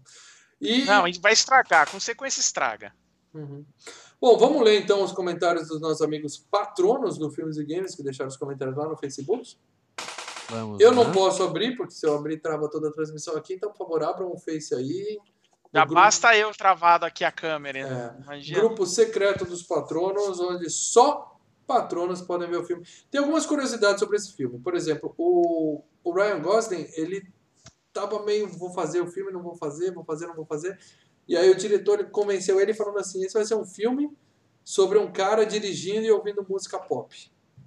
E, 0.62 0.86
Não, 0.86 1.06
a 1.06 1.08
gente 1.08 1.20
vai 1.20 1.34
estragar. 1.34 1.90
Com 1.90 2.00
sequência 2.00 2.40
estraga. 2.40 2.94
Uhum. 3.34 3.66
Bom, 4.22 4.38
vamos 4.38 4.62
ler 4.62 4.80
então 4.80 5.02
os 5.04 5.12
comentários 5.12 5.68
dos 5.70 5.82
nossos 5.82 6.04
amigos 6.04 6.38
patronos 6.38 7.18
do 7.18 7.32
Filmes 7.32 7.58
e 7.58 7.66
Games, 7.66 7.96
que 7.96 8.04
deixaram 8.04 8.30
os 8.30 8.38
comentários 8.38 8.78
lá 8.78 8.88
no 8.88 8.96
Facebook. 8.96 9.58
Vamos 10.50 10.80
Eu 10.80 10.90
lá. 10.92 10.96
não 10.98 11.12
posso 11.12 11.42
abrir, 11.42 11.76
porque 11.76 11.96
se 11.96 12.06
eu 12.06 12.16
abrir, 12.16 12.40
trava 12.40 12.70
toda 12.70 12.90
a 12.90 12.92
transmissão 12.92 13.36
aqui. 13.36 13.56
Então, 13.56 13.72
por 13.72 13.78
favor, 13.80 14.04
abram 14.04 14.32
um 14.32 14.38
Face 14.38 14.76
aí. 14.76 15.18
Já 15.74 15.82
grupo- 15.82 15.96
basta 15.96 16.36
eu 16.38 16.52
travado 16.54 17.06
aqui 17.06 17.24
a 17.24 17.32
câmera. 17.32 17.80
É. 17.80 18.24
Imagina. 18.24 18.60
Grupo 18.60 18.86
secreto 18.86 19.46
dos 19.46 19.64
patronos, 19.64 20.40
onde 20.40 20.70
só 20.70 21.38
patronos 21.66 22.22
podem 22.22 22.50
ver 22.50 22.58
o 22.58 22.64
filme. 22.64 22.86
Tem 23.12 23.20
algumas 23.20 23.46
curiosidades 23.46 24.00
sobre 24.00 24.16
esse 24.18 24.34
filme. 24.34 24.60
Por 24.60 24.74
exemplo, 24.76 25.14
o, 25.18 25.84
o 26.04 26.12
Ryan 26.14 26.42
Gosling, 26.42 26.88
ele 26.96 27.28
tava 27.92 28.24
meio, 28.24 28.48
vou 28.48 28.72
fazer 28.72 29.02
o 29.02 29.08
filme, 29.08 29.32
não 29.32 29.42
vou 29.42 29.56
fazer, 29.56 29.92
vou 29.94 30.04
fazer, 30.06 30.28
não 30.28 30.36
vou 30.36 30.46
fazer. 30.46 30.80
E 31.28 31.36
aí 31.36 31.50
o 31.50 31.56
diretor 31.56 32.06
convenceu 32.10 32.60
ele 32.62 32.74
falando 32.74 33.00
assim, 33.00 33.24
esse 33.24 33.34
vai 33.34 33.44
ser 33.44 33.56
um 33.56 33.66
filme 33.66 34.10
sobre 34.64 34.98
um 34.98 35.12
cara 35.12 35.46
dirigindo 35.46 36.06
e 36.06 36.12
ouvindo 36.12 36.46
música 36.48 36.80
pop. 36.80 37.14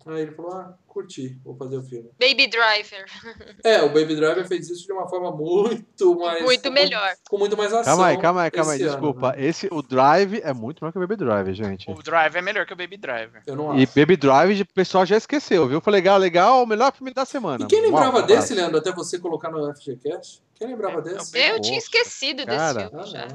Aí 0.06 0.22
ele 0.22 0.32
falou, 0.32 0.52
ah, 0.52 0.78
curti, 0.90 1.38
vou 1.44 1.56
fazer 1.56 1.76
o 1.76 1.82
filme. 1.82 2.10
Baby 2.18 2.48
Driver. 2.48 3.04
É, 3.64 3.82
o 3.82 3.88
Baby 3.88 4.16
Driver 4.16 4.46
fez 4.48 4.68
isso 4.68 4.86
de 4.86 4.92
uma 4.92 5.08
forma 5.08 5.30
muito 5.30 6.14
mais... 6.18 6.42
Muito 6.42 6.62
com 6.68 6.70
melhor. 6.74 7.12
Com 7.28 7.38
muito 7.38 7.56
mais 7.56 7.72
ação. 7.72 7.84
Calma 7.84 8.06
aí, 8.06 8.18
calma 8.18 8.42
aí, 8.42 8.50
calma 8.50 8.72
aí. 8.72 8.76
esse 8.78 8.84
ano, 8.88 8.92
Desculpa. 8.96 9.32
né? 9.32 9.44
Esse, 9.44 9.68
o 9.70 9.82
Drive 9.82 10.40
é 10.42 10.52
muito 10.52 10.82
melhor 10.82 10.92
que 10.92 10.98
o 10.98 11.00
Baby 11.00 11.16
Drive, 11.16 11.54
gente. 11.54 11.90
O 11.90 11.94
Drive 12.02 12.36
é 12.36 12.42
melhor 12.42 12.66
que 12.66 12.72
o 12.72 12.76
Baby 12.76 12.96
Driver. 12.96 13.42
Eu 13.46 13.56
não 13.56 13.78
E 13.78 13.82
acho. 13.84 13.92
Baby 13.94 14.16
Drive, 14.16 14.62
o 14.62 14.66
pessoal 14.74 15.04
já 15.06 15.16
esqueceu, 15.16 15.68
viu? 15.68 15.80
Foi 15.80 15.92
legal, 15.92 16.18
legal, 16.18 16.62
o 16.62 16.66
melhor 16.66 16.92
filme 16.92 17.12
da 17.12 17.24
semana. 17.24 17.64
E 17.64 17.68
quem 17.68 17.82
lembrava 17.82 18.18
Uau, 18.18 18.26
desse, 18.26 18.54
Leandro, 18.54 18.78
até 18.78 18.90
você 18.92 19.18
colocar 19.18 19.50
no 19.50 19.72
FGCast? 19.74 20.42
Quem 20.54 20.68
lembrava 20.68 20.98
É, 20.98 21.02
desse? 21.02 21.32
Bem 21.32 21.48
Eu 21.48 21.60
tinha 21.60 21.76
Poxa, 21.80 21.86
esquecido 21.86 22.44
cara. 22.44 22.74
desse 22.74 22.90
filme 22.90 23.06
já. 23.06 23.28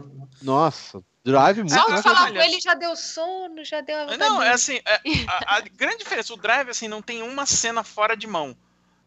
Nossa, 0.44 1.02
Drive 1.24 1.58
muito 1.58 1.74
Só 1.74 1.98
falar 2.04 2.32
com 2.32 2.38
ele 2.38 2.60
já 2.62 2.76
deu 2.76 2.96
sono, 2.96 3.66
já 3.66 3.82
deu 3.82 4.16
Não, 4.18 4.44
é 4.44 4.52
assim, 4.52 4.80
é, 4.86 5.00
a, 5.28 5.56
a 5.58 5.62
grande 5.62 5.98
diferença, 5.98 6.32
o 6.34 6.38
Drive, 6.38 6.70
assim, 6.70 6.88
não 6.88 7.02
tem 7.02 7.24
uma 7.24 7.45
cena 7.46 7.84
fora 7.84 8.16
de 8.16 8.28
mão. 8.28 8.56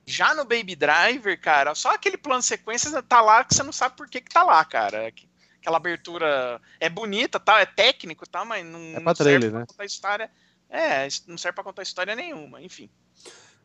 Já 0.06 0.34
no 0.34 0.44
Baby 0.44 0.74
Driver, 0.74 1.38
cara, 1.40 1.74
só 1.74 1.92
aquele 1.94 2.16
plano 2.16 2.40
de 2.40 2.46
sequência 2.46 3.02
tá 3.02 3.20
lá 3.20 3.44
que 3.44 3.54
você 3.54 3.62
não 3.62 3.72
sabe 3.72 3.96
por 3.96 4.08
que 4.08 4.20
que 4.20 4.32
tá 4.32 4.42
lá, 4.42 4.64
cara. 4.64 5.10
Que- 5.12 5.28
Aquela 5.60 5.76
abertura 5.76 6.60
é 6.80 6.88
bonita, 6.88 7.38
tá, 7.40 7.60
é 7.60 7.66
técnico, 7.66 8.26
tá, 8.26 8.44
mas 8.44 8.64
não, 8.64 8.78
É 8.78 9.00
não 9.00 9.14
serve 9.14 9.16
trailer, 9.16 9.50
pra 9.50 9.60
né? 9.60 9.66
contar 9.68 9.84
história. 9.84 10.30
É, 10.70 11.08
não 11.26 11.36
serve 11.36 11.54
pra 11.56 11.64
contar 11.64 11.82
história 11.82 12.14
nenhuma, 12.14 12.62
enfim. 12.62 12.88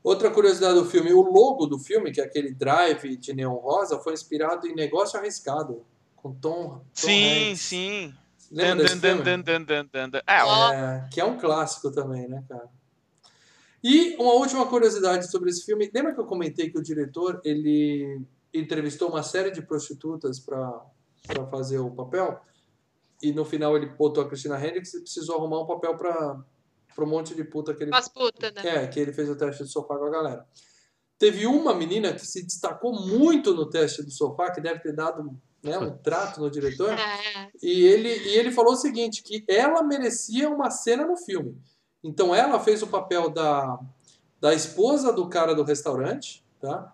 Outra 0.04 0.30
curiosidade 0.32 0.74
do 0.74 0.86
filme, 0.86 1.14
o 1.14 1.22
logo 1.22 1.66
do 1.68 1.78
filme, 1.80 2.12
que 2.12 2.20
é 2.20 2.26
aquele 2.26 2.54
drive 2.54 3.16
de 3.16 3.32
neon 3.34 3.54
rosa, 3.56 4.00
foi 4.00 4.14
inspirado 4.14 4.68
em 4.68 4.74
Negócio 4.76 5.18
Arriscado, 5.18 5.86
com 6.16 6.34
Tom, 6.34 6.80
Tom 6.80 6.84
sim, 6.94 7.52
Hanks. 7.52 7.62
sim. 7.62 8.14
Lembra 8.52 8.95
dan. 8.95 9.20
É. 10.28 10.36
É, 10.36 11.08
que 11.10 11.22
é 11.22 11.26
um 11.26 11.38
clássico 11.38 11.90
também, 11.91 12.28
né, 12.28 12.44
cara? 12.50 12.68
E 13.84 14.15
uma 14.15 14.34
última 14.34 14.65
curiosidade 14.65 15.30
sobre 15.30 15.49
esse 15.49 15.65
filme. 15.65 15.91
Lembra 15.93 16.14
que 16.14 16.19
eu 16.19 16.26
comentei 16.26 16.69
que 16.69 16.77
o 16.77 16.81
diretor 16.81 17.41
ele 17.43 18.22
entrevistou 18.53 19.10
uma 19.10 19.22
série 19.22 19.51
de 19.51 19.61
prostitutas 19.61 20.39
para 20.39 21.45
fazer 21.51 21.80
o 21.80 21.91
papel? 21.91 22.39
E 23.22 23.34
no 23.34 23.43
final 23.43 23.76
ele 23.76 23.88
botou 23.88 24.23
a 24.23 24.27
Christina 24.27 24.57
Hendricks 24.57 24.93
e 24.93 25.01
precisou 25.01 25.38
arrumar 25.38 25.61
um 25.61 25.68
papel 25.68 25.97
para 25.97 26.45
um 26.99 27.05
monte 27.05 27.35
de 27.35 27.43
puta 27.43 27.73
que 27.73 27.84
ele 27.84 27.91
Umas 27.91 28.07
putas, 28.07 28.53
né? 28.53 28.84
É, 28.84 28.88
que 28.88 28.99
ele 28.99 29.11
fez 29.11 29.30
o 29.30 29.35
teste 29.35 29.64
do 29.64 29.69
sofá 29.69 29.97
com 29.97 30.05
a 30.05 30.10
galera. 30.10 30.47
Teve 31.18 31.45
uma 31.45 31.73
menina 31.73 32.14
que 32.14 32.26
se 32.26 32.43
destacou 32.43 32.93
muito 32.93 33.53
no 33.53 33.69
teste 33.69 34.01
do 34.01 34.11
sofá, 34.11 34.51
que 34.51 34.61
deve 34.61 34.80
ter 34.80 34.93
dado 34.93 35.38
né, 35.61 35.77
um 35.77 35.97
trato 35.97 36.39
no 36.39 36.49
diretor. 36.49 36.93
É. 37.35 37.49
E 37.61 37.85
ele, 37.85 38.10
e 38.10 38.38
ele 38.38 38.51
falou 38.51 38.73
o 38.73 38.77
seguinte, 38.77 39.23
que 39.23 39.43
ela 39.47 39.84
merecia 39.84 40.49
uma 40.49 40.69
cena 40.69 41.05
no 41.05 41.18
filme. 41.18 41.57
Então 42.04 42.34
ela 42.36 42.60
fez 42.60 42.82
o 42.84 42.88
papel 42.88 43.30
da, 43.30 43.80
da 44.42 44.54
esposa 44.54 45.14
do 45.14 45.28
cara 45.30 45.56
do 45.56 45.64
restaurante, 45.64 46.44
tá? 46.60 46.94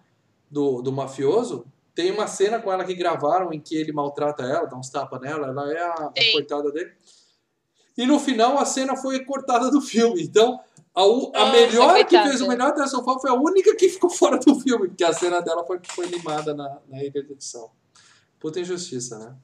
Do, 0.49 0.81
do 0.81 0.91
mafioso. 0.91 1.65
Tem 1.95 2.11
uma 2.11 2.27
cena 2.27 2.59
com 2.61 2.71
ela 2.71 2.85
que 2.85 2.93
gravaram 2.93 3.51
em 3.51 3.59
que 3.59 3.75
ele 3.75 3.91
maltrata 3.91 4.43
ela, 4.43 4.65
dá 4.67 4.77
uns 4.77 4.89
tapas 4.89 5.19
nela, 5.19 5.47
ela 5.47 5.71
é 5.73 5.81
a, 5.81 5.93
a 5.93 6.31
coitada 6.31 6.71
dele. 6.71 6.91
E 7.97 8.05
no 8.05 8.19
final 8.19 8.57
a 8.57 8.65
cena 8.65 8.95
foi 8.95 9.23
cortada 9.25 9.69
do 9.69 9.81
filme. 9.81 10.21
Então 10.23 10.59
a, 10.95 11.01
a 11.01 11.05
Nossa, 11.07 11.51
melhor 11.51 11.93
que 11.97 12.03
coitada. 12.05 12.29
fez 12.29 12.41
o 12.41 12.47
melhor 12.47 12.87
sofá 12.87 13.19
foi 13.19 13.29
a 13.31 13.33
única 13.33 13.75
que 13.75 13.89
ficou 13.89 14.09
fora 14.11 14.37
do 14.37 14.59
filme, 14.59 14.87
porque 14.87 15.03
a 15.03 15.11
cena 15.13 15.41
dela 15.41 15.65
foi, 15.65 15.79
foi 15.83 16.05
limada 16.07 16.53
na, 16.53 16.77
na 16.87 17.03
edição. 17.03 17.71
Puta 18.39 18.59
injustiça, 18.59 19.17
né? 19.19 19.35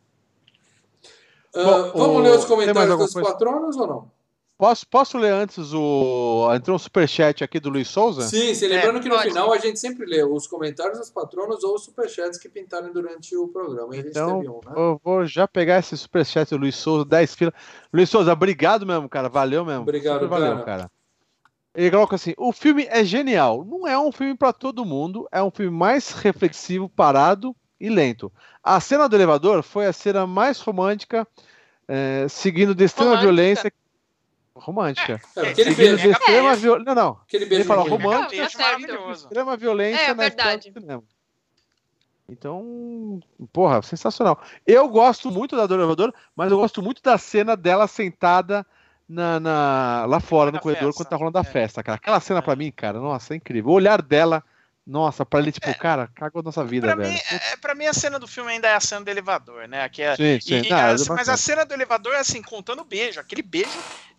Ah, 1.54 1.64
Bom, 1.64 1.92
vamos 2.00 2.18
o- 2.18 2.20
ler 2.22 2.38
os 2.38 2.46
comentários 2.46 2.98
dos 2.98 3.14
coisa? 3.14 3.30
patronos 3.30 3.76
ou 3.78 3.88
não? 3.88 4.12
Posso, 4.57 4.88
posso 4.88 5.18
ler 5.18 5.34
antes 5.34 5.73
o. 5.73 6.49
Entrou 6.56 6.76
um 6.77 6.80
superchat 6.80 7.44
aqui 7.44 7.60
do 7.60 7.69
Luiz 7.69 7.90
Souza? 7.90 8.22
Sim, 8.22 8.53
sim. 8.56 8.68
Lembrando 8.68 9.02
que 9.02 9.10
no 9.10 9.15
pode. 9.15 9.27
final 9.27 9.52
a 9.52 9.57
gente 9.57 9.77
sempre 9.77 10.06
lê 10.06 10.23
os 10.23 10.48
comentários 10.48 10.98
dos 10.98 11.10
patronos 11.10 11.61
ou 11.61 11.76
os 11.76 11.84
superchats 11.84 12.40
que 12.40 12.48
pintarem 12.48 12.94
durante 12.94 13.36
o 13.36 13.49
programa. 13.49 13.91
A 13.91 13.95
gente 13.98 14.07
Então, 14.10 14.40
teve 14.40 14.49
um, 14.49 14.61
né? 14.65 14.72
Eu 14.77 15.02
vou 15.03 15.26
já 15.26 15.45
pegar 15.45 15.80
esse 15.80 15.98
superchat 15.98 16.49
do 16.52 16.57
Luiz 16.57 16.76
Souza, 16.77 17.03
10 17.03 17.36
filas. 17.36 17.53
Luiz 17.94 18.10
Souza, 18.10 18.32
obrigado 18.32 18.86
mesmo, 18.86 19.10
cara. 19.10 19.27
Valeu 19.27 19.65
mesmo. 19.65 19.82
Obrigado, 19.82 20.22
Super 20.22 20.30
valeu, 20.30 20.53
cara. 20.60 20.64
cara. 20.64 20.91
Ele 21.76 21.91
coloca 21.91 22.15
assim: 22.15 22.34
o 22.38 22.53
filme 22.53 22.88
é 22.90 23.03
genial. 23.03 23.65
Não 23.65 23.86
é 23.86 23.99
um 23.99 24.10
filme 24.14 24.38
pra 24.38 24.53
todo 24.53 24.86
mundo, 24.86 25.27
é 25.34 25.44
um 25.44 25.52
filme 25.52 25.76
mais 25.77 26.11
reflexivo, 26.14 26.88
parado 26.88 27.53
e 27.77 27.90
lento. 27.90 28.32
A 28.64 28.80
cena 28.80 29.10
do 29.10 29.18
elevador 29.18 29.61
foi 29.64 29.86
a 29.86 29.91
cena 29.91 30.26
mais 30.26 30.61
romântica, 30.61 31.27
eh, 31.90 32.26
seguindo 32.30 32.73
de 32.73 32.86
extrema 32.86 33.18
Romântica? 33.18 33.34
violência. 33.34 33.73
Romântica. 34.56 35.19
É, 35.36 35.49
aquele 35.49 35.76
beijo, 35.76 36.10
extrema 36.10 36.56
violência. 36.56 36.86
Não, 36.86 36.95
não. 36.95 37.19
aquele 37.27 37.44
Ele 37.44 37.49
beijo 37.49 37.65
fala 37.65 37.82
ruim. 37.82 37.91
romântico. 37.91 38.36
Tá 38.57 38.80
extrema 39.11 39.57
violência 39.57 40.02
É, 40.02 40.14
na 40.14 40.27
história 40.27 40.30
verdade. 40.30 40.72
do 40.72 40.80
cinema. 40.82 41.03
Então, 42.27 43.19
porra, 43.53 43.82
sensacional. 43.84 44.41
Eu 44.65 44.88
gosto 44.90 45.30
muito 45.30 45.56
da 45.56 45.68
do 45.68 45.76
elevador, 45.76 46.14
mas 46.36 46.52
eu 46.52 46.57
gosto 46.57 46.82
muito 46.82 47.02
da 47.03 47.18
cena 47.18 47.56
dela 47.56 47.88
sentada 47.88 48.65
na, 49.07 49.40
na- 49.40 50.06
lá 50.07 50.19
fora 50.19 50.52
Da 50.52 50.57
no 50.57 50.61
corredor 50.64 50.88
festa. 50.88 51.03
quando 51.03 51.10
tá 51.10 51.15
rolando 51.18 51.38
a 51.38 51.41
É. 51.41 51.44
festa, 51.44 51.84
cara. 51.84 51.98
Aquela 51.98 52.19
cena 52.19 52.40
É. 52.40 52.41
pra 52.41 52.56
mim, 52.56 52.72
cara, 52.72 52.99
nossa, 52.99 53.34
é 53.34 53.38
incrível. 53.38 53.69
O 53.72 53.76
olhar 53.76 54.02
dela, 54.02 54.44
nossa, 54.88 55.23
pra 55.23 55.40
ele, 55.40 55.52
tipo, 55.52 55.72
cara, 55.77 56.10
cagou 56.15 56.41
nossa 56.41 56.64
vida, 56.65 56.88
Pra 56.88 56.95
velho. 56.95 57.11
mim, 57.14 57.19
é, 57.30 57.57
pra 57.57 57.76
mim, 57.76 57.86
a 57.86 57.94
cena 57.94 58.18
do 58.18 58.27
filme 58.27 58.49
ainda 58.52 58.69
é 58.69 58.73
a 58.73 58.80
cena 58.80 59.02
do 59.06 59.10
elevador, 59.10 59.68
né? 59.68 59.88
Que 59.90 60.02
é, 60.02 60.15
Sim, 60.15 60.40
sim. 60.41 60.56
e- 60.56 60.65
e 60.65 60.69
Não, 60.72 60.77
a- 60.77 60.82
é 60.82 60.91
mas 60.94 61.07
bacana. 61.07 61.34
a 61.34 61.38
cena 61.38 61.64
do 61.65 61.73
elevador 61.76 62.14
é 62.15 62.19
assim, 62.19 62.41
contando 62.41 62.82
o 62.82 62.86
beijo. 62.86 63.19
Aquele 63.19 63.44
beijo 63.44 63.69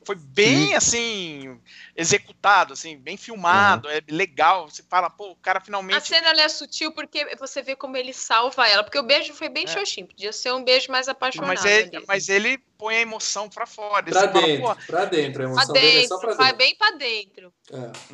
foi 0.07 0.15
bem 0.15 0.77
assim, 0.77 1.61
executado, 1.97 2.73
assim, 2.75 2.97
bem 2.97 3.17
filmado, 3.17 3.89
é 3.91 4.01
legal. 4.09 4.71
Você 4.71 4.85
fala, 4.89 5.11
pô, 5.11 5.33
o 5.33 5.37
cara 5.37 5.59
A 5.59 5.61
finalmente. 5.61 6.07
cena 6.07 6.29
ela 6.29 6.43
é 6.43 6.49
sutil 6.49 6.93
porque 6.93 7.35
você 7.37 7.61
vê 7.61 7.75
como 7.75 7.97
ele 7.97 8.13
salva 8.13 8.69
ela. 8.69 8.85
Porque 8.85 8.99
o 8.99 9.03
beijo 9.03 9.35
foi 9.35 9.49
bem 9.49 9.65
É. 9.65 9.67
xoxinho. 9.67 10.07
Podia 10.07 10.33
ser 10.33 10.53
um 10.53 10.63
beijo 10.63 10.93
mais 10.93 11.09
apaixonado. 11.09 11.49
Mas 11.49 11.65
ele, 11.65 11.97
ali. 11.97 12.05
mas 12.07 12.29
ele 12.29 12.59
põe 12.79 12.95
a 12.97 13.01
emoção 13.01 13.49
pra 13.49 13.67
fora. 13.67 14.05
Pra 14.05 14.31
fala, 14.31 14.47
dentro, 14.47 14.63
pô, 14.63 14.77
pra 14.87 15.05
dentro. 15.07 15.31
A 15.31 15.35
Pra 15.35 15.45
emoção 15.45 15.73
dele 15.75 15.87
é 16.05 16.07
só 16.07 16.15
dentro, 16.15 16.29
pra 16.29 16.37
vai 16.37 16.47
dentro. 16.53 16.59
bem 16.59 16.77
pra 16.77 16.91
dentro. 16.93 17.53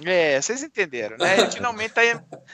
É. 0.06 0.36
é, 0.36 0.40
vocês 0.40 0.62
entenderam, 0.62 1.18
né? 1.18 1.40
Ele 1.40 1.50
finalmente 1.50 1.92
tá 1.92 2.00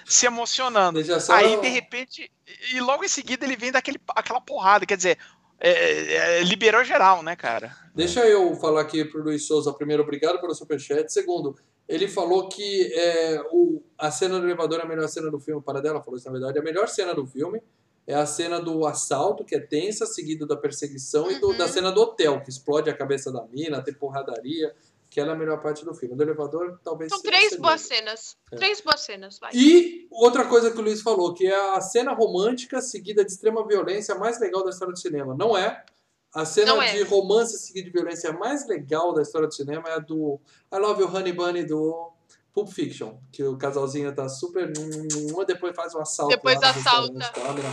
se 0.04 0.26
emocionando. 0.26 0.98
Aí, 1.32 1.60
de 1.60 1.68
repente, 1.68 2.28
e 2.72 2.80
logo 2.80 3.04
em 3.04 3.08
seguida 3.08 3.46
ele 3.46 3.56
vem 3.56 3.70
daquele, 3.70 4.00
aquela 4.16 4.40
porrada, 4.40 4.84
quer 4.84 4.96
dizer, 4.96 5.16
é, 5.60 6.40
é, 6.40 6.42
liberou 6.44 6.84
geral, 6.84 7.22
né, 7.22 7.34
cara? 7.36 7.74
Deixa 7.94 8.24
eu 8.26 8.54
falar 8.56 8.80
aqui 8.82 9.04
pro 9.04 9.22
Luiz 9.22 9.46
Souza. 9.46 9.72
Primeiro, 9.72 10.02
obrigado 10.02 10.40
pelo 10.40 10.54
superchat. 10.54 11.12
Segundo, 11.12 11.56
ele 11.88 12.06
falou 12.06 12.48
que 12.48 12.92
é, 12.94 13.42
o, 13.52 13.82
a 13.98 14.10
cena 14.10 14.38
do 14.38 14.46
elevador 14.46 14.78
é 14.80 14.82
a 14.82 14.86
melhor 14.86 15.08
cena 15.08 15.30
do 15.30 15.40
filme. 15.40 15.60
Para 15.62 15.80
dela 15.80 16.00
falou 16.02 16.16
isso, 16.16 16.26
na 16.26 16.32
verdade. 16.32 16.58
A 16.58 16.62
melhor 16.62 16.86
cena 16.88 17.14
do 17.14 17.26
filme 17.26 17.60
é 18.06 18.14
a 18.14 18.24
cena 18.24 18.60
do 18.60 18.86
assalto, 18.86 19.44
que 19.44 19.54
é 19.54 19.60
tensa, 19.60 20.06
seguido 20.06 20.46
da 20.46 20.56
perseguição, 20.56 21.30
e 21.30 21.38
do- 21.40 21.48
Uhum. 21.48 21.58
da 21.58 21.68
cena 21.68 21.90
do 21.92 22.00
hotel, 22.00 22.40
que 22.42 22.48
explode 22.50 22.88
a 22.88 22.94
cabeça 22.96 23.30
da 23.32 23.44
mina, 23.52 23.82
tem 23.82 23.92
porradaria. 23.92 24.74
Que 25.18 25.22
ela 25.22 25.32
é 25.32 25.34
a 25.34 25.38
melhor 25.38 25.60
parte 25.60 25.84
do 25.84 25.92
filme. 25.92 26.14
Do 26.14 26.22
elevador, 26.22 26.78
talvez 26.84 27.10
São 27.10 27.20
três 27.20 27.56
boas 27.56 27.80
cenas. 27.80 28.36
É. 28.52 28.56
Três 28.56 28.80
boas 28.80 29.00
cenas, 29.00 29.36
vai. 29.40 29.50
E 29.52 30.06
outra 30.12 30.44
coisa 30.46 30.70
que 30.70 30.78
o 30.78 30.80
Luiz 30.80 31.02
falou, 31.02 31.34
que 31.34 31.44
é 31.44 31.74
a 31.76 31.80
cena 31.80 32.12
romântica 32.14 32.80
seguida 32.80 33.24
de 33.24 33.32
extrema 33.32 33.66
violência 33.66 34.14
mais 34.14 34.38
legal 34.38 34.62
da 34.62 34.70
história 34.70 34.92
do 34.94 34.98
cinema. 35.00 35.34
Não 35.36 35.56
é. 35.58 35.84
A 36.32 36.44
cena 36.44 36.74
Não 36.74 36.80
é. 36.82 36.92
de 36.92 37.02
romance 37.02 37.58
seguida 37.58 37.86
de 37.86 37.92
violência 37.92 38.32
mais 38.32 38.68
legal 38.68 39.12
da 39.12 39.22
história 39.22 39.48
do 39.48 39.54
cinema 39.54 39.88
é 39.88 39.94
a 39.94 39.98
do 39.98 40.38
I 40.72 40.76
Love 40.78 41.02
You 41.02 41.08
Honey 41.12 41.32
Bunny 41.32 41.64
do 41.64 42.12
Pulp 42.52 42.68
Fiction. 42.68 43.18
Que 43.32 43.42
o 43.42 43.56
casalzinho 43.58 44.14
tá 44.14 44.28
super. 44.28 44.70
Um 44.78 45.44
depois 45.44 45.74
faz 45.74 45.94
um 45.96 46.00
assalto. 46.00 46.36
Depois 46.36 46.62
assalta. 46.62 47.32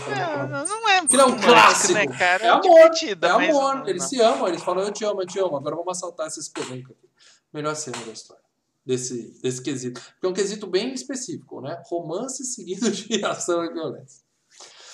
É, 0.10 0.48
"Não, 0.48 0.48
não, 0.48 0.66
não 0.66 0.90
é 0.90 1.06
Que 1.06 1.16
é 1.16 1.26
um 1.26 1.38
clássico. 1.38 1.94
né, 1.94 2.08
cara? 2.08 2.44
É 2.46 2.50
amor, 2.50 2.80
É 3.22 3.28
amor, 3.30 3.76
não- 3.76 3.88
eles 3.88 4.04
se 4.06 4.20
amam, 4.22 4.48
eles 4.48 4.64
falam 4.64 4.84
eu 4.84 4.92
te 4.92 5.04
amo, 5.06 5.22
eu 5.22 5.28
te 5.28 5.38
amo, 5.40 5.58
agora 5.58 5.76
vamos 5.76 5.96
assaltar 5.98 6.28
essa 6.28 6.40
espelunca 6.40 6.92
aqui. 6.94 7.05
Melhor 7.56 7.74
cena 7.76 7.98
da 8.06 8.12
história. 8.12 8.44
Desse, 8.86 9.42
desse 9.42 9.64
quesito. 9.64 10.00
Porque 10.02 10.26
é 10.26 10.30
um 10.30 10.34
quesito 10.34 10.68
bem 10.68 10.94
específico, 10.94 11.62
né? 11.62 11.82
Romance 11.88 12.44
seguido 12.46 12.92
de 12.92 13.24
ação 13.26 13.64
e 13.66 13.72
violência. 13.74 14.24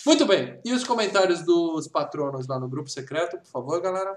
Muito 0.06 0.26
bem. 0.26 0.62
E 0.64 0.72
os 0.72 0.84
comentários 0.84 1.42
dos 1.44 1.88
patronos 1.88 2.48
lá 2.48 2.60
no 2.60 2.70
grupo 2.70 2.88
secreto, 2.90 3.38
por 3.40 3.48
favor, 3.48 3.82
galera? 3.82 4.16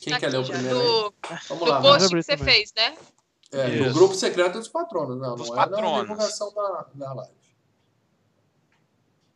Quem 0.00 0.12
Tá 0.12 0.20
quer 0.20 0.28
ler 0.30 0.36
o 0.38 0.40
aqui 0.42 0.52
primeiro? 0.52 0.78
Do, 0.78 1.14
Vamos 1.48 1.64
do 1.64 1.70
lá. 1.70 1.80
vamos 1.80 1.98
post 2.02 2.14
que 2.14 2.22
você 2.22 2.36
fez, 2.36 2.72
né? 2.76 2.96
É, 3.52 3.68
no 3.68 3.86
Isso. 3.86 3.94
grupo 3.94 4.14
secreto 4.14 4.58
dos 4.58 4.68
patronos, 4.68 5.18
não, 5.18 5.34
Dos 5.34 5.48
não 5.48 5.54
é 5.54 5.58
na 5.58 5.66
patronos. 5.68 6.00
divulgação 6.02 6.52
da, 6.52 6.86
da 6.94 7.12
live. 7.14 7.32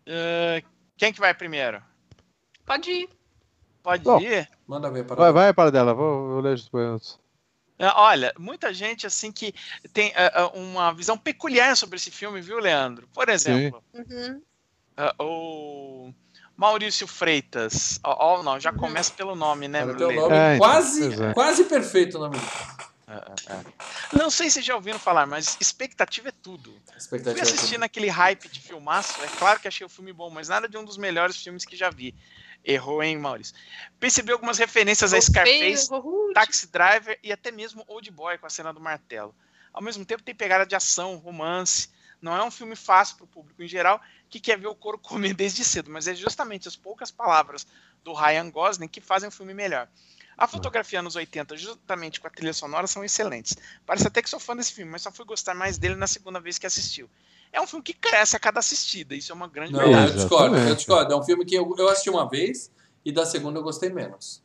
Eh, 0.07 0.63
quem 0.97 1.13
que 1.13 1.21
vai 1.21 1.33
primeiro? 1.35 1.83
Pode 2.67 2.91
ir. 2.91 3.09
Pode 3.83 4.03
Bom. 4.05 4.21
ir? 4.21 4.49
Manda 4.67 4.91
ver 4.91 5.05
para 5.07 5.17
Vai, 5.17 5.33
vai, 5.33 5.55
para 5.55 5.71
dela, 5.71 5.95
vou, 5.95 6.29
vou 6.29 6.41
ler 6.41 6.55
os 6.55 6.65
depoimentos. 6.65 7.19
É, 7.81 7.87
Olha, 7.97 8.31
muita 8.39 8.75
gente 8.75 9.07
assim 9.07 9.33
que 9.33 9.55
tem 9.95 10.13
eh, 10.15 10.31
uma 10.53 10.93
visão 10.93 11.17
peculiar 11.17 11.75
sobre 11.77 11.97
esse 11.97 12.11
filme, 12.11 12.43
viu, 12.43 12.59
Leandro? 12.59 13.09
Por 13.15 13.31
exemplo, 13.31 13.83
Uhum. 13.95 14.43
eh, 14.99 15.15
o 15.19 16.13
Maurício 16.55 17.07
Freitas. 17.07 17.99
Ó, 18.05 18.39
ó, 18.39 18.43
não, 18.43 18.61
já 18.61 18.71
Uhum. 18.71 18.77
começa 18.77 19.11
pelo 19.15 19.35
nome, 19.35 19.67
né, 19.67 19.83
Para 19.83 19.95
o 19.95 19.97
teu 19.97 20.13
nome 20.13 20.37
É, 20.37 20.59
quase, 20.59 21.23
é. 21.25 21.33
quase 21.33 21.65
perfeito 21.65 22.19
o 22.19 22.21
nome 22.21 22.37
dele. 22.39 22.51
É, 23.09 23.15
é, 23.15 23.57
é. 23.57 23.65
Não 24.13 24.31
sei 24.31 24.51
se 24.51 24.61
já 24.61 24.75
ouviram 24.77 24.99
falar, 24.99 25.27
mas 25.27 25.57
expectativa 25.59 26.29
é 26.29 26.33
tudo. 26.33 26.71
Fui 26.87 26.97
Expectativa. 26.99 27.43
assistir 27.43 27.79
naquele 27.79 28.09
hype 28.09 28.47
de 28.49 28.61
filmaço, 28.61 29.21
é 29.25 29.27
claro 29.39 29.59
que 29.59 29.67
achei 29.67 29.87
o 29.87 29.91
filme 29.91 30.13
bom, 30.13 30.29
mas 30.29 30.49
nada 30.49 30.69
de 30.69 30.77
um 30.77 30.85
dos 30.85 30.99
melhores 30.99 31.37
filmes 31.43 31.65
que 31.65 31.77
já 31.77 31.89
vi. 31.89 32.15
Errou, 32.65 33.03
hein, 33.03 33.19
Maurício? 33.19 33.55
Percebi 33.99 34.33
algumas 34.33 34.59
referências 34.59 35.13
a 35.15 35.21
Scarface. 35.21 35.89
Taxi 36.35 36.67
Driver 36.69 37.19
e 37.23 37.33
até 37.33 37.51
mesmo 37.51 37.85
Old 37.87 38.11
Boy 38.11 38.39
com 38.39 38.47
a 38.47 38.51
cena 38.51 38.73
do 38.73 38.81
martelo. 38.81 39.35
Ao 39.73 39.83
mesmo 39.83 40.05
tempo 40.05 40.23
tem 40.23 40.35
pegada 40.35 40.67
de 40.67 40.75
ação, 40.75 41.17
romance. 41.17 41.89
Não 42.21 42.37
é 42.37 42.45
um 42.45 42.51
filme 42.51 42.77
fácil 42.77 43.17
para 43.17 43.25
o 43.25 43.29
público 43.29 43.63
em 43.63 43.69
geral 43.69 44.01
que 44.29 44.39
quer 44.39 44.59
ver 44.59 44.67
o 44.67 44.75
couro 44.75 44.99
comer 45.01 45.35
desde 45.35 45.65
cedo, 45.65 45.91
mas 45.91 46.07
é 46.07 46.15
justamente 46.15 46.69
as 46.69 46.77
poucas 46.77 47.11
palavras 47.11 47.67
do 48.05 48.13
Ryan 48.13 48.51
Gosling 48.51 48.89
que 48.89 49.01
fazem 49.01 49.29
o 49.29 49.33
filme 49.33 49.55
melhor. 49.55 49.89
A 50.37 50.47
fotografia 50.47 51.03
nos 51.03 51.17
80, 51.17 51.55
juntamente 51.57 52.19
com 52.19 52.27
a 52.27 52.31
trilha 52.31 52.55
sonora, 52.55 52.87
são 52.87 53.05
excelentes. 53.05 53.57
Parece 53.85 54.07
até 54.07 54.23
que 54.23 54.31
sou 54.31 54.41
fã 54.41 54.57
desse 54.57 54.73
filme, 54.73 54.91
mas 54.91 55.03
só 55.03 55.13
fui 55.13 55.27
gostar 55.27 55.53
mais 55.55 55.77
dele 55.77 55.97
na 55.97 56.07
segunda 56.07 56.41
vez 56.41 56.57
que 56.57 56.67
assistiu. 56.67 57.11
É 57.53 57.61
um 57.61 57.67
filme 57.67 57.83
que 57.83 57.93
cresce 57.93 58.37
a 58.37 58.39
cada 58.41 58.61
assistida, 58.61 59.15
isso 59.15 59.33
é 59.33 59.35
uma 59.35 59.49
grande 59.49 59.73
Não, 59.73 59.81
verdade. 59.81 60.11
eu 60.13 60.17
discordo, 60.17 60.57
eu 60.57 60.75
discordo. 60.75 61.13
É 61.13 61.17
um 61.17 61.23
filme 61.23 61.45
que 61.45 61.55
eu, 61.55 61.75
eu 61.79 61.89
assisti 61.89 62.09
uma 62.11 62.29
vez 62.29 62.71
e 63.05 63.11
da 63.11 63.27
segunda 63.27 63.59
eu 63.59 63.63
gostei 63.63 63.91
menos. 63.91 64.43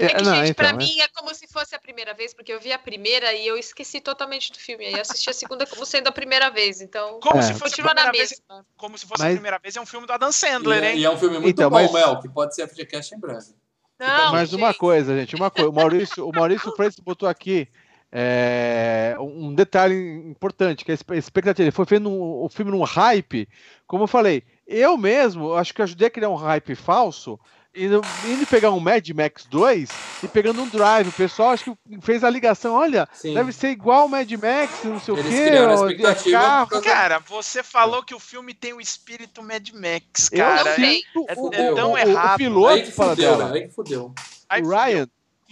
É 0.00 0.08
que, 0.08 0.22
não, 0.24 0.34
gente, 0.44 0.54
pra 0.54 0.70
então, 0.70 0.80
é- 0.80 0.84
mim 0.84 1.00
é 1.00 1.06
como 1.14 1.32
se 1.32 1.46
fosse 1.46 1.72
a 1.76 1.78
primeira 1.78 2.12
vez, 2.14 2.34
porque 2.34 2.52
eu 2.52 2.58
vi 2.60 2.72
a 2.72 2.78
primeira 2.78 3.32
e 3.32 3.46
eu 3.46 3.56
esqueci 3.56 4.00
totalmente 4.00 4.50
do 4.50 4.58
filme. 4.58 4.86
Aí 4.86 4.98
assisti 4.98 5.30
a 5.30 5.32
segunda 5.32 5.64
como 5.66 5.86
sendo 5.86 6.08
a 6.08 6.12
primeira 6.12 6.50
vez. 6.50 6.80
Então, 6.80 7.20
Como 7.20 7.38
É. 7.38 7.42
se 7.42 7.52
fosse 7.52 7.74
a 7.80 7.84
continua 7.84 7.94
na 7.94 8.02
primeira 8.02 8.26
vez, 8.28 8.40
mesma. 8.48 8.66
como 8.76 8.98
se 8.98 9.06
fosse 9.06 9.22
a 9.22 9.26
Mas- 9.26 9.34
primeira 9.34 9.58
vez, 9.60 9.76
é 9.76 9.80
um 9.80 9.86
filme 9.86 10.04
do 10.04 10.12
Adam 10.12 10.30
E 10.30 10.32
Sandler, 10.32 10.82
é, 10.82 10.92
hein? 10.92 10.98
e 10.98 11.04
é 11.04 11.10
um 11.10 11.16
filme 11.16 11.38
muito 11.38 11.48
Então, 11.54 11.70
bom, 11.70 11.76
mas- 11.76 11.92
Mel, 11.92 12.18
que 12.20 12.28
pode 12.28 12.56
ser 12.56 12.62
a 12.62 12.66
FGCast 12.68 13.14
em 13.14 13.20
breve. 13.20 13.54
Não, 13.96 14.32
Mas 14.32 14.52
uma 14.52 14.68
gente, 14.70 14.78
coisa, 14.78 15.16
gente, 15.16 15.36
uma 15.36 15.48
coisa. 15.52 15.70
O 15.70 15.72
Maurício, 15.72 16.28
o 16.28 16.32
Maurício 16.34 16.72
Freitas 16.74 16.98
botou 16.98 17.28
aqui 17.28 17.68
é, 18.16 19.16
um 19.18 19.52
detalhe 19.52 19.94
importante, 20.30 20.84
que 20.84 20.92
a 20.92 20.94
espe- 20.94 21.16
expectativa. 21.16 21.64
Ele 21.64 21.72
foi 21.72 21.84
vendo 21.84 22.08
o 22.12 22.48
filme 22.48 22.70
num 22.70 22.84
hype. 22.84 23.48
Como 23.88 24.04
eu 24.04 24.08
falei, 24.08 24.44
eu 24.68 24.96
mesmo 24.96 25.54
acho 25.54 25.74
que 25.74 25.80
eu 25.80 25.84
ajudei 25.84 26.06
a 26.06 26.10
criar 26.10 26.28
um 26.30 26.36
hype 26.36 26.76
falso. 26.76 27.38
Indo, 27.76 28.00
indo 28.28 28.46
pegar 28.46 28.70
um 28.70 28.78
Mad 28.78 29.04
Max 29.10 29.46
2 29.46 29.90
e 30.22 30.28
pegando 30.28 30.62
um 30.62 30.68
Drive. 30.68 31.08
O 31.08 31.12
pessoal 31.12 31.50
acho 31.50 31.64
que 31.64 32.00
fez 32.00 32.22
a 32.22 32.30
ligação. 32.30 32.72
Olha, 32.72 33.08
Sim. 33.12 33.34
deve 33.34 33.50
ser 33.50 33.70
igual 33.70 34.06
o 34.06 34.08
Mad 34.08 34.30
Max, 34.30 34.84
não 34.84 35.00
sei 35.00 35.12
o 35.12 35.18
Eles 35.18 35.34
quê. 35.34 35.46
criaram 35.48 35.72
a 35.72 35.80
ó, 35.80 35.88
expectativa 35.90 36.66
Cara, 36.84 37.18
você 37.18 37.64
falou 37.64 38.04
que 38.04 38.14
o 38.14 38.20
filme 38.20 38.54
tem 38.54 38.72
o 38.72 38.80
espírito 38.80 39.42
Mad 39.42 39.70
Max, 39.70 40.30
Eu 40.30 40.38
cara. 40.38 40.76
Sinto 40.76 41.26
é- 41.28 41.34
o, 41.36 41.50
é 41.52 41.72
o- 41.72 41.74
tão 41.74 41.90
o- 41.90 41.94
o 41.94 41.98
errado. 41.98 42.38
piloto 42.38 42.74
Aí 42.74 42.82
que 42.84 42.92
fala 42.92 43.10
fudeu, 43.16 43.36
dela. 43.38 43.52
aí 43.52 43.62
que 43.66 43.74
fudeu. 43.74 44.14
Aí 44.48 44.62
o 44.62 44.64
fudeu. 44.66 44.78
Ryan 44.78 45.08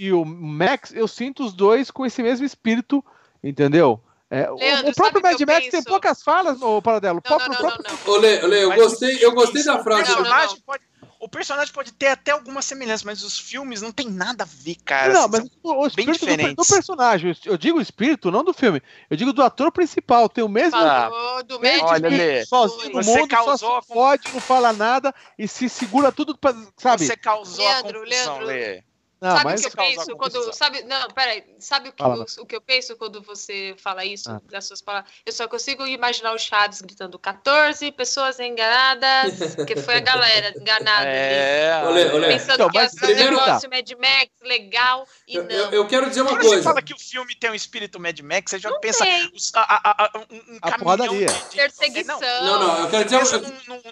e 0.07 0.13
o 0.13 0.25
Max, 0.25 0.93
eu 0.93 1.07
sinto 1.07 1.45
os 1.45 1.53
dois 1.53 1.91
com 1.91 2.05
esse 2.05 2.23
mesmo 2.23 2.45
espírito, 2.45 3.05
entendeu? 3.43 4.01
É, 4.31 4.51
o- 4.51 4.57
Leandro, 4.57 4.91
o 4.91 4.95
próprio 4.95 5.21
o 5.21 5.23
Mad 5.23 5.41
Max 5.43 5.69
tem 5.69 5.83
poucas 5.83 6.23
falas, 6.23 6.61
ô 6.63 6.81
Paradelo. 6.81 7.21
O 7.25 7.29
Não, 7.29 7.39
não, 7.39 7.47
próprio, 7.47 7.63
não, 7.63 7.71
o 7.75 7.79
próprio... 7.79 7.99
não, 8.07 8.15
não. 8.15 8.21
Lê, 8.21 8.41
Lê, 8.41 8.65
eu 8.65 8.69
Mas 8.71 8.83
gostei, 8.83 9.15
os 9.17 9.23
eu 9.23 9.33
gostei 9.33 9.63
da 9.63 9.79
o 9.79 9.83
frase. 9.85 10.03
Não, 10.11 10.17
não, 10.17 10.23
personagem 10.23 10.57
não. 10.57 10.63
pode- 10.63 10.85
o 11.21 11.29
personagem 11.29 11.73
pode 11.73 11.93
ter 11.93 12.09
até 12.09 12.33
alguma 12.33 12.63
semelhança, 12.63 13.05
mas 13.07 13.23
os 13.23 13.39
filmes 13.39 13.81
não 13.81 13.93
tem 13.93 14.09
nada 14.11 14.43
a 14.43 14.47
ver, 14.47 14.75
cara. 14.85 15.13
Não, 15.13 15.21
Assim, 15.21 15.31
mas 15.31 15.51
o, 15.63 15.73
o 15.83 15.87
espírito 15.87 16.27
do, 16.27 16.55
do 16.57 16.65
personagem, 16.67 17.37
eu 17.45 17.57
digo 17.57 17.79
o 17.79 17.81
espírito, 17.83 18.31
não 18.31 18.43
do 18.43 18.53
filme. 18.53 18.83
Eu 19.09 19.17
digo 19.17 19.33
do 19.33 19.41
ator 19.43 19.71
principal, 19.71 20.29
tem 20.29 20.43
o 20.43 20.49
mesmo 20.49 20.81
Falou 20.81 21.45
do 21.45 21.61
mesmo 21.61 21.87
Mad 21.87 21.91
Olha, 21.93 22.11
Max. 22.11 22.17
Lê, 22.19 22.47
sozinho 22.47 22.93
no 22.97 23.03
você 23.05 23.19
mundo, 23.21 23.29
causou 23.29 23.59
só 23.59 23.83
fode, 23.83 24.33
não 24.33 24.41
fala 24.41 24.73
nada 24.73 25.15
e 25.39 25.47
se 25.47 25.69
segura 25.69 26.11
tudo, 26.11 26.37
pra, 26.37 26.55
sabe? 26.77 27.07
Você 27.07 27.17
causou 27.17 27.65
Leandro, 27.67 28.01
a 28.01 28.05
confusão, 28.05 28.39
Leandro. 28.39 28.47
Lê. 28.47 28.83
Não, 29.23 29.31
sabe 29.37 29.45
mas 29.45 29.61
o 29.61 29.63
que 29.63 29.69
eu 29.69 29.71
Você 29.71 29.77
penso 29.97 30.17
quando. 30.17 30.53
Sabe, 30.53 30.83
não, 30.83 31.09
peraí. 31.11 31.45
Sabe 31.61 31.89
o 31.91 31.93
que, 31.93 32.03
Fala. 32.03 32.25
o, 32.39 32.43
o 32.43 32.47
que 32.47 32.57
eu 32.57 32.61
penso 32.61 32.97
quando 32.97 33.23
você 33.23 33.75
fala 33.79 34.05
isso, 34.05 34.29
Ah. 34.29 34.41
das 34.51 34.65
suas 34.67 34.83
palavras? 34.83 35.11
Eu 35.25 35.33
só 35.33 35.47
consigo 35.47 35.87
imaginar 35.87 36.33
o 36.35 36.39
Chaves 36.39 36.83
gritando 36.83 37.17
14 37.21 37.93
pessoas 37.93 38.41
enganadas, 38.41 39.55
porque 39.55 39.77
foi 39.77 39.95
a 39.95 40.01
galera 40.01 40.53
enganada. 40.59 41.07
É. 41.07 41.83
Olê, 41.87 42.05
olê. 42.13 42.27
Pensando 42.29 42.55
Então, 42.55 42.69
que 42.71 42.79
mas 42.79 42.91
ser 42.93 43.05
um 43.05 43.37
tá. 43.37 43.47
negócio 43.47 43.71
Mad 43.71 43.91
Max 43.93 44.31
legal 44.43 45.07
e 45.29 45.37
Eu, 45.37 45.45
não. 45.45 45.51
eu- 45.51 45.71
eu 45.71 45.87
quero 45.87 46.09
dizer 46.09 46.23
uma 46.23 46.31
Quando 46.31 46.43
você 46.43 46.49
coisa. 46.49 46.63
fala 46.65 46.83
que 46.83 46.93
o 46.93 46.99
filme 46.99 47.35
tem 47.37 47.51
um 47.51 47.55
espírito 47.55 48.01
Mad 48.01 48.19
Max, 48.21 48.51
você 48.51 48.59
já 48.59 48.71
Não 48.71 48.81
pensa 48.81 49.05
tem. 49.05 49.31
os- 49.35 49.53
a, 49.55 49.61
a- 49.61 50.05
a- 50.05 50.19
um, 50.19 50.55
um 50.55 50.59
A 50.63 50.71
caminhão 50.73 50.97
de, 51.17 51.27
de- 51.27 51.57
Perseguição. 51.57 52.21
Não, 52.21 52.59
não, 52.59 52.79
eu 52.81 52.91
quero 52.91 53.05
dizer, 53.05 53.17
eu, 53.37 53.41
num- 53.69 53.83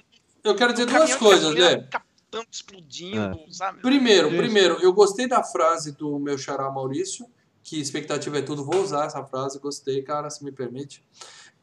eu 0.43 0.57
quero 0.57 0.73
dizer 0.73 0.86
duas 0.86 1.15
coisas, 1.15 1.55
gasolina 1.55 1.89
Captando, 2.31 2.47
explodindo, 2.51 3.40
sabe? 3.51 3.81
Primeiro, 3.81 4.28
Isso. 4.28 4.36
primeiro, 4.36 4.78
eu 4.81 4.93
gostei 4.93 5.27
da 5.27 5.43
frase 5.43 5.93
do 5.93 6.19
meu 6.19 6.39
xará 6.39 6.70
Maurício, 6.70 7.27
que 7.62 7.81
expectativa 7.81 8.39
é 8.39 8.43
tudo, 8.43 8.65
vou 8.65 8.81
usar 8.81 9.07
essa 9.07 9.24
frase, 9.24 9.59
gostei, 9.59 10.02
cara, 10.02 10.31
se 10.31 10.44
me 10.44 10.52
permite. 10.52 11.05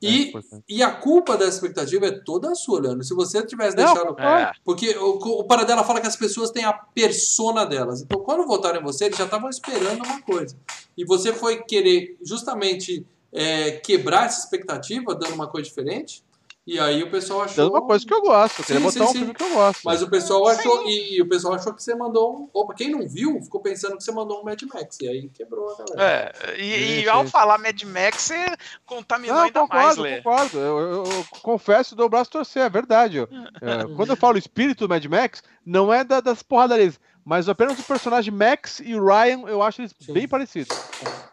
É 0.01 0.07
E, 0.07 0.29
importante. 0.29 0.63
e 0.69 0.83
a 0.83 0.91
culpa 0.91 1.35
dessa 1.35 1.55
expectativa 1.55 2.05
é 2.05 2.11
toda 2.11 2.53
sua, 2.53 2.81
Leandro. 2.81 3.03
Se 3.03 3.15
você 3.15 3.43
tivesse 3.43 3.75
Não, 3.75 3.93
deixado. 3.93 4.19
É. 4.19 4.51
Porque 4.63 4.95
o, 4.95 5.39
o 5.39 5.43
Paradela 5.45 5.83
fala 5.83 5.99
que 5.99 6.05
as 6.07 6.15
pessoas 6.15 6.51
têm 6.51 6.65
a 6.65 6.73
persona 6.73 7.65
delas. 7.65 8.01
Então, 8.01 8.19
quando 8.19 8.45
votaram 8.45 8.79
em 8.79 8.83
você, 8.83 9.05
eles 9.05 9.17
já 9.17 9.25
estavam 9.25 9.49
esperando 9.49 10.05
uma 10.05 10.21
coisa. 10.21 10.55
E 10.95 11.03
você 11.03 11.33
foi 11.33 11.63
querer 11.63 12.15
justamente 12.23 13.07
é, 13.31 13.71
quebrar 13.71 14.25
essa 14.27 14.39
expectativa, 14.41 15.15
dando 15.15 15.33
uma 15.33 15.47
coisa 15.47 15.67
diferente. 15.67 16.23
E 16.67 16.77
aí 16.77 17.01
o 17.01 17.09
pessoal 17.09 17.43
achou. 17.43 17.55
Dando 17.63 17.71
uma 17.75 17.81
coisa 17.81 18.05
que 18.05 18.13
eu 18.13 18.21
gosto, 18.21 18.59
eu 18.59 18.65
queria 18.65 18.79
Sim, 18.81 18.85
botar 18.85 18.99
sim, 18.99 19.03
um 19.03 19.07
sim. 19.13 19.17
filme 19.19 19.33
que 19.33 19.41
eu 19.41 19.53
gosto. 19.53 19.81
Mas 19.85 20.01
o 20.01 20.09
pessoal 20.09 20.45
achou. 20.49 20.85
E, 20.85 21.15
e 21.15 21.21
o 21.21 21.29
pessoal 21.29 21.53
achou 21.53 21.73
que 21.73 21.81
você 21.81 21.95
mandou 21.95 22.35
um. 22.35 22.49
Opa, 22.53 22.73
quem 22.73 22.91
não 22.91 23.07
viu, 23.07 23.41
ficou 23.41 23.61
pensando 23.61 23.95
que 23.95 24.03
você 24.03 24.11
mandou 24.11 24.41
um 24.41 24.43
Mad 24.43 24.61
Max. 24.63 24.97
E 24.99 25.07
aí 25.07 25.29
quebrou 25.29 25.69
a 25.71 25.77
galera. 25.77 26.33
É, 26.45 26.61
e, 26.61 27.03
e 27.03 27.09
ao 27.09 27.25
falar 27.25 27.57
Mad 27.57 27.81
Max, 27.83 28.23
você 28.23 28.45
contaminou 28.85 29.37
Não, 29.37 29.43
ainda 29.43 29.59
mais, 29.61 29.69
concordo, 29.95 30.01
Lê. 30.01 30.17
concordo. 30.17 30.57
Eu, 30.59 30.77
eu- 30.79 31.03
eu 31.05 31.25
confesso, 31.41 31.95
dou 31.95 32.07
o 32.07 32.09
braço 32.09 32.29
a 32.31 32.33
torcer, 32.33 32.63
é 32.63 32.69
verdade. 32.69 33.15
Eu- 33.15 33.29
é, 33.61 33.85
quando 33.95 34.09
eu 34.09 34.17
falo 34.17 34.37
espírito 34.37 34.85
do 34.85 34.89
Mad 34.89 35.05
Max, 35.05 35.41
não 35.65 35.93
é 35.93 36.03
da- 36.03 36.19
das 36.19 36.43
porradarias, 36.43 36.99
mas 37.23 37.47
apenas 37.47 37.79
o 37.79 37.83
personagem 37.83 38.33
Max 38.33 38.81
e 38.83 38.93
o 38.93 39.05
Ryan, 39.05 39.47
eu 39.47 39.61
acho 39.63 39.79
eles 39.81 39.95
Sim. 40.01 40.11
bem 40.11 40.27
parecidos. 40.27 40.75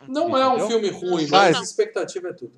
Não 0.06 0.36
é 0.38 0.48
um 0.48 0.68
filme 0.68 0.90
ruim, 0.90 1.26
mas 1.28 1.56
não. 1.56 1.62
expectativa 1.64 2.28
é 2.28 2.32
tudo. 2.32 2.52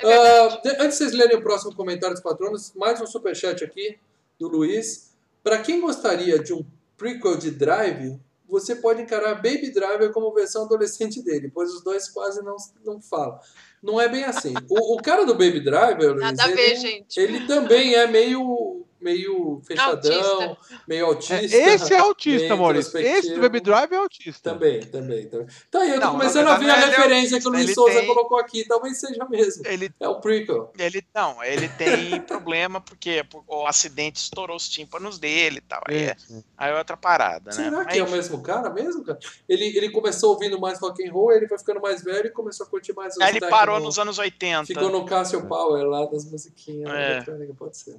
É 0.00 0.48
de- 0.60 0.70
antes 0.82 0.98
de 0.98 1.04
vocês 1.04 1.12
lerem 1.12 1.36
o 1.36 1.42
próximo 1.42 1.74
comentário 1.74 2.14
dos 2.14 2.22
patronos, 2.22 2.72
mais 2.74 3.00
um 3.00 3.06
superchat 3.06 3.64
aqui 3.64 3.98
do 4.38 4.48
Luiz. 4.48 5.12
Para 5.42 5.58
quem 5.58 5.80
gostaria 5.80 6.38
de 6.38 6.52
um 6.52 6.64
prequel 6.96 7.36
de 7.36 7.50
Drive, 7.50 8.18
você 8.48 8.74
pode 8.76 9.02
encarar 9.02 9.34
Baby 9.36 9.70
Driver 9.70 10.10
como 10.12 10.32
versão 10.32 10.64
adolescente 10.64 11.22
dele, 11.22 11.50
pois 11.52 11.72
os 11.72 11.82
dois 11.82 12.08
quase 12.08 12.42
não, 12.42 12.56
não 12.84 13.00
falam. 13.00 13.38
Não 13.82 14.00
é 14.00 14.08
bem 14.08 14.24
assim. 14.24 14.54
O, 14.68 14.94
o 14.96 15.02
cara 15.02 15.24
do 15.24 15.34
Baby 15.34 15.60
Driver, 15.60 16.10
Luiz, 16.12 16.20
Nada 16.22 16.44
a 16.44 16.48
ver, 16.48 16.76
gente. 16.76 17.18
ele 17.20 17.46
também 17.46 17.94
é 17.94 18.06
meio 18.06 18.77
meio 19.00 19.60
fechadão, 19.66 20.56
meio 20.86 21.04
É, 21.04 21.08
autista. 21.08 21.44
esse 21.44 21.94
é 21.94 21.98
autista, 21.98 22.54
Maurício. 22.56 22.98
Esse 22.98 23.34
do. 23.34 23.40
Baby 23.40 23.60
Drive 23.60 23.92
é 23.92 23.96
autista. 23.96 24.50
Também, 24.52 24.80
também, 24.86 25.28
também. 25.28 25.46
Tá 25.70 25.80
aí, 25.80 25.90
eu 25.90 26.00
tô 26.00 26.06
Não, 26.06 26.12
começando 26.12 26.48
a 26.48 26.56
ver 26.56 26.70
a 26.70 26.76
é 26.76 26.84
referência 26.86 27.40
que 27.40 27.46
o 27.46 27.50
autista, 27.50 27.50
Luiz 27.50 27.74
Souza 27.74 27.98
tem- 28.00 28.06
colocou 28.06 28.38
aqui. 28.38 28.64
Talvez 28.66 28.98
seja 28.98 29.24
mesmo. 29.26 29.66
Ele, 29.66 29.90
É 30.00 30.08
o 30.08 30.20
prequel. 30.20 30.72
ele 30.78 31.02
não, 31.14 31.42
ele 31.44 31.68
tem 31.68 32.20
problema 32.26 32.80
porque 32.80 33.24
o 33.46 33.66
acidente 33.66 34.20
estourou 34.20 34.56
os 34.56 34.68
tímpanos 34.68 35.18
dele 35.18 35.58
e 35.58 35.62
tal. 35.62 35.82
Aí 35.86 35.96
é, 36.04 36.16
aí 36.56 36.72
é 36.72 36.78
outra 36.78 36.96
parada, 36.96 37.50
né? 37.50 37.52
Será 37.52 37.70
Mas, 37.84 37.86
que 37.92 37.98
é 37.98 38.04
o 38.04 38.10
mesmo 38.10 38.42
cara 38.42 38.70
mesmo, 38.70 39.04
cara? 39.04 39.18
Ele, 39.48 39.64
ele 39.76 39.90
começou 39.90 40.30
ouvindo 40.30 40.58
mais 40.60 40.78
rock 40.80 41.06
and 41.06 41.12
roll, 41.12 41.32
ele 41.32 41.46
foi 41.48 41.58
ficando 41.58 41.80
mais 41.80 42.02
velho 42.02 42.26
e 42.26 42.30
começou 42.30 42.66
a 42.66 42.68
curtir 42.68 42.92
mais 42.94 43.14
os 43.14 43.20
Aí 43.20 43.30
ele 43.36 43.40
parou 43.48 43.78
nos 43.80 43.98
anos 43.98 44.18
80. 44.18 44.66
Ficou 44.66 44.90
no 44.90 45.04
Cássio 45.04 45.46
Power 45.46 45.84
lá 45.84 46.04
das 46.06 46.24
musiquinhas 46.30 46.90
É. 46.90 47.24
pode 47.56 47.76
ser. 47.76 47.96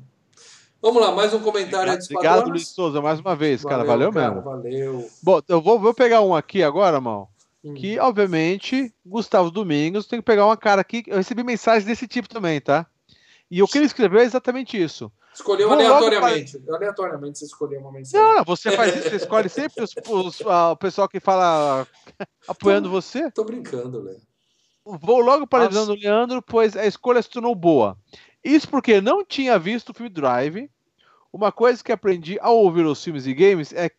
Vamos 0.82 1.02
lá, 1.02 1.12
mais 1.12 1.34
um 1.34 1.40
comentário 1.40 1.92
Obrigado, 1.94 2.14
patronos. 2.14 2.50
Luiz 2.50 2.68
Souza, 2.70 3.02
mais 3.02 3.20
uma 3.20 3.36
vez, 3.36 3.64
cara. 3.64 3.84
Valeu, 3.84 4.12
cara, 4.14 4.32
mesmo. 4.36 4.42
Valeu. 4.50 5.10
Bom, 5.22 5.42
eu 5.48 5.62
vou, 5.62 5.78
vou 5.80 5.94
pegar 5.94 6.22
um 6.22 6.34
aqui 6.34 6.64
agora, 6.64 7.02
mal. 7.02 7.30
Hum. 7.64 7.74
Que, 7.74 8.00
obviamente, 8.00 8.94
Gustavo 9.06 9.52
Domingos 9.52 10.08
tem 10.08 10.20
que 10.20 10.26
pegar 10.26 10.46
uma 10.46 10.56
cara 10.56 10.80
aqui. 10.80 11.04
Eu 11.08 11.18
recebi 11.18 11.44
mensagens 11.44 11.84
desse 11.84 12.08
tipo 12.08 12.30
também, 12.30 12.62
tá? 12.62 12.86
E 13.52 13.62
o 13.62 13.68
que 13.68 13.78
ele 13.78 13.88
escreveu 13.88 14.22
é 14.22 14.24
exatamente 14.24 14.82
isso. 14.82 15.12
Escolheu 15.34 15.72
aleatoriamente. 15.72 16.62
Aleatoriamente 16.70 17.40
você 17.40 17.46
escolheu 17.46 17.82
uma 17.82 17.92
mensagem. 17.92 18.26
Não, 18.38 18.44
você 18.46 18.72
faz 18.72 18.96
isso, 18.96 19.10
você 19.10 19.16
escolhe 19.18 19.50
sempre 19.50 19.84
os, 19.84 19.94
os- 20.08 20.42
ah, 20.46 20.72
o 20.72 20.78
pessoal 20.78 21.10
que 21.10 21.20
fala 21.20 21.86
apoiando 22.48 22.90
você. 22.90 23.30
Tô 23.32 23.44
brincando, 23.44 24.02
Léo. 24.02 24.18
Vou 24.86 25.20
logo 25.20 25.46
para 25.46 25.66
a 25.66 25.68
visão 25.68 25.86
do 25.86 25.94
Leandro, 25.94 26.42
pois 26.42 26.76
a 26.76 26.86
escolha 26.86 27.22
se 27.22 27.30
tornou 27.30 27.54
boa. 27.54 27.98
Isso 28.44 28.68
porque 28.70 29.02
não 29.02 29.24
tinha 29.24 29.58
visto 29.60 29.90
o 29.90 29.94
filme 29.94 30.10
Drive. 30.10 30.70
Uma 31.32 31.52
coisa 31.52 31.84
que 31.84 31.92
aprendi 31.92 32.38
ao 32.42 32.58
ouvir 32.58 32.86
os 32.86 33.04
filmes 33.04 33.28
e 33.28 33.34
games 33.34 33.72
é, 33.74 33.92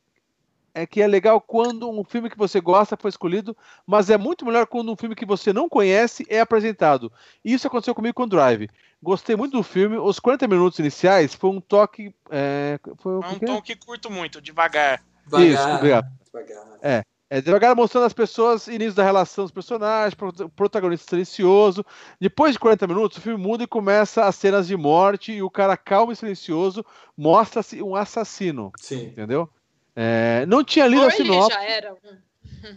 é 0.75 0.85
que 0.85 1.01
é 1.01 1.07
legal 1.07 1.41
quando 1.41 1.89
um 1.89 2.03
filme 2.03 2.29
que 2.29 2.37
você 2.37 2.61
gosta 2.61 2.97
foi 2.97 3.09
escolhido, 3.11 3.57
mas 3.87 4.11
é 4.11 4.19
muito 4.19 4.45
melhor 4.45 4.67
quando 4.67 4.91
um 4.91 4.97
filme 4.97 5.15
que 5.15 5.25
você 5.25 5.53
não 5.53 5.69
conhece 5.69 6.27
é 6.29 6.41
apresentado. 6.41 7.12
Isso 7.45 7.67
aconteceu 7.69 7.95
comigo 7.95 8.15
com 8.15 8.27
Drive. 8.27 8.69
Gostei 9.03 9.37
muito 9.37 9.57
do 9.57 9.62
filme. 9.62 9.97
Os 9.97 10.19
40 10.19 10.49
minutos 10.49 10.79
iniciais 10.79 11.35
foi 11.35 11.51
um 11.51 11.61
toque. 11.61 12.12
É, 12.31 12.81
foi 12.99 13.15
É 13.15 13.17
um 13.17 13.39
quê? 13.39 13.47
tom 13.47 13.62
que 13.62 13.77
curto 13.77 14.11
muito, 14.11 14.41
devagar. 14.41 15.03
Isso, 15.39 15.69
obrigado. 15.69 16.11
Devagar. 16.33 16.79
É 16.83 17.05
devagar 17.39 17.77
mostrando 17.77 18.07
as 18.07 18.12
pessoas, 18.12 18.66
início 18.66 18.94
da 18.94 19.05
relação 19.05 19.44
dos 19.44 19.52
personagens, 19.52 20.15
pro- 20.15 20.48
protagonista 20.48 21.11
silencioso. 21.11 21.85
Depois 22.19 22.55
de 22.55 22.59
40 22.59 22.86
minutos, 22.86 23.19
o 23.19 23.20
filme 23.20 23.40
muda 23.40 23.65
e 23.65 23.66
começa 23.66 24.24
as 24.24 24.35
cenas 24.36 24.66
de 24.66 24.77
morte 24.77 25.32
e 25.32 25.43
o 25.43 25.51
cara 25.51 25.77
calmo 25.77 26.11
e 26.12 26.16
silencioso 26.16 26.85
mostra-se 27.16 27.82
um 27.82 27.94
assassino, 27.94 28.73
Sim. 28.81 29.05
entendeu? 29.09 29.48
É, 29.94 30.47
não 30.47 30.65
tinha 30.65 30.86
lido 30.86 31.02
Ou 31.02 31.09
a 31.09 31.15
ele 31.15 31.16
sinopse. 31.24 31.55
já 31.55 31.62
era. 31.62 31.94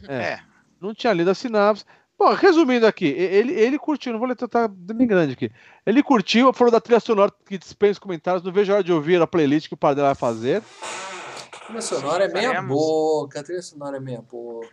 É, 0.07 0.15
É. 0.15 0.39
Não 0.81 0.93
tinha 0.93 1.13
lido 1.13 1.31
a 1.31 1.33
sinopse. 1.33 1.85
Bom, 2.19 2.31
resumindo 2.33 2.85
aqui, 2.85 3.05
ele, 3.07 3.53
ele 3.53 3.79
curtiu, 3.79 4.11
não 4.13 4.19
vou 4.19 4.27
ler, 4.27 4.35
tá 4.35 4.67
bem 4.67 5.07
grande 5.07 5.33
aqui. 5.33 5.51
Ele 5.85 6.03
curtiu, 6.03 6.53
falou 6.53 6.71
da 6.71 6.79
trilha 6.79 6.99
sonora 6.99 7.31
que 7.45 7.57
dispensa 7.57 7.99
comentários, 7.99 8.43
não 8.43 8.51
vejo 8.51 8.71
a 8.71 8.75
hora 8.75 8.83
de 8.83 8.93
ouvir 8.93 9.19
a 9.21 9.25
playlist 9.27 9.67
que 9.67 9.73
o 9.73 9.77
padre 9.77 10.03
vai 10.03 10.13
fazer. 10.13 10.61
A 11.63 11.65
trilha 11.65 11.81
sonora 11.81 12.25
é 12.25 12.27
meia 12.27 12.61
boca. 12.61 13.39
A 13.39 13.43
trilha 13.43 13.61
sonora 13.61 13.97
é 13.97 13.99
meia 13.99 14.21
boca. 14.21 14.67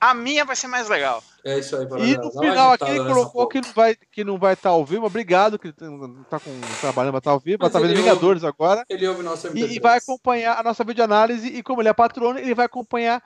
A 0.00 0.14
minha 0.14 0.46
vai 0.46 0.56
ser 0.56 0.66
mais 0.66 0.88
legal. 0.88 1.22
É 1.44 1.58
isso 1.58 1.76
aí, 1.76 1.84
E 1.84 2.16
no 2.16 2.30
final 2.30 2.72
aqui 2.72 2.84
ele 2.84 3.04
colocou 3.04 3.46
que 3.46 3.60
não 3.60 3.72
vai 3.72 3.94
que 4.10 4.24
não 4.24 4.38
vai 4.38 4.54
estar 4.54 4.70
ao 4.70 4.84
vivo. 4.84 5.04
Obrigado, 5.04 5.58
que 5.58 5.74
não 5.80 6.24
tá 6.24 6.40
com, 6.40 6.58
trabalhando, 6.80 7.12
vai 7.12 7.18
estar 7.18 7.32
ao 7.32 7.40
vivo, 7.40 7.58
Mas 7.60 7.68
estar 7.68 7.80
vendo 7.80 7.90
ele 7.90 8.00
Vingadores 8.00 8.42
agora. 8.42 8.82
Ele 8.88 9.06
ouve 9.06 9.22
nosso 9.22 9.48
MP3. 9.48 9.68
E, 9.68 9.76
e 9.76 9.78
vai 9.78 9.98
acompanhar 9.98 10.58
a 10.58 10.62
nossa 10.62 10.82
videoanálise. 10.84 11.48
E 11.48 11.62
como 11.62 11.82
ele 11.82 11.90
é 11.90 11.92
patrono, 11.92 12.38
ele 12.38 12.54
vai 12.54 12.64
acompanhar 12.64 13.22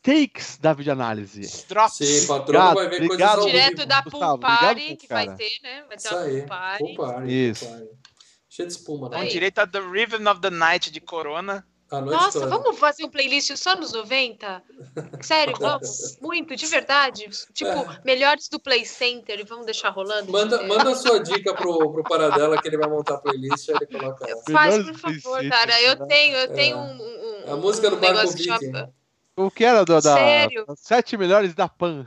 takes 0.00 0.58
da 0.58 0.72
videoanálise. 0.72 1.64
Drops. 1.68 1.96
Sim, 1.96 2.30
Obrigado, 2.30 2.74
vai 2.74 2.88
ver 2.88 3.02
obrigado. 3.02 3.08
coisas 3.08 3.38
ao 3.38 3.46
Direto 3.46 3.76
vivo. 3.76 3.86
da 3.86 4.02
Pool 4.02 4.22
obrigado, 4.22 4.40
Party, 4.40 4.96
que 4.96 5.08
vai 5.08 5.34
ter, 5.34 5.58
né? 5.62 5.84
Vai 5.88 5.96
ter 5.96 6.06
Isso 6.06 6.14
uma 6.14 6.22
aí. 6.22 6.78
Pool 6.78 6.94
Party. 6.94 7.50
Isso. 7.50 7.64
Cheio 8.48 8.68
de 8.68 8.74
espuma, 8.74 9.08
Com 9.08 9.16
né? 9.16 9.22
Aí. 9.22 9.28
direito 9.28 9.58
a 9.58 9.66
The 9.66 9.80
Rhythm 9.80 10.28
of 10.28 10.40
the 10.40 10.50
Night 10.50 10.90
de 10.90 11.00
Corona. 11.00 11.66
A 11.92 12.00
noite 12.00 12.20
Nossa, 12.22 12.40
toda. 12.40 12.58
vamos 12.58 12.78
fazer 12.78 13.04
um 13.04 13.10
playlist 13.10 13.54
só 13.56 13.76
nos 13.76 13.92
90? 13.92 14.62
Sério, 15.20 15.54
vamos. 15.60 16.18
Muito, 16.22 16.56
de 16.56 16.66
verdade. 16.66 17.28
Tipo, 17.52 17.86
melhores 18.04 18.48
do 18.48 18.58
Play 18.58 18.84
Center 18.86 19.38
e 19.38 19.44
vamos 19.44 19.66
deixar 19.66 19.90
rolando. 19.90 20.28
É. 20.28 20.32
Manda, 20.32 20.56
entendeu? 20.56 20.76
manda 20.78 20.90
a 20.92 20.94
sua 20.94 21.20
dica 21.22 21.54
pro, 21.54 21.92
pro 21.92 22.02
Paradela 22.02 22.60
que 22.60 22.66
ele 22.66 22.78
vai 22.78 22.88
montar 22.88 23.14
a 23.16 23.18
playlist 23.18 23.68
e 23.68 23.72
ele 23.72 23.86
coloca 23.86 24.26
ela. 24.26 24.42
Faz, 24.50 24.82
por 24.84 24.94
favor, 24.98 25.48
cara. 25.48 25.82
Eu 25.82 25.96
né? 25.98 26.06
tenho, 26.06 26.36
eu 26.38 26.52
tenho 26.54 26.76
É. 26.76 26.80
um, 26.80 27.48
um- 27.50 27.52
A 27.52 27.56
música 27.56 27.90
do 27.90 27.96
um 27.96 28.00
Viking. 28.00 28.42
chama 28.42 28.90
O 29.34 29.50
que 29.50 29.64
era 29.64 29.82
do, 29.82 29.94
da 29.94 30.14
Sério? 30.14 30.66
sete 30.76 31.16
melhores 31.16 31.54
da 31.54 31.66
Pan? 31.66 32.06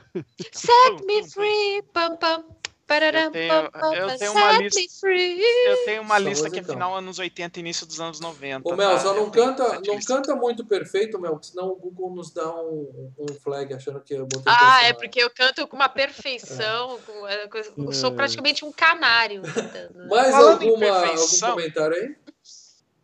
Set 0.53 1.03
me 1.05 1.27
free, 1.27 1.81
pam 1.91 2.15
pam. 2.17 2.43
Pararam, 2.87 3.19
Eu 3.19 3.31
tenho- 3.31 3.53
eu 3.95 4.17
tenho 4.17 4.31
uma 4.31 4.51
set 4.53 4.61
lista-. 4.75 5.07
Eu 5.07 5.85
tenho 5.85 6.01
uma 6.03 6.19
lista 6.19 6.49
que 6.51 6.59
é 6.59 6.63
final 6.63 6.95
anos 6.95 7.17
80 7.17 7.57
e 7.57 7.61
início 7.61 7.85
dos 7.85 7.99
anos 7.99 8.19
90. 8.19 8.69
Ô 8.69 8.75
Mel, 8.77 8.91
tá? 8.91 8.99
só 8.99 9.13
não 9.13 9.23
Eu 9.23 9.31
canta, 9.31 9.79
não 9.79 9.99
canta 10.05 10.35
muito 10.35 10.63
perfeito, 10.65 11.19
Mel, 11.19 11.31
porque 11.33 11.47
senão 11.47 11.69
o 11.69 11.75
Google 11.75 12.13
nos 12.15 12.31
dá 12.31 12.47
um, 12.61 13.11
um 13.17 13.33
flag 13.43 13.73
achando 13.73 13.99
que 14.01 14.13
eu 14.13 14.27
botei 14.27 14.43
Ah, 14.45 14.83
é 14.83 14.93
porque 14.93 15.19
eu 15.19 15.29
canto 15.31 15.67
com 15.67 15.75
uma 15.75 15.89
perfeição. 15.89 16.99
com- 16.99 17.27
é, 17.27 17.47
eu 17.77 17.91
sou 17.93 18.11
praticamente 18.11 18.63
um 18.63 18.71
canário. 18.71 19.41
cantando. 19.41 20.07
Mais 20.07 20.33
alguma, 20.35 20.85
algum 21.07 21.39
comentário 21.39 21.95
aí? 21.95 22.15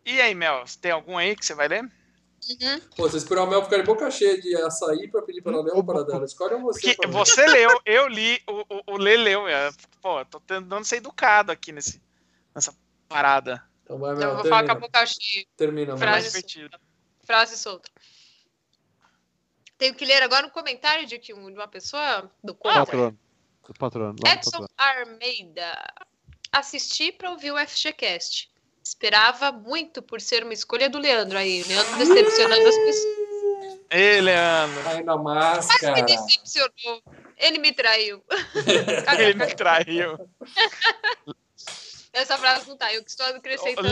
E 0.04 0.20
aí, 0.20 0.34
Mel, 0.34 0.64
tem 0.80 0.92
algum 0.92 1.16
aí 1.18 1.34
que 1.34 1.44
você 1.44 1.54
vai 1.54 1.66
ler? 1.68 1.88
Uhum. 2.50 2.80
Pô, 2.96 3.08
você 3.08 3.16
esperou 3.18 3.44
a 3.44 3.46
Mel 3.46 3.62
ficar 3.62 3.76
de 3.78 3.84
boca 3.84 4.10
cheia 4.10 4.40
de 4.40 4.54
açaí 4.56 5.08
pra 5.08 5.22
pedir 5.22 5.42
pra 5.42 5.52
ela 5.52 5.62
ler 5.62 5.72
ou 5.74 5.84
para 5.84 6.02
dela. 6.02 6.24
Escolhe 6.24 6.56
você. 6.60 6.80
Que 6.80 6.96
pra 6.96 7.08
você 7.10 7.46
leu, 7.46 7.80
eu 7.86 8.08
li, 8.08 8.42
o, 8.48 8.60
o, 8.92 8.94
o 8.94 8.96
Lê 8.98 9.16
leu. 9.16 9.46
é, 9.46 9.70
Pô, 10.00 10.24
tô 10.24 10.40
tentando 10.40 10.84
ser 10.84 10.96
educado 10.96 11.52
aqui 11.52 11.70
nesse, 11.70 12.02
nessa 12.54 12.74
parada. 13.08 13.62
Então 13.84 13.98
vai, 13.98 14.14
Então, 14.14 14.20
Mel, 14.20 14.30
eu 14.30 14.36
vou 14.42 14.44
falar 14.46 14.64
com 14.64 14.72
a 14.72 14.74
termina. 14.74 14.80
boca 14.88 15.06
cheia. 15.06 15.46
Termina, 15.56 15.92
É 15.94 15.96
Frase 15.96 16.26
divertido. 16.28 16.78
Frase 17.24 17.56
solta. 17.56 17.88
Tenho 19.78 19.94
que 19.94 20.04
ler 20.04 20.22
agora 20.22 20.46
um 20.46 20.50
comentário 20.50 21.06
de, 21.06 21.18
que, 21.18 21.32
um- 21.34 21.46
de 21.50 21.54
uma 21.58 21.68
pessoa 21.68 22.30
do 22.42 22.54
quadro. 22.54 22.84
patrono. 22.86 23.18
Do 23.66 23.74
patrono. 23.74 24.16
Edson 24.26 24.50
patrono. 24.50 24.68
Almeida. 24.76 25.94
Assisti 26.52 27.10
para 27.12 27.30
ouvir 27.30 27.52
o 27.52 27.58
FGCast. 27.58 28.51
Esperava 28.84 29.52
muito 29.52 30.02
por 30.02 30.20
ser 30.20 30.42
uma 30.42 30.52
escolha 30.52 30.88
do 30.88 30.98
Leandro 30.98 31.38
aí. 31.38 31.62
O 31.62 31.68
Leandro 31.68 31.96
decepcionando 31.98 32.68
as 32.68 32.76
pessoas. 32.76 33.22
Ei, 33.90 34.20
Leandro. 34.20 34.88
Aí 34.88 35.04
na 35.04 35.16
Mas 35.16 35.66
máscara. 35.66 35.94
me 35.94 36.02
decepcionou. 36.02 37.02
Ele 37.36 37.58
me 37.58 37.72
traiu. 37.72 38.24
Ele 39.18 39.34
me 39.34 39.54
traiu. 39.54 40.28
Essa 42.12 42.36
frase 42.38 42.68
não 42.68 42.76
tá. 42.76 42.92
Eu 42.92 43.04
que 43.04 43.10
estou 43.10 43.26
acrescentando. 43.26 43.86
O 43.86 43.90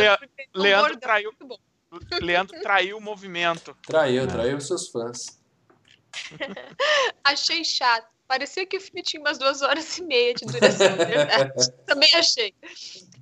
Leandro 0.58 0.94
é 0.94 0.96
traiu. 0.98 1.30
muito 1.30 1.46
bom. 1.46 1.58
Leandro 2.20 2.60
traiu 2.60 2.98
o 2.98 3.00
movimento. 3.00 3.76
Traiu, 3.86 4.26
traiu 4.26 4.56
os 4.56 4.66
seus 4.66 4.88
fãs. 4.88 5.40
Achei 7.24 7.64
chato. 7.64 8.08
Parecia 8.28 8.64
que 8.64 8.76
o 8.76 8.80
filme 8.80 9.02
tinha 9.02 9.20
umas 9.20 9.38
duas 9.38 9.60
horas 9.60 9.98
e 9.98 10.04
meia 10.04 10.32
de 10.32 10.46
duração, 10.46 10.96
verdade. 10.96 11.72
Também 11.84 12.14
achei. 12.14 12.54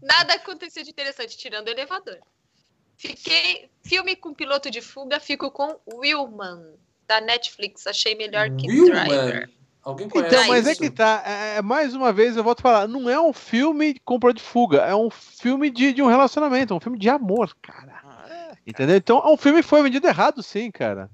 Nada 0.02 0.34
acontecia 0.34 0.84
de 0.84 0.90
interessante, 0.90 1.36
tirando 1.36 1.68
o 1.68 1.70
elevador. 1.70 2.18
Fiquei. 2.96 3.70
Filme 3.82 4.16
com 4.16 4.34
piloto 4.34 4.70
de 4.70 4.80
fuga, 4.80 5.20
fico 5.20 5.50
com 5.50 5.78
Willman, 5.92 6.74
da 7.06 7.20
Netflix. 7.20 7.86
Achei 7.86 8.14
melhor 8.14 8.50
que 8.50 8.66
Driver. 8.66 9.08
Willman. 9.08 9.58
Alguém 9.82 10.08
conhece 10.08 10.34
Então, 10.34 10.48
mas 10.48 10.66
é 10.66 10.72
isso? 10.72 10.80
que 10.80 10.90
tá. 10.90 11.22
É, 11.24 11.56
é, 11.56 11.62
mais 11.62 11.94
uma 11.94 12.12
vez 12.12 12.36
eu 12.36 12.44
volto 12.44 12.60
a 12.60 12.62
falar. 12.62 12.88
Não 12.88 13.08
é 13.08 13.20
um 13.20 13.32
filme 13.32 13.98
com 14.04 14.18
de 14.34 14.42
fuga. 14.42 14.82
É 14.82 14.94
um 14.94 15.08
filme 15.08 15.70
de, 15.70 15.92
de 15.92 16.02
um 16.02 16.08
relacionamento. 16.08 16.74
É 16.74 16.76
um 16.76 16.80
filme 16.80 16.98
de 16.98 17.08
amor, 17.08 17.56
cara. 17.62 18.00
Ah, 18.04 18.56
Entendeu? 18.66 18.96
Então, 18.96 19.18
é 19.18 19.28
um 19.28 19.36
filme 19.36 19.62
que 19.62 19.68
foi 19.68 19.82
vendido 19.82 20.06
errado, 20.06 20.42
sim, 20.42 20.70
cara. 20.70 21.10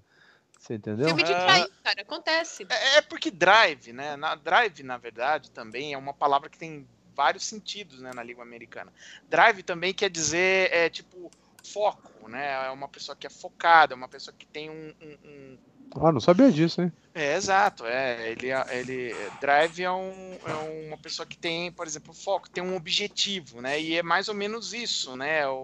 Você 0.59 0.75
entendeu? 0.75 1.07
Filme 1.07 1.23
de 1.23 1.33
Ah. 1.33 1.45
trair, 1.45 1.71
cara. 1.85 2.01
Acontece. 2.01 2.67
É, 2.69 2.97
é 2.97 3.03
porque 3.03 3.31
drive, 3.31 3.93
né? 3.93 4.17
Na, 4.17 4.35
drive, 4.35 4.83
na 4.83 4.97
verdade, 4.97 5.51
também 5.51 5.93
é 5.93 5.99
uma 5.99 6.15
palavra 6.15 6.49
que 6.49 6.59
tem 6.59 6.89
vários 7.15 7.45
sentidos 7.45 8.01
né, 8.01 8.13
na 8.13 8.23
língua 8.23 8.45
americana. 8.45 8.93
Drive 9.29 9.63
também 9.63 9.95
quer 9.95 10.11
dizer, 10.11 10.73
é, 10.73 10.89
tipo, 10.91 11.33
foco, 11.65 12.29
né? 12.29 12.67
É 12.67 12.71
uma 12.71 12.89
pessoa 12.89 13.17
que 13.17 13.27
é 13.27 13.31
focada, 13.31 13.95
é 13.95 13.97
uma 13.97 14.09
pessoa 14.09 14.35
que 14.39 14.47
tem 14.47 14.71
um- 14.71 14.95
um- 15.01 15.19
um 15.25 15.59
Ah, 15.97 16.13
não 16.13 16.21
sabia 16.21 16.51
disso, 16.51 16.83
hein? 16.83 16.93
É, 17.15 17.35
exato. 17.37 17.87
É, 17.87 18.31
ele, 18.33 18.49
ele 18.71 19.31
drive 19.33 19.83
é, 19.83 19.91
um, 19.91 20.35
é 20.45 20.55
uma 20.89 20.99
pessoa 20.99 21.27
que 21.27 21.39
tem, 21.39 21.71
por 21.73 21.87
exemplo, 21.87 22.13
foco, 22.13 22.51
tem 22.51 22.63
um 22.63 22.75
objetivo, 22.77 23.61
né? 23.61 23.81
E 23.81 23.97
é 23.97 24.03
mais 24.03 24.29
ou 24.29 24.35
menos 24.35 24.73
isso, 24.73 25.17
né? 25.17 25.47
O, 25.49 25.55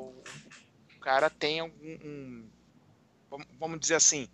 o 0.97 1.01
cara 1.01 1.29
tem 1.31 1.61
algum, 1.61 1.75
um, 2.05 2.51
vamos- 3.31 3.49
vamos 3.59 3.81
dizer 3.81 3.97
assim, 3.97 4.29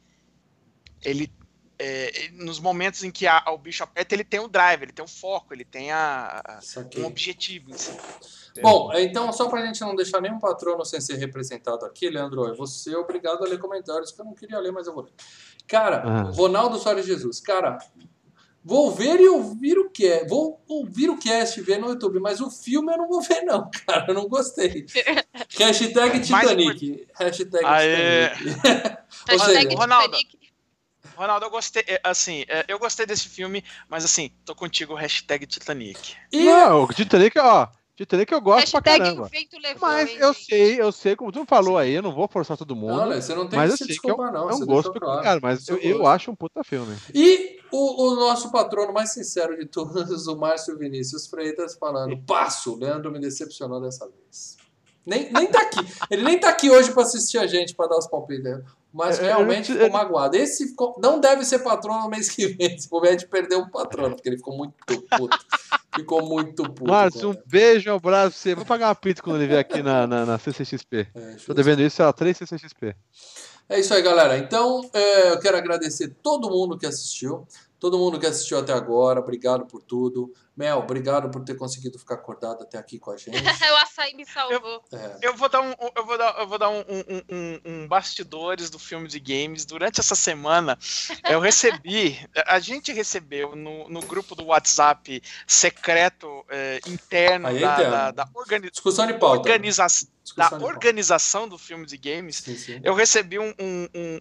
ele 1.04 1.30
é, 1.78 2.30
nos 2.32 2.58
momentos 2.58 3.04
em 3.04 3.10
que 3.10 3.26
a, 3.26 3.42
o 3.48 3.58
bicho 3.58 3.84
aperta, 3.84 4.14
ele 4.14 4.24
tem 4.24 4.40
o 4.40 4.48
drive, 4.48 4.82
ele 4.82 4.92
tem 4.92 5.04
o 5.04 5.08
foco, 5.08 5.52
ele 5.52 5.64
tem 5.64 5.92
a, 5.92 6.42
a 6.44 6.60
um 6.98 7.04
objetivo 7.04 7.70
em 7.70 7.74
si. 7.74 7.92
Bom, 8.62 8.90
então, 8.94 9.30
só 9.32 9.48
pra 9.48 9.64
gente 9.64 9.80
não 9.82 9.94
deixar 9.94 10.20
nenhum 10.20 10.38
patrono 10.38 10.84
sem 10.84 11.00
ser 11.00 11.16
representado 11.16 11.84
aqui, 11.84 12.08
Leandro, 12.08 12.56
você 12.56 12.94
é 12.94 12.96
obrigado 12.96 13.44
a 13.44 13.48
ler 13.48 13.58
comentários 13.58 14.12
que 14.12 14.20
eu 14.20 14.24
não 14.24 14.34
queria 14.34 14.58
ler, 14.58 14.72
mas 14.72 14.86
eu 14.86 14.94
vou 14.94 15.04
ler. 15.04 15.12
Cara, 15.66 16.02
ah. 16.04 16.22
Ronaldo 16.30 16.78
Soares 16.78 17.04
Jesus, 17.04 17.40
cara, 17.40 17.78
vou 18.64 18.90
ver 18.90 19.20
e 19.20 19.28
ouvir 19.28 19.78
o 19.78 19.90
que 19.90 20.06
é. 20.06 20.26
Vou 20.26 20.62
ouvir 20.68 21.10
o 21.10 21.18
cast 21.18 21.60
ver 21.60 21.78
no 21.78 21.88
YouTube, 21.88 22.18
mas 22.20 22.40
o 22.40 22.50
filme 22.50 22.92
eu 22.92 22.98
não 22.98 23.08
vou 23.08 23.20
ver, 23.20 23.42
não, 23.42 23.70
cara. 23.86 24.06
Eu 24.08 24.14
não 24.14 24.28
gostei. 24.28 24.86
Hashtag 25.58 26.20
Titanic. 26.20 27.06
Hashtag 27.14 27.64
Aê. 27.64 28.30
Titanic. 28.30 28.98
Hashtag 29.28 29.74
Ronaldo. 29.74 30.16
Ronaldo, 31.16 31.46
eu 31.46 31.50
gostei, 31.50 31.84
é, 31.86 32.00
assim, 32.04 32.44
é, 32.48 32.64
eu 32.68 32.78
gostei 32.78 33.06
desse 33.06 33.28
filme, 33.28 33.64
mas 33.88 34.04
assim, 34.04 34.30
tô 34.44 34.54
contigo, 34.54 34.94
hashtag 34.94 35.46
Titanic. 35.46 36.14
E... 36.30 36.44
Não, 36.44 36.86
Titanic, 36.88 37.38
ó, 37.38 37.68
Titanic 37.96 38.30
eu 38.30 38.42
gosto 38.42 38.60
Hashtag 38.60 38.82
pra 38.82 38.98
caramba. 38.98 39.30
Levou, 39.62 39.88
mas 39.88 40.10
hein, 40.10 40.16
eu 40.20 40.32
gente. 40.34 40.44
sei, 40.44 40.80
eu 40.80 40.92
sei, 40.92 41.16
como 41.16 41.32
tu 41.32 41.46
falou 41.46 41.78
aí, 41.78 41.94
eu 41.94 42.02
não 42.02 42.14
vou 42.14 42.28
forçar 42.28 42.54
todo 42.54 42.76
mundo. 42.76 42.94
Não, 42.94 43.06
você 43.08 43.34
não 43.34 43.48
tem 43.48 43.58
mas 43.58 43.72
que 43.72 43.78
se 43.78 43.86
desculpar, 43.86 44.30
que 44.30 44.36
é 44.36 44.38
um, 44.38 44.42
não. 44.42 44.50
É 44.50 44.54
um 44.54 44.66
gosto 44.66 44.92
peculiar, 44.92 45.40
mas 45.40 45.66
eu, 45.66 45.78
eu, 45.78 46.06
acho 46.06 46.30
um 46.30 46.34
puta 46.34 46.62
filme. 46.62 46.94
E 47.14 47.58
o, 47.72 48.08
o, 48.08 48.16
nosso 48.16 48.52
patrono 48.52 48.92
mais 48.92 49.14
sincero 49.14 49.56
de 49.56 49.64
todos, 49.64 50.26
o 50.26 50.36
Márcio 50.36 50.76
Vinícius 50.76 51.26
Freitas, 51.26 51.74
falando: 51.74 52.18
passo, 52.18 52.76
Leandro 52.76 53.10
me 53.10 53.18
decepcionou 53.18 53.80
dessa 53.80 54.06
vez. 54.06 54.58
Nem, 55.06 55.32
nem 55.32 55.46
tá 55.46 55.62
aqui. 55.62 55.78
Ele 56.10 56.22
nem 56.22 56.38
tá 56.38 56.50
aqui 56.50 56.68
hoje 56.68 56.92
pra 56.92 57.02
assistir 57.02 57.38
a 57.38 57.46
gente, 57.46 57.74
pra 57.74 57.86
dar 57.86 57.96
os 57.96 58.06
palpites. 58.06 58.60
Mas 58.96 59.18
é, 59.18 59.24
realmente 59.24 59.74
ficou 59.74 59.90
magoado. 59.90 60.36
Esse 60.36 60.68
ficou, 60.68 60.98
não 61.02 61.20
deve 61.20 61.44
ser 61.44 61.58
patrono 61.58 62.04
no 62.04 62.08
mês 62.08 62.30
que 62.30 62.46
vem. 62.46 62.78
Se 62.78 62.88
puder, 62.88 63.10
a 63.10 63.12
gente 63.12 63.26
perdeu 63.26 63.60
um 63.60 63.68
patrono, 63.68 64.14
porque 64.14 64.26
ele 64.26 64.38
ficou 64.38 64.56
muito 64.56 64.74
puto. 64.74 65.38
ficou 65.94 66.26
muito 66.26 66.62
puto. 66.64 66.90
Márcio, 66.90 67.30
um 67.30 67.36
beijo, 67.46 67.92
um 67.92 67.96
abraço 67.96 68.30
pra 68.30 68.40
você. 68.40 68.54
Vou 68.54 68.64
pagar 68.64 68.88
uma 68.88 68.94
pizza 68.94 69.22
quando 69.22 69.36
ele 69.36 69.48
vier 69.48 69.60
aqui 69.60 69.82
na, 69.82 70.06
na, 70.06 70.24
na 70.24 70.38
CCXP. 70.38 71.08
É, 71.14 71.36
Tô 71.46 71.52
devendo 71.52 71.82
isso 71.82 72.02
a 72.02 72.10
3 72.10 72.38
CCXP. 72.38 72.96
É 73.68 73.80
isso 73.80 73.92
aí, 73.92 74.00
galera. 74.00 74.38
Então, 74.38 74.88
é, 74.94 75.32
eu 75.32 75.40
quero 75.40 75.58
agradecer 75.58 76.16
todo 76.22 76.48
mundo 76.48 76.78
que 76.78 76.86
assistiu. 76.86 77.46
Todo 77.78 77.98
mundo 77.98 78.18
que 78.18 78.26
assistiu 78.26 78.58
até 78.58 78.72
agora, 78.72 79.20
obrigado 79.20 79.66
por 79.66 79.82
tudo. 79.82 80.32
Mel, 80.56 80.78
obrigado 80.78 81.30
por 81.30 81.44
ter 81.44 81.54
conseguido 81.54 81.98
ficar 81.98 82.14
acordado 82.14 82.62
até 82.62 82.78
aqui 82.78 82.98
com 82.98 83.10
a 83.10 83.16
gente. 83.18 83.36
o 83.36 83.76
açaí 83.76 84.14
me 84.14 84.24
salvou. 84.24 84.82
Eu, 84.90 84.98
é. 84.98 85.18
eu, 85.20 85.36
vou 85.36 85.48
dar, 85.50 85.60
um, 85.60 85.74
eu 85.94 86.06
vou 86.06 86.16
dar, 86.16 86.38
eu 86.38 86.48
vou 86.48 86.58
dar 86.58 86.70
um, 86.70 86.80
um, 86.80 87.22
um, 87.30 87.60
um, 87.66 87.88
bastidores 87.88 88.70
do 88.70 88.78
filme 88.78 89.06
de 89.06 89.20
games. 89.20 89.66
Durante 89.66 90.00
essa 90.00 90.14
semana, 90.14 90.78
eu 91.28 91.38
recebi, 91.38 92.18
a 92.46 92.58
gente 92.58 92.90
recebeu 92.92 93.54
no, 93.54 93.86
no 93.90 94.00
grupo 94.00 94.34
do 94.34 94.46
WhatsApp 94.46 95.22
secreto 95.46 96.44
eh, 96.48 96.80
interno 96.86 97.48
Aí, 97.48 97.60
da, 97.60 97.76
da, 97.76 98.10
da, 98.10 98.28
organi 98.34 98.70
Discussão 98.70 99.06
de 99.06 99.14
pauta. 99.14 99.40
Organiza 99.40 99.86
da 100.34 100.50
organização 100.56 101.46
do 101.46 101.58
filme 101.58 101.84
de 101.84 101.98
games. 101.98 102.36
Sim, 102.36 102.56
sim. 102.56 102.80
Eu 102.82 102.94
recebi 102.94 103.38
um, 103.38 103.52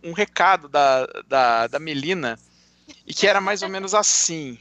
um, 0.03 0.11
recado 0.11 0.68
da, 0.68 1.06
da, 1.27 1.68
da 1.68 1.80
Melina 1.80 2.38
e 3.05 3.13
que 3.13 3.27
era 3.27 3.39
mais 3.39 3.61
ou 3.61 3.69
menos 3.69 3.93
assim. 3.93 4.59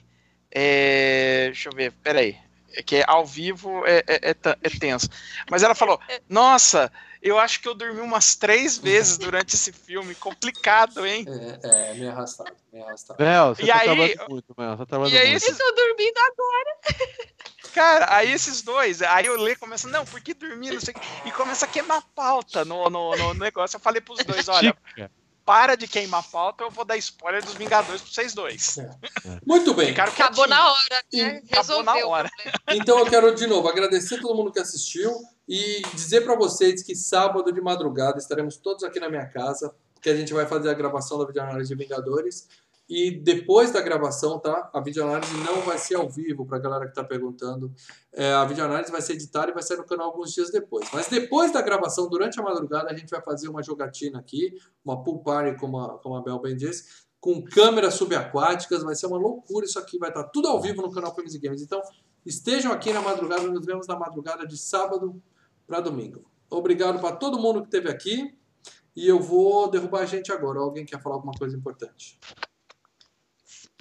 É, 0.51 1.46
deixa 1.46 1.68
eu 1.68 1.74
ver, 1.74 1.92
peraí. 2.02 2.38
É 2.76 2.82
que 2.82 2.96
é 2.96 3.05
ao 3.06 3.24
vivo 3.24 3.86
é, 3.86 3.98
é, 4.06 4.30
é, 4.30 4.36
é, 4.40 4.70
tenso. 4.78 5.09
Mas 5.51 5.62
ela 5.62 5.74
falou: 5.74 6.01
Nossa, 6.28 6.90
eu 7.22 7.38
acho 7.38 7.60
que 7.60 7.68
eu 7.68 7.74
dormi 7.74 8.01
umas 8.01 8.34
três 8.34 8.76
vezes 8.76 9.16
durante 9.16 9.55
esse 9.55 9.72
filme. 9.72 10.14
Complicado, 10.14 11.06
hein? 11.06 11.24
É, 11.62 11.90
é 11.90 11.94
meio 11.94 12.10
arrastado, 12.10 12.52
meio 12.72 12.84
arrastado. 12.84 13.22
Mel, 13.22 13.55
você 13.55 13.62
e 13.62 13.66
tá 13.66 13.78
aí, 13.78 13.84
trabalhando 13.84 14.28
muito, 14.28 14.55
Mel. 14.59 14.76
Tá 14.76 14.86
trabalhando 14.86 15.14
e 15.14 15.18
aí, 15.18 15.30
muito. 15.30 15.44
Esses... 15.44 15.59
Eu 15.59 15.66
tô 15.66 15.72
dormindo 15.72 16.18
agora. 16.18 16.78
Cara, 17.72 18.16
aí 18.16 18.32
esses 18.32 18.62
dois, 18.62 19.02
aí 19.02 19.26
eu 19.26 19.40
leio 19.40 19.59
começa, 19.59 19.88
não, 19.88 20.05
por 20.05 20.20
que 20.20 20.32
dormir? 20.32 20.70
Não 20.70 20.80
sei, 20.80 20.94
e 21.24 21.32
começa 21.32 21.64
a 21.64 21.68
queimar 21.68 22.02
pauta 22.14 22.64
no, 22.64 22.88
no, 22.88 23.16
no 23.16 23.34
negócio. 23.34 23.76
Eu 23.76 23.80
falei 23.80 24.01
pros 24.01 24.24
dois, 24.24 24.48
olha 24.48 24.76
para 25.45 25.77
de 25.77 25.87
queimar 25.87 26.23
pauta, 26.31 26.65
eu 26.65 26.71
vou 26.71 26.85
dar 26.85 26.97
spoiler 26.97 27.45
dos 27.45 27.55
Vingadores 27.55 28.01
pra 28.01 28.11
vocês 28.11 28.35
dois. 28.35 28.79
É. 28.79 28.91
Muito 29.47 29.75
bem. 29.75 29.91
Acabou 29.91 30.47
na 30.49 30.73
hora, 30.73 31.05
né? 31.12 31.43
Acabou 31.51 31.83
na 31.83 32.07
hora. 32.07 32.31
Então 32.69 32.99
eu 32.99 33.07
quero 33.07 33.35
de 33.35 33.47
novo 33.47 33.69
agradecer 33.69 34.16
a 34.16 34.21
todo 34.21 34.35
mundo 34.35 34.53
que 34.53 34.61
assistiu 34.61 35.12
e 35.49 35.83
dizer 35.95 36.23
para 36.23 36.35
vocês 36.35 36.83
que 36.83 36.95
sábado 36.95 37.53
de 37.53 37.61
madrugada 37.61 38.19
estaremos 38.19 38.57
todos 38.57 38.83
aqui 38.85 38.99
na 38.99 39.09
minha 39.09 39.27
casa, 39.27 39.75
que 40.01 40.09
a 40.09 40.16
gente 40.16 40.33
vai 40.33 40.47
fazer 40.47 40.71
a 40.71 40.75
gravação 40.75 41.19
da 41.19 41.27
videoanálise 41.27 41.69
de 41.69 41.83
Vingadores. 41.83 42.49
E 42.89 43.11
depois 43.11 43.70
da 43.70 43.81
gravação, 43.81 44.39
tá? 44.39 44.70
A 44.73 44.81
videoanálise 44.81 45.35
não 45.39 45.62
vai 45.62 45.78
ser 45.78 45.94
ao 45.94 46.09
vivo, 46.09 46.44
para 46.44 46.59
a 46.59 46.61
galera 46.61 46.85
que 46.85 46.90
está 46.90 47.02
perguntando. 47.02 47.73
É, 48.12 48.32
a 48.35 48.44
videoanálise 48.44 48.93
vai 48.93 49.01
ser 49.01 49.15
editada 49.15 49.51
e 49.51 49.55
vai 49.55 49.62
sair 49.62 49.78
no 49.78 49.85
canal 49.85 50.09
alguns 50.09 50.32
dias 50.32 50.51
depois. 50.51 50.86
Mas 50.93 51.09
depois 51.09 51.51
da 51.51 51.62
gravação, 51.62 52.09
durante 52.09 52.39
a 52.39 52.43
madrugada, 52.43 52.90
a 52.90 52.97
gente 52.97 53.09
vai 53.09 53.23
fazer 53.23 53.48
uma 53.48 53.62
jogatina 53.62 54.19
aqui, 54.19 54.59
uma 54.85 55.02
pool 55.02 55.23
party, 55.23 55.59
como 55.59 55.78
a, 55.78 55.98
como 55.98 56.15
a 56.15 56.23
Bel 56.23 56.39
bem 56.40 56.55
disse, 56.55 56.85
com 57.19 57.43
câmeras 57.43 57.94
subaquáticas. 57.94 58.82
Vai 58.82 58.94
ser 58.94 59.06
uma 59.06 59.16
loucura 59.16 59.65
isso 59.65 59.78
aqui, 59.78 59.98
vai 59.98 60.11
estar 60.11 60.24
tá 60.24 60.28
tudo 60.28 60.48
ao 60.48 60.61
vivo 60.61 60.82
no 60.82 60.93
canal 60.93 61.15
Filmes 61.15 61.35
Games. 61.36 61.62
Então, 61.62 61.81
estejam 62.27 62.70
aqui 62.70 62.93
na 62.93 63.01
madrugada, 63.01 63.44
nos 63.44 63.65
vemos 63.65 63.86
na 63.86 63.98
madrugada 63.98 64.47
de 64.47 64.59
sábado 64.59 65.23
para 65.66 65.81
domingo. 65.81 66.31
Obrigado 66.51 67.01
para 67.01 67.16
todo 67.16 67.39
mundo 67.39 67.62
que 67.62 67.69
esteve 67.69 67.89
aqui. 67.89 68.36
E 68.94 69.09
eu 69.09 69.19
vou 69.19 69.69
derrubar 69.70 70.02
a 70.02 70.06
gente 70.06 70.31
agora. 70.31 70.61
Alguém 70.61 70.85
quer 70.85 71.02
falar 71.02 71.16
alguma 71.16 71.32
coisa 71.32 71.56
importante? 71.56 72.19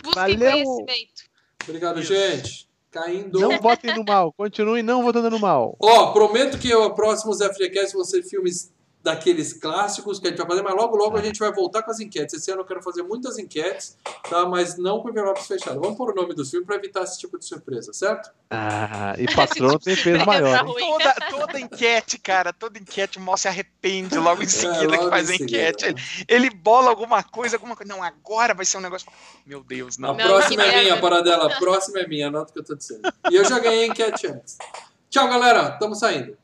Busquem 0.04 0.38
Valeu. 0.38 0.64
conhecimento. 0.64 1.24
Obrigado, 1.64 2.00
Isso. 2.02 2.14
gente. 2.14 2.70
Caindo. 2.92 3.40
Não 3.40 3.58
votem 3.60 3.96
no 3.96 4.04
mal. 4.04 4.32
Continue 4.34 4.84
não 4.84 5.02
votando 5.02 5.30
no 5.32 5.40
mal. 5.40 5.76
Ó, 5.80 6.12
prometo 6.12 6.60
que 6.60 6.74
o 6.76 6.92
próximo 6.94 7.34
FGCast 7.34 7.94
vão 7.96 8.06
ser 8.06 8.22
filmes 8.22 8.72
daqueles 9.04 9.52
clássicos 9.52 10.18
que 10.18 10.28
a 10.28 10.30
gente 10.30 10.40
vai 10.40 10.48
fazer, 10.48 10.62
mas 10.62 10.74
logo, 10.74 10.96
logo 10.96 11.18
a 11.18 11.22
gente 11.22 11.38
vai 11.38 11.52
voltar 11.52 11.84
com 11.84 11.92
as 11.92 12.00
enquetes. 12.00 12.34
Esse 12.36 12.50
ano 12.50 12.62
eu 12.62 12.66
quero 12.66 12.82
fazer 12.82 13.04
muitas 13.04 13.38
enquetes, 13.38 13.98
tá? 14.30 14.46
Mas 14.46 14.78
não 14.78 15.02
com 15.02 15.10
envelopes 15.10 15.46
fechados. 15.46 15.82
Vamos 15.82 15.98
pôr 15.98 16.12
o 16.12 16.16
nome 16.16 16.34
dos 16.34 16.50
filmes 16.50 16.66
para 16.66 16.78
evitar 16.78 17.04
esse 17.04 17.20
tipo 17.20 17.38
de 17.38 17.46
surpresa, 17.46 17.92
certo? 17.92 18.32
Ah, 18.50 19.14
e 19.18 19.26
patrão 19.36 19.78
tem 19.78 19.98
peso 19.98 20.26
maior. 20.26 20.66
Toda, 20.66 21.14
toda 21.30 21.60
enquete, 21.60 22.18
cara, 22.18 22.54
toda 22.54 22.80
enquete, 22.80 23.18
o 23.18 23.22
mal 23.22 23.36
se 23.36 23.50
arrepende 23.50 24.18
logo 24.18 24.42
em 24.42 24.46
é, 24.46 24.50
seguida 24.50 24.86
é, 24.86 24.88
logo 24.88 25.04
que 25.04 25.10
faz 25.10 25.30
a 25.30 25.36
enquete. 25.36 25.86
Ele, 25.86 25.98
ele, 26.30 26.50
bola 26.50 26.90
alguma 26.90 27.22
coisa, 27.22 27.58
alguma 27.58 27.76
coisa. 27.76 27.94
Não, 27.94 28.02
agora 28.02 28.54
vai 28.54 28.66
ser 28.66 28.78
um 28.78 28.82
negócio. 28.82 29.12
Meu 29.46 29.62
Deus, 29.62 29.98
não. 29.98 30.12
A 30.12 30.16
próxima 30.16 30.64
é 30.64 30.82
minha, 30.82 31.02
para 31.02 31.22
dela. 31.22 31.54
A 31.54 31.60
próxima 31.60 32.00
é 32.00 32.08
minha, 32.08 32.30
anota 32.30 32.52
o 32.52 32.54
que 32.54 32.60
eu 32.60 32.64
tô 32.64 32.74
dizendo. 32.74 33.02
E 33.30 33.36
eu 33.36 33.44
já 33.44 33.60
ganhei 33.60 33.84
a 33.84 33.88
enquete 33.88 34.28
antes. 34.28 34.58
Tchau, 35.10 35.28
galera. 35.28 35.72
Tamo 35.72 35.94
saindo. 35.94 36.38